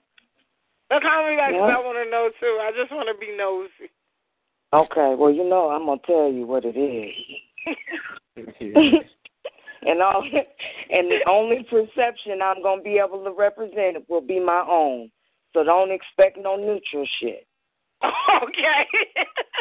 Look 0.93 1.05
how 1.05 1.25
many 1.25 1.37
guys 1.37 1.53
Yeah. 1.55 1.63
I 1.63 1.79
want 1.79 1.97
to 2.05 2.11
know 2.11 2.29
too. 2.39 2.59
I 2.61 2.71
just 2.73 2.93
want 2.93 3.09
to 3.09 3.15
be 3.19 3.35
nosy. 3.35 3.91
Okay, 4.75 5.15
well, 5.17 5.31
you 5.31 5.45
know, 5.45 5.71
I'm 5.71 5.87
gonna 5.87 6.01
tell 6.05 6.31
you 6.31 6.47
what 6.47 6.65
it 6.65 6.77
is. 6.77 7.15
and 9.87 10.03
all, 10.03 10.23
and 10.91 11.11
the 11.11 11.21
only 11.29 11.63
perception 11.65 12.43
I'm 12.43 12.63
gonna 12.63 12.83
be 12.83 12.99
able 12.99 13.25
to 13.25 13.31
represent 13.33 14.09
will 14.09 14.21
be 14.21 14.39
my 14.39 14.65
own. 14.69 15.11
So 15.55 15.65
don't 15.65 15.91
expect 15.91 16.37
no 16.39 16.57
neutral 16.57 17.07
shit. 17.21 17.47
okay. 18.05 18.87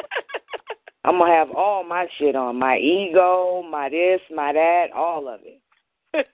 I'm 1.06 1.18
gonna 1.18 1.34
have 1.34 1.52
all 1.52 1.84
my 1.84 2.08
shit 2.18 2.36
on 2.36 2.60
my 2.60 2.78
ego, 2.78 3.64
my 3.70 3.90
this, 3.90 4.22
my 4.34 4.52
that, 4.52 4.88
all 4.94 5.28
of 5.30 5.40
it. 5.44 5.62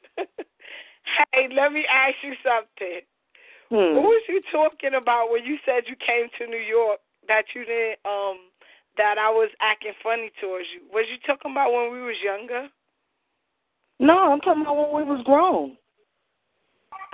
hey, 1.31 1.49
let 1.55 1.71
me 1.71 1.85
ask 1.91 2.15
you 2.23 2.33
something. 2.43 3.01
Hmm. 3.69 3.95
What 3.99 4.03
was 4.15 4.23
you 4.29 4.41
talking 4.51 4.93
about 4.95 5.29
when 5.31 5.43
you 5.45 5.57
said 5.65 5.83
you 5.87 5.95
came 5.95 6.27
to 6.39 6.47
New 6.47 6.61
York 6.61 6.99
that 7.27 7.43
you 7.53 7.65
didn't 7.65 7.99
um 8.05 8.37
that 8.97 9.17
I 9.19 9.29
was 9.29 9.49
acting 9.61 9.93
funny 10.01 10.31
towards 10.41 10.65
you? 10.73 10.81
Was 10.93 11.05
you 11.11 11.17
talking 11.27 11.51
about 11.51 11.73
when 11.73 11.91
we 11.91 12.01
was 12.01 12.15
younger? 12.23 12.67
No, 13.99 14.31
I'm 14.31 14.39
talking 14.41 14.61
about 14.61 14.91
when 14.93 15.05
we 15.07 15.11
was 15.11 15.23
grown. 15.25 15.75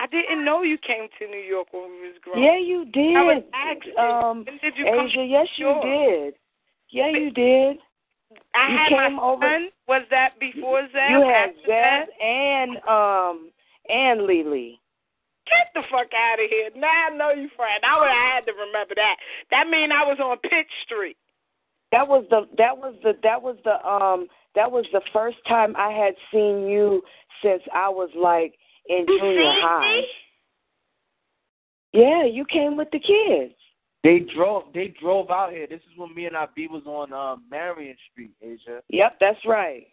I 0.00 0.06
didn't 0.06 0.44
know 0.44 0.62
you 0.62 0.76
came 0.78 1.08
to 1.18 1.26
New 1.26 1.38
York 1.42 1.68
when 1.72 1.84
we 1.90 2.08
was 2.08 2.16
grown. 2.22 2.42
Yeah, 2.42 2.58
you 2.58 2.84
did. 2.86 3.16
I 3.16 3.22
was 3.22 3.42
asking, 3.54 3.94
Um, 3.98 4.44
when 4.44 4.58
did 4.62 4.74
you 4.76 4.84
come 4.84 5.06
Asia, 5.06 5.16
to 5.18 5.24
yes, 5.24 5.46
you 5.56 5.74
did. 5.82 6.34
Yeah, 6.90 7.08
you 7.08 7.30
did. 7.30 7.78
I 8.54 8.68
You 8.70 8.76
had 8.78 8.88
came 8.88 9.16
my 9.16 9.22
over- 9.22 9.42
son. 9.42 9.68
Was 9.88 10.02
that 10.10 10.38
before 10.38 10.82
Zeb? 10.88 11.10
You 11.10 11.22
had 11.22 11.54
Zeb 11.66 12.08
and 12.20 12.76
um 12.88 13.50
and 13.88 14.22
Lily. 14.22 14.80
Get 15.46 15.68
the 15.74 15.82
fuck 15.90 16.08
out 16.14 16.42
of 16.42 16.48
here. 16.50 16.70
Now 16.76 17.08
I 17.12 17.16
know 17.16 17.30
you, 17.30 17.48
friend. 17.56 17.82
I 17.84 18.00
would 18.00 18.08
have 18.08 18.32
had 18.32 18.46
to 18.46 18.52
remember 18.52 18.94
that. 18.96 19.16
That 19.50 19.68
mean 19.68 19.92
I 19.92 20.04
was 20.04 20.18
on 20.22 20.38
Pitt 20.38 20.66
Street. 20.84 21.16
That 21.92 22.08
was 22.08 22.24
the 22.30 22.48
that 22.58 22.76
was 22.76 22.94
the 23.02 23.12
that 23.22 23.40
was 23.42 23.56
the 23.64 23.76
um 23.86 24.26
that 24.54 24.70
was 24.70 24.84
the 24.92 25.02
first 25.12 25.36
time 25.46 25.74
I 25.76 25.90
had 25.92 26.14
seen 26.32 26.66
you 26.66 27.02
since 27.42 27.62
I 27.74 27.88
was 27.88 28.10
like 28.16 28.54
in 28.88 29.04
You 29.06 29.18
junior 29.20 29.52
seen 29.52 29.60
high. 29.62 29.96
me? 29.96 30.06
Yeah, 31.92 32.24
you 32.24 32.44
came 32.46 32.76
with 32.76 32.88
the 32.90 32.98
kids. 32.98 33.54
They 34.02 34.20
drove. 34.34 34.64
They 34.74 34.94
drove 35.00 35.30
out 35.30 35.52
here. 35.52 35.66
This 35.66 35.80
is 35.80 35.96
when 35.96 36.14
me 36.14 36.26
and 36.26 36.36
IB 36.36 36.68
was 36.68 36.82
on 36.86 37.12
uh, 37.12 37.36
Marion 37.50 37.96
Street, 38.10 38.32
Asia, 38.42 38.80
Yep, 38.88 39.16
that's 39.20 39.38
right. 39.46 39.86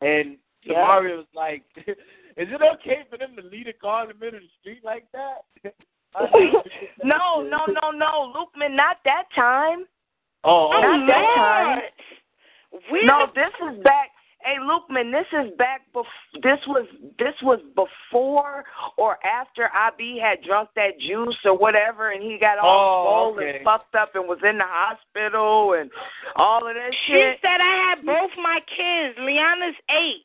and 0.00 0.36
Yeah. 0.64 0.74
Samaria 0.86 1.16
was 1.16 1.26
like, 1.34 1.64
"Is 2.38 2.48
it 2.50 2.62
okay 2.62 3.02
for 3.10 3.18
them 3.18 3.34
to 3.36 3.42
leave 3.42 3.66
a 3.66 3.72
car 3.72 4.02
in 4.04 4.08
the 4.08 4.14
middle 4.14 4.38
of 4.38 4.42
the 4.42 4.48
street 4.60 4.82
like 4.84 5.04
that?" 5.12 5.44
I 6.14 6.22
never 6.22 6.62
did 6.62 6.88
that 6.98 7.04
no, 7.04 7.42
no, 7.42 7.66
no, 7.68 7.90
no, 7.90 8.32
Lukeman, 8.34 8.74
not 8.74 8.96
that 9.04 9.24
time. 9.34 9.84
Oh, 10.44 10.70
Oh, 10.72 10.80
Not 10.80 11.06
that 11.06 11.34
time. 11.36 11.66
Lord. 12.72 12.82
Where 12.90 13.04
No, 13.06 13.26
this 13.34 13.52
is 13.68 13.82
back. 13.82 14.10
Hey, 14.40 14.54
Lukeman, 14.62 15.10
this 15.10 15.26
is 15.32 15.50
back. 15.58 15.82
Bef- 15.92 16.40
this 16.42 16.60
was 16.68 16.86
this 17.18 17.34
was 17.42 17.58
before 17.74 18.64
or 18.96 19.18
after 19.26 19.68
IB 19.74 20.18
had 20.22 20.42
drunk 20.46 20.70
that 20.76 20.98
juice 21.00 21.36
or 21.44 21.58
whatever, 21.58 22.12
and 22.12 22.22
he 22.22 22.38
got 22.38 22.56
all 22.58 22.70
Oh, 22.70 23.34
swole 23.34 23.36
okay. 23.44 23.56
and 23.56 23.64
fucked 23.64 23.94
up 23.96 24.14
and 24.14 24.28
was 24.28 24.38
in 24.48 24.56
the 24.58 24.64
hospital 24.66 25.74
and 25.74 25.90
all 26.36 26.66
of 26.66 26.74
that 26.74 26.94
She 27.06 27.12
shit. 27.12 27.36
She 27.36 27.40
said 27.42 27.60
I 27.60 27.90
had 27.90 28.06
both 28.06 28.30
my 28.40 28.60
kids. 28.70 29.18
Liana's 29.18 29.76
eight. 29.90 30.24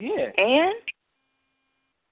Yeah. 0.00 0.28
And 0.36 0.74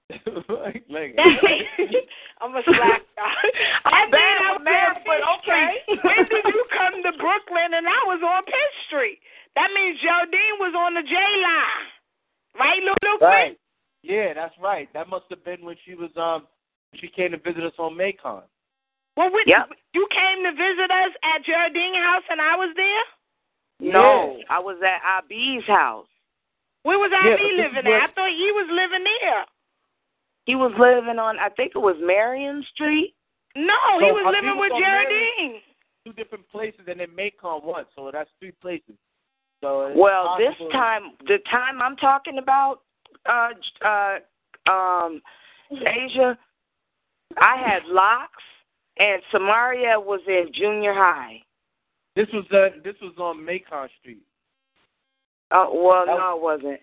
like, 0.49 0.85
like, 0.89 1.15
I'm 2.41 2.53
a 2.55 2.61
slack 2.65 3.01
guy. 3.17 3.41
I'm 3.85 4.05
And 4.05 4.13
then 4.13 4.21
bad 4.21 4.37
I 4.37 4.51
with 4.53 4.61
was 4.61 4.65
math, 4.65 4.97
on 4.97 5.03
but 5.05 5.21
okay. 5.41 5.69
When 6.03 6.21
did 6.29 6.45
you 6.53 6.65
come 6.77 6.95
to 7.01 7.11
Brooklyn 7.17 7.73
and 7.73 7.87
I 7.87 8.01
was 8.05 8.21
on 8.21 8.43
Pitt 8.45 8.71
Street? 8.87 9.19
That 9.55 9.69
means 9.73 9.97
Geraldine 10.01 10.57
was 10.59 10.73
on 10.77 10.93
the 10.93 11.01
J 11.01 11.15
line. 11.15 11.85
Right, 12.59 12.81
Luke? 12.85 13.01
Luke? 13.03 13.21
right. 13.21 13.57
Yeah, 14.03 14.33
that's 14.35 14.53
right. 14.61 14.87
That 14.93 15.09
must 15.09 15.25
have 15.31 15.43
been 15.43 15.65
when 15.65 15.75
she 15.85 15.95
was 15.95 16.11
um 16.17 16.45
she 17.01 17.07
came 17.09 17.31
to 17.31 17.37
visit 17.41 17.63
us 17.65 17.73
on 17.79 17.97
Macon. 17.97 18.41
Well, 19.17 19.31
we, 19.33 19.43
Yep. 19.47 19.69
you 19.93 20.07
came 20.11 20.43
to 20.43 20.51
visit 20.51 20.91
us 20.91 21.11
at 21.23 21.43
Geraldine 21.45 21.95
House 21.95 22.23
and 22.29 22.39
I 22.41 22.55
was 22.55 22.71
there? 22.75 23.91
no, 23.91 24.37
I 24.49 24.59
was 24.59 24.77
at 24.85 25.01
IB's 25.23 25.65
house. 25.67 26.07
Where 26.85 26.99
was 27.01 27.09
I 27.09 27.29
Yeah, 27.29 27.35
but 27.41 27.49
living 27.49 27.85
where- 27.89 27.97
at? 28.01 28.11
I 28.11 28.13
thought 28.13 28.29
he 28.29 28.51
was 28.53 28.69
living 28.69 29.03
there. 29.03 29.45
He 30.45 30.53
was 30.53 30.71
living 30.77 31.17
on, 31.17 31.39
I 31.39 31.49
think 31.49 31.71
it 31.73 31.79
was 31.79 31.97
Marion 31.99 32.63
Street. 32.73 33.15
No, 33.55 33.73
So, 33.99 34.05
he 34.05 34.11
was 34.11 34.25
uh, 34.27 34.29
living 34.29 34.59
with 34.59 34.71
on 34.71 34.79
Geraldine. 34.79 35.61
Two 36.05 36.13
different 36.13 36.47
places 36.49 36.81
and 36.87 36.99
then 36.99 37.09
Macon 37.15 37.65
one, 37.65 37.85
so 37.95 38.11
that's 38.13 38.29
three 38.39 38.51
places. 38.61 38.93
So 39.61 39.87
it's 39.87 39.97
Well, 39.97 40.37
this 40.37 40.53
time, 40.71 41.13
the 41.25 41.39
time 41.49 41.81
I'm 41.81 41.95
talking 41.95 42.37
about, 42.37 42.81
uh, 43.25 43.53
uh, 43.81 44.19
um, 44.69 45.23
Asia, 45.71 46.37
I 47.37 47.57
had 47.57 47.85
locks, 47.85 48.43
and 48.99 49.23
Samaria 49.31 49.99
was 49.99 50.21
in 50.27 50.51
junior 50.53 50.93
high. 50.93 51.41
This 52.15 52.27
was 52.31 52.45
uh, 52.51 52.77
this 52.83 52.95
was 53.01 53.17
on 53.17 53.43
Macon 53.43 53.89
Street. 53.99 54.21
Uh, 55.55 55.67
well, 55.71 56.05
That 56.05 56.17
no, 56.17 56.35
it 56.35 56.41
wasn't. 56.41 56.79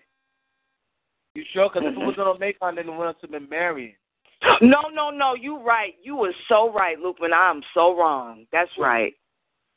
You 1.35 1.43
sure? 1.53 1.69
Because 1.69 1.87
if 1.87 1.93
it 1.93 1.99
wasn't 1.99 2.27
on 2.27 2.39
Macon, 2.39 2.75
then 2.75 2.89
it 2.89 2.97
went 2.97 3.19
to 3.21 3.27
been 3.27 3.47
Marion. 3.49 3.93
No, 4.61 4.81
no, 4.93 5.09
no. 5.09 5.35
You 5.35 5.61
right. 5.63 5.93
You 6.03 6.15
was 6.15 6.33
so 6.49 6.71
right, 6.73 6.99
Luke. 6.99 7.17
And 7.21 7.33
I'm 7.33 7.61
so 7.73 7.97
wrong. 7.97 8.45
That's 8.51 8.69
right. 8.77 9.13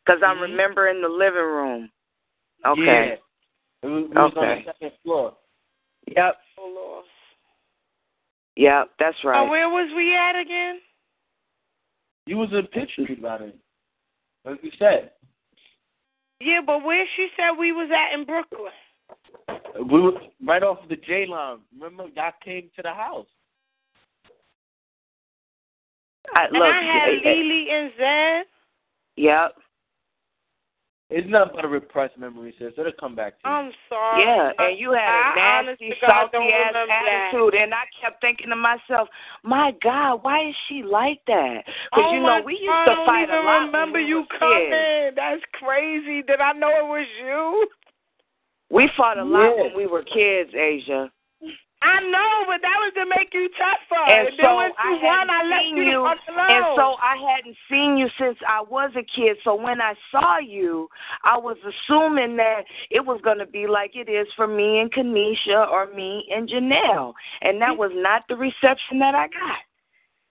Because 0.04 0.22
I'm 0.24 0.38
Mhm. 0.38 0.42
remembering 0.42 1.00
the 1.02 1.08
living 1.08 1.40
room. 1.40 1.90
Yeah. 2.64 2.70
Okay. 2.70 3.20
It 3.82 3.86
was, 3.86 4.04
it 4.04 4.14
was 4.14 4.32
on 4.36 4.38
Okay. 4.38 4.64
the 4.64 4.72
second 4.72 4.92
floor. 5.02 5.36
Yep. 6.08 6.40
Oh, 6.58 6.68
Lord. 6.74 7.04
Yep. 8.56 8.90
That's 8.98 9.24
right. 9.24 9.46
Oh, 9.46 9.50
where 9.50 9.68
was 9.68 9.92
we 9.94 10.14
at 10.14 10.36
again? 10.36 10.80
You 12.26 12.38
was 12.38 12.52
in 12.52 12.66
Pitt 12.68 12.88
Street 12.90 13.18
about 13.18 13.42
it. 13.42 13.56
Like 14.44 14.62
you 14.64 14.72
said. 14.78 15.12
Yeah, 16.40 16.60
but 16.64 16.82
where 16.82 17.06
she 17.16 17.28
said 17.36 17.52
we 17.52 17.72
was 17.72 17.90
at 17.90 18.18
in 18.18 18.24
Brooklyn. 18.24 18.72
We 19.90 20.00
were 20.00 20.12
right 20.44 20.62
off 20.62 20.78
the 20.88 20.96
J 20.96 21.26
line. 21.26 21.58
Remember, 21.78 22.04
y'all 22.14 22.32
came 22.44 22.70
to 22.76 22.82
the 22.82 22.92
house. 22.92 23.26
I, 26.34 26.44
And 26.46 26.52
look, 26.54 26.62
I 26.62 26.82
had 26.82 27.22
Lily 27.24 27.66
and 27.70 27.90
Zed. 27.98 28.46
Yep. 29.16 29.54
It's 31.08 31.28
nothing 31.30 31.52
but 31.54 31.64
a 31.64 31.68
repressed 31.68 32.18
memory, 32.18 32.52
sis. 32.58 32.72
It'll 32.76 32.90
come 32.98 33.14
back 33.14 33.40
to 33.40 33.48
you. 33.48 33.54
I'm 33.54 33.70
sorry. 33.88 34.24
Yeah, 34.26 34.50
and 34.58 34.76
you 34.76 34.90
had 34.90 35.06
a 35.06 35.66
nasty, 35.70 35.94
salty 36.00 36.30
don't 36.32 36.50
ass 36.50 36.74
remember 36.74 36.86
that. 36.88 37.30
attitude, 37.30 37.54
and 37.54 37.72
I 37.72 37.84
kept 38.02 38.20
thinking 38.20 38.48
to 38.50 38.56
myself, 38.56 39.08
"My 39.44 39.70
God, 39.84 40.24
why 40.24 40.48
is 40.48 40.54
she 40.68 40.82
like 40.82 41.20
that?" 41.28 41.62
Because 41.64 42.10
oh 42.10 42.12
you 42.12 42.20
know 42.22 42.42
we 42.44 42.54
used 42.54 42.66
God, 42.66 42.84
to 42.86 42.90
I 42.90 42.94
don't 42.96 43.06
fight 43.06 43.22
even 43.22 43.34
a 43.36 43.42
lot. 43.42 43.66
remember 43.66 43.98
when 43.98 44.02
we 44.02 44.08
you 44.08 44.16
was 44.18 44.26
coming. 44.36 44.68
kids. 44.68 45.14
That's 45.14 45.42
crazy. 45.52 46.22
Did 46.22 46.40
I 46.40 46.52
know 46.54 46.70
it 46.70 46.88
was 46.90 47.06
you? 47.22 47.68
We 48.70 48.88
fought 48.96 49.18
a 49.18 49.24
lot 49.24 49.56
Yeah. 49.56 49.62
when 49.64 49.74
we 49.76 49.86
were 49.86 50.02
kids, 50.02 50.54
Asia. 50.54 51.10
I 51.82 52.00
know, 52.00 52.44
but 52.48 52.62
that 52.62 52.78
was 52.80 52.92
to 52.94 53.04
make 53.06 53.32
you 53.34 53.48
tougher. 53.50 54.02
And 54.12 54.28
then 54.28 54.36
so 54.40 54.56
I 54.58 54.96
hadn't 54.96 55.30
I 55.30 55.60
seen 55.60 55.76
you, 55.76 55.82
you, 55.84 56.02
the 56.02 56.16
fuck 56.16 56.28
alone. 56.34 56.50
and 56.50 56.64
so 56.74 56.96
I 57.00 57.16
hadn't 57.16 57.56
seen 57.70 57.96
you 57.98 58.08
since 58.18 58.36
I 58.48 58.62
was 58.62 58.90
a 58.96 59.02
kid. 59.04 59.36
So 59.44 59.54
when 59.54 59.80
I 59.80 59.94
saw 60.10 60.38
you, 60.38 60.88
I 61.22 61.36
was 61.38 61.56
assuming 61.62 62.36
that 62.38 62.62
it 62.90 63.04
was 63.04 63.20
going 63.22 63.38
to 63.38 63.46
be 63.46 63.66
like 63.68 63.94
it 63.94 64.08
is 64.08 64.26
for 64.34 64.46
me 64.48 64.80
and 64.80 64.90
Kanisha 64.92 65.68
or 65.70 65.86
me 65.94 66.26
and 66.34 66.48
Janelle, 66.48 67.12
and 67.42 67.60
that 67.60 67.76
was 67.76 67.92
not 67.94 68.22
the 68.28 68.36
reception 68.36 68.98
that 68.98 69.14
I 69.14 69.28
got. 69.28 69.58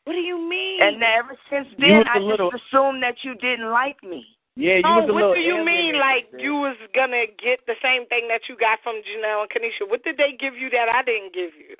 What 0.05 0.13
do 0.13 0.19
you 0.19 0.37
mean? 0.49 0.81
And 0.81 1.01
ever 1.03 1.37
since 1.49 1.67
then, 1.79 2.03
I 2.07 2.15
I 2.15 2.17
a 2.17 2.19
little- 2.21 2.51
just 2.51 2.63
assumed 2.65 3.01
that 3.03 3.23
you 3.23 3.35
didn't 3.35 3.69
like 3.71 4.03
me. 4.03 4.25
Yeah, 4.55 4.79
you 4.79 4.87
oh, 4.87 5.03
was 5.03 5.09
a 5.09 5.13
what 5.13 5.19
little 5.19 5.35
do 5.35 5.41
you 5.43 5.59
mean? 5.65 5.99
Like 5.99 6.31
sis. 6.31 6.39
you 6.39 6.55
was 6.55 6.79
gonna 6.95 7.27
get 7.35 7.59
the 7.67 7.75
same 7.83 8.07
thing 8.07 8.31
that 8.31 8.47
you 8.47 8.55
got 8.55 8.79
from 8.83 9.03
Janelle 9.03 9.43
and 9.43 9.51
Kanisha? 9.51 9.83
What 9.83 10.03
did 10.03 10.15
they 10.15 10.31
give 10.39 10.55
you 10.55 10.69
that 10.71 10.87
I 10.87 11.03
didn't 11.03 11.35
give 11.35 11.51
you? 11.59 11.75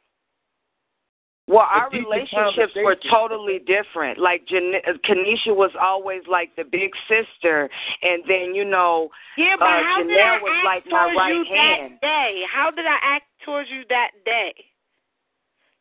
Well, 1.48 1.68
our 1.70 1.90
relationships 1.92 2.74
were 2.76 2.98
totally 3.10 3.60
different. 3.60 4.18
Like 4.18 4.48
Jan- 4.50 4.82
Kanisha 5.06 5.56
was 5.56 5.72
always 5.80 6.24
like 6.28 6.56
the 6.58 6.64
big 6.66 6.90
sister, 7.08 7.70
and 8.02 8.24
then 8.28 8.56
you 8.56 8.66
know, 8.66 9.10
Yeah, 9.38 9.56
but 9.58 9.66
uh, 9.66 9.84
how 9.86 10.04
did 10.04 10.18
I 10.18 10.42
was 10.42 10.52
act 10.58 10.66
like 10.66 10.84
my 10.92 11.06
towards 11.06 11.18
right 11.18 11.30
you 11.30 11.46
hand. 11.46 11.94
that 11.94 12.02
day? 12.02 12.42
How 12.52 12.72
did 12.72 12.86
I 12.86 12.98
act 13.02 13.26
towards 13.46 13.70
you 13.70 13.84
that 13.90 14.12
day? 14.26 14.54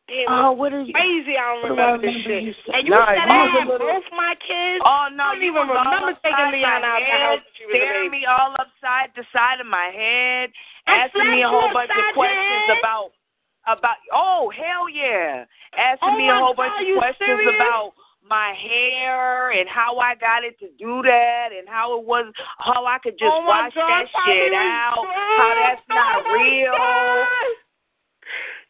Damn, 0.05 0.29
Oh, 0.29 0.53
what 0.53 0.69
are 0.77 0.85
you? 0.85 0.93
crazy! 0.93 1.33
I 1.41 1.49
don't 1.57 1.63
what 1.65 1.77
do 1.77 1.81
I 1.81 1.97
remember 1.97 2.07
this 2.13 2.17
shit. 2.29 2.43
you 2.45 2.53
saying? 2.69 2.77
and 2.77 2.83
you 2.85 2.93
Nah, 2.93 3.09
said 3.09 3.25
you 3.25 3.33
I 3.33 3.47
had 3.57 3.69
little- 3.69 3.89
both 3.89 4.05
my 4.13 4.35
kids. 4.37 4.83
Oh 4.85 5.09
no, 5.17 5.25
I 5.25 5.35
don't 5.35 5.43
even 5.49 5.65
remember 5.65 6.13
taking 6.21 6.45
upside 6.45 6.53
Leon 6.53 6.83
my 6.85 6.89
out 6.93 7.01
the 7.01 7.05
head, 7.09 7.21
house 7.25 7.41
when 7.41 7.55
she 7.57 7.65
was 7.65 7.73
staring 7.81 8.11
me 8.13 8.23
all 8.29 8.53
upside 8.61 9.09
the 9.17 9.25
side 9.33 9.61
of 9.65 9.67
my 9.67 9.89
head, 9.89 10.53
I 10.87 11.09
asking 11.09 11.31
me 11.33 11.41
a 11.41 11.49
whole 11.49 11.73
bunch 11.73 11.89
of 11.89 12.05
questions 12.13 12.69
head? 12.69 12.79
about 12.85 13.17
about. 13.65 13.97
Oh 14.13 14.53
hell 14.53 14.93
yeah, 14.93 15.49
asking 15.73 16.13
Oh 16.13 16.19
me 16.21 16.29
a 16.29 16.37
whole 16.37 16.53
God, 16.53 16.69
bunch 16.69 16.85
of 16.85 17.01
questions 17.01 17.41
serious? 17.41 17.57
about 17.57 17.97
my 18.29 18.53
hair 18.61 19.53
and 19.57 19.69
how 19.69 19.97
I 19.99 20.15
got 20.21 20.45
it 20.45 20.59
to 20.61 20.69
do 20.77 21.01
that 21.01 21.49
and 21.57 21.65
how 21.69 21.97
it 21.99 22.05
was 22.05 22.29
how 22.61 22.85
I 22.85 22.99
could 23.01 23.17
just 23.17 23.33
oh 23.33 23.41
wash 23.49 23.73
God, 23.73 23.89
that 23.89 24.05
shit 24.29 24.53
out, 24.53 25.01
drunk. 25.01 25.17
how 25.41 25.53
that's 25.65 25.89
not 25.89 26.21
Oh 26.21 26.29
my 26.29 26.45
real. 26.45 26.77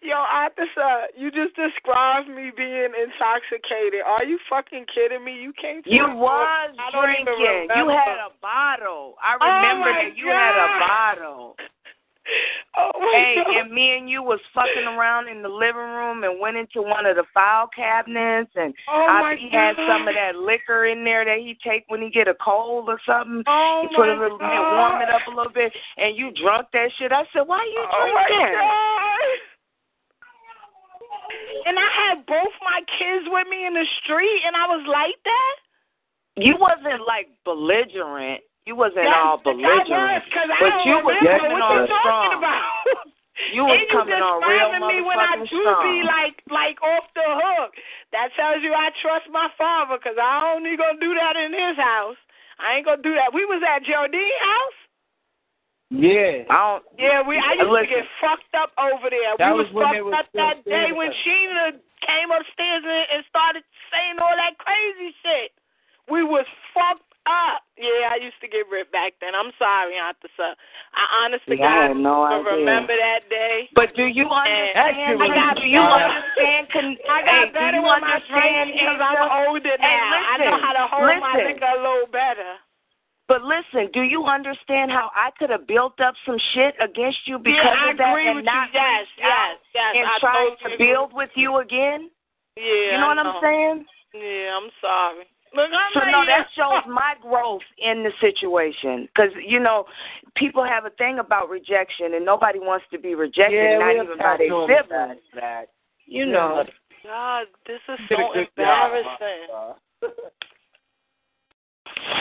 God. 0.04 0.08
Yo, 0.08 0.16
Arthur, 0.16 1.06
you 1.16 1.30
just 1.30 1.56
described 1.56 2.28
me 2.28 2.50
being 2.56 2.92
intoxicated. 2.92 4.02
Are 4.06 4.24
you 4.24 4.38
fucking 4.50 4.86
kidding 4.94 5.24
me? 5.24 5.40
You 5.40 5.52
can't. 5.60 5.84
You 5.86 6.04
was 6.06 6.74
I 6.78 6.90
drinking. 6.92 7.68
You 7.76 7.88
had 7.88 8.20
a 8.20 8.30
bottle. 8.40 9.14
I 9.22 9.36
Oh 9.40 9.46
remember 9.46 9.90
my 9.90 10.04
that 10.04 10.16
you 10.16 10.26
had 10.28 10.56
a 10.56 10.78
bottle. 10.78 11.56
Oh 12.76 12.90
my 12.98 13.12
Hey, 13.12 13.34
God. 13.36 13.56
and 13.60 13.72
me 13.72 13.96
and 13.98 14.08
you 14.08 14.22
was 14.22 14.40
fucking 14.54 14.88
around 14.88 15.28
in 15.28 15.42
the 15.42 15.48
living 15.48 15.76
room 15.92 16.24
and 16.24 16.40
went 16.40 16.56
into 16.56 16.80
one 16.80 17.04
of 17.04 17.16
the 17.16 17.24
file 17.34 17.68
cabinets 17.68 18.50
and 18.56 18.72
Oh 18.88 19.06
I 19.06 19.36
he 19.38 19.50
had 19.52 19.76
some 19.86 20.08
of 20.08 20.14
that 20.16 20.34
liquor 20.34 20.86
in 20.86 21.04
there 21.04 21.24
that 21.26 21.36
he 21.38 21.56
take 21.62 21.84
when 21.88 22.00
he 22.00 22.08
get 22.08 22.26
a 22.26 22.34
cold 22.42 22.88
or 22.88 22.98
something. 23.06 23.44
Oh 23.46 23.84
he 23.86 23.94
put 23.94 24.08
a 24.08 24.16
little 24.16 24.38
bit, 24.38 24.48
warm 24.48 25.02
it 25.02 25.10
up 25.12 25.20
a 25.28 25.36
little 25.36 25.52
bit, 25.52 25.70
and 25.98 26.16
you 26.16 26.32
drunk 26.42 26.68
that 26.72 26.88
shit. 26.98 27.12
I 27.12 27.24
said, 27.32 27.42
why 27.46 27.60
you 27.62 27.84
Oh 27.92 28.00
drink 28.00 28.14
my 28.16 28.26
that? 28.32 29.53
And 31.66 31.78
I 31.78 31.88
had 32.08 32.26
both 32.26 32.52
my 32.60 32.80
kids 32.98 33.24
with 33.28 33.48
me 33.48 33.66
in 33.66 33.74
the 33.74 33.86
street, 34.04 34.40
and 34.44 34.54
I 34.56 34.66
was 34.68 34.84
like 34.84 35.16
that. 35.24 35.54
You 36.36 36.56
wasn't 36.58 37.06
like 37.06 37.30
belligerent. 37.44 38.42
You 38.66 38.74
wasn't 38.76 39.04
Yes, 39.04 39.14
all 39.14 39.38
belligerent, 39.38 40.24
was, 40.24 40.48
but 40.60 40.74
you 40.88 40.96
was 41.04 41.16
coming 41.20 41.60
on 41.60 41.84
strong. 41.86 42.32
about. 42.40 43.12
You 43.52 43.66
was 43.66 43.82
and 43.82 43.90
coming 43.90 44.14
you 44.14 44.22
on 44.24 44.40
real 44.46 44.72
me 44.88 45.02
when 45.02 45.18
I 45.18 45.34
do 45.42 45.46
strong. 45.50 45.82
be 45.82 46.06
like 46.06 46.38
like 46.54 46.78
off 46.80 47.10
the 47.18 47.26
hook. 47.26 47.74
That 48.14 48.30
tells 48.38 48.62
you 48.62 48.72
I 48.72 48.94
trust 49.02 49.26
my 49.28 49.50
father 49.58 49.98
because 49.98 50.16
I 50.16 50.54
only 50.54 50.78
gonna 50.78 51.02
do 51.02 51.12
that 51.18 51.34
in 51.34 51.50
his 51.50 51.76
house. 51.76 52.16
I 52.62 52.78
ain't 52.78 52.86
gonna 52.86 53.02
do 53.02 53.12
that. 53.18 53.34
We 53.34 53.44
was 53.44 53.58
at 53.66 53.82
Geraldine's 53.82 54.38
house. 54.38 54.78
Yeah. 55.90 56.48
I 56.48 56.80
don't. 56.80 56.84
Yeah, 56.98 57.20
we. 57.22 57.36
I 57.36 57.54
used 57.60 57.70
Listen. 57.70 57.88
to 57.88 57.94
get 58.02 58.06
fucked 58.20 58.54
up 58.56 58.70
over 58.80 59.10
there. 59.12 59.36
That 59.38 59.52
we 59.52 59.62
was 59.62 59.70
was, 59.72 59.84
fucked 59.84 60.14
up 60.16 60.26
still 60.32 60.40
that 60.42 60.64
day 60.64 60.90
when 60.96 61.12
there. 61.12 61.20
Sheena 61.22 61.64
came 62.02 62.30
upstairs 62.32 62.82
and, 62.82 63.04
and 63.14 63.20
started 63.28 63.62
saying 63.92 64.16
all 64.18 64.34
that 64.34 64.56
crazy 64.58 65.12
shit. 65.22 65.52
We 66.10 66.24
was 66.24 66.44
fucked 66.72 67.04
up. 67.24 67.64
Yeah, 67.80 68.12
I 68.12 68.20
used 68.20 68.36
to 68.44 68.48
get 68.48 68.68
ripped 68.68 68.92
back 68.92 69.16
then. 69.20 69.32
I'm 69.32 69.48
sorry, 69.56 69.96
Auntie 69.96 70.28
Sir. 70.36 70.52
I 70.92 71.04
honestly 71.24 71.56
Yeah, 71.56 71.88
I 71.88 71.96
no 71.96 72.28
don't 72.28 72.44
idea. 72.44 72.60
remember 72.60 72.92
that 72.96 73.24
day. 73.32 73.68
But 73.72 73.96
do 73.96 74.04
you 74.04 74.28
And 74.28 74.76
understand? 74.76 75.22
I 75.24 75.28
got 75.40 75.56
do 75.56 75.64
you 75.64 75.80
better. 75.80 76.04
understand? 76.04 76.62
Con- 76.72 77.00
I 77.08 77.18
got 77.24 77.32
hey, 77.32 77.52
better 77.56 77.80
you 77.80 77.86
with 77.88 78.00
my 78.04 78.20
understand? 78.20 78.28
drinking 78.28 78.76
because 78.76 79.00
I'm 79.00 79.16
Asia? 79.24 79.36
older 79.48 79.76
Hey, 79.80 79.96
now. 79.96 80.20
I 80.28 80.34
know 80.36 80.44
listen, 80.44 80.60
how 80.64 80.72
to 80.76 80.84
hold 80.92 81.16
my 81.24 81.34
liquor 81.40 81.64
a 81.72 81.80
little 81.80 82.08
better. 82.12 82.50
But 83.26 83.40
listen, 83.42 83.88
do 83.92 84.02
you 84.02 84.24
understand 84.24 84.90
how 84.90 85.10
I 85.14 85.30
could 85.38 85.48
have 85.48 85.66
built 85.66 85.98
up 86.00 86.14
some 86.26 86.36
shit 86.52 86.74
against 86.78 87.18
you 87.26 87.38
because 87.38 87.56
yeah, 87.64 87.86
I 87.86 87.90
of 87.92 87.96
that 87.96 88.14
and 88.16 88.44
not 88.44 88.68
you. 88.68 88.80
Yes, 88.80 89.06
yes, 89.16 89.56
yes. 89.74 89.94
and 89.96 90.06
I 90.06 90.18
tried 90.20 90.56
to 90.68 90.74
agree. 90.74 90.92
build 90.92 91.12
with 91.14 91.30
you 91.34 91.56
again? 91.58 92.10
Yeah, 92.56 92.92
you 92.92 92.98
know 93.00 93.08
I 93.08 93.14
what 93.16 93.26
I'm 93.26 93.42
saying? 93.42 93.86
Yeah, 94.12 94.56
I'm 94.60 94.70
sorry. 94.80 95.24
Look, 95.56 95.70
I'm 95.72 95.90
So 95.94 96.00
no, 96.10 96.24
that 96.26 96.48
shows 96.54 96.82
my 96.88 97.14
growth 97.22 97.62
in 97.78 98.04
the 98.04 98.10
situation. 98.20 99.08
Because 99.08 99.30
you 99.46 99.58
know, 99.58 99.86
people 100.36 100.62
have 100.64 100.84
a 100.84 100.90
thing 100.90 101.18
about 101.18 101.48
rejection, 101.48 102.12
and 102.14 102.24
nobody 102.26 102.58
wants 102.58 102.84
to 102.92 102.98
be 102.98 103.14
rejected, 103.14 103.54
Yeah, 103.54 103.78
not 103.78 103.94
even 103.94 104.18
by 104.18 104.24
have 104.24 104.38
their 104.38 104.48
to 104.48 104.66
siblings. 104.68 105.22
that. 105.34 105.68
You 106.06 106.26
know. 106.26 106.64
God, 107.04 107.46
this 107.66 107.80
is 107.88 107.98
Did 108.08 108.18
a 108.18 108.22
so 108.22 108.32
good 108.34 108.48
job, 108.58 108.92
embarrassing. 108.92 110.20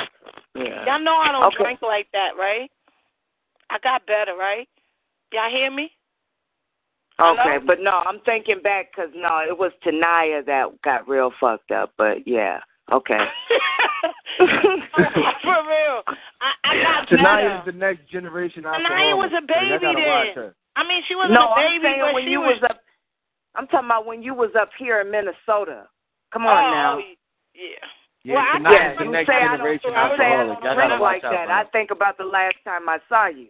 Yeah. 0.56 0.86
Y'all 0.86 1.00
know 1.04 1.16
I 1.16 1.32
don't 1.32 1.44
Okay. 1.54 1.64
drink 1.64 1.82
like 1.82 2.08
that, 2.14 2.38
right? 2.38 2.70
I 3.70 3.80
got 3.80 4.06
better, 4.06 4.36
right? 4.36 4.70
Y'all 5.32 5.50
hear 5.50 5.72
me? 5.72 5.92
Okay, 7.20 7.58
but 7.66 7.80
no, 7.80 7.92
I'm 8.06 8.20
thinking 8.22 8.62
back 8.62 8.92
because 8.92 9.12
no, 9.16 9.40
it 9.48 9.58
was 9.58 9.72
Tanaya 9.86 10.46
that 10.46 10.70
got 10.84 11.08
real 11.08 11.32
fucked 11.40 11.72
up. 11.72 11.92
But 11.98 12.28
yeah, 12.28 12.60
okay. 12.92 13.20
For 14.38 15.60
real. 15.62 16.02
I, 16.42 16.52
I 16.64 16.82
got 16.82 17.08
Tanaya 17.08 17.60
is 17.60 17.66
the 17.66 17.72
next 17.72 18.10
generation 18.10 18.64
Tanaya 18.64 19.16
was 19.16 19.32
a 19.32 19.38
alcoholic, 19.38 19.50
so 19.50 19.62
y'all 19.62 19.80
baby 19.80 20.02
gotta 20.02 20.34
then. 20.36 20.54
I 20.76 20.88
mean, 20.88 21.04
she 21.08 21.16
wasn't 21.16 21.34
no, 21.34 21.54
a 21.54 21.56
baby, 21.56 21.76
I'm 21.76 21.82
saying 21.84 22.02
but 22.02 22.14
when 22.14 22.24
she 22.26 22.32
you 22.32 22.42
was. 22.42 22.58
was 22.62 22.70
up. 22.72 22.80
I'm 23.56 23.68
talking 23.68 23.86
about 23.86 24.06
when 24.08 24.24
you 24.24 24.34
was 24.34 24.50
up 24.60 24.70
here 24.80 25.02
in 25.02 25.12
Minnesota. 25.12 25.86
Come 26.34 26.46
oh, 26.46 26.50
on 26.50 26.72
now. 26.74 26.98
yeah. 27.54 27.86
Yeah, 28.24 28.36
Well, 28.36 28.44
I 28.48 28.58
Tanaya 28.58 28.72
Yeah, 28.72 28.92
is 28.92 28.98
the 28.98 29.04
you 29.06 29.12
next 29.12 29.28
say 29.28 29.36
I 29.36 29.40
don't, 29.44 29.58
generation 29.60 29.92
say 29.92 29.96
I 30.00 30.08
don't 30.08 30.64
drink 30.64 31.02
like 31.02 31.22
that. 31.24 31.52
I 31.52 31.64
think 31.76 31.92
about 31.92 32.18
the 32.18 32.24
last 32.26 32.56
time 32.64 32.88
I 32.88 33.00
saw 33.10 33.28
you. 33.28 33.48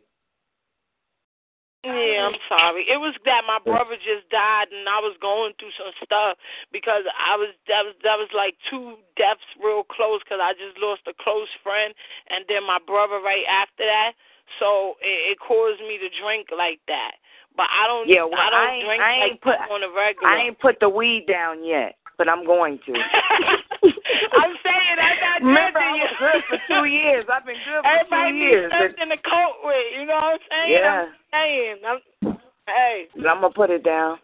Yeah, 1.83 2.31
I'm 2.31 2.39
sorry. 2.47 2.87
It 2.87 2.95
was 2.95 3.11
that 3.27 3.43
my 3.43 3.59
brother 3.59 3.99
just 3.99 4.23
died, 4.31 4.71
and 4.71 4.87
I 4.87 5.03
was 5.03 5.19
going 5.19 5.51
through 5.59 5.75
some 5.75 5.91
stuff 5.99 6.39
because 6.71 7.03
I 7.11 7.35
was 7.35 7.51
that 7.67 7.83
was 7.83 7.91
that 8.07 8.15
was 8.15 8.31
like 8.31 8.55
two 8.71 8.95
deaths 9.19 9.43
real 9.59 9.83
close 9.83 10.23
because 10.23 10.39
I 10.39 10.55
just 10.55 10.79
lost 10.79 11.03
a 11.11 11.13
close 11.19 11.51
friend, 11.59 11.91
and 12.31 12.47
then 12.47 12.63
my 12.63 12.79
brother 12.87 13.19
right 13.19 13.43
after 13.51 13.83
that. 13.83 14.15
So 14.63 14.95
it, 15.03 15.35
it 15.35 15.37
caused 15.43 15.83
me 15.83 15.99
to 15.99 16.07
drink 16.23 16.55
like 16.55 16.79
that. 16.87 17.19
But 17.59 17.67
I 17.67 17.83
don't. 17.83 18.07
Yeah, 18.07 18.23
well, 18.31 18.39
I 18.39 18.47
don't 18.49 18.63
I 18.63 18.71
ain't- 18.79 18.85
drink 18.87 19.01
I 19.03 19.11
ain't 19.11 19.31
like 19.35 19.41
put- 19.43 19.59
that 19.59 19.67
on 19.67 19.83
a 19.83 19.91
regular. 19.91 20.23
I 20.31 20.35
ain't 20.39 20.59
put 20.63 20.79
the 20.79 20.87
weed 20.87 21.27
down 21.27 21.67
yet, 21.67 21.99
but 22.15 22.31
I'm 22.31 22.47
going 22.47 22.79
to. 22.87 22.95
I'm 24.33 24.53
saying 24.63 24.95
that's 24.97 25.21
not 25.21 25.41
Remember, 25.41 25.79
good 25.79 25.83
to 25.83 25.91
I 25.91 25.95
you. 25.95 26.03
was 26.03 26.15
good 26.19 26.41
for 26.49 26.57
two 26.67 26.85
years. 26.89 27.25
I've 27.31 27.45
been 27.45 27.55
good 27.55 27.81
for 27.83 27.87
Everybody 27.87 28.31
two 28.31 28.37
needs 28.39 28.51
years. 28.51 28.71
something 28.71 29.09
to 29.09 29.17
cope 29.17 29.59
with. 29.63 29.85
You 29.99 30.05
know 30.05 30.13
what 30.15 30.23
I'm 30.23 30.39
saying? 30.49 30.71
Yeah. 30.71 31.05
I'm 31.05 31.11
saying. 31.31 31.75
I'm, 31.83 32.37
hey, 32.67 33.07
I'm 33.29 33.41
gonna 33.41 33.53
put 33.53 33.69
it 33.69 33.83
down. 33.83 34.17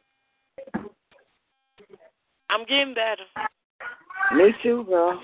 I'm 2.50 2.66
getting 2.66 2.94
better. 2.94 3.24
Me 4.36 4.54
too, 4.64 4.86
bro. 4.88 5.20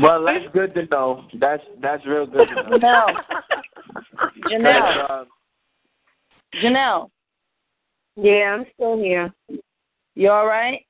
Well, 0.00 0.24
that's 0.24 0.44
good 0.52 0.74
to 0.74 0.86
know. 0.86 1.24
That's 1.38 1.62
that's 1.80 2.04
real 2.06 2.26
good 2.26 2.48
to 2.48 2.54
know. 2.54 2.78
Janelle. 2.78 3.14
Janelle. 4.50 5.10
Uh, 5.10 5.24
Janelle. 6.62 7.10
Yeah, 8.16 8.56
I'm 8.58 8.66
still 8.74 8.96
here. 8.96 9.32
You 10.14 10.30
all 10.30 10.46
right? 10.46 10.80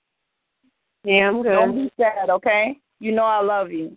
Yeah, 1.05 1.29
I'm 1.29 1.43
good. 1.43 1.53
Don't 1.53 1.75
be 1.75 1.91
sad, 1.99 2.31
okay? 2.31 2.79
You 3.05 3.13
know 3.13 3.25
I 3.25 3.43
love 3.43 3.71
you. 3.71 3.97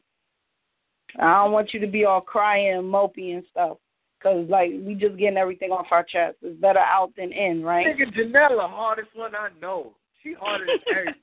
I 1.18 1.44
don't 1.44 1.54
want 1.54 1.74
you 1.74 1.80
to 1.80 1.88
be 1.88 2.04
all 2.04 2.22
crying 2.22 2.76
and 2.76 2.84
mopey 2.84 3.34
and 3.34 3.44
stuff. 3.50 3.78
Cause 4.22 4.46
like 4.50 4.72
we 4.82 4.96
just 4.96 5.18
getting 5.18 5.38
everything 5.38 5.72
off 5.72 5.88
our 5.92 6.04
chest. 6.04 6.38
It's 6.42 6.60
better 6.60 6.80
out 6.80 7.14
than 7.16 7.32
in, 7.32 7.64
right? 7.64 7.86
Nigga, 7.86 8.14
Janelle, 8.14 8.58
the 8.58 8.68
hardest 8.68 9.10
one 9.14 9.36
I 9.36 9.50
know. 9.62 9.94
She 10.24 10.34
harder 10.40 10.66
than 10.66 11.16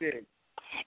everybody. 0.00 0.26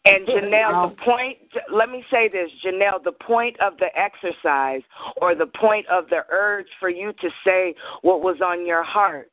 And 0.03 0.27
Janelle, 0.27 0.89
the 0.89 0.95
point, 1.01 1.37
let 1.73 1.89
me 1.89 2.03
say 2.11 2.27
this, 2.27 2.49
Janelle, 2.65 3.01
the 3.01 3.13
point 3.13 3.57
of 3.61 3.73
the 3.77 3.87
exercise 3.97 4.81
or 5.21 5.33
the 5.33 5.45
point 5.45 5.85
of 5.87 6.09
the 6.09 6.25
urge 6.29 6.67
for 6.77 6.89
you 6.89 7.13
to 7.13 7.29
say 7.45 7.73
what 8.01 8.21
was 8.21 8.35
on 8.45 8.65
your 8.65 8.83
heart 8.83 9.31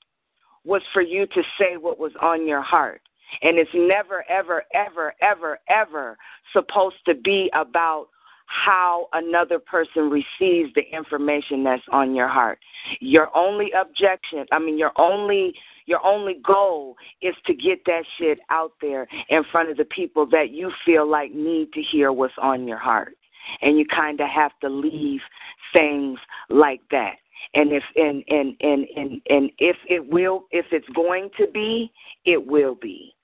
was 0.64 0.80
for 0.92 1.02
you 1.02 1.26
to 1.26 1.42
say 1.58 1.76
what 1.76 1.98
was 1.98 2.12
on 2.22 2.46
your 2.46 2.62
heart. 2.62 3.02
And 3.42 3.58
it's 3.58 3.70
never, 3.74 4.24
ever, 4.28 4.64
ever, 4.72 5.14
ever, 5.20 5.58
ever 5.68 6.16
supposed 6.52 6.96
to 7.06 7.14
be 7.14 7.50
about 7.54 8.08
how 8.46 9.08
another 9.12 9.58
person 9.58 10.10
receives 10.10 10.72
the 10.74 10.82
information 10.92 11.64
that's 11.64 11.82
on 11.90 12.14
your 12.14 12.28
heart. 12.28 12.58
Your 13.00 13.34
only 13.36 13.70
objection, 13.72 14.46
I 14.52 14.58
mean, 14.58 14.78
your 14.78 14.92
only 14.96 15.54
your 15.86 16.04
only 16.04 16.36
goal 16.42 16.96
is 17.20 17.34
to 17.46 17.52
get 17.52 17.84
that 17.84 18.04
shit 18.18 18.40
out 18.48 18.72
there 18.80 19.06
in 19.28 19.42
front 19.52 19.70
of 19.70 19.76
the 19.76 19.84
people 19.84 20.26
that 20.30 20.50
you 20.50 20.72
feel 20.84 21.08
like 21.08 21.34
need 21.34 21.72
to 21.74 21.82
hear 21.82 22.10
what's 22.10 22.32
on 22.40 22.66
your 22.66 22.78
heart. 22.78 23.16
And 23.60 23.78
you 23.78 23.84
kind 23.84 24.18
of 24.20 24.28
have 24.28 24.52
to 24.62 24.70
leave 24.70 25.20
things 25.74 26.18
like 26.48 26.80
that. 26.90 27.16
And 27.52 27.70
if 27.72 27.82
and 27.96 28.24
and 28.28 28.56
and 28.60 28.86
and 28.96 29.20
and 29.28 29.50
if 29.58 29.76
it 29.86 30.06
will 30.10 30.46
if 30.50 30.66
it's 30.72 30.88
going 30.94 31.28
to 31.38 31.46
be, 31.52 31.92
it 32.24 32.46
will 32.46 32.74
be. 32.74 33.14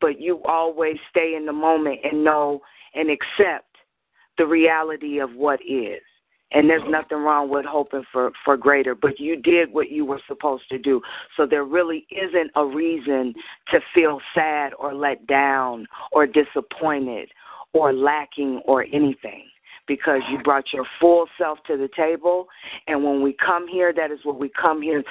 But 0.00 0.20
you 0.20 0.42
always 0.44 0.96
stay 1.10 1.34
in 1.36 1.46
the 1.46 1.52
moment 1.52 2.00
and 2.04 2.24
know 2.24 2.60
and 2.94 3.10
accept 3.10 3.76
the 4.38 4.46
reality 4.46 5.18
of 5.18 5.34
what 5.34 5.60
is. 5.66 6.00
And 6.54 6.68
there's 6.68 6.82
nothing 6.86 7.18
wrong 7.18 7.48
with 7.48 7.64
hoping 7.64 8.04
for, 8.12 8.30
for 8.44 8.58
greater, 8.58 8.94
but 8.94 9.18
you 9.18 9.36
did 9.36 9.72
what 9.72 9.90
you 9.90 10.04
were 10.04 10.20
supposed 10.28 10.68
to 10.68 10.78
do. 10.78 11.00
So 11.36 11.46
there 11.46 11.64
really 11.64 12.06
isn't 12.10 12.50
a 12.56 12.64
reason 12.64 13.32
to 13.70 13.80
feel 13.94 14.20
sad 14.34 14.72
or 14.78 14.92
let 14.92 15.26
down 15.26 15.86
or 16.12 16.26
disappointed 16.26 17.30
or 17.72 17.94
lacking 17.94 18.60
or 18.66 18.84
anything 18.92 19.46
because 19.88 20.20
you 20.30 20.38
brought 20.42 20.72
your 20.72 20.84
full 21.00 21.26
self 21.38 21.58
to 21.66 21.76
the 21.76 21.88
table. 21.96 22.46
And 22.86 23.02
when 23.02 23.22
we 23.22 23.34
come 23.44 23.66
here, 23.66 23.92
that 23.94 24.10
is 24.10 24.18
what 24.22 24.38
we 24.38 24.50
come 24.50 24.82
here 24.82 25.02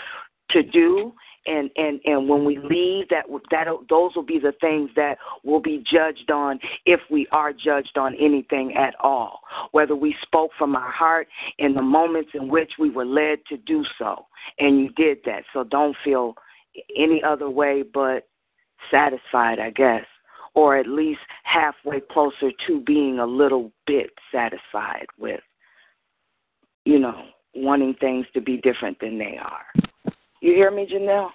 to 0.53 0.63
do 0.63 1.13
and 1.45 1.69
and 1.75 1.99
and 2.05 2.29
when 2.29 2.45
we 2.45 2.57
leave 2.59 3.09
that 3.09 3.25
that 3.49 3.67
those 3.89 4.11
will 4.15 4.23
be 4.23 4.39
the 4.39 4.53
things 4.61 4.89
that 4.95 5.17
will 5.43 5.59
be 5.59 5.83
judged 5.89 6.29
on 6.29 6.59
if 6.85 6.99
we 7.09 7.27
are 7.31 7.51
judged 7.51 7.97
on 7.97 8.15
anything 8.15 8.75
at 8.75 8.93
all 8.99 9.39
whether 9.71 9.95
we 9.95 10.15
spoke 10.21 10.51
from 10.57 10.75
our 10.75 10.91
heart 10.91 11.27
in 11.57 11.73
the 11.73 11.81
moments 11.81 12.31
in 12.33 12.47
which 12.47 12.73
we 12.77 12.89
were 12.89 13.05
led 13.05 13.39
to 13.49 13.57
do 13.57 13.83
so 13.97 14.25
and 14.59 14.79
you 14.79 14.89
did 14.89 15.19
that. 15.25 15.43
So 15.53 15.63
don't 15.63 15.95
feel 16.03 16.35
any 16.97 17.21
other 17.23 17.49
way 17.49 17.83
but 17.83 18.27
satisfied 18.89 19.59
i 19.59 19.69
guess 19.69 20.05
or 20.53 20.77
at 20.77 20.87
least 20.87 21.19
halfway 21.43 21.99
closer 22.11 22.51
to 22.67 22.81
being 22.81 23.19
a 23.19 23.25
little 23.25 23.71
bit 23.85 24.09
satisfied 24.31 25.05
with 25.19 25.41
you 26.85 26.97
know 26.97 27.25
wanting 27.53 27.93
things 27.95 28.25
to 28.33 28.41
be 28.41 28.57
different 28.57 28.97
than 28.99 29.17
they 29.17 29.37
are 29.37 29.90
you 30.41 30.53
hear 30.53 30.71
me, 30.71 30.87
Janelle? 30.91 31.29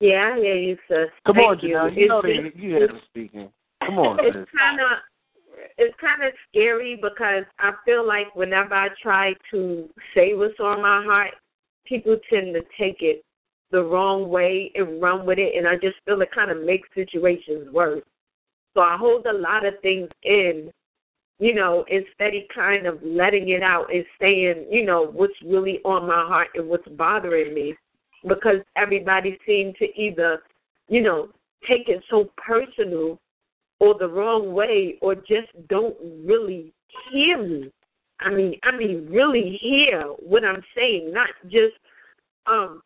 Yeah, 0.00 0.32
I 0.34 0.38
hear 0.38 0.56
you, 0.56 0.76
sis. 0.88 1.08
Come 1.26 1.36
Thank 1.36 1.48
on, 1.48 1.58
you. 1.60 1.74
Janelle. 1.76 1.96
You 1.96 2.02
It's 2.02 2.08
know 2.08 2.22
just- 2.22 2.54
they, 2.56 2.62
you 2.62 2.70
hear 2.76 2.86
them 2.88 3.00
speaking. 3.10 3.50
Come 3.84 3.98
on, 3.98 4.18
it's 4.20 4.50
kind 4.58 4.80
of 4.80 4.86
it's 5.78 5.94
kind 6.00 6.22
of 6.22 6.32
scary 6.48 6.96
because 6.96 7.44
I 7.58 7.72
feel 7.84 8.06
like 8.06 8.34
whenever 8.34 8.74
I 8.74 8.88
try 9.02 9.34
to 9.52 9.88
say 10.14 10.34
what's 10.34 10.58
on 10.60 10.82
my 10.82 11.02
heart, 11.04 11.32
people 11.86 12.16
tend 12.30 12.54
to 12.54 12.62
take 12.78 13.00
it 13.00 13.24
the 13.70 13.82
wrong 13.82 14.28
way 14.28 14.70
and 14.74 15.00
run 15.00 15.24
with 15.26 15.38
it, 15.38 15.54
and 15.56 15.66
I 15.66 15.74
just 15.76 15.96
feel 16.04 16.20
it 16.20 16.30
kind 16.32 16.50
of 16.50 16.62
makes 16.62 16.88
situations 16.94 17.68
worse. 17.72 18.02
So 18.74 18.80
I 18.82 18.96
hold 18.98 19.26
a 19.26 19.32
lot 19.32 19.64
of 19.64 19.74
things 19.82 20.08
in, 20.24 20.70
you 21.38 21.54
know, 21.54 21.84
instead 21.88 22.34
of 22.34 22.42
kind 22.54 22.86
of 22.86 22.98
letting 23.02 23.50
it 23.50 23.62
out 23.62 23.92
and 23.92 24.04
saying, 24.20 24.66
you 24.70 24.84
know, 24.84 25.06
what's 25.12 25.34
really 25.44 25.80
on 25.84 26.06
my 26.06 26.26
heart 26.26 26.48
and 26.54 26.68
what's 26.68 26.88
bothering 26.88 27.52
me, 27.52 27.74
because 28.26 28.60
everybody 28.76 29.38
seems 29.46 29.74
to 29.78 29.86
either, 30.00 30.40
you 30.88 31.02
know, 31.02 31.28
take 31.68 31.88
it 31.88 32.02
so 32.08 32.30
personal 32.36 33.18
or 33.80 33.98
the 33.98 34.08
wrong 34.08 34.54
way 34.54 34.96
or 35.02 35.14
just 35.14 35.48
don't 35.68 35.96
really 36.24 36.72
hear 37.12 37.42
me. 37.42 37.70
I 38.20 38.30
mean, 38.30 38.58
I 38.62 38.74
mean 38.74 39.06
really 39.10 39.58
hear 39.60 40.02
what 40.02 40.44
I'm 40.44 40.62
saying, 40.74 41.12
not 41.12 41.28
just 41.44 41.74
um 42.46 42.80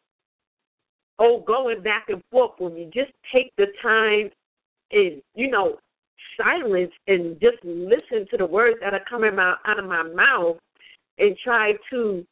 oh 1.20 1.44
going 1.46 1.82
back 1.82 2.08
and 2.08 2.22
forth 2.32 2.52
with 2.58 2.72
me. 2.72 2.90
Just 2.92 3.12
take 3.32 3.52
the 3.56 3.66
time 3.80 4.30
and, 4.90 5.22
you 5.36 5.50
know, 5.50 5.78
silence 6.36 6.92
and 7.06 7.40
just 7.40 7.58
listen 7.64 8.26
to 8.30 8.36
the 8.36 8.46
words 8.46 8.78
that 8.80 8.94
are 8.94 9.04
coming 9.08 9.38
out, 9.38 9.58
out 9.66 9.78
of 9.78 9.84
my 9.84 10.02
mouth 10.02 10.56
and 11.18 11.36
try 11.42 11.74
to 11.90 12.24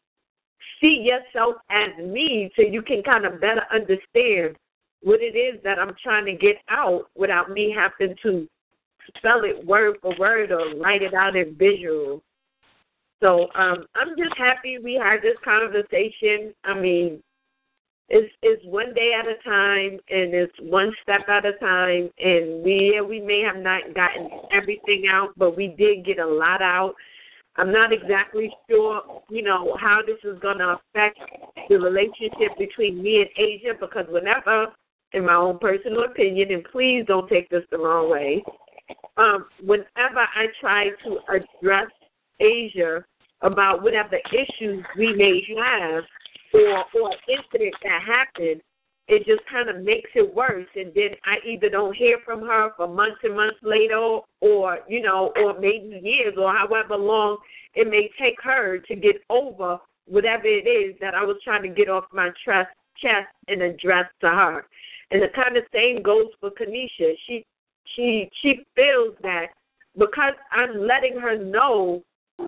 see 0.81 1.09
yourself 1.11 1.57
as 1.71 1.89
me 1.99 2.51
so 2.57 2.63
you 2.63 2.83
can 2.83 3.03
kind 3.03 3.25
of 3.25 3.41
better 3.41 3.63
understand 3.73 4.57
what 5.03 5.21
it 5.21 5.37
is 5.37 5.61
that 5.63 5.79
I'm 5.79 5.95
trying 6.03 6.27
to 6.27 6.35
get 6.35 6.57
out 6.69 7.09
without 7.17 7.51
me 7.51 7.75
having 7.77 8.17
to 8.23 8.49
spell 9.17 9.45
it 9.45 9.65
word 9.67 9.97
for 10.03 10.15
word 10.19 10.53
or 10.53 10.75
write 10.77 11.03
it 11.03 11.15
out 11.15 11.37
in 11.37 11.55
visual. 11.55 12.23
So 13.23 13.49
um, 13.55 13.87
I'm 13.95 14.17
just 14.17 14.37
happy 14.37 14.79
we 14.79 14.95
had 14.95 15.23
this 15.23 15.37
conversation. 15.45 16.55
I 16.65 16.75
mean, 16.75 17.23
it's 18.09 18.33
it's 18.43 18.65
one 18.65 18.95
day 18.95 19.13
at 19.19 19.27
a 19.27 19.37
time 19.45 19.99
and 20.09 20.33
it's 20.33 20.55
one 20.61 20.93
step 21.03 21.29
at 21.29 21.45
a 21.45 21.53
time 21.55 22.11
and 22.19 22.63
we 22.65 23.01
we 23.07 23.21
may 23.21 23.43
have 23.43 23.63
not 23.63 23.95
gotten 23.95 24.31
everything 24.53 25.05
out, 25.11 25.31
but 25.37 25.57
we 25.57 25.69
did 25.79 26.05
get 26.07 26.19
a 26.19 26.27
lot 26.27 26.63
out. 26.63 26.95
I'm 27.57 27.73
not 27.73 27.93
exactly 27.93 28.51
sure, 28.71 29.23
you 29.29 29.43
know, 29.43 29.77
how 29.81 30.01
this 30.07 30.19
is 30.25 30.39
gonna 30.41 30.79
affect 30.79 31.19
the 31.69 31.79
relationship 31.79 32.57
between 32.59 33.03
me 33.03 33.21
and 33.21 33.31
Asia 33.37 33.75
because 33.79 34.07
whenever 34.09 34.69
in 35.13 35.25
my 35.25 35.35
own 35.35 35.59
personal 35.59 36.05
opinion, 36.05 36.53
and 36.53 36.65
please 36.65 37.05
don't 37.07 37.29
take 37.29 37.49
this 37.51 37.65
the 37.71 37.79
wrong 37.79 38.11
way, 38.11 38.43
um, 39.17 39.47
whenever 39.63 40.21
I 40.21 40.47
try 40.61 40.91
to 41.05 41.19
address 41.29 41.91
Asia 42.41 43.05
about 43.43 43.83
whatever 43.83 44.19
issues 44.33 44.85
we 44.97 45.15
may 45.15 45.43
have 45.63 46.05
or 46.55 46.85
or 46.95 47.13
incident 47.29 47.75
that 47.83 48.03
happened, 48.03 48.63
it 49.09 49.27
just 49.27 49.41
kind 49.51 49.69
of 49.69 49.83
makes 49.83 50.11
it 50.15 50.35
worse. 50.35 50.67
And 50.77 50.93
then 50.95 51.11
I 51.25 51.37
either 51.47 51.69
don't 51.71 51.97
hear 51.97 52.19
from 52.25 52.43
her 52.43 52.71
for 52.77 52.87
months 52.87 53.19
and 53.23 53.37
months 53.37 53.59
later, 53.63 54.19
or 54.41 54.79
you 54.89 55.03
know, 55.03 55.33
or 55.37 55.59
maybe 55.59 56.01
years, 56.03 56.35
or 56.37 56.53
however 56.55 56.97
long 56.97 57.39
it 57.75 57.89
may 57.89 58.11
take 58.19 58.37
her 58.43 58.79
to 58.79 58.95
get 58.95 59.17
over 59.31 59.79
whatever 60.07 60.47
it 60.47 60.67
is 60.67 60.97
that 61.01 61.15
I 61.15 61.25
was 61.25 61.37
trying 61.45 61.63
to 61.63 61.69
get 61.69 61.89
off 61.89 62.05
my 62.13 62.31
chest, 62.45 62.69
chest 62.97 63.29
and 63.49 63.63
address 63.63 64.07
to 64.21 64.29
her. 64.29 64.67
And 65.11 65.23
the 65.23 65.29
kind 65.35 65.57
of 65.57 65.65
same 65.73 66.03
goes 66.03 66.27
for 66.41 66.51
Kanisha. 66.51 67.15
She 67.27 67.45
she 67.97 68.29
she 68.43 68.61
feels 68.75 69.15
that 69.23 69.49
because 69.97 70.35
I'm 70.53 70.87
letting 70.87 71.19
her 71.19 71.37
know 71.37 72.03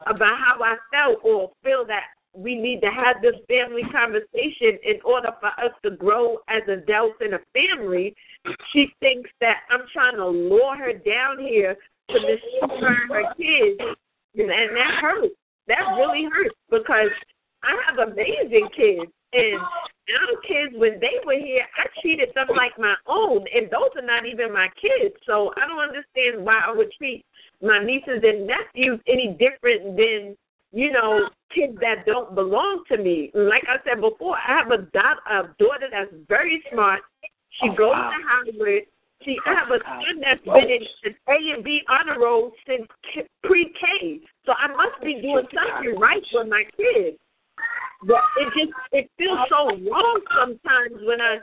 about 0.06 0.38
how 0.38 0.62
I 0.62 0.76
felt 0.92 1.18
or 1.24 1.50
feel 1.64 1.84
that 1.86 2.04
we 2.34 2.54
need 2.54 2.80
to 2.80 2.90
have 2.90 3.22
this 3.22 3.34
family 3.48 3.82
conversation 3.90 4.78
in 4.84 5.00
order 5.04 5.30
for 5.40 5.48
us 5.48 5.72
to 5.82 5.90
grow 5.90 6.38
as 6.48 6.62
adults 6.68 7.18
in 7.20 7.34
a 7.34 7.40
family, 7.52 8.14
she 8.72 8.88
thinks 9.00 9.30
that 9.40 9.58
I'm 9.70 9.82
trying 9.92 10.16
to 10.16 10.26
lure 10.26 10.76
her 10.76 10.92
down 10.92 11.38
here 11.40 11.76
to 12.10 12.16
and 12.16 13.10
her 13.10 13.34
kids. 13.34 13.80
And 14.36 14.48
that 14.48 14.98
hurts. 15.00 15.34
That 15.66 15.82
really 15.96 16.24
hurts 16.24 16.54
because 16.70 17.10
I 17.62 17.76
have 17.86 18.08
amazing 18.08 18.68
kids. 18.76 19.10
And 19.32 19.60
our 19.60 20.40
kids, 20.46 20.74
when 20.74 20.98
they 21.00 21.22
were 21.24 21.38
here, 21.38 21.64
I 21.78 21.86
treated 22.00 22.30
them 22.34 22.48
like 22.56 22.78
my 22.78 22.94
own. 23.06 23.44
And 23.54 23.66
those 23.70 23.90
are 23.96 24.06
not 24.06 24.26
even 24.26 24.52
my 24.52 24.68
kids. 24.80 25.14
So 25.26 25.52
I 25.56 25.66
don't 25.66 25.78
understand 25.78 26.44
why 26.44 26.60
I 26.66 26.72
would 26.72 26.90
treat 26.92 27.24
my 27.62 27.82
nieces 27.84 28.22
and 28.22 28.46
nephews 28.46 29.00
any 29.06 29.36
different 29.38 29.96
than 29.96 30.36
you 30.72 30.92
know, 30.92 31.28
kids 31.54 31.76
that 31.80 32.06
don't 32.06 32.34
belong 32.34 32.84
to 32.90 32.98
me. 32.98 33.30
Like 33.34 33.64
I 33.68 33.76
said 33.84 34.00
before, 34.00 34.36
I 34.36 34.58
have 34.58 34.70
a, 34.70 34.82
da- 34.92 35.22
a 35.28 35.42
daughter 35.58 35.88
that's 35.90 36.12
very 36.28 36.62
smart. 36.72 37.00
She 37.60 37.68
Oh, 37.68 37.74
goes 37.74 37.92
wow. 37.92 38.10
to 38.10 38.52
Howard. 38.58 38.82
She 39.22 39.36
I 39.44 39.52
have 39.52 39.68
a 39.68 39.74
oh, 39.74 40.00
son 40.00 40.20
that's 40.22 40.40
been 40.40 40.70
in 40.70 40.82
an 41.04 41.14
A 41.28 41.54
and 41.54 41.64
B 41.64 41.82
honor 41.88 42.18
roll 42.20 42.52
since 42.66 42.86
k- 43.12 43.28
pre-K. 43.44 44.20
So 44.46 44.52
I 44.52 44.68
must 44.68 45.02
be 45.02 45.20
doing 45.20 45.44
something 45.52 45.98
right 45.98 46.22
for 46.32 46.44
my 46.44 46.64
kids. 46.76 47.18
But 48.06 48.22
it 48.38 48.48
just 48.56 48.72
it 48.92 49.10
feels 49.18 49.38
so 49.50 49.68
oh. 49.72 49.90
wrong 49.90 50.20
sometimes 50.34 51.04
when 51.04 51.20
I 51.20 51.36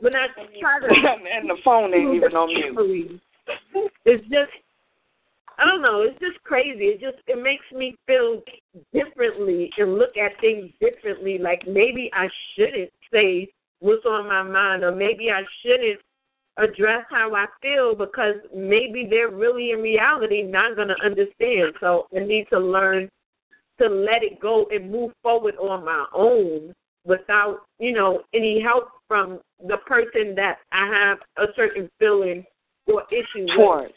when 0.00 0.14
I 0.16 0.28
try 0.58 0.80
to 0.80 0.86
and 1.36 1.50
the 1.50 1.56
phone 1.62 1.92
ain't 1.92 2.14
even 2.14 2.32
on 2.32 2.48
mute. 2.48 3.20
It's 4.06 4.22
just 4.28 4.52
I 5.58 5.64
don't 5.64 5.82
know. 5.82 6.02
It's 6.02 6.18
just 6.20 6.42
crazy. 6.44 6.84
It 6.84 7.00
just 7.00 7.18
it 7.26 7.42
makes 7.42 7.64
me 7.74 7.96
feel 8.06 8.42
differently 8.92 9.70
and 9.76 9.98
look 9.98 10.16
at 10.16 10.40
things 10.40 10.70
differently. 10.80 11.38
Like 11.38 11.66
maybe 11.66 12.10
I 12.14 12.28
shouldn't 12.54 12.90
say 13.12 13.48
what's 13.80 14.06
on 14.06 14.28
my 14.28 14.42
mind, 14.42 14.84
or 14.84 14.94
maybe 14.94 15.30
I 15.30 15.42
shouldn't 15.62 16.00
address 16.58 17.04
how 17.10 17.34
I 17.34 17.46
feel 17.62 17.94
because 17.94 18.36
maybe 18.54 19.06
they're 19.08 19.30
really 19.30 19.72
in 19.72 19.80
reality 19.80 20.42
not 20.42 20.76
going 20.76 20.88
to 20.88 21.04
understand. 21.04 21.74
So 21.80 22.06
I 22.14 22.20
need 22.20 22.46
to 22.52 22.58
learn 22.58 23.08
to 23.80 23.88
let 23.88 24.22
it 24.22 24.40
go 24.40 24.66
and 24.70 24.90
move 24.90 25.12
forward 25.22 25.56
on 25.56 25.84
my 25.84 26.06
own 26.12 26.74
without, 27.04 27.60
you 27.78 27.92
know, 27.92 28.22
any 28.34 28.60
help 28.60 28.88
from 29.06 29.40
the 29.66 29.76
person 29.86 30.34
that 30.34 30.58
I 30.72 30.86
have 30.86 31.18
a 31.36 31.52
certain 31.54 31.88
feeling 31.98 32.44
or 32.86 33.04
issue 33.10 33.46
with. 33.56 33.92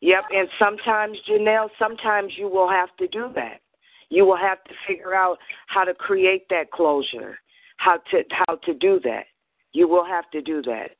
Yep, 0.00 0.24
and 0.30 0.48
sometimes, 0.58 1.18
Janelle, 1.28 1.68
sometimes 1.78 2.32
you 2.36 2.48
will 2.48 2.68
have 2.68 2.94
to 2.98 3.08
do 3.08 3.30
that. 3.34 3.60
You 4.10 4.24
will 4.24 4.36
have 4.36 4.62
to 4.64 4.74
figure 4.86 5.14
out 5.14 5.38
how 5.66 5.84
to 5.84 5.92
create 5.92 6.48
that 6.50 6.70
closure, 6.70 7.38
how 7.78 7.98
to 8.10 8.22
how 8.30 8.56
to 8.64 8.74
do 8.74 9.00
that. 9.04 9.26
You 9.72 9.88
will 9.88 10.04
have 10.04 10.30
to 10.30 10.40
do 10.40 10.62
that. 10.62 10.92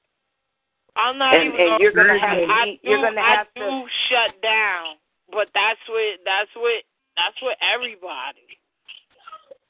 I'm 0.97 1.17
not 1.17 1.35
And- 1.35 1.55
even 1.55 1.61
and 1.61 1.69
gonna, 1.71 1.83
you're 1.83 1.93
gonna 1.93 2.19
have- 2.19 2.51
I 2.51 2.65
you- 2.65 2.79
do, 2.83 2.89
you're 2.91 3.01
gonna 3.03 3.21
I 3.21 3.35
have 3.37 3.55
do 3.55 3.63
to- 3.63 3.89
shut 4.09 4.41
down, 4.43 4.97
but 5.31 5.49
that's 5.55 5.81
what 5.89 6.19
that's 6.25 6.55
what 6.57 6.83
that's 7.17 7.41
what 7.41 7.57
everybody. 7.63 8.59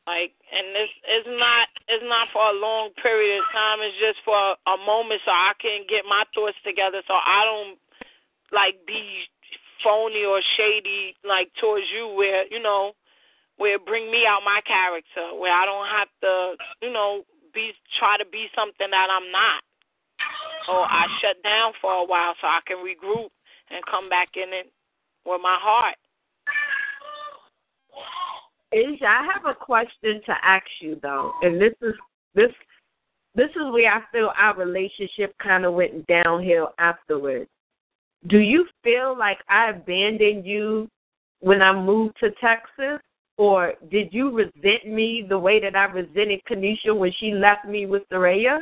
Like, 0.07 0.33
and 0.51 0.75
this 0.75 0.89
is 1.07 1.27
not 1.37 1.69
it's 1.87 2.05
not 2.05 2.29
for 2.33 2.43
a 2.49 2.53
long 2.55 2.91
period 2.95 3.39
of 3.45 3.45
time. 3.53 3.81
It's 3.83 3.97
just 3.99 4.21
for 4.25 4.57
a 4.67 4.77
moment, 4.79 5.21
so 5.25 5.31
I 5.31 5.53
can 5.61 5.85
get 5.87 6.07
my 6.07 6.25
thoughts 6.35 6.57
together, 6.65 7.03
so 7.07 7.13
I 7.15 7.45
don't 7.45 7.79
like 8.52 8.75
be 8.86 9.25
phony 9.83 10.25
or 10.25 10.41
shady 10.57 11.15
like 11.27 11.51
towards 11.60 11.86
you, 11.94 12.09
where 12.09 12.47
you 12.51 12.60
know 12.62 12.93
where 13.59 13.78
bring 13.78 14.10
me 14.10 14.25
out 14.27 14.41
my 14.44 14.60
character, 14.67 15.35
where 15.39 15.52
I 15.52 15.67
don't 15.67 15.89
have 15.89 16.09
to, 16.23 16.55
you 16.81 16.93
know, 16.93 17.25
be 17.52 17.73
try 17.99 18.17
to 18.17 18.25
be 18.25 18.47
something 18.55 18.89
that 18.91 19.09
I'm 19.10 19.31
not. 19.31 19.62
or 20.68 20.85
I 20.85 21.07
shut 21.20 21.43
down 21.43 21.73
for 21.81 21.93
a 21.93 22.05
while 22.05 22.35
so 22.41 22.47
I 22.47 22.60
can 22.67 22.78
regroup 22.78 23.28
and 23.70 23.85
come 23.91 24.09
back 24.09 24.31
in 24.36 24.52
it 24.52 24.70
with 25.25 25.41
my 25.43 25.59
heart. 25.60 25.97
Asia, 28.73 29.07
I 29.07 29.27
have 29.33 29.47
a 29.47 29.55
question 29.55 30.20
to 30.27 30.35
ask 30.43 30.67
you 30.81 30.99
though, 31.02 31.33
and 31.43 31.60
this 31.60 31.75
is 31.83 31.94
this 32.35 32.51
this 33.35 33.51
is 33.51 33.73
where 33.73 33.93
I 33.93 34.02
feel 34.12 34.31
our 34.36 34.57
relationship 34.57 35.35
kind 35.43 35.65
of 35.65 35.75
went 35.75 36.07
downhill 36.07 36.75
afterwards. 36.78 37.49
Do 38.27 38.39
you 38.39 38.67
feel 38.83 39.17
like 39.17 39.39
I 39.49 39.71
abandoned 39.71 40.45
you 40.45 40.89
when 41.41 41.63
I 41.63 41.73
moved 41.73 42.17
to 42.21 42.31
Texas, 42.41 43.01
or 43.37 43.75
did 43.91 44.09
you 44.13 44.35
resent 44.35 44.87
me 44.87 45.25
the 45.29 45.39
way 45.39 45.61
that 45.61 45.77
I 45.77 45.85
resented 45.85 46.41
Kanisha 46.51 46.97
when 46.97 47.13
she 47.21 47.33
left 47.33 47.65
me 47.65 47.87
with 47.87 48.03
Soraya? 48.11 48.59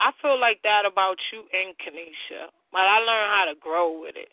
I 0.00 0.10
feel 0.20 0.40
like 0.40 0.58
that 0.64 0.82
about 0.84 1.16
you 1.32 1.46
and 1.54 1.78
Kanisha, 1.78 2.50
but 2.72 2.82
I 2.82 2.98
learned 2.98 3.30
how 3.30 3.44
to 3.46 3.60
grow 3.60 4.00
with 4.00 4.16
it. 4.16 4.28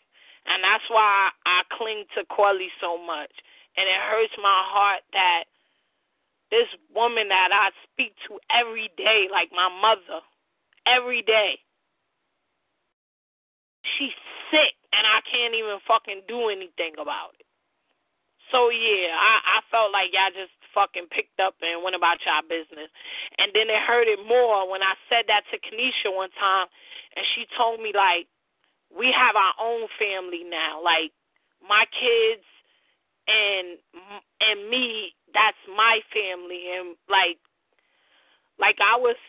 And 0.46 0.64
that's 0.64 0.82
why 0.90 1.30
I 1.46 1.62
cling 1.78 2.04
to 2.16 2.24
Quelly 2.26 2.74
so 2.80 2.98
much. 2.98 3.30
And 3.76 3.86
it 3.86 4.00
hurts 4.10 4.34
my 4.42 4.62
heart 4.66 5.02
that 5.12 5.44
this 6.50 6.66
woman 6.92 7.28
that 7.28 7.50
I 7.54 7.70
speak 7.86 8.14
to 8.26 8.40
every 8.50 8.90
day, 8.96 9.28
like 9.30 9.50
my 9.54 9.70
mother, 9.70 10.18
every 10.90 11.22
day, 11.22 11.60
she's 14.00 14.16
sick 14.48 14.72
and 14.96 15.04
I 15.04 15.20
can't 15.28 15.52
even 15.52 15.76
fucking 15.84 16.24
do 16.24 16.48
anything 16.48 16.96
about 16.96 17.36
it. 17.36 17.44
So 18.48 18.72
yeah, 18.72 19.12
I, 19.12 19.60
I 19.60 19.68
felt 19.68 19.92
like 19.92 20.10
y'all 20.16 20.32
just 20.32 20.56
fucking 20.72 21.12
picked 21.12 21.38
up 21.38 21.54
and 21.60 21.84
went 21.84 21.94
about 21.94 22.24
y'all 22.24 22.42
business. 22.42 22.88
And 23.36 23.52
then 23.52 23.68
it 23.68 23.84
hurt 23.84 24.08
it 24.08 24.24
more 24.24 24.64
when 24.64 24.80
I 24.80 24.96
said 25.12 25.28
that 25.28 25.44
to 25.52 25.60
Kanisha 25.60 26.08
one 26.08 26.32
time 26.40 26.66
and 27.14 27.22
she 27.36 27.44
told 27.54 27.78
me 27.84 27.92
like 27.94 28.26
we 28.88 29.12
have 29.12 29.36
our 29.36 29.54
own 29.60 29.86
family 30.00 30.42
now. 30.48 30.80
Like 30.82 31.12
my 31.60 31.84
kids 31.92 32.42
and 33.28 33.76
and 34.40 34.66
me, 34.72 35.14
that's 35.30 35.60
my 35.68 36.00
family 36.10 36.72
and 36.74 36.96
like 37.06 37.38
like 38.58 38.80
I 38.80 38.98
was 38.98 39.20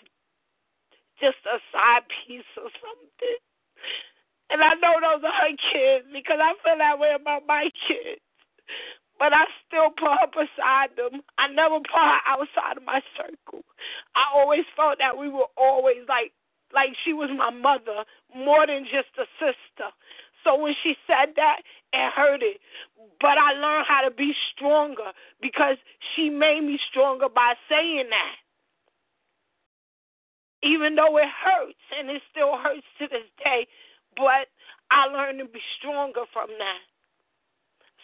just 1.21 1.37
a 1.45 1.61
side 1.69 2.09
piece 2.09 2.49
or 2.57 2.73
something. 2.81 3.39
And 4.51 4.61
I 4.61 4.75
know 4.83 4.99
those 4.99 5.23
are 5.23 5.39
her 5.47 5.55
kids 5.71 6.05
because 6.11 6.39
I 6.43 6.51
feel 6.59 6.77
that 6.77 6.99
way 6.99 7.15
about 7.15 7.47
my 7.47 7.71
kids. 7.87 8.19
But 9.17 9.31
I 9.31 9.45
still 9.63 9.95
put 9.95 10.11
her 10.11 10.27
beside 10.33 10.97
them. 10.97 11.21
I 11.37 11.47
never 11.47 11.79
put 11.79 11.95
her 11.95 12.21
outside 12.27 12.77
of 12.77 12.83
my 12.83 13.01
circle. 13.15 13.63
I 14.15 14.27
always 14.35 14.67
felt 14.75 14.99
that 14.99 15.17
we 15.17 15.29
were 15.29 15.47
always 15.55 16.03
like 16.09 16.33
like 16.73 16.95
she 17.03 17.13
was 17.13 17.29
my 17.35 17.51
mother 17.51 18.03
more 18.35 18.65
than 18.67 18.83
just 18.85 19.11
a 19.19 19.27
sister. 19.39 19.91
So 20.43 20.57
when 20.59 20.73
she 20.83 20.95
said 21.05 21.35
that, 21.35 21.61
it 21.93 22.11
hurt 22.15 22.41
it. 22.41 22.59
But 23.19 23.37
I 23.37 23.53
learned 23.53 23.85
how 23.87 24.01
to 24.01 24.11
be 24.11 24.33
stronger 24.55 25.11
because 25.41 25.77
she 26.15 26.29
made 26.29 26.61
me 26.63 26.79
stronger 26.89 27.29
by 27.29 27.53
saying 27.69 28.09
that. 28.09 28.35
Even 30.63 30.95
though 30.95 31.17
it 31.17 31.29
hurts 31.29 31.85
and 31.97 32.09
it 32.09 32.21
still 32.31 32.57
hurts 32.57 32.85
to 32.99 33.07
this 33.07 33.27
day, 33.43 33.67
but 34.15 34.51
I 34.91 35.07
learned 35.07 35.39
to 35.39 35.45
be 35.45 35.61
stronger 35.79 36.27
from 36.33 36.49
that. 36.59 36.83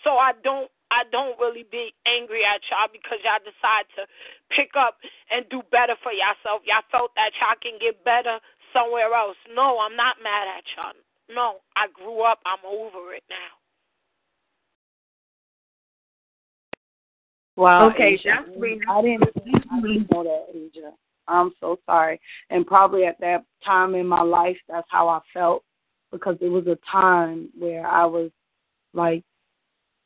So 0.04 0.16
I 0.18 0.32
don't 0.44 0.72
I 0.90 1.04
don't 1.12 1.38
really 1.40 1.66
be 1.68 1.92
angry 2.08 2.48
at 2.48 2.64
y'all 2.72 2.88
because 2.88 3.20
y'all 3.24 3.44
decide 3.44 3.88
to 4.00 4.08
pick 4.56 4.72
up 4.80 4.96
and 5.32 5.44
do 5.50 5.62
better 5.70 6.00
for 6.02 6.16
yourself. 6.16 6.64
Y'all 6.64 6.86
felt 6.92 7.12
that 7.16 7.36
y'all 7.42 7.60
can 7.60 7.76
get 7.80 8.04
better 8.08 8.40
somewhere 8.72 9.12
else. 9.12 9.36
No, 9.54 9.80
I'm 9.84 9.96
not 9.96 10.16
mad 10.24 10.48
at 10.48 10.64
y'all. 10.76 10.96
No, 11.28 11.60
I 11.76 11.88
grew 11.92 12.22
up. 12.22 12.40
I'm 12.46 12.64
over 12.64 13.14
it 13.14 13.24
now. 13.30 13.52
Wow. 17.58 17.90
Okay, 17.90 18.14
Asia. 18.14 18.46
that's 18.46 18.56
sweet. 18.56 18.80
I 18.88 19.02
didn't 19.02 19.24
I 19.72 19.82
didn't 19.82 20.08
know 20.12 20.24
that, 20.24 20.46
Asia. 20.56 20.92
I'm 21.28 21.52
so 21.60 21.78
sorry. 21.86 22.22
And 22.50 22.66
probably 22.66 23.06
at 23.06 23.20
that 23.20 23.44
time 23.66 23.96
in 23.96 24.08
my 24.08 24.22
life 24.22 24.58
that's 24.70 24.88
how 24.90 25.10
I 25.10 25.20
felt 25.34 25.64
because 26.12 26.38
it 26.42 26.50
was 26.50 26.68
a 26.68 26.78
time 26.90 27.50
where 27.58 27.86
I 27.86 28.06
was 28.06 28.32
like 28.94 29.24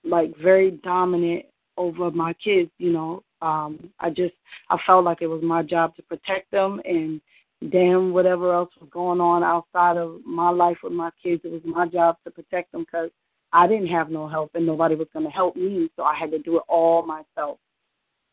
like 0.04 0.36
very 0.38 0.72
dominant 0.84 1.46
over 1.78 2.12
my 2.12 2.34
kids, 2.34 2.72
you 2.78 2.92
know. 2.92 3.24
Um 3.42 3.90
I 4.00 4.10
just 4.10 4.36
I 4.70 4.78
felt 4.86 5.06
like 5.06 5.22
it 5.22 5.28
was 5.28 5.44
my 5.44 5.64
job 5.64 5.96
to 5.96 6.04
protect 6.04 6.52
them 6.52 6.82
and 6.86 7.22
damn 7.70 8.12
whatever 8.12 8.54
else 8.54 8.72
was 8.80 8.90
going 8.92 9.22
on 9.22 9.44
outside 9.44 9.98
of 9.98 10.26
my 10.26 10.50
life 10.50 10.78
with 10.84 10.94
my 10.94 11.12
kids, 11.22 11.42
it 11.44 11.52
was 11.52 11.62
my 11.64 11.88
job 11.88 12.18
to 12.24 12.32
protect 12.32 12.72
them 12.72 12.86
cuz 12.86 13.12
I 13.54 13.68
didn't 13.68 13.88
have 13.88 14.10
no 14.10 14.28
help 14.28 14.52
and 14.56 14.66
nobody 14.66 14.96
was 14.96 15.08
going 15.14 15.26
to 15.26 15.32
help 15.32 15.56
me, 15.56 15.90
so 15.96 16.04
I 16.04 16.16
had 16.16 16.32
to 16.32 16.40
do 16.40 16.58
it 16.58 16.64
all 16.68 17.04
myself. 17.06 17.60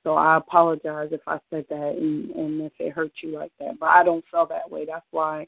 So 0.05 0.15
I 0.15 0.37
apologize 0.37 1.09
if 1.11 1.21
I 1.27 1.39
said 1.51 1.67
that 1.71 1.97
and, 1.99 2.31
and 2.31 2.61
if 2.63 2.73
it 2.79 2.93
hurt 2.93 3.11
you 3.23 3.35
like 3.35 3.53
that. 3.59 3.79
But 3.81 3.87
I 3.87 4.05
don't 4.05 4.25
feel 4.31 4.47
that 4.47 4.71
way. 4.71 4.87
That's 4.87 5.05
why, 5.11 5.47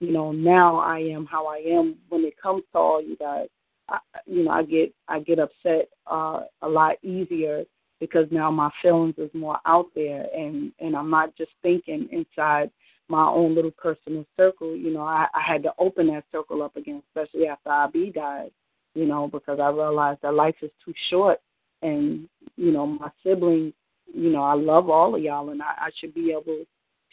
you 0.00 0.12
know, 0.12 0.32
now 0.32 0.78
I 0.78 0.98
am 0.98 1.26
how 1.26 1.46
I 1.46 1.58
am 1.58 1.96
when 2.08 2.24
it 2.24 2.34
comes 2.40 2.62
to 2.72 2.78
all 2.78 3.02
you 3.02 3.16
guys. 3.16 3.48
I, 3.88 3.98
you 4.26 4.44
know, 4.44 4.50
I 4.50 4.62
get 4.62 4.92
I 5.08 5.20
get 5.20 5.38
upset 5.38 5.88
uh, 6.06 6.42
a 6.62 6.68
lot 6.68 6.96
easier 7.02 7.64
because 7.98 8.26
now 8.30 8.50
my 8.50 8.70
feelings 8.82 9.14
is 9.18 9.30
more 9.34 9.58
out 9.66 9.86
there 9.94 10.26
and 10.34 10.72
and 10.80 10.96
I'm 10.96 11.10
not 11.10 11.36
just 11.36 11.52
thinking 11.62 12.08
inside 12.10 12.70
my 13.08 13.26
own 13.26 13.54
little 13.54 13.72
personal 13.72 14.24
circle. 14.36 14.76
You 14.76 14.92
know, 14.92 15.02
I, 15.02 15.26
I 15.34 15.40
had 15.40 15.62
to 15.64 15.72
open 15.78 16.06
that 16.08 16.24
circle 16.30 16.62
up 16.62 16.76
again, 16.76 17.02
especially 17.08 17.48
after 17.48 17.70
IB 17.70 18.12
died 18.12 18.50
you 18.94 19.06
know, 19.06 19.28
because 19.28 19.58
I 19.60 19.68
realized 19.68 20.20
that 20.22 20.34
life 20.34 20.56
is 20.62 20.70
too 20.84 20.94
short. 21.10 21.40
And, 21.82 22.28
you 22.56 22.72
know, 22.72 22.86
my 22.86 23.10
siblings, 23.24 23.72
you 24.12 24.30
know, 24.30 24.42
I 24.42 24.54
love 24.54 24.90
all 24.90 25.14
of 25.14 25.22
y'all 25.22 25.50
and 25.50 25.62
I, 25.62 25.74
I 25.78 25.90
should 25.98 26.14
be 26.14 26.32
able 26.32 26.64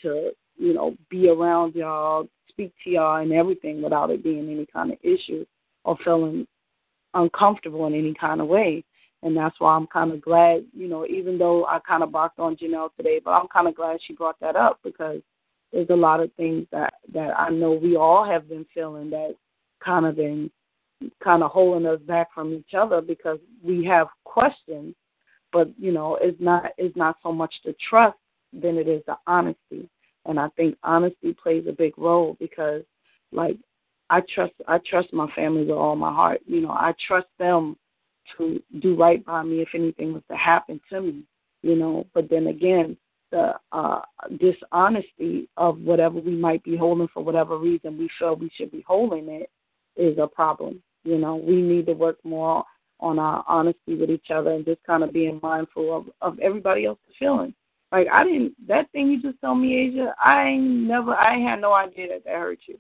to, 0.02 0.32
you 0.58 0.74
know, 0.74 0.96
be 1.10 1.30
around 1.30 1.76
y'all, 1.76 2.28
speak 2.50 2.74
to 2.84 2.90
y'all 2.90 3.22
and 3.22 3.32
everything 3.32 3.82
without 3.82 4.10
it 4.10 4.24
being 4.24 4.50
any 4.50 4.66
kind 4.72 4.92
of 4.92 4.98
issue 5.04 5.46
or 5.84 5.98
feeling 6.04 6.48
uncomfortable 7.14 7.88
in 7.88 7.94
any 7.94 8.14
kind 8.14 8.42
of 8.42 8.48
way. 8.48 8.84
And 9.24 9.36
that's 9.36 9.60
why 9.60 9.76
I'm 9.76 9.88
kind 9.88 10.12
of 10.12 10.22
glad, 10.22 10.66
you 10.74 10.88
know, 10.88 11.06
even 11.08 11.38
though 11.38 11.66
I 11.66 11.80
kind 11.80 12.04
of 12.04 12.12
barked 12.12 12.40
on 12.40 12.56
Janelle 12.56 12.90
today, 12.96 13.20
but 13.24 13.32
I'm 13.32 13.48
kind 13.48 13.68
of 13.68 13.76
glad 13.76 14.00
she 14.06 14.14
brought 14.14 14.40
that 14.42 14.56
up 14.56 14.80
because 14.84 15.22
there's 15.74 15.90
a 15.90 15.96
lot 15.96 16.20
of 16.20 16.32
things 16.34 16.66
that 16.72 16.94
that 17.14 17.38
I 17.38 17.50
know 17.50 17.72
we 17.72 17.96
all 17.96 18.26
have 18.26 18.48
been 18.48 18.66
feeling 18.74 19.10
that 19.10 19.36
kind 19.84 20.06
of 20.06 20.16
been 20.16 20.52
kind 21.24 21.44
of 21.44 21.52
holding 21.52 21.88
us 21.88 22.00
back 22.02 22.34
from 22.34 22.54
each 22.54 22.74
other 22.76 23.02
because 23.02 23.40
we 23.64 23.86
have 23.86 24.08
questions 24.24 24.96
but 25.52 25.70
you 25.78 25.92
know 25.92 26.18
it's 26.22 26.40
not 26.40 26.72
it's 26.78 26.96
not 26.96 27.18
so 27.22 27.32
much 27.32 27.54
the 27.64 27.76
trust 27.90 28.18
than 28.54 28.78
it 28.78 28.88
is 28.88 29.04
the 29.06 29.16
honesty 29.28 29.90
and 30.28 30.40
i 30.40 30.48
think 30.50 30.76
honesty 30.84 31.36
plays 31.42 31.66
a 31.68 31.72
big 31.72 31.98
role 31.98 32.38
because 32.40 32.84
like 33.32 33.58
I 34.10 34.22
trust 34.34 34.54
I 34.68 34.80
trust 34.90 35.12
my 35.14 35.30
family 35.36 35.62
with 35.62 35.76
all 35.76 35.96
my 35.96 36.14
heart. 36.14 36.42
You 36.46 36.62
know, 36.62 36.72
I 36.72 36.94
trust 37.08 37.28
them 37.40 37.76
to 38.38 38.62
do 38.80 38.96
right 38.96 39.24
by 39.26 39.44
me 39.44 39.62
if 39.62 39.70
anything 39.74 40.14
was 40.14 40.24
to 40.30 40.38
happen 40.38 40.80
to 40.90 41.02
me. 41.02 41.24
You 41.62 41.76
know, 41.76 42.08
but 42.14 42.30
then 42.30 42.48
again, 42.48 42.98
the 43.32 43.54
uh 43.72 44.02
dishonesty 44.40 45.50
of 45.58 45.80
whatever 45.80 46.20
we 46.20 46.36
might 46.36 46.64
be 46.64 46.78
holding 46.78 47.10
for 47.14 47.24
whatever 47.24 47.58
reason 47.58 47.98
we 47.98 48.10
feel 48.18 48.36
we 48.36 48.50
should 48.56 48.72
be 48.72 48.86
holding 48.88 49.28
it 49.28 49.50
is 49.98 50.18
a 50.18 50.28
problem. 50.28 50.82
You 51.04 51.18
know, 51.18 51.36
we 51.36 51.62
need 51.62 51.86
to 51.88 51.94
work 51.94 52.18
more 52.24 52.64
on 53.00 53.20
our 53.20 53.44
honesty 53.48 53.96
with 53.96 54.10
each 54.10 54.32
other 54.34 54.52
and 54.52 54.66
just 54.66 54.84
kind 54.84 55.04
of 55.04 55.12
being 55.12 55.40
mindful 55.44 55.96
of 55.96 56.06
of 56.22 56.40
everybody 56.40 56.86
else's 56.86 57.16
feelings. 57.20 57.54
Like 57.92 58.08
I 58.12 58.24
didn't 58.24 58.54
that 58.68 58.92
thing 58.92 59.08
you 59.08 59.22
just 59.22 59.40
told 59.42 59.60
me, 59.60 59.76
Asia. 59.76 60.14
I 60.20 60.56
never, 60.56 61.16
I 61.16 61.38
had 61.40 61.62
no 61.62 61.74
idea 61.74 62.10
that 62.10 62.26
that 62.26 62.36
hurt 62.36 62.60
you. 62.68 62.78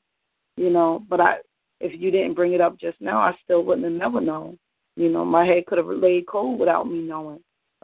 You 0.57 0.69
know, 0.69 1.03
but 1.09 1.21
I, 1.21 1.37
if 1.79 1.99
you 1.99 2.11
didn't 2.11 2.33
bring 2.33 2.53
it 2.53 2.61
up 2.61 2.79
just 2.79 2.99
now, 2.99 3.19
I 3.19 3.33
still 3.43 3.63
wouldn't 3.63 3.85
have 3.85 3.93
never 3.93 4.19
known. 4.19 4.57
You 4.95 5.09
know, 5.09 5.23
my 5.23 5.45
head 5.45 5.65
could 5.67 5.77
have 5.77 5.87
laid 5.87 6.27
cold 6.27 6.59
without 6.59 6.89
me 6.89 6.99
knowing. 6.99 7.39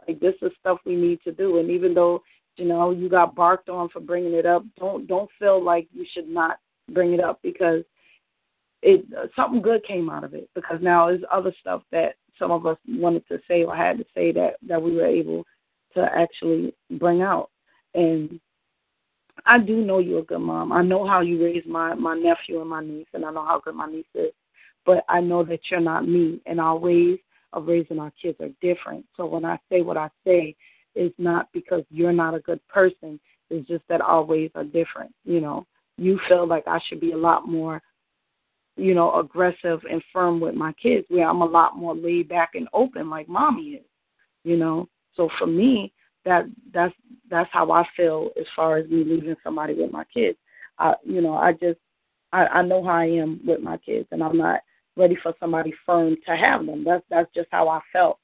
Like 0.06 0.20
this 0.20 0.34
is 0.42 0.50
stuff 0.60 0.78
we 0.84 0.96
need 0.96 1.20
to 1.24 1.32
do, 1.32 1.58
and 1.58 1.70
even 1.70 1.94
though 1.94 2.22
you 2.56 2.66
know 2.66 2.90
you 2.90 3.08
got 3.08 3.34
barked 3.34 3.68
on 3.68 3.88
for 3.88 4.00
bringing 4.00 4.34
it 4.34 4.44
up, 4.44 4.64
don't 4.78 5.06
don't 5.06 5.30
feel 5.38 5.62
like 5.62 5.88
you 5.92 6.04
should 6.12 6.28
not 6.28 6.58
bring 6.92 7.14
it 7.14 7.20
up 7.20 7.38
because 7.42 7.84
it 8.82 9.04
something 9.34 9.62
good 9.62 9.82
came 9.84 10.10
out 10.10 10.24
of 10.24 10.34
it. 10.34 10.50
Because 10.54 10.78
now 10.82 11.06
there's 11.06 11.22
other 11.32 11.54
stuff 11.60 11.82
that 11.90 12.16
some 12.38 12.50
of 12.50 12.66
us 12.66 12.76
wanted 12.86 13.26
to 13.28 13.38
say 13.48 13.64
or 13.64 13.74
had 13.74 13.96
to 13.98 14.04
say 14.14 14.32
that 14.32 14.56
that 14.68 14.82
we 14.82 14.94
were 14.94 15.06
able 15.06 15.46
to 15.94 16.02
actually 16.14 16.74
bring 16.98 17.22
out. 17.22 17.50
And 17.94 18.40
I 19.46 19.58
do 19.58 19.84
know 19.84 19.98
you're 19.98 20.20
a 20.20 20.24
good 20.24 20.40
mom. 20.40 20.72
I 20.72 20.82
know 20.82 21.06
how 21.06 21.20
you 21.20 21.42
raised 21.42 21.66
my 21.66 21.94
my 21.94 22.14
nephew 22.14 22.60
and 22.60 22.70
my 22.70 22.82
niece, 22.82 23.06
and 23.12 23.24
I 23.24 23.30
know 23.30 23.44
how 23.44 23.60
good 23.64 23.74
my 23.74 23.86
niece 23.86 24.04
is. 24.14 24.32
But 24.86 25.04
I 25.08 25.20
know 25.20 25.44
that 25.44 25.60
you're 25.70 25.80
not 25.80 26.06
me, 26.06 26.40
and 26.46 26.60
our 26.60 26.76
ways 26.76 27.18
of 27.52 27.66
raising 27.66 27.98
our 27.98 28.12
kids 28.20 28.38
are 28.40 28.50
different. 28.60 29.04
So 29.16 29.26
when 29.26 29.44
I 29.44 29.58
say 29.70 29.80
what 29.80 29.96
I 29.96 30.08
say, 30.26 30.54
it's 30.94 31.14
not 31.18 31.48
because 31.52 31.84
you're 31.90 32.12
not 32.12 32.34
a 32.34 32.40
good 32.40 32.60
person. 32.68 33.18
It's 33.50 33.66
just 33.68 33.84
that 33.88 34.00
our 34.00 34.22
ways 34.22 34.50
are 34.54 34.64
different. 34.64 35.12
You 35.24 35.40
know, 35.40 35.66
you 35.96 36.18
feel 36.28 36.46
like 36.46 36.64
I 36.66 36.78
should 36.86 37.00
be 37.00 37.12
a 37.12 37.16
lot 37.16 37.46
more, 37.48 37.80
you 38.76 38.94
know, 38.94 39.18
aggressive 39.18 39.80
and 39.90 40.02
firm 40.12 40.40
with 40.40 40.54
my 40.54 40.72
kids, 40.74 41.06
where 41.08 41.28
I'm 41.28 41.42
a 41.42 41.46
lot 41.46 41.76
more 41.76 41.94
laid 41.94 42.28
back 42.28 42.50
and 42.54 42.68
open, 42.72 43.10
like 43.10 43.28
mommy 43.28 43.70
is. 43.70 43.84
You 44.44 44.56
know, 44.58 44.88
so 45.16 45.28
for 45.38 45.46
me, 45.46 45.92
that 46.24 46.44
that's 46.72 46.94
that's 47.30 47.50
how 47.52 47.70
I 47.70 47.84
feel 47.96 48.30
as 48.38 48.46
far 48.54 48.78
as 48.78 48.88
me 48.88 49.04
leaving 49.04 49.36
somebody 49.42 49.74
with 49.74 49.92
my 49.92 50.04
kids. 50.12 50.38
I 50.78 50.94
you 51.04 51.20
know, 51.20 51.34
I 51.34 51.52
just 51.52 51.78
I, 52.32 52.46
I 52.46 52.62
know 52.62 52.82
how 52.82 52.94
I 52.94 53.06
am 53.06 53.40
with 53.46 53.60
my 53.60 53.76
kids 53.78 54.08
and 54.10 54.22
I'm 54.22 54.36
not 54.36 54.60
ready 54.96 55.16
for 55.22 55.34
somebody 55.40 55.72
firm 55.84 56.16
to 56.26 56.36
have 56.36 56.66
them. 56.66 56.84
That's 56.84 57.04
that's 57.10 57.32
just 57.34 57.48
how 57.50 57.68
I 57.68 57.80
felt. 57.92 58.18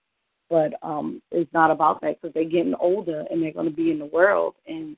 But 0.48 0.72
um 0.82 1.22
it's 1.30 1.52
not 1.52 1.70
about 1.70 2.00
that 2.00 2.20
because 2.20 2.34
they're 2.34 2.44
getting 2.44 2.74
older 2.80 3.24
and 3.30 3.42
they're 3.42 3.52
going 3.52 3.70
to 3.70 3.74
be 3.74 3.90
in 3.90 3.98
the 3.98 4.06
world 4.06 4.54
and 4.66 4.96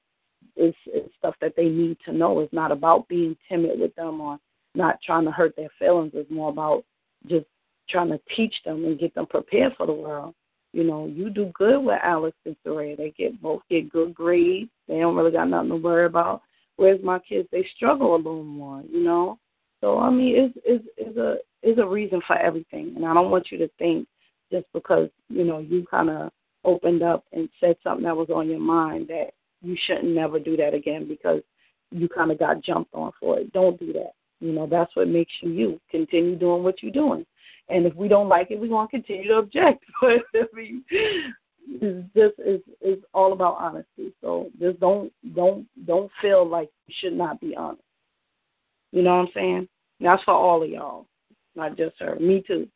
it's, 0.56 0.76
it's 0.86 1.14
stuff 1.18 1.34
that 1.40 1.54
they 1.56 1.66
need 1.68 1.96
to 2.04 2.12
know. 2.12 2.40
It's 2.40 2.52
not 2.52 2.72
about 2.72 3.08
being 3.08 3.36
timid 3.48 3.78
with 3.78 3.94
them 3.94 4.20
or 4.20 4.38
not 4.74 4.98
trying 5.04 5.24
to 5.24 5.30
hurt 5.30 5.54
their 5.56 5.70
feelings. 5.78 6.12
It's 6.14 6.30
more 6.30 6.50
about 6.50 6.84
just 7.26 7.46
trying 7.88 8.08
to 8.08 8.20
teach 8.34 8.54
them 8.64 8.84
and 8.84 8.98
get 8.98 9.14
them 9.14 9.26
prepared 9.26 9.74
for 9.76 9.86
the 9.86 9.92
world. 9.92 10.34
You 10.73 10.84
know, 10.84 11.07
you 11.07 11.28
do 11.31 11.52
good 11.55 11.81
with 11.81 11.99
Alex 12.02 12.36
and 12.47 12.57
Soraya. 12.67 12.97
They 12.97 13.10
get 13.17 13.41
both 13.42 13.62
get 13.70 13.92
good 13.92 14.15
grades. 14.15 14.70
They 14.89 15.01
don't 15.01 15.17
really 15.17 15.31
got 15.31 15.49
nothing 15.49 15.70
to 15.70 15.76
worry 15.76 16.07
about. 16.07 16.42
Whereas 16.76 17.01
my 17.02 17.18
kids, 17.18 17.49
they 17.52 17.67
struggle 17.76 18.15
a 18.15 18.17
little 18.17 18.42
more. 18.42 18.83
You 18.91 19.05
know, 19.05 19.39
so 19.81 19.99
I 19.99 20.10
mean, 20.10 20.36
it's 20.36 20.59
it's 20.65 20.84
it's 20.97 21.17
a 21.18 21.36
it's 21.62 21.78
a 21.78 21.86
reason 21.86 22.23
for 22.26 22.39
everything. 22.39 22.94
And 22.97 23.05
I 23.05 23.12
don't 23.12 23.31
want 23.31 23.49
you 23.51 23.59
to 23.59 23.68
think 23.78 24.09
just 24.51 24.67
because 24.73 25.10
you 25.28 25.44
know 25.44 25.59
you 25.59 25.84
kind 25.91 26.09
of 26.09 26.31
opened 26.65 27.02
up 27.02 27.25
and 27.33 27.49
said 27.60 27.76
something 27.83 28.05
that 28.05 28.17
was 28.17 28.31
on 28.31 28.49
your 28.49 28.60
mind 28.60 29.09
that 29.09 29.31
you 29.62 29.76
shouldn't 29.86 30.15
never 30.15 30.39
do 30.39 30.57
that 30.57 30.75
again 30.75 31.07
because 31.07 31.42
you 31.91 32.09
kind 32.09 32.31
of 32.31 32.39
got 32.39 32.62
jumped 32.62 32.94
on 32.94 33.12
for 33.20 33.39
it. 33.39 33.52
Don't 33.52 33.78
do 33.78 33.92
that. 33.92 34.12
You 34.41 34.52
know, 34.52 34.67
that's 34.67 34.94
what 34.97 35.09
makes 35.09 35.33
you 35.41 35.51
you. 35.51 35.81
Continue 35.91 36.36
doing 36.36 36.62
what 36.62 36.83
you're 36.83 36.92
doing. 36.92 37.26
And 37.73 37.86
if 37.86 37.94
we 37.94 38.07
don't 38.07 38.28
like 38.28 38.51
it, 38.51 38.60
going 38.68 38.86
to 38.86 38.91
continue 38.91 39.28
to 39.28 39.39
object. 39.39 39.84
But 40.01 40.23
I 40.34 40.44
mean, 40.55 40.84
it's 40.89 42.09
just 42.15 42.34
it's 42.39 43.05
all 43.15 43.33
about 43.33 43.57
honesty. 43.59 44.12
So 44.20 44.51
just 44.60 44.78
don't 44.81 45.12
don't 45.34 45.67
don't 45.86 46.10
feel 46.20 46.47
like 46.47 46.68
you 46.86 46.94
should 47.01 47.15
not 47.15 47.41
be 47.41 47.57
honest. 47.57 47.83
You 48.92 49.02
know 49.02 49.17
what 49.17 49.23
I'm 49.23 49.28
saying? 49.34 49.68
That's 50.01 50.23
for 50.25 50.34
all 50.34 50.62
of 50.62 50.68
y'all, 50.68 51.07
not 51.55 51.76
just 51.76 51.97
her. 52.01 52.17
Me 52.17 52.42
too. 52.47 52.68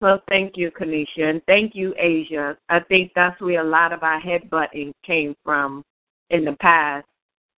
Well, 0.00 0.22
thank 0.28 0.56
you, 0.56 0.70
Kanisha, 0.70 1.30
and 1.30 1.42
thank 1.46 1.74
you, 1.74 1.94
Asia. 1.98 2.56
I 2.68 2.80
think 2.80 3.12
that's 3.14 3.40
where 3.40 3.60
a 3.60 3.68
lot 3.68 3.92
of 3.92 4.02
our 4.02 4.20
headbutting 4.20 4.92
came 5.04 5.34
from 5.44 5.82
in 6.30 6.44
the 6.44 6.56
past, 6.60 7.06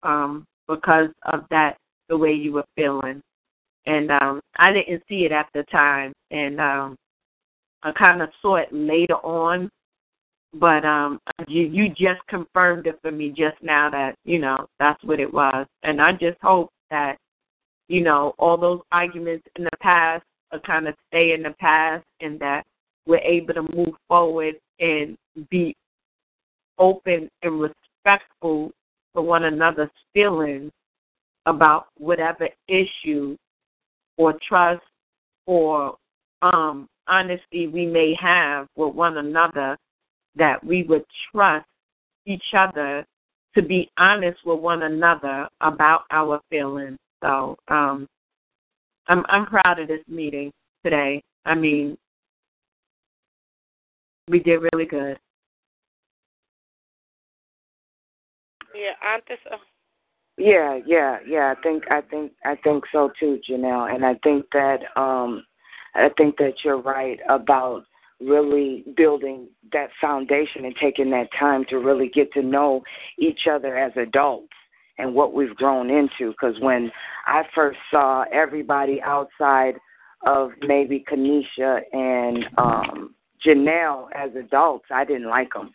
um, 0.02 0.46
because 0.68 1.08
of 1.32 1.44
that, 1.50 1.76
the 2.08 2.16
way 2.16 2.32
you 2.32 2.52
were 2.52 2.64
feeling 2.76 3.20
and 3.86 4.10
um 4.10 4.40
I 4.56 4.72
didn't 4.72 5.02
see 5.08 5.24
it 5.24 5.32
at 5.32 5.48
the 5.54 5.62
time. 5.64 6.12
And 6.30 6.60
um 6.60 6.96
I 7.82 7.92
kind 7.92 8.22
of 8.22 8.28
saw 8.42 8.56
it 8.56 8.68
later 8.72 9.16
on. 9.16 9.70
But 10.54 10.84
um 10.84 11.20
you 11.48 11.62
you 11.62 11.88
just 11.88 12.26
confirmed 12.28 12.86
it 12.86 12.98
for 13.02 13.12
me 13.12 13.30
just 13.30 13.62
now 13.62 13.90
that 13.90 14.16
you 14.24 14.38
know 14.38 14.66
that's 14.78 15.02
what 15.04 15.20
it 15.20 15.32
was. 15.32 15.66
And 15.82 16.00
I 16.00 16.12
just 16.12 16.38
hope 16.42 16.70
that 16.90 17.16
you 17.88 18.02
know 18.02 18.34
all 18.38 18.56
those 18.56 18.80
arguments 18.92 19.46
in 19.56 19.64
the 19.64 19.70
past 19.80 20.24
are 20.52 20.60
kind 20.60 20.88
of 20.88 20.94
stay 21.08 21.32
in 21.32 21.42
the 21.42 21.54
past 21.58 22.04
and 22.20 22.38
that 22.40 22.64
we're 23.06 23.18
able 23.18 23.54
to 23.54 23.62
move 23.62 23.94
forward 24.08 24.54
and 24.80 25.16
be 25.50 25.76
open 26.78 27.28
and 27.42 27.60
respectful 27.60 28.70
for 29.12 29.22
one 29.22 29.44
another's 29.44 29.90
feelings 30.12 30.70
about 31.46 31.86
whatever 31.96 32.48
issue 32.68 33.36
or 34.16 34.34
trust 34.48 34.82
or 35.46 35.96
um, 36.42 36.88
honesty 37.08 37.68
we 37.68 37.86
may 37.86 38.14
have 38.20 38.66
with 38.76 38.94
one 38.94 39.18
another, 39.18 39.76
that 40.34 40.62
we 40.64 40.82
would 40.84 41.04
trust 41.32 41.66
each 42.26 42.54
other 42.56 43.04
to 43.54 43.62
be 43.62 43.90
honest 43.96 44.38
with 44.44 44.60
one 44.60 44.82
another 44.82 45.48
about 45.62 46.02
our 46.10 46.40
feelings. 46.50 46.98
So 47.22 47.56
um, 47.68 48.06
I'm 49.08 49.24
I'm 49.28 49.46
proud 49.46 49.80
of 49.80 49.88
this 49.88 50.02
meeting 50.08 50.52
today. 50.84 51.22
I 51.44 51.54
mean, 51.54 51.96
we 54.28 54.40
did 54.40 54.60
really 54.72 54.84
good. 54.84 55.18
Yeah, 58.74 58.92
aren't 59.02 59.26
this? 59.26 59.38
Uh, 59.50 59.56
Yeah, 60.38 60.78
yeah, 60.86 61.18
yeah. 61.26 61.54
I 61.56 61.60
think 61.62 61.84
I 61.90 62.00
think 62.02 62.32
I 62.44 62.56
think 62.56 62.84
so 62.92 63.10
too, 63.18 63.40
Janelle. 63.48 63.94
And 63.94 64.04
I 64.04 64.14
think 64.22 64.44
that 64.52 64.80
um 65.00 65.44
I 65.94 66.10
think 66.16 66.36
that 66.38 66.54
you're 66.64 66.80
right 66.80 67.18
about 67.28 67.84
really 68.20 68.84
building 68.96 69.48
that 69.72 69.88
foundation 70.00 70.64
and 70.64 70.74
taking 70.80 71.10
that 71.10 71.28
time 71.38 71.64
to 71.68 71.76
really 71.78 72.08
get 72.08 72.32
to 72.32 72.42
know 72.42 72.82
each 73.18 73.40
other 73.50 73.76
as 73.76 73.92
adults 73.96 74.52
and 74.98 75.14
what 75.14 75.34
we've 75.34 75.54
grown 75.56 75.90
into 75.90 76.30
because 76.30 76.54
when 76.60 76.90
I 77.26 77.42
first 77.54 77.78
saw 77.90 78.24
everybody 78.32 79.00
outside 79.02 79.74
of 80.24 80.50
maybe 80.62 81.04
Kanisha 81.10 81.80
and 81.92 82.44
um 82.58 83.14
Janelle 83.44 84.08
as 84.14 84.30
adults, 84.34 84.86
I 84.90 85.04
didn't 85.04 85.28
like 85.28 85.52
them. 85.54 85.72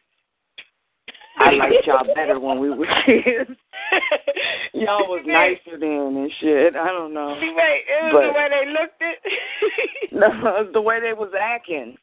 I 1.37 1.51
liked 1.51 1.85
y'all 1.87 2.05
better 2.15 2.39
when 2.39 2.59
we 2.59 2.69
were 2.69 2.85
kids. 3.05 3.49
y'all 4.73 5.07
was 5.07 5.23
nicer 5.25 5.79
then 5.79 5.89
and 6.17 6.31
shit. 6.39 6.75
I 6.75 6.87
don't 6.87 7.13
know. 7.13 7.35
the 7.39 7.53
way 7.53 7.81
it 7.87 8.03
was 8.03 8.13
But- 8.13 8.27
the 8.27 8.33
way 8.33 8.47
they 8.49 8.71
looked 8.71 9.01
it. 9.01 10.13
No, 10.13 10.71
the 10.71 10.81
way 10.81 10.99
they 10.99 11.13
was 11.13 11.31
acting. 11.39 11.95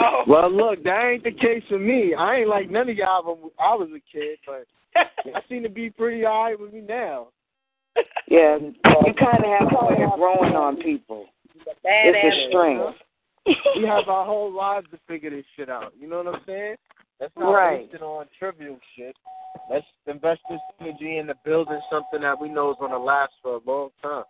oh. 0.00 0.24
Well, 0.26 0.50
look, 0.52 0.82
that 0.84 1.04
ain't 1.04 1.24
the 1.24 1.32
case 1.32 1.62
for 1.68 1.78
me. 1.78 2.14
I 2.14 2.36
ain't 2.38 2.48
like 2.48 2.70
none 2.70 2.88
of 2.88 2.96
y'all 2.96 3.24
when 3.24 3.50
I 3.58 3.74
was 3.74 3.88
a 3.94 4.00
kid, 4.12 4.38
but 4.46 4.66
y'all 5.24 5.40
seem 5.48 5.62
to 5.62 5.68
be 5.68 5.90
pretty 5.90 6.24
alright 6.26 6.58
with 6.58 6.72
me 6.72 6.80
now. 6.80 7.28
Yeah, 8.28 8.58
you 8.58 8.74
kind 8.84 9.42
of 9.44 9.58
have 9.58 9.72
a 9.72 9.86
way 9.86 10.04
of 10.04 10.12
growing 10.18 10.54
on 10.54 10.76
people. 10.82 11.26
It's 11.82 12.36
a 12.36 12.48
strength. 12.50 12.96
we 13.76 13.86
have 13.86 14.08
our 14.08 14.26
whole 14.26 14.52
lives 14.52 14.86
to 14.90 14.98
figure 15.08 15.30
this 15.30 15.44
shit 15.56 15.70
out. 15.70 15.94
You 15.98 16.08
know 16.08 16.22
what 16.22 16.34
I'm 16.34 16.40
saying? 16.46 16.76
Let's 17.20 17.36
not 17.36 17.50
Right. 17.52 17.80
waste 17.80 17.94
it 17.94 18.02
on 18.02 18.28
trivial 18.38 18.78
shit. 18.94 19.16
Let's 19.70 19.86
invest 20.06 20.42
this 20.50 20.60
energy 20.80 21.18
into 21.18 21.34
building 21.44 21.80
something 21.90 22.20
that 22.20 22.38
we 22.38 22.48
know 22.48 22.70
is 22.70 22.76
going 22.78 22.90
to 22.92 22.98
last 22.98 23.32
for 23.42 23.56
a 23.56 23.60
long 23.70 23.90
time. 24.02 24.24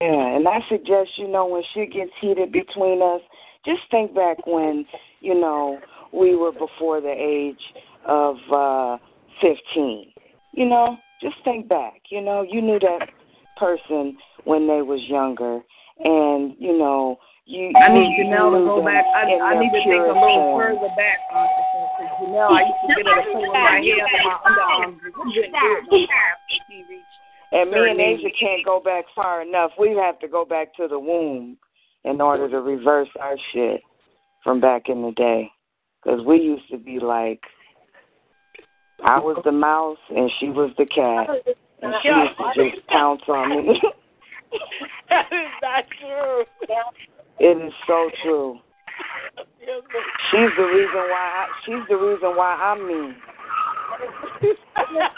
Yeah, 0.00 0.36
and 0.36 0.48
I 0.48 0.60
suggest, 0.68 1.10
you 1.18 1.28
know, 1.28 1.46
when 1.46 1.62
shit 1.74 1.92
gets 1.92 2.10
heated 2.20 2.52
between 2.52 3.02
us, 3.02 3.20
just 3.66 3.82
think 3.90 4.14
back 4.14 4.46
when, 4.46 4.86
you 5.20 5.34
know, 5.34 5.78
we 6.12 6.34
were 6.36 6.52
before 6.52 7.00
the 7.00 7.12
age 7.12 7.60
of 8.06 8.36
uh 8.52 8.98
15. 9.40 10.12
You 10.52 10.66
know, 10.66 10.96
just 11.22 11.36
think 11.44 11.68
back. 11.68 12.00
You 12.10 12.20
know, 12.22 12.42
you 12.42 12.62
knew 12.62 12.78
that 12.80 13.08
person 13.56 14.16
when 14.44 14.66
they 14.66 14.82
was 14.82 15.00
younger, 15.08 15.60
and 15.98 16.54
you 16.58 16.76
know, 16.78 17.18
you. 17.50 17.74
I 17.74 17.92
need 17.92 18.14
you 18.16 18.30
Janelle 18.30 18.54
to 18.54 18.62
go 18.62 18.78
back. 18.80 19.04
I, 19.10 19.26
I 19.26 19.58
need 19.58 19.74
to 19.74 19.82
think 19.82 20.06
a 20.06 20.14
little 20.14 20.54
form. 20.54 20.78
further 20.78 20.94
back 20.94 21.18
on 21.34 21.46
this 21.50 21.66
because 21.98 22.12
Janelle, 22.22 22.54
I 22.54 22.62
used 22.62 22.80
to 22.80 22.94
get 22.94 23.06
her 23.10 23.18
to 23.18 23.32
pull 23.34 23.46
my 23.50 23.82
hair 23.82 23.98
up 23.98 24.14
in 24.14 24.22
my 24.22 24.38
underarms. 24.46 24.98
It 25.02 25.14
couldn't 25.14 25.34
do 25.34 25.42
it 25.42 25.50
after 25.50 26.74
reached 26.86 27.16
And 27.52 27.70
me 27.70 27.80
and 27.90 28.00
Asia 28.00 28.30
can't 28.38 28.64
go 28.64 28.80
back 28.80 29.04
far 29.14 29.42
enough. 29.42 29.72
We 29.78 29.98
have 29.98 30.18
to 30.20 30.28
go 30.28 30.44
back 30.44 30.74
to 30.76 30.86
the 30.86 30.98
womb 30.98 31.58
in 32.04 32.20
order 32.20 32.48
to 32.48 32.60
reverse 32.60 33.10
our 33.20 33.36
shit 33.52 33.82
from 34.44 34.60
back 34.60 34.88
in 34.88 35.02
the 35.02 35.12
day. 35.12 35.50
Because 36.02 36.24
we 36.24 36.38
used 36.38 36.68
to 36.70 36.78
be 36.78 36.98
like, 36.98 37.40
I 39.04 39.18
was 39.18 39.40
the 39.44 39.52
mouse 39.52 39.98
and 40.08 40.30
she 40.38 40.48
was 40.48 40.70
the 40.78 40.86
cat. 40.86 41.28
And 41.82 41.94
she 42.02 42.08
used 42.08 42.38
to 42.38 42.70
just 42.70 42.86
pounce 42.88 43.22
on 43.28 43.66
me. 43.66 43.82
that 45.08 45.26
is 45.32 45.50
not 45.62 45.84
true. 46.00 46.44
It 47.40 47.56
is 47.66 47.72
so 47.86 48.10
true. 48.22 48.58
She's 50.30 50.50
the 50.56 50.64
reason 50.64 50.94
why 50.94 51.46
I, 51.46 51.46
she's 51.64 51.84
the 51.88 51.96
reason 51.96 52.36
why 52.36 52.54
I'm 52.54 52.86
mean. 52.86 53.14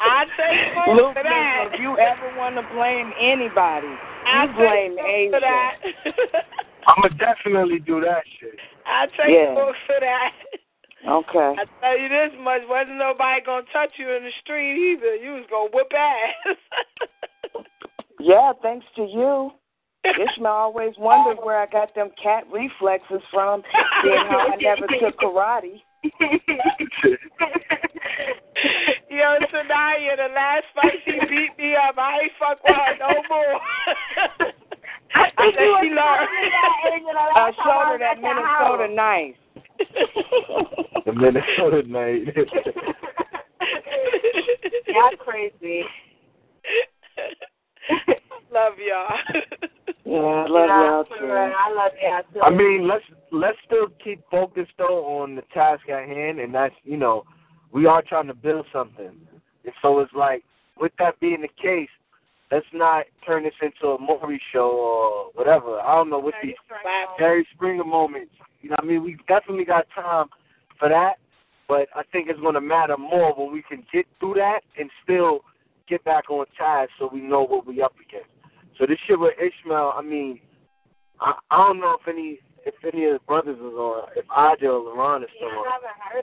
I 0.00 0.24
take 0.36 0.72
credit 0.74 0.96
Luke, 0.96 1.14
for 1.14 1.22
that. 1.22 1.68
if 1.72 1.80
you 1.80 1.96
ever 1.98 2.36
want 2.36 2.56
to 2.56 2.62
blame 2.74 3.12
anybody, 3.20 3.94
I 4.26 4.46
you 4.46 4.52
blame 4.54 4.96
take 4.96 5.30
credit 5.30 5.32
for 5.32 5.40
that. 5.40 6.44
I'ma 6.86 7.08
definitely 7.18 7.78
do 7.78 8.00
that 8.00 8.24
shit. 8.40 8.58
I 8.86 9.06
take 9.06 9.30
Yeah. 9.30 9.54
credit 9.54 9.76
for 9.86 10.00
that. 10.00 10.32
Okay. 11.06 11.54
I 11.58 11.64
tell 11.80 11.98
you 11.98 12.08
this 12.08 12.32
much, 12.40 12.62
wasn't 12.68 12.98
nobody 12.98 13.40
gonna 13.44 13.66
touch 13.72 13.92
you 13.98 14.10
in 14.14 14.22
the 14.24 14.30
street 14.42 14.92
either. 14.94 15.14
You 15.16 15.32
was 15.34 15.46
gonna 15.50 15.70
whip 15.72 15.92
ass. 15.94 16.56
Yeah, 18.20 18.52
thanks 18.62 18.86
to 18.94 19.02
you. 19.02 19.50
Ishmael 20.04 20.52
always 20.52 20.94
wondered 20.98 21.38
where 21.44 21.58
I 21.60 21.66
got 21.66 21.94
them 21.94 22.10
cat 22.20 22.44
reflexes 22.52 23.22
from, 23.32 23.62
seeing 24.02 24.26
how 24.28 24.48
I 24.52 24.56
never 24.60 24.86
took 25.00 25.16
karate. 25.18 25.82
Yo, 29.08 29.36
Sanaya, 29.52 30.16
the 30.16 30.28
last 30.34 30.64
fight 30.74 30.98
she 31.04 31.12
beat 31.28 31.56
me 31.58 31.74
up. 31.76 31.96
I 31.98 32.22
ain't 32.22 32.32
fuck 32.38 32.58
with 32.64 32.74
her 32.74 32.96
no 32.98 33.22
more. 33.28 33.60
I 35.14 35.30
think 35.36 35.54
said 35.54 35.62
you 35.62 35.76
she 35.82 35.88
learned. 35.90 35.98
telling 35.98 36.32
me 36.32 36.42
that, 36.50 36.72
Angel, 36.92 37.12
the 37.12 37.18
I 37.38 37.52
showed 37.62 37.86
her 37.92 37.98
that 37.98 38.16
at 38.16 38.22
your 38.22 38.34
Minnesota 38.34 38.86
house. 38.86 38.96
knife. 38.96 39.36
The 41.04 41.12
Minnesota 41.12 41.82
night. 41.88 42.22
Y'all 44.86 45.16
crazy. 45.18 45.82
Love 48.52 48.74
y'all. 48.78 49.42
Yeah, 50.04 50.18
I 50.18 50.48
love 50.48 50.68
y'all 50.68 51.04
too. 51.04 51.24
real. 51.24 51.32
I 51.32 51.72
love 51.72 51.92
y'all 52.02 52.22
too. 52.34 52.40
I 52.42 52.50
mean, 52.50 52.88
let's 52.88 53.04
let's 53.30 53.56
still 53.64 53.86
keep 54.02 54.20
focused 54.30 54.72
though 54.76 55.20
on 55.20 55.36
the 55.36 55.42
task 55.54 55.88
at 55.88 56.08
hand, 56.08 56.40
and 56.40 56.52
that's 56.52 56.74
you 56.82 56.96
know, 56.96 57.24
we 57.72 57.86
are 57.86 58.02
trying 58.02 58.26
to 58.26 58.34
build 58.34 58.66
something, 58.72 59.06
and 59.06 59.74
so 59.80 60.00
it's 60.00 60.12
like 60.12 60.42
with 60.78 60.90
that 60.98 61.18
being 61.20 61.40
the 61.40 61.48
case, 61.62 61.88
let's 62.50 62.66
not 62.74 63.04
turn 63.24 63.44
this 63.44 63.54
into 63.62 63.94
a 63.94 63.98
Maury 63.98 64.42
show 64.52 64.70
or 64.70 65.30
whatever. 65.34 65.78
I 65.80 65.94
don't 65.94 66.10
know 66.10 66.18
what 66.18 66.34
these 66.42 66.54
Jerry 67.18 67.46
Springer 67.54 67.84
moments. 67.84 68.32
You 68.60 68.70
know, 68.70 68.76
what 68.80 68.84
I 68.84 68.88
mean, 68.88 69.04
we 69.04 69.16
definitely 69.28 69.64
got 69.64 69.86
time 69.94 70.26
for 70.80 70.88
that, 70.88 71.14
but 71.68 71.88
I 71.94 72.02
think 72.10 72.28
it's 72.28 72.40
going 72.40 72.54
to 72.54 72.60
matter 72.60 72.96
more 72.98 73.32
when 73.34 73.52
we 73.52 73.62
can 73.62 73.84
get 73.92 74.06
through 74.18 74.34
that 74.34 74.60
and 74.78 74.90
still 75.04 75.40
get 75.88 76.04
back 76.04 76.28
on 76.28 76.44
task 76.58 76.90
so 76.98 77.08
we 77.10 77.20
know 77.20 77.44
what 77.44 77.66
we're 77.66 77.84
up 77.84 77.94
against. 77.94 78.28
So 78.78 78.86
this 78.86 78.98
shit 79.06 79.18
with 79.18 79.34
Ishmael, 79.38 79.92
I 79.96 80.02
mean, 80.02 80.40
I, 81.20 81.34
I 81.50 81.66
don't 81.66 81.80
know 81.80 81.96
if 82.00 82.08
any 82.08 82.38
if 82.64 82.74
any 82.84 83.06
of 83.06 83.14
the 83.14 83.18
brothers 83.26 83.56
is 83.56 83.62
on, 83.62 84.08
if 84.14 84.24
Aja 84.30 84.68
or 84.68 84.94
LeRon 84.94 85.24
is 85.24 85.28
still 85.36 85.48
on, 85.48 85.64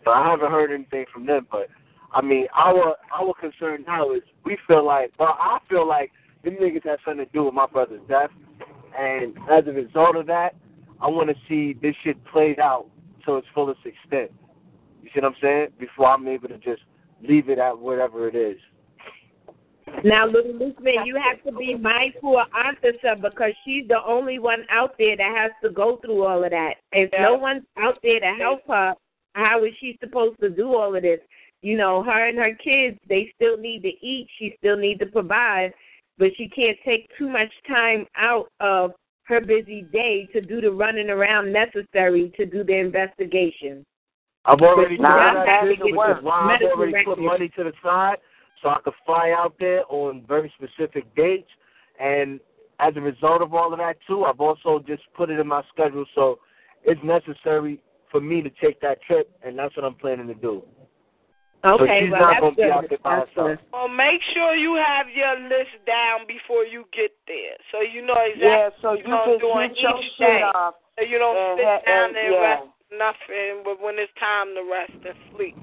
but 0.06 0.12
I 0.12 0.30
haven't 0.30 0.52
heard 0.52 0.72
anything 0.72 1.06
from 1.14 1.26
them. 1.26 1.48
But 1.52 1.68
I 2.14 2.22
mean, 2.22 2.48
our 2.56 2.96
our 3.14 3.34
concern 3.40 3.84
now 3.88 4.14
is 4.14 4.22
we 4.46 4.58
feel 4.68 4.86
like, 4.86 5.12
well, 5.20 5.38
I 5.40 5.60
feel 5.70 5.88
like 5.88 6.12
them 6.44 6.56
niggas 6.56 6.86
have 6.86 7.00
something 7.06 7.26
to 7.26 7.32
do 7.32 7.44
with 7.44 7.54
my 7.54 7.66
brother's 7.66 8.02
death, 8.08 8.32
and 8.98 9.38
as 9.52 9.66
a 9.68 9.72
result 9.72 10.16
of 10.16 10.28
that, 10.28 10.56
I 11.02 11.08
want 11.08 11.30
to 11.30 11.36
see 11.48 11.78
this 11.82 11.96
shit 12.04 12.24
played 12.26 12.60
out 12.60 12.88
to 13.26 13.38
its 13.38 13.48
fullest 13.54 13.82
extent. 13.86 14.32
You 15.04 15.10
see 15.14 15.22
what 15.22 15.26
I'm 15.26 15.36
saying? 15.42 15.68
Before 15.80 16.08
I'm 16.08 16.28
able 16.28 16.48
to 16.50 16.58
just 16.58 16.82
leave 17.22 17.50
it 17.50 17.60
at 17.60 17.78
whatever 17.78 18.28
it 18.28 18.36
is. 18.36 18.58
Now, 20.04 20.26
little 20.26 20.54
Lukeman, 20.54 21.06
you 21.06 21.16
have 21.16 21.44
to 21.44 21.58
be 21.58 21.76
mindful 21.76 22.40
of 22.40 22.48
Antissa 22.52 23.22
because 23.22 23.52
she's 23.66 23.88
the 23.88 24.02
only 24.06 24.40
one 24.40 24.66
out 24.70 24.96
there 24.98 25.18
that 25.18 25.36
has 25.38 25.52
to 25.64 25.70
go 25.70 25.98
through 25.98 26.24
all 26.26 26.44
of 26.44 26.52
that. 26.52 26.76
If 26.92 27.12
no 27.20 27.36
one's 27.36 27.64
out 27.78 27.98
there 28.02 28.20
to 28.20 28.34
help 28.40 28.62
her, 28.68 28.94
how 29.34 29.64
is 29.64 29.72
she 29.80 29.98
supposed 30.02 30.40
to 30.40 30.50
do 30.50 30.76
all 30.76 30.96
of 30.96 31.02
this? 31.02 31.20
You 31.62 31.78
know, 31.78 32.04
her 32.04 32.28
and 32.28 32.38
her 32.38 32.56
kids, 32.56 32.98
they 33.10 33.32
still 33.36 33.58
need 33.58 33.82
to 33.84 33.90
eat. 34.06 34.28
She 34.38 34.56
still 34.58 34.78
needs 34.78 35.00
to 35.02 35.06
provide, 35.08 35.74
but 36.18 36.30
she 36.38 36.48
can't 36.48 36.78
take 36.86 37.10
too 37.18 37.30
much 37.30 37.52
time 37.68 38.06
out 38.16 38.50
of 38.60 38.92
her 39.24 39.42
busy 39.42 39.84
day 39.92 40.28
to 40.34 40.42
do 40.42 40.62
the 40.62 40.72
running 40.72 41.10
around 41.10 41.52
necessary 41.52 42.32
to 42.38 42.46
do 42.46 42.64
the 42.64 42.76
investigation. 42.76 43.86
I've 44.46 44.62
already 44.62 44.98
But 44.98 45.04
done 45.04 45.36
that 45.36 45.46
that 45.46 45.62
shit, 45.68 45.84
we 45.84 45.92
which 45.92 46.18
is 46.18 46.24
why 46.24 46.58
I've 46.60 46.72
already 46.72 47.04
put 47.04 47.20
money 47.20 47.50
to 47.58 47.64
the 47.66 47.74
side 47.84 48.18
so 48.62 48.70
I 48.70 48.80
could 48.84 48.94
fly 49.06 49.32
out 49.38 49.56
there 49.60 49.84
on 49.90 50.24
very 50.28 50.52
specific 50.58 51.14
dates. 51.16 51.50
And 52.00 52.40
as 52.80 52.94
a 52.96 53.02
result 53.02 53.42
of 53.42 53.54
all 53.54 53.72
of 53.74 53.80
that 53.80 53.98
too, 54.08 54.26
I've 54.26 54.40
also 54.40 54.80
just 54.88 55.04
put 55.16 55.30
it 55.30 55.40
in 55.40 55.48
my 55.48 55.64
schedule 55.74 56.06
so 56.16 56.40
it's 56.84 57.02
necessary 57.04 57.80
for 58.12 58.22
me 58.22 58.42
to 58.42 58.50
take 58.62 58.80
that 58.82 59.02
trip, 59.04 59.30
and 59.44 59.58
that's 59.60 59.76
what 59.76 59.86
I'm 59.86 59.94
planning 59.96 60.28
to 60.28 60.34
do. 60.34 60.64
so 61.64 61.70
Okay, 61.82 62.02
she's 62.02 62.12
well, 62.12 62.22
not 62.22 62.30
that's 62.32 62.42
gonna 62.42 62.56
be 62.56 62.64
good. 62.64 62.72
out 62.72 62.86
there 62.90 62.98
by 63.04 63.16
That's 63.18 63.30
herself. 63.36 63.60
Well, 63.72 63.88
make 63.90 64.22
sure 64.34 64.56
you 64.56 64.76
have 64.76 65.08
your 65.14 65.36
list 65.48 65.76
down 65.86 66.26
before 66.26 66.64
you 66.64 66.86
get 66.96 67.12
there, 67.28 67.58
so 67.72 67.82
you 67.82 68.02
know 68.02 68.16
exactly 68.16 68.48
Yeah, 68.50 68.70
so 68.82 68.90
what 68.90 69.00
you 69.00 69.08
you're 69.08 69.18
gonna 69.40 69.68
can 69.68 69.76
do 69.76 69.82
your 69.82 69.98
each 70.00 70.12
shit 70.18 70.28
day. 70.28 70.42
off. 70.56 70.76
So 70.98 71.06
you 71.06 71.18
don't 71.20 71.36
and 71.38 71.60
sit 71.60 71.66
ha- 71.68 71.82
down 71.86 72.08
and- 72.10 72.18
and 72.18 72.34
yeah. 72.34 72.40
rest 72.42 72.68
nothing, 72.92 73.62
but 73.64 73.80
when 73.80 74.00
it's 74.00 74.12
time 74.20 74.56
to 74.56 74.64
rest 74.64 74.94
and 75.06 75.18
sleep. 75.36 75.56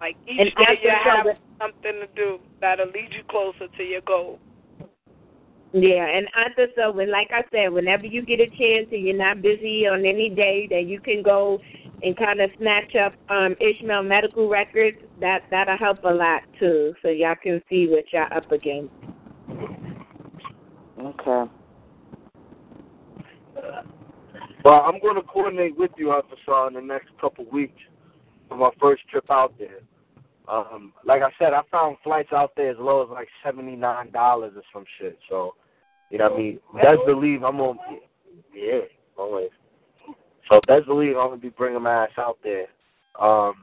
Like 0.00 0.16
each 0.26 0.40
And 0.40 0.54
day 0.66 0.78
you 0.82 0.90
have 0.90 1.26
that- 1.26 1.38
something 1.58 2.00
to 2.00 2.06
do 2.14 2.38
that'll 2.60 2.86
lead 2.86 3.08
you 3.12 3.22
closer 3.28 3.68
to 3.76 3.82
your 3.82 4.00
goal. 4.02 4.38
Yeah, 5.72 6.06
and 6.06 6.28
after 6.36 6.68
so 6.76 6.92
when 6.92 7.10
like 7.10 7.30
I 7.32 7.42
said, 7.50 7.72
whenever 7.72 8.06
you 8.06 8.24
get 8.24 8.40
a 8.40 8.46
chance 8.46 8.88
and 8.92 9.04
you're 9.04 9.16
not 9.16 9.42
busy 9.42 9.88
on 9.88 10.04
any 10.06 10.30
day 10.30 10.68
that 10.70 10.86
you 10.86 11.00
can 11.00 11.20
go 11.22 11.60
and 12.02 12.16
kind 12.16 12.40
of 12.40 12.50
snatch 12.58 12.94
up 12.94 13.14
um 13.28 13.56
Ishmael 13.60 14.04
medical 14.04 14.48
records, 14.48 14.98
that 15.20 15.42
that'll 15.50 15.76
help 15.76 16.04
a 16.04 16.14
lot 16.14 16.42
too, 16.60 16.94
so 17.02 17.08
y'all 17.08 17.34
can 17.42 17.60
see 17.68 17.88
what 17.88 18.04
y'all 18.12 18.28
up 18.36 18.52
against. 18.52 18.92
Okay. 21.00 21.50
Well, 24.64 24.80
I'm 24.80 24.98
going 25.00 25.16
to 25.16 25.22
coordinate 25.22 25.76
with 25.76 25.90
you, 25.98 26.06
Hafasar, 26.06 26.68
in 26.68 26.74
the 26.74 26.80
next 26.80 27.08
couple 27.20 27.44
weeks 27.50 27.80
for 28.48 28.56
my 28.56 28.70
first 28.80 29.02
trip 29.10 29.30
out 29.30 29.52
there. 29.58 29.80
Um, 30.48 30.92
like 31.04 31.22
I 31.22 31.30
said, 31.38 31.54
I 31.54 31.62
found 31.70 31.96
flights 32.04 32.32
out 32.32 32.52
there 32.56 32.70
as 32.70 32.76
low 32.78 33.02
as 33.02 33.10
like 33.10 33.28
seventy 33.42 33.76
nine 33.76 34.10
dollars 34.10 34.52
or 34.56 34.62
some 34.72 34.84
shit. 34.98 35.18
So, 35.28 35.54
you 36.10 36.18
know 36.18 36.24
what 36.28 36.34
I 36.34 36.38
mean? 36.38 36.58
Best 36.74 36.98
believe 37.06 37.42
I'm 37.42 37.56
gonna, 37.56 37.78
yeah, 38.54 38.80
always. 39.16 39.50
So 40.50 40.60
best 40.66 40.86
believe 40.86 41.16
I'm 41.16 41.28
gonna 41.28 41.36
be 41.38 41.48
bringing 41.48 41.82
my 41.82 42.04
ass 42.04 42.10
out 42.18 42.38
there. 42.44 42.66
Um, 43.18 43.54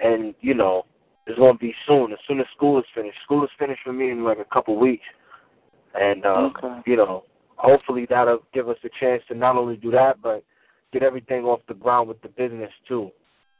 and 0.00 0.34
you 0.40 0.54
know, 0.54 0.84
it's 1.26 1.38
gonna 1.38 1.58
be 1.58 1.74
soon. 1.86 2.12
As 2.12 2.18
soon 2.26 2.40
as 2.40 2.46
school 2.56 2.78
is 2.78 2.84
finished, 2.94 3.18
school 3.24 3.44
is 3.44 3.50
finished 3.58 3.80
for 3.84 3.92
me 3.92 4.10
in 4.10 4.24
like 4.24 4.38
a 4.38 4.46
couple 4.52 4.78
weeks, 4.78 5.04
and 5.94 6.24
uh, 6.24 6.50
Okay. 6.56 6.80
you 6.86 6.96
know, 6.96 7.24
hopefully 7.56 8.06
that'll 8.08 8.42
give 8.54 8.68
us 8.70 8.78
a 8.82 8.88
chance 8.98 9.22
to 9.28 9.34
not 9.34 9.56
only 9.56 9.76
do 9.76 9.90
that, 9.90 10.22
but 10.22 10.42
get 10.92 11.02
everything 11.02 11.44
off 11.44 11.60
the 11.68 11.74
ground 11.74 12.08
with 12.08 12.20
the 12.22 12.28
business 12.28 12.72
too. 12.88 13.10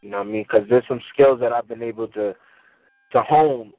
You 0.02 0.10
know 0.10 0.18
what 0.18 0.26
I 0.26 0.30
mean? 0.30 0.42
Because 0.42 0.68
there's 0.68 0.84
some 0.88 1.00
skills 1.12 1.40
that 1.40 1.52
I've 1.52 1.68
been 1.68 1.82
able 1.82 2.08
to 2.08 2.34
to 3.12 3.22
hone. 3.22 3.72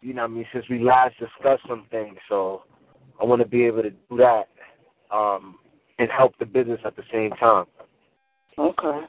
You 0.00 0.14
know 0.14 0.22
what 0.22 0.30
I 0.30 0.34
mean? 0.34 0.46
Since 0.52 0.68
we 0.68 0.80
last 0.80 1.14
discussed 1.18 1.62
some 1.68 1.86
things, 1.90 2.16
so 2.28 2.62
I 3.20 3.24
want 3.24 3.42
to 3.42 3.48
be 3.48 3.64
able 3.64 3.82
to 3.82 3.90
do 3.90 4.16
that 4.18 4.48
um, 5.10 5.56
and 5.98 6.08
help 6.10 6.36
the 6.38 6.46
business 6.46 6.80
at 6.84 6.96
the 6.96 7.02
same 7.12 7.30
time. 7.32 7.66
Okay. 8.58 9.06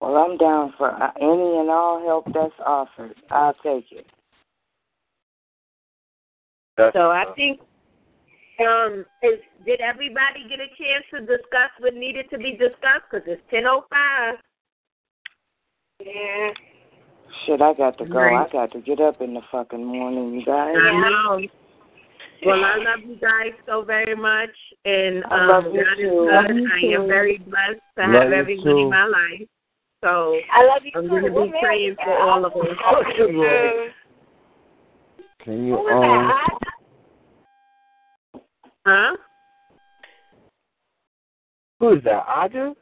Well, 0.00 0.16
I'm 0.16 0.36
down 0.36 0.74
for 0.76 0.90
uh, 0.90 1.10
any 1.20 1.58
and 1.58 1.70
all 1.70 2.04
help 2.04 2.26
that's 2.32 2.52
offered. 2.64 3.14
I'll 3.30 3.54
take 3.54 3.86
it. 3.90 4.06
That's, 6.76 6.94
So 6.94 7.10
I 7.10 7.22
uh, 7.22 7.34
think 7.34 7.60
um 8.60 9.04
is 9.22 9.40
did 9.64 9.80
everybody 9.80 10.46
get 10.48 10.60
a 10.60 10.68
chance 10.78 11.04
to 11.12 11.20
discuss 11.20 11.70
what 11.80 11.94
needed 11.94 12.26
to 12.30 12.38
be 12.38 12.52
discussed? 12.52 13.06
Because 13.10 13.26
it's 13.26 13.42
ten 13.50 13.66
oh 13.66 13.84
five. 13.90 14.34
Yeah. 16.00 16.50
Shit, 17.46 17.60
I 17.60 17.74
got 17.74 17.98
to 17.98 18.04
go. 18.06 18.18
Right. 18.18 18.46
I 18.46 18.52
got 18.52 18.72
to 18.72 18.80
get 18.80 19.00
up 19.00 19.20
in 19.20 19.34
the 19.34 19.40
fucking 19.50 19.84
morning, 19.84 20.34
you 20.34 20.44
guys. 20.44 20.74
I 20.76 20.92
know. 20.92 21.40
Well, 22.44 22.62
I 22.62 22.76
love 22.76 23.00
you 23.06 23.16
guys 23.16 23.52
so 23.66 23.82
very 23.82 24.14
much, 24.14 24.50
and 24.84 25.24
I 25.30 25.40
um, 25.40 25.48
love 25.48 25.64
you 25.72 25.84
God 25.84 25.92
is 25.92 25.98
too. 25.98 26.10
good. 26.10 26.34
Love 26.34 26.44
you 26.50 26.68
I 26.70 27.00
am 27.00 27.08
very 27.08 27.38
blessed 27.38 27.80
to 27.96 28.02
Love 28.02 28.12
have 28.14 28.30
you 28.30 28.38
everyone 28.38 28.66
too. 28.66 28.78
in 28.78 28.90
my 28.90 29.06
life. 29.06 29.48
So 30.02 30.38
I 30.52 30.66
love 30.66 30.82
you 30.84 30.90
I'm 30.94 31.04
too. 31.04 31.08
going 31.08 31.24
to 31.24 31.30
be 31.30 31.50
man 31.50 31.60
praying 31.62 31.92
is 31.92 31.96
for 32.04 32.18
all 32.18 32.44
of 32.44 32.52
us. 32.52 32.58
Can 35.42 35.66
you 35.66 35.76
um 35.78 36.28
that? 36.28 36.58
Huh? 38.86 39.16
Who 41.80 41.92
is 41.96 42.04
that? 42.04 42.24
Aja? 42.28 42.74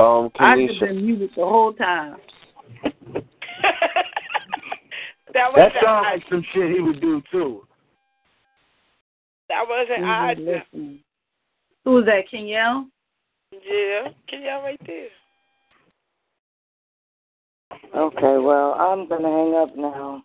Um 0.00 0.30
I 0.38 0.56
Kanisha? 0.56 0.68
just 0.68 0.80
been 0.80 1.04
muted 1.06 1.30
the 1.36 1.44
whole 1.44 1.72
time. 1.74 2.16
That 5.32 5.52
was 5.52 5.70
That 5.72 5.84
sounds 5.84 6.06
like 6.10 6.22
some 6.28 6.44
shit 6.52 6.72
he 6.72 6.80
would 6.80 7.00
do 7.00 7.22
too. 7.30 7.64
That 9.48 9.62
wasn't 9.68 10.04
I. 10.04 10.30
odd. 10.32 10.38
listening. 10.38 10.98
Who's 11.84 12.04
that, 12.06 12.24
Kenyelle? 12.32 12.86
Yeah, 13.52 14.08
can 14.28 14.42
y'all 14.42 14.62
right 14.62 14.80
there? 14.86 15.06
Okay, 17.96 18.38
well, 18.44 18.74
I'm 18.74 19.08
gonna 19.08 19.28
hang 19.28 19.54
up 19.54 19.76
now. 19.76 20.22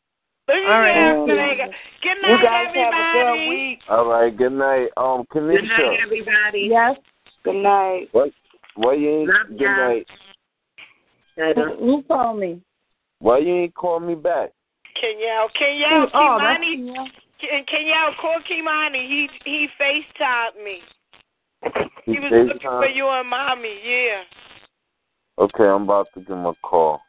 All 0.47 0.55
right. 0.55 0.93
that, 0.93 1.17
Um, 1.17 1.29
nigga. 1.29 1.67
Good 2.01 2.17
You 2.23 2.37
night, 2.37 2.43
guys 2.43 2.67
have 2.75 2.93
a 2.93 2.97
everybody. 2.97 3.39
good 3.43 3.49
week. 3.49 3.79
All 3.89 4.05
right, 4.07 4.35
good 4.35 4.53
night. 4.53 4.87
Um 4.97 5.25
Good 5.31 5.63
night, 5.63 5.99
everybody. 6.03 6.67
Yes. 6.69 6.97
Good 7.43 7.61
night. 7.61 8.09
What 8.11 8.31
why 8.75 8.93
you 8.93 9.09
ain't 9.09 9.29
Love 9.29 9.57
good 9.57 9.61
ya. 9.61 9.87
night. 9.87 10.07
Who, 11.37 11.75
who 11.79 12.03
called 12.03 12.39
me? 12.39 12.61
Why 13.19 13.39
you 13.39 13.55
ain't 13.55 13.75
call 13.75 13.99
me 13.99 14.15
back? 14.15 14.51
Can 14.99 15.19
y'all, 15.19 15.49
can 15.57 15.75
y'all, 15.77 16.07
oh, 16.13 16.35
oh 16.35 16.37
that's 16.39 16.63
Kimani, 16.63 17.09
can, 17.41 17.65
can 17.65 17.87
y'all 17.87 18.13
call 18.21 18.39
Kimani? 18.49 19.07
He 19.07 19.27
he 19.43 19.67
FaceTimed 19.79 20.63
me. 20.63 20.79
He 22.05 22.13
He 22.13 22.19
was 22.19 22.31
looking 22.31 22.61
for 22.61 22.87
you 22.87 23.07
and 23.09 23.29
mommy. 23.29 23.75
Yeah. 23.83 24.21
Okay, 25.37 25.63
I'm 25.63 25.83
about 25.83 26.07
to 26.13 26.21
give 26.21 26.37
him 26.37 26.45
a 26.45 26.53
call. 26.63 27.01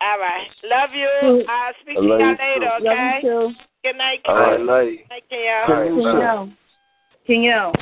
All 0.00 0.18
right. 0.18 0.46
Love 0.64 0.90
you. 0.94 1.44
I'll 1.48 1.72
speak 1.82 1.96
I 1.96 2.00
to 2.00 2.06
y'all 2.06 2.30
you 2.30 2.36
too. 2.36 2.42
later. 2.42 2.78
Love 2.80 2.92
Okay. 2.92 3.20
you 3.22 3.28
too. 3.28 3.54
Good 3.84 3.96
night, 3.96 4.18
All 4.26 4.34
Kim. 4.34 4.42
right, 4.44 4.60
love. 4.60 4.86
Night, 5.10 5.24
can 5.28 5.38
y'all. 5.40 5.64
All 5.66 5.80
right, 5.80 5.90
Kenyelle. 5.90 6.52
Kenyelle. 7.28 7.74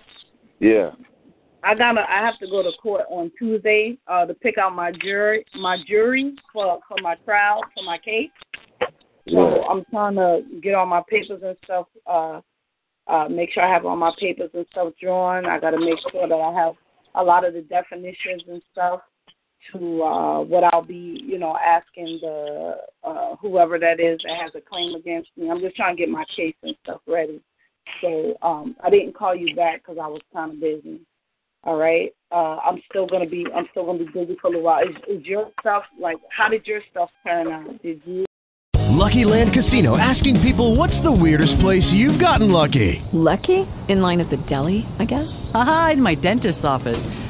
Yeah. 0.60 0.91
I 1.62 1.74
gotta. 1.74 2.00
I 2.00 2.24
have 2.24 2.39
to 2.39 2.47
go 2.47 2.62
to 2.62 2.72
court 2.78 3.02
on 3.10 3.30
Tuesday 3.39 3.98
uh, 4.06 4.26
to 4.26 4.34
pick 4.34 4.58
out 4.58 4.74
my 4.74 4.92
jury, 4.92 5.44
my 5.55 5.76
jury 5.86 6.34
for 6.52 6.80
for 6.89 6.97
my 7.02 7.14
trial 7.16 7.60
for 7.74 7.84
my 7.84 7.98
case. 7.98 8.30
So 9.28 9.62
I'm 9.64 9.84
trying 9.90 10.14
to 10.16 10.42
get 10.62 10.74
all 10.74 10.86
my 10.86 11.02
papers 11.08 11.42
and 11.44 11.56
stuff. 11.64 11.86
Uh, 12.06 12.40
uh, 13.06 13.28
make 13.28 13.52
sure 13.52 13.62
I 13.62 13.72
have 13.72 13.84
all 13.84 13.97
my 13.97 14.12
papers 14.18 14.50
and 14.55 14.66
stuff 14.70 14.92
drawn. 15.00 15.47
I 15.47 15.58
got 15.58 15.70
to 15.70 15.80
make 15.80 15.98
sure 16.10 16.28
that 16.28 16.34
I 16.34 16.64
have 16.64 16.74
a 17.14 17.22
lot 17.22 17.44
of 17.44 17.55
the 17.55 17.62
definitions 17.62 18.42
and 18.48 18.62
stuff 18.72 19.00
to 19.72 20.02
uh, 20.02 20.40
what 20.40 20.64
I'll 20.64 20.84
be, 20.84 21.20
you 21.24 21.39
know, 21.39 21.56
asking 21.56 22.20
the 22.22 22.76
uh, 23.05 23.36
whoever 23.36 23.78
that 23.78 24.00
is 24.00 24.20
that 24.24 24.40
has 24.40 24.52
a 24.55 24.60
claim 24.60 24.94
against 24.94 25.30
me. 25.36 25.50
I'm 25.50 25.60
just 25.60 25.76
trying 25.76 25.97
to 25.97 26.00
get 26.00 26.08
my 26.08 26.24
case 26.34 26.55
and 26.62 26.74
stuff 26.82 27.00
ready. 27.06 27.40
So 28.00 28.36
um, 28.42 28.76
I 28.82 28.90
didn't 28.90 29.14
call 29.14 29.34
you 29.34 29.55
back 29.55 29.82
because 29.82 29.98
I 30.00 30.06
was 30.06 30.20
kind 30.32 30.52
of 30.52 30.60
busy. 30.60 31.00
All 31.64 31.76
right. 31.76 32.10
Uh, 32.32 32.56
I'm 32.64 32.80
still 32.89 33.06
gonna 33.06 33.26
be. 33.26 33.47
I'm 33.55 33.66
still 33.70 33.84
gonna 33.84 33.98
be 33.98 34.06
busy 34.06 34.36
for 34.40 34.48
a 34.48 34.50
little 34.50 34.62
while. 34.62 34.82
Is, 34.82 34.97
is 35.08 35.26
your 35.26 35.50
stuff 35.60 35.84
like? 35.98 36.16
How 36.30 36.48
did 36.48 36.66
your 36.66 36.80
stuff 36.90 37.10
turn 37.26 37.48
out? 37.48 37.82
Did 37.82 38.00
you? 38.05 38.24
Lucky 39.00 39.24
Land 39.24 39.52
Casino 39.52 39.97
asking 39.97 40.39
people 40.40 40.76
what's 40.76 41.00
the 41.00 41.10
weirdest 41.10 41.58
place 41.58 41.92
you've 41.92 42.18
gotten 42.18 42.50
lucky? 42.50 43.02
Lucky? 43.12 43.66
In 43.89 44.00
line 44.00 44.20
at 44.20 44.28
the 44.30 44.36
deli, 44.36 44.86
I 44.98 45.06
guess? 45.06 45.50
Aha, 45.55 45.90
in 45.94 46.02
my 46.02 46.14
dentist's 46.14 46.64
office. 46.64 47.06